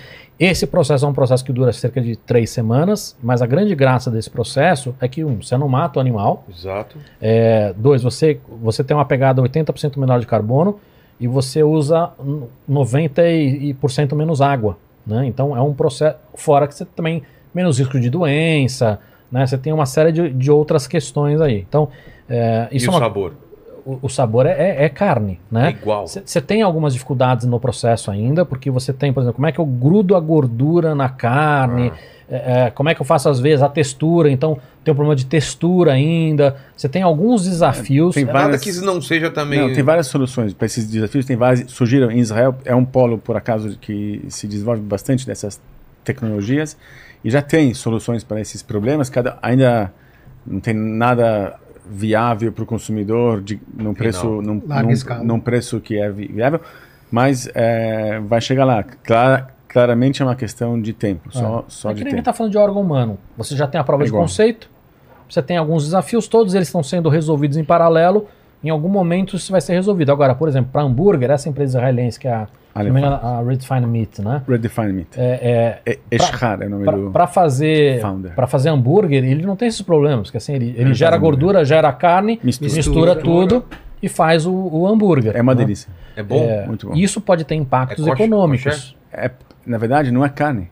Esse 0.40 0.66
processo 0.66 1.04
é 1.04 1.08
um 1.08 1.12
processo 1.12 1.44
que 1.44 1.52
dura 1.52 1.70
cerca 1.70 2.00
de 2.00 2.16
três 2.16 2.48
semanas, 2.48 3.14
mas 3.22 3.42
a 3.42 3.46
grande 3.46 3.74
graça 3.74 4.10
desse 4.10 4.30
processo 4.30 4.94
é 4.98 5.06
que, 5.06 5.22
um, 5.22 5.42
você 5.42 5.54
não 5.58 5.68
mata 5.68 5.98
o 5.98 6.00
animal, 6.00 6.44
Exato. 6.48 6.96
é, 7.20 7.74
dois, 7.76 8.02
você, 8.02 8.40
você 8.62 8.82
tem 8.82 8.96
uma 8.96 9.04
pegada 9.04 9.42
80% 9.42 9.98
menor 9.98 10.18
de 10.18 10.26
carbono 10.26 10.80
e 11.20 11.26
você 11.28 11.62
usa 11.62 12.10
n- 12.24 12.44
90% 12.66 14.14
menos 14.14 14.40
água. 14.40 14.78
Né? 15.06 15.26
Então 15.26 15.54
é 15.56 15.60
um 15.60 15.74
processo, 15.74 16.16
fora 16.34 16.66
que 16.66 16.74
você 16.74 16.84
também 16.86 17.22
menos 17.54 17.78
risco 17.78 18.00
de 18.00 18.08
doença, 18.08 18.98
né? 19.30 19.46
você 19.46 19.58
tem 19.58 19.72
uma 19.74 19.84
série 19.86 20.10
de, 20.12 20.30
de 20.30 20.50
outras 20.50 20.86
questões 20.86 21.40
aí. 21.40 21.58
Então, 21.68 21.88
é, 22.28 22.68
E 22.70 22.76
isso 22.78 22.86
o 22.90 22.92
é 22.92 22.94
uma- 22.94 23.00
sabor? 23.00 23.34
O, 23.84 23.98
o 24.02 24.08
sabor 24.08 24.46
é, 24.46 24.50
é- 24.52 24.84
é 24.84 24.88
carne, 24.88 25.40
É 25.50 25.54
né? 25.54 25.70
igual. 25.80 26.06
Você 26.06 26.40
tem 26.40 26.62
algumas 26.62 26.92
dificuldades 26.92 27.46
no 27.46 27.58
processo 27.60 28.10
ainda, 28.10 28.44
porque 28.44 28.70
você 28.70 28.92
tem, 28.92 29.12
por 29.12 29.20
exemplo, 29.20 29.36
como 29.36 29.46
é 29.46 29.52
que 29.52 29.58
eu 29.58 29.66
grudo 29.66 30.14
a 30.16 30.20
gordura 30.20 30.94
na 30.94 31.08
carne, 31.08 31.92
é, 32.28 32.66
é, 32.66 32.70
como 32.70 32.88
é 32.88 32.94
que 32.94 33.00
eu 33.00 33.04
faço 33.06 33.28
às 33.28 33.40
vezes 33.40 33.62
a 33.62 33.68
textura, 33.68 34.30
então 34.30 34.56
tem 34.84 34.92
um 34.92 34.94
problema 34.94 35.16
de 35.16 35.26
textura 35.26 35.92
ainda. 35.92 36.56
Você 36.76 36.88
tem 36.88 37.02
alguns 37.02 37.44
desafios. 37.44 38.14
Tem 38.14 38.22
É 38.22 38.26
Nada 38.26 38.38
várias- 38.40 38.60
que 38.62 38.72
não 38.80 39.00
seja 39.02 39.30
também... 39.30 39.58
Não, 39.60 39.72
tem 39.74 39.82
várias 39.82 40.06
soluções 40.06 40.54
para 40.54 40.66
esses 40.66 40.88
desafios. 40.88 41.26
Tem 41.26 41.36
várias, 41.36 41.70
surgiram 41.70 42.10
em 42.10 42.18
Israel, 42.18 42.54
é 42.64 42.74
um 42.74 42.84
polo, 42.84 43.18
por 43.18 43.36
acaso, 43.36 43.76
que 43.78 44.24
se 44.28 44.46
desenvolve 44.46 44.80
bastante 44.80 45.26
dessas 45.26 45.60
tecnologias 46.04 46.76
e 47.24 47.30
já 47.30 47.42
tem 47.42 47.74
soluções 47.74 48.24
para 48.24 48.40
esses 48.40 48.62
problemas. 48.62 49.10
Cada, 49.10 49.38
ainda 49.42 49.92
não 50.46 50.60
tem 50.60 50.72
nada 50.72 51.56
viável 51.90 52.52
para 52.52 52.62
o 52.62 52.66
consumidor 52.66 53.40
de, 53.42 53.60
num, 53.74 53.92
preço, 53.92 54.40
num, 54.40 54.62
Larga 54.66 54.84
num, 54.86 54.90
escala. 54.92 55.24
num 55.24 55.40
preço 55.40 55.80
que 55.80 55.98
é 55.98 56.10
vi- 56.10 56.28
viável, 56.28 56.60
mas 57.10 57.48
é, 57.54 58.20
vai 58.20 58.40
chegar 58.40 58.64
lá. 58.64 58.82
Clara- 58.82 59.48
claramente 59.68 60.22
é 60.22 60.24
uma 60.24 60.36
questão 60.36 60.80
de 60.80 60.92
tempo, 60.92 61.28
só, 61.32 61.64
só 61.68 61.90
é 61.90 61.94
de 61.94 61.98
que 61.98 62.04
nem 62.04 62.12
a 62.12 62.16
gente 62.16 62.16
tempo. 62.16 62.18
está 62.20 62.32
falando 62.32 62.52
de 62.52 62.58
órgão 62.58 62.80
humano. 62.80 63.18
Você 63.36 63.56
já 63.56 63.66
tem 63.66 63.80
a 63.80 63.84
prova 63.84 64.02
É 64.02 64.04
de 64.04 64.10
igual. 64.10 64.22
conceito, 64.22 64.70
você 65.28 65.42
tem 65.42 65.56
alguns 65.56 65.84
desafios, 65.84 66.26
todos 66.28 66.54
eles 66.54 66.68
estão 66.68 66.82
sendo 66.82 67.08
resolvidos 67.08 67.56
em 67.56 67.64
paralelo. 67.64 68.26
Em 68.62 68.68
algum 68.70 68.88
momento 68.88 69.36
isso 69.36 69.50
vai 69.52 69.60
ser 69.60 69.72
resolvido. 69.74 70.12
Agora, 70.12 70.34
por 70.34 70.48
exemplo, 70.48 70.70
para 70.72 70.82
hambúrguer, 70.82 71.30
essa 71.30 71.48
empresa 71.48 71.78
israelense 71.78 72.18
que 72.20 72.28
é 72.28 72.32
a, 72.32 72.46
a 72.74 73.42
Redefine 73.42 73.86
Meat, 73.86 74.18
né? 74.20 74.42
Redefine 74.46 74.92
Meat. 74.92 75.08
É, 75.16 75.80
É, 75.86 75.98
Eshar 76.10 76.60
é 76.62 76.66
o 76.66 76.70
nome 76.70 76.84
do 76.84 77.10
para 77.10 77.26
fazer 77.26 78.00
founder. 78.00 78.32
para 78.34 78.46
fazer 78.46 78.68
hambúrguer, 78.68 79.24
ele 79.24 79.44
não 79.46 79.56
tem 79.56 79.66
esses 79.68 79.82
problemas, 79.82 80.30
que 80.30 80.36
assim, 80.36 80.54
ele, 80.54 80.74
ele 80.76 80.94
gera 80.94 81.16
gordura, 81.16 81.64
gera 81.64 81.90
carne, 81.92 82.38
Mistura. 82.44 82.72
mistura, 82.72 83.14
Mistura. 83.14 83.16
tudo 83.48 83.64
e 84.02 84.08
faz 84.08 84.46
o, 84.46 84.52
o 84.52 84.86
hambúrguer. 84.86 85.36
É 85.36 85.42
uma 85.42 85.54
né? 85.54 85.58
delícia. 85.64 85.90
É 86.16 86.22
bom? 86.22 86.42
É, 86.44 86.66
Muito 86.66 86.88
bom. 86.88 86.94
Isso 86.94 87.20
pode 87.20 87.44
ter 87.44 87.54
impactos 87.54 88.06
É 88.06 88.10
econômicos. 88.10 88.96
É, 89.12 89.30
na 89.66 89.76
verdade, 89.78 90.10
não 90.10 90.24
é 90.24 90.28
carne. 90.28 90.70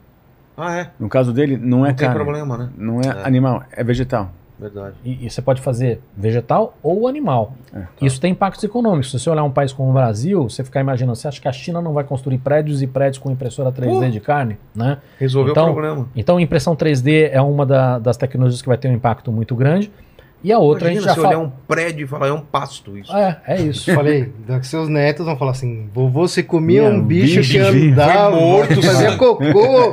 Ah, 0.57 0.77
é. 0.77 0.89
No 0.99 1.09
caso 1.09 1.33
dele, 1.33 1.57
não 1.57 1.85
é 1.87 1.91
Não 1.91 1.97
tem 1.97 2.09
carne. 2.09 2.23
problema, 2.23 2.59
né? 2.59 2.69
Não 2.77 3.01
é, 3.01 3.07
É. 3.07 3.27
animal, 3.27 3.63
é 3.73 3.85
vegetal. 3.85 4.31
Verdade. 4.59 4.97
E, 5.05 5.27
e 5.27 5.31
você 5.31 5.41
pode 5.41 5.61
fazer 5.61 6.01
vegetal 6.17 6.75
ou 6.83 7.07
animal. 7.07 7.53
É. 7.73 7.85
Isso 8.03 8.21
tem 8.21 8.33
impactos 8.33 8.65
econômicos. 8.65 9.11
Se 9.11 9.19
você 9.19 9.31
olhar 9.31 9.45
um 9.45 9.51
país 9.51 9.73
como 9.73 9.91
o 9.91 9.93
Brasil, 9.93 10.49
você 10.49 10.65
ficar 10.65 10.81
imaginando, 10.81 11.17
você 11.17 11.29
acha 11.29 11.41
que 11.41 11.47
a 11.49 11.53
China 11.53 11.81
não 11.81 11.93
vai 11.93 12.03
construir 12.05 12.39
prédios 12.39 12.83
e 12.83 12.87
prédios 12.87 13.19
com 13.19 13.31
impressora 13.31 13.71
3D 13.71 14.07
Pô. 14.07 14.11
de 14.11 14.21
carne? 14.21 14.59
Né? 14.75 14.99
Resolveu 15.19 15.53
Então, 15.53 15.71
o 15.71 15.73
problema. 15.73 16.09
Então, 16.17 16.41
impressão 16.41 16.75
3D 16.75 17.31
é 17.33 17.41
uma 17.41 17.65
da- 17.65 17.99
das 17.99 18.17
tecnologias 18.17 18.61
que 18.61 18.69
vai 18.69 18.77
ter 18.79 18.89
um 18.89 18.93
impacto 18.95 19.31
muito 19.31 19.55
grande. 19.55 19.93
E 20.43 20.53
a 20.53 20.59
outra 20.59 20.93
Imagina 20.93 21.01
a 21.11 21.15
gente 21.15 21.15
se 21.17 21.21
já 21.23 21.29
olhar 21.29 21.37
fala. 21.39 21.49
um 21.49 21.53
prédio 21.67 22.05
e 22.05 22.07
falar, 22.09 22.29
é 22.29 22.33
um 22.33 22.41
pasto 22.41 22.97
isso. 22.97 23.15
É, 23.17 23.39
é 23.47 23.61
isso. 23.61 23.91
Falei, 23.93 24.33
daqui 24.47 24.67
seus 24.69 24.89
netos 24.89 25.27
vão 25.27 25.37
falar 25.37 25.51
assim: 25.51 25.89
vovô, 25.93 26.29
você 26.29 26.45
comia 26.45 26.83
Meu, 26.83 26.93
um 26.93 27.03
bicho, 27.03 27.39
bicho 27.41 27.51
que 27.53 27.59
andava, 27.59 28.31
Foi 28.31 28.41
morto, 28.41 28.83
fazia 28.83 29.17
cocô. 29.17 29.93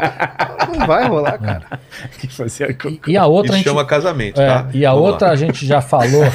Não 0.77 0.85
vai 0.85 1.07
rolar, 1.07 1.37
cara. 1.39 1.63
Que 2.19 2.27
fazia 2.27 2.71
co- 2.75 2.89
E, 2.89 3.01
e 3.07 3.17
a 3.17 3.25
outra 3.25 3.47
Isso 3.47 3.53
a 3.53 3.57
gente. 3.57 3.67
chama 3.69 3.85
casamento, 3.85 4.39
é, 4.39 4.45
tá? 4.45 4.67
e 4.71 4.85
a 4.85 4.91
Vamos 4.93 5.09
outra 5.09 5.27
lá. 5.27 5.33
a 5.33 5.35
gente 5.35 5.65
já 5.65 5.81
falou. 5.81 6.23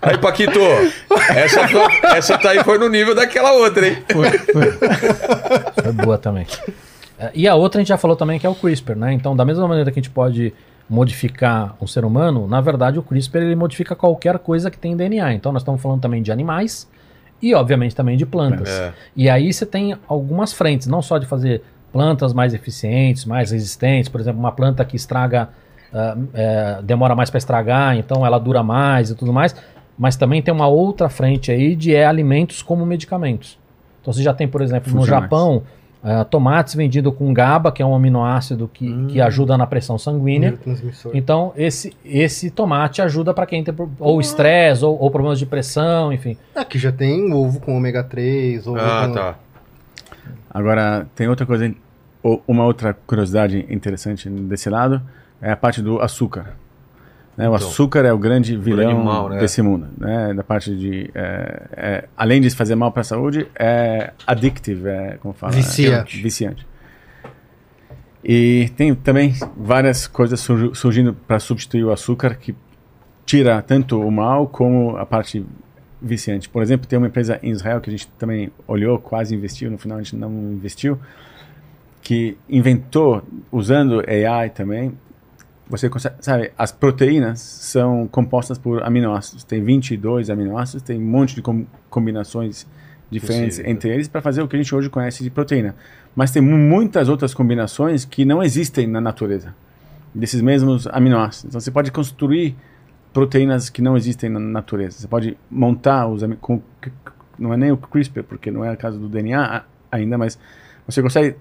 Aí, 0.00 0.16
Paquito, 0.18 0.58
essa, 1.36 1.68
foi, 1.68 1.82
essa 2.16 2.38
tá 2.38 2.50
aí 2.50 2.64
foi 2.64 2.78
no 2.78 2.88
nível 2.88 3.14
daquela 3.14 3.52
outra, 3.52 3.86
hein? 3.88 3.98
Foi 5.82 5.92
boa 5.92 6.16
também. 6.16 6.46
É, 7.18 7.30
E 7.34 7.48
a 7.48 7.54
outra 7.54 7.80
a 7.80 7.82
gente 7.82 7.88
já 7.88 7.98
falou 7.98 8.16
também 8.16 8.38
que 8.38 8.46
é 8.46 8.50
o 8.50 8.54
CRISPR, 8.54 8.96
né? 8.96 9.12
Então, 9.12 9.34
da 9.34 9.44
mesma 9.44 9.66
maneira 9.66 9.90
que 9.90 9.98
a 9.98 10.02
gente 10.02 10.10
pode 10.10 10.52
modificar 10.88 11.76
um 11.80 11.86
ser 11.86 12.04
humano, 12.04 12.46
na 12.46 12.60
verdade 12.62 12.98
o 12.98 13.02
CRISPR 13.02 13.38
ele 13.38 13.56
modifica 13.56 13.94
qualquer 13.94 14.38
coisa 14.38 14.70
que 14.70 14.78
tem 14.78 14.96
DNA. 14.96 15.34
Então, 15.34 15.52
nós 15.52 15.62
estamos 15.62 15.80
falando 15.80 16.00
também 16.00 16.22
de 16.22 16.32
animais 16.32 16.88
e, 17.42 17.54
obviamente, 17.54 17.94
também 17.94 18.16
de 18.16 18.24
plantas. 18.24 18.68
É. 18.68 18.92
E 19.14 19.28
aí 19.28 19.52
você 19.52 19.66
tem 19.66 19.96
algumas 20.06 20.52
frentes, 20.52 20.86
não 20.86 21.02
só 21.02 21.18
de 21.18 21.26
fazer 21.26 21.62
plantas 21.92 22.32
mais 22.32 22.54
eficientes, 22.54 23.24
mais 23.24 23.50
resistentes, 23.50 24.08
por 24.08 24.20
exemplo, 24.20 24.38
uma 24.38 24.52
planta 24.52 24.84
que 24.84 24.96
estraga, 24.96 25.48
ah, 25.92 26.16
é, 26.34 26.80
demora 26.82 27.14
mais 27.14 27.30
para 27.30 27.38
estragar, 27.38 27.96
então 27.96 28.24
ela 28.24 28.38
dura 28.38 28.62
mais 28.62 29.10
e 29.10 29.14
tudo 29.14 29.32
mais, 29.32 29.54
mas 29.98 30.16
também 30.16 30.42
tem 30.42 30.52
uma 30.52 30.68
outra 30.68 31.08
frente 31.08 31.50
aí 31.50 31.74
de 31.74 31.94
é, 31.94 32.06
alimentos 32.06 32.62
como 32.62 32.84
medicamentos. 32.84 33.58
Então 34.00 34.12
você 34.12 34.22
já 34.22 34.34
tem, 34.34 34.46
por 34.46 34.60
exemplo, 34.62 34.92
no. 34.92 35.04
Japão, 35.04 35.62
ah, 36.02 36.24
tomates 36.24 36.74
vendidos 36.74 37.12
com 37.14 37.32
GABA, 37.34 37.72
que 37.72 37.82
é 37.82 37.86
um 37.86 37.94
aminoácido 37.94 38.68
que, 38.72 38.88
Hum. 38.88 39.06
que 39.08 39.20
ajuda 39.20 39.58
na 39.58 39.66
pressão 39.66 39.98
sanguínea. 39.98 40.58
Então, 41.12 41.52
esse, 41.56 41.94
esse 42.04 42.50
tomate 42.50 43.02
ajuda 43.02 43.34
para 43.34 43.46
quem 43.46 43.64
tem 43.64 43.74
pro- 43.74 43.90
ou 43.98 44.20
estresse 44.20 44.84
ou, 44.84 44.96
ou 44.98 45.10
problemas 45.10 45.38
de 45.38 45.46
pressão, 45.46 46.12
enfim. 46.12 46.36
Aqui 46.54 46.78
já 46.78 46.92
tem 46.92 47.32
ovo 47.32 47.60
com 47.60 47.76
ômega 47.76 48.02
3, 48.04 48.66
ovo 48.66 48.78
Ah, 48.78 49.06
com... 49.08 49.12
tá. 49.14 49.34
Agora, 50.50 51.06
tem 51.14 51.28
outra 51.28 51.44
coisa, 51.44 51.72
ou 52.22 52.42
uma 52.48 52.64
outra 52.64 52.94
curiosidade 53.06 53.66
interessante 53.68 54.28
desse 54.28 54.70
lado, 54.70 55.02
é 55.42 55.50
a 55.52 55.56
parte 55.56 55.82
do 55.82 56.00
açúcar. 56.00 56.54
Né, 57.38 57.48
o 57.48 57.54
Então, 57.54 57.68
açúcar 57.68 58.04
é 58.04 58.12
o 58.12 58.18
grande 58.18 58.56
vilão 58.56 59.00
mal, 59.04 59.28
né? 59.28 59.38
desse 59.38 59.62
mundo. 59.62 59.86
Né, 59.96 60.34
da 60.34 60.42
parte 60.42 60.74
de, 60.76 61.08
é, 61.14 61.62
é, 61.76 62.04
além 62.16 62.40
de 62.40 62.50
fazer 62.50 62.74
mal 62.74 62.90
para 62.90 63.02
a 63.02 63.04
saúde, 63.04 63.46
é 63.56 64.10
addictive, 64.26 64.88
é, 64.88 65.18
como 65.22 65.32
fala? 65.32 65.52
Vicia. 65.52 65.98
É, 65.98 66.02
viciante. 66.02 66.66
E 68.24 68.70
tem 68.76 68.92
também 68.92 69.34
várias 69.56 70.08
coisas 70.08 70.40
surgi- 70.40 70.74
surgindo 70.74 71.14
para 71.14 71.38
substituir 71.38 71.84
o 71.84 71.92
açúcar 71.92 72.34
que 72.34 72.54
tira 73.24 73.62
tanto 73.62 74.00
o 74.00 74.10
mal 74.10 74.48
como 74.48 74.96
a 74.96 75.06
parte 75.06 75.46
viciante. 76.02 76.48
Por 76.48 76.60
exemplo, 76.60 76.88
tem 76.88 76.98
uma 76.98 77.06
empresa 77.06 77.38
em 77.42 77.50
Israel 77.50 77.80
que 77.80 77.88
a 77.88 77.92
gente 77.92 78.08
também 78.18 78.50
olhou, 78.66 78.98
quase 78.98 79.34
investiu, 79.34 79.70
no 79.70 79.78
final 79.78 79.98
a 79.98 80.02
gente 80.02 80.16
não 80.16 80.30
investiu, 80.52 80.98
que 82.02 82.36
inventou, 82.48 83.22
usando 83.52 84.02
AI 84.08 84.50
também, 84.50 84.92
você 85.68 85.88
consegue, 85.88 86.16
sabe, 86.20 86.50
as 86.56 86.72
proteínas 86.72 87.40
são 87.40 88.06
compostas 88.08 88.56
por 88.58 88.82
aminoácidos. 88.82 89.44
Tem 89.44 89.62
22 89.62 90.30
aminoácidos, 90.30 90.82
tem 90.82 90.98
um 90.98 91.04
monte 91.06 91.34
de 91.34 91.42
com- 91.42 91.66
combinações 91.90 92.66
diferentes 93.10 93.56
Possível. 93.56 93.70
entre 93.70 93.90
eles 93.90 94.08
para 94.08 94.20
fazer 94.22 94.42
o 94.42 94.48
que 94.48 94.56
a 94.56 94.58
gente 94.58 94.74
hoje 94.74 94.88
conhece 94.90 95.22
de 95.22 95.30
proteína. 95.30 95.74
Mas 96.14 96.30
tem 96.30 96.42
mu- 96.42 96.56
muitas 96.58 97.08
outras 97.08 97.32
combinações 97.34 98.04
que 98.04 98.24
não 98.24 98.42
existem 98.42 98.86
na 98.86 99.00
natureza, 99.00 99.54
desses 100.14 100.40
mesmos 100.40 100.86
aminoácidos. 100.86 101.46
Então 101.50 101.60
você 101.60 101.70
pode 101.70 101.90
construir 101.92 102.56
proteínas 103.12 103.70
que 103.70 103.80
não 103.82 103.96
existem 103.96 104.28
na 104.30 104.38
natureza. 104.40 104.98
Você 104.98 105.08
pode 105.08 105.36
montar 105.50 106.06
os 106.06 106.22
com, 106.40 106.60
não 107.38 107.52
é 107.52 107.56
nem 107.56 107.72
o 107.72 107.76
CRISPR, 107.76 108.22
porque 108.24 108.50
não 108.50 108.64
é 108.64 108.72
o 108.72 108.76
caso 108.76 108.98
do 108.98 109.08
DNA 109.08 109.40
a- 109.58 109.64
ainda, 109.90 110.16
mas 110.18 110.38
você 110.86 111.02
consegue 111.02 111.36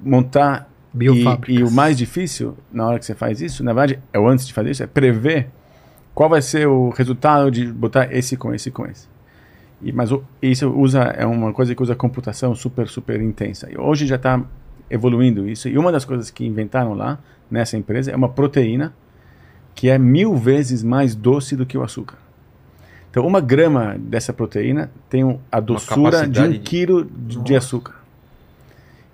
montar 0.00 0.68
Biofábricas. 0.94 1.60
e 1.60 1.62
o 1.64 1.70
mais 1.70 1.98
difícil 1.98 2.56
na 2.72 2.86
hora 2.86 2.98
que 2.98 3.04
você 3.04 3.14
faz 3.14 3.40
isso, 3.40 3.64
na 3.64 3.72
verdade, 3.72 4.00
é 4.12 4.18
o 4.18 4.28
antes 4.28 4.46
de 4.46 4.52
fazer 4.52 4.70
isso, 4.70 4.82
é 4.82 4.86
prever 4.86 5.48
qual 6.14 6.30
vai 6.30 6.40
ser 6.40 6.68
o 6.68 6.90
resultado 6.90 7.50
de 7.50 7.66
botar 7.66 8.14
esse 8.14 8.36
com 8.36 8.54
esse 8.54 8.70
com 8.70 8.86
esse. 8.86 9.08
E, 9.82 9.92
mas 9.92 10.12
o, 10.12 10.22
isso 10.40 10.70
usa 10.70 11.00
é 11.02 11.26
uma 11.26 11.52
coisa 11.52 11.74
que 11.74 11.82
usa 11.82 11.96
computação 11.96 12.54
super 12.54 12.88
super 12.88 13.20
intensa. 13.20 13.68
E 13.70 13.76
hoje 13.76 14.06
já 14.06 14.16
está 14.16 14.40
evoluindo 14.88 15.48
isso. 15.48 15.68
E 15.68 15.76
uma 15.76 15.90
das 15.90 16.04
coisas 16.04 16.30
que 16.30 16.46
inventaram 16.46 16.94
lá 16.94 17.18
nessa 17.50 17.76
empresa 17.76 18.12
é 18.12 18.16
uma 18.16 18.28
proteína 18.28 18.94
que 19.74 19.88
é 19.88 19.98
mil 19.98 20.36
vezes 20.36 20.84
mais 20.84 21.14
doce 21.14 21.56
do 21.56 21.66
que 21.66 21.76
o 21.76 21.82
açúcar. 21.82 22.16
Então, 23.10 23.26
uma 23.26 23.40
grama 23.40 23.96
dessa 23.98 24.32
proteína 24.32 24.90
tem 25.08 25.38
a 25.50 25.60
doçura 25.60 26.26
de 26.26 26.40
um 26.40 26.58
quilo 26.58 27.04
de, 27.04 27.40
de 27.40 27.56
açúcar. 27.56 27.94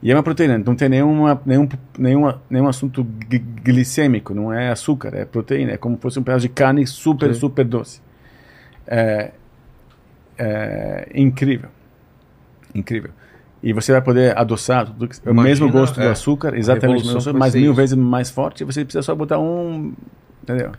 E 0.02 0.10
é 0.10 0.14
uma 0.16 0.22
proteína, 0.22 0.56
não 0.58 0.74
tem 0.74 0.88
nenhuma, 0.88 1.40
nenhum, 1.44 1.68
nenhuma, 1.98 2.40
nenhum 2.48 2.66
assunto 2.68 3.06
gli- 3.28 3.38
glicêmico, 3.62 4.32
não 4.32 4.50
é 4.52 4.70
açúcar, 4.70 5.14
é 5.14 5.26
proteína, 5.26 5.72
é 5.72 5.76
como 5.76 5.96
se 5.96 6.02
fosse 6.02 6.18
um 6.18 6.22
pedaço 6.22 6.42
de 6.42 6.48
carne 6.48 6.86
super, 6.86 7.34
Sim. 7.34 7.40
super 7.40 7.64
doce. 7.66 8.00
É, 8.86 9.32
é 10.38 11.08
incrível. 11.14 11.68
Incrível. 12.74 13.10
E 13.62 13.74
você 13.74 13.92
vai 13.92 14.00
poder 14.00 14.36
adoçar 14.38 14.86
tudo 14.86 15.06
que- 15.06 15.16
o 15.16 15.30
Imagina, 15.32 15.42
mesmo 15.42 15.70
gosto 15.70 16.00
é, 16.00 16.04
do 16.04 16.10
açúcar, 16.10 16.56
exatamente 16.56 17.06
o 17.06 17.34
mas 17.34 17.54
mil 17.54 17.74
vezes 17.74 17.94
mais 17.94 18.30
forte, 18.30 18.62
e 18.62 18.64
você 18.64 18.84
precisa 18.84 19.02
só 19.02 19.14
botar 19.14 19.38
um. 19.38 19.92
Entendeu? 20.42 20.72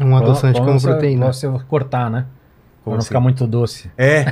Um 0.00 0.16
adoçante 0.16 0.60
como 0.60 0.80
proteína. 0.80 1.32
Você 1.32 1.48
cortar, 1.68 2.10
né? 2.10 2.26
Pra 2.86 2.92
não 2.92 2.98
assim? 2.98 3.08
ficar 3.08 3.20
muito 3.20 3.46
doce. 3.46 3.90
É, 3.98 4.24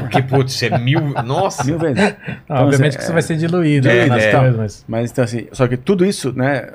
porque, 0.00 0.22
putz, 0.22 0.62
é 0.62 0.76
mil. 0.78 1.00
Nossa! 1.24 1.64
Mil 1.64 1.78
vezes. 1.78 2.02
Ah, 2.02 2.16
Então, 2.44 2.56
obviamente 2.66 2.88
assim, 2.88 2.96
que 2.98 3.02
isso 3.02 3.10
é- 3.10 3.14
vai 3.14 3.22
ser 3.22 3.36
diluído 3.36 3.88
É, 3.88 3.94
né, 3.94 4.06
nas 4.06 4.22
é. 4.24 4.32
coisas, 4.38 4.56
mas... 4.56 4.84
Mas 4.88 5.10
então 5.12 5.24
assim, 5.24 5.46
só 5.52 5.66
que 5.68 5.76
tudo 5.76 6.04
isso, 6.04 6.32
né, 6.32 6.68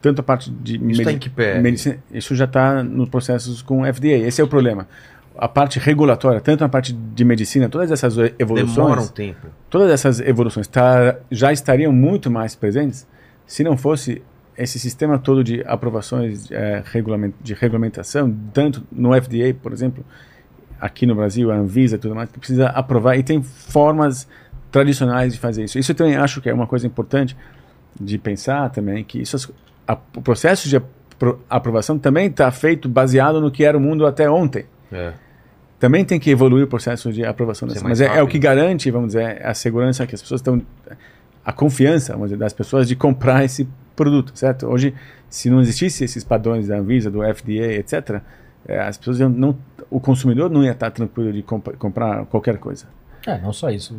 tanto 0.00 0.20
a 0.20 0.22
parte 0.24 0.50
de 0.50 0.76
Isso 0.90 1.02
tá 1.04 1.12
em 1.12 1.18
que 1.18 1.28
pé? 1.28 1.58
medicina, 1.60 1.98
isso 2.10 2.34
já 2.34 2.44
está 2.46 2.82
nos 2.82 3.08
processos 3.08 3.60
com 3.62 3.82
o 3.82 3.84
FDA. 3.84 4.16
Esse 4.26 4.40
é 4.40 4.44
o 4.44 4.48
problema. 4.48 4.86
A 5.38 5.46
parte 5.48 5.78
regulatória, 5.78 6.40
tanto 6.40 6.64
a 6.64 6.68
parte 6.68 6.94
de 6.94 7.24
medicina, 7.24 7.68
todas 7.68 7.90
essas 7.92 8.16
evoluções, 8.38 8.74
Demora 8.74 9.00
um 9.02 9.08
tempo. 9.08 9.46
todas 9.68 9.90
essas 9.90 10.20
evoluções 10.20 10.66
tá, 10.66 11.16
já 11.30 11.52
estariam 11.52 11.92
muito 11.92 12.30
mais 12.30 12.54
presentes 12.54 13.06
se 13.46 13.62
não 13.62 13.76
fosse 13.76 14.22
esse 14.56 14.78
sistema 14.78 15.18
todo 15.18 15.44
de 15.44 15.62
aprovações 15.66 16.48
regulament, 16.90 17.34
de 17.42 17.52
regulamentação, 17.52 18.34
tanto 18.54 18.82
no 18.90 19.10
FDA, 19.12 19.52
por 19.62 19.70
exemplo, 19.70 20.02
aqui 20.80 21.06
no 21.06 21.14
Brasil, 21.14 21.50
a 21.50 21.56
Anvisa 21.56 21.96
e 21.96 21.98
tudo 21.98 22.14
mais, 22.14 22.30
que 22.30 22.38
precisa 22.38 22.68
aprovar, 22.68 23.16
e 23.18 23.22
tem 23.22 23.42
formas 23.42 24.28
tradicionais 24.70 25.32
de 25.32 25.38
fazer 25.38 25.64
isso. 25.64 25.78
Isso 25.78 25.92
eu 25.92 25.96
também 25.96 26.16
acho 26.16 26.40
que 26.40 26.48
é 26.50 26.54
uma 26.54 26.66
coisa 26.66 26.86
importante 26.86 27.36
de 27.98 28.18
pensar 28.18 28.70
também, 28.70 29.02
que 29.04 29.20
isso, 29.20 29.54
a- 29.88 29.96
o 30.16 30.20
processo 30.20 30.68
de 30.68 30.76
apro- 30.76 31.40
aprovação 31.48 31.98
também 31.98 32.26
está 32.26 32.50
feito 32.50 32.88
baseado 32.88 33.40
no 33.40 33.50
que 33.50 33.64
era 33.64 33.76
o 33.76 33.80
mundo 33.80 34.04
até 34.06 34.28
ontem 34.30 34.66
É. 34.92 35.12
também 35.78 36.04
tem 36.04 36.18
que 36.20 36.30
evoluir 36.30 36.64
o 36.64 36.68
processo 36.68 37.10
de 37.12 37.24
aprovação 37.24 37.66
dessa. 37.68 37.82
Mas 37.86 38.00
é, 38.00 38.18
é 38.18 38.22
o 38.22 38.26
que 38.28 38.38
garante, 38.38 38.90
vamos 38.90 39.08
dizer, 39.08 39.44
a 39.46 39.54
segurança 39.54 40.06
que 40.06 40.14
as 40.14 40.20
pessoas 40.22 40.40
estão. 40.40 40.60
a 41.44 41.52
confiança, 41.52 42.12
vamos 42.12 42.28
dizer, 42.30 42.38
das 42.38 42.52
pessoas 42.52 42.88
de 42.88 42.96
comprar 42.96 43.44
esse 43.44 43.68
produto, 43.94 44.32
certo? 44.34 44.66
Hoje, 44.66 44.92
se 45.30 45.48
não 45.48 45.60
existisse 45.60 46.02
esses 46.02 46.24
padrões 46.24 46.66
da 46.66 46.76
Anvisa, 46.76 47.08
do 47.08 47.22
FDA, 47.22 47.74
etc., 47.74 48.20
eh, 48.66 48.80
as 48.80 48.98
pessoas 48.98 49.20
não. 49.20 49.56
O 49.90 50.00
consumidor 50.00 50.50
não 50.50 50.64
ia 50.64 50.72
estar 50.72 50.90
tranquilo 50.90 51.32
de 51.32 51.42
compa- 51.42 51.72
comprar 51.78 52.24
qualquer 52.26 52.58
coisa. 52.58 52.86
É, 53.26 53.38
não 53.40 53.52
só 53.52 53.70
isso. 53.70 53.96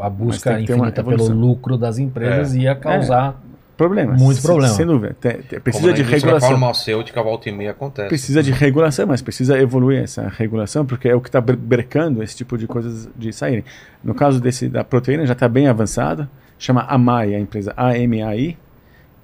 A 0.00 0.08
busca 0.10 0.60
infinita 0.60 1.02
pelo 1.02 1.28
lucro 1.28 1.76
das 1.76 1.98
empresas 1.98 2.54
ia 2.54 2.74
causar... 2.74 3.40
Problemas. 3.76 4.22
Muito 4.22 4.36
se- 4.40 4.46
problema. 4.46 4.72
Sem 4.72 4.86
dúvida. 4.86 5.16
Tem- 5.20 5.32
tem- 5.32 5.42
Como 5.48 5.60
precisa 5.62 5.88
na 5.88 5.92
de 5.94 6.02
regulação. 6.04 6.50
farmacêutica, 6.50 7.20
volta 7.20 7.48
e 7.48 7.52
meia 7.52 7.72
acontece. 7.72 8.06
Precisa 8.08 8.40
de 8.40 8.52
regulação, 8.52 9.04
mas 9.08 9.20
precisa 9.20 9.58
evoluir 9.58 10.00
essa 10.00 10.28
regulação, 10.28 10.86
porque 10.86 11.08
é 11.08 11.14
o 11.16 11.20
que 11.20 11.28
está 11.28 11.40
brecando 11.40 12.22
esse 12.22 12.36
tipo 12.36 12.56
de 12.56 12.68
coisas 12.68 13.08
de 13.16 13.32
saírem. 13.32 13.64
No 14.02 14.14
caso 14.14 14.40
desse 14.40 14.68
da 14.68 14.84
proteína, 14.84 15.26
já 15.26 15.32
está 15.32 15.48
bem 15.48 15.66
avançado, 15.66 16.28
chama 16.56 16.82
AMAI, 16.82 17.34
a 17.34 17.40
empresa 17.40 17.74
AMAI, 17.76 18.56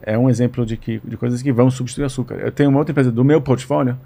é 0.02 0.18
um 0.18 0.28
exemplo 0.28 0.66
de, 0.66 0.76
que, 0.76 1.00
de 1.04 1.16
coisas 1.16 1.40
que 1.42 1.52
vão 1.52 1.70
substituir 1.70 2.06
açúcar. 2.06 2.34
Eu 2.34 2.50
tenho 2.50 2.70
uma 2.70 2.78
outra 2.80 2.90
empresa 2.90 3.12
do 3.12 3.24
meu 3.24 3.40
portfólio 3.40 3.96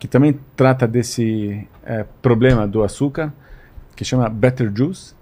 que 0.00 0.08
também 0.08 0.40
trata 0.56 0.88
desse 0.88 1.68
é, 1.84 2.06
problema 2.22 2.66
do 2.66 2.82
açúcar, 2.82 3.32
que 3.94 4.02
chama 4.02 4.28
Better 4.30 4.72
Juice, 4.74 5.14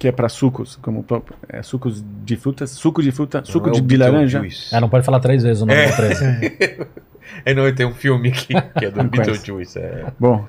que 0.00 0.08
é 0.08 0.12
para 0.12 0.28
sucos, 0.28 0.76
como 0.82 1.06
é, 1.48 1.62
sucos 1.62 2.04
de 2.24 2.36
frutas, 2.36 2.70
suco 2.70 3.00
de 3.00 3.12
fruta, 3.12 3.42
suco 3.44 3.68
Não 3.68 3.76
é 3.76 3.80
de, 3.80 3.86
de 3.86 3.96
laranja. 3.96 4.40
Beetlejuice. 4.40 4.74
É, 4.74 4.80
não 4.80 4.88
pode 4.88 5.06
falar 5.06 5.20
três 5.20 5.44
vezes 5.44 5.62
o 5.62 5.66
nome 5.66 5.80
da 5.80 5.88
empresa. 5.88 6.40
É, 7.44 7.52
não, 7.52 7.70
tem 7.74 7.84
um 7.84 7.92
filme 7.92 8.30
que, 8.30 8.54
que 8.54 8.84
é 8.84 8.90
do. 8.90 9.02
Beetlejuice. 9.10 9.78
É. 9.80 10.12
Bom, 10.18 10.46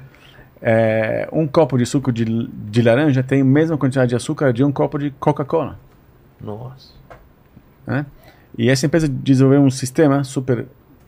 é, 0.62 1.28
um 1.32 1.48
copo 1.48 1.76
de 1.76 1.88
suco 1.88 2.12
de, 2.12 2.24
de 2.26 2.82
laranja 2.84 3.24
tem 3.24 3.42
a 3.42 3.46
mesma 3.46 3.78
quantidade 3.78 4.10
de 4.10 4.16
açúcar 4.16 4.54
de 4.54 4.64
um 4.64 4.72
copo 4.72 5.00
de 5.00 5.10
Coca-Cola. 5.20 5.78
Nossa. 6.40 6.94
né? 7.86 8.06
E 8.56 8.70
essa 8.70 8.86
empresa 8.86 9.08
desenvolveu 9.08 9.62
um 9.62 9.72
sistema 9.72 10.24
super 10.24 10.68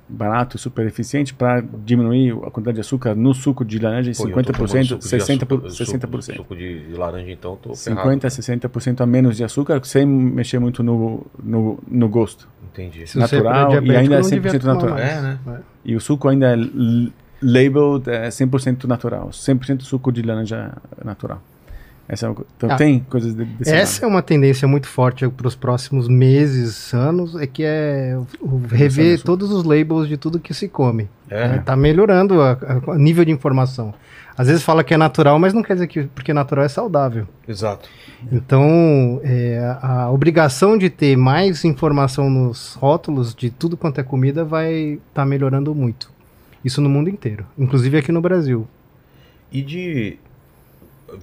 barato, 0.09 0.57
super 0.57 0.85
eficiente 0.87 1.33
para 1.33 1.61
diminuir 1.85 2.31
a 2.45 2.49
quantidade 2.51 2.75
de 2.75 2.81
açúcar 2.81 3.13
no 3.15 3.33
suco 3.33 3.63
de 3.63 3.77
laranja 3.77 4.09
em 4.11 4.15
Pô, 4.15 4.27
eu 4.27 4.43
tô 4.43 4.51
tomando 4.53 4.71
50%, 4.71 4.85
suco 4.85 4.99
de 4.99 5.07
60%, 5.07 5.65
açúcar- 5.65 5.67
60%. 5.69 6.21
Suco, 6.21 6.37
suco 6.37 6.55
de, 6.55 6.87
de 6.87 6.93
laranja, 6.95 7.31
então, 7.31 7.55
ferrado. 7.57 7.75
50 7.77 8.27
a 8.27 8.29
60% 8.29 9.01
a 9.01 9.05
menos 9.05 9.37
de 9.37 9.43
açúcar, 9.43 9.79
sem 9.83 10.05
mexer 10.05 10.59
muito 10.59 10.81
no, 10.81 11.25
no, 11.41 11.79
no 11.87 12.09
gosto. 12.09 12.47
Entendi. 12.73 13.05
Se 13.07 13.17
Natural 13.17 13.71
for 13.71 13.85
e 13.85 13.95
ainda 13.95 14.15
é 14.15 14.21
não 14.21 14.29
devia 14.29 14.51
100% 14.51 14.59
tomar 14.59 14.73
natural. 14.73 14.95
mais. 14.95 15.11
É, 15.11 15.21
né? 15.21 15.39
E 15.85 15.95
o 15.95 15.99
suco 16.01 16.27
ainda 16.27 16.53
é 16.53 16.55
labeled 17.41 18.09
é 18.09 18.29
100% 18.29 18.85
natural, 18.85 19.29
100% 19.29 19.81
suco 19.81 20.11
de 20.11 20.21
laranja 20.21 20.73
natural. 21.03 21.41
Essa 22.09 22.25
é 22.25 22.29
uma 22.29 22.43
então 22.57 22.71
Ah. 22.71 22.75
tem 22.75 22.99
coisas 23.01 23.35
de, 23.35 23.45
desse 23.45 23.71
Essa 23.71 24.03
é 24.03 24.07
uma 24.07 24.23
tendência 24.23 24.67
muito 24.67 24.87
forte 24.87 25.27
para 25.29 25.47
os 25.47 25.55
próximos 25.55 26.07
meses, 26.07 26.91
anos, 26.91 27.35
é 27.35 27.45
que 27.45 27.63
é 27.63 28.17
rever 28.71 29.21
todos 29.21 29.51
os 29.51 29.63
labels 29.63 30.07
de 30.07 30.17
tudo 30.17 30.39
que 30.39 30.51
se 30.51 30.67
come. 30.67 31.07
É. 31.29 31.47
né? 31.47 31.63
Tá 31.63 31.75
melhorando 31.75 32.39
o 32.87 32.95
nível 32.95 33.23
de 33.23 33.31
informação. 33.31 33.93
Às 34.35 34.47
vezes 34.47 34.63
fala 34.63 34.83
que 34.83 34.93
é 34.93 34.97
natural, 34.97 35.37
mas 35.37 35.53
não 35.53 35.61
quer 35.61 35.73
dizer 35.73 35.87
que 35.87 36.03
porque 36.05 36.33
natural 36.33 36.65
é 36.65 36.69
saudável. 36.69 37.27
Exato. 37.47 37.87
Então, 38.31 39.21
é, 39.23 39.77
a 39.81 40.09
obrigação 40.09 40.77
de 40.77 40.89
ter 40.89 41.15
mais 41.15 41.63
informação 41.63 42.29
nos 42.29 42.73
rótulos 42.75 43.35
de 43.35 43.49
tudo 43.49 43.77
quanto 43.77 43.99
é 43.99 44.03
comida 44.03 44.43
vai 44.43 44.99
estar 45.09 45.25
melhorando 45.25 45.75
muito. 45.75 46.11
Isso 46.65 46.81
no 46.81 46.89
mundo 46.89 47.09
inteiro, 47.09 47.45
inclusive 47.57 47.97
aqui 47.97 48.11
no 48.11 48.21
Brasil. 48.21 48.67
E 49.51 49.61
de. 49.61 50.17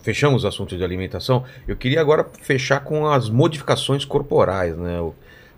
Fechamos 0.03 0.45
o 0.45 0.49
assunto 0.49 0.77
de 0.77 0.85
alimentação. 0.85 1.45
Eu 1.67 1.77
queria 1.77 2.01
agora 2.01 2.27
fechar 2.43 2.81
com 2.81 3.07
as 3.07 3.29
modificações 3.29 4.05
corporais, 4.05 4.77
né? 4.77 5.01
O 5.01 5.15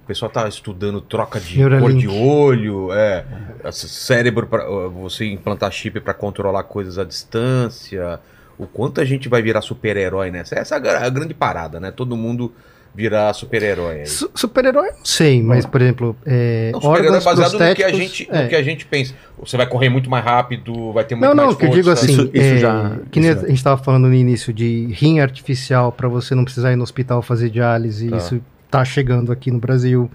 pessoal 0.07 0.31
tá 0.31 0.49
estudando 0.49 1.01
troca 1.01 1.39
de 1.39 1.59
Neuralink. 1.59 1.93
cor 1.93 2.01
de 2.01 2.09
olho, 2.09 2.93
é, 2.93 3.25
cérebro 3.71 4.47
para 4.47 4.65
você 4.89 5.27
implantar 5.27 5.71
chip 5.71 6.01
para 6.01 6.15
controlar 6.15 6.63
coisas 6.63 6.99
à 6.99 7.05
distância. 7.05 8.19
O 8.57 8.67
quanto 8.67 9.01
a 9.01 9.05
gente 9.05 9.29
vai 9.29 9.43
virar 9.43 9.61
super-herói 9.61 10.31
nessa? 10.31 10.55
Essa 10.55 10.77
é 10.77 11.07
a 11.07 11.11
grande 11.11 11.35
parada, 11.35 11.79
né? 11.79 11.91
Todo 11.91 12.17
mundo 12.17 12.53
virar 12.99 13.33
super-herói. 13.33 14.05
Su- 14.07 14.29
Super-herói, 14.35 14.89
não 14.91 15.05
sei, 15.05 15.41
mas, 15.41 15.65
por 15.65 15.81
exemplo, 15.81 16.17
é, 16.27 16.71
Não, 16.73 16.81
super-herói 16.81 17.07
órgãos 17.07 17.25
baseado 17.25 17.53
no 17.53 17.59
que, 17.59 17.65
a 17.65 17.67
prostéticos, 17.87 17.99
gente, 18.01 18.29
é. 18.29 18.43
no 18.43 18.49
que 18.49 18.57
a 18.57 18.63
gente 18.65 18.87
pensa. 18.87 19.15
Você 19.39 19.57
vai 19.57 19.69
correr 19.69 19.89
muito 19.89 20.11
mais 20.11 20.25
rápido, 20.25 20.93
vai 20.93 21.05
ter 21.05 21.15
muito 21.15 21.29
Não, 21.29 21.35
mais 21.37 21.49
não, 21.51 21.55
que 21.57 21.65
eu 21.65 21.69
força. 21.69 21.81
digo 21.81 21.91
assim, 21.93 22.13
Isso- 22.13 22.31
isso 22.35 22.55
é, 22.55 22.57
já- 22.59 22.97
que 23.09 23.21
nem 23.21 23.31
isso 23.31 23.39
já. 23.41 23.47
a 23.47 23.49
gente 23.49 23.57
estava 23.59 23.81
falando 23.81 24.09
no 24.09 24.15
início 24.15 24.53
de 24.53 24.87
rim 24.93 25.21
artificial 25.21 25.93
para 25.93 26.09
você 26.09 26.35
não 26.35 26.43
precisar 26.43 26.73
ir 26.73 26.77
no 26.77 26.83
hospital 26.83 27.23
fazer 27.23 27.49
diálise, 27.51 28.09
Tá. 28.11 28.17
isso 28.17 28.41
tá 28.69 28.85
chegando 28.85 29.31
aqui 29.31 29.53
no 29.53 29.61
Brasil. 29.61 30.11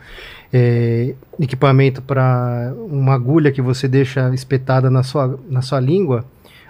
É, 0.52 1.16
equipamento 1.40 2.02
para 2.02 2.74
uma 2.78 3.14
agulha 3.16 3.50
que 3.52 3.62
você 3.62 3.88
deixa 3.88 4.30
espetada 4.34 4.90
na 4.92 5.03
sua, 5.03 5.40
na 5.50 5.62
sua 5.62 5.80
língua. 5.80 6.26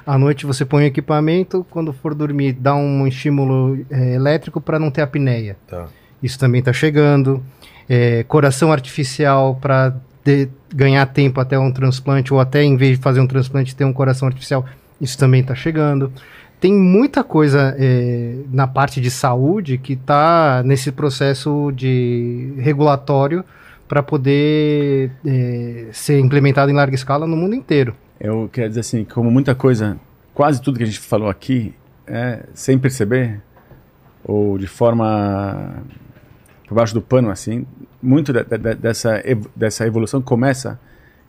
À 0.06 0.17
noite 0.17 0.45
você 0.45 0.66
põe 0.66 0.83
o 0.83 0.88
equipamento, 0.88 1.66
quando 1.69 1.92
for 1.93 2.14
dormir, 2.14 2.51
dá 2.53 2.75
um 2.75 3.08
estímulo 3.08 3.85
é, 3.90 4.16
elétrico 4.16 4.59
para 4.61 4.77
não 4.77 4.92
ter 4.92 5.01
apneia. 5.01 5.56
Tá. 5.67 5.88
Isso 6.23 6.39
também 6.39 6.59
está 6.59 6.71
chegando. 6.71 7.43
É, 7.87 8.23
coração 8.23 8.71
artificial 8.71 9.57
para 9.61 9.93
ganhar 10.73 11.05
tempo 11.07 11.41
até 11.41 11.59
um 11.59 11.71
transplante, 11.71 12.33
ou 12.33 12.39
até 12.39 12.63
em 12.63 12.77
vez 12.77 12.97
de 12.97 13.03
fazer 13.03 13.19
um 13.19 13.27
transplante, 13.27 13.75
ter 13.75 13.83
um 13.83 13.91
coração 13.91 14.27
artificial. 14.27 14.65
Isso 14.99 15.17
também 15.17 15.41
está 15.41 15.53
chegando. 15.53 16.11
Tem 16.61 16.73
muita 16.73 17.25
coisa 17.25 17.75
é, 17.77 18.37
na 18.49 18.65
parte 18.65 19.01
de 19.01 19.11
saúde 19.11 19.77
que 19.77 19.93
está 19.93 20.63
nesse 20.63 20.93
processo 20.93 21.73
de 21.75 22.53
regulatório 22.57 23.43
para 23.85 24.01
poder 24.01 25.11
é, 25.25 25.87
ser 25.91 26.19
implementado 26.19 26.71
em 26.71 26.73
larga 26.73 26.95
escala 26.95 27.27
no 27.27 27.35
mundo 27.35 27.53
inteiro. 27.53 27.93
Eu 28.17 28.49
quero 28.49 28.69
dizer 28.69 28.79
assim, 28.79 29.03
como 29.03 29.29
muita 29.29 29.53
coisa, 29.53 29.99
quase 30.33 30.61
tudo 30.61 30.77
que 30.77 30.83
a 30.83 30.87
gente 30.87 30.99
falou 30.99 31.29
aqui, 31.29 31.73
é, 32.07 32.45
sem 32.53 32.79
perceber, 32.79 33.41
ou 34.23 34.57
de 34.57 34.67
forma 34.67 35.83
por 36.73 36.79
baixo 36.79 36.93
do 36.93 37.01
pano, 37.01 37.29
assim, 37.29 37.65
muito 38.01 38.33
de- 38.33 38.43
de- 38.43 38.75
dessa, 38.75 39.21
dessa 39.55 39.85
evolução 39.85 40.21
começa, 40.21 40.79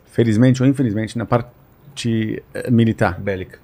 felizmente 0.06 0.62
ou 0.62 0.68
infelizmente, 0.68 1.18
na 1.18 1.26
parte 1.26 2.42
eh, 2.54 2.70
militar. 2.70 3.20
Bélica. 3.20 3.58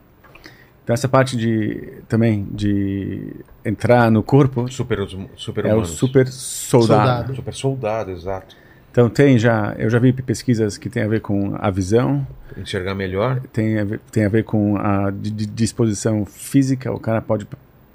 Então 0.84 0.92
essa 0.94 1.09
parte 1.09 1.36
de, 1.36 2.02
também, 2.09 2.47
de 2.50 3.33
entrar 3.65 4.10
no 4.10 4.23
corpo, 4.23 4.68
Super, 4.70 4.99
super 5.36 5.65
é 5.67 5.75
o 5.75 5.84
super 5.84 6.26
soldado. 6.28 6.97
Soldado. 7.07 7.36
Super 7.36 7.55
soldado, 7.55 8.10
exato. 8.10 8.57
Então 8.91 9.09
tem 9.09 9.39
já, 9.39 9.75
eu 9.78 9.89
já 9.89 9.99
vi 10.00 10.12
pesquisas 10.12 10.76
que 10.76 10.91
tem 10.91 11.05
a 11.05 11.09
ver 11.09 11.20
com 11.20 11.55
a 11.60 11.70
visão, 11.70 12.26
Enxergar 12.57 12.94
melhor. 12.94 13.41
tem 13.52 13.78
a 13.78 13.84
ver, 13.84 14.00
tem 14.10 14.25
a 14.25 14.28
ver 14.28 14.42
com 14.42 14.76
a 14.76 15.10
di- 15.12 15.31
di- 15.31 15.47
disposição 15.47 16.26
física. 16.26 16.92
O 16.92 16.99
cara 16.99 17.23
pode 17.23 17.47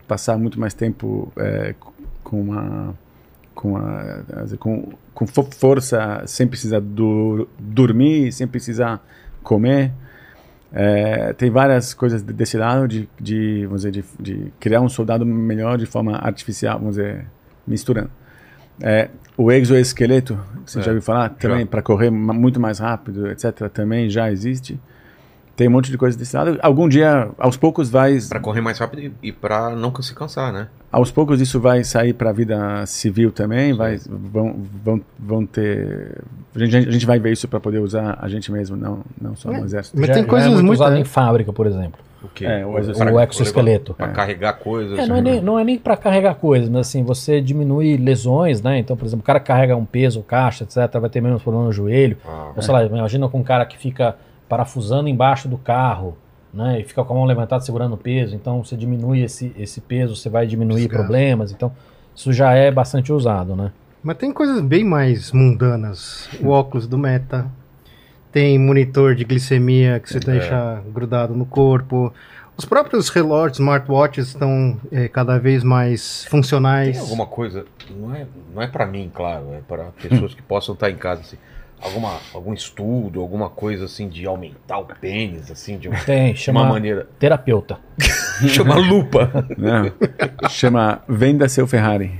passar 0.07 0.37
muito 0.37 0.57
mais 0.59 0.73
tempo 0.73 1.31
é, 1.35 1.75
com 2.23 2.39
uma 2.41 2.95
com, 3.65 3.77
a, 3.77 4.21
com, 4.59 4.89
com 5.13 5.25
fo- 5.27 5.43
força 5.51 6.21
sem 6.27 6.47
precisar 6.47 6.79
do, 6.79 7.47
dormir, 7.59 8.31
sem 8.31 8.47
precisar 8.47 9.03
comer. 9.41 9.91
É, 10.71 11.33
tem 11.33 11.49
várias 11.49 11.93
coisas 11.93 12.21
de- 12.21 12.33
desse 12.33 12.57
lado 12.57 12.87
de, 12.87 13.07
de, 13.19 13.65
vamos 13.65 13.81
dizer, 13.83 13.91
de, 13.91 14.03
de 14.19 14.51
criar 14.59 14.81
um 14.81 14.89
soldado 14.89 15.25
melhor 15.25 15.77
de 15.77 15.85
forma 15.85 16.15
artificial, 16.17 16.77
vamos 16.79 16.95
dizer, 16.97 17.25
misturando. 17.65 18.11
É, 18.81 19.09
o 19.37 19.51
exoesqueleto, 19.51 20.37
você 20.65 20.79
É, 20.79 20.83
já 20.83 20.91
ouviu 20.91 21.01
falar? 21.01 21.29
Também 21.29 21.65
para 21.65 21.81
correr 21.81 22.09
muito 22.09 22.59
mais 22.59 22.79
rápido, 22.79 23.27
etc. 23.31 23.69
Também 23.73 24.09
já 24.09 24.29
existe. 24.31 24.79
Tem 25.55 25.67
um 25.69 25.71
monte 25.71 25.89
de 25.89 25.97
coisa 25.97 26.17
desse 26.17 26.35
lado. 26.35 26.59
Algum 26.61 26.89
dia, 26.89 27.29
aos 27.37 27.55
poucos, 27.55 27.89
vai, 27.89 28.17
Pra 28.27 28.39
correr 28.41 28.59
mais 28.61 28.77
rápido 28.77 29.01
e, 29.01 29.13
e 29.29 29.31
pra 29.31 29.69
não 29.69 29.93
se 30.01 30.13
cansar, 30.13 30.51
né? 30.51 30.67
aos 30.91 31.11
poucos 31.11 31.41
isso 31.41 31.59
vai 31.59 31.83
sair 31.83 32.13
para 32.13 32.29
a 32.29 32.33
vida 32.33 32.85
civil 32.85 33.29
também. 33.31 33.73
Vai, 33.73 33.97
vão, 34.07 34.55
vão, 34.83 35.01
vão 35.19 35.45
ter. 35.45 36.21
A 36.55 36.59
gente, 36.59 36.75
a 36.87 36.91
gente 36.91 37.05
vai 37.05 37.19
ver 37.19 37.31
isso 37.33 37.47
para 37.49 37.59
poder 37.59 37.79
usar 37.79 38.17
a 38.21 38.27
gente 38.29 38.49
mesmo, 38.51 38.75
não, 38.77 38.99
não 39.21 39.35
só 39.35 39.51
É. 39.51 39.57
no 39.59 39.65
exército. 39.65 39.97
Mas 39.97 40.07
Já- 40.07 40.13
tem 40.13 40.23
já 40.23 40.29
coisas 40.29 40.47
é 40.49 40.51
muito 40.53 40.65
muito. 40.65 40.79
usado 40.79 40.95
em 40.97 41.03
fábrica, 41.03 41.51
por 41.53 41.67
exemplo. 41.67 41.99
O 42.23 42.27
quê? 42.29 42.45
É, 42.45 42.65
o 42.65 42.71
Pra- 42.71 42.79
exoesqueleto. 42.81 43.17
O 43.17 43.35
exoesqueleto. 43.35 43.93
Pra 43.93 44.07
carregar 44.07 44.53
coisas. 44.53 44.97
É, 44.97 45.05
não, 45.05 45.15
é 45.17 45.21
nem, 45.21 45.41
não 45.41 45.59
é 45.59 45.63
nem 45.63 45.77
para 45.77 45.95
carregar 45.95 46.33
coisas, 46.35 46.67
mas 46.69 46.87
assim, 46.87 47.03
você 47.03 47.39
diminui 47.39 47.97
lesões, 47.97 48.61
né? 48.61 48.79
Então, 48.79 48.97
por 48.97 49.05
exemplo, 49.05 49.21
o 49.21 49.25
cara 49.25 49.39
que 49.39 49.45
carrega 49.47 49.75
um 49.75 49.85
peso, 49.85 50.21
caixa, 50.23 50.63
etc., 50.63 50.99
vai 50.99 51.09
ter 51.09 51.21
menos 51.21 51.41
problema 51.43 51.67
no 51.67 51.71
joelho. 51.73 52.17
Ah, 52.25 52.51
Ou 52.55 52.61
sei 52.61 52.73
lá, 52.73 52.83
imagina 52.85 53.27
com 53.29 53.39
um 53.39 53.43
cara 53.43 53.65
que 53.65 53.77
fica 53.77 54.15
parafusando 54.47 55.09
embaixo 55.09 55.47
do 55.47 55.57
carro, 55.57 56.17
né? 56.53 56.79
E 56.79 56.83
fica 56.83 57.03
com 57.03 57.13
a 57.13 57.15
mão 57.17 57.25
levantada 57.25 57.63
segurando 57.63 57.93
o 57.93 57.97
peso. 57.97 58.35
Então, 58.35 58.63
você 58.63 58.77
diminui 58.77 59.21
esse, 59.21 59.53
esse 59.57 59.81
peso, 59.81 60.15
você 60.15 60.29
vai 60.29 60.47
diminuir 60.47 60.81
Desgaste. 60.81 60.97
problemas. 60.97 61.51
Então, 61.51 61.71
isso 62.15 62.31
já 62.31 62.53
é 62.53 62.71
bastante 62.71 63.11
usado, 63.11 63.55
né? 63.55 63.71
Mas 64.01 64.17
tem 64.17 64.31
coisas 64.31 64.61
bem 64.61 64.83
mais 64.83 65.31
mundanas. 65.31 66.29
O 66.41 66.49
óculos 66.49 66.87
do 66.87 66.97
Meta. 66.97 67.49
Tem 68.31 68.59
monitor 68.59 69.15
de 69.15 69.23
glicemia 69.23 69.99
que 69.99 70.09
você 70.09 70.19
deixa 70.19 70.81
grudado 70.93 71.33
no 71.33 71.45
corpo. 71.45 72.13
Os 72.57 72.63
próprios 72.63 73.09
relógios, 73.09 73.59
smartwatches, 73.59 74.27
estão 74.27 74.79
é, 74.91 75.07
cada 75.07 75.37
vez 75.37 75.63
mais 75.63 76.25
funcionais. 76.25 76.91
Tem 76.91 77.01
alguma 77.01 77.25
coisa, 77.25 77.65
não 77.89 78.15
é, 78.15 78.25
não 78.53 78.61
é 78.61 78.67
para 78.67 78.85
mim, 78.85 79.11
claro, 79.13 79.53
é 79.53 79.59
para 79.67 79.85
pessoas 80.01 80.33
que 80.33 80.41
possam 80.41 80.73
estar 80.73 80.89
em 80.89 80.95
casa, 80.95 81.21
assim, 81.21 81.37
alguma, 81.81 82.17
algum 82.33 82.53
estudo, 82.53 83.21
alguma 83.21 83.49
coisa 83.49 83.85
assim 83.85 84.07
de 84.09 84.25
aumentar 84.25 84.77
o 84.79 84.85
pênis, 84.85 85.49
assim, 85.51 85.77
de 85.77 85.87
uma, 85.87 85.97
Tem, 85.99 86.35
chama 86.35 86.61
uma 86.61 86.69
maneira. 86.73 87.07
terapeuta. 87.19 87.77
Chama 88.49 88.75
lupa. 88.75 89.31
Né? 89.57 89.93
Chama 90.49 91.01
Venda 91.07 91.47
Seu 91.47 91.65
Ferrari. 91.65 92.11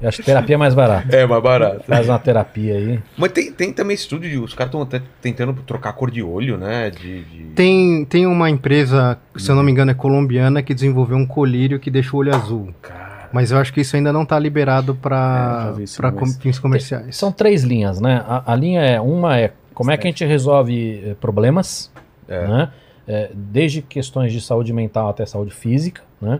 Eu 0.00 0.08
acho 0.08 0.18
que 0.18 0.24
terapia 0.24 0.54
é 0.54 0.58
mais 0.58 0.74
barata. 0.74 1.16
É 1.16 1.26
mais 1.26 1.42
barato. 1.42 1.84
Faz 1.84 2.06
uma 2.10 2.18
terapia 2.18 2.74
aí. 2.74 3.00
Mas 3.16 3.32
tem, 3.32 3.50
tem 3.50 3.72
também 3.72 3.94
estudo 3.94 4.28
de. 4.28 4.36
Os 4.36 4.52
caras 4.52 4.68
estão 4.68 4.82
até 4.82 5.00
tentando 5.22 5.54
trocar 5.66 5.90
a 5.90 5.92
cor 5.94 6.10
de 6.10 6.22
olho, 6.22 6.58
né? 6.58 6.90
De, 6.90 7.24
de- 7.24 7.44
Tem, 7.54 8.04
tem 8.04 8.26
uma 8.26 8.50
empresa, 8.50 9.18
se 9.34 9.50
eu 9.50 9.54
não 9.56 9.62
me 9.62 9.72
engano, 9.72 9.90
é 9.90 9.94
colombiana, 9.94 10.62
que 10.62 10.74
desenvolveu 10.74 11.16
um 11.16 11.26
colírio 11.26 11.80
que 11.80 11.90
deixa 11.90 12.14
o 12.14 12.18
olho 12.20 12.34
azul. 12.34 12.74
Cara. 12.82 13.03
Mas 13.34 13.50
eu 13.50 13.58
acho 13.58 13.72
que 13.72 13.80
isso 13.80 13.96
ainda 13.96 14.12
não 14.12 14.22
está 14.22 14.38
liberado 14.38 14.92
É, 14.92 15.02
para 15.02 15.64
uma 15.66 15.72
vez. 15.72 15.98
fins 16.40 16.58
comerciais. 16.60 17.16
São 17.16 17.32
três 17.32 17.64
linhas, 17.64 18.00
né? 18.00 18.24
A, 18.28 18.52
a 18.52 18.54
linha 18.54 18.80
é 18.80 19.00
uma 19.00 19.36
é 19.38 19.52
como 19.74 19.90
é 19.90 19.96
que 19.96 20.06
a 20.06 20.10
gente 20.10 20.24
resolve 20.24 21.02
eh, 21.04 21.14
problemas, 21.20 21.90
É. 22.28 22.46
né? 22.46 22.68
É, 23.08 23.30
desde 23.34 23.82
questões 23.82 24.32
de 24.32 24.40
saúde 24.40 24.72
mental 24.72 25.08
até 25.08 25.26
saúde 25.26 25.52
física, 25.52 26.02
né? 26.22 26.38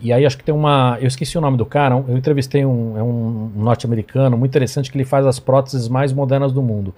E 0.00 0.10
aí 0.12 0.24
acho 0.26 0.36
que 0.38 0.42
tem 0.44 0.54
uma, 0.54 0.96
eu 1.00 1.06
esqueci 1.06 1.36
o 1.38 1.40
nome 1.40 1.56
do 1.58 1.64
cara, 1.66 1.94
eu 2.08 2.16
entrevistei 2.16 2.64
um, 2.66 2.96
é 2.98 3.02
um 3.02 3.50
norte-americano 3.54 4.36
muito 4.38 4.50
interessante 4.50 4.90
que 4.90 4.96
ele 4.96 5.04
faz 5.04 5.24
as 5.26 5.38
próteses 5.38 5.86
mais 5.88 6.12
modernas 6.14 6.50
do 6.52 6.62
mundo. 6.62 6.94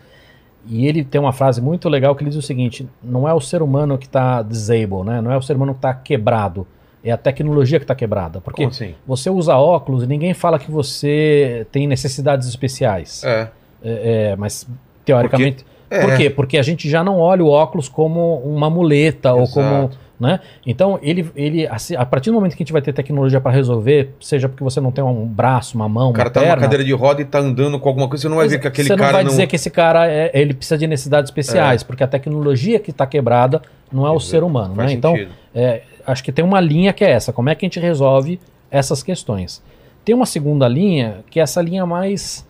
E 0.66 0.86
ele 0.86 1.04
tem 1.04 1.20
uma 1.20 1.32
frase 1.32 1.60
muito 1.60 1.88
legal 1.88 2.14
que 2.14 2.22
ele 2.22 2.30
diz 2.30 2.38
o 2.38 2.42
seguinte: 2.42 2.88
não 3.02 3.28
é 3.28 3.34
o 3.34 3.40
ser 3.40 3.62
humano 3.62 3.98
que 3.98 4.06
está 4.06 4.42
disabled, 4.42 5.04
né? 5.06 5.20
Não 5.20 5.32
é 5.32 5.36
o 5.36 5.42
ser 5.42 5.56
humano 5.56 5.72
que 5.74 5.78
está 5.78 5.92
quebrado, 5.92 6.66
é 7.02 7.10
a 7.10 7.16
tecnologia 7.16 7.78
que 7.78 7.84
está 7.84 7.94
quebrada. 7.94 8.40
Porque 8.40 8.64
assim? 8.64 8.94
você 9.06 9.30
usa 9.30 9.56
óculos 9.56 10.02
e 10.02 10.06
ninguém 10.06 10.34
fala 10.34 10.58
que 10.58 10.70
você 10.70 11.66
tem 11.70 11.86
necessidades 11.86 12.48
especiais. 12.48 13.22
É. 13.24 13.48
É, 13.82 14.30
é, 14.32 14.36
mas 14.36 14.66
teoricamente. 15.04 15.64
É. 15.90 16.00
Por 16.00 16.16
quê? 16.16 16.28
Porque 16.28 16.58
a 16.58 16.62
gente 16.62 16.88
já 16.88 17.02
não 17.02 17.18
olha 17.18 17.42
o 17.42 17.48
óculos 17.48 17.88
como 17.88 18.36
uma 18.44 18.68
muleta 18.68 19.32
ou 19.32 19.42
Exato. 19.42 19.54
como. 19.54 19.90
Né? 20.20 20.40
Então, 20.66 20.98
ele, 21.00 21.30
ele 21.36 21.64
assim, 21.68 21.94
a 21.94 22.04
partir 22.04 22.30
do 22.30 22.34
momento 22.34 22.56
que 22.56 22.62
a 22.62 22.64
gente 22.64 22.72
vai 22.72 22.82
ter 22.82 22.92
tecnologia 22.92 23.40
para 23.40 23.52
resolver, 23.52 24.14
seja 24.20 24.48
porque 24.48 24.64
você 24.64 24.80
não 24.80 24.90
tem 24.90 25.02
um 25.02 25.24
braço, 25.24 25.76
uma 25.76 25.88
mão, 25.88 26.10
O 26.10 26.12
cara 26.12 26.28
uma 26.28 26.32
tá 26.32 26.40
numa 26.40 26.56
cadeira 26.56 26.82
de 26.82 26.92
roda 26.92 27.22
e 27.22 27.24
tá 27.24 27.38
andando 27.38 27.78
com 27.78 27.88
alguma 27.88 28.08
coisa, 28.08 28.22
você 28.22 28.28
não 28.28 28.36
vai 28.36 28.48
ver 28.48 28.58
que 28.58 28.66
aquele 28.66 28.88
você 28.88 28.94
não 28.94 28.98
cara 28.98 29.12
vai 29.12 29.22
não. 29.22 29.30
dizer 29.30 29.46
que 29.46 29.54
esse 29.54 29.70
cara 29.70 30.10
é- 30.10 30.32
ele 30.34 30.54
precisa 30.54 30.76
de 30.76 30.88
necessidades 30.88 31.28
especiais, 31.28 31.84
porque 31.84 32.02
a 32.02 32.08
tecnologia 32.08 32.80
que 32.80 32.90
está 32.90 33.06
quebrada 33.06 33.62
não 33.92 34.04
é 34.04 34.10
o 34.10 34.18
ser 34.18 34.42
humano. 34.42 34.74
Né? 34.74 34.92
Então, 34.92 35.16
é, 35.54 35.82
acho 36.08 36.24
que 36.24 36.32
tem 36.32 36.44
uma 36.44 36.60
linha 36.60 36.92
que 36.92 37.04
é 37.04 37.10
essa. 37.10 37.32
Como 37.32 37.48
é 37.48 37.54
que 37.54 37.64
a 37.64 37.66
gente 37.66 37.78
resolve 37.80 38.40
essas 38.70 39.02
questões? 39.02 39.62
Tem 40.04 40.14
uma 40.14 40.26
segunda 40.26 40.66
linha, 40.66 41.18
que 41.30 41.38
é 41.38 41.42
essa 41.42 41.60
linha 41.62 41.84
mais. 41.86 42.46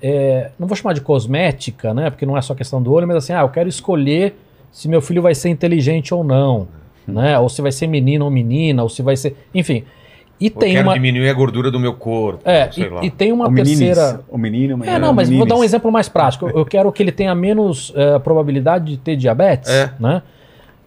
é, 0.00 0.50
não 0.58 0.66
vou 0.68 0.76
chamar 0.76 0.92
de 0.94 1.00
cosmética, 1.00 1.92
né? 1.92 2.08
Porque 2.10 2.24
não 2.24 2.36
é 2.38 2.40
só 2.42 2.54
questão 2.54 2.80
do 2.82 2.92
olho, 2.92 3.06
mas 3.06 3.16
assim, 3.16 3.32
ah, 3.32 3.40
eu 3.40 3.48
quero 3.48 3.68
escolher 3.68 4.34
se 4.70 4.88
meu 4.88 5.02
filho 5.02 5.20
vai 5.20 5.34
ser 5.34 5.48
inteligente 5.48 6.14
ou 6.14 6.22
não. 6.24 6.68
Né? 7.06 7.36
Ou 7.38 7.48
se 7.48 7.60
vai 7.60 7.72
ser 7.72 7.88
menino 7.88 8.24
ou 8.24 8.30
menina, 8.30 8.82
ou 8.82 8.88
se 8.88 9.02
vai 9.02 9.16
ser. 9.16 9.36
Enfim. 9.52 9.82
E 10.40 10.46
Eu 10.46 10.50
tem 10.52 10.72
quero 10.74 10.88
uma. 10.88 10.94
diminuir 10.94 11.28
a 11.28 11.32
gordura 11.34 11.70
do 11.70 11.78
meu 11.78 11.94
corpo. 11.94 12.40
É, 12.48 12.70
sei 12.70 12.88
lá. 12.88 13.02
e, 13.02 13.06
e 13.06 13.10
tem 13.10 13.32
uma 13.32 13.46
o 13.48 13.50
meninis, 13.50 13.78
terceira. 13.78 14.20
o 14.28 14.38
menino, 14.38 14.84
É, 14.84 14.98
não, 14.98 15.12
mas 15.12 15.28
vou 15.28 15.44
dar 15.46 15.56
um 15.56 15.62
exemplo 15.64 15.90
mais 15.90 16.08
prático. 16.08 16.48
Eu 16.48 16.64
quero 16.64 16.90
que 16.92 17.02
ele 17.02 17.12
tenha 17.12 17.34
menos 17.34 17.92
eh, 17.94 18.18
probabilidade 18.20 18.86
de 18.92 18.96
ter 18.98 19.14
diabetes, 19.16 19.68
É. 19.70 19.92
né? 20.00 20.22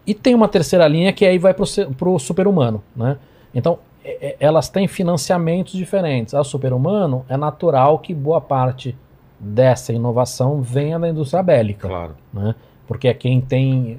E 0.06 0.14
tem 0.14 0.36
uma 0.36 0.48
terceira 0.48 0.88
linha 0.88 1.12
que 1.14 1.26
aí 1.26 1.38
vai 1.38 1.54
se- 1.66 1.86
pro 1.86 2.18
super-humano, 2.20 2.84
né? 2.96 3.18
Então, 3.54 3.80
é- 4.04 4.28
é- 4.28 4.36
elas 4.40 4.70
têm 4.70 4.88
financiamentos 4.88 5.74
diferentes. 5.74 6.34
A 6.34 6.44
super-humano 6.44 7.26
é 7.28 7.36
natural 7.38 8.00
que 8.00 8.14
boa 8.14 8.40
parte 8.40 8.96
dessa 9.40 9.92
inovação 9.92 10.62
venha 10.62 11.00
da 11.00 11.10
indústria 11.10 11.42
bélica, 11.44 11.88
Claro. 11.88 12.16
né? 12.34 12.54
Porque 12.88 13.08
é 13.08 13.14
quem 13.14 13.42
tem 13.42 13.98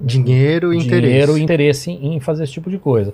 o- 0.00 0.04
Dinheiro 0.04 0.72
e 0.72 0.76
interesse. 0.78 1.00
dinheiro 1.00 1.38
e 1.38 1.42
interesse 1.42 1.90
em 1.90 2.14
em 2.14 2.20
fazer 2.20 2.44
esse 2.44 2.52
tipo 2.52 2.70
de 2.70 2.78
coisa. 2.78 3.12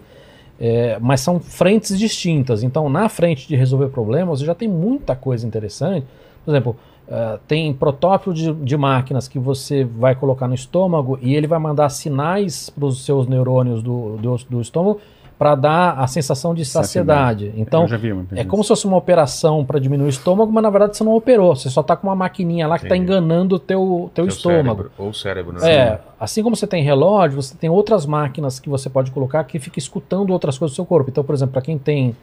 É, 0.61 0.99
mas 1.01 1.21
são 1.21 1.39
frentes 1.41 1.99
distintas. 1.99 2.63
Então, 2.63 2.89
na 2.89 3.09
frente 3.09 3.47
de 3.49 3.57
resolver 3.57 3.89
problemas, 3.89 4.41
já 4.41 4.55
tem 4.55 4.69
muita 4.69 5.15
coisa 5.17 5.47
interessante. 5.47 6.07
Por 6.45 6.51
exemplo, 6.51 6.77
eh, 7.09 7.39
tem 7.47 7.73
protótipo 7.73 8.33
de, 8.35 8.53
de 8.53 8.77
máquinas 8.77 9.29
que 9.29 9.39
você 9.39 9.85
vai 9.85 10.15
colocar 10.15 10.49
no 10.49 10.55
estômago 10.55 11.19
e 11.23 11.35
ele 11.35 11.47
vai 11.47 11.59
mandar 11.59 11.89
sinais 11.89 12.71
para 12.71 12.85
os 12.87 13.05
seus 13.05 13.27
neurônios 13.27 13.83
do, 13.83 14.17
do, 14.17 14.37
do 14.51 14.61
estômago 14.61 15.01
para 15.39 15.55
dar 15.55 15.99
a 15.99 16.07
sensação 16.07 16.55
de 16.55 16.65
saciedade. 16.65 17.53
Então, 17.57 17.87
vi 17.87 18.11
uma 18.11 18.25
é 18.35 18.43
como 18.43 18.63
se 18.65 18.69
fosse 18.69 18.87
uma 18.87 18.97
operação 18.97 19.65
para 19.65 19.79
diminuir 19.79 20.07
o 20.07 20.09
estômago, 20.09 20.51
mas 20.51 20.63
na 20.63 20.71
verdade 20.71 20.97
você 20.97 21.05
não 21.05 21.15
operou. 21.15 21.55
Você 21.55 21.69
só 21.69 21.83
está 21.83 21.95
com 21.95 22.07
uma 22.07 22.17
maquininha 22.17 22.67
lá 22.67 22.79
que 22.79 22.87
está 22.87 22.97
enganando 22.97 23.57
o 23.57 23.59
teu, 23.59 24.11
teu 24.15 24.25
Seu 24.25 24.29
estômago. 24.37 24.65
cérebro, 24.65 24.91
ou 24.97 25.13
cérebro, 25.13 25.53
né? 25.53 25.71
É, 25.71 26.01
assim 26.19 26.43
como 26.43 26.57
você 26.57 26.67
tem 26.67 26.83
relógio, 26.83 27.43
você 27.43 27.55
tem 27.55 27.69
outras 27.69 28.07
máquinas 28.07 28.59
que 28.59 28.69
você 28.71 28.89
pode 28.89 29.11
colocar 29.11 29.45
que 29.45 29.59
fica 29.59 29.79
escutando 29.79 30.31
outras 30.31 30.57
coisas 30.57 30.73
do 30.73 30.77
seu 30.77 30.87
corpo. 30.87 31.11
Então, 31.11 31.23
por 31.23 31.35
exemplo, 31.35 31.53
para 31.53 31.63
quem 31.63 31.77
tem 31.77 32.17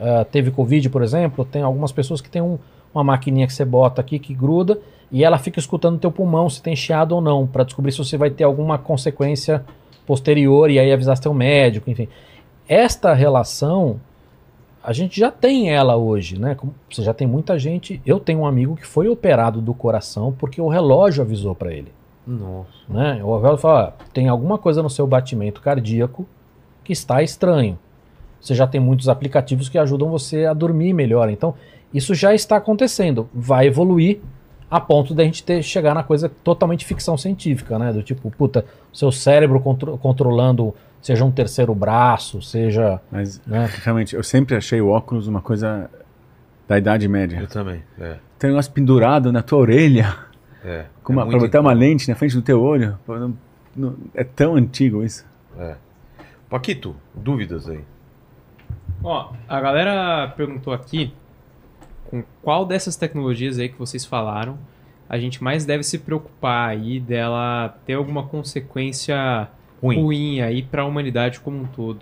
ah, 0.00 0.26
teve 0.30 0.50
Covid, 0.50 0.88
por 0.90 1.02
exemplo, 1.02 1.44
tem 1.44 1.62
algumas 1.62 1.92
pessoas 1.92 2.20
que 2.20 2.28
tem 2.28 2.42
um- 2.42 2.58
uma 2.94 3.04
maquininha 3.04 3.46
que 3.46 3.52
você 3.52 3.64
bota 3.64 4.00
aqui 4.00 4.18
que 4.18 4.34
gruda 4.34 4.78
e 5.10 5.24
ela 5.24 5.38
fica 5.38 5.58
escutando 5.58 5.98
teu 5.98 6.10
pulmão 6.10 6.48
se 6.48 6.62
tem 6.62 6.74
chiado 6.74 7.12
ou 7.12 7.20
não, 7.20 7.46
para 7.46 7.64
descobrir 7.64 7.92
se 7.92 7.98
você 7.98 8.16
vai 8.16 8.30
ter 8.30 8.44
alguma 8.44 8.78
consequência 8.78 9.64
posterior 10.06 10.70
e 10.70 10.78
aí 10.78 10.92
avisar 10.92 11.16
seu 11.16 11.32
médico, 11.32 11.90
enfim. 11.90 12.08
Esta 12.68 13.12
relação 13.12 14.00
a 14.82 14.92
gente 14.92 15.18
já 15.18 15.30
tem 15.30 15.70
ela 15.70 15.96
hoje, 15.96 16.38
né? 16.38 16.54
Você 16.90 17.02
já 17.02 17.14
tem 17.14 17.26
muita 17.26 17.58
gente. 17.58 18.02
Eu 18.04 18.20
tenho 18.20 18.40
um 18.40 18.46
amigo 18.46 18.76
que 18.76 18.86
foi 18.86 19.08
operado 19.08 19.62
do 19.62 19.72
coração 19.72 20.34
porque 20.38 20.60
o 20.60 20.68
relógio 20.68 21.22
avisou 21.22 21.54
para 21.54 21.72
ele 21.72 21.90
Nossa. 22.26 22.68
né? 22.86 23.20
O 23.24 23.34
relógio 23.38 23.58
fala, 23.58 23.94
ó, 23.98 24.04
tem 24.12 24.28
alguma 24.28 24.58
coisa 24.58 24.82
no 24.82 24.90
seu 24.90 25.06
batimento 25.06 25.62
cardíaco 25.62 26.26
que 26.84 26.92
está 26.92 27.22
estranho. 27.22 27.78
Você 28.38 28.54
já 28.54 28.66
tem 28.66 28.78
muitos 28.78 29.08
aplicativos 29.08 29.70
que 29.70 29.78
ajudam 29.78 30.10
você 30.10 30.44
a 30.44 30.52
dormir 30.52 30.92
melhor. 30.92 31.30
Então, 31.30 31.54
isso 31.94 32.14
já 32.14 32.34
está 32.34 32.56
acontecendo. 32.56 33.28
Vai 33.32 33.68
evoluir 33.68 34.20
a 34.70 34.80
ponto 34.80 35.14
da 35.14 35.22
gente 35.24 35.42
ter, 35.44 35.62
chegar 35.62 35.94
na 35.94 36.02
coisa 36.02 36.28
totalmente 36.28 36.84
ficção 36.84 37.16
científica, 37.16 37.78
né? 37.78 37.92
Do 37.92 38.02
tipo, 38.02 38.30
puta, 38.30 38.64
seu 38.92 39.12
cérebro 39.12 39.60
contro- 39.60 39.96
controlando, 39.98 40.74
seja 41.00 41.24
um 41.24 41.30
terceiro 41.30 41.74
braço, 41.74 42.42
seja. 42.42 43.00
Mas 43.10 43.40
Né? 43.46 43.70
realmente, 43.84 44.16
eu 44.16 44.22
sempre 44.24 44.56
achei 44.56 44.80
o 44.80 44.88
óculos 44.88 45.28
uma 45.28 45.40
coisa 45.40 45.88
da 46.66 46.76
Idade 46.76 47.06
Média. 47.08 47.38
Eu 47.40 47.46
também. 47.46 47.82
É. 48.00 48.16
Tem 48.38 48.50
um 48.50 48.54
negócio 48.54 48.72
pendurado 48.72 49.30
na 49.30 49.42
tua 49.42 49.58
orelha, 49.60 50.16
É. 50.64 50.86
com 51.04 51.12
é 51.12 51.16
uma, 51.16 51.24
muito 51.24 51.38
pra 51.38 51.46
botar 51.46 51.60
uma 51.60 51.72
lente 51.72 52.08
na 52.08 52.14
frente 52.16 52.34
do 52.34 52.42
teu 52.42 52.60
olho. 52.60 52.98
Não- 53.06 53.34
não- 53.76 53.94
é 54.14 54.24
tão 54.24 54.56
antigo 54.56 55.04
isso. 55.04 55.24
É. 55.58 55.76
Paquito, 56.50 56.96
dúvidas 57.14 57.68
aí. 57.68 57.80
Ó, 59.02 59.32
a 59.48 59.60
galera 59.60 60.28
perguntou 60.36 60.72
aqui 60.72 61.12
com 62.10 62.22
qual 62.42 62.64
dessas 62.66 62.96
tecnologias 62.96 63.58
aí 63.58 63.68
que 63.68 63.78
vocês 63.78 64.04
falaram 64.04 64.58
a 65.08 65.18
gente 65.18 65.42
mais 65.44 65.64
deve 65.64 65.82
se 65.82 65.98
preocupar 65.98 66.70
aí 66.70 66.98
dela 66.98 67.76
ter 67.86 67.92
alguma 67.94 68.22
consequência 68.26 69.48
Ruim. 69.82 70.02
ruim 70.02 70.40
aí 70.40 70.62
para 70.62 70.82
a 70.82 70.84
humanidade 70.86 71.40
como 71.40 71.58
um 71.60 71.66
todo. 71.66 72.00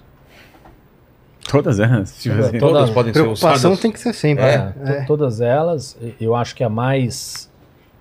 Todas 1.51 1.81
elas. 1.81 2.17
Tipo 2.23 2.35
Todas- 2.37 2.49
assim. 2.49 2.59
todas- 2.59 2.75
Todas 2.79 2.91
podem 2.95 3.13
ser 3.13 3.21
Preocupação 3.21 3.71
usadas. 3.73 3.81
tem 3.81 3.93
que 3.93 3.99
ser 4.01 4.13
sempre. 4.13 4.45
É, 4.45 4.59
né? 4.77 5.01
to- 5.01 5.07
todas 5.07 5.41
elas, 5.41 5.99
eu 6.21 6.35
acho 6.37 6.55
que 6.55 6.63
a 6.63 6.69
mais, 6.69 7.51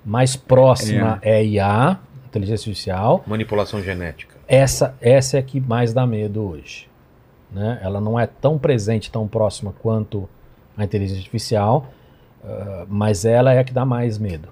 mais 0.05 0.35
próxima 0.35 1.17
é 1.21 1.38
a 1.38 1.43
IA, 1.43 1.99
inteligência 2.27 2.69
artificial. 2.69 3.23
Manipulação 3.25 3.81
genética. 3.81 4.35
essa, 4.47 4.95
essa 5.01 5.38
é 5.38 5.39
a 5.39 5.43
que 5.43 5.59
mais 5.59 5.93
dá 5.93 6.05
medo 6.05 6.43
hoje. 6.47 6.88
Né? 7.51 7.80
Ela 7.81 7.99
não 7.99 8.17
é 8.19 8.27
tão 8.27 8.57
presente, 8.57 9.11
tão 9.11 9.27
próxima 9.27 9.73
quanto 9.81 10.30
a 10.77 10.83
inteligência 10.83 11.19
artificial, 11.19 11.88
ah, 12.43 12.85
mas 12.90 13.25
ela 13.25 13.53
é 13.53 13.59
a 13.59 13.64
que 13.64 13.74
dá 13.74 13.85
mais 13.85 14.17
medo. 14.17 14.50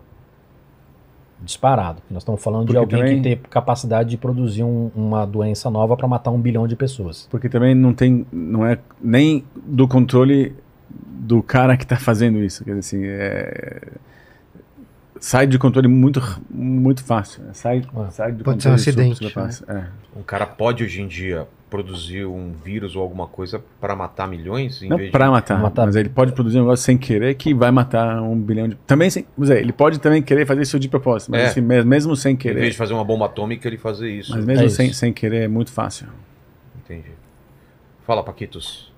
Disparado. 1.42 2.02
Nós 2.12 2.22
estamos 2.22 2.44
falando 2.44 2.68
de 2.68 2.74
Porque 2.74 2.78
alguém 2.96 3.00
também- 3.00 3.18
que 3.18 3.24
tem 3.24 3.50
capacidade 3.50 4.10
de 4.10 4.18
produzir 4.18 4.64
um- 4.64 4.92
uma 4.94 5.26
doença 5.26 5.70
nova 5.70 5.96
para 5.96 6.06
matar 6.06 6.32
um 6.32 6.40
bilhão 6.42 6.68
de 6.68 6.76
pessoas. 6.76 7.28
Porque 7.32 7.48
também 7.48 7.74
não 7.74 7.94
tem, 7.94 8.26
não 8.32 8.66
é 8.66 8.78
nem 9.02 9.46
do 9.56 9.88
controle 9.88 10.54
do 10.90 11.42
cara 11.42 11.78
que 11.78 11.84
está 11.84 11.96
fazendo 11.96 12.40
isso. 12.40 12.66
Quer 12.66 12.72
dizer 12.72 12.80
assim, 12.80 13.02
é, 13.06 13.82
sai 15.18 15.48
de 15.48 15.58
controle 15.58 15.88
muito, 15.88 16.22
muito 16.50 17.02
fácil. 17.06 17.42
né? 17.44 17.52
Sai, 17.54 17.84
Ah. 17.96 18.12
sai 18.12 18.34
de 18.34 18.44
Pode 18.44 18.62
ser 18.62 18.68
um 18.70 18.76
controle 18.76 18.90
acidente, 19.14 19.30
fácil. 19.34 19.66
É. 19.72 19.88
Um 20.18 20.24
cara 20.24 20.46
pode 20.46 20.84
hoje 20.84 21.02
em 21.02 21.08
dia 21.08 21.48
produzir 21.70 22.26
um 22.26 22.52
vírus 22.64 22.96
ou 22.96 23.02
alguma 23.02 23.28
coisa 23.28 23.64
para 23.80 23.96
matar 23.96 24.28
milhões? 24.28 24.82
Em 24.82 24.90
Não 24.90 24.98
vez 24.98 25.12
para 25.12 25.26
de... 25.26 25.32
matar, 25.32 25.60
matar. 25.62 25.86
mas 25.86 25.96
ele 25.96 26.10
pode 26.10 26.32
produzir 26.34 26.58
um 26.58 26.62
negócio 26.62 26.84
sem 26.86 26.98
querer 26.98 27.36
que 27.36 27.54
vai 27.54 27.70
matar 27.72 28.22
um 28.22 28.36
bilhão 28.40 28.68
de. 28.68 28.76
Também 28.88 29.10
sem. 29.10 29.26
Dizer, 29.38 29.60
ele 29.60 29.72
pode 29.72 30.00
também 30.00 30.22
querer 30.22 30.46
fazer 30.46 30.62
isso 30.62 30.80
de 30.80 30.88
propósito, 30.90 31.32
mas 31.32 31.42
É. 31.42 31.46
assim, 31.48 31.62
mes- 31.62 31.86
mesmo 31.86 32.16
sem 32.16 32.34
Em 32.34 32.36
vez 32.38 32.56
querer. 32.56 32.70
de 32.72 32.78
fazer 32.78 32.94
uma 32.94 33.04
bomba 33.06 33.26
atômica, 33.26 33.68
ele 33.68 33.78
fazer 33.78 34.10
isso. 34.12 34.32
Mas 34.32 34.44
mesmo 34.46 34.66
É 34.66 34.70
sem, 34.70 34.88
isso. 34.90 35.00
sem 35.00 35.14
querer 35.14 35.44
é 35.44 35.48
muito 35.48 35.72
fácil. 35.72 36.08
Entendi. 36.84 37.12
Fala, 38.06 38.24
Paquitos. 38.24 38.90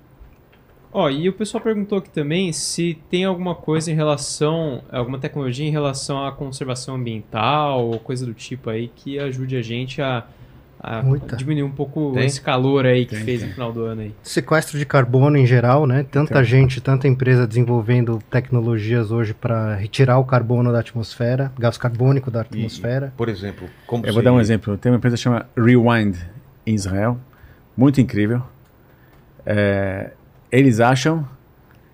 Ó, 0.93 1.09
e 1.09 1.29
o 1.29 1.33
pessoal 1.33 1.63
perguntou 1.63 1.99
aqui 1.99 2.09
também 2.09 2.51
se 2.51 2.97
tem 3.09 3.23
alguma 3.23 3.55
coisa 3.55 3.89
em 3.89 3.95
relação, 3.95 4.81
alguma 4.91 5.17
tecnologia 5.19 5.65
em 5.65 5.71
relação 5.71 6.25
à 6.25 6.33
conservação 6.33 6.95
ambiental 6.95 7.85
ou 7.87 7.97
coisa 7.99 8.25
do 8.25 8.33
tipo 8.33 8.69
aí 8.69 8.89
que 8.93 9.17
ajude 9.17 9.55
a 9.55 9.61
gente 9.61 10.01
a, 10.01 10.25
a 10.83 11.01
Muita. 11.03 11.35
diminuir 11.35 11.63
um 11.63 11.69
pouco 11.71 12.11
Tem? 12.13 12.25
esse 12.25 12.41
calor 12.41 12.85
aí 12.87 13.05
que 13.05 13.15
Tem, 13.15 13.23
fez 13.23 13.39
tem. 13.41 13.49
no 13.49 13.53
final 13.53 13.71
do 13.71 13.83
ano 13.83 14.01
aí. 14.01 14.15
Sequestro 14.23 14.79
de 14.79 14.85
carbono 14.85 15.37
em 15.37 15.45
geral, 15.45 15.85
né? 15.85 16.03
Tanta 16.11 16.33
Então. 16.33 16.43
gente, 16.43 16.81
tanta 16.81 17.07
empresa 17.07 17.45
desenvolvendo 17.47 18.19
tecnologias 18.31 19.11
hoje 19.11 19.33
para 19.33 19.75
retirar 19.75 20.17
o 20.17 20.25
carbono 20.25 20.71
da 20.71 20.79
atmosfera, 20.79 21.51
gás 21.59 21.77
carbônico 21.77 22.31
da 22.31 22.41
atmosfera. 22.41 23.13
Por 23.15 23.29
exemplo, 23.29 23.67
como 23.85 24.05
Eu 24.05 24.13
vou 24.13 24.23
dar 24.23 24.33
um 24.33 24.39
exemplo. 24.39 24.75
Tem 24.77 24.91
uma 24.91 24.97
empresa 24.97 25.15
que 25.15 25.21
chama 25.21 25.45
Rewind 25.55 26.15
em 26.65 26.73
Israel, 26.73 27.17
muito 27.77 28.01
incrível. 28.01 28.41
É, 29.45 30.11
eles 30.51 30.79
acham 30.79 31.27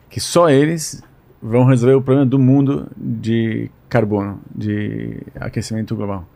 que 0.09 0.19
só 0.19 0.49
eles 0.49 1.03
vão 1.41 1.65
resolver 1.65 1.95
o 1.95 2.01
problema 2.01 2.25
do 2.25 2.39
mundo 2.39 2.87
de 2.95 3.69
carbono, 3.89 4.41
de 4.55 5.17
aquecimento 5.39 5.95
global. 5.95 6.27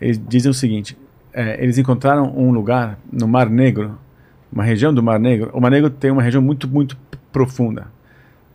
Eles 0.00 0.20
dizem 0.28 0.50
o 0.50 0.54
seguinte: 0.54 0.96
é, 1.36 1.62
eles 1.62 1.76
encontraram 1.78 2.32
um 2.36 2.50
lugar 2.50 2.98
no 3.12 3.28
Mar 3.28 3.48
Negro, 3.50 3.98
uma 4.50 4.64
região 4.64 4.92
do 4.92 5.02
Mar 5.02 5.20
Negro. 5.20 5.50
O 5.52 5.60
Mar 5.60 5.70
Negro 5.70 5.90
tem 5.90 6.10
uma 6.10 6.22
região 6.22 6.42
muito, 6.42 6.66
muito 6.66 6.96
profunda. 7.30 7.88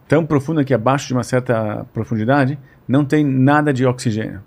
Tão 0.07 0.25
profunda 0.25 0.63
que 0.65 0.73
abaixo 0.73 1.07
de 1.07 1.13
uma 1.13 1.23
certa 1.23 1.85
profundidade 1.93 2.57
não 2.87 3.05
tem 3.05 3.23
nada 3.23 3.71
de 3.71 3.85
oxigênio. 3.85 4.41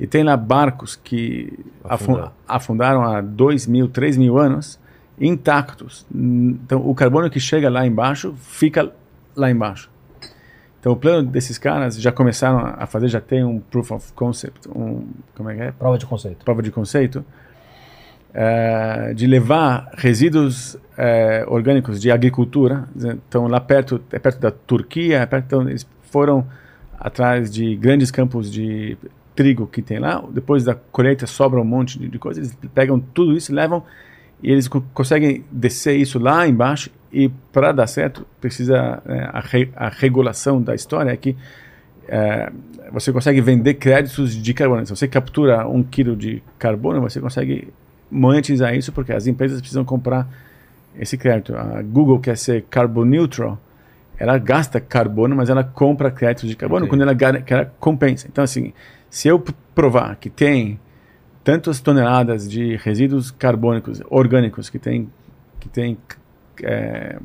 E 0.00 0.06
tem 0.06 0.24
lá 0.24 0.36
barcos 0.36 0.96
que 0.96 1.56
Afundar. 1.84 2.24
afun- 2.24 2.32
afundaram 2.48 3.02
há 3.04 3.20
2 3.20 3.66
mil, 3.68 3.88
3 3.88 4.16
mil 4.16 4.36
anos, 4.36 4.78
intactos. 5.18 6.04
Então, 6.12 6.80
o 6.86 6.94
carbono 6.94 7.30
que 7.30 7.38
chega 7.40 7.70
lá 7.70 7.86
embaixo 7.86 8.34
fica 8.36 8.90
lá 9.36 9.50
embaixo. 9.50 9.88
Então, 10.80 10.92
o 10.92 10.96
plano 10.96 11.28
desses 11.30 11.56
caras 11.56 11.96
já 11.98 12.12
começaram 12.12 12.58
a 12.76 12.86
fazer, 12.86 13.08
já 13.08 13.20
tem 13.20 13.42
um 13.42 13.58
proof 13.60 13.92
of 13.92 14.12
concept, 14.12 14.68
um, 14.68 15.06
como 15.34 15.48
é 15.48 15.54
que 15.54 15.62
é? 15.62 15.72
Prova 15.72 15.96
de 15.96 16.04
conceito. 16.04 16.44
prova 16.44 16.62
de 16.62 16.70
conceito, 16.70 17.24
eh, 18.34 19.12
de 19.14 19.26
levar 19.26 19.90
resíduos 19.96 20.76
eh, 20.98 21.44
orgânicos 21.46 22.00
de 22.00 22.10
agricultura. 22.10 22.88
Então, 22.96 23.46
lá 23.46 23.60
perto, 23.60 24.00
é 24.10 24.18
perto 24.18 24.40
da 24.40 24.50
Turquia, 24.50 25.18
é 25.18 25.26
perto, 25.26 25.44
então, 25.46 25.68
eles 25.68 25.86
foram 26.10 26.44
atrás 26.98 27.50
de 27.50 27.76
grandes 27.76 28.10
campos 28.10 28.50
de 28.52 28.96
trigo 29.34 29.66
que 29.66 29.80
tem 29.82 29.98
lá. 29.98 30.22
Depois 30.30 30.64
da 30.64 30.74
colheita 30.74 31.26
sobra 31.26 31.60
um 31.60 31.64
monte 31.64 31.98
de, 31.98 32.08
de 32.08 32.18
coisas. 32.18 32.48
Eles 32.48 32.58
pegam 32.74 32.98
tudo 32.98 33.36
isso, 33.36 33.52
levam 33.54 33.82
e 34.42 34.50
eles 34.50 34.68
co- 34.68 34.82
conseguem 34.92 35.44
descer 35.50 35.96
isso 35.96 36.18
lá 36.18 36.46
embaixo. 36.46 36.90
E 37.12 37.28
para 37.52 37.70
dar 37.72 37.86
certo, 37.86 38.26
precisa 38.40 39.00
eh, 39.06 39.28
a, 39.32 39.40
re- 39.40 39.70
a 39.76 39.88
regulação 39.88 40.60
da 40.60 40.74
história 40.74 41.10
é 41.10 41.16
que 41.16 41.36
eh, 42.08 42.52
você 42.92 43.12
consegue 43.12 43.40
vender 43.40 43.74
créditos 43.74 44.34
de 44.40 44.54
carbono. 44.54 44.84
Se 44.86 44.94
você 44.94 45.06
captura 45.08 45.66
um 45.68 45.82
quilo 45.82 46.16
de 46.16 46.42
carbono, 46.58 47.00
você 47.00 47.20
consegue 47.20 47.68
monetizar 48.14 48.74
isso 48.74 48.92
porque 48.92 49.12
as 49.12 49.26
empresas 49.26 49.60
precisam 49.60 49.84
comprar 49.84 50.28
esse 50.98 51.16
crédito. 51.18 51.54
A 51.56 51.82
Google 51.82 52.18
quer 52.20 52.36
ser 52.36 52.62
carbon 52.70 53.04
neutral, 53.04 53.58
ela 54.16 54.38
gasta 54.38 54.80
carbono, 54.80 55.34
mas 55.34 55.50
ela 55.50 55.64
compra 55.64 56.10
créditos 56.10 56.48
de 56.48 56.56
carbono 56.56 56.86
Entendi. 56.86 57.04
quando 57.04 57.24
ela, 57.26 57.44
ela 57.48 57.72
compensa. 57.80 58.28
Então, 58.30 58.44
assim, 58.44 58.72
se 59.10 59.26
eu 59.28 59.42
provar 59.74 60.16
que 60.16 60.30
tem 60.30 60.78
tantas 61.42 61.80
toneladas 61.80 62.48
de 62.48 62.76
resíduos 62.76 63.30
carbônicos 63.30 64.00
orgânicos 64.08 64.70
que 64.70 64.78
tem 64.78 65.10
que 65.60 65.68
tem 65.68 65.98
eh, 66.62 67.18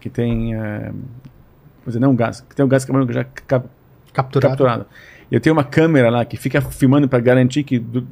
que 0.00 0.08
tem 0.10 0.54
vou 0.54 1.86
dizer, 1.86 1.98
não 2.00 2.14
gás, 2.14 2.40
que 2.42 2.54
tem 2.54 2.64
o 2.64 2.68
gás 2.68 2.84
carbônico 2.84 3.12
já 3.12 3.24
cap- 3.24 3.66
Capturado. 4.12 4.50
capturado. 4.56 4.86
Eu 5.30 5.40
tenho 5.40 5.54
uma 5.56 5.64
câmera 5.64 6.08
lá 6.08 6.24
que 6.24 6.36
fica 6.36 6.60
filmando 6.60 7.08
para 7.08 7.18
garantir 7.18 7.64
que 7.64 7.78
do, 7.80 8.06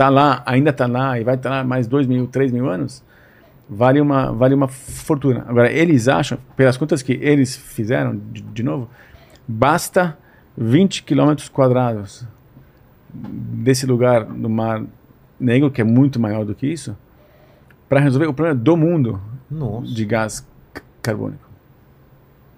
tá 0.00 0.08
lá, 0.08 0.42
ainda 0.46 0.72
tá 0.72 0.86
lá 0.86 1.20
e 1.20 1.24
vai 1.24 1.34
estar 1.34 1.50
lá 1.50 1.62
mais 1.62 1.86
dois 1.86 2.06
mil, 2.06 2.26
três 2.26 2.50
mil 2.50 2.70
anos. 2.70 3.04
Vale 3.68 4.00
uma, 4.00 4.32
vale 4.32 4.54
uma 4.54 4.66
fortuna. 4.66 5.44
Agora, 5.46 5.70
eles 5.70 6.08
acham, 6.08 6.38
pelas 6.56 6.78
contas 6.78 7.02
que 7.02 7.12
eles 7.20 7.54
fizeram, 7.54 8.16
de, 8.32 8.40
de 8.40 8.62
novo, 8.62 8.88
basta 9.46 10.16
20 10.56 11.02
quilômetros 11.02 11.50
quadrados 11.50 12.26
desse 13.12 13.84
lugar 13.84 14.24
no 14.24 14.48
Mar 14.48 14.82
Negro, 15.38 15.70
que 15.70 15.82
é 15.82 15.84
muito 15.84 16.18
maior 16.18 16.46
do 16.46 16.54
que 16.54 16.66
isso, 16.66 16.96
para 17.86 18.00
resolver 18.00 18.26
o 18.26 18.32
problema 18.32 18.58
do 18.58 18.76
mundo 18.78 19.20
Nossa, 19.50 19.92
de 19.92 20.04
gás 20.06 20.46
carbônico. 21.02 21.46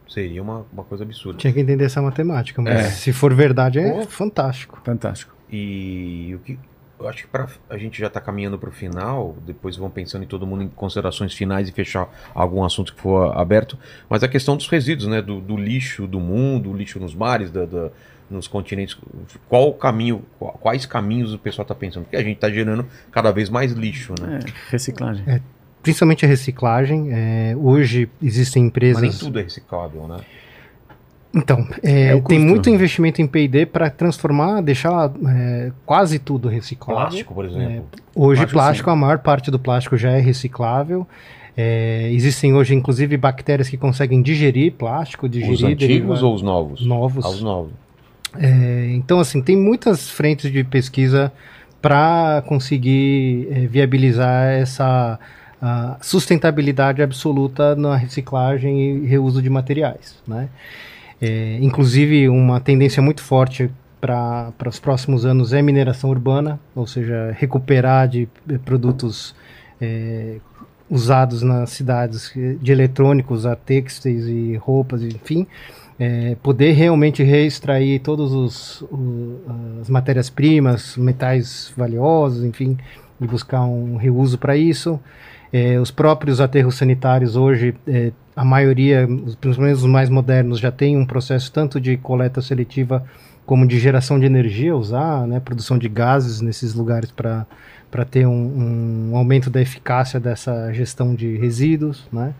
seria 0.08 0.40
uma, 0.40 0.64
uma 0.72 0.84
coisa 0.84 1.02
absurda. 1.02 1.38
Tinha 1.38 1.52
que 1.52 1.58
entender 1.60 1.84
essa 1.86 2.00
matemática, 2.00 2.62
mas 2.62 2.72
É. 2.72 2.82
se 2.84 3.12
for 3.12 3.34
verdade 3.34 3.80
é 3.80 3.90
Pô. 3.90 4.02
fantástico. 4.06 4.80
Fantástico. 4.84 5.34
E 5.50 6.34
o 6.36 6.38
que 6.38 6.58
eu 7.02 7.08
acho 7.08 7.22
que 7.24 7.28
pra, 7.28 7.46
a 7.68 7.76
gente 7.76 7.98
já 8.00 8.06
está 8.06 8.20
caminhando 8.20 8.58
para 8.58 8.68
o 8.68 8.72
final, 8.72 9.36
depois 9.46 9.76
vão 9.76 9.90
pensando 9.90 10.22
em 10.24 10.26
todo 10.26 10.46
mundo 10.46 10.62
em 10.62 10.68
considerações 10.68 11.32
finais 11.34 11.68
e 11.68 11.72
fechar 11.72 12.08
algum 12.34 12.64
assunto 12.64 12.94
que 12.94 13.00
for 13.00 13.36
aberto, 13.36 13.78
mas 14.08 14.22
a 14.22 14.28
questão 14.28 14.56
dos 14.56 14.66
resíduos, 14.68 15.08
né, 15.08 15.20
do, 15.22 15.40
do 15.40 15.56
lixo 15.56 16.06
do 16.06 16.18
mundo, 16.20 16.70
o 16.70 16.76
lixo 16.76 16.98
nos 17.00 17.14
mares, 17.14 17.50
da, 17.50 17.64
da- 17.66 17.90
nos 18.30 18.48
continentes, 18.48 18.96
qual 19.46 19.68
o 19.68 19.74
caminho, 19.74 20.24
quais 20.38 20.86
caminhos 20.86 21.34
o 21.34 21.38
pessoal 21.38 21.64
está 21.64 21.74
pensando? 21.74 22.04
Porque 22.04 22.16
a 22.16 22.22
gente 22.22 22.36
está 22.36 22.48
gerando 22.50 22.86
cada 23.10 23.30
vez 23.30 23.50
mais 23.50 23.72
lixo, 23.72 24.14
né? 24.18 24.40
É, 24.46 24.70
reciclagem. 24.70 25.22
Principalmente 25.82 26.24
a 26.24 26.28
reciclagem. 26.28 27.08
é, 27.12 27.54
hoje 27.58 28.08
existem 28.22 28.64
empresas. 28.64 29.02
Mas 29.02 29.10
nem 29.10 29.18
tudo 29.20 29.38
é 29.38 29.42
reciclável, 29.42 30.06
né? 30.08 30.18
Então, 31.34 31.66
é, 31.82 32.16
É 32.16 32.20
tem 32.20 32.38
muito 32.38 32.68
investimento 32.68 33.22
em 33.22 33.26
P&D 33.26 33.66
para 33.66 33.88
transformar, 33.88 34.60
deixar 34.60 35.10
é, 35.28 35.72
quase 35.86 36.18
tudo 36.18 36.48
reciclável. 36.48 37.02
Plástico, 37.02 37.34
por 37.34 37.44
exemplo. 37.44 37.86
Hoje, 38.14 38.40
Plástico, 38.40 38.52
plástico, 38.52 38.90
a 38.90 38.96
maior 38.96 39.18
parte 39.18 39.50
do 39.50 39.58
plástico 39.58 39.96
já 39.96 40.10
é 40.10 40.20
reciclável. 40.20 41.06
É, 41.56 42.10
existem 42.12 42.54
hoje, 42.54 42.74
inclusive, 42.74 43.16
bactérias 43.16 43.68
que 43.68 43.76
conseguem 43.76 44.22
digerir 44.22 44.72
plástico, 44.72 45.28
digerir 45.28 45.54
os 45.54 45.62
antigos 45.62 46.22
ou 46.22 46.34
os 46.34 46.42
novos? 46.42 46.84
novos. 46.84 47.24
Ah, 47.24 47.28
os 47.28 47.42
novos. 47.42 47.72
É, 48.38 48.90
então, 48.92 49.20
assim, 49.20 49.42
tem 49.42 49.56
muitas 49.56 50.10
frentes 50.10 50.50
de 50.50 50.64
pesquisa 50.64 51.32
para 51.80 52.42
conseguir 52.46 53.48
é, 53.50 53.66
viabilizar 53.66 54.52
essa 54.52 55.18
sustentabilidade 56.00 57.00
absoluta 57.02 57.76
na 57.76 57.94
reciclagem 57.94 58.96
e 58.96 59.06
reuso 59.06 59.40
de 59.40 59.48
materiais, 59.48 60.16
né? 60.26 60.48
É, 61.24 61.58
inclusive, 61.60 62.28
uma 62.28 62.60
tendência 62.60 63.00
muito 63.00 63.22
forte 63.22 63.70
para 64.00 64.52
os 64.66 64.80
próximos 64.80 65.24
anos 65.24 65.52
é 65.52 65.62
mineração 65.62 66.10
urbana, 66.10 66.58
ou 66.74 66.84
seja, 66.84 67.32
recuperar 67.38 68.08
de 68.08 68.28
eh, 68.50 68.58
produtos 68.64 69.32
eh, 69.80 70.38
usados 70.90 71.42
nas 71.42 71.70
cidades 71.70 72.32
eh, 72.36 72.56
de 72.60 72.72
eletrônicos 72.72 73.46
a 73.46 73.54
têxteis 73.54 74.26
e 74.26 74.56
roupas, 74.56 75.04
enfim, 75.04 75.46
eh, 76.00 76.36
poder 76.42 76.72
realmente 76.72 77.22
reextrair 77.22 78.00
todos 78.00 78.32
os, 78.32 78.82
o- 78.90 79.38
as 79.80 79.88
matérias-primas, 79.88 80.96
metais 80.96 81.72
valiosos, 81.76 82.42
enfim, 82.42 82.76
e 83.20 83.26
buscar 83.28 83.64
um 83.64 83.96
reuso 83.96 84.36
para 84.38 84.56
isso. 84.56 84.98
Eh, 85.52 85.78
os 85.78 85.90
próprios 85.90 86.40
aterros 86.40 86.76
sanitários 86.76 87.36
hoje, 87.36 87.74
eh, 87.86 88.12
a 88.34 88.44
maioria, 88.44 89.06
principalmente 89.40 89.76
os 89.76 89.84
mais 89.84 90.08
modernos, 90.08 90.58
já 90.58 90.72
tem 90.72 90.96
um 90.96 91.04
processo 91.04 91.52
tanto 91.52 91.78
de 91.78 91.96
coleta 91.98 92.40
seletiva 92.40 93.04
como 93.44 93.66
de 93.66 93.78
geração 93.78 94.18
de 94.18 94.24
energia, 94.24 94.74
usar 94.74 95.26
né, 95.26 95.40
produção 95.40 95.76
de 95.76 95.88
gases 95.88 96.40
nesses 96.40 96.74
lugares 96.74 97.10
para 97.10 97.46
para 97.90 98.06
ter 98.06 98.26
um, 98.26 99.10
um 99.12 99.16
aumento 99.18 99.50
da 99.50 99.60
eficácia 99.60 100.18
dessa 100.18 100.72
gestão 100.72 101.14
de 101.14 101.36
resíduos, 101.36 102.08
né? 102.10 102.32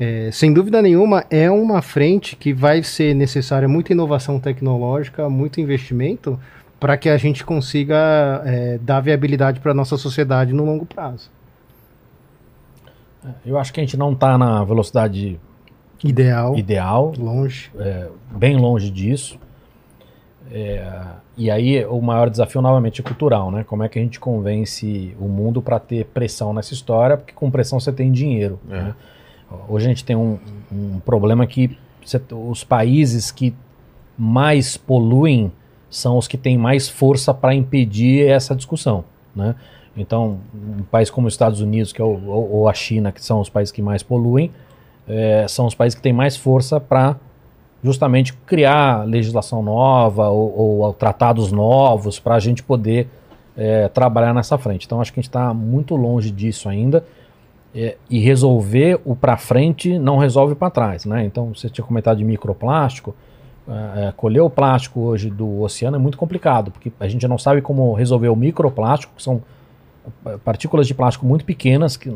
É, 0.00 0.30
sem 0.32 0.50
dúvida 0.50 0.80
nenhuma, 0.80 1.24
é 1.28 1.50
uma 1.50 1.82
frente 1.82 2.34
que 2.34 2.54
vai 2.54 2.82
ser 2.82 3.14
necessária 3.14 3.68
muita 3.68 3.92
inovação 3.92 4.40
tecnológica, 4.40 5.28
muito 5.28 5.60
investimento, 5.60 6.40
para 6.80 6.96
que 6.96 7.10
a 7.10 7.18
gente 7.18 7.44
consiga 7.44 8.42
é, 8.46 8.78
dar 8.80 9.00
viabilidade 9.00 9.60
para 9.60 9.72
a 9.72 9.74
nossa 9.74 9.98
sociedade 9.98 10.54
no 10.54 10.64
longo 10.64 10.86
prazo. 10.86 11.30
Eu 13.44 13.58
acho 13.58 13.72
que 13.72 13.80
a 13.80 13.82
gente 13.82 13.96
não 13.96 14.12
está 14.12 14.38
na 14.38 14.62
velocidade 14.64 15.38
Ideal, 16.04 16.56
ideal, 16.56 17.12
longe. 17.18 17.70
bem 18.30 18.56
longe 18.56 18.90
disso. 18.90 19.38
É, 20.50 20.90
e 21.36 21.50
aí 21.50 21.84
o 21.84 22.00
maior 22.00 22.30
desafio 22.30 22.62
novamente 22.62 23.00
é 23.00 23.04
cultural, 23.04 23.50
né? 23.50 23.64
Como 23.64 23.82
é 23.82 23.88
que 23.88 23.98
a 23.98 24.02
gente 24.02 24.18
convence 24.18 25.14
o 25.20 25.28
mundo 25.28 25.60
para 25.60 25.78
ter 25.78 26.06
pressão 26.06 26.52
nessa 26.52 26.72
história? 26.72 27.16
Porque 27.16 27.32
com 27.34 27.50
pressão 27.50 27.78
você 27.78 27.92
tem 27.92 28.10
dinheiro. 28.10 28.58
É. 28.70 28.74
né? 28.74 28.94
Hoje 29.68 29.86
a 29.86 29.88
gente 29.88 30.04
tem 30.04 30.14
um, 30.16 30.38
um 30.70 31.00
problema 31.00 31.46
que 31.46 31.76
você- 32.04 32.20
os 32.32 32.64
países 32.64 33.30
que 33.30 33.54
mais 34.16 34.76
poluem 34.76 35.52
são 35.90 36.16
os 36.18 36.26
que 36.28 36.36
têm 36.36 36.56
mais 36.58 36.88
força 36.88 37.32
para 37.34 37.54
impedir 37.54 38.26
essa 38.28 38.54
discussão, 38.54 39.04
né? 39.34 39.54
Então, 40.00 40.38
um 40.54 40.82
país 40.82 41.10
como 41.10 41.26
os 41.26 41.34
Estados 41.34 41.60
Unidos, 41.60 41.92
que 41.92 42.00
é 42.00 42.04
o, 42.04 42.26
ou, 42.26 42.68
a 42.68 42.74
China, 42.74 43.12
que 43.12 43.24
são 43.24 43.40
os 43.40 43.48
países 43.48 43.72
que 43.72 43.82
mais 43.82 44.02
poluem, 44.02 44.50
é, 45.06 45.46
são 45.48 45.66
os 45.66 45.74
países 45.74 45.94
que 45.94 46.02
têm 46.02 46.12
mais 46.12 46.36
força 46.36 46.78
para 46.78 47.16
justamente 47.82 48.32
criar 48.32 49.06
legislação 49.06 49.62
nova 49.62 50.28
ou, 50.28 50.80
ou 50.80 50.92
tratados 50.92 51.52
novos 51.52 52.18
para 52.18 52.34
a 52.34 52.40
gente 52.40 52.62
poder 52.62 53.08
é, 53.56 53.88
trabalhar 53.88 54.34
nessa 54.34 54.58
frente. 54.58 54.86
Então 54.86 55.00
acho 55.00 55.12
que 55.12 55.20
a 55.20 55.22
gente 55.22 55.28
está 55.28 55.52
muito 55.52 55.96
longe 55.96 56.30
disso 56.30 56.68
ainda 56.68 57.04
é, 57.74 57.96
e 58.08 58.18
resolver 58.18 59.00
o 59.04 59.14
para 59.14 59.36
frente 59.36 59.98
não 59.98 60.18
resolve 60.18 60.54
para 60.54 60.70
trás, 60.70 61.04
né? 61.04 61.24
Então 61.24 61.54
você 61.54 61.68
tinha 61.68 61.84
comentado 61.84 62.18
de 62.18 62.24
microplástico, 62.24 63.14
é, 63.68 64.12
colher 64.16 64.40
o 64.40 64.48
plástico 64.48 65.00
hoje 65.00 65.28
do 65.28 65.60
oceano 65.60 65.96
é 65.96 65.98
muito 65.98 66.16
complicado 66.16 66.70
porque 66.70 66.90
a 66.98 67.06
gente 67.06 67.26
não 67.28 67.36
sabe 67.36 67.60
como 67.60 67.92
resolver 67.92 68.28
o 68.28 68.36
microplástico, 68.36 69.12
que 69.16 69.22
são 69.22 69.42
partículas 70.44 70.86
de 70.86 70.94
plástico 70.94 71.26
muito 71.26 71.44
pequenas 71.44 71.96
que 71.96 72.12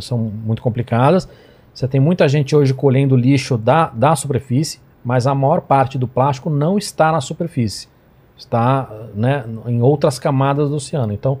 são 0.00 0.18
muito 0.18 0.62
complicadas. 0.62 1.28
Você 1.72 1.86
tem 1.86 2.00
muita 2.00 2.28
gente 2.28 2.56
hoje 2.56 2.74
colhendo 2.74 3.14
lixo 3.16 3.56
da, 3.56 3.88
da 3.90 4.16
superfície, 4.16 4.80
mas 5.04 5.26
a 5.26 5.34
maior 5.34 5.60
parte 5.60 5.96
do 5.96 6.08
plástico 6.08 6.50
não 6.50 6.76
está 6.76 7.12
na 7.12 7.20
superfície. 7.20 7.88
Está 8.36 8.90
né, 9.14 9.44
em 9.66 9.80
outras 9.80 10.18
camadas 10.18 10.70
do 10.70 10.76
oceano. 10.76 11.12
Então, 11.12 11.38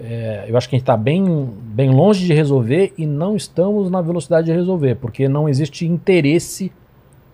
é, 0.00 0.46
eu 0.48 0.56
acho 0.56 0.68
que 0.68 0.76
a 0.76 0.78
gente 0.78 0.84
está 0.84 0.96
bem, 0.96 1.48
bem 1.62 1.90
longe 1.90 2.24
de 2.24 2.32
resolver 2.32 2.92
e 2.96 3.06
não 3.06 3.34
estamos 3.34 3.90
na 3.90 4.00
velocidade 4.00 4.46
de 4.46 4.52
resolver, 4.52 4.96
porque 4.96 5.28
não 5.28 5.48
existe 5.48 5.86
interesse 5.86 6.72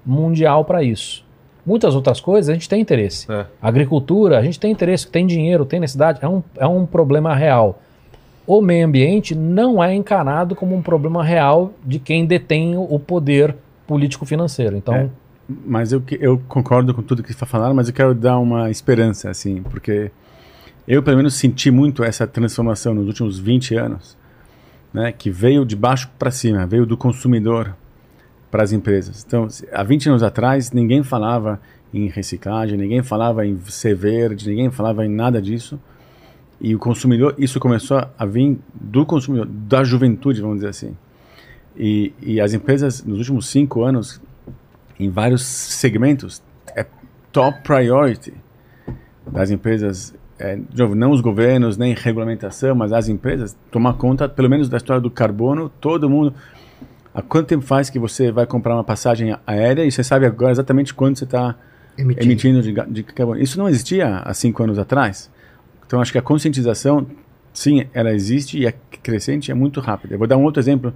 mundial 0.04 0.64
para 0.64 0.82
isso. 0.82 1.24
Muitas 1.64 1.94
outras 1.94 2.20
coisas 2.20 2.50
a 2.50 2.52
gente 2.52 2.68
tem 2.68 2.80
interesse. 2.80 3.30
É. 3.30 3.46
Agricultura, 3.60 4.38
a 4.38 4.42
gente 4.42 4.60
tem 4.60 4.70
interesse, 4.70 5.08
tem 5.08 5.26
dinheiro, 5.26 5.64
tem 5.64 5.80
necessidade, 5.80 6.18
é 6.22 6.28
um, 6.28 6.42
é 6.58 6.66
um 6.66 6.84
problema 6.84 7.34
real. 7.34 7.80
O 8.46 8.60
meio 8.60 8.86
ambiente 8.86 9.34
não 9.34 9.82
é 9.82 9.94
encarado 9.94 10.54
como 10.54 10.74
um 10.74 10.82
problema 10.82 11.24
real 11.24 11.72
de 11.84 11.98
quem 11.98 12.26
detém 12.26 12.76
o 12.76 12.98
poder 12.98 13.56
político-financeiro. 13.86 14.76
Então, 14.76 14.94
É. 14.94 15.08
Mas 15.46 15.92
eu, 15.92 16.02
eu 16.20 16.40
concordo 16.48 16.94
com 16.94 17.02
tudo 17.02 17.22
que 17.22 17.30
está 17.30 17.44
falando, 17.44 17.74
mas 17.74 17.88
eu 17.88 17.94
quero 17.94 18.14
dar 18.14 18.38
uma 18.38 18.70
esperança, 18.70 19.28
assim, 19.28 19.62
porque 19.62 20.10
eu, 20.88 21.02
pelo 21.02 21.18
menos, 21.18 21.34
senti 21.34 21.70
muito 21.70 22.02
essa 22.02 22.26
transformação 22.26 22.94
nos 22.94 23.06
últimos 23.06 23.38
20 23.38 23.74
anos, 23.74 24.16
né, 24.92 25.12
que 25.12 25.30
veio 25.30 25.64
de 25.66 25.76
baixo 25.76 26.10
para 26.18 26.30
cima, 26.30 26.66
veio 26.66 26.86
do 26.86 26.96
consumidor 26.96 27.76
para 28.50 28.62
as 28.62 28.72
empresas. 28.72 29.24
Então, 29.26 29.46
há 29.72 29.82
20 29.82 30.08
anos 30.08 30.22
atrás, 30.22 30.72
ninguém 30.72 31.02
falava 31.02 31.60
em 31.92 32.08
reciclagem, 32.08 32.78
ninguém 32.78 33.02
falava 33.02 33.46
em 33.46 33.58
ser 33.66 33.94
verde, 33.94 34.48
ninguém 34.48 34.70
falava 34.70 35.04
em 35.04 35.08
nada 35.08 35.42
disso. 35.42 35.78
E 36.64 36.74
o 36.74 36.78
consumidor, 36.78 37.34
isso 37.36 37.60
começou 37.60 38.02
a 38.18 38.24
vir 38.24 38.58
do 38.72 39.04
consumidor, 39.04 39.46
da 39.46 39.84
juventude, 39.84 40.40
vamos 40.40 40.56
dizer 40.56 40.68
assim. 40.68 40.96
E, 41.76 42.10
e 42.22 42.40
as 42.40 42.54
empresas, 42.54 43.04
nos 43.04 43.18
últimos 43.18 43.48
cinco 43.48 43.84
anos, 43.84 44.18
em 44.98 45.10
vários 45.10 45.42
segmentos, 45.44 46.42
é 46.74 46.86
top 47.30 47.62
priority 47.62 48.32
das 49.30 49.50
empresas, 49.50 50.14
é, 50.38 50.56
de 50.56 50.78
novo, 50.78 50.94
não 50.94 51.10
os 51.10 51.20
governos, 51.20 51.76
nem 51.76 51.92
regulamentação, 51.92 52.74
mas 52.74 52.94
as 52.94 53.10
empresas, 53.10 53.54
tomar 53.70 53.92
conta, 53.98 54.26
pelo 54.26 54.48
menos 54.48 54.66
da 54.66 54.78
história 54.78 55.02
do 55.02 55.10
carbono, 55.10 55.68
todo 55.68 56.08
mundo. 56.08 56.32
Há 57.12 57.20
quanto 57.20 57.46
tempo 57.46 57.62
faz 57.62 57.90
que 57.90 57.98
você 57.98 58.32
vai 58.32 58.46
comprar 58.46 58.74
uma 58.74 58.84
passagem 58.84 59.36
aérea 59.46 59.84
e 59.84 59.92
você 59.92 60.02
sabe 60.02 60.24
agora 60.24 60.52
exatamente 60.52 60.94
quanto 60.94 61.18
você 61.18 61.24
está 61.24 61.56
Emitindo. 61.98 62.24
emitindo 62.24 62.62
de, 62.62 62.72
de 62.90 63.02
carbono? 63.02 63.38
Isso 63.38 63.58
não 63.58 63.68
existia 63.68 64.20
há 64.20 64.32
cinco 64.32 64.62
anos 64.62 64.78
atrás. 64.78 65.30
Então, 65.86 66.00
acho 66.00 66.12
que 66.12 66.18
a 66.18 66.22
conscientização, 66.22 67.06
sim, 67.52 67.86
ela 67.92 68.12
existe 68.12 68.58
e 68.58 68.66
é 68.66 68.74
crescente, 69.02 69.50
é 69.50 69.54
muito 69.54 69.80
rápida. 69.80 70.14
Eu 70.14 70.18
vou 70.18 70.26
dar 70.26 70.36
um 70.36 70.44
outro 70.44 70.60
exemplo 70.60 70.94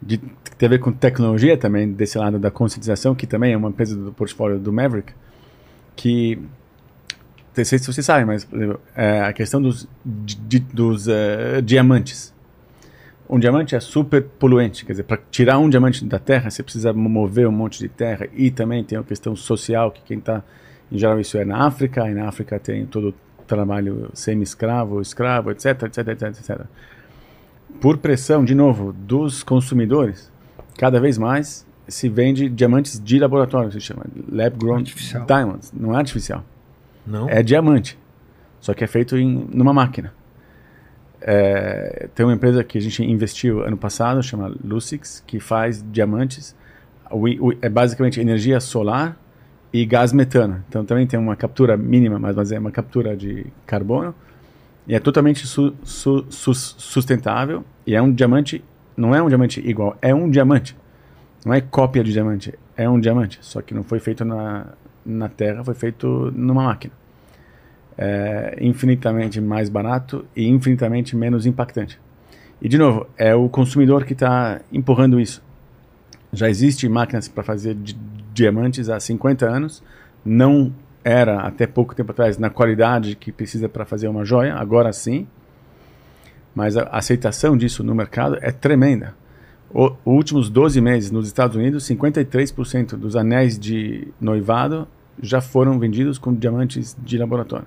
de, 0.00 0.18
que 0.18 0.56
tem 0.56 0.66
a 0.66 0.70
ver 0.70 0.78
com 0.78 0.92
tecnologia 0.92 1.56
também, 1.56 1.90
desse 1.90 2.18
lado 2.18 2.38
da 2.38 2.50
conscientização, 2.50 3.14
que 3.14 3.26
também 3.26 3.52
é 3.52 3.56
uma 3.56 3.68
empresa 3.68 3.96
do 3.96 4.12
portfólio 4.12 4.58
do 4.58 4.72
Maverick, 4.72 5.12
que, 5.96 6.38
não 7.56 7.64
sei 7.64 7.78
se 7.78 7.86
vocês 7.86 8.04
sabem, 8.04 8.24
mas 8.24 8.46
é, 8.96 9.20
a 9.22 9.32
questão 9.32 9.62
dos, 9.62 9.88
dos 10.72 11.08
eh, 11.08 11.60
diamantes. 11.62 12.34
Um 13.28 13.38
diamante 13.38 13.74
é 13.74 13.80
super 13.80 14.22
poluente, 14.22 14.84
quer 14.84 14.92
dizer, 14.92 15.04
para 15.04 15.18
tirar 15.30 15.58
um 15.58 15.68
diamante 15.70 16.04
da 16.04 16.18
terra, 16.18 16.50
você 16.50 16.62
precisa 16.62 16.92
mover 16.92 17.48
um 17.48 17.52
monte 17.52 17.78
de 17.78 17.88
terra 17.88 18.28
e 18.34 18.50
também 18.50 18.84
tem 18.84 18.98
a 18.98 19.02
questão 19.02 19.34
social, 19.34 19.90
que 19.90 20.02
quem 20.02 20.18
está, 20.18 20.42
em 20.92 20.98
geral, 20.98 21.18
isso 21.18 21.38
é 21.38 21.44
na 21.44 21.64
África, 21.64 22.08
e 22.10 22.12
na 22.12 22.28
África 22.28 22.58
tem 22.58 22.84
todo 22.84 23.14
trabalho 23.46 24.10
semi-escravo, 24.14 25.00
escravo, 25.00 25.50
etc, 25.50 25.82
etc, 25.84 25.98
etc, 26.08 26.22
etc 26.22 26.60
por 27.80 27.98
pressão, 27.98 28.44
de 28.44 28.54
novo, 28.54 28.92
dos 28.92 29.42
consumidores, 29.42 30.30
cada 30.78 31.00
vez 31.00 31.18
mais 31.18 31.66
se 31.88 32.08
vende 32.08 32.48
diamantes 32.48 33.00
de 33.00 33.18
laboratório, 33.18 33.70
se 33.72 33.80
chama 33.80 34.04
lab 34.30 34.56
grown 34.56 34.76
Artificial. 34.76 35.26
diamonds, 35.26 35.72
não 35.72 35.92
é 35.92 35.98
artificial, 35.98 36.44
Não? 37.04 37.28
é 37.28 37.42
diamante, 37.42 37.98
só 38.60 38.72
que 38.74 38.84
é 38.84 38.86
feito 38.86 39.16
em 39.18 39.48
numa 39.52 39.72
máquina. 39.74 40.14
É, 41.20 42.08
tem 42.14 42.24
uma 42.24 42.34
empresa 42.34 42.62
que 42.62 42.76
a 42.78 42.80
gente 42.80 43.02
investiu 43.02 43.62
ano 43.62 43.76
passado, 43.76 44.22
chama 44.22 44.54
Lucix, 44.64 45.22
que 45.26 45.40
faz 45.40 45.84
diamantes, 45.90 46.54
o- 47.10 47.48
o- 47.48 47.54
é 47.62 47.68
basicamente 47.68 48.20
energia 48.20 48.60
solar 48.60 49.16
e 49.74 49.84
gás 49.84 50.12
metano. 50.12 50.62
Então 50.68 50.84
também 50.84 51.04
tem 51.04 51.18
uma 51.18 51.34
captura 51.34 51.76
mínima, 51.76 52.16
mas, 52.16 52.52
é 52.52 52.58
uma 52.60 52.70
captura 52.70 53.16
de 53.16 53.44
carbono 53.66 54.14
e 54.86 54.94
é 54.94 55.00
totalmente 55.00 55.48
su- 55.48 55.74
su- 55.82 56.24
sus- 56.30 56.76
sustentável 56.78 57.64
e 57.84 57.92
é 57.92 58.00
um 58.00 58.12
diamante, 58.12 58.62
não 58.96 59.12
é 59.12 59.20
um 59.20 59.26
diamante 59.26 59.60
igual, 59.68 59.98
é 60.00 60.14
um 60.14 60.30
diamante. 60.30 60.76
Não 61.44 61.52
é 61.52 61.60
cópia 61.60 62.04
de 62.04 62.12
diamante, 62.12 62.54
é 62.76 62.88
um 62.88 63.00
diamante, 63.00 63.38
só 63.42 63.60
que 63.60 63.74
não 63.74 63.82
foi 63.82 63.98
feito 63.98 64.24
na, 64.24 64.68
na 65.04 65.28
Terra, 65.28 65.64
foi 65.64 65.74
feito 65.74 66.32
numa 66.36 66.62
máquina. 66.62 66.94
É 67.98 68.56
infinitamente 68.60 69.40
mais 69.40 69.68
barato 69.68 70.24
e 70.36 70.46
infinitamente 70.48 71.16
menos 71.16 71.46
impactante. 71.46 71.98
E 72.62 72.68
de 72.68 72.78
novo, 72.78 73.08
é 73.18 73.34
o 73.34 73.48
consumidor 73.48 74.04
que 74.04 74.12
está 74.12 74.60
empurrando 74.72 75.20
isso. 75.20 75.42
Já 76.32 76.48
existe 76.48 76.88
máquinas 76.88 77.26
para 77.26 77.42
fazer 77.42 77.76
diamantes 78.34 78.90
há 78.90 78.98
50 78.98 79.46
anos, 79.46 79.82
não 80.24 80.72
era 81.04 81.40
até 81.40 81.66
pouco 81.66 81.94
tempo 81.94 82.10
atrás 82.10 82.36
na 82.36 82.50
qualidade 82.50 83.14
que 83.14 83.30
precisa 83.30 83.68
para 83.68 83.84
fazer 83.84 84.08
uma 84.08 84.24
joia, 84.24 84.54
agora 84.54 84.92
sim. 84.92 85.26
Mas 86.54 86.76
a 86.76 86.84
aceitação 86.84 87.56
disso 87.56 87.84
no 87.84 87.94
mercado 87.94 88.38
é 88.40 88.50
tremenda. 88.50 89.14
O, 89.72 89.86
os 89.86 89.96
últimos 90.04 90.50
12 90.50 90.80
meses 90.80 91.10
nos 91.10 91.26
Estados 91.26 91.56
Unidos, 91.56 91.84
53% 91.88 92.96
dos 92.96 93.16
anéis 93.16 93.58
de 93.58 94.08
noivado 94.20 94.86
já 95.20 95.40
foram 95.40 95.78
vendidos 95.78 96.18
com 96.18 96.34
diamantes 96.34 96.96
de 96.98 97.18
laboratório. 97.18 97.66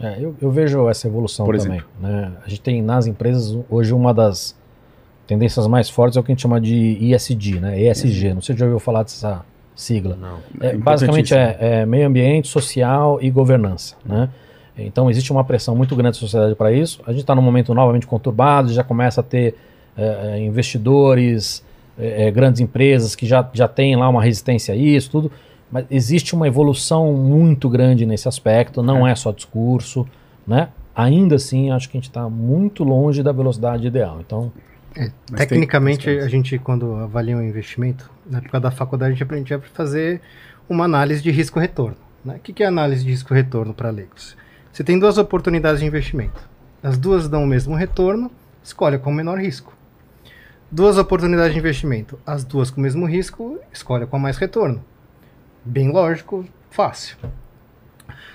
É, 0.00 0.16
eu, 0.20 0.34
eu 0.40 0.50
vejo 0.50 0.88
essa 0.88 1.06
evolução 1.06 1.46
Por 1.46 1.56
também. 1.56 1.82
né? 2.00 2.32
A 2.44 2.48
gente 2.48 2.60
tem 2.60 2.82
nas 2.82 3.06
empresas 3.06 3.56
hoje 3.70 3.94
uma 3.94 4.12
das 4.12 4.56
tendências 5.26 5.66
mais 5.66 5.88
fortes 5.88 6.16
é 6.16 6.20
o 6.20 6.24
que 6.24 6.32
a 6.32 6.34
gente 6.34 6.42
chama 6.42 6.60
de 6.60 6.74
ISD, 7.00 7.60
né? 7.60 7.80
ESG. 7.80 8.34
Não 8.34 8.42
sei 8.42 8.54
se 8.54 8.58
já 8.58 8.66
ouviu 8.66 8.80
falar 8.80 9.04
dessa 9.04 9.44
sigla. 9.74 10.16
Não. 10.16 10.38
É, 10.60 10.76
basicamente 10.76 11.34
é, 11.34 11.56
é 11.60 11.86
meio 11.86 12.06
ambiente, 12.06 12.48
social 12.48 13.18
e 13.20 13.30
governança, 13.30 13.96
né? 14.04 14.28
Então 14.76 15.10
existe 15.10 15.30
uma 15.30 15.44
pressão 15.44 15.76
muito 15.76 15.94
grande 15.94 16.16
da 16.16 16.20
sociedade 16.20 16.54
para 16.54 16.72
isso. 16.72 17.00
A 17.06 17.12
gente 17.12 17.20
está 17.20 17.34
num 17.34 17.42
momento 17.42 17.74
novamente 17.74 18.06
conturbado, 18.06 18.72
já 18.72 18.82
começa 18.82 19.20
a 19.20 19.24
ter 19.24 19.54
é, 19.96 20.36
é, 20.36 20.40
investidores, 20.40 21.62
é, 21.98 22.26
é, 22.26 22.30
grandes 22.30 22.60
empresas 22.60 23.14
que 23.14 23.26
já, 23.26 23.48
já 23.52 23.68
têm 23.68 23.94
lá 23.96 24.08
uma 24.08 24.22
resistência 24.22 24.72
a 24.74 24.76
isso, 24.76 25.10
tudo. 25.10 25.30
Mas 25.70 25.84
existe 25.90 26.34
uma 26.34 26.46
evolução 26.46 27.12
muito 27.14 27.68
grande 27.68 28.04
nesse 28.06 28.28
aspecto, 28.28 28.82
não 28.82 29.06
é, 29.06 29.14
só 29.14 29.32
discurso, 29.32 30.06
né? 30.46 30.68
Ainda 30.94 31.36
assim, 31.36 31.70
acho 31.70 31.88
que 31.88 31.96
a 31.96 32.00
gente 32.00 32.08
está 32.08 32.28
muito 32.28 32.84
longe 32.84 33.22
da 33.22 33.32
velocidade 33.32 33.86
ideal. 33.86 34.18
Então, 34.20 34.52
Tecnicamente, 35.34 36.04
tem- 36.04 36.20
a 36.20 36.28
gente, 36.28 36.58
quando 36.58 36.94
avalia 36.96 37.36
um 37.36 37.42
investimento, 37.42 38.10
na 38.32 38.38
época 38.38 38.58
da 38.58 38.70
faculdade, 38.70 39.10
a 39.10 39.12
gente 39.12 39.22
aprendia 39.22 39.58
a 39.58 39.60
fazer 39.60 40.22
uma 40.66 40.86
análise 40.86 41.22
de 41.22 41.30
risco-retorno. 41.30 41.98
Né? 42.24 42.36
O 42.36 42.38
que 42.38 42.62
é 42.62 42.66
análise 42.66 43.04
de 43.04 43.10
risco-retorno 43.10 43.74
para 43.74 43.90
leigos? 43.90 44.34
Você 44.72 44.82
tem 44.82 44.98
duas 44.98 45.18
oportunidades 45.18 45.80
de 45.80 45.86
investimento. 45.86 46.48
As 46.82 46.96
duas 46.96 47.28
dão 47.28 47.44
o 47.44 47.46
mesmo 47.46 47.74
retorno, 47.74 48.30
escolhe 48.64 48.98
com 48.98 49.10
o 49.10 49.14
menor 49.14 49.38
risco. 49.38 49.76
Duas 50.70 50.96
oportunidades 50.96 51.52
de 51.52 51.58
investimento. 51.58 52.18
As 52.26 52.42
duas 52.42 52.70
com 52.70 52.80
o 52.80 52.82
mesmo 52.82 53.04
risco, 53.04 53.58
escolhe 53.70 54.06
com 54.06 54.18
mais 54.18 54.38
retorno. 54.38 54.82
Bem 55.62 55.92
lógico, 55.92 56.46
fácil. 56.70 57.18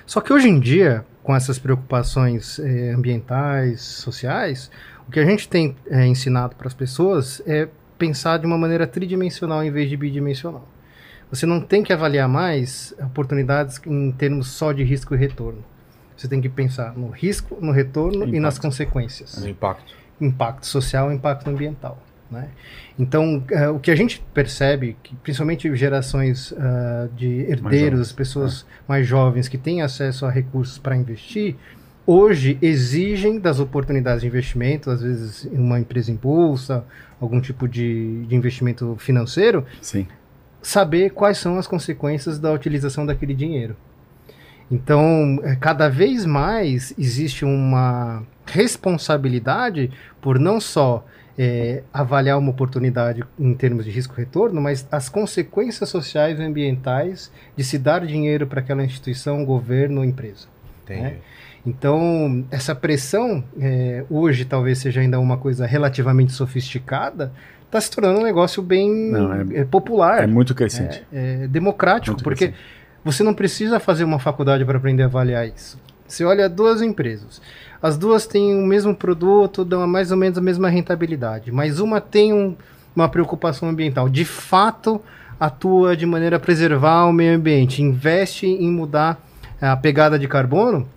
Só 0.06 0.22
que 0.22 0.32
hoje 0.32 0.48
em 0.48 0.60
dia, 0.60 1.04
com 1.24 1.36
essas 1.36 1.58
preocupações 1.58 2.60
eh, 2.60 2.94
ambientais, 2.96 3.82
sociais, 3.82 4.70
o 5.08 5.12
que 5.12 5.20
a 5.20 5.26
gente 5.26 5.50
tem 5.50 5.76
eh, 5.88 6.06
ensinado 6.06 6.56
para 6.56 6.68
as 6.68 6.76
pessoas 6.76 7.42
é 7.48 7.68
pensar 7.98 8.38
de 8.38 8.46
uma 8.46 8.58
maneira 8.58 8.86
tridimensional 8.88 9.64
em 9.64 9.72
vez 9.72 9.90
de 9.90 9.98
bidimensional. 9.98 10.68
Você 11.30 11.46
não 11.46 11.60
tem 11.60 11.84
que 11.84 11.92
avaliar 11.92 12.28
mais 12.30 12.94
oportunidades 13.00 13.82
em 13.86 14.12
termos 14.12 14.48
só 14.48 14.72
de 14.72 14.84
risco 14.84 15.14
e 15.14 15.18
retorno. 15.18 15.64
Você 16.16 16.28
tem 16.28 16.40
que 16.42 16.50
pensar 16.50 16.98
no 16.98 17.10
risco, 17.10 17.58
no 17.62 17.72
retorno 17.72 18.24
e 18.24 18.40
nas 18.40 18.56
Impacto. 18.56 18.62
consequências 18.62 19.38
No 19.42 19.50
impacto. 19.50 19.94
impacto 20.22 20.66
social 20.66 21.12
impacto 21.12 21.50
ambiental. 21.50 22.02
Né? 22.32 22.50
Então, 22.98 23.44
eh, 23.52 23.70
o 23.70 23.80
que 23.80 23.92
a 23.92 23.96
gente 23.96 24.22
percebe, 24.34 24.98
que 25.04 25.16
principalmente 25.18 25.74
gerações 25.76 26.54
ah, 26.58 27.08
de 27.16 27.46
herdeiros, 27.50 28.00
jovens, 28.00 28.12
pessoas 28.12 28.66
mais 28.88 29.06
jovens 29.08 29.48
que 29.48 29.58
têm 29.58 29.82
acesso 29.82 30.26
a 30.26 30.30
recursos 30.32 30.78
para 30.78 30.96
investir, 30.96 31.56
hoje 32.06 32.58
exigem 32.62 33.40
das 33.40 33.60
oportunidades 33.60 34.22
de 34.22 34.28
investimento, 34.28 34.90
às 34.90 35.02
vezes 35.02 35.46
em 35.46 35.58
uma 35.58 35.80
empresa 35.80 36.12
em 36.12 36.16
bolsa, 36.16 36.84
algum 37.20 37.42
tipo 37.42 37.68
de, 37.68 38.26
de 38.26 38.36
investimento 38.36 38.96
financeiro, 39.00 39.66
Sim. 39.82 40.08
saber 40.62 41.12
quais 41.12 41.38
são 41.38 41.58
as 41.58 41.68
consequências 41.68 42.40
da 42.40 42.52
utilização 42.52 43.06
daquele 43.06 43.34
dinheiro. 43.34 43.76
Então, 44.70 45.40
eh, 45.44 45.56
cada 45.56 45.88
vez 45.88 46.26
mais 46.26 46.94
existe 46.98 47.46
uma 47.46 48.24
responsabilidade 48.46 49.92
por 50.22 50.38
não 50.38 50.60
só 50.60 51.06
é, 51.38 51.84
avaliar 51.94 52.38
uma 52.38 52.50
oportunidade 52.50 53.24
em 53.38 53.54
termos 53.54 53.86
de 53.86 53.92
risco-retorno, 53.92 54.60
mas 54.60 54.88
as 54.92 55.08
consequências 55.08 55.88
sociais 55.88 56.40
e 56.40 56.44
ambientais 56.44 57.32
de 57.56 57.64
se 57.64 57.78
dar 57.78 58.06
dinheiro 58.06 58.48
para 58.48 58.60
aquela 58.60 58.84
instituição, 58.84 59.46
governo 59.46 60.00
ou 60.00 60.06
empresa. 60.06 60.48
Entendi. 60.84 61.02
né? 61.02 61.18
Então, 61.68 62.46
essa 62.50 62.74
pressão, 62.74 63.44
é, 63.60 64.06
hoje 64.10 64.46
talvez 64.46 64.78
seja 64.78 65.02
ainda 65.02 65.20
uma 65.20 65.36
coisa 65.38 65.66
relativamente 65.66 66.32
sofisticada, 66.32 67.34
está 67.66 67.82
se 67.82 67.92
tornando 67.92 68.22
um 68.22 68.24
negócio 68.24 68.64
bem 68.64 69.12
Não, 69.12 69.34
é- 69.34 69.46
é, 69.56 69.66
popular, 69.66 70.24
É 70.24 70.28
muito 70.28 70.56
crescente. 70.56 71.04
é, 71.12 71.44
é 71.44 71.48
democrático, 71.48 72.12
Muito 72.12 72.24
porque 72.24 72.48
crescente. 72.48 72.66
você 73.04 73.22
não 73.22 73.34
precisa 73.34 73.82
fazer 73.82 74.06
uma 74.06 74.18
faculdade 74.18 74.64
para 74.64 74.78
aprender 74.78 75.04
a 75.04 75.08
avaliar 75.08 75.46
isso. 75.46 75.78
Você 76.08 76.24
olha 76.24 76.48
duas 76.48 76.82
empresas. 76.82 77.42
As 77.82 77.98
duas 77.98 78.26
têm 78.26 78.56
o 78.58 78.66
mesmo 78.66 78.96
produto, 78.96 79.66
dão 79.66 79.86
mais 79.86 80.10
ou 80.10 80.18
menos 80.18 80.38
a 80.38 80.42
mesma 80.42 80.70
rentabilidade, 80.70 81.52
mas 81.52 81.82
uma 81.82 82.00
tem 82.00 82.32
um- 82.34 82.56
uma 82.96 83.10
preocupação 83.10 83.68
ambiental. 83.68 84.08
De 84.08 84.24
fato, 84.24 85.02
atua 85.38 85.98
de 85.98 86.06
maneira 86.06 86.38
a 86.38 86.40
preservar 86.40 87.06
o 87.08 87.12
meio 87.14 87.36
ambiente, 87.36 87.84
investe 87.84 88.48
em 88.48 88.72
mudar 88.72 89.22
a 89.60 89.76
pegada 89.76 90.18
de 90.18 90.30
carbono. 90.30 90.88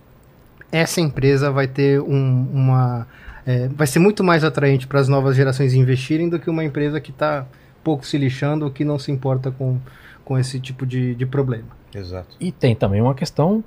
Essa 0.73 1.01
empresa 1.01 1.51
vai 1.51 1.67
ter 1.67 2.01
um- 2.01 2.47
uma. 2.53 3.07
é, 3.47 3.69
vai 3.69 3.87
ser 3.87 3.99
muito 3.99 4.23
mais 4.23 4.45
atraente 4.45 4.87
para 4.87 5.01
as 5.01 5.09
novas 5.09 5.35
gerações 5.35 5.75
investirem 5.75 6.29
do 6.29 6.39
que 6.39 6.49
uma 6.51 6.63
empresa 6.65 7.01
que 7.01 7.11
está 7.11 7.47
pouco 7.83 8.07
se 8.07 8.17
lixando 8.19 8.65
ou 8.67 8.71
que 8.71 8.85
não 8.85 8.99
se 8.99 9.11
importa 9.11 9.51
com, 9.51 9.79
com 10.25 10.39
esse 10.39 10.61
tipo 10.61 10.85
de, 10.87 11.15
de 11.15 11.27
problema. 11.27 11.69
Exato. 11.95 12.37
E 12.39 12.53
tem 12.53 12.75
também 12.77 13.01
uma 13.01 13.15
questão 13.15 13.65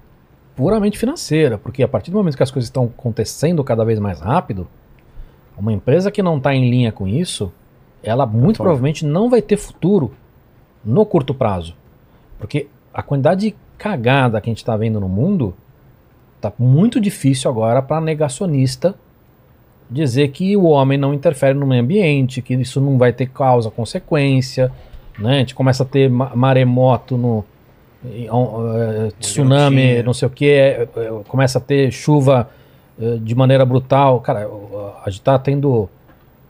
puramente 0.56 0.98
financeira, 1.00 1.58
porque 1.58 1.82
a 1.84 1.88
partir 1.88 2.12
do 2.12 2.18
momento 2.18 2.38
que 2.38 2.44
as 2.44 2.52
coisas 2.52 2.68
estão 2.68 2.86
acontecendo 2.86 3.64
cada 3.64 3.84
vez 3.84 3.98
mais 4.00 4.20
rápido, 4.22 4.68
uma 5.58 5.74
empresa 5.74 6.12
que 6.12 6.22
não 6.22 6.38
está 6.38 6.54
em 6.54 6.70
linha 6.70 6.92
com 6.92 7.08
isso, 7.08 7.52
ela 8.04 8.26
muito 8.26 8.58
Fora. 8.58 8.68
provavelmente 8.68 9.04
não 9.06 9.30
vai 9.30 9.42
ter 9.42 9.58
futuro 9.58 10.14
no 10.86 11.06
curto 11.06 11.34
prazo. 11.34 11.76
Porque 12.38 12.68
a 12.94 13.02
quantidade 13.02 13.42
de 13.50 13.56
cagada 13.78 14.40
que 14.40 14.50
a 14.50 14.52
gente 14.52 14.60
está 14.60 14.78
vendo 14.78 15.00
no 15.00 15.10
mundo 15.10 15.56
tá 16.50 16.54
muito 16.60 17.00
difícil 17.00 17.50
agora 17.50 17.82
para 17.82 18.00
negacionista 18.02 18.96
dizer 19.90 20.30
que 20.30 20.56
o 20.58 20.64
homem 20.66 20.98
não 20.98 21.14
interfere 21.14 21.54
no 21.58 21.68
meio 21.68 21.82
ambiente, 21.84 22.42
que 22.42 22.54
isso 22.56 22.82
não 22.82 22.98
vai 22.98 23.14
ter 23.14 23.28
causa, 23.28 23.70
consequência. 23.70 24.72
Né? 25.20 25.36
A 25.36 25.40
gente 25.40 25.54
começa 25.56 25.84
a 25.84 25.86
ter 25.86 26.10
ma- 26.10 26.32
maremoto 26.36 27.16
no, 27.18 27.46
eh, 28.06 29.12
tsunami, 29.20 30.02
não 30.04 30.14
sei 30.14 30.28
o 30.28 30.32
que, 30.32 30.88
começa 31.28 31.58
a 31.60 31.62
ter 31.62 31.92
chuva 31.92 32.50
eh, 33.00 33.18
de 33.22 33.36
maneira 33.36 33.66
brutal. 33.66 34.20
Cara, 34.22 34.48
a 35.06 35.10
gente 35.10 35.22
tá 35.22 35.38
tendo 35.38 35.88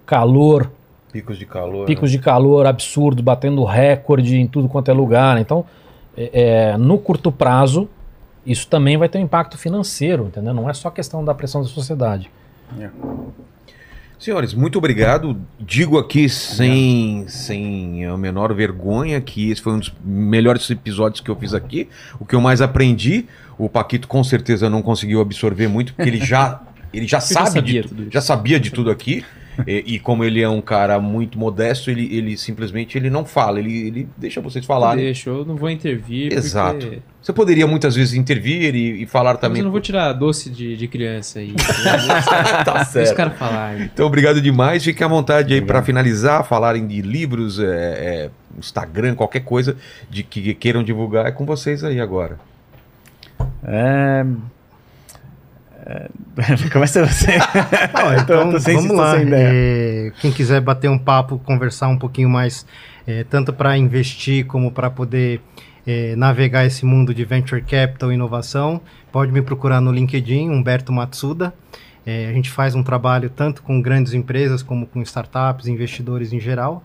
calor, 0.06 0.72
Picos 1.12 1.38
de 1.38 1.46
calor. 1.46 1.86
picos 1.86 2.10
de 2.12 2.18
calor 2.20 2.66
absurdo, 2.66 3.22
batendo 3.22 3.64
recorde 3.64 4.38
em 4.38 4.48
tudo 4.48 4.68
quanto 4.70 4.90
é 4.90 4.94
lugar. 4.94 5.38
Então, 5.40 5.66
é, 6.18 6.72
é, 6.72 6.78
no 6.78 6.98
curto 6.98 7.32
prazo, 7.32 7.88
isso 8.46 8.68
também 8.68 8.98
vai 8.98 9.08
ter 9.08 9.18
um 9.18 9.22
impacto 9.22 9.58
financeiro, 9.58 10.26
entendeu? 10.28 10.54
Não 10.54 10.70
é 10.70 10.74
só 10.74 10.90
questão 10.90 11.24
da 11.24 11.34
pressão 11.34 11.62
da 11.62 11.68
sociedade. 11.68 12.30
Senhores, 14.20 14.54
muito 14.54 14.78
obrigado. 14.78 15.38
Digo 15.60 15.98
aqui 15.98 16.30
sem, 16.30 17.26
sem 17.28 18.06
a 18.06 18.16
menor 18.18 18.54
vergonha 18.54 19.20
que 19.20 19.52
esse 19.52 19.62
foi 19.62 19.74
um 19.74 19.80
dos 19.80 19.94
melhores 20.04 20.70
episódios 20.70 21.20
que 21.20 21.30
eu 21.30 21.36
fiz 21.36 21.54
aqui. 21.54 21.90
O 22.20 22.26
que 22.26 22.34
eu 22.34 22.40
mais 22.40 22.62
aprendi, 22.62 23.26
o 23.58 23.68
Paquito 23.68 24.08
com 24.08 24.24
certeza 24.24 24.70
não 24.70 24.82
conseguiu 24.82 25.20
absorver 25.20 25.68
muito, 25.68 25.94
porque 25.94 26.10
ele 26.10 26.24
já, 26.24 26.62
ele 26.94 27.06
já 27.06 27.20
já 27.20 27.22
sabe 27.22 27.52
sabia 27.52 27.82
de, 27.82 27.88
tudo 27.88 28.08
já 28.10 28.22
sabia 28.22 28.60
de 28.60 28.72
tudo 28.72 28.92
aqui. 28.92 29.26
E, 29.68 29.96
e 29.96 30.00
como 30.00 30.24
ele 30.24 30.42
é 30.42 30.50
um 30.50 30.62
cara 30.62 31.00
muito 31.00 31.38
modesto, 31.38 31.90
ele, 31.90 32.16
ele 32.16 32.38
simplesmente 32.38 32.98
ele 32.98 33.10
não 33.10 33.24
fala, 33.26 33.60
ele, 33.60 33.88
ele 33.88 34.10
deixa 34.18 34.42
vocês 34.42 34.66
falarem. 34.66 35.04
Deixa, 35.04 35.30
eu 35.30 35.46
não 35.46 35.56
vou 35.56 35.70
intervir. 35.70 36.34
Exato. 36.34 36.80
Porque... 36.80 37.00
Você 37.22 37.32
poderia 37.32 37.66
muitas 37.66 37.96
vezes 37.96 38.16
intervir 38.16 38.76
e, 38.76 39.04
e 39.04 39.06
falar 39.06 39.34
Mas 39.34 39.42
também. 39.42 39.60
eu 39.60 39.64
não 39.64 39.72
vou 39.72 39.80
tirar 39.80 40.12
doce 40.12 40.50
de, 40.50 40.76
de 40.76 40.88
criança 40.90 41.40
aí. 41.40 41.54
tá 42.66 42.74
Deixa 42.74 42.82
os 42.82 42.88
certo. 42.90 43.16
caras 43.16 43.38
falarem. 43.38 43.84
Então, 43.94 44.06
obrigado 44.06 44.42
demais. 44.42 44.84
Fique 44.84 45.02
à 45.02 45.08
vontade 45.08 45.54
aí 45.54 45.62
para 45.62 45.82
finalizar, 45.82 46.44
falarem 46.44 46.86
de 46.86 47.02
livros, 47.02 47.60
é, 47.60 47.66
é, 47.66 48.30
Instagram, 48.60 49.16
qualquer 49.16 49.40
coisa 49.40 49.78
de 50.10 50.22
que 50.22 50.54
queiram 50.54 50.84
divulgar. 50.84 51.26
É 51.26 51.32
com 51.32 51.46
vocês 51.46 51.82
aí 51.84 52.02
agora. 52.02 52.38
É... 53.64 54.26
É... 55.86 56.10
Começa 56.72 57.06
você. 57.06 57.38
Não, 57.94 58.14
Eu 58.14 58.26
tô- 58.26 58.34
então, 58.34 58.52
tô 58.52 58.60
sem- 58.60 58.76
vamos 58.76 58.92
tô 58.92 58.98
lá. 58.98 59.16
sem 59.16 59.28
ideia. 59.28 59.50
É, 59.54 60.12
quem 60.22 60.32
quiser 60.32 60.62
bater 60.62 60.90
um 60.90 60.98
papo, 60.98 61.38
conversar 61.40 61.88
um 61.90 61.98
pouquinho 61.98 62.30
mais, 62.30 62.66
é, 63.06 63.24
tanto 63.24 63.52
para 63.54 63.78
investir 63.78 64.46
como 64.46 64.72
para 64.72 64.90
poder 64.90 65.42
é, 65.86 66.16
navegar 66.16 66.66
esse 66.66 66.86
mundo 66.86 67.14
de 67.14 67.26
venture 67.26 67.62
capital 67.62 68.12
e 68.12 68.16
inovação, 68.16 68.80
pode 69.12 69.32
me 69.32 69.42
procurar 69.42 69.82
no 69.82 69.92
LinkedIn, 69.92 70.50
Humberto 70.50 70.92
Matsuda. 70.94 71.54
É, 72.06 72.28
a 72.30 72.34
gente 72.34 72.50
faz 72.50 72.76
um 72.76 72.84
trabalho 72.84 73.30
tanto 73.30 73.62
com 73.62 73.82
grandes 73.82 74.14
empresas 74.14 74.62
como 74.64 74.86
com 74.86 75.02
startups, 75.02 75.68
investidores 75.68 76.34
em 76.34 76.40
geral. 76.40 76.84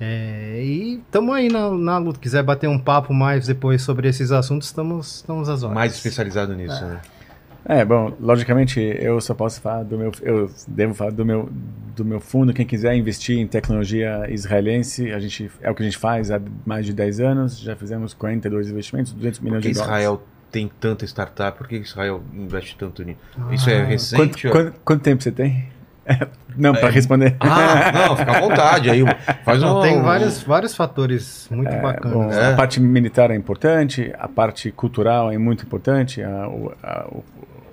É, 0.00 0.60
e 0.62 1.00
estamos 1.04 1.34
aí 1.34 1.48
na, 1.48 1.70
na 1.70 1.98
luta. 1.98 2.18
Quiser 2.20 2.42
bater 2.42 2.68
um 2.68 2.78
papo 2.78 3.12
mais 3.12 3.46
depois 3.46 3.82
sobre 3.82 4.08
esses 4.08 4.30
assuntos, 4.30 4.68
estamos, 4.68 5.16
estamos 5.16 5.48
às 5.48 5.62
horas. 5.62 5.74
Mais 5.74 5.94
especializado 5.94 6.54
nisso, 6.54 6.84
né? 6.84 7.00
É, 7.68 7.84
bom, 7.84 8.12
logicamente 8.18 8.80
eu 8.80 9.20
só 9.20 9.34
posso 9.34 9.60
falar 9.60 9.82
do 9.82 9.98
meu, 9.98 10.10
eu 10.22 10.50
devo 10.66 10.94
falar 10.94 11.10
do 11.10 11.22
meu, 11.24 11.50
do 11.94 12.02
meu 12.02 12.18
fundo. 12.18 12.54
Quem 12.54 12.64
quiser 12.64 12.94
investir 12.94 13.38
em 13.38 13.46
tecnologia 13.46 14.26
israelense, 14.30 15.12
a 15.12 15.20
gente, 15.20 15.50
é 15.60 15.70
o 15.70 15.74
que 15.74 15.82
a 15.82 15.84
gente 15.84 15.98
faz 15.98 16.30
há 16.30 16.40
mais 16.64 16.86
de 16.86 16.94
10 16.94 17.20
anos. 17.20 17.58
Já 17.60 17.76
fizemos 17.76 18.14
42 18.14 18.70
investimentos, 18.70 19.12
200 19.12 19.38
Por 19.38 19.44
milhões 19.44 19.62
de 19.62 19.72
dólares. 19.74 19.86
Israel 19.92 20.22
tem 20.50 20.70
tanta 20.80 21.04
startup? 21.04 21.58
Por 21.58 21.68
que 21.68 21.76
Israel 21.76 22.22
investe 22.34 22.74
tanto 22.78 23.04
nisso? 23.04 23.18
Isso 23.52 23.68
é 23.68 23.82
Ah, 23.82 23.84
recente? 23.84 24.48
Quanto, 24.48 24.50
quanto, 24.50 24.80
quanto 24.82 25.02
tempo 25.02 25.22
você 25.22 25.30
tem? 25.30 25.66
Não, 26.56 26.72
para 26.72 26.88
responder. 26.88 27.36
Ah, 27.38 27.92
não, 27.92 28.16
fica 28.16 28.32
à 28.38 28.40
vontade. 28.40 28.88
Aí 28.90 29.02
faz 29.44 29.60
Não, 29.60 29.78
um. 29.78 29.82
tem 29.82 30.00
vários, 30.00 30.42
vários 30.42 30.74
fatores 30.74 31.46
muito 31.50 31.70
Bom, 31.70 31.82
bacanas. 31.82 32.36
É. 32.36 32.52
A 32.52 32.56
parte 32.56 32.80
militar 32.80 33.30
é 33.30 33.34
importante, 33.36 34.10
a 34.18 34.26
parte 34.26 34.72
cultural 34.72 35.30
é 35.30 35.36
muito 35.36 35.64
importante, 35.66 36.22
a- 36.22 36.48
o, 36.48 36.72
a- 36.82 37.06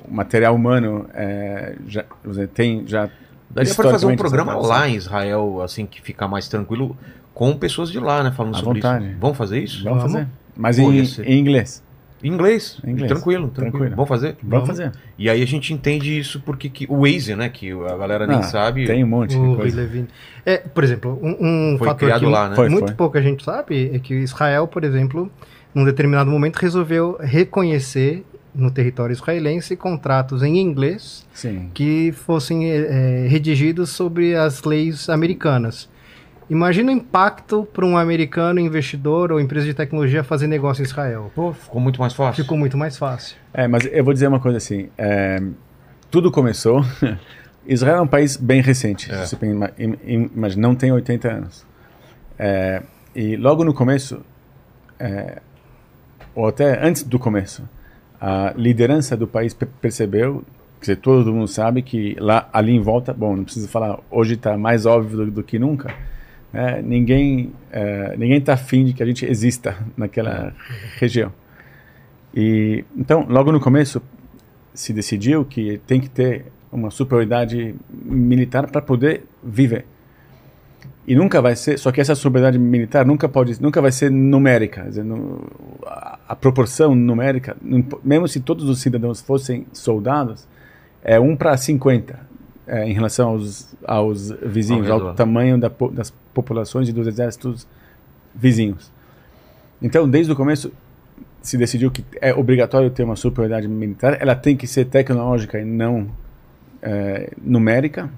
o- 0.09 0.14
material 0.14 0.56
humano 0.56 1.08
é, 1.14 1.75
já, 1.88 2.06
dizer, 2.25 2.48
tem 2.50 2.84
já. 2.88 3.09
Daria 3.50 3.74
para 3.74 3.92
fazer 3.92 4.06
um 4.06 4.16
programa 4.16 4.56
lá 4.56 4.88
em 4.90 4.95
Israel, 4.95 5.61
assim, 5.61 5.85
que 5.85 6.01
fica 6.01 6.27
mais 6.27 6.48
tranquilo, 6.48 6.98
com 7.34 7.56
pessoas 7.58 7.90
de 7.92 8.00
lá, 8.00 8.24
né? 8.24 8.32
Falando 8.32 8.56
À 8.56 8.59
sobre 8.59 8.82
vontade. 8.82 9.06
isso. 9.06 9.16
Vamos 9.19 9.38
fazer 9.38 9.59
isso? 9.59 9.84
Vamos 9.84 10.01
fazer. 10.03 10.27
Mas 10.58 10.77
Pô, 10.77 10.92
em, 10.92 11.03
em 11.25 11.40
inglês. 11.40 11.84
Em 12.24 12.30
inglês. 12.30 12.80
Em 12.84 12.92
inglês. 12.92 13.11
Tranquilo, 13.11 13.48
tranquilo, 13.50 13.72
Tranquilo. 13.72 13.95
Vamos 13.95 14.09
fazer? 14.09 14.35
Vamos 14.42 14.67
fazer. 14.67 14.92
E 15.17 15.30
aí 15.30 15.42
a 15.43 15.45
gente 15.45 15.72
entende 15.74 16.17
isso 16.17 16.40
porque 16.42 16.69
que, 16.69 16.85
o 16.90 17.01
Waze, 17.01 17.35
né? 17.35 17.48
Que 17.50 17.72
a 17.72 17.95
galera 17.98 18.25
nem 18.25 18.40
Ah, 18.40 18.43
sabe. 18.43 18.85
Tem 18.88 19.03
um 19.03 19.08
monte 19.08 19.32
de 19.32 19.38
O 19.38 19.48
Rui 19.50 19.56
coisa. 19.58 19.82
Levine. 19.82 20.08
É, 20.45 20.58
por 20.58 20.84
exemplo, 20.84 21.19
um, 21.22 21.74
um 21.74 21.77
Foi 21.77 21.88
fator 21.88 22.00
criado 22.08 22.22
que 22.22 22.25
lá, 22.25 22.50
né? 22.50 22.56
Foi, 22.56 22.67
muito 22.69 22.88
foi. 22.88 22.95
pouca 22.95 23.22
gente 23.22 23.43
sabe 23.43 23.92
é 23.93 24.00
que 24.00 24.14
Israel, 24.16 24.67
por 24.67 24.84
exemplo, 24.84 25.30
num 25.74 25.85
determinado 25.85 26.30
momento 26.32 26.56
resolveu 26.58 27.17
reconhecer 27.22 28.25
no 28.56 28.72
território 28.72 29.14
israelense 29.14 29.75
contratos 29.75 30.42
em 30.43 30.58
inglês 30.59 31.25
Sim. 31.34 31.69
que 31.74 32.11
fossem 32.14 32.69
eh, 32.72 33.27
redigidos 33.30 33.90
sobre 33.90 34.35
as 34.35 34.64
leis 34.64 35.09
americanas. 35.09 35.90
Imagina 36.50 36.92
o 36.92 36.93
impacto 36.95 37.67
para 37.74 37.85
um 37.85 37.98
americano 37.98 38.59
investidor 38.59 39.32
ou 39.32 39.40
empresa 39.40 39.66
de 39.66 39.74
tecnologia 39.74 40.24
fazer 40.24 40.45
negócio 40.48 40.82
em 40.84 40.85
Israel. 40.85 41.32
Pô, 41.34 41.51
ficou 41.53 41.82
muito 41.82 42.00
mais 42.00 42.14
fácil. 42.14 42.43
Ficou 42.43 42.58
muito 42.58 42.77
mais 42.77 42.98
fácil. 42.98 43.35
É, 43.53 43.67
mas 43.67 43.84
eu 43.92 44.03
vou 44.03 44.14
dizer 44.14 44.27
uma 44.27 44.40
coisa 44.40 44.58
assim. 44.58 44.88
é, 44.98 45.42
tudo 46.11 46.32
começou. 46.32 46.85
Israel 47.67 47.98
é 47.98 48.01
um 48.01 48.08
país 48.08 48.38
bem 48.38 48.61
recente. 48.61 49.11
É. 49.11 49.25
Você 49.25 49.35
ima- 49.43 49.72
im- 49.80 49.98
im- 50.06 50.30
imagina, 50.35 50.67
não 50.67 50.75
tem 50.75 50.92
80 50.92 51.32
anos. 51.32 51.66
É, 52.38 52.84
e 53.16 53.35
logo 53.35 53.64
no 53.64 53.74
começo, 53.74 54.22
é, 55.00 55.42
ou 56.35 56.48
até 56.48 56.85
antes 56.85 57.01
do 57.01 57.17
começo, 57.17 57.67
a 58.19 58.53
liderança 58.56 59.16
do 59.18 59.27
país 59.27 59.53
pe- 59.53 59.66
percebeu, 59.82 60.44
quer 60.80 60.82
dizer, 60.82 60.95
todo 60.98 61.34
mundo 61.34 61.48
sabe 61.48 61.82
que 61.82 62.16
lá 62.19 62.50
ali 62.53 62.74
em 62.74 62.80
volta, 62.82 63.14
bom, 63.14 63.35
não 63.35 63.44
preciso 63.44 63.68
falar, 63.68 64.00
hoje 64.10 64.34
está 64.35 64.58
mais 64.58 64.85
óbvio 64.85 65.18
do, 65.18 65.32
do 65.32 65.44
que 65.44 65.58
nunca. 65.60 65.94
né, 66.53 66.82
ninguém 66.82 67.52
é, 67.72 68.16
ninguém 68.18 68.38
está 68.38 68.53
afim 68.53 68.85
de 68.85 68.94
que 68.94 69.03
a 69.03 69.06
gente 69.06 69.26
exista 69.26 69.77
naquela 69.98 70.53
região. 70.98 71.32
E 72.34 72.84
então, 72.95 73.26
logo 73.30 73.52
no 73.52 73.60
começo, 73.60 74.02
se 74.74 74.92
decidiu 74.92 75.45
que 75.45 75.80
tem 75.88 76.02
que 76.02 76.10
ter 76.10 76.45
uma 76.72 76.92
superioridade 76.92 77.74
militar 77.90 78.68
para 78.69 78.82
poder 78.82 79.24
viver. 79.42 79.85
E 81.08 81.16
nunca 81.16 81.40
vai 81.42 81.56
ser, 81.56 81.77
só 81.77 81.92
que 81.92 82.01
essa 82.01 82.16
superioridade 82.16 82.58
militar 82.58 83.06
nunca 83.06 83.30
pode, 83.30 83.61
nunca 83.61 83.80
vai 83.82 83.92
ser 83.92 84.09
numérica, 84.09 84.84
dizer, 84.84 85.03
no- 85.03 85.43
a, 85.85 86.17
a 86.30 86.35
proporção 86.35 86.95
numérica, 86.95 87.56
mesmo 88.03 88.27
se 88.27 88.40
todos 88.40 88.67
os 88.67 88.80
cidadãos 88.82 89.22
fossem 89.22 89.67
soldados, 89.72 90.48
é 91.03 91.19
1 91.19 91.35
para 91.35 91.56
50. 91.56 92.19
é, 92.67 92.90
em 92.90 92.93
relação 92.93 93.30
aos, 93.30 93.75
aos 93.85 94.32
vizinhos, 94.42 94.90
Ao 94.90 95.09
ao, 95.09 95.14
tamanho 95.14 95.59
da 95.59 95.69
das 95.92 96.09
populações 96.34 96.90
e 96.90 96.92
dos 96.92 97.06
exércitos 97.08 97.67
vizinhos. 98.34 98.92
Então, 99.80 100.09
desde 100.09 100.32
o 100.32 100.35
começo, 100.35 100.72
se 101.43 101.56
decidiu 101.59 101.92
que 101.92 102.03
é 102.19 102.34
obrigatório 102.34 102.90
ter 102.90 103.03
uma 103.03 103.16
superioridade 103.16 103.67
militar, 103.67 104.17
ela 104.19 104.35
tem 104.35 104.58
que 104.58 104.66
ser 104.66 104.85
tecnológica 104.85 105.59
e 105.59 105.64
não 105.64 106.08
é, 106.82 107.30
numérica, 107.40 108.09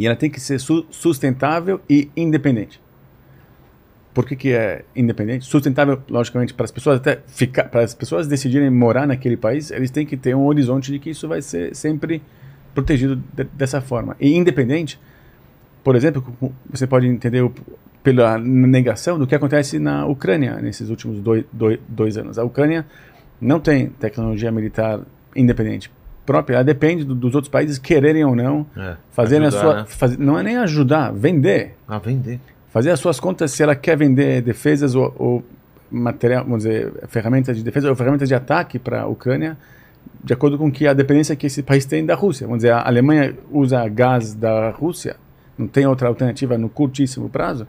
e 0.00 0.06
ela 0.06 0.16
tem 0.16 0.30
que 0.30 0.40
ser 0.40 0.58
su- 0.58 0.86
sustentável 0.90 1.80
e 1.88 2.10
independente. 2.16 2.80
Por 4.14 4.26
que, 4.26 4.34
que 4.34 4.52
é 4.52 4.84
independente? 4.96 5.44
Sustentável, 5.44 6.02
logicamente, 6.08 6.52
para 6.52 6.64
as 6.64 6.70
pessoas 6.70 6.96
até 6.96 7.20
ficar, 7.28 7.64
para 7.64 7.82
as 7.82 7.94
pessoas 7.94 8.26
decidirem 8.26 8.68
morar 8.70 9.06
naquele 9.06 9.36
país, 9.36 9.70
eles 9.70 9.90
têm 9.90 10.04
que 10.04 10.16
ter 10.16 10.34
um 10.34 10.46
horizonte 10.46 10.90
de 10.90 10.98
que 10.98 11.10
isso 11.10 11.28
vai 11.28 11.40
ser 11.42 11.76
sempre 11.76 12.20
protegido 12.74 13.16
de- 13.32 13.44
dessa 13.44 13.80
forma. 13.80 14.16
E 14.18 14.34
independente, 14.36 14.98
por 15.84 15.94
exemplo, 15.94 16.24
você 16.68 16.86
pode 16.86 17.06
entender 17.06 17.42
o- 17.42 17.52
pela 18.02 18.38
negação 18.38 19.18
do 19.18 19.26
que 19.26 19.34
acontece 19.34 19.78
na 19.78 20.06
Ucrânia 20.06 20.56
nesses 20.60 20.88
últimos 20.88 21.20
dois, 21.20 21.44
dois, 21.52 21.78
dois 21.86 22.16
anos. 22.16 22.38
A 22.38 22.42
Ucrânia 22.44 22.86
não 23.40 23.60
tem 23.60 23.90
tecnologia 23.90 24.50
militar 24.50 25.00
independente 25.36 25.90
própria, 26.32 26.54
ela 26.56 26.64
depende 26.64 27.04
do- 27.04 27.14
dos 27.14 27.34
outros 27.34 27.50
países 27.50 27.76
quererem 27.78 28.24
ou 28.24 28.36
não 28.36 28.64
É, 28.76 28.94
fazerem 29.10 29.46
a 29.46 29.50
sua, 29.50 29.74
né? 29.78 29.84
faz- 29.88 30.16
não 30.16 30.38
é 30.38 30.42
nem 30.42 30.56
ajudar, 30.58 31.12
vender 31.12 31.74
A 31.88 31.98
vender. 31.98 32.38
fazer 32.68 32.90
as 32.90 33.00
suas 33.00 33.18
contas 33.18 33.50
se 33.50 33.62
ela 33.62 33.74
quer 33.74 33.96
vender 33.96 34.40
defesas 34.42 34.94
ou, 34.94 35.12
ou 35.18 35.44
material, 35.90 36.44
vamos 36.44 36.58
dizer, 36.62 36.92
ferramentas 37.08 37.56
de 37.56 37.64
defesa 37.64 37.88
ou 37.90 37.96
ferramentas 37.96 38.28
de 38.28 38.34
ataque 38.34 38.78
para 38.78 39.02
a 39.02 39.06
Ucrânia, 39.06 39.56
de 40.22 40.32
acordo 40.32 40.56
com 40.56 40.70
que 40.70 40.86
a 40.86 40.92
dependência 40.92 41.34
que 41.34 41.46
esse 41.46 41.62
país 41.62 41.84
tem 41.84 42.06
da 42.06 42.14
Rússia. 42.14 42.46
Vamos 42.46 42.58
dizer, 42.62 42.72
a 42.72 42.86
Alemanha 42.86 43.34
usa 43.50 43.86
gás 43.88 44.32
da 44.34 44.70
Rússia, 44.70 45.16
não 45.58 45.66
tem 45.66 45.84
outra 45.86 46.06
alternativa 46.08 46.56
no 46.56 46.68
curtíssimo 46.68 47.28
prazo. 47.28 47.66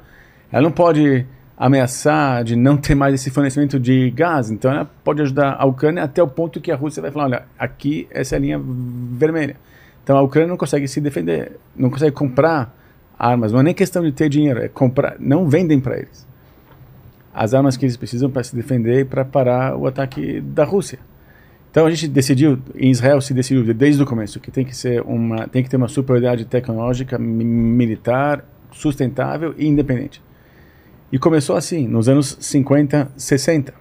Ela 0.52 0.62
não 0.62 0.72
pode 0.72 1.26
ameaçar 1.64 2.44
de 2.44 2.56
não 2.56 2.76
ter 2.76 2.96
mais 2.96 3.14
esse 3.14 3.30
fornecimento 3.30 3.80
de 3.80 4.10
gás, 4.10 4.50
então 4.50 4.72
ela 4.72 4.90
pode 5.04 5.22
ajudar 5.22 5.56
a 5.60 5.66
Ucrânia 5.66 6.02
até 6.02 6.22
o 6.24 6.28
ponto 6.28 6.60
que 6.60 6.72
a 6.72 6.76
Rússia 6.76 7.04
vai 7.04 7.12
falar, 7.12 7.26
olha, 7.26 7.44
aqui 7.58 8.08
essa 8.10 8.36
é 8.36 8.38
a 8.38 8.42
linha 8.42 8.60
vermelha. 8.60 9.56
Então 10.04 10.18
a 10.18 10.22
Ucrânia 10.24 10.50
não 10.50 10.58
consegue 10.58 10.88
se 10.88 11.00
defender, 11.00 11.60
não 11.76 11.92
consegue 11.92 12.14
comprar 12.14 12.76
armas. 13.18 13.52
Não 13.52 13.60
é 13.60 13.64
nem 13.64 13.74
questão 13.76 14.02
de 14.02 14.12
ter 14.12 14.28
dinheiro, 14.28 14.60
é 14.60 14.68
comprar. 14.68 15.18
Não 15.20 15.48
vendem 15.48 15.80
para 15.80 15.98
eles 15.98 16.28
as 17.32 17.54
armas 17.54 17.78
que 17.78 17.86
eles 17.86 17.96
precisam 17.96 18.30
para 18.30 18.44
se 18.44 18.56
defender 18.56 19.02
e 19.02 19.06
para 19.06 19.24
parar 19.24 19.78
o 19.78 19.86
ataque 19.86 20.42
da 20.42 20.64
Rússia. 20.64 20.98
Então 21.70 21.86
a 21.86 21.92
gente 21.92 22.08
decidiu, 22.08 22.60
em 22.76 22.90
Israel 22.90 23.22
se 23.22 23.36
decidiu 23.36 23.72
desde 23.72 24.02
o 24.02 24.06
começo 24.06 24.40
que 24.40 24.50
tem 24.50 24.66
que 24.66 24.76
ser 24.76 25.04
uma, 25.04 25.48
tem 25.48 25.64
que 25.64 25.70
ter 25.70 25.78
uma 25.78 25.88
superioridade 25.88 26.44
tecnológica 26.44 27.20
mi- 27.20 27.46
militar 27.46 28.44
sustentável 28.72 29.54
e 29.58 29.68
independente. 29.68 30.22
E 31.12 31.20
começou 31.20 31.56
assim, 31.56 31.88
nos 31.88 32.08
anos 32.08 32.38
50, 32.40 33.12
60. 33.18 33.74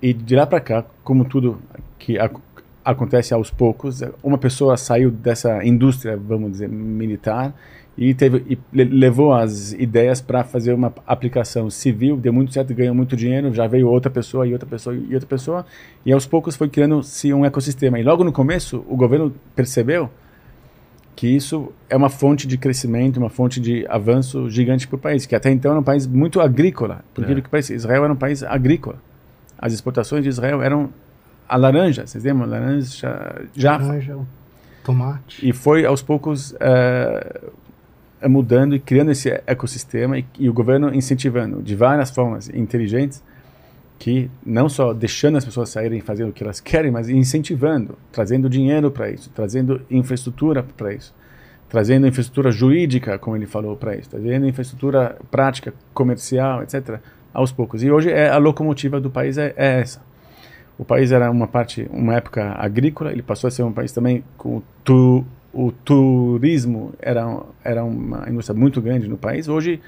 E 0.00 0.12
de 0.12 0.34
lá 0.34 0.46
para 0.46 0.60
cá, 0.60 0.84
como 1.04 1.24
tudo 1.24 1.58
que 1.98 2.18
ac- 2.18 2.40
acontece 2.84 3.32
aos 3.32 3.50
poucos, 3.50 4.02
uma 4.22 4.36
pessoa 4.36 4.76
saiu 4.76 5.10
dessa 5.10 5.64
indústria, 5.64 6.16
vamos 6.16 6.50
dizer, 6.52 6.68
militar 6.68 7.54
e 7.96 8.12
teve 8.14 8.42
e 8.48 8.58
le- 8.72 8.84
levou 8.84 9.32
as 9.32 9.72
ideias 9.74 10.20
para 10.20 10.42
fazer 10.42 10.72
uma 10.72 10.92
aplicação 11.06 11.70
civil, 11.70 12.16
deu 12.16 12.32
muito 12.32 12.52
certo, 12.52 12.74
ganhou 12.74 12.94
muito 12.94 13.14
dinheiro, 13.14 13.54
já 13.54 13.68
veio 13.68 13.86
outra 13.88 14.10
pessoa 14.10 14.44
e 14.46 14.52
outra 14.52 14.68
pessoa 14.68 14.96
e 14.96 15.14
outra 15.14 15.28
pessoa, 15.28 15.64
e 16.04 16.12
aos 16.12 16.26
poucos 16.26 16.56
foi 16.56 16.68
criando-se 16.68 17.32
um 17.32 17.44
ecossistema. 17.44 18.00
E 18.00 18.02
logo 18.02 18.24
no 18.24 18.32
começo, 18.32 18.84
o 18.88 18.96
governo 18.96 19.32
percebeu 19.54 20.10
que 21.14 21.26
isso 21.26 21.72
é 21.88 21.96
uma 21.96 22.08
fonte 22.08 22.46
de 22.46 22.56
crescimento, 22.56 23.18
uma 23.18 23.28
fonte 23.28 23.60
de 23.60 23.86
avanço 23.88 24.48
gigante 24.48 24.88
para 24.88 24.96
o 24.96 24.98
país, 24.98 25.26
que 25.26 25.34
até 25.34 25.50
então 25.50 25.70
era 25.70 25.80
um 25.80 25.84
país 25.84 26.06
muito 26.06 26.40
agrícola, 26.40 27.04
por 27.12 27.22
incrível 27.22 27.42
que 27.42 27.50
pareça, 27.50 27.74
Israel 27.74 28.04
era 28.04 28.12
um 28.12 28.16
país 28.16 28.42
agrícola. 28.42 28.96
As 29.58 29.72
exportações 29.72 30.22
de 30.22 30.28
Israel 30.28 30.62
eram 30.62 30.90
a 31.48 31.56
laranja, 31.56 32.06
vocês 32.06 32.24
lembram? 32.24 32.48
Laranja, 32.48 33.44
Jaffa. 33.54 33.86
Laranja, 33.86 34.18
tomate. 34.82 35.46
E 35.46 35.52
foi 35.52 35.84
aos 35.84 36.02
poucos 36.02 36.54
eh, 36.58 37.40
mudando 38.28 38.74
e 38.74 38.80
criando 38.80 39.10
esse 39.10 39.28
ecossistema 39.46 40.18
e, 40.18 40.24
e 40.38 40.48
o 40.48 40.52
governo 40.52 40.94
incentivando 40.94 41.62
de 41.62 41.76
várias 41.76 42.10
formas 42.10 42.48
inteligentes 42.48 43.22
que 44.02 44.28
não 44.44 44.68
só 44.68 44.92
deixando 44.92 45.38
as 45.38 45.44
pessoas 45.44 45.68
saírem 45.68 46.00
e 46.00 46.02
fazendo 46.02 46.30
o 46.30 46.32
que 46.32 46.42
elas 46.42 46.58
querem, 46.58 46.90
mas 46.90 47.08
incentivando, 47.08 47.96
trazendo 48.10 48.50
dinheiro 48.50 48.90
para 48.90 49.08
isso, 49.08 49.30
trazendo 49.32 49.80
infraestrutura 49.88 50.60
para 50.60 50.92
isso, 50.92 51.14
trazendo 51.68 52.04
infraestrutura 52.04 52.50
jurídica, 52.50 53.16
como 53.16 53.36
ele 53.36 53.46
falou, 53.46 53.76
para 53.76 53.94
isso, 53.94 54.10
trazendo 54.10 54.44
infraestrutura 54.44 55.16
prática, 55.30 55.72
comercial, 55.94 56.64
etc., 56.64 56.98
aos 57.32 57.52
poucos. 57.52 57.84
E 57.84 57.92
hoje 57.92 58.10
é 58.10 58.28
a 58.28 58.38
locomotiva 58.38 59.00
do 59.00 59.08
país 59.08 59.38
é, 59.38 59.54
é 59.56 59.80
essa. 59.82 60.02
O 60.76 60.84
país 60.84 61.12
era 61.12 61.30
uma 61.30 61.46
parte, 61.46 61.88
uma 61.92 62.16
época 62.16 62.56
agrícola, 62.58 63.12
ele 63.12 63.22
passou 63.22 63.46
a 63.46 63.52
ser 63.52 63.62
um 63.62 63.72
país 63.72 63.92
também 63.92 64.24
com 64.36 64.60
tu, 64.82 65.24
o 65.52 65.70
turismo 65.70 66.92
era 66.98 67.40
era 67.62 67.84
uma 67.84 68.28
indústria 68.28 68.58
muito 68.58 68.82
grande 68.82 69.06
no 69.06 69.16
país. 69.16 69.46
Hoje, 69.46 69.80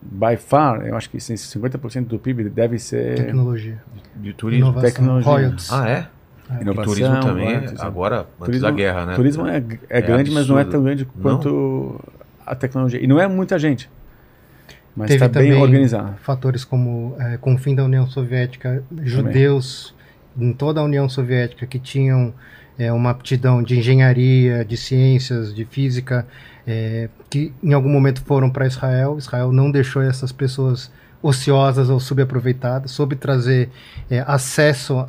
by 0.00 0.36
far, 0.36 0.86
eu 0.86 0.96
acho 0.96 1.10
que 1.10 1.18
50% 1.18 2.06
do 2.06 2.18
PIB 2.18 2.44
deve 2.48 2.78
ser 2.78 3.16
Tecnologia. 3.16 3.78
De 4.16 4.32
turismo. 4.32 4.66
Inovação. 4.66 4.90
tecnologia. 4.90 5.30
Royalties. 5.32 5.72
Ah, 5.72 5.88
é? 5.88 6.06
E 6.50 6.62
inovação. 6.62 6.92
turismo 6.94 7.20
também, 7.20 7.44
royalties, 7.46 7.80
é. 7.80 7.84
agora, 7.84 8.16
antes 8.20 8.28
Turismo- 8.44 8.66
da 8.66 8.70
guerra, 8.70 9.06
né? 9.06 9.14
Turismo 9.14 9.46
é, 9.46 9.56
é, 9.58 9.98
É 9.98 10.00
grande, 10.00 10.30
mas 10.30 10.48
não 10.48 10.56
é 10.58 10.62
absurdo. 10.62 10.70
tão 10.72 10.82
grande 10.84 11.04
quanto 11.20 12.00
a 12.46 12.54
tecnologia. 12.54 13.02
E 13.02 13.06
não 13.06 13.20
é 13.20 13.26
muita 13.28 13.58
gente, 13.58 13.90
mas 14.96 15.10
está 15.10 15.28
bem 15.28 15.50
também 15.50 15.62
organizado. 15.62 16.14
fatores 16.22 16.64
como 16.64 17.14
é, 17.20 17.36
com 17.36 17.54
o 17.54 17.58
fim 17.58 17.74
da 17.74 17.84
União 17.84 18.06
Soviética, 18.06 18.82
judeus 19.02 19.94
em 20.38 20.52
toda 20.52 20.80
a 20.80 20.84
União 20.84 21.08
Soviética 21.08 21.66
que 21.66 21.78
tinham 21.78 22.32
é, 22.78 22.92
uma 22.92 23.10
aptidão 23.10 23.62
de 23.62 23.78
engenharia, 23.78 24.64
de 24.64 24.76
ciências, 24.76 25.54
de 25.54 25.64
física, 25.64 26.26
é, 26.66 27.08
que 27.28 27.52
em 27.62 27.72
algum 27.72 27.88
momento 27.88 28.22
foram 28.22 28.48
para 28.48 28.66
Israel. 28.66 29.16
Israel 29.18 29.52
não 29.52 29.70
deixou 29.70 30.00
essas 30.00 30.30
pessoas 30.30 30.90
ociosas 31.20 31.90
ou 31.90 31.98
subaproveitadas, 31.98 32.92
soube 32.92 33.16
trazer 33.16 33.70
é, 34.08 34.22
acesso 34.26 35.04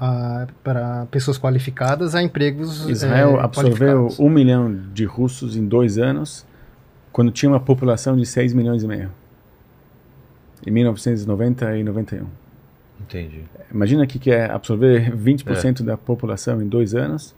para 0.64 1.06
pessoas 1.12 1.38
qualificadas 1.38 2.16
a 2.16 2.24
empregos 2.24 2.90
Israel 2.90 3.40
é, 3.40 3.44
absorveu 3.44 4.08
um 4.18 4.30
milhão 4.30 4.76
de 4.92 5.06
russos 5.06 5.56
em 5.56 5.66
dois 5.66 6.00
anos, 6.00 6.46
quando 7.12 7.32
tinha 7.32 7.52
uma 7.52 7.60
população 7.60 8.18
de 8.18 8.26
6 8.26 8.54
milhões 8.54 8.84
e 8.84 8.88
meio. 8.88 9.12
Em 10.66 10.72
1990 10.72 11.78
e 11.78 11.84
91. 11.84 12.26
Entendi. 13.02 13.46
Imagina 13.72 14.04
o 14.04 14.08
que 14.08 14.20
que 14.20 14.32
é 14.32 14.50
absorver 14.50 15.16
20% 15.16 15.84
da 15.84 15.96
população 15.96 16.62
em 16.62 16.68
dois 16.68 16.94
anos. 16.94 17.36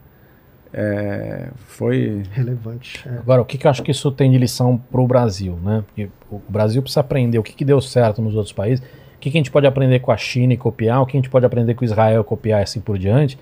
É, 0.73 1.49
foi 1.67 2.23
relevante. 2.31 3.03
é. 3.07 3.17
Agora, 3.17 3.41
o 3.41 3.45
que, 3.45 3.57
que 3.57 3.67
eu 3.67 3.71
acho 3.71 3.83
que 3.83 3.91
isso 3.91 4.11
tem 4.11 4.31
de 4.31 4.37
lição 4.37 4.77
para 4.77 5.01
o 5.01 5.07
Brasil, 5.07 5.57
né? 5.63 5.83
Porque 5.85 6.09
o 6.29 6.41
Brasil 6.47 6.81
precisa 6.81 7.01
aprender 7.01 7.37
o 7.37 7.43
que, 7.43 7.53
que 7.53 7.65
deu 7.65 7.81
certo 7.81 8.21
nos 8.21 8.35
outros 8.35 8.53
países, 8.53 8.83
o 9.15 9.19
que, 9.19 9.29
que 9.29 9.37
a 9.37 9.39
gente 9.39 9.51
pode 9.51 9.67
aprender 9.67 9.99
com 9.99 10.11
a 10.11 10.17
China 10.17 10.53
e 10.53 10.57
copiar, 10.57 11.01
o 11.01 11.05
que 11.05 11.17
a 11.17 11.19
gente 11.19 11.29
pode 11.29 11.45
aprender 11.45 11.73
com 11.73 11.83
Israel 11.83 12.21
e 12.21 12.23
copiar 12.23 12.61
e 12.61 12.63
assim 12.63 12.79
por 12.79 12.97
diante. 12.97 13.37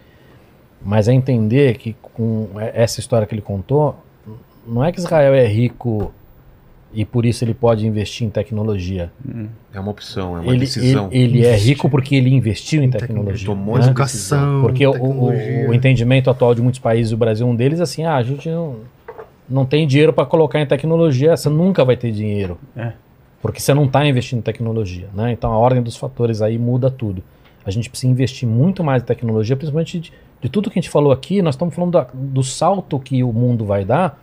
Mas 0.81 1.07
é 1.07 1.13
entender 1.13 1.77
que 1.77 1.95
com 2.01 2.49
essa 2.73 2.99
história 2.99 3.27
que 3.27 3.35
ele 3.35 3.41
contou, 3.41 3.95
não 4.65 4.83
é 4.83 4.91
que 4.91 4.99
Israel 4.99 5.33
é 5.33 5.45
rico 5.45 6.13
e 6.93 7.05
por 7.05 7.25
isso 7.25 7.43
ele 7.43 7.53
pode 7.53 7.85
investir 7.85 8.25
em 8.25 8.29
tecnologia. 8.29 9.11
É 9.73 9.79
uma 9.79 9.91
opção, 9.91 10.37
é 10.37 10.39
uma 10.41 10.49
Ele, 10.51 10.59
decisão. 10.61 11.07
ele, 11.11 11.39
ele 11.39 11.45
é 11.45 11.55
rico 11.55 11.89
porque 11.89 12.15
ele 12.15 12.33
investiu 12.33 12.81
em 12.81 12.85
em 12.85 12.89
tecnologia. 12.89 13.45
Tomou 13.45 13.77
né? 13.77 13.85
Educação, 13.85 14.61
Porque 14.61 14.85
o, 14.85 14.89
o- 14.89 14.93
tecnologia. 14.93 15.69
o 15.69 15.73
entendimento 15.73 16.29
atual 16.29 16.55
de 16.55 16.61
muitos 16.61 16.79
países, 16.79 17.13
o 17.13 17.17
Brasil 17.17 17.47
é 17.47 17.49
um 17.49 17.55
deles, 17.55 17.79
assim, 17.79 18.03
ah, 18.05 18.15
a 18.15 18.23
gente 18.23 18.49
não, 18.49 18.77
não 19.49 19.65
tem 19.65 19.85
dinheiro 19.85 20.11
para 20.11 20.25
colocar 20.25 20.59
em 20.59 20.65
tecnologia, 20.65 21.37
você 21.37 21.49
nunca 21.49 21.85
vai 21.85 21.95
ter 21.95 22.11
dinheiro. 22.11 22.57
É. 22.75 22.93
Porque 23.41 23.59
você 23.59 23.73
não 23.73 23.85
está 23.85 24.05
investindo 24.05 24.39
em 24.39 24.41
tecnologia, 24.41 25.07
né? 25.13 25.31
Então 25.31 25.51
a 25.53 25.57
ordem 25.57 25.81
dos 25.81 25.95
fatores 25.95 26.41
aí 26.41 26.57
muda 26.57 26.89
tudo. 26.91 27.23
A 27.65 27.71
gente 27.71 27.89
precisa 27.89 28.11
investir 28.11 28.47
muito 28.49 28.83
mais 28.83 29.03
em 29.03 29.05
tecnologia, 29.05 29.55
principalmente 29.55 29.99
de, 29.99 30.11
de 30.41 30.49
tudo 30.49 30.69
que 30.71 30.79
a 30.79 30.81
gente 30.81 30.89
falou 30.91 31.11
aqui, 31.11 31.41
nós 31.41 31.53
estamos 31.55 31.73
falando 31.75 31.91
da- 31.91 32.07
do 32.13 32.43
salto 32.43 32.99
que 32.99 33.23
o 33.23 33.31
mundo 33.31 33.63
vai 33.63 33.85
dar. 33.85 34.19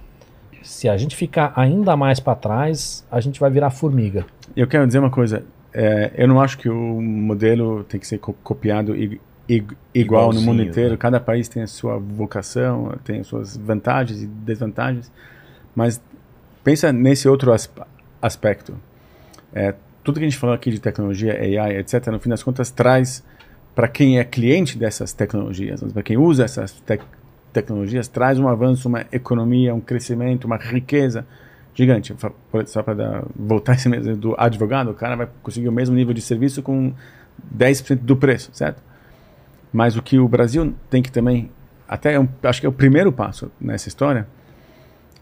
Se 0.67 0.89
a 0.89 0.97
gente 0.97 1.15
ficar 1.17 1.53
ainda 1.57 1.97
mais 1.97 2.19
para 2.21 2.35
trás, 2.35 3.07
a 3.11 3.21
gente 3.21 3.39
vai 3.41 3.51
virar 3.51 3.71
formiga. 3.71 4.27
Eu 4.57 4.67
quero 4.67 4.87
dizer 4.87 4.99
uma 4.99 5.11
coisa. 5.11 5.45
é, 5.73 6.11
eu 6.17 6.27
não 6.27 6.41
acho 6.41 6.59
que 6.59 6.69
o 6.69 7.01
modelo 7.03 7.85
tem 7.85 8.01
que 8.01 8.07
ser 8.07 8.19
co- 8.19 8.33
copiado 8.43 8.95
igual 9.95 10.33
no 10.33 10.41
mundo 10.41 10.63
inteiro. 10.63 10.91
né? 10.93 10.97
Cada 10.97 11.21
país 11.21 11.49
tem 11.49 11.63
a 11.63 11.67
sua 11.67 11.99
vocação, 11.99 12.95
tem 13.05 13.21
as 13.21 13.27
suas 13.27 13.57
vantagens 13.57 14.23
e 14.23 14.27
desvantagens. 14.27 15.11
Mas 15.75 16.01
pensa 16.65 16.93
nesse 16.93 17.29
outro 17.29 17.53
as- 17.53 17.71
aspecto. 18.21 18.75
É, 19.55 19.75
tudo 20.03 20.19
que 20.19 20.25
a 20.25 20.29
gente 20.29 20.39
falou 20.39 20.55
aqui 20.55 20.71
de 20.71 20.81
tecnologia, 20.81 21.33
AI, 21.35 21.77
etc., 21.79 22.07
no 22.09 22.19
fim 22.21 22.29
das 22.29 22.43
contas 22.43 22.71
traz 22.71 23.23
para 23.75 23.89
quem 23.89 24.19
é 24.19 24.25
cliente 24.25 24.79
dessas 24.79 25.13
tecnologias, 25.13 25.83
para 25.93 26.03
quem 26.03 26.17
usa 26.17 26.45
essas 26.45 26.73
tec- 26.81 27.03
tecnologias 27.61 28.07
traz 28.07 28.39
um 28.39 28.47
avanço, 28.49 28.87
uma 28.87 29.07
economia, 29.11 29.75
um 29.75 29.81
crescimento, 29.81 30.45
uma 30.45 30.59
riqueza 30.59 31.27
gigante. 31.75 32.15
Só 32.67 32.83
para 32.83 33.25
voltar 33.35 33.75
esse 33.75 33.89
mesmo 33.89 34.15
do 34.15 34.35
advogado, 34.39 34.91
o 34.91 34.95
cara 34.95 35.17
vai 35.17 35.29
conseguir 35.43 35.69
o 35.69 35.73
mesmo 35.73 35.95
nível 35.97 36.13
de 36.13 36.21
serviço 36.21 36.63
com 36.63 36.93
10% 37.55 38.01
do 38.03 38.17
preço, 38.17 38.51
certo? 38.53 38.83
Mas 39.73 39.97
o 39.97 40.03
que 40.03 40.19
o 40.19 40.29
Brasil 40.29 40.75
tem 40.91 41.03
que 41.03 41.11
também, 41.11 41.51
até 41.89 42.15
é 42.15 42.21
um- 42.21 42.29
acho 42.43 42.61
que 42.61 42.67
é 42.67 42.69
o 42.69 42.73
primeiro 42.73 43.11
passo 43.11 43.51
nessa 43.61 43.89
história, 43.89 44.27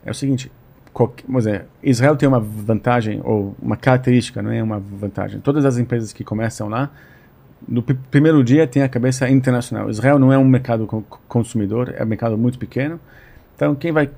é 0.04 0.10
o 0.10 0.14
seguinte: 0.14 0.50
qualquer, 0.92 1.24
Israel 1.82 2.16
tem 2.16 2.28
uma 2.28 2.40
vantagem, 2.40 3.20
ou 3.24 3.54
uma 3.60 3.76
característica, 3.76 4.42
não 4.42 4.50
é 4.50 4.62
uma 4.62 4.78
vantagem. 4.80 5.40
Todas 5.40 5.64
as 5.64 5.78
empresas 5.78 6.12
que 6.12 6.24
começam 6.24 6.68
lá, 6.68 6.90
no 7.68 7.82
pr- 7.82 7.94
primeiro 8.10 8.42
dia 8.44 8.66
tem 8.66 8.82
a 8.82 8.88
cabeça 8.88 9.28
internacional. 9.28 9.88
Israel 9.90 10.18
não 10.18 10.32
é 10.32 10.38
um 10.38 10.44
mercado 10.44 10.86
co- 10.86 11.04
consumidor, 11.28 11.94
é 11.96 12.02
um 12.02 12.06
mercado 12.06 12.36
muito 12.38 12.58
pequeno. 12.58 12.98
Então, 13.56 13.74
quem 13.74 13.92
vai 13.92 14.10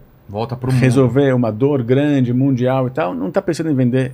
resolver 0.81 1.33
uma 1.35 1.53
dor 1.53 1.83
grande, 1.83 2.33
mundial 2.33 2.87
e 2.89 2.91
tal, 2.91 3.15
não 3.15 3.29
está 3.29 3.41
pensando 3.41 3.71
em 3.71 3.75
vender 3.75 4.13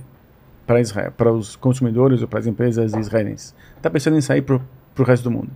para 0.67 0.79
Israel, 0.79 1.11
para 1.17 1.31
os 1.31 1.55
consumidores 1.55 2.21
ou 2.21 2.27
para 2.27 2.39
as 2.39 2.47
empresas 2.47 2.93
israelenses. 2.93 3.55
Está 3.77 3.89
pensando 3.89 4.17
em 4.17 4.21
sair 4.21 4.41
para 4.41 4.59
o 4.97 5.03
resto 5.03 5.23
do 5.23 5.31
mundo. 5.31 5.49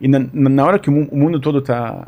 E 0.00 0.06
na, 0.06 0.20
na 0.32 0.64
hora 0.64 0.78
que 0.78 0.88
o, 0.88 0.92
mu- 0.92 1.08
o 1.10 1.16
mundo 1.16 1.40
todo 1.40 1.58
está 1.58 2.06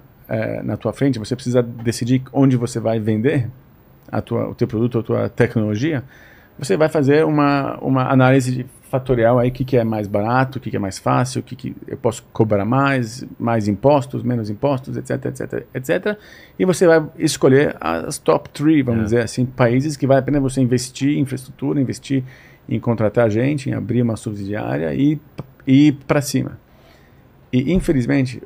na 0.63 0.77
tua 0.77 0.93
frente, 0.93 1.19
você 1.19 1.35
precisa 1.35 1.61
decidir 1.61 2.23
onde 2.33 2.57
você 2.57 2.79
vai 2.79 3.01
vender 3.01 3.49
a 4.13 4.21
tua, 4.23 4.49
o 4.51 4.55
teu 4.55 4.69
produto, 4.69 5.01
a 5.01 5.03
tua 5.03 5.29
tecnologia. 5.29 6.05
Você 6.61 6.77
vai 6.77 6.89
fazer 6.89 7.25
uma, 7.25 7.77
uma 7.81 8.09
análise 8.11 8.67
fatorial 8.91 9.39
aí, 9.39 9.49
o 9.49 9.53
que, 9.53 9.65
que 9.65 9.77
é 9.77 9.85
mais 9.85 10.07
barato, 10.07 10.59
o 10.59 10.61
que, 10.61 10.69
que 10.71 10.77
é 10.77 10.79
mais 10.81 10.99
fácil, 10.99 11.41
o 11.41 11.43
que, 11.43 11.55
que 11.57 11.77
eu 11.87 11.97
posso 11.97 12.23
cobrar 12.33 12.65
mais, 12.65 13.25
mais 13.39 13.67
impostos, 13.69 14.23
menos 14.23 14.51
impostos, 14.51 14.97
etc, 14.97 15.27
etc, 15.27 15.67
etc. 15.75 16.19
E 16.59 16.65
você 16.65 16.87
vai 16.87 17.05
escolher 17.19 17.77
as 17.81 18.19
top 18.19 18.51
three, 18.51 18.83
vamos 18.83 19.01
É. 19.01 19.05
dizer 19.05 19.23
assim, 19.23 19.47
países 19.47 19.97
que 19.97 20.07
vale 20.07 20.21
a 20.21 20.23
pena 20.23 20.41
você 20.41 20.61
investir 20.61 21.17
em 21.17 21.21
infraestrutura, 21.21 21.81
investir 21.81 22.25
em 22.69 22.79
contratar 22.79 23.31
gente, 23.31 23.71
em 23.71 23.73
abrir 23.75 24.03
uma 24.03 24.17
subsidiária 24.17 24.95
e 24.95 25.19
e 25.67 25.89
ir 25.89 25.93
para 26.07 26.21
cima. 26.23 26.59
E 27.53 27.73
infelizmente, 27.73 28.43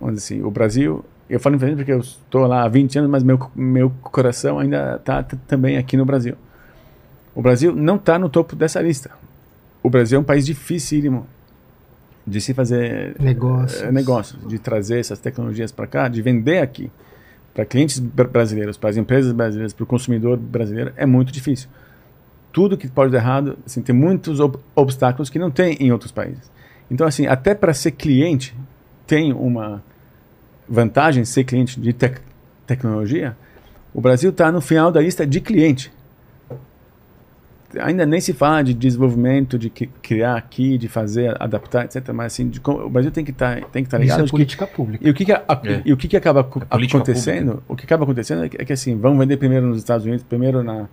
vamos 0.00 0.14
dizer 0.16 0.34
assim, 0.34 0.42
o 0.44 0.50
Brasil, 0.50 1.04
eu 1.28 1.40
falo 1.40 1.56
infelizmente 1.56 1.78
porque 1.84 1.92
eu 1.92 2.00
estou 2.00 2.46
lá 2.46 2.62
há 2.64 2.68
20 2.68 2.98
anos, 2.98 3.10
mas 3.10 3.22
meu 3.22 3.38
meu 3.54 3.90
coração 4.00 4.58
ainda 4.58 4.96
está 4.96 5.22
também 5.22 5.76
aqui 5.76 5.96
no 5.96 6.04
Brasil. 6.04 6.34
O 7.34 7.42
Brasil 7.42 7.74
não 7.74 7.96
está 7.96 8.18
no 8.18 8.28
topo 8.28 8.54
dessa 8.54 8.80
lista. 8.80 9.10
O 9.82 9.88
Brasil 9.90 10.18
é 10.18 10.20
um 10.20 10.24
país 10.24 10.44
dificílimo 10.46 11.26
de 12.26 12.40
se 12.40 12.54
fazer 12.54 13.16
Negócios. 13.18 13.82
eh, 13.82 13.90
negócios, 13.90 14.46
de 14.46 14.58
trazer 14.58 15.00
essas 15.00 15.18
tecnologias 15.18 15.72
para 15.72 15.86
cá, 15.86 16.08
de 16.08 16.22
vender 16.22 16.58
aqui 16.58 16.90
para 17.52 17.64
clientes 17.64 17.98
br- 17.98 18.24
brasileiros, 18.28 18.76
para 18.76 18.90
as 18.90 18.96
empresas 18.96 19.32
brasileiras, 19.32 19.72
para 19.72 19.82
o 19.82 19.86
consumidor 19.86 20.36
brasileiro, 20.36 20.92
é 20.96 21.04
muito 21.04 21.32
difícil. 21.32 21.68
Tudo 22.52 22.76
que 22.76 22.86
pode 22.88 23.10
dar 23.10 23.18
errado, 23.18 23.58
assim, 23.66 23.82
tem 23.82 23.94
muitos 23.94 24.38
ob- 24.38 24.58
obstáculos 24.74 25.28
que 25.30 25.38
não 25.38 25.50
tem 25.50 25.74
em 25.80 25.90
outros 25.90 26.12
países. 26.12 26.50
Então, 26.90 27.06
assim, 27.06 27.26
até 27.26 27.54
para 27.54 27.72
ser 27.74 27.92
cliente, 27.92 28.54
tem 29.06 29.32
uma 29.32 29.82
vantagem 30.68 31.24
ser 31.24 31.44
cliente 31.44 31.80
de 31.80 31.92
tec 31.92 32.20
tecnologia. 32.66 33.36
O 33.92 34.00
Brasil 34.00 34.30
está 34.30 34.52
no 34.52 34.60
final 34.60 34.92
da 34.92 35.00
lista 35.00 35.26
de 35.26 35.40
cliente 35.40 35.92
ainda 37.80 38.04
nem 38.06 38.20
se 38.20 38.32
fala 38.32 38.62
de 38.62 38.74
desenvolvimento, 38.74 39.58
de 39.58 39.70
cri- 39.70 39.90
criar 40.02 40.36
aqui, 40.36 40.76
de 40.78 40.88
fazer, 40.88 41.34
adaptar, 41.42 41.84
etc. 41.84 42.08
Mas 42.12 42.32
assim, 42.34 42.50
o 42.66 42.88
Brasil 42.90 43.10
tem 43.10 43.24
que 43.24 43.30
estar 43.30 43.56
tem 43.70 43.82
que 43.82 43.88
estar 43.88 43.98
Isso 43.98 44.02
ligado. 44.04 44.20
é 44.20 44.22
de 44.22 44.26
que- 44.26 44.30
política 44.32 44.66
pública. 44.66 45.06
e 45.06 45.10
o 45.10 45.14
que, 45.14 45.24
que 45.24 45.32
a- 45.32 45.42
a- 45.48 45.60
É. 45.64 45.82
e 45.84 45.92
o 45.92 45.96
que, 45.96 46.08
que 46.08 46.16
acaba 46.16 46.40
É 46.40 46.42
política 46.64 46.98
acontecendo? 46.98 47.62
O 47.68 47.74
que 47.76 47.84
acaba 47.84 48.04
acontecendo 48.04 48.44
é 48.44 48.48
que, 48.48 48.60
é 48.60 48.64
que, 48.64 48.72
assim, 48.72 48.96
vamos 48.98 49.18
vender 49.18 49.36
primeiro 49.36 49.66
nos 49.66 49.78
Estados 49.78 50.04
Unidos, 50.06 50.24
primeiro 50.28 50.62
na 50.62 50.86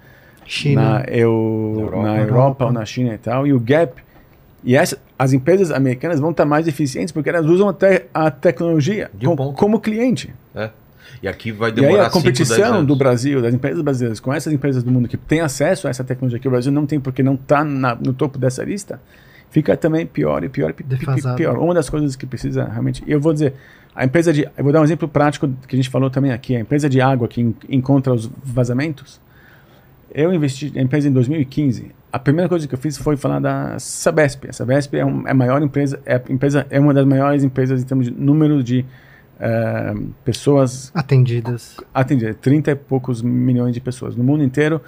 China. 0.45 0.82
na, 0.99 1.06
eu, 1.08 1.74
Na 1.75 1.82
Europa. 1.82 2.01
na 2.03 2.17
Europa, 2.17 2.30
Europa. 2.32 2.66
ou 2.66 2.72
na 2.72 2.85
China 2.85 3.14
e 3.14 3.17
tal, 3.17 3.45
e 3.48 3.53
o 3.53 3.59
gap. 3.59 4.01
E 4.64 4.75
essa, 4.75 4.98
as 5.17 5.32
empresas 5.32 5.72
americanas 5.72 6.19
vão 6.19 6.32
estar 6.32 6.45
mais 6.45 6.67
eficientes 6.67 7.11
porque 7.14 7.30
elas 7.30 7.45
usam 7.45 7.69
até 7.69 8.08
a 8.14 8.30
tecnologia 8.30 9.09
com- 9.24 9.53
como 9.53 9.80
cliente. 9.80 10.33
É. 10.53 10.69
E 11.21 11.27
aqui 11.27 11.51
vai 11.51 11.69
E 11.69 11.73
demorar 11.73 11.93
aí 11.93 11.99
a 11.99 12.03
cinco, 12.05 12.13
competição 12.17 12.73
anos. 12.75 12.88
do 12.88 12.95
Brasil, 12.95 13.41
das 13.41 13.53
empresas 13.53 13.81
brasileiras, 13.81 14.19
com 14.19 14.33
essas 14.33 14.51
empresas 14.53 14.83
do 14.83 14.91
mundo 14.91 15.07
que 15.07 15.17
têm 15.17 15.41
acesso 15.41 15.88
a 15.88 15.89
essa 15.89 16.03
tecnologia 16.03 16.39
que 16.39 16.47
o 16.47 16.51
Brasil 16.51 16.71
não 16.71 16.85
tem 16.85 16.99
porque 16.99 17.21
não 17.23 17.33
está 17.35 17.63
no 17.63 18.13
topo 18.13 18.38
dessa 18.38 18.63
lista, 18.63 18.99
fica 19.49 19.75
também 19.75 20.05
pior 20.05 20.43
e 20.43 20.49
pior 20.49 20.73
e 20.79 20.83
Defasado. 20.83 21.35
pior. 21.35 21.57
Uma 21.57 21.73
das 21.73 21.89
coisas 21.89 22.15
que 22.15 22.25
precisa 22.25 22.63
realmente. 22.65 23.03
E 23.05 23.11
eu 23.11 23.19
vou 23.19 23.33
dizer, 23.33 23.53
a 23.95 24.05
empresa 24.05 24.31
de. 24.31 24.43
Eu 24.57 24.63
vou 24.63 24.71
dar 24.71 24.81
um 24.81 24.83
exemplo 24.83 25.07
prático 25.07 25.49
que 25.67 25.75
a 25.75 25.77
gente 25.77 25.89
falou 25.89 26.09
também 26.09 26.31
aqui. 26.31 26.55
A 26.55 26.59
empresa 26.59 26.88
de 26.89 27.01
água 27.01 27.27
que 27.27 27.41
en- 27.41 27.55
encontra 27.67 28.13
os 28.13 28.29
vazamentos. 28.43 29.19
Eu 30.13 30.33
investi 30.33 30.71
na 30.73 30.81
empresa 30.81 31.07
em 31.07 31.11
2015. 31.11 31.91
A 32.11 32.17
primeira 32.17 32.49
coisa 32.49 32.67
que 32.67 32.73
eu 32.73 32.79
fiz 32.79 32.97
foi 32.97 33.15
falar 33.15 33.39
da 33.39 33.77
Sabesp. 33.77 34.45
A 34.49 34.53
Sabesp 34.53 34.95
é, 34.97 35.05
um, 35.05 35.27
é 35.27 35.31
a 35.31 35.33
maior 35.35 35.61
empresa, 35.61 35.99
é, 36.05 36.15
a 36.15 36.21
empresa, 36.31 36.65
é 36.71 36.79
uma 36.79 36.93
das 36.93 37.05
maiores 37.05 37.43
empresas 37.43 37.83
em 37.83 37.85
termos 37.85 38.07
de 38.07 38.11
número 38.11 38.63
de 38.63 38.83
eh, 39.39 39.93
pessoas 40.25 40.91
Atendidas. 40.93 41.77
atender 41.93 42.35
30 42.35 42.71
e 42.71 42.75
poucos 42.75 43.21
milhões 43.21 43.73
de 43.73 43.79
pessoas. 43.79 44.15
No 44.15 44.23
mundo 44.23 44.43
inteiro, 44.43 44.81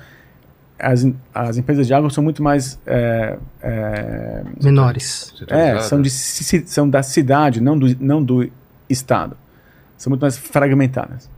as, 0.78 1.08
as 1.34 1.58
empresas 1.58 1.86
de 1.88 1.94
água 1.94 2.10
são 2.10 2.24
muito 2.24 2.42
mais. 2.42 2.80
É, 2.86 3.38
é, 3.62 4.44
Menores. 4.62 5.34
é, 5.34 5.38
Centralizado. 5.40 5.84
são, 5.84 6.02
de, 6.02 6.10
são 6.10 6.90
da 6.90 7.04
cidade, 7.04 7.62
não 7.62 7.78
do, 7.78 7.96
não 8.04 8.24
do 8.24 8.50
estado. 8.90 9.38
São 9.98 10.10
muito 10.10 10.22
mais 10.22 10.38
fragmentadas. 10.38 11.30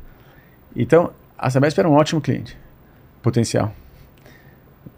Então, 0.76 1.12
a 1.38 1.50
Sabesp 1.50 1.78
era 1.78 1.90
um 1.90 1.94
ótimo 1.94 2.22
cliente, 2.22 2.58
potencial. 3.22 3.74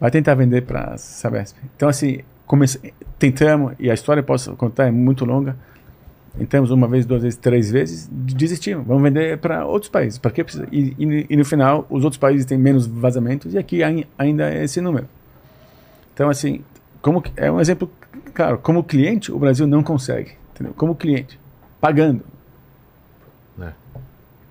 Vai 0.00 0.10
tentar 0.10 0.34
vender 0.34 0.62
para 0.62 0.94
a 0.94 0.98
Sabesp. 0.98 1.56
Então, 1.76 1.88
assim, 1.88 2.20
comece, 2.46 2.94
tentamos, 3.18 3.74
e 3.78 3.90
a 3.90 3.94
história 3.94 4.22
posso 4.22 4.54
contar, 4.56 4.86
é 4.86 4.90
muito 4.90 5.24
longa. 5.24 5.56
Tentamos 6.38 6.70
uma 6.70 6.86
vez, 6.86 7.06
duas 7.06 7.22
vezes, 7.22 7.38
três 7.38 7.70
vezes, 7.70 8.08
desistimos. 8.12 8.86
Vamos 8.86 9.02
vender 9.02 9.38
para 9.38 9.64
outros 9.64 9.90
países. 9.90 10.18
Porque 10.18 10.44
precisa, 10.44 10.66
e, 10.70 10.94
e, 10.98 11.26
e 11.30 11.36
no 11.36 11.44
final, 11.44 11.86
os 11.88 12.04
outros 12.04 12.18
países 12.18 12.44
têm 12.44 12.58
menos 12.58 12.86
vazamentos 12.86 13.54
e 13.54 13.58
aqui 13.58 13.82
ai- 13.82 14.06
ainda 14.18 14.50
é 14.52 14.64
esse 14.64 14.80
número. 14.80 15.08
Então, 16.12 16.28
assim, 16.28 16.62
como, 17.00 17.22
que- 17.22 17.32
é 17.36 17.50
um 17.50 17.58
exemplo, 17.60 17.90
claro, 18.34 18.58
como 18.58 18.84
cliente, 18.84 19.32
o 19.32 19.38
Brasil 19.38 19.66
não 19.66 19.82
consegue. 19.82 20.32
Entendeu? 20.54 20.74
Como 20.76 20.94
cliente, 20.94 21.38
pagando. 21.80 22.22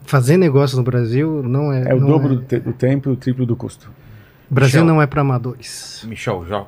Fazer 0.07 0.37
negócio 0.37 0.77
no 0.77 0.83
Brasil 0.83 1.41
não 1.41 1.73
é. 1.73 1.89
É 1.89 1.93
o 1.95 1.99
não 1.99 2.07
dobro 2.07 2.33
é- 2.33 2.35
do, 2.35 2.41
te- 2.43 2.59
do 2.59 2.73
tempo 2.73 3.09
e 3.09 3.13
o 3.13 3.15
triplo 3.15 3.43
do 3.43 3.55
custo. 3.55 3.89
O 4.49 4.53
Brasil 4.53 4.81
Michel. 4.81 4.93
não 4.95 5.01
é 5.01 5.07
para 5.07 5.21
amadores. 5.21 6.05
Michel, 6.07 6.45
já, 6.47 6.63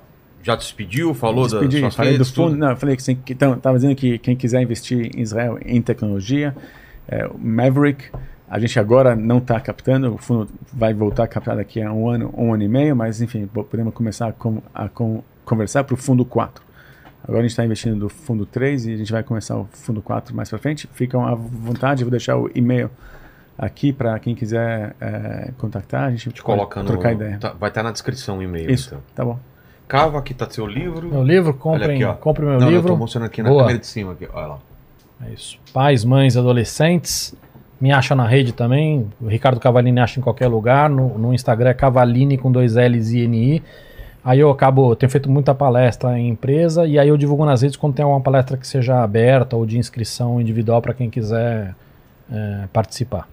já 0.48 0.56
despediu? 0.56 1.14
Falou 1.14 1.44
Despedi, 1.46 1.74
das 1.76 1.80
suas 1.82 1.96
falei 1.96 2.14
do 2.14 2.18
redes, 2.20 2.32
fundo, 2.32 2.50
tudo? 2.52 2.58
não, 2.60 2.70
eu 2.72 2.78
falei 2.78 2.96
que, 2.98 3.16
que 3.16 3.34
então, 3.34 3.60
tava 3.60 3.76
dizendo 3.78 3.96
que 3.96 4.18
quem 4.18 4.36
quiser 4.36 4.62
investir 4.62 5.12
em 5.16 5.22
Israel 5.22 5.60
em 5.64 5.82
tecnologia, 5.82 6.56
é, 7.08 7.30
Maverick, 7.38 8.06
a 8.50 8.58
gente 8.60 8.80
agora 8.80 9.16
não 9.16 9.40
está 9.40 9.60
captando, 9.60 10.14
o 10.14 10.18
fundo 10.18 10.48
vai 10.74 10.94
voltar 10.94 11.26
a 11.26 11.28
captar 11.28 11.58
daqui 11.58 11.82
a 11.82 11.92
um 11.92 12.10
ano, 12.10 12.34
um 12.38 12.54
ano 12.54 12.64
e 12.64 12.68
meio, 12.70 12.96
mas 12.96 13.22
enfim, 13.22 13.46
po- 13.46 13.64
podemos 13.66 13.94
começar 13.94 14.28
a, 14.28 14.32
com- 14.32 14.62
a 14.74 14.88
com- 14.88 15.22
conversar 15.44 15.84
para 15.84 15.94
o 15.94 15.98
fundo 15.98 16.24
4. 16.24 16.64
Agora 17.24 17.40
a 17.40 17.42
gente 17.42 17.52
está 17.52 17.66
investindo 17.66 17.96
no 17.98 18.08
fundo 18.08 18.46
3 18.46 18.86
e 18.88 18.94
a 18.94 18.98
gente 18.98 19.12
vai 19.12 19.22
começar 19.22 19.58
o 19.58 19.68
fundo 19.74 20.02
4 20.02 20.34
mais 20.34 20.50
para 20.50 20.58
frente. 20.60 20.88
Ficam 20.94 21.28
à 21.28 21.36
vontade, 21.36 22.06
vou 22.06 22.12
deixar 22.12 22.38
o 22.38 22.50
e-mail 22.56 22.90
aqui 23.58 23.92
para 23.92 24.18
quem 24.20 24.34
quiser 24.34 24.96
é, 25.02 25.52
contactar, 25.58 26.04
a 26.06 26.12
gente 26.12 26.30
Te 26.30 26.42
coloca 26.42 26.80
no. 26.82 26.86
trocar 26.88 27.12
ideia. 27.12 27.38
tá- 27.38 27.54
vai 27.60 27.70
estar 27.70 27.84
na 27.84 27.92
descrição 27.92 28.38
o 28.38 28.44
e-mail. 28.44 28.72
Isso, 28.72 28.90
Então. 28.90 29.02
tá 29.14 29.26
bom. 29.26 29.38
Cava, 29.88 30.20
aqui 30.20 30.34
tá 30.34 30.50
seu 30.50 30.68
livro. 30.68 31.08
Meu 31.08 31.24
livro, 31.24 31.54
comprem, 31.54 32.04
aqui, 32.04 32.04
ó. 32.04 32.34
meu 32.40 32.52
Não, 32.52 32.60
não, 32.60 32.68
eu 32.68 32.72
livro. 32.72 32.88
tô 32.88 32.96
mostrando 32.98 33.26
aqui 33.26 33.42
na 33.42 33.50
Boa. 33.50 33.62
câmera 33.64 33.80
de 33.80 33.88
cima. 33.88 34.12
Aqui. 34.12 34.28
Olha 34.34 34.48
lá. 34.48 34.60
É 35.26 35.34
isso. 35.34 35.58
Pais, 35.74 36.04
mães, 36.04 36.36
adolescentes. 36.36 37.34
Me 37.80 37.92
acha 37.92 38.14
na 38.16 38.28
rede 38.28 38.52
também. 38.54 39.08
O 39.22 39.28
Ricardo 39.28 39.60
Cavalini 39.60 40.00
acha 40.00 40.20
em 40.20 40.24
qualquer 40.24 40.48
lugar. 40.48 40.90
No, 40.90 41.18
no 41.18 41.34
Instagram 41.34 41.70
é 41.70 41.74
Cavalini 41.74 42.38
com 42.38 42.52
dois 42.52 42.76
L's 42.76 43.12
e 43.12 43.20
N-I. 43.22 43.64
Aí 44.24 44.40
eu 44.40 44.50
acabo, 44.50 44.92
eu 44.92 44.96
tenho 44.96 45.10
feito 45.10 45.30
muita 45.30 45.56
palestra 45.56 46.20
em 46.20 46.28
empresa 46.28 46.86
e 46.86 47.00
aí 47.00 47.08
eu 47.08 47.16
divulgo 47.16 47.46
nas 47.46 47.62
redes 47.62 47.78
quando 47.78 47.94
tem 47.94 48.04
alguma 48.04 48.20
palestra 48.20 48.58
que 48.58 48.68
seja 48.68 49.02
aberta 49.02 49.56
ou 49.56 49.66
de 49.66 49.78
inscrição 49.78 50.42
individual 50.42 50.82
para 50.82 50.94
quem 50.94 51.10
quiser 51.10 51.74
é, 52.30 52.64
participar. 52.74 53.30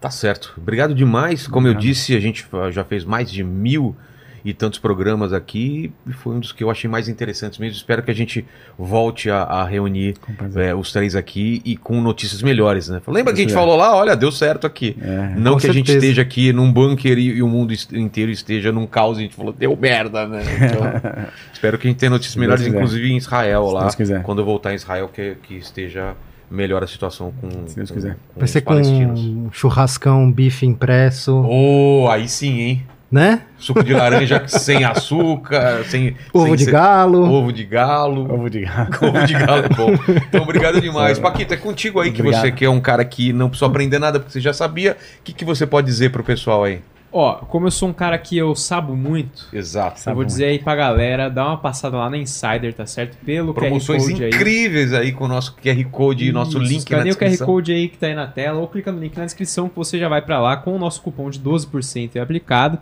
Tá 0.00 0.08
certo. 0.10 0.54
Obrigado 0.56 0.94
demais. 0.94 1.46
Como 1.46 1.66
eu 1.66 1.72
Obrigado. 1.72 1.82
disse, 1.82 2.16
a 2.16 2.20
gente 2.20 2.46
já 2.70 2.84
fez 2.84 3.04
mais 3.04 3.30
de 3.30 3.44
mil 3.44 3.94
e 4.44 4.52
tantos 4.52 4.78
programas 4.78 5.32
aqui 5.32 5.90
e 6.06 6.12
foi 6.12 6.34
um 6.34 6.40
dos 6.40 6.52
que 6.52 6.62
eu 6.62 6.70
achei 6.70 6.88
mais 6.90 7.08
interessantes 7.08 7.58
mesmo. 7.58 7.76
Espero 7.76 8.02
que 8.02 8.10
a 8.10 8.14
gente 8.14 8.44
volte 8.78 9.30
a, 9.30 9.42
a 9.42 9.64
reunir 9.64 10.16
é, 10.56 10.74
os 10.74 10.92
três 10.92 11.16
aqui 11.16 11.62
e 11.64 11.76
com 11.76 11.98
notícias 12.00 12.42
melhores, 12.42 12.88
né? 12.90 13.00
Lembra 13.08 13.32
que 13.32 13.40
a 13.40 13.42
gente 13.42 13.52
é. 13.52 13.54
falou 13.54 13.74
lá? 13.76 13.96
Olha, 13.96 14.14
deu 14.14 14.30
certo 14.30 14.66
aqui. 14.66 14.96
É. 15.00 15.34
Não 15.38 15.56
que 15.56 15.66
a 15.66 15.72
gente 15.72 15.86
certeza. 15.86 16.06
esteja 16.06 16.22
aqui 16.22 16.52
num 16.52 16.70
bunker 16.70 17.16
e, 17.16 17.36
e 17.36 17.42
o 17.42 17.48
mundo 17.48 17.72
inteiro 17.94 18.30
esteja 18.30 18.70
num 18.70 18.86
caos 18.86 19.16
e 19.16 19.20
a 19.20 19.22
gente 19.22 19.34
falou, 19.34 19.50
deu 19.52 19.74
merda, 19.76 20.26
né? 20.28 20.42
Então, 20.42 21.24
espero 21.52 21.78
que 21.78 21.86
a 21.86 21.90
gente 21.90 21.98
tenha 21.98 22.10
notícias 22.10 22.36
melhores, 22.36 22.62
quiser. 22.64 22.76
inclusive 22.76 23.10
em 23.12 23.16
Israel 23.16 23.70
lá. 23.70 23.88
Quando 24.22 24.40
eu 24.42 24.44
voltar 24.44 24.72
em 24.72 24.76
Israel, 24.76 25.08
que, 25.08 25.36
que 25.42 25.54
esteja 25.54 26.14
melhora 26.50 26.84
a 26.84 26.88
situação 26.88 27.32
com, 27.40 27.66
Se 27.66 27.76
Deus 27.76 27.88
com- 27.88 27.94
quiser. 27.96 28.14
com 28.28 28.34
Vai 28.40 28.44
os 28.44 28.50
ser 28.50 28.60
com 28.60 28.74
palestinos. 28.74 29.20
um 29.20 29.50
churrascão, 29.50 30.30
bife 30.30 30.66
impresso, 30.66 31.42
Oh, 31.48 32.06
aí 32.10 32.28
sim, 32.28 32.60
hein? 32.60 32.86
Né? 33.14 33.42
Suco 33.56 33.84
de 33.84 33.92
laranja 33.94 34.42
sem 34.48 34.82
açúcar, 34.84 35.84
sem 35.84 36.16
Ovo 36.32 36.46
sem 36.46 36.56
de 36.56 36.64
ser- 36.64 36.72
galo. 36.72 37.22
Ovo 37.32 37.52
de 37.52 37.62
galo. 37.64 38.22
Ovo 38.34 38.50
de 38.50 38.62
gato. 38.62 38.98
Ovo 39.06 39.24
de 39.24 39.32
galo 39.34 39.64
é 39.64 39.68
bom. 39.68 39.92
Então, 40.28 40.42
obrigado 40.42 40.80
demais. 40.80 41.18
Paquito, 41.20 41.54
é 41.54 41.56
contigo 41.56 42.00
aí 42.00 42.10
que 42.10 42.20
Obrigado. 42.20 42.42
você 42.42 42.50
que 42.50 42.64
é 42.64 42.68
um 42.68 42.80
cara 42.80 43.04
que 43.04 43.32
não 43.32 43.48
precisou 43.48 43.68
aprender 43.68 44.00
nada 44.00 44.18
porque 44.18 44.32
você 44.32 44.40
já 44.40 44.52
sabia. 44.52 44.96
O 45.20 45.22
que, 45.22 45.32
que 45.32 45.44
você 45.44 45.64
pode 45.64 45.86
dizer 45.86 46.10
pro 46.10 46.24
pessoal 46.24 46.64
aí? 46.64 46.80
Ó, 47.16 47.34
como 47.36 47.68
eu 47.68 47.70
sou 47.70 47.88
um 47.88 47.92
cara 47.92 48.18
que 48.18 48.36
eu 48.36 48.52
sabo 48.56 48.96
muito, 48.96 49.46
Exato. 49.52 50.00
eu 50.10 50.14
vou 50.16 50.24
dizer 50.24 50.46
aí 50.46 50.58
pra 50.58 50.74
galera, 50.74 51.30
dá 51.30 51.46
uma 51.46 51.56
passada 51.58 51.96
lá 51.96 52.10
na 52.10 52.16
Insider, 52.18 52.74
tá 52.74 52.86
certo? 52.86 53.16
Pelo 53.24 53.54
Promoções 53.54 54.02
QR 54.02 54.10
Code 54.10 54.24
aí. 54.24 54.30
incríveis 54.30 54.92
aí 54.92 55.12
com 55.12 55.24
o 55.26 55.28
nosso 55.28 55.54
QR 55.54 55.84
Code 55.92 56.26
e 56.28 56.32
nosso 56.32 56.50
Isso, 56.50 56.58
link 56.58 56.72
na 56.72 56.76
escaneia 56.78 57.12
o 57.12 57.16
QR 57.16 57.18
descrição. 57.28 57.46
Code 57.46 57.72
aí 57.72 57.88
que 57.88 57.96
tá 57.96 58.08
aí 58.08 58.14
na 58.16 58.26
tela, 58.26 58.58
ou 58.58 58.66
clica 58.66 58.90
no 58.90 58.98
link 58.98 59.16
na 59.16 59.24
descrição 59.24 59.68
que 59.68 59.76
você 59.76 59.96
já 59.96 60.08
vai 60.08 60.22
pra 60.22 60.40
lá 60.40 60.56
com 60.56 60.74
o 60.74 60.78
nosso 60.78 61.00
cupom 61.02 61.30
de 61.30 61.38
12% 61.38 62.16
é 62.16 62.20
aplicado. 62.20 62.78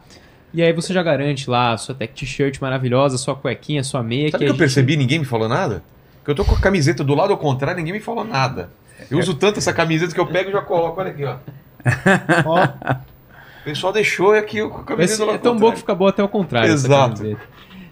E 0.55 0.63
aí 0.63 0.73
você 0.73 0.95
já 0.95 1.03
garante 1.03 1.51
lá 1.51 1.73
a 1.73 1.77
sua 1.77 1.95
tech 1.95 2.15
t-shirt 2.15 2.59
maravilhosa, 2.59 3.19
sua 3.19 3.35
cuequinha, 3.37 3.85
sua 3.85 4.03
meia. 4.03 4.31
Sabe 4.31 4.37
o 4.37 4.39
que 4.39 4.45
a 4.45 4.47
eu 4.47 4.53
gente- 4.53 4.59
percebi? 4.59 4.97
Ninguém 4.97 5.19
me 5.19 5.25
falou 5.27 5.47
nada? 5.49 5.83
Que 6.25 6.31
eu 6.31 6.35
tô 6.35 6.43
com 6.43 6.55
a 6.55 6.59
camiseta 6.59 7.05
do 7.05 7.15
lado 7.15 7.33
ao 7.33 7.39
contrário, 7.39 7.77
ninguém 7.77 7.93
me 7.93 8.01
falou 8.01 8.25
nada. 8.25 8.71
Eu 9.11 9.19
uso 9.19 9.35
tanto 9.35 9.59
essa 9.59 9.75
camiseta 9.75 10.15
que 10.15 10.21
eu 10.21 10.27
pego 10.27 10.49
e 10.49 10.53
já 10.55 10.63
coloco. 10.63 10.99
Olha 11.01 11.11
aqui, 11.11 11.23
ó. 11.25 11.37
Ó, 12.47 12.69
O 13.63 13.65
pessoal 13.65 13.93
deixou 13.93 14.33
aqui 14.33 14.61
a 14.61 14.65
Esse 14.67 14.85
camiseta 14.85 15.25
lado 15.25 15.35
é 15.37 15.39
tão 15.39 15.57
bom 15.57 15.71
que 15.71 15.79
fica 15.79 15.95
boa 15.95 16.11
até 16.11 16.23
o 16.23 16.29
contrário. 16.29 16.71
Exato. 16.73 17.25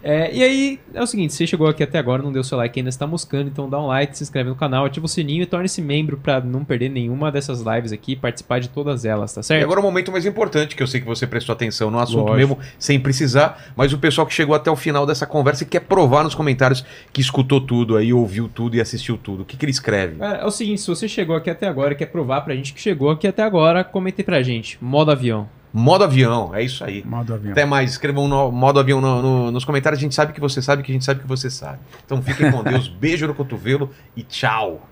É, 0.02 0.34
e 0.34 0.42
aí, 0.42 0.80
é 0.94 1.02
o 1.02 1.06
seguinte, 1.06 1.34
você 1.34 1.46
chegou 1.46 1.66
aqui 1.68 1.82
até 1.82 1.98
agora, 1.98 2.22
não 2.22 2.32
deu 2.32 2.42
seu 2.42 2.56
like 2.56 2.80
ainda, 2.80 2.88
está 2.88 3.06
moscando, 3.06 3.50
então 3.50 3.68
dá 3.68 3.78
um 3.78 3.86
like, 3.86 4.16
se 4.16 4.22
inscreve 4.22 4.48
no 4.48 4.56
canal, 4.56 4.86
ativa 4.86 5.04
o 5.04 5.08
sininho 5.08 5.42
e 5.42 5.46
torne-se 5.46 5.82
membro 5.82 6.16
pra 6.16 6.40
não 6.40 6.64
perder 6.64 6.88
nenhuma 6.88 7.30
dessas 7.30 7.60
lives 7.60 7.92
aqui, 7.92 8.16
participar 8.16 8.60
de 8.60 8.70
todas 8.70 9.04
elas, 9.04 9.34
tá 9.34 9.42
E 9.42 9.44
certo? 9.44 9.62
agora 9.62 9.78
o 9.78 9.82
momento 9.82 10.10
mais 10.10 10.24
importante, 10.24 10.74
que 10.74 10.82
eu 10.82 10.86
sei 10.86 11.02
que 11.02 11.06
você 11.06 11.26
prestou 11.26 11.52
atenção 11.52 11.90
no 11.90 11.98
assunto 11.98 12.30
Lógico. 12.30 12.36
mesmo, 12.36 12.58
sem 12.78 12.98
precisar, 12.98 13.72
mas 13.76 13.92
o 13.92 13.98
pessoal 13.98 14.26
que 14.26 14.32
chegou 14.32 14.54
até 14.54 14.70
o 14.70 14.76
final 14.76 15.04
dessa 15.04 15.26
conversa 15.26 15.64
e 15.64 15.66
quer 15.66 15.80
provar 15.80 16.24
nos 16.24 16.34
comentários 16.34 16.82
que 17.12 17.20
escutou 17.20 17.60
tudo 17.60 17.94
aí, 17.98 18.10
ouviu 18.10 18.48
tudo 18.48 18.76
e 18.76 18.80
assistiu 18.80 19.18
tudo. 19.18 19.42
O 19.42 19.44
que, 19.44 19.54
que 19.54 19.64
ele 19.66 19.70
escreve? 19.72 20.16
Cara, 20.16 20.38
é 20.38 20.46
o 20.46 20.50
seguinte, 20.50 20.80
se 20.80 20.88
você 20.88 21.06
chegou 21.06 21.36
aqui 21.36 21.50
até 21.50 21.68
agora 21.68 21.92
e 21.92 21.96
quer 21.96 22.06
provar 22.06 22.40
pra 22.40 22.54
gente 22.56 22.72
que 22.72 22.80
chegou 22.80 23.10
aqui 23.10 23.26
até 23.28 23.42
agora, 23.42 23.84
comente 23.84 24.22
pra 24.22 24.40
gente, 24.42 24.78
modo 24.82 25.10
avião. 25.10 25.46
Modo 25.72 26.02
avião, 26.04 26.54
é 26.54 26.62
isso 26.62 26.82
aí. 26.84 27.04
Modo 27.04 27.32
avião. 27.34 27.52
Até 27.52 27.64
mais, 27.64 27.90
escrevam 27.92 28.26
no 28.26 28.50
modo 28.50 28.80
avião 28.80 29.00
no- 29.00 29.22
no- 29.22 29.50
nos 29.52 29.64
comentários. 29.64 29.98
A 29.98 30.02
gente 30.02 30.14
sabe 30.14 30.32
que 30.32 30.40
você 30.40 30.60
sabe 30.60 30.82
que 30.82 30.90
a 30.90 30.94
gente 30.94 31.04
sabe 31.04 31.20
que 31.20 31.26
você 31.28 31.48
sabe. 31.48 31.78
Então 32.04 32.20
fiquem 32.20 32.50
com 32.50 32.62
Deus, 32.64 32.88
beijo 32.88 33.26
no 33.26 33.34
cotovelo 33.34 33.90
e 34.16 34.22
tchau. 34.22 34.86